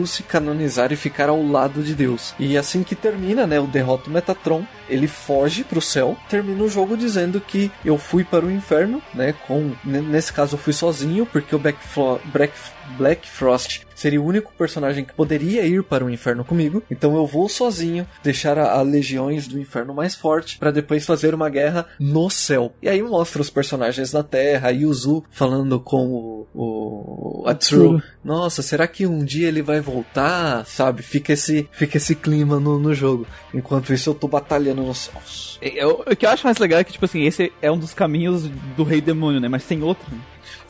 se 0.06 0.22
canonizar 0.22 0.92
e 0.92 0.96
ficar 0.96 1.28
ao 1.28 1.42
lado 1.42 1.82
de 1.82 1.94
Deus. 1.94 2.34
E 2.38 2.56
assim 2.56 2.82
que 2.82 2.94
termina, 2.94 3.46
né, 3.46 3.58
o 3.60 3.66
derrota 3.66 4.10
o 4.10 4.12
Metatron, 4.12 4.64
ele 4.88 5.06
foge 5.08 5.64
pro 5.64 5.80
céu, 5.80 6.16
termina 6.28 6.62
o 6.62 6.68
jogo 6.68 6.96
dizendo 6.96 7.40
que 7.40 7.70
eu 7.84 7.96
fui 7.98 8.24
para 8.24 8.44
o 8.44 8.50
inferno, 8.50 9.02
né, 9.14 9.34
com 9.46 9.72
nesse 9.84 10.32
caso 10.32 10.54
eu 10.54 10.58
fui 10.58 10.72
sozinho 10.72 11.26
porque 11.26 11.54
o 11.54 11.58
Black, 11.58 11.78
Flo- 11.86 12.20
Black, 12.26 12.52
Black 12.98 13.28
Frost 13.28 13.85
seria 13.96 14.22
o 14.22 14.24
único 14.24 14.52
personagem 14.56 15.04
que 15.04 15.12
poderia 15.12 15.66
ir 15.66 15.82
para 15.82 16.04
o 16.04 16.10
inferno 16.10 16.44
comigo. 16.44 16.82
Então 16.88 17.16
eu 17.16 17.26
vou 17.26 17.48
sozinho, 17.48 18.06
deixar 18.22 18.58
a, 18.58 18.78
a 18.78 18.82
legiões 18.82 19.48
do 19.48 19.58
inferno 19.58 19.92
mais 19.92 20.14
forte 20.14 20.58
para 20.58 20.70
depois 20.70 21.04
fazer 21.04 21.34
uma 21.34 21.50
guerra 21.50 21.86
no 21.98 22.30
céu. 22.30 22.72
E 22.80 22.88
aí 22.88 23.02
mostra 23.02 23.42
os 23.42 23.50
personagens 23.50 24.12
na 24.12 24.22
Terra, 24.22 24.70
Yuzu 24.70 25.24
falando 25.30 25.80
com 25.80 26.06
o, 26.06 26.46
o 26.54 27.44
Atsuru. 27.48 28.00
Nossa, 28.24 28.62
será 28.62 28.86
que 28.86 29.06
um 29.06 29.24
dia 29.24 29.48
ele 29.48 29.62
vai 29.62 29.80
voltar? 29.80 30.64
Sabe? 30.66 31.02
Fica 31.02 31.32
esse, 31.32 31.68
fica 31.72 31.96
esse 31.96 32.14
clima 32.14 32.60
no, 32.60 32.78
no 32.78 32.94
jogo. 32.94 33.26
Enquanto 33.52 33.92
isso 33.92 34.10
eu 34.10 34.14
tô 34.14 34.28
batalhando 34.28 34.82
nos 34.82 34.98
céus. 34.98 35.58
É, 35.60 35.78
é, 35.78 35.86
o 35.86 35.96
o 36.06 36.16
que 36.16 36.24
eu 36.24 36.30
acho 36.30 36.46
mais 36.46 36.58
legal 36.58 36.78
é 36.78 36.84
que, 36.84 36.92
tipo 36.92 37.04
assim, 37.04 37.24
esse 37.24 37.52
é 37.60 37.70
um 37.70 37.78
dos 37.78 37.92
caminhos 37.92 38.48
do 38.76 38.84
rei 38.84 39.00
demônio, 39.00 39.40
né? 39.40 39.48
Mas 39.48 39.64
tem 39.64 39.82
outro. 39.82 40.06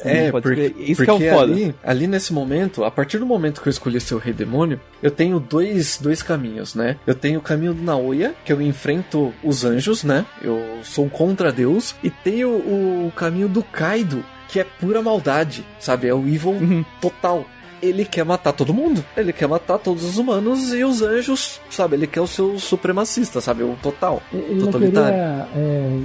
É, 0.01 0.24
não 0.24 0.31
pode 0.32 0.43
porque, 0.43 0.61
escolher. 0.62 0.90
Isso 0.90 1.05
porque 1.05 1.19
que 1.19 1.24
é 1.28 1.32
foda. 1.35 1.53
ali, 1.53 1.74
ali 1.82 2.07
nesse 2.07 2.32
momento, 2.32 2.85
a 2.85 2.90
partir 2.90 3.19
do 3.19 3.27
momento 3.27 3.61
que 3.61 3.69
eu 3.69 3.70
escolhi 3.70 4.01
ser 4.01 4.15
o 4.15 4.19
Rei 4.19 4.32
Demônio, 4.32 4.81
eu 5.03 5.11
tenho 5.11 5.39
dois, 5.40 5.98
dois 6.01 6.23
caminhos, 6.23 6.74
né? 6.74 6.97
Eu 7.07 7.15
tenho 7.15 7.39
o 7.39 7.43
caminho 7.43 7.74
do 7.74 7.82
Naoya, 7.82 8.35
que 8.44 8.53
eu 8.53 8.61
enfrento 8.61 9.32
os 9.43 9.65
anjos, 9.65 10.05
né? 10.05 10.24
Eu 10.43 10.61
sou 10.82 11.09
contra 11.09 11.53
Deus. 11.53 11.94
E 12.03 12.11
tenho 12.11 12.51
o, 12.51 13.12
caminho 13.16 13.48
do 13.48 13.62
Kaido, 13.62 14.24
que 14.48 14.61
é 14.61 14.65
pura 14.65 15.01
maldade, 15.03 15.65
sabe? 15.81 16.07
É 16.09 16.15
o 16.15 16.20
evil 16.27 16.51
Uhum. 16.53 16.85
total. 17.01 17.44
Ele 17.82 18.05
quer 18.07 18.24
matar 18.24 18.53
todo 18.53 18.73
mundo. 18.73 19.05
Ele 19.16 19.32
quer 19.32 19.47
matar 19.47 19.78
todos 19.78 20.03
os 20.03 20.16
humanos 20.16 20.73
e 20.73 20.82
os 20.82 21.03
anjos, 21.03 21.61
sabe? 21.70 21.94
Ele 21.97 22.07
quer 22.07 22.20
o 22.23 22.27
seu 22.27 22.59
supremacista, 22.59 23.40
sabe? 23.40 23.62
O 23.65 23.77
total. 23.82 24.23
Ele 24.32 24.55
não 24.61 24.66
Totalitário. 24.66 25.09
queria 25.11 25.48
é, 25.57 26.01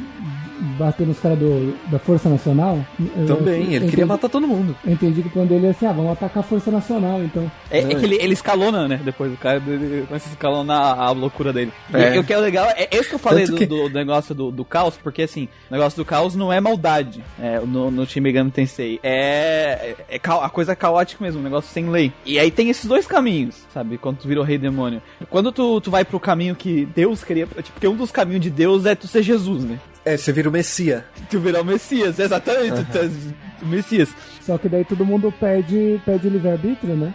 bater 0.77 1.05
nos 1.07 1.19
caras 1.19 1.39
do- 1.39 1.75
da 1.89 1.97
Força 1.99 2.29
Nacional. 2.29 2.79
Também, 3.27 3.53
eu 3.55 3.61
ele 3.61 3.65
queria 3.67 3.77
entendi- 3.87 4.05
matar 4.05 4.29
todo 4.29 4.47
mundo. 4.47 4.75
Eu 4.85 4.93
entendi 4.93 5.21
que 5.21 5.27
o 5.27 5.31
plano 5.31 5.49
dele 5.49 5.67
é 5.67 5.69
assim, 5.71 5.85
ah, 5.85 5.91
vamos 5.91 6.11
atacar 6.11 6.39
a 6.43 6.43
Força 6.43 6.69
Nacional, 6.71 7.23
então. 7.23 7.51
É, 7.69 7.79
é 7.79 7.95
que 7.95 8.05
ele, 8.05 8.15
ele 8.15 8.33
escalona, 8.33 8.87
né? 8.87 8.99
Depois 9.03 9.31
o 9.33 9.37
cara 9.37 9.61
ele 9.65 10.05
começa 10.07 10.29
a 10.29 10.31
escalonar 10.31 10.99
a 10.99 11.09
loucura 11.11 11.51
dele. 11.51 11.71
É. 11.93 12.15
E, 12.15 12.19
o 12.19 12.23
que 12.23 12.33
é 12.33 12.37
legal 12.37 12.67
é 12.75 12.87
esse 12.91 13.09
que 13.09 13.15
eu 13.15 13.19
falei 13.19 13.45
do, 13.45 13.55
que- 13.55 13.65
do 13.65 13.89
negócio 13.89 14.33
do, 14.35 14.51
do 14.51 14.63
caos, 14.65 14.97
porque 15.01 15.23
assim, 15.23 15.47
o 15.69 15.73
negócio 15.73 15.97
do 15.97 16.05
caos 16.05 16.35
não 16.35 16.51
é 16.51 16.59
maldade 16.59 17.23
é, 17.39 17.59
no, 17.59 17.89
no 17.91 18.05
Shin 18.05 18.19
Megami 18.21 18.51
Tensei. 18.51 18.99
É, 19.03 19.95
é, 20.09 20.15
é 20.15 20.19
ca- 20.19 20.45
a 20.45 20.49
coisa 20.49 20.75
caótica 20.75 21.23
mesmo, 21.23 21.39
um 21.39 21.43
negócio 21.43 21.71
sem 21.71 21.89
lei. 21.89 22.11
E 22.25 22.37
aí 22.39 22.51
tem 22.51 22.69
esses 22.69 22.85
dois 22.85 23.05
caminhos, 23.07 23.65
sabe? 23.73 23.97
Quando 23.97 24.17
tu 24.17 24.27
vira 24.27 24.39
o 24.39 24.43
rei 24.43 24.57
demônio. 24.57 25.01
Quando 25.29 25.51
tu, 25.51 25.81
tu 25.81 25.89
vai 25.91 26.05
pro 26.05 26.19
caminho 26.19 26.55
que 26.55 26.85
Deus 26.95 27.23
queria. 27.23 27.45
Tipo, 27.47 27.71
porque 27.71 27.87
um 27.87 27.95
dos 27.95 28.11
caminhos 28.11 28.41
de 28.41 28.49
Deus 28.49 28.85
é 28.85 28.93
tu 28.95 29.07
ser 29.07 29.23
Jesus, 29.23 29.63
né? 29.63 29.79
É, 30.03 30.17
você 30.17 30.31
vira 30.31 30.49
o 30.49 30.51
Messia. 30.51 31.05
Tu 31.29 31.39
virar 31.39 31.61
o 31.61 31.65
Messias, 31.65 32.17
exatamente. 32.19 32.83
tu, 32.85 33.65
o 33.65 33.67
Messias. 33.67 34.09
Só 34.41 34.57
que 34.57 34.67
daí 34.67 34.83
todo 34.83 35.05
mundo 35.05 35.31
perde 35.39 36.01
o 36.07 36.29
livre-arbítrio, 36.29 36.95
né? 36.95 37.13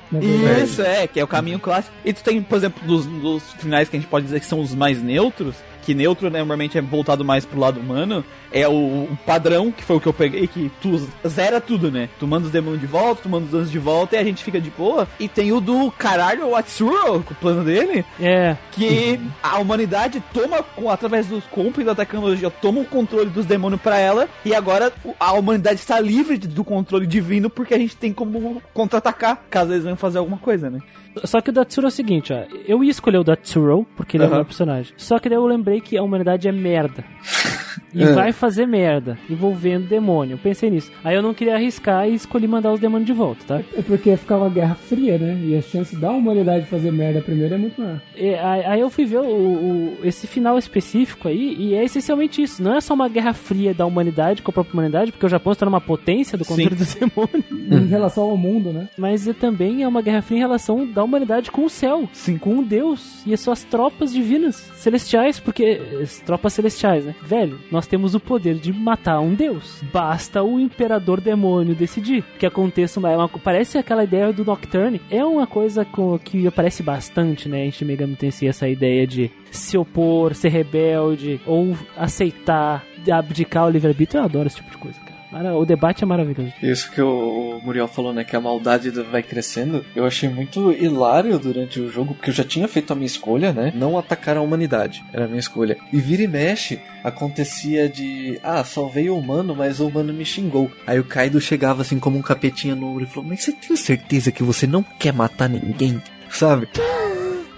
Isso, 0.63 0.83
é, 0.83 1.07
que 1.07 1.19
é 1.19 1.25
o 1.25 1.27
caminho 1.27 1.59
clássico. 1.59 1.95
E 2.05 2.13
tu 2.13 2.23
tem, 2.23 2.41
por 2.41 2.57
exemplo, 2.57 2.87
dos, 2.87 3.05
dos 3.07 3.43
finais 3.55 3.89
que 3.89 3.97
a 3.97 4.01
gente 4.01 4.09
pode 4.09 4.27
dizer 4.27 4.39
que 4.39 4.47
são 4.47 4.61
os 4.61 4.75
mais 4.75 5.03
neutros, 5.03 5.57
que 5.87 5.95
neutro 5.95 6.29
né, 6.29 6.41
normalmente 6.41 6.77
é 6.77 6.83
voltado 6.83 7.25
mais 7.25 7.45
pro 7.45 7.61
lado 7.61 7.79
humano, 7.79 8.25
é 8.51 8.67
o, 8.67 8.73
o 8.73 9.19
padrão, 9.25 9.71
que 9.71 9.85
foi 9.85 9.97
o 9.97 10.01
que 10.01 10.09
eu 10.09 10.13
peguei, 10.13 10.49
que 10.49 10.69
tu 10.83 11.09
zera 11.25 11.61
tudo, 11.61 11.93
né? 11.93 12.09
Tu 12.19 12.27
manda 12.27 12.47
os 12.47 12.51
demônios 12.51 12.81
de 12.81 12.89
volta, 12.89 13.23
tu 13.23 13.29
manda 13.29 13.47
os 13.47 13.55
anjos 13.55 13.71
de 13.71 13.79
volta 13.79 14.17
e 14.17 14.19
a 14.19 14.25
gente 14.25 14.43
fica 14.43 14.61
de 14.61 14.69
boa. 14.69 15.07
E 15.21 15.29
tem 15.29 15.53
o 15.53 15.61
do 15.61 15.93
caralho, 15.93 16.49
o 16.49 16.57
Atsuro, 16.57 17.23
com 17.23 17.33
o 17.33 17.37
plano 17.37 17.63
dele, 17.63 18.05
É, 18.19 18.57
que 18.73 19.21
a 19.41 19.59
humanidade 19.59 20.21
toma, 20.35 20.61
com, 20.61 20.91
através 20.91 21.29
dos 21.29 21.45
compras 21.45 21.87
da 21.87 21.95
tecnologia, 21.95 22.51
toma 22.51 22.81
o 22.81 22.85
controle 22.85 23.31
dos 23.31 23.47
demônios 23.47 23.81
pra 23.81 23.97
ela, 23.97 24.29
e 24.45 24.53
agora 24.53 24.93
a 25.21 25.33
humanidade 25.35 25.79
está 25.79 26.01
livre 26.01 26.37
do 26.37 26.65
controle 26.65 27.07
divino 27.07 27.49
porque 27.49 27.75
a 27.75 27.79
gente 27.79 27.97
tem 27.97 28.13
como 28.13 28.61
contra-atacar, 28.75 29.45
caso 29.49 29.73
eles 29.73 29.85
venham 29.85 29.97
fazer 29.97 30.19
alguma 30.19 30.39
coisa, 30.39 30.69
né? 30.69 30.81
Só 31.25 31.41
que 31.41 31.51
o 31.51 31.53
Datsuro 31.53 31.87
é 31.87 31.89
o 31.89 31.91
seguinte, 31.91 32.33
ó. 32.33 32.43
Eu 32.67 32.83
ia 32.85 32.91
escolher 32.91 33.19
o 33.19 33.25
Datsuro, 33.25 33.87
porque 33.97 34.17
ele 34.17 34.25
é 34.25 34.27
o 34.27 34.31
meu 34.31 34.45
personagem. 34.45 34.93
Só 34.97 35.19
que 35.19 35.29
daí 35.29 35.39
eu 35.39 35.47
lembrei 35.47 35.81
que 35.81 35.97
a 35.97 36.03
humanidade 36.03 36.49
é 36.49 36.53
merda. 36.53 37.05
E 37.95 38.03
É. 38.03 38.13
vai 38.13 38.31
fazer 38.33 38.67
merda, 38.67 39.17
envolvendo 39.31 39.87
demônio. 39.89 40.35
Eu 40.35 40.39
pensei 40.39 40.69
nisso. 40.69 40.91
Aí 41.03 41.15
eu 41.15 41.23
não 41.23 41.33
queria 41.33 41.55
arriscar 41.55 42.07
e 42.07 42.15
escolhi 42.15 42.47
mandar 42.47 42.73
os 42.73 42.81
demônios 42.81 43.07
de 43.07 43.13
volta, 43.15 43.43
tá? 43.47 43.63
É 43.75 43.81
porque 43.81 44.11
ia 44.11 44.19
ficar 44.19 44.37
uma 44.37 44.51
guerra 44.51 44.75
fria, 44.75 45.17
né? 45.17 45.39
E 45.43 45.57
a 45.57 45.63
chance 45.63 45.97
da 45.97 46.11
humanidade 46.11 46.67
fazer 46.67 46.91
merda 46.93 47.23
primeiro 47.23 47.55
é 47.55 47.59
muito 47.59 47.81
maior. 47.81 48.03
E 48.15 48.35
aí 48.35 48.65
aí 48.67 48.81
eu 48.81 48.91
fui 48.91 49.07
ver 49.07 49.21
o, 49.21 49.25
o- 49.25 49.99
esse 50.05 50.27
final 50.27 50.59
específico 50.59 51.27
aí, 51.29 51.55
e 51.59 51.75
é 51.75 51.85
essencialmente 51.85 52.43
isso. 52.43 52.63
Não 52.63 52.75
é 52.77 52.81
só 52.83 52.93
uma 52.93 53.09
guerra 53.09 53.33
fria 53.33 53.73
da 53.73 53.87
humanidade 53.87 54.43
com 54.43 54.51
a 54.51 54.55
própria 54.55 54.75
humanidade, 54.75 55.13
porque 55.13 55.25
o 55.25 55.29
Japão 55.31 55.53
está 55.53 55.65
numa 55.65 55.81
potência 55.81 56.37
do 56.37 56.45
controle 56.45 56.75
dos 56.77 56.95
demônios. 56.95 57.45
Em 57.51 57.87
relação 57.89 58.25
ao 58.25 58.37
mundo, 58.37 58.73
né? 58.75 58.89
Mas 58.99 59.27
é 59.27 59.33
também 59.33 59.83
é 59.85 59.89
uma 59.89 60.03
guerra 60.03 60.21
fria 60.21 60.39
em 60.39 60.43
relação 60.43 60.87
da 60.87 61.03
humanidade 61.07 61.51
com 61.51 61.65
o 61.65 61.71
céu, 61.71 62.09
Sim. 62.13 62.37
com 62.39 62.59
o 62.59 62.65
Deus 62.65 63.23
e 63.27 63.33
as 63.33 63.41
suas 63.41 63.65
tropas 63.65 64.13
divinas, 64.13 64.57
celestiais, 64.75 65.41
porque 65.41 65.81
as 66.03 66.19
tropas 66.21 66.53
celestiais, 66.53 67.05
né? 67.05 67.15
Velho, 67.23 67.59
nós 67.71 67.87
temos 67.87 68.15
o 68.15 68.21
poder 68.21 68.55
de 68.57 68.73
matar 68.73 69.21
um 69.21 69.35
Deus. 69.35 69.83
Basta 69.93 70.43
o 70.43 70.61
imperador 70.61 71.21
demônio 71.21 71.75
decidir 71.75 72.23
que 72.39 72.45
aconteça 72.47 72.99
uma, 73.01 73.11
é 73.11 73.17
uma- 73.17 73.29
parece 73.29 73.79
aquela 73.79 74.05
ideia 74.05 74.33
do 74.33 74.45
Nocturne, 74.45 75.01
é 75.11 75.25
uma 75.25 75.47
coisa 75.47 75.85
com, 75.85 76.19
que 76.19 76.47
aparece 76.47 76.83
bastante, 76.83 77.49
né? 77.49 77.65
Em 77.67 77.73
Shin 77.73 77.85
Megami 77.87 78.17
essa 78.43 78.69
ideia 78.69 79.07
de 79.07 79.31
se 79.51 79.77
opor, 79.79 80.35
ser 80.35 80.49
rebelde 80.49 81.41
ou 81.47 81.77
aceitar, 81.97 82.85
abdicar 83.11 83.67
o 83.67 83.71
livre-arbítrio. 83.71 84.21
Eu 84.21 84.25
adoro 84.25 84.47
esse 84.47 84.57
tipo 84.57 84.71
de 84.71 84.79
coisa, 84.79 84.99
cara. 85.01 85.16
O 85.57 85.65
debate 85.65 86.03
é 86.03 86.07
maravilhoso. 86.07 86.53
Isso 86.63 86.91
que 86.91 87.01
o 87.01 87.61
Muriel 87.63 87.89
falou, 87.89 88.13
né? 88.13 88.25
Que 88.25 88.37
a 88.37 88.41
maldade 88.41 88.91
vai 88.91 89.23
crescendo. 89.23 89.85
Eu 89.95 90.07
achei 90.07 90.29
muito 90.29 90.73
hilário 90.73 91.39
durante 91.39 91.81
o 91.81 91.91
jogo, 91.91 92.15
porque 92.15 92.31
eu 92.31 92.35
já 92.35 92.45
tinha 92.45 92.69
feito 92.69 92.93
a 92.93 92.97
minha 92.97 93.07
escolha, 93.07 93.53
né? 93.53 93.73
Não 93.75 93.99
atacar 93.99 94.37
a 94.37 94.43
humanidade. 94.43 95.05
Era 95.13 95.25
a 95.25 95.29
minha 95.29 95.41
escolha. 95.41 95.77
E 95.93 95.99
vira 95.99 96.23
e 96.23 96.29
mexe, 96.29 96.81
acontecia 97.03 97.89
de. 97.89 98.39
Ah, 98.43 98.63
salvei 98.65 99.11
o 99.11 99.19
humano, 99.19 99.55
mas 99.55 99.81
o 99.81 99.87
humano 99.87 100.13
me 100.13 100.25
xingou. 100.25 100.71
Aí 100.87 100.99
o 100.99 101.05
Kaido 101.05 101.41
chegava 101.41 101.83
assim 101.83 101.99
como 101.99 102.19
um 102.19 102.23
capetinha 102.23 102.75
no 102.75 102.89
ouro 102.89 103.05
e 103.05 103.07
falou: 103.07 103.29
Mas 103.29 103.43
você 103.43 103.53
tem 103.53 103.77
certeza 103.77 104.33
que 104.33 104.43
você 104.43 104.67
não 104.67 104.83
quer 104.83 105.13
matar 105.13 105.49
ninguém? 105.49 106.01
Sabe? 106.31 106.69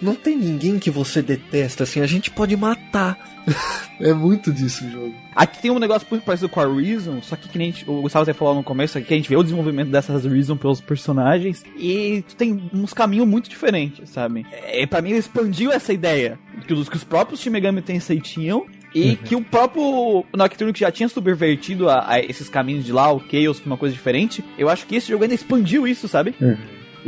Não 0.01 0.15
tem 0.15 0.37
ninguém 0.37 0.79
que 0.79 0.91
você 0.91 1.21
detesta, 1.23 1.83
assim, 1.85 2.01
a 2.01 2.07
gente 2.07 2.31
pode 2.31 2.57
matar. 2.57 3.19
é 4.01 4.13
muito 4.13 4.53
disso 4.53 4.85
o 4.87 4.91
jogo. 4.91 5.15
Aqui 5.35 5.61
tem 5.63 5.71
um 5.71 5.79
negócio 5.79 6.07
muito 6.11 6.23
parecido 6.25 6.49
com 6.49 6.61
a 6.61 6.67
Reason, 6.67 7.21
só 7.23 7.35
que, 7.37 7.49
que 7.49 7.59
nem 7.59 7.73
gente- 7.73 7.89
o 7.89 8.03
Gustavo 8.03 8.23
até 8.23 8.33
falou 8.33 8.55
no 8.55 8.63
começo, 8.63 9.01
que 9.01 9.13
a 9.15 9.17
gente 9.17 9.29
vê 9.29 9.37
o 9.37 9.43
desenvolvimento 9.43 9.89
dessas 9.91 10.25
Reason 10.25 10.57
pelos 10.57 10.81
personagens 10.81 11.65
e 11.77 12.25
tem 12.37 12.71
uns 12.73 12.93
caminhos 12.93 13.27
muito 13.27 13.49
diferentes, 13.49 14.09
sabe? 14.11 14.47
É, 14.53 14.87
pra 14.87 15.01
mim 15.03 15.11
ele 15.11 15.19
expandiu 15.19 15.71
essa 15.73 15.93
ideia 15.93 16.39
que 16.67 16.73
os, 16.75 16.89
que 16.89 16.97
os 16.97 17.05
próprios 17.05 17.41
Shin 17.41 17.51
Megami 17.51 17.81
Tensei 17.83 18.21
tinham 18.21 18.67
e 18.95 19.17
que 19.17 19.37
o 19.37 19.43
próprio 19.43 20.25
Nocturne 20.35 20.73
que 20.73 20.81
já 20.81 20.91
tinha 20.91 21.09
subvertido 21.09 21.89
a, 21.91 22.13
a 22.15 22.21
esses 22.21 22.49
caminhos 22.49 22.85
de 22.85 22.93
lá, 22.93 23.13
o 23.13 23.21
Chaos, 23.31 23.61
pra 23.61 23.67
uma 23.71 23.77
coisa 23.77 23.95
diferente, 23.95 24.43
eu 24.57 24.69
acho 24.69 24.87
que 24.87 24.97
esse 24.97 25.09
jogo 25.09 25.23
ainda 25.25 25.35
expandiu 25.35 25.87
isso, 25.87 26.09
sabe? 26.09 26.35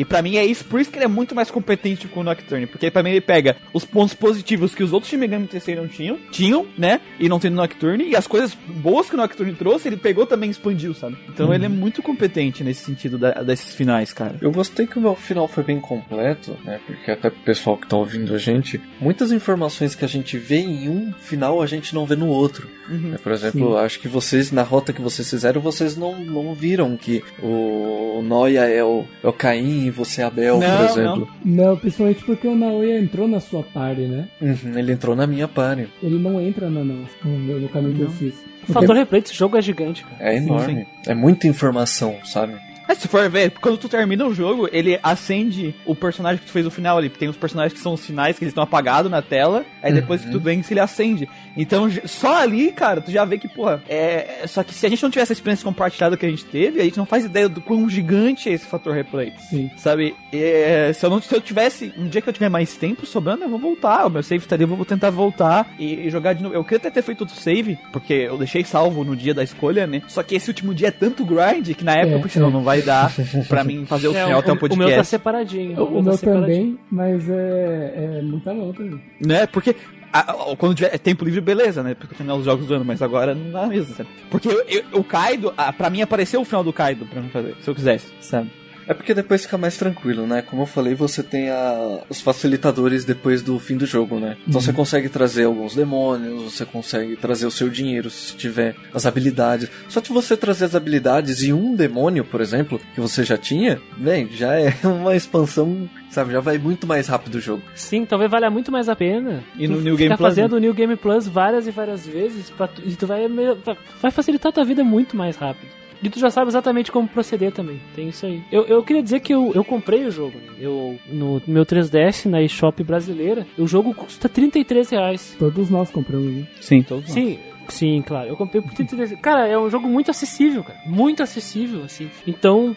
E 0.01 0.05
pra 0.05 0.23
mim 0.23 0.37
é 0.37 0.45
isso, 0.47 0.65
por 0.65 0.81
isso 0.81 0.91
que 0.91 0.97
ele 0.97 1.05
é 1.05 1.09
muito 1.09 1.35
mais 1.35 1.51
competente 1.51 2.09
com 2.09 2.21
o 2.21 2.25
Nocturne, 2.25 2.67
porque 2.67 2.91
pra 2.91 3.03
mim 3.03 3.11
ele 3.11 3.21
pega 3.21 3.55
os 3.75 3.85
pontos 3.85 4.15
positivos 4.15 4.75
que 4.75 4.83
os 4.83 4.93
outros 4.95 5.11
Shin 5.11 5.19
Megami 5.19 5.47
Tensei 5.47 5.75
não 5.77 5.87
tinham, 5.87 6.19
tinham, 6.31 6.67
né? 6.79 7.01
E 7.19 7.29
não 7.29 7.39
tem 7.39 7.51
no 7.51 7.59
Nocturne, 7.59 8.05
e 8.09 8.17
as 8.17 8.27
coisas 8.27 8.55
boas 8.55 9.09
que 9.11 9.15
o 9.15 9.19
Nocturne 9.19 9.53
trouxe, 9.55 9.89
ele 9.89 9.99
pegou 9.99 10.25
também 10.27 10.49
e 10.49 10.53
expandiu, 10.53 10.95
sabe? 10.95 11.19
Então 11.29 11.53
ele 11.53 11.67
é 11.67 11.69
muito 11.69 12.03
competente 12.03 12.65
nesse 12.65 12.83
sentido 12.85 13.19
da- 13.19 13.43
desses 13.43 13.75
finais, 13.75 14.13
cara. 14.15 14.37
Eu 14.41 14.51
gostei 14.51 14.87
que 14.87 14.99
o 14.99 15.03
meu 15.03 15.15
final 15.15 15.47
foi 15.47 15.65
bem 15.65 15.79
completo, 15.79 16.57
né? 16.65 16.81
Porque 16.87 17.11
até 17.11 17.29
pro 17.29 17.41
pessoal 17.41 17.77
que 17.77 17.87
tá 17.87 17.97
ouvindo 17.99 18.35
a 18.35 18.39
gente, 18.39 18.81
muitas 18.99 19.31
informações 19.33 19.95
que 19.95 20.05
a 20.05 20.09
gente 20.09 20.39
vê 20.39 20.61
em 20.61 20.89
um 20.89 21.13
final 21.13 21.61
a 21.61 21.67
gente 21.67 21.95
não 21.95 22.07
vê 22.07 22.17
no 22.17 22.29
outro. 22.29 22.67
Uhum. 22.89 23.11
né? 23.11 23.19
Por 23.23 23.31
exemplo, 23.33 23.77
acho 23.77 24.01
que 24.01 24.09
vocês, 24.09 24.51
na 24.51 24.63
rota 24.63 24.93
que 24.93 25.01
vocês 25.03 25.29
fizeram, 25.29 25.61
vocês 25.61 25.97
não, 25.97 26.19
não 26.25 26.55
viram 26.55 26.97
que 26.97 27.23
o 27.41 28.21
Noia 28.25 28.63
é 28.69 28.83
o, 28.83 29.05
é 29.23 29.29
o 29.29 29.33
Caim 29.33 29.90
e 29.91 29.93
você 29.93 30.23
é 30.23 30.25
Abel, 30.25 30.59
por 30.59 30.67
Não, 30.69 30.85
exemplo. 30.85 31.29
Não, 31.45 31.77
principalmente 31.77 32.25
porque 32.25 32.49
o 32.49 32.55
Naoya 32.55 32.99
entrou 32.99 33.29
na 33.29 33.41
sua 33.41 33.63
party, 33.63 34.03
né? 34.03 34.29
Uhum, 34.41 34.79
ele 34.79 34.93
entrou 34.93 35.15
na 35.15 35.27
minha 35.27 35.47
party. 35.47 35.89
Ele 36.03 36.19
não 36.19 36.41
entra 36.41 36.71
no, 36.71 36.85
no, 36.85 37.07
no, 37.25 37.61
no 37.61 37.69
caminho 37.69 37.95
que 37.95 38.03
eu 38.03 38.11
fiz. 38.11 38.35
O 38.69 38.73
fator 38.73 38.95
replay 38.95 39.21
desse 39.21 39.35
jogo 39.35 39.57
é 39.57 39.63
gigante, 39.63 40.05
cara. 40.05 40.17
É 40.33 40.37
enorme. 40.37 40.87
É 41.07 41.15
muita 41.15 41.47
informação, 41.47 42.17
sabe? 42.25 42.55
Mas 42.91 42.99
se 42.99 43.07
for 43.07 43.31
ver, 43.31 43.53
quando 43.61 43.79
tu 43.79 43.89
termina 43.89 44.27
o 44.27 44.35
jogo, 44.35 44.69
ele 44.73 44.99
acende 45.01 45.73
o 45.87 45.95
personagem 45.95 46.41
que 46.41 46.47
tu 46.47 46.53
fez 46.53 46.65
no 46.65 46.73
final 46.73 46.99
ali. 46.99 47.09
Tem 47.09 47.29
os 47.29 47.37
personagens 47.37 47.73
que 47.73 47.79
são 47.79 47.95
os 47.95 48.05
finais, 48.05 48.37
que 48.37 48.45
eles 48.45 48.51
estão 48.51 48.65
apagados 48.65 49.09
na 49.09 49.23
tela. 49.23 49.65
Aí 49.81 49.93
depois 49.93 50.25
que 50.25 50.31
tu 50.31 50.41
vence, 50.41 50.73
ele 50.73 50.81
acende. 50.81 51.29
Então, 51.57 51.89
só 52.05 52.43
ali, 52.43 52.73
cara, 52.73 53.01
tu 53.01 53.13
já 53.13 53.25
vê 53.25 53.39
que, 53.39 53.47
porra, 53.49 53.81
é. 53.89 54.45
Só 54.49 54.65
que 54.65 54.75
se 54.75 54.85
a 54.87 54.89
gente 54.89 55.03
não 55.03 55.11
tivesse 55.11 55.31
a 55.31 55.35
experiência 55.35 55.65
compartilhada 55.65 56.17
que 56.17 56.27
a 56.27 56.29
gente 56.29 56.45
teve, 56.45 56.81
a 56.81 56.85
gente 56.85 56.99
não 56.99 57.07
faz 57.07 57.25
ideia 57.25 57.49
do 57.49 57.61
quão 57.61 57.89
gigante 57.89 58.49
é 58.49 58.53
esse 58.53 58.67
fator 58.67 58.93
replay. 58.93 59.33
Sim. 59.39 59.71
Sabe? 59.77 60.17
É, 60.33 60.93
se, 60.93 61.07
eu 61.07 61.11
não, 61.11 61.23
se 61.23 61.33
eu 61.33 61.41
tivesse. 61.41 61.93
Um 61.97 62.09
dia 62.09 62.21
que 62.21 62.29
eu 62.29 62.33
tiver 62.33 62.49
mais 62.49 62.77
tempo 62.77 63.07
sobrando, 63.07 63.45
eu 63.45 63.49
vou 63.49 63.59
voltar. 63.59 64.07
O 64.07 64.11
meu 64.11 64.23
save 64.23 64.45
tá 64.47 64.57
ali, 64.57 64.65
eu 64.65 64.69
vou 64.69 64.85
tentar 64.85 65.11
voltar 65.11 65.73
e, 65.79 66.07
e 66.07 66.11
jogar 66.11 66.33
de 66.33 66.43
novo. 66.43 66.55
Eu 66.55 66.65
queria 66.65 66.79
até 66.79 66.91
ter 66.91 67.03
feito 67.03 67.21
outro 67.21 67.37
save, 67.37 67.79
porque 67.93 68.15
eu 68.15 68.37
deixei 68.37 68.65
salvo 68.65 69.05
no 69.05 69.15
dia 69.15 69.33
da 69.35 69.45
escolha, 69.45 69.87
né? 69.87 70.03
Só 70.09 70.23
que 70.23 70.35
esse 70.35 70.49
último 70.49 70.75
dia 70.75 70.89
é 70.89 70.91
tanto 70.91 71.25
grind 71.25 71.75
que 71.75 71.85
na 71.85 71.93
época 71.93 72.15
É, 72.15 72.17
eu 72.17 72.23
pensei, 72.23 72.43
não, 72.43 72.49
é. 72.49 72.53
não 72.53 72.63
vai 72.63 72.80
dar 72.83 73.13
pra 73.49 73.65
mim 73.65 73.85
fazer 73.87 74.09
o 74.09 74.15
É, 74.17 74.25
final 74.25 74.41
até 74.41 74.51
um 74.51 74.55
o, 74.55 74.57
o 74.57 74.61
podcast. 74.61 74.89
meu 74.89 74.97
tá 74.97 75.05
separadinho. 75.05 75.85
O, 75.85 76.03
meu 76.03 76.13
tá 76.13 76.19
separadinho. 76.19 76.47
também, 76.47 76.79
mas 76.91 77.29
é, 77.29 77.93
é 78.19 78.23
muita 78.23 78.51
também. 78.51 79.01
Né? 79.25 79.47
Porque 79.47 79.75
a- 80.13 80.31
a- 80.33 80.57
quando 80.57 80.75
tiver 80.75 80.97
tempo 80.99 81.25
livre, 81.25 81.41
beleza, 81.41 81.83
né? 81.83 81.95
Porque 81.95 82.15
eu 82.15 82.19
tenho 82.19 82.35
os 82.35 82.45
jogos 82.45 82.67
do 82.67 82.75
ano, 82.75 82.85
mas 82.85 83.01
agora 83.03 83.35
não 83.35 83.51
dá 83.53 83.67
mesmo, 83.67 83.95
sabe? 83.95 84.09
Porque 84.31 84.49
eu- 84.49 84.65
eu- 84.69 84.85
o 84.93 85.05
Kaido, 85.05 85.53
a, 85.57 85.73
pra 85.73 85.89
mim 85.91 86.03
apareceu 86.03 86.41
o 86.41 86.45
final 86.45 86.65
do 86.65 86.73
Kaido 86.73 87.07
pra 87.07 87.21
mim 87.21 87.29
fazer, 87.29 87.55
se 87.61 87.69
eu 87.69 87.75
quisesse, 87.75 88.07
sabe? 88.21 88.51
É 88.91 88.95
porque 88.95 89.15
depois 89.15 89.43
fica 89.45 89.57
mais 89.57 89.77
tranquilo, 89.77 90.27
né? 90.27 90.43
Como 90.43 90.63
eu 90.63 90.67
falei, 90.67 90.97
você 90.97 91.23
tem 91.23 91.49
a- 91.49 92.01
os 92.09 92.21
facilitadores 92.21 93.05
depois 93.05 93.41
do 93.41 93.57
fim 93.61 93.77
do 93.77 93.87
jogo, 93.87 94.19
né? 94.19 94.37
Então 94.49 94.61
você 94.61 94.73
consegue 94.73 95.09
trazer 95.09 95.45
alguns 95.45 95.77
demônios, 95.77 96.43
você 96.53 96.65
consegue 96.67 97.15
trazer 97.15 97.47
o 97.47 97.53
seu 97.53 97.69
dinheiro 97.69 98.11
se 98.11 98.35
tiver 98.37 98.75
as 98.93 99.07
habilidades. 99.07 99.71
Só 99.89 100.01
de 100.01 100.11
você 100.11 100.37
trazer 100.37 100.65
as 100.65 100.75
habilidades 100.75 101.41
e 101.43 101.53
um 101.53 101.77
demônio, 101.77 102.25
por 102.25 102.41
exemplo, 102.41 102.81
que 102.93 103.01
você 103.01 103.23
já 103.23 103.37
tinha, 103.39 103.81
bem, 103.97 104.29
já 104.33 104.59
é 104.59 104.75
uma 104.83 105.15
expansão, 105.15 105.89
sabe? 106.11 106.33
Já 106.33 106.41
vai 106.41 106.59
muito 106.59 106.85
mais 106.85 107.07
rápido 107.07 107.37
o 107.37 107.41
jogo. 107.41 107.63
Sim, 107.77 108.05
talvez 108.05 108.29
valha 108.29 108.51
muito 108.51 108.73
mais 108.73 108.89
a 108.89 108.97
pena. 108.97 109.45
E 109.57 109.69
tu 109.69 109.75
no 109.75 109.81
New 109.83 109.97
Game 109.97 110.17
Plus, 110.17 110.29
fazendo 110.29 110.57
o 110.57 110.59
New 110.59 110.75
Game 110.75 110.97
Plus 110.97 111.29
várias 111.29 111.65
e 111.69 111.71
várias 111.71 112.05
vezes 112.05 112.51
tu- 112.51 112.83
e 112.85 112.97
tu 112.97 113.07
vai, 113.07 113.29
meio- 113.29 113.57
vai- 113.65 113.79
vai 114.03 114.11
facilitar 114.11 114.51
a 114.51 114.53
tua 114.53 114.65
vida 114.65 114.83
muito 114.83 115.17
mais 115.17 115.37
rápido. 115.37 115.71
E 116.03 116.09
tu 116.09 116.19
já 116.19 116.31
sabe 116.31 116.49
exatamente 116.49 116.91
como 116.91 117.07
proceder 117.09 117.53
também. 117.53 117.81
Tem 117.95 118.09
isso 118.09 118.25
aí. 118.27 118.43
Eu, 118.51 118.65
eu 118.65 118.83
queria 118.83 119.03
dizer 119.03 119.21
que 119.21 119.35
eu, 119.35 119.53
eu 119.55 119.65
comprei 119.65 120.05
o 120.07 120.11
jogo. 120.11 120.39
né? 120.39 120.55
Eu, 120.59 120.99
no 121.07 121.43
meu 121.47 121.65
3DS, 121.67 122.27
na 122.27 122.43
eShop 122.43 122.83
brasileira, 122.83 123.47
o 123.59 123.67
jogo 123.67 123.95
custa 123.95 124.29
33 124.29 124.91
reais. 124.91 125.37
Todos 125.39 125.69
nós 125.69 125.91
compramos, 125.91 126.33
né? 126.33 126.47
Sim, 126.61 126.83
todos 126.83 127.11
Sim, 127.11 127.39
Sim, 127.71 128.03
claro. 128.03 128.29
Eu 128.29 128.37
comprei 128.37 128.61
por 128.61 128.73
33. 128.73 129.19
Cara, 129.21 129.47
é 129.47 129.59
um 129.59 129.71
jogo 129.71 129.89
muito 129.89 130.11
acessível, 130.11 130.63
cara. 130.65 130.79
Muito 130.85 131.23
acessível, 131.23 131.85
assim. 131.85 132.11
Então, 132.27 132.77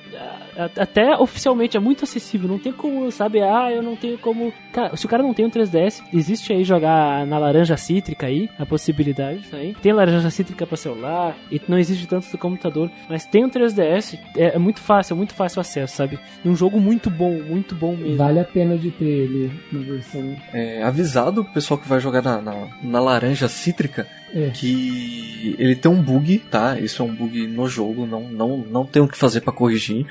até 0.78 1.15
oficialmente 1.18 1.78
é 1.78 1.80
muito 1.80 2.03
acessível. 2.03 2.48
Não 2.48 2.60
tem 2.60 2.72
como, 2.72 3.11
sabe? 3.11 3.41
Ah, 3.41 3.72
eu 3.72 3.82
não 3.82 3.95
tenho 3.95 4.18
como. 4.18 4.53
Cara, 4.72 4.95
se 4.95 5.06
o 5.06 5.10
cara 5.10 5.24
não 5.24 5.34
tem 5.34 5.45
um 5.45 5.49
3DS, 5.49 6.03
existe 6.14 6.53
aí 6.53 6.64
jogar 6.64 7.26
na 7.26 7.38
laranja 7.38 7.78
cítrica 7.78 8.28
aí, 8.28 8.49
a 8.57 8.65
possibilidade 8.65 9.48
aí. 9.53 9.76
Tem 9.82 9.94
laranja 9.94 10.30
cítrica 10.30 10.65
pra 10.65 10.78
celular, 10.78 11.36
e 11.52 11.61
não 11.68 11.78
existe 11.78 12.07
tanto 12.07 12.30
do 12.30 12.38
computador. 12.38 12.90
Mas 13.10 13.26
tem 13.26 13.45
um 13.45 13.49
3DS, 13.49 14.20
é, 14.36 14.56
é 14.56 14.60
muito 14.60 14.80
fácil, 14.80 15.14
é 15.14 15.18
muito 15.18 15.34
fácil 15.34 15.60
o 15.60 15.61
acesso, 15.61 15.95
sabe? 15.95 16.20
E 16.44 16.49
um 16.49 16.56
jogo 16.56 16.80
muito 16.80 17.10
bom, 17.10 17.41
muito 17.41 17.76
bom 17.76 17.95
mesmo. 17.95 18.18
Vale 18.18 18.40
a 18.40 18.45
pena 18.45 18.78
de 18.78 18.91
ter 18.91 19.06
ele 19.06 19.52
na 19.72 19.80
versão. 19.80 20.36
É, 20.53 20.84
avisado 20.84 21.41
o 21.41 21.45
pessoal 21.45 21.80
que 21.80 21.88
vai 21.88 21.99
jogar 21.99 22.22
na, 22.22 22.41
na, 22.41 22.68
na 22.82 22.99
laranja 22.99 23.48
cítrica 23.48 24.07
É. 24.34 24.49
que 24.49 25.55
ele 25.60 25.76
tem 25.76 25.91
um 25.91 26.01
bug, 26.01 26.39
tá? 26.49 26.80
Isso 26.80 27.01
é 27.01 27.05
um 27.05 27.14
bug 27.15 27.47
no 27.47 27.68
jogo, 27.68 28.05
não, 28.05 28.27
não, 28.30 28.57
não 28.57 28.85
tem 28.85 29.01
o 29.01 29.07
que 29.07 29.18
fazer 29.18 29.41
pra 29.41 29.53
corrigir, 29.53 30.05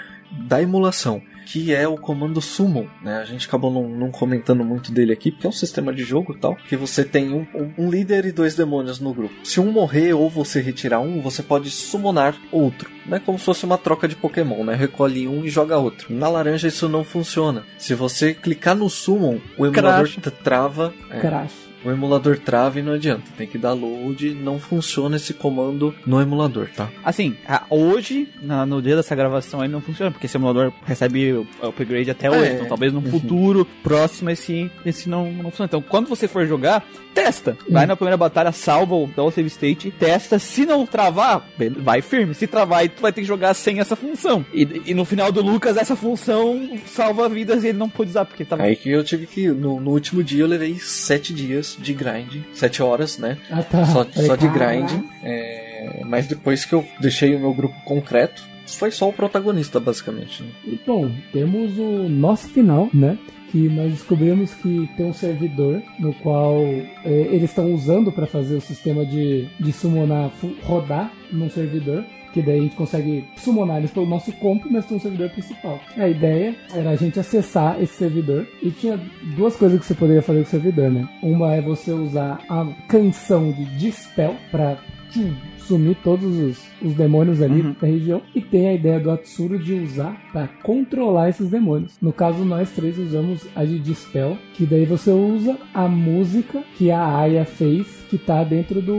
da 0.47 0.63
emulação. 0.63 1.21
Que 1.45 1.75
é 1.75 1.87
o 1.89 1.97
comando 1.97 2.41
summon, 2.41 2.87
né? 3.03 3.19
A 3.19 3.25
gente 3.25 3.49
acabou 3.49 3.71
não, 3.71 3.89
não 3.89 4.11
comentando 4.13 4.65
muito 4.65 4.93
dele 4.93 5.13
aqui, 5.13 5.33
porque 5.33 5.45
é 5.45 5.51
um 5.51 5.53
sistema 5.53 5.93
de 5.93 6.05
jogo 6.05 6.35
tal. 6.39 6.55
Que 6.69 6.77
você 6.77 7.05
tem 7.05 7.31
um, 7.35 7.45
um- 7.77 7.91
líder 7.91 8.25
e 8.25 8.33
dois 8.33 8.55
demônios 8.55 9.01
no 9.01 9.13
grupo. 9.13 9.35
Se 9.45 9.59
um 9.59 9.71
morrer 9.73 10.15
ou 10.15 10.31
você 10.31 10.61
retirar 10.61 11.01
um, 11.01 11.21
você 11.21 11.43
pode 11.43 11.69
summonar 11.69 12.37
outro. 12.53 12.89
Né? 13.05 13.21
Como 13.27 13.39
se 13.41 13.45
fosse 13.45 13.65
uma 13.65 13.77
troca 13.77 14.07
de 14.07 14.15
Pokémon, 14.15 14.63
né? 14.65 14.77
Recolhe 14.77 15.27
um 15.27 15.45
e 15.45 15.49
joga 15.51 15.77
outro. 15.77 16.15
Na 16.15 16.29
laranja 16.29 16.69
isso 16.69 16.89
não 16.89 17.03
funciona. 17.03 17.65
Se 17.77 17.93
você 17.93 18.33
clicar 18.33 18.77
no 18.77 18.89
summon, 18.89 19.39
o 19.59 19.67
emulador 19.67 20.09
Crash. 20.09 20.33
trava. 20.45 20.95
é, 21.11 21.19
Crash. 21.19 21.62
O 21.85 21.91
emulador 21.91 22.39
trava 22.39 22.79
e 22.79 22.83
não 22.83 22.93
adianta. 22.93 23.23
Tem 23.37 23.47
que 23.47 23.59
dar 23.59 23.73
load, 23.73 24.35
não 24.35 24.59
funciona 24.59 25.17
esse 25.17 25.35
comando 25.35 25.95
no 26.07 26.21
emulador, 26.21 26.69
tá? 26.77 26.89
Assim, 27.05 27.37
hoje, 27.71 28.29
na- 28.43 28.65
no 28.67 28.81
dia 28.83 28.97
dessa 28.97 29.15
gravação 29.15 29.61
aí 29.61 29.69
não 29.69 29.81
funciona, 29.81 30.11
porque 30.11 30.27
esse 30.27 30.37
emulador 30.37 30.73
recebe 30.85 31.47
upgrade 31.63 32.11
até 32.11 32.31
hoje. 32.31 32.51
É. 32.51 32.55
Então 32.55 32.67
talvez 32.67 32.93
no 32.93 33.01
Uhum. 33.01 33.11
futuro 33.11 33.67
próximo 33.83 34.31
esse, 34.31 34.71
esse 34.87 35.09
não, 35.09 35.31
não 35.33 35.45
funciona. 35.51 35.67
Então 35.67 35.83
quando 35.83 36.07
você 36.09 36.27
for 36.29 36.47
jogar, 36.47 36.85
testa. 37.15 37.57
Vai 37.69 37.87
na 37.87 37.97
primeira 37.97 38.17
batalha, 38.17 38.53
salva 38.53 38.95
o 38.95 39.07
dá 39.07 39.23
o 39.23 39.31
save 39.31 39.49
state, 39.49 39.91
testa. 39.91 40.39
Se 40.39 40.65
não 40.67 40.87
travar, 40.87 41.47
vai 41.79 42.01
firme. 42.03 42.35
Se 42.35 42.47
travar, 42.47 42.89
tu 42.89 43.03
vai 43.03 43.13
ter 43.13 43.21
que 43.23 43.27
jogar 43.27 43.55
sem 43.55 43.81
essa 43.81 43.95
função. 43.97 44.45
E, 44.53 44.83
e 44.87 44.95
no 44.95 45.05
final 45.05 45.31
do 45.31 45.43
Lucas, 45.43 45.77
essa 45.77 45.95
função 45.97 46.79
salva 46.87 47.29
vidas 47.29 47.65
e 47.65 47.69
ele 47.69 47.79
não 47.79 47.89
pôde 47.89 48.11
usar, 48.11 48.25
porque 48.25 48.45
tava. 48.45 48.63
Aí 48.63 48.77
que 48.77 48.91
eu 48.91 49.05
tive 49.05 49.27
que. 49.27 49.49
No, 49.49 49.81
no 49.81 49.91
último 49.91 50.23
dia 50.23 50.43
eu 50.43 50.49
levei 50.49 50.79
sete 50.79 51.33
dias 51.33 51.77
de 51.79 51.93
grind. 51.93 52.43
Sete 52.55 52.83
horas, 52.83 53.19
né? 53.19 53.39
Ah, 53.51 53.63
tá. 53.63 53.85
Só, 53.87 54.05
Falei, 54.05 54.27
só 54.29 54.37
de 54.37 54.49
grind. 54.49 54.91
É, 55.23 56.03
mas 56.07 56.27
depois 56.27 56.65
que 56.65 56.75
eu 56.75 56.87
deixei 57.01 57.35
o 57.35 57.41
meu 57.41 57.53
grupo 57.55 57.75
concreto, 57.85 58.43
foi 58.67 58.91
só 58.91 59.09
o 59.09 59.13
protagonista, 59.13 59.79
basicamente. 59.79 60.43
né? 60.43 60.49
E, 60.67 60.81
bom, 60.87 61.11
temos 61.33 61.79
o 61.79 62.09
nosso 62.09 62.49
final, 62.49 62.89
né? 62.93 63.19
Que 63.53 63.69
nós 63.69 63.93
descobrimos 63.93 64.55
que 64.55 64.89
tem 64.97 65.07
um 65.07 65.13
servidor 65.13 65.83
no 65.99 66.13
qual 66.15 66.57
é, 67.05 67.11
eles 67.31 67.51
estão 67.51 67.73
usando 67.73 68.11
para 68.11 68.27
fazer 68.27 68.57
o 68.57 68.61
sistema 68.61 69.05
de, 69.05 69.47
de 69.61 69.73
summonar 69.73 70.33
rodar 70.63 71.13
num 71.31 71.51
servidor. 71.51 72.03
Que 72.33 72.41
daí 72.41 72.61
a 72.61 72.63
gente 72.63 72.77
consegue 72.77 73.27
summonar 73.37 73.77
eles 73.77 73.91
pelo 73.91 74.07
nosso 74.07 74.33
comp, 74.33 74.65
mas 74.71 74.87
tem 74.87 74.97
um 74.97 75.01
servidor 75.01 75.29
principal. 75.29 75.79
A 75.99 76.09
ideia 76.09 76.57
era 76.75 76.89
a 76.89 76.97
gente 76.97 77.21
acessar 77.21 77.79
esse 77.81 77.93
servidor. 77.93 78.49
E 78.63 78.71
tinha 78.71 78.99
duas 79.37 79.55
coisas 79.55 79.79
que 79.79 79.85
você 79.85 79.95
poderia 79.95 80.23
fazer 80.23 80.41
com 80.41 80.47
o 80.47 80.51
servidor, 80.51 80.91
né? 80.91 81.07
Uma 81.23 81.55
é 81.55 81.61
você 81.61 81.93
usar 81.93 82.41
a 82.49 82.67
canção 82.89 83.53
de 83.53 83.67
Dispel 83.77 84.35
pra 84.51 84.79
tchum, 85.11 85.35
sumir 85.63 85.97
todos 86.03 86.25
os, 86.39 86.63
os 86.83 86.95
demônios 86.95 87.41
ali 87.43 87.63
da 87.81 87.87
região. 87.87 88.21
E 88.35 88.41
tem 88.41 88.69
a 88.69 88.75
ideia 88.75 89.01
do 89.01 89.11
Atsuro 89.11 89.59
de 89.59 89.73
usar 89.75 90.21
para 90.33 90.49
controlar 90.63 91.29
esses 91.29 91.49
demônios. 91.51 91.97
No 92.01 92.13
caso, 92.13 92.45
nós 92.45 92.71
três 92.73 92.99
usamos 92.99 93.47
a 93.55 93.65
de 93.65 93.79
Dispel, 93.79 94.37
que 94.55 94.67
daí 94.67 94.85
você 94.85 95.11
usa 95.11 95.57
a 95.75 95.87
música 95.89 96.63
que 96.77 96.91
a 96.91 97.17
Aya 97.19 97.45
fez, 97.45 97.87
que 98.11 98.19
tá 98.19 98.45
dentro 98.45 98.81
do 98.83 98.95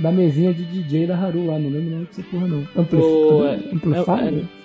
da 0.00 0.12
mesinha 0.12 0.52
de 0.54 0.64
DJ 0.64 1.06
da 1.06 1.16
Haru 1.16 1.46
lá. 1.46 1.58
Não 1.58 1.70
lembro 1.70 1.88
o 1.88 1.90
nome 1.90 2.06
dessa 2.06 2.22
porra, 2.30 2.46
não. 2.46 2.66
Amplif 2.76 3.02
O- 3.02 3.42
Amplifier? 3.74 4.34
É, 4.34 4.57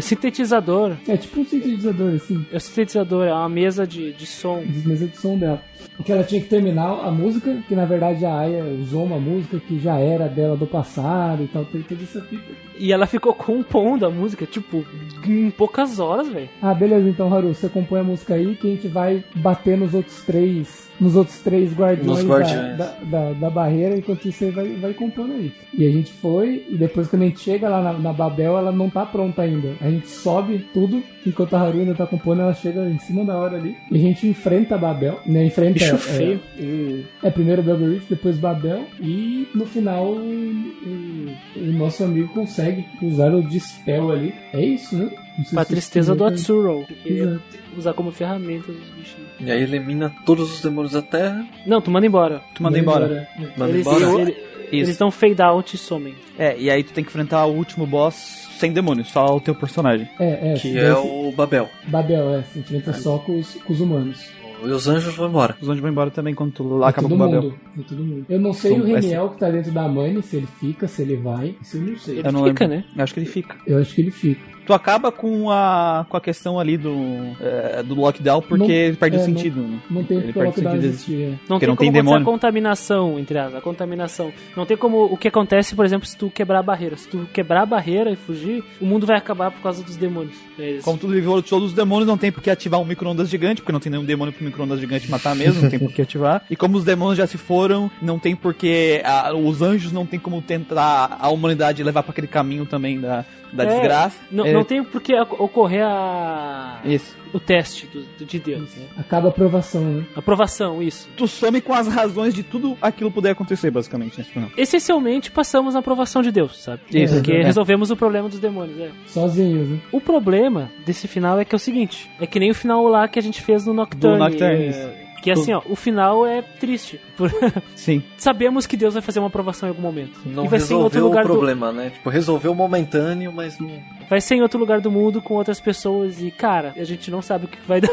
sintetizador. 0.00 0.96
É, 1.06 1.16
tipo 1.16 1.40
um 1.40 1.44
sintetizador, 1.44 2.14
assim. 2.14 2.46
É 2.52 2.56
o 2.56 2.60
sintetizador, 2.60 3.26
é 3.26 3.32
uma 3.32 3.48
mesa 3.48 3.86
de, 3.86 4.12
de 4.12 4.26
som. 4.26 4.62
mesa 4.84 5.06
de 5.06 5.16
som 5.16 5.38
dela. 5.38 5.62
Que 6.04 6.12
ela 6.12 6.22
tinha 6.22 6.40
que 6.40 6.48
terminar 6.48 7.04
a 7.04 7.10
música, 7.10 7.62
que 7.66 7.74
na 7.74 7.84
verdade 7.84 8.24
a 8.24 8.38
Aya 8.38 8.64
usou 8.64 9.04
uma 9.04 9.18
música 9.18 9.58
que 9.58 9.80
já 9.80 9.98
era 9.98 10.28
dela 10.28 10.56
do 10.56 10.66
passado 10.66 11.42
e 11.42 11.48
tal, 11.48 11.64
tem 11.64 11.82
toda 11.82 12.02
essa 12.02 12.20
fita. 12.22 12.44
E 12.78 12.92
ela 12.92 13.06
ficou 13.06 13.34
compondo 13.34 14.06
a 14.06 14.10
música, 14.10 14.46
tipo, 14.46 14.84
em 15.26 15.50
poucas 15.50 15.98
horas, 15.98 16.28
velho. 16.28 16.48
Ah, 16.62 16.72
beleza, 16.72 17.08
então, 17.08 17.32
Haru, 17.32 17.52
você 17.52 17.68
compõe 17.68 18.00
a 18.00 18.04
música 18.04 18.34
aí 18.34 18.54
que 18.54 18.68
a 18.68 18.70
gente 18.70 18.88
vai 18.88 19.24
bater 19.36 19.76
nos 19.76 19.94
outros 19.94 20.22
três. 20.22 20.87
Nos 21.00 21.14
outros 21.16 21.38
três 21.40 21.72
guardiões, 21.74 22.24
da-. 22.24 22.76
Da, 22.76 22.94
da, 23.04 23.32
da 23.32 23.50
barreira, 23.50 23.96
enquanto 23.96 24.28
isso 24.28 24.38
você 24.38 24.50
vai, 24.50 24.68
vai 24.74 24.92
aí. 25.32 25.52
E 25.76 25.86
a 25.86 25.90
gente 25.90 26.12
foi, 26.12 26.64
e 26.68 26.76
depois 26.76 27.06
quando 27.08 27.22
a 27.22 27.26
gente 27.26 27.40
chega 27.40 27.68
lá 27.68 27.80
na, 27.80 27.92
na 27.92 28.12
Babel, 28.12 28.58
ela 28.58 28.72
não 28.72 28.90
tá 28.90 29.06
pronta 29.06 29.42
ainda. 29.42 29.74
A 29.80 29.88
gente 29.90 30.08
sobe 30.08 30.66
tudo, 30.74 31.02
enquanto 31.26 31.54
a 31.54 31.60
Haru 31.60 31.78
ainda 31.78 31.94
tá 31.94 32.06
compondo, 32.06 32.42
ela 32.42 32.54
chega 32.54 32.88
em 32.88 32.98
cima 32.98 33.24
da 33.24 33.36
hora 33.36 33.56
ali. 33.56 33.76
E 33.90 33.96
a 33.96 34.00
gente 34.00 34.26
enfrenta 34.26 34.74
a 34.74 34.78
Babel, 34.78 35.20
né? 35.24 35.44
Enfrenta. 35.44 35.74
Bicho 35.74 35.94
é, 35.94 35.98
feio. 35.98 36.40
o- 36.58 37.04
é 37.26 37.30
primeiro 37.30 37.62
Belgarish, 37.62 38.04
depois 38.10 38.36
Babel, 38.38 38.84
e 39.00 39.46
no 39.54 39.66
final 39.66 40.04
o, 40.04 40.16
o- 40.18 41.28
o 41.56 41.72
nosso 41.72 42.02
amigo 42.04 42.28
consegue 42.34 42.84
usar 43.02 43.32
o 43.34 43.42
Dispel 43.42 44.10
ali. 44.10 44.34
É 44.52 44.60
isso, 44.64 44.96
né? 44.96 45.10
Pra 45.52 45.62
se 45.64 45.70
tristeza 45.70 46.14
do 46.14 46.24
Atsuro, 46.24 46.84
que 46.86 46.94
queria 46.94 47.40
usar 47.76 47.92
como 47.94 48.10
ferramenta 48.10 48.70
os 48.72 48.76
bichinhos. 48.78 49.28
E 49.40 49.50
aí 49.50 49.62
elimina 49.62 50.12
todos 50.26 50.52
os 50.52 50.60
demônios 50.60 50.92
da 50.94 51.02
Terra, 51.02 51.46
Não, 51.66 51.80
tu 51.80 51.90
manda 51.90 52.06
embora. 52.06 52.42
Tu 52.54 52.62
manda 52.62 52.78
embora. 52.78 53.28
manda 53.56 53.70
Eles, 53.72 53.86
embora. 53.86 54.20
ele- 54.22 54.36
eles 54.72 54.98
dão 54.98 55.10
fade 55.10 55.40
out 55.40 55.74
e 55.74 55.78
somem. 55.78 56.14
É, 56.38 56.58
e 56.58 56.68
aí 56.70 56.82
tu 56.82 56.92
tem 56.92 57.04
que 57.04 57.10
enfrentar 57.10 57.46
o 57.46 57.54
último 57.54 57.86
boss 57.86 58.48
sem 58.58 58.72
demônios, 58.72 59.08
só 59.10 59.24
o 59.36 59.40
teu 59.40 59.54
personagem. 59.54 60.08
É, 60.18 60.52
é. 60.52 60.54
Que 60.54 60.76
é 60.76 60.92
o 60.94 61.30
Babel. 61.32 61.68
Babel, 61.86 62.34
é. 62.34 62.42
Se 62.42 62.58
enfrenta 62.58 62.92
só 62.92 63.18
com 63.18 63.38
os, 63.38 63.54
com 63.54 63.72
os 63.72 63.80
humanos. 63.80 64.36
E 64.60 64.66
os 64.66 64.88
anjos 64.88 65.14
vão 65.14 65.28
embora. 65.28 65.56
Os 65.60 65.68
anjos 65.68 65.80
vão 65.80 65.88
embora 65.88 66.10
também 66.10 66.34
quando 66.34 66.50
tu 66.50 66.64
lá 66.76 66.88
É 66.88 66.90
acaba 66.90 67.08
todo 67.08 67.16
com 67.16 67.24
o 67.24 67.26
Babel. 67.28 67.42
mundo. 67.42 67.54
É 67.78 67.82
todo 67.82 68.02
mundo. 68.04 68.26
Eu 68.28 68.40
não 68.40 68.52
sei 68.52 68.72
Som- 68.72 68.80
o 68.80 68.84
Reniel 68.84 69.28
que 69.30 69.38
tá 69.38 69.48
dentro 69.50 69.70
da 69.70 69.86
Mãe, 69.86 70.20
se 70.20 70.36
ele 70.36 70.48
fica, 70.58 70.88
se 70.88 71.02
ele 71.02 71.14
vai. 71.16 71.54
Isso 71.62 71.76
eu 71.76 71.82
não 71.84 71.96
sei. 71.96 72.18
Eu 72.24 72.32
não 72.32 72.44
Fica, 72.44 72.66
lembro. 72.66 72.76
né? 72.78 72.84
Eu 72.96 73.04
acho 73.04 73.14
que 73.14 73.20
ele 73.20 73.26
fica. 73.28 73.56
Eu 73.64 73.78
acho 73.78 73.94
que 73.94 74.00
ele 74.00 74.10
fica. 74.10 74.40
Tu 74.68 74.74
acaba 74.74 75.10
com 75.10 75.50
a, 75.50 76.04
com 76.10 76.16
a 76.18 76.20
questão 76.20 76.60
ali 76.60 76.76
do, 76.76 76.94
é, 77.40 77.82
do 77.82 77.94
lockdown 77.94 78.42
porque 78.42 78.64
Não- 78.66 78.70
ele 78.70 78.96
perde 78.98 79.16
é, 79.16 79.20
o 79.20 79.24
sentido. 79.24 79.62
né? 79.62 79.78
Não 79.90 80.04
tem 80.04 80.18
ele 80.18 80.30
perde 80.30 80.50
o 80.50 80.54
sentido 80.62 80.84
existir. 80.84 81.22
é. 81.22 81.26
Não 81.30 81.36
Porque 81.58 81.60
tem 81.60 81.68
não 81.68 81.76
como 81.76 81.76
tem 81.76 81.90
demônio. 81.92 82.20
a 82.20 82.24
contaminação, 82.30 83.18
entre 83.18 83.38
aspas, 83.38 83.54
a 83.56 83.60
contaminação. 83.62 84.30
Não 84.54 84.66
tem 84.66 84.76
como 84.76 85.04
o 85.06 85.16
que 85.16 85.28
acontece, 85.28 85.74
por 85.74 85.86
exemplo, 85.86 86.06
se 86.06 86.14
tu 86.18 86.28
quebrar 86.28 86.58
a 86.58 86.62
barreira. 86.62 86.98
Se 86.98 87.08
tu 87.08 87.26
quebrar 87.32 87.62
a 87.62 87.66
barreira 87.66 88.10
e 88.10 88.16
fugir, 88.16 88.62
o 88.78 88.84
mundo 88.84 89.06
vai 89.06 89.16
acabar 89.16 89.50
por 89.50 89.62
causa 89.62 89.82
dos 89.82 89.96
demônios. 89.96 90.36
É 90.58 90.72
isso. 90.72 90.84
Como 90.84 90.98
tudo 90.98 91.14
viveu 91.14 91.42
todos 91.42 91.68
os 91.70 91.72
demônios, 91.74 92.06
não 92.06 92.18
tem 92.18 92.30
por 92.30 92.42
que 92.42 92.50
ativar 92.50 92.78
um 92.78 92.84
micro-ondas 92.84 93.30
gigante, 93.30 93.62
porque 93.62 93.72
não 93.72 93.80
tem 93.80 93.90
nenhum 93.90 94.04
demônio 94.04 94.34
pro 94.34 94.44
micro-ondas 94.44 94.78
gigante 94.80 95.10
matar 95.10 95.34
mesmo, 95.34 95.62
não 95.62 95.70
tem 95.70 95.78
por 95.78 95.90
que 95.92 96.02
ativar. 96.02 96.42
E 96.50 96.54
como 96.56 96.76
os 96.76 96.84
demônios 96.84 97.16
já 97.16 97.26
se 97.26 97.38
foram, 97.38 97.90
não 98.02 98.18
tem 98.18 98.36
por 98.36 98.52
que. 98.52 99.00
a- 99.02 99.32
os 99.34 99.62
anjos 99.62 99.92
não 99.92 100.04
tem 100.04 100.20
como 100.20 100.42
tentar 100.42 101.16
a 101.20 101.30
humanidade 101.30 101.82
levar 101.82 102.02
pra 102.02 102.12
aquele 102.12 102.26
caminho 102.26 102.66
também 102.66 103.00
da, 103.00 103.24
da 103.52 103.64
É, 103.64 103.66
desgraça. 103.66 104.18
Não, 104.30 104.44
É, 104.46 104.52
não 104.52 104.64
tem 104.64 104.82
por 104.84 105.00
que 105.00 105.14
ocorrer 105.18 105.84
a... 105.84 106.80
Isso. 106.84 107.16
o 107.32 107.38
teste 107.40 107.86
do, 107.86 108.02
do- 108.18 108.24
de 108.24 108.38
Deus. 108.38 108.74
Né? 108.76 108.86
Acaba 108.96 109.28
a 109.28 109.30
aprovação, 109.30 109.82
né? 109.82 110.04
Aprovação, 110.16 110.82
isso. 110.82 111.08
Tu 111.16 111.26
some 111.28 111.60
com 111.60 111.72
as 111.74 111.86
razões 111.88 112.32
de 112.34 112.42
tudo 112.42 112.76
aquilo 112.80 113.10
poder 113.10 113.30
acontecer, 113.30 113.70
basicamente, 113.70 114.16
nesse 114.18 114.30
final. 114.30 114.50
Essencialmente, 114.56 115.30
passamos 115.30 115.74
na 115.74 115.80
aprovação 115.80 116.22
de 116.22 116.30
Deus, 116.30 116.62
sabe? 116.62 116.82
Isso. 116.92 117.14
Porque 117.14 117.32
É. 117.32 117.42
resolvemos 117.44 117.90
o 117.90 117.96
problema 117.96 118.28
dos 118.28 118.38
demônios, 118.38 118.78
é. 118.80 118.90
Sozinhos, 119.06 119.68
né? 119.68 119.78
O 119.92 120.00
problema 120.00 120.70
desse 120.86 121.06
final 121.08 121.38
é 121.38 121.44
que 121.44 121.54
é 121.54 121.56
o 121.56 121.58
seguinte: 121.58 122.10
é 122.20 122.26
que 122.26 122.38
nem 122.40 122.50
o 122.50 122.54
final 122.54 122.82
lá 122.88 123.06
que 123.08 123.18
a 123.18 123.22
gente 123.22 123.42
fez 123.42 123.66
no 123.66 123.72
Nocturne. 123.74 124.16
Do 124.18 124.24
Nocturne, 124.24 124.64
é, 124.64 124.68
isso. 124.68 124.88
Que 125.22 125.30
assim, 125.30 125.52
ó, 125.52 125.62
o 125.66 125.74
final 125.74 126.26
é 126.26 126.42
triste. 126.42 127.00
Por- 127.16 127.32
Sim. 127.74 128.02
Sabemos 128.16 128.66
que 128.66 128.76
Deus 128.76 128.94
vai 128.94 129.02
fazer 129.02 129.18
uma 129.18 129.28
aprovação 129.28 129.68
em 129.68 129.70
algum 129.70 129.82
momento. 129.82 130.20
Não 130.24 130.44
e 130.44 130.48
vai 130.48 130.60
ser 130.60 130.74
em 130.74 130.76
outro 130.76 130.98
resolveu 130.98 131.04
o 131.04 131.08
lugar 131.08 131.24
do, 131.24 131.32
problema, 131.32 131.72
né? 131.72 131.90
Tipo, 131.90 132.10
resolveu 132.10 132.54
momentâneo, 132.54 133.32
mas 133.32 133.58
não. 133.58 133.70
vai 134.08 134.20
ser 134.20 134.36
em 134.36 134.42
outro 134.42 134.58
lugar 134.58 134.80
do 134.80 134.90
mundo 134.90 135.20
com 135.20 135.34
outras 135.34 135.60
pessoas 135.60 136.22
e 136.22 136.30
cara, 136.30 136.72
a 136.76 136.84
gente 136.84 137.10
não 137.10 137.20
sabe 137.20 137.46
o 137.46 137.48
que 137.48 137.58
vai 137.66 137.80
dar. 137.82 137.88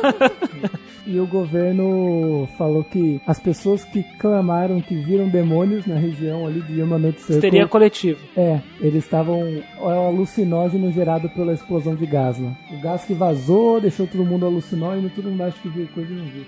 E 1.08 1.20
o 1.20 1.28
governo 1.28 2.48
falou 2.58 2.84
que 2.84 3.22
as 3.28 3.40
pessoas 3.40 3.84
que 3.84 4.02
clamaram 4.18 4.82
que 4.82 4.96
viram 4.96 5.30
demônios 5.30 5.86
na 5.86 5.96
região 5.96 6.48
ali 6.48 6.62
de 6.62 6.80
Yamanote 6.80 7.22
Circle... 7.22 7.42
Seria 7.42 7.68
coletivo. 7.68 8.20
É, 8.36 8.60
eles 8.82 9.04
estavam... 9.04 9.42
É 9.78 9.84
um 9.84 10.08
alucinógeno 10.08 10.92
gerado 10.92 11.30
pela 11.30 11.54
explosão 11.54 11.94
de 11.96 12.08
gás 12.08 12.40
lá. 12.40 12.52
O 12.72 12.82
gás 12.82 13.06
que 13.06 13.14
vazou, 13.14 13.80
deixou 13.80 14.08
todo 14.08 14.26
mundo 14.26 14.48
alucinógeno, 14.48 15.10
todo 15.12 15.30
mundo 15.30 15.44
acha 15.44 15.58
que 15.62 15.70
viu 15.70 15.88
coisa 15.94 16.12
e 16.12 16.16
não 16.16 16.26
viu. 16.26 16.46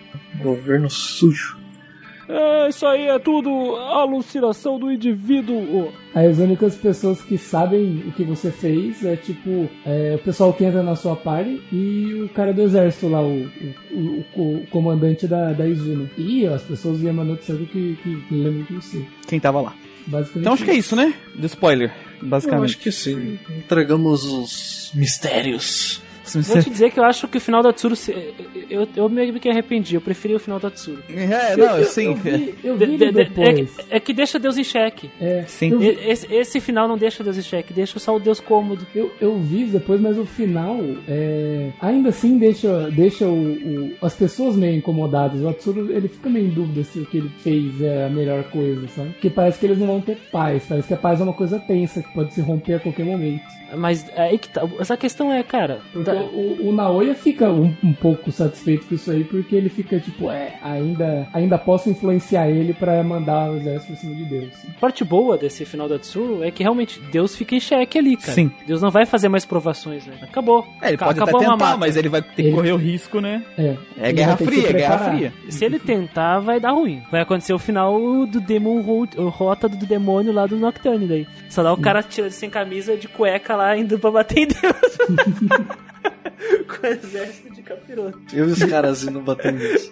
Governo 0.67 0.89
sujo. 0.89 1.55
É, 2.27 2.67
isso 2.67 2.85
aí 2.85 3.03
é 3.07 3.17
tudo 3.19 3.49
alucinação 3.77 4.77
do 4.77 4.91
indivíduo. 4.91 5.93
Aí 6.13 6.27
as 6.27 6.39
únicas 6.39 6.75
pessoas 6.75 7.21
que 7.21 7.37
sabem 7.37 8.03
o 8.05 8.11
que 8.11 8.25
você 8.25 8.51
fez 8.51 9.01
é 9.05 9.15
tipo 9.15 9.69
é, 9.85 10.15
o 10.15 10.19
pessoal 10.19 10.51
que 10.51 10.65
entra 10.65 10.83
na 10.83 10.93
sua 10.97 11.15
party 11.15 11.61
e 11.71 12.23
o 12.25 12.29
cara 12.33 12.51
do 12.53 12.61
exército 12.63 13.07
lá, 13.07 13.21
o, 13.21 13.43
o, 13.93 14.25
o- 14.35 14.55
o 14.57 14.67
comandante 14.69 15.25
da, 15.25 15.53
da 15.53 15.65
Izuno. 15.65 16.09
E 16.17 16.45
as 16.45 16.63
pessoas 16.63 17.01
iam 17.01 17.13
mandando 17.13 17.37
que, 17.39 17.95
que, 18.03 18.21
que 18.27 18.35
lembram 18.35 18.63
de 18.63 18.73
você. 18.73 19.05
Quem 19.25 19.39
tava 19.39 19.61
lá. 19.61 19.73
Basicamente. 20.05 20.39
Então 20.41 20.51
acho 20.53 20.65
que 20.65 20.71
é 20.71 20.75
isso, 20.75 20.97
né? 20.97 21.13
Do 21.33 21.45
spoiler, 21.45 21.93
Eu 22.21 22.27
basicamente. 22.27 22.71
acho 22.71 22.77
que 22.79 22.91
sim. 22.91 23.39
Entregamos 23.57 24.25
os 24.25 24.91
mistérios. 24.93 26.01
Vou 26.33 26.61
te 26.63 26.69
dizer 26.69 26.91
que 26.91 26.99
eu 26.99 27.03
acho 27.03 27.27
que 27.27 27.37
o 27.37 27.41
final 27.41 27.61
da 27.63 27.71
Tsuru. 27.73 27.95
se- 27.95 28.33
Eu, 28.69 28.87
eu 28.95 29.07
meio 29.09 29.33
que 29.39 29.49
arrependi, 29.49 29.95
eu 29.95 30.01
preferi 30.01 30.35
o 30.35 30.39
final 30.39 30.59
da 30.59 30.69
Tsuru. 30.69 31.01
É, 31.09 31.55
não, 31.55 31.83
sim. 31.85 32.07
Eu 32.07 32.15
vi, 32.15 32.55
eu 32.63 32.77
De- 32.77 32.85
vi 32.85 32.97
de- 32.97 33.03
é, 33.05 33.11
depois. 33.11 33.75
que- 33.75 33.85
é 33.89 33.99
que 33.99 34.13
deixa 34.13 34.37
Deus 34.39 34.57
em 34.57 34.63
xeque. 34.63 35.09
É, 35.21 35.43
Sim. 35.47 35.71
Eu 35.71 35.79
vi, 35.79 35.87
Esse, 36.07 36.33
esse 36.33 36.59
final 36.59 36.87
não 36.87 36.97
deixa 36.97 37.23
Deus 37.23 37.37
em 37.37 37.41
xeque, 37.41 37.73
deixa 37.73 37.97
só 37.99 38.15
o 38.15 38.19
Deus 38.19 38.39
cômodo. 38.39 38.85
eu, 38.93 39.11
eu 39.21 39.37
vi 39.39 39.65
depois, 39.65 39.99
mas 40.01 40.17
o 40.17 40.25
final 40.25 40.77
é, 41.07 41.69
ainda 41.81 42.09
assim 42.09 42.37
deixa, 42.37 42.89
deixa 42.91 43.25
o, 43.25 43.53
o- 43.53 43.91
as 44.01 44.13
pessoas 44.15 44.55
meio 44.55 44.75
incomodadas. 44.77 45.41
O 45.41 45.47
Atsuru 45.47 45.91
ele 45.91 46.07
fica 46.07 46.29
meio 46.29 46.47
em 46.47 46.49
dúvida 46.49 46.83
se 46.83 46.99
o 46.99 47.05
que 47.05 47.17
ele 47.17 47.29
fez 47.39 47.81
é 47.81 48.05
a 48.05 48.09
melhor 48.09 48.43
coisa, 48.45 48.87
sabe? 48.89 49.09
Porque 49.11 49.29
parece 49.29 49.59
que 49.59 49.65
eles 49.65 49.77
não 49.79 49.87
vão 49.87 50.01
ter 50.01 50.17
paz. 50.31 50.63
Parece 50.67 50.87
que 50.87 50.93
a 50.93 50.97
paz 50.97 51.19
é 51.19 51.23
uma 51.23 51.33
coisa 51.33 51.59
tensa 51.59 52.01
que 52.03 52.13
pode 52.13 52.33
se 52.33 52.41
romper 52.41 52.75
a 52.75 52.79
qualquer 52.79 53.05
momento. 53.05 53.41
Mas 53.75 54.05
aí 54.17 54.37
que 54.37 54.47
tá. 54.49 54.65
Essa 54.79 54.95
questão 54.95 55.31
é, 55.31 55.43
cara. 55.43 55.79
Porque 55.91 56.09
tá- 56.09 56.16
o, 56.21 56.69
o 56.69 56.71
Naoya 56.71 57.13
fica 57.15 57.49
um, 57.49 57.73
um 57.83 57.93
pouco 57.93 58.31
satisfeito 58.31 58.85
com 58.87 58.95
isso 58.95 59.11
aí, 59.11 59.23
porque 59.23 59.55
ele 59.55 59.69
fica 59.69 59.99
tipo, 59.99 60.29
é, 60.29 60.55
ainda, 60.61 61.27
ainda 61.33 61.57
posso 61.57 61.89
influenciar 61.89 62.49
ele 62.49 62.73
pra 62.73 63.03
mandar 63.03 63.51
o 63.51 63.57
exército 63.57 63.93
por 63.93 63.99
cima 63.99 64.15
de 64.15 64.25
Deus. 64.25 64.53
A 64.75 64.79
parte 64.79 65.03
boa 65.03 65.37
desse 65.37 65.65
final 65.65 65.87
da 65.87 65.97
Tsuru 65.99 66.43
é 66.43 66.51
que 66.51 66.63
realmente 66.63 66.99
Deus 67.11 67.35
fica 67.35 67.55
em 67.55 67.59
xeque 67.59 67.97
ali, 67.97 68.15
cara. 68.17 68.33
Sim. 68.33 68.51
Deus 68.65 68.81
não 68.81 68.91
vai 68.91 69.05
fazer 69.05 69.29
mais 69.29 69.45
provações, 69.45 70.05
né? 70.05 70.15
Acabou. 70.21 70.65
É, 70.81 70.89
ele 70.89 70.97
pode 70.97 71.11
até 71.11 71.21
acabou 71.23 71.41
uma 71.41 71.51
tentar, 71.57 71.77
mas 71.77 71.95
ele 71.97 72.09
vai 72.09 72.21
ter 72.21 72.33
que 72.35 72.41
Ele- 72.41 72.51
correr 72.55 72.71
o 72.71 72.77
risco, 72.77 73.19
né? 73.21 73.43
É, 73.57 73.75
É 73.99 74.11
Guerra 74.11 74.37
Fria, 74.37 74.69
é 74.69 74.73
Guerra. 74.73 74.97
Fria. 75.11 75.33
Se 75.49 75.65
ele 75.65 75.79
tentar, 75.79 76.39
vai 76.39 76.59
dar 76.59 76.71
ruim. 76.71 77.01
Vai 77.11 77.21
acontecer 77.21 77.53
o 77.53 77.59
final 77.59 77.97
do 78.25 78.39
Demon 78.41 78.81
Ro- 78.81 79.07
Rota 79.29 79.67
do 79.69 79.85
demônio 79.85 80.31
lá 80.33 80.45
do 80.45 80.57
Nocturne 80.57 81.07
daí. 81.07 81.27
Só 81.49 81.63
dá 81.63 81.73
o 81.73 81.77
cara 81.77 82.01
tira 82.03 82.29
sem 82.29 82.49
camisa 82.49 82.95
de 82.97 83.07
cueca 83.07 83.55
lá 83.55 83.77
indo 83.77 83.97
pra 83.99 84.11
bater 84.11 84.39
em 84.39 84.47
Deus. 84.47 84.97
Com 86.67 86.87
o 86.87 86.89
exército 86.89 87.53
de 87.53 87.61
capiroto. 87.61 88.19
Eu 88.33 88.47
e 88.49 88.51
os 88.51 88.63
caras 88.63 89.03
indo 89.03 89.19
batendo 89.21 89.57
nisso. 89.59 89.91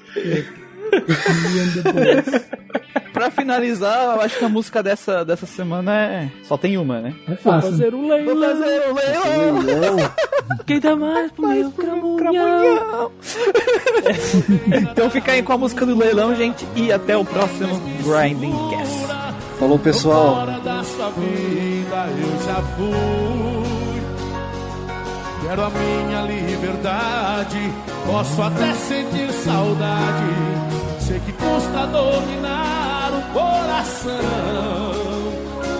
Pra 3.11 3.31
finalizar, 3.31 4.15
eu 4.15 4.21
acho 4.21 4.37
que 4.37 4.45
a 4.45 4.49
música 4.49 4.83
dessa, 4.83 5.23
dessa 5.23 5.45
semana 5.45 5.93
é. 5.95 6.29
Só 6.43 6.57
tem 6.57 6.77
uma, 6.77 6.99
né? 7.01 7.15
É 7.29 7.35
fácil. 7.35 7.71
Fazer 7.71 7.95
um 7.95 8.01
Vou 8.07 8.09
leilão. 8.09 8.49
fazer 8.57 8.89
o 8.89 8.93
leilão! 8.93 10.11
Quem 10.67 10.79
dá 10.79 10.95
mais 10.95 11.31
pro 11.31 11.47
meu 11.47 11.71
cramunhão? 11.71 13.11
Então 14.91 15.09
fica 15.09 15.31
aí 15.31 15.41
com 15.41 15.53
a 15.53 15.57
música 15.57 15.85
do 15.85 15.97
leilão, 15.97 16.35
gente, 16.35 16.65
e 16.75 16.91
até 16.91 17.17
o 17.17 17.25
próximo 17.25 17.79
Grinding 18.03 18.53
Cast. 18.69 19.05
Falou, 19.59 19.79
pessoal. 19.79 20.35
Fora 20.45 20.59
da 20.59 20.83
sua 20.83 21.09
vida 21.11 22.07
eu 22.21 22.45
já 22.45 22.61
fui. 22.75 23.34
Quero 25.47 25.63
a 25.63 25.69
minha 25.69 26.21
liberdade. 26.21 27.71
Posso 28.07 28.41
até 28.41 28.73
sentir 28.73 29.31
saudade. 29.31 30.25
Sei 30.99 31.19
que 31.19 31.31
custa 31.33 31.85
dominar 31.85 33.11
o 33.13 33.21
coração. 33.31 34.21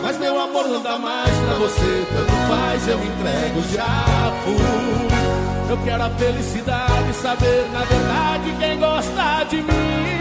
Mas 0.04 0.20
meu 0.20 0.40
amor 0.40 0.68
não 0.68 0.84
dá 0.84 1.00
mais 1.00 1.32
pra 1.32 1.56
você. 1.56 2.06
Tanto 2.14 2.32
faz, 2.48 2.88
eu 2.88 3.00
entrego, 3.00 3.64
já 3.74 4.32
fui. 4.44 5.72
Eu 5.72 5.78
quero 5.84 6.04
a 6.04 6.10
felicidade, 6.12 7.14
saber 7.16 7.68
na 7.74 7.80
verdade 7.86 8.56
quem 8.60 8.80
gosta 8.80 9.46
de 9.50 9.64
mim. 9.64 10.20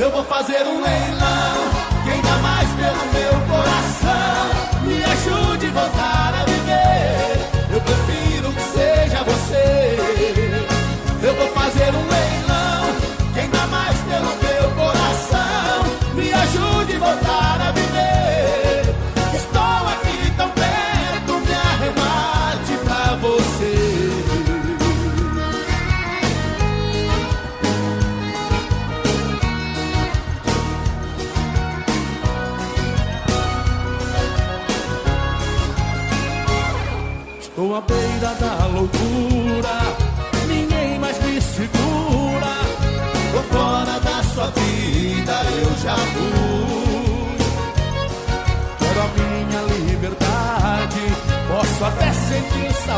Eu 0.00 0.10
vou 0.10 0.24
fazer 0.24 0.62
um 0.62 0.80
leilão. 0.80 1.82
Quem 2.06 2.22
dá 2.22 2.38
mais 2.38 2.68
pelo 2.70 3.12
meu 3.12 3.34
coração? 3.46 4.86
Me 4.86 5.04
ajude 5.04 5.66
a 5.66 5.70
voltar 5.70 6.11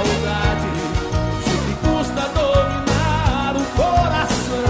saudade. 0.04 0.68
Sei 1.44 1.58
que 1.66 1.74
custa 1.86 2.22
dominar 2.34 3.54
o 3.56 3.64
coração. 3.76 4.64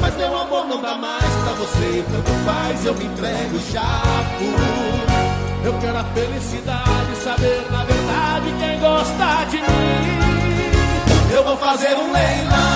Mas 0.00 0.16
meu 0.16 0.36
amor 0.36 0.66
não 0.66 0.80
dá 0.80 0.96
mais 0.96 1.24
pra 1.44 1.52
você, 1.54 2.04
tanto 2.10 2.30
faz, 2.44 2.84
eu 2.84 2.94
me 2.94 3.04
entrego, 3.04 3.58
já 3.72 4.02
fui. 4.38 5.66
Eu 5.66 5.78
quero 5.80 5.98
a 5.98 6.04
felicidade, 6.04 7.16
saber 7.22 7.66
na 7.70 7.84
verdade 7.84 8.54
quem 8.58 8.80
gosta 8.80 9.44
de 9.50 9.56
mim. 9.58 10.18
Eu 11.34 11.44
vou 11.44 11.56
fazer 11.56 11.94
um 11.94 12.12
leilão, 12.12 12.67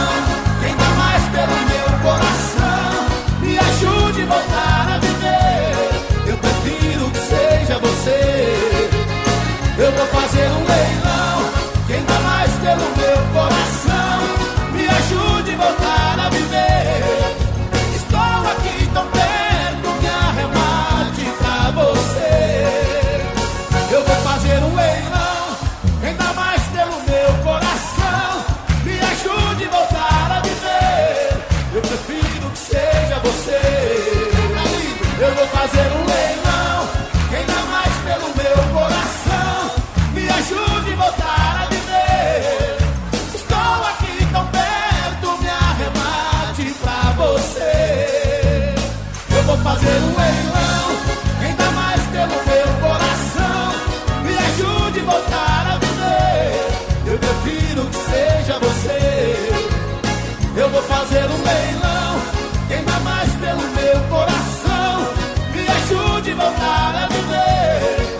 voltar 66.62 67.08
viver. 67.08 68.16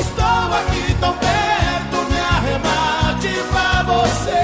Estou 0.00 0.24
aqui 0.24 0.94
tão 1.00 1.14
perto, 1.18 1.96
me 2.10 2.18
arremate 2.18 3.28
pra 3.50 3.82
você. 3.82 4.42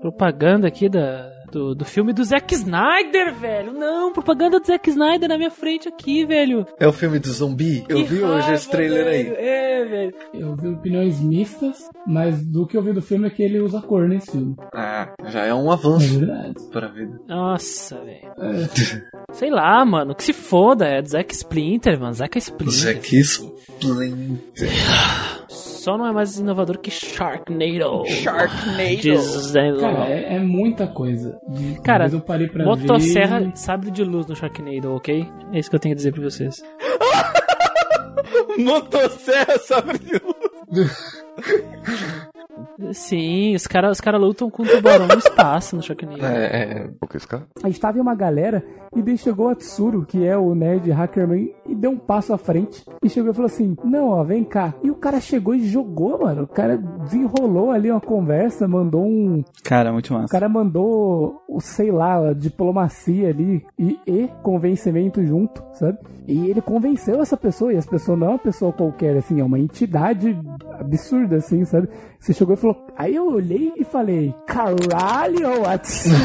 Propaganda 0.00 0.68
aqui 0.68 0.88
da, 0.88 1.30
do, 1.50 1.74
do 1.74 1.84
filme 1.84 2.12
do 2.12 2.24
Zack 2.24 2.54
Snyder, 2.54 3.34
velho. 3.34 3.72
Não, 3.72 4.12
propaganda 4.12 4.58
do 4.60 4.66
Zack 4.66 4.88
Snyder 4.90 5.28
na 5.28 5.36
minha 5.38 5.50
frente 5.50 5.88
aqui, 5.88 6.24
velho. 6.24 6.66
É 6.78 6.86
o 6.86 6.92
filme 6.92 7.18
do 7.18 7.28
zumbi? 7.30 7.84
Eu 7.88 7.98
Que 7.98 8.04
vi 8.04 8.16
hoje 8.22 8.40
raiva, 8.40 8.52
esse 8.54 8.70
trailer 8.70 9.04
velho. 9.04 9.36
aí. 9.36 9.44
É, 9.46 9.84
velho. 9.84 10.14
Eu 10.34 10.56
vi 10.56 10.68
opiniões 10.68 11.20
mistas, 11.20 11.88
mas 12.06 12.44
do 12.44 12.66
que 12.66 12.76
eu 12.76 12.82
vi 12.82 12.92
do 12.92 13.02
filme 13.02 13.26
é 13.26 13.30
que 13.30 13.42
ele 13.42 13.60
usa 13.60 13.80
cor 13.80 14.08
nesse 14.08 14.30
filme. 14.30 14.54
Ah, 14.74 15.12
já 15.28 15.44
é 15.44 15.54
um 15.54 15.70
É 15.70 15.72
avanço 15.72 16.18
verdade. 16.18 16.54
para 16.72 16.86
a 16.86 16.90
vida. 16.90 17.20
Nossa, 17.28 17.96
velho. 18.04 18.28
É. 18.38 19.08
Sei 19.32 19.50
lá, 19.50 19.84
mano. 19.84 20.14
Que 20.14 20.24
se 20.24 20.32
foda. 20.32 20.86
É 20.86 21.02
do 21.02 21.08
Zack 21.08 21.34
Splinter, 21.34 21.98
mano. 22.00 22.14
Zack 22.14 22.38
Splinter. 22.38 22.74
Zack 22.74 23.16
Splinter. 23.18 24.68
Só 25.78 25.96
não 25.96 26.06
é 26.06 26.12
mais 26.12 26.36
inovador 26.38 26.78
que 26.78 26.90
Sharknado. 26.90 28.04
Sharknado. 28.06 28.96
Dizendo- 28.96 29.80
Cara, 29.80 30.08
é, 30.08 30.34
é 30.36 30.38
muita 30.40 30.86
coisa. 30.86 31.38
De- 31.48 31.80
Cara, 31.80 32.08
eu 32.08 32.20
parei 32.20 32.48
pra 32.48 32.64
Motosserra, 32.64 33.40
ver. 33.40 33.52
sabre 33.56 33.90
de 33.90 34.02
luz 34.04 34.26
no 34.26 34.34
Sharknado, 34.36 34.92
ok? 34.94 35.26
É 35.52 35.58
isso 35.58 35.70
que 35.70 35.76
eu 35.76 35.80
tenho 35.80 35.94
a 35.94 35.96
dizer 35.96 36.12
pra 36.12 36.22
vocês. 36.22 36.62
Motosserra, 38.58 39.58
sabe? 39.60 40.00
Sim, 42.92 43.54
os 43.54 43.66
caras 43.66 43.92
os 43.92 44.00
cara 44.00 44.16
lutam 44.18 44.50
com 44.50 44.62
um 44.62 44.66
tubarão 44.66 45.06
no 45.06 45.18
espaço 45.18 45.76
no 45.76 45.82
Sharknado. 45.82 46.24
É, 46.24 46.46
é, 46.46 46.90
A 47.62 47.66
gente 47.68 47.80
tava 47.80 47.98
em 47.98 48.00
uma 48.00 48.14
galera 48.14 48.64
e 48.94 49.02
daí 49.02 49.16
chegou 49.18 49.48
a 49.48 49.54
Tsuru, 49.54 50.04
que 50.06 50.24
é 50.26 50.36
o 50.36 50.54
nerd 50.54 50.90
hackerman, 50.90 51.52
e 51.66 51.74
deu 51.74 51.90
um 51.90 51.98
passo 51.98 52.32
à 52.32 52.38
frente 52.38 52.84
e 53.02 53.08
chegou 53.08 53.30
e 53.30 53.34
falou 53.34 53.46
assim: 53.46 53.76
Não, 53.84 54.08
ó, 54.08 54.22
vem 54.24 54.44
cá. 54.44 54.74
E 54.82 54.90
o 54.90 54.94
cara 54.94 55.20
chegou 55.20 55.54
e 55.54 55.60
jogou, 55.66 56.18
mano. 56.20 56.42
O 56.44 56.46
cara 56.48 56.76
desenrolou 56.76 57.70
ali 57.70 57.90
uma 57.90 58.00
conversa, 58.00 58.66
mandou 58.68 59.04
um. 59.04 59.42
Cara, 59.64 59.92
muito 59.92 60.10
O 60.14 60.18
massa. 60.18 60.32
cara 60.32 60.48
mandou, 60.48 61.42
o 61.48 61.60
sei 61.60 61.90
lá, 61.90 62.30
a 62.30 62.32
diplomacia 62.32 63.28
ali 63.28 63.64
e, 63.78 63.98
e 64.06 64.28
convencimento 64.42 65.22
junto, 65.24 65.62
sabe? 65.74 65.98
E 66.26 66.50
ele 66.50 66.60
convenceu 66.60 67.20
essa 67.20 67.36
pessoa, 67.36 67.72
e 67.72 67.76
essa 67.76 67.88
pessoa 67.88 68.16
não 68.16 68.26
é 68.26 68.30
uma 68.30 68.38
pessoa 68.38 68.72
qualquer, 68.72 69.16
assim, 69.16 69.40
é 69.40 69.44
uma 69.44 69.58
entidade 69.58 70.38
absurda, 70.78 71.36
assim, 71.36 71.64
sabe? 71.64 71.88
Você 72.18 72.32
chegou 72.32 72.54
e 72.54 72.56
falou. 72.56 72.86
Aí 72.96 73.14
eu 73.14 73.26
olhei 73.28 73.72
e 73.76 73.84
falei: 73.84 74.34
Caralho, 74.46 75.66
Atsuru! 75.66 76.16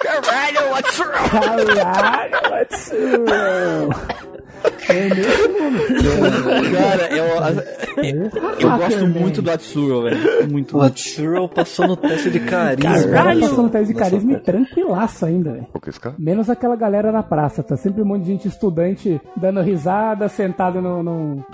Caralho, 0.00 0.70
what's 0.72 1.00
Caralho, 1.00 2.54
Atsuru! 2.60 4.22
É 4.88 5.08
nesse 5.08 5.48
momento. 5.48 6.76
Cara, 6.76 7.08
eu, 7.16 7.26
eu 8.60 8.78
gosto 8.78 9.06
muito 9.08 9.42
do 9.42 9.50
Atsuro, 9.50 10.02
velho. 10.02 10.50
Muito. 10.50 10.76
o 10.76 10.82
Atsuro 10.82 11.48
passou 11.48 11.88
no 11.88 11.96
teste 11.96 12.30
de 12.30 12.40
carisma. 12.40 12.90
O 12.90 13.02
cara 13.02 13.10
Caralho! 13.10 13.40
passou 13.40 13.64
no 13.64 13.70
teste 13.70 13.88
de 13.88 13.94
Nossa, 13.94 14.10
carisma 14.10 14.32
e 14.32 14.40
tranquilaço 14.40 15.26
ainda, 15.26 15.52
velho. 15.52 15.66
Menos 16.18 16.50
aquela 16.50 16.76
galera 16.76 17.10
na 17.10 17.22
praça, 17.22 17.62
tá 17.62 17.76
sempre 17.76 18.02
um 18.02 18.04
monte 18.04 18.22
de 18.24 18.32
gente 18.32 18.48
estudante 18.48 19.20
dando 19.36 19.60
risada, 19.60 20.28
sentada 20.28 20.80
no. 20.80 21.02
no 21.02 21.44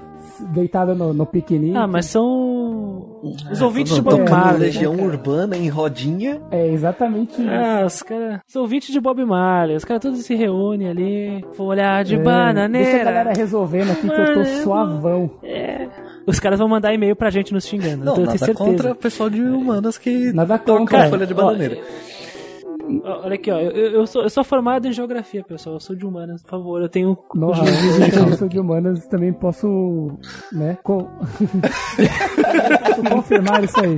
deitada 0.46 0.94
no, 0.94 1.12
no 1.12 1.26
piquenique. 1.26 1.76
Ah, 1.76 1.86
mas 1.86 2.06
são 2.06 3.20
os 3.50 3.60
ouvintes 3.62 3.94
de 3.94 4.02
Bob 4.02 4.28
Marley. 4.30 4.52
né, 4.60 4.66
Legião 4.66 4.94
cara? 4.96 5.06
Urbana 5.08 5.56
em 5.56 5.68
rodinha. 5.68 6.40
É 6.50 6.66
exatamente 6.68 7.32
isso. 7.40 7.50
Ah, 7.50 7.84
os 7.86 8.02
caras. 8.02 8.40
Os 8.48 8.56
ouvintes 8.56 8.92
de 8.92 9.00
Bob 9.00 9.24
Marley. 9.24 9.76
Os 9.76 9.84
caras 9.84 10.02
todos 10.02 10.20
se 10.24 10.34
reúnem 10.34 10.88
ali. 10.88 11.44
Folha 11.54 12.02
de 12.02 12.14
É, 12.14 12.18
Deixa 12.18 12.30
a 12.30 12.34
bananeira. 12.46 13.04
galera 13.04 13.32
resolvendo 13.36 13.90
aqui 13.92 14.08
que 14.08 14.20
eu 14.20 14.26
tô 14.34 14.40
Mano. 14.40 14.62
suavão. 14.62 15.30
É. 15.42 15.88
Os 16.26 16.38
caras 16.38 16.58
vão 16.58 16.68
mandar 16.68 16.92
e-mail 16.92 17.16
pra 17.16 17.30
gente 17.30 17.52
nos 17.54 17.66
xingando. 17.66 18.04
Não, 18.04 18.12
então 18.12 18.24
eu 18.24 18.26
nada 18.26 18.38
tenho 18.38 18.46
certeza. 18.46 18.70
contra 18.70 18.92
o 18.92 18.94
pessoal 18.94 19.30
de 19.30 19.40
humanas 19.42 19.96
que 19.98 20.32
Nada 20.32 20.58
toca 20.58 20.78
contra. 20.80 21.04
a 21.06 21.08
folha 21.10 21.26
de 21.26 21.34
bananeira. 21.34 21.78
Ó, 21.78 22.17
Olha 23.04 23.34
aqui, 23.34 23.50
ó. 23.50 23.58
Eu, 23.58 23.70
eu 23.70 24.06
sou, 24.06 24.22
eu 24.22 24.30
sou 24.30 24.44
formado 24.44 24.86
em 24.86 24.92
geografia, 24.92 25.44
pessoal. 25.44 25.76
Eu 25.76 25.80
sou 25.80 25.94
de 25.94 26.06
humanas, 26.06 26.42
por 26.42 26.50
favor. 26.50 26.80
Eu 26.80 26.88
tenho. 26.88 27.16
De 28.04 28.10
campo. 28.10 28.36
sou 28.36 28.48
de 28.48 28.58
humanas 28.58 29.06
também 29.06 29.32
posso, 29.32 30.18
né, 30.52 30.78
com... 30.82 31.04
posso 32.84 33.02
confirmar 33.10 33.64
isso 33.64 33.80
aí. 33.80 33.96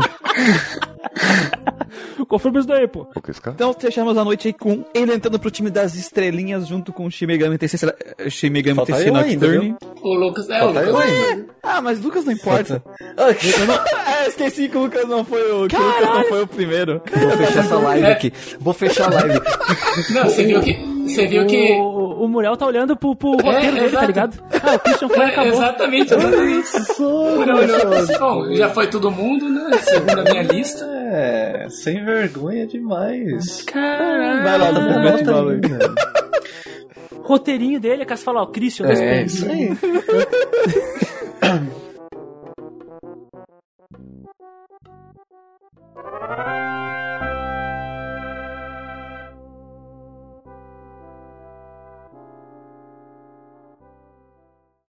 Confirma 2.29 2.59
isso 2.59 2.69
daí, 2.69 2.87
pô. 2.89 3.07
Então 3.49 3.73
fechamos 3.73 4.17
a 4.17 4.25
noite 4.25 4.49
aí 4.49 4.53
com 4.55 4.85
ele 4.95 5.13
entrando 5.13 5.39
pro 5.39 5.51
time 5.51 5.71
das 5.71 5.95
estrelinhas 5.95 6.67
junto 6.67 6.93
com 6.93 7.07
o 7.07 7.11
Shimegami 7.11 7.59
Tensei, 7.59 7.89
eh, 8.19 8.31
Shimegami 8.31 8.85
Tensei 8.85 9.07
ainda, 9.09 9.23
Nocturne. 9.25 9.77
O 10.03 10.15
Lucas. 10.15 10.49
É, 10.51 10.59
o 10.63 10.73
Falta 10.73 10.81
Lucas. 10.81 10.89
eu 10.89 10.99
ainda. 10.99 11.47
Ah, 11.63 11.81
mas 11.81 12.01
Lucas 12.01 12.25
não 12.25 12.33
importa. 12.33 12.83
Ah, 13.17 13.31
Eu 13.33 13.67
não... 13.67 13.75
É, 14.15 14.29
esqueci 14.29 14.69
que 14.69 14.77
o 14.77 14.83
Lucas 14.83 15.07
não 15.09 15.25
foi 15.25 15.43
o, 15.53 15.69
que 15.69 15.77
o 15.77 15.79
Lucas 15.79 16.09
não 16.09 16.25
foi 16.25 16.43
o 16.43 16.47
primeiro. 16.47 17.03
Vou 17.13 17.31
fechar 17.37 17.61
essa 17.65 17.79
live 17.79 18.07
aqui. 18.07 18.33
Vou 18.59 18.73
fechar 18.75 19.13
a 19.13 19.15
live. 19.17 19.41
Não, 20.11 20.25
você 20.25 20.45
viu 20.45 20.61
que. 20.63 21.00
Você 21.15 21.27
viu 21.27 21.47
que. 21.47 21.73
O, 21.73 22.25
o 22.25 22.29
Muriel 22.29 22.57
tá 22.57 22.67
olhando 22.67 22.97
pro, 22.97 23.15
pro 23.17 23.33
roteiro 23.33 23.75
dele, 23.77 23.91
tá 23.91 24.07
ligado? 24.07 24.43
Ah, 24.63 24.75
o 24.75 24.79
Christian 24.79 25.09
foi 25.09 25.19
É, 25.21 25.25
acabou. 25.27 25.53
exatamente, 25.53 26.15
exatamente. 26.15 26.69
Bom, 28.19 28.55
já 28.55 28.69
foi 28.69 28.87
todo 28.89 29.11
mundo, 29.11 29.49
né? 29.49 29.79
Segundo 29.79 30.19
a 30.21 30.25
minha 30.25 30.43
lista. 30.43 30.85
É, 31.13 31.67
sem 31.71 32.05
vergonha 32.05 32.67
demais. 32.67 33.63
Caralho. 33.63 34.43
Vai 34.45 34.59
lá, 34.59 34.73
bala 34.73 35.53
aí, 35.53 35.61
velho. 35.61 35.95
Roteirinho 37.23 37.79
dele, 37.81 38.03
é 38.03 38.05
que 38.05 38.17
você 38.17 38.25
fala, 38.25 38.43
ó, 38.43 38.47
Christian, 38.47 38.87
É, 38.87 39.23
responde. 39.23 39.27
isso 39.27 39.51
aí. 39.51 39.71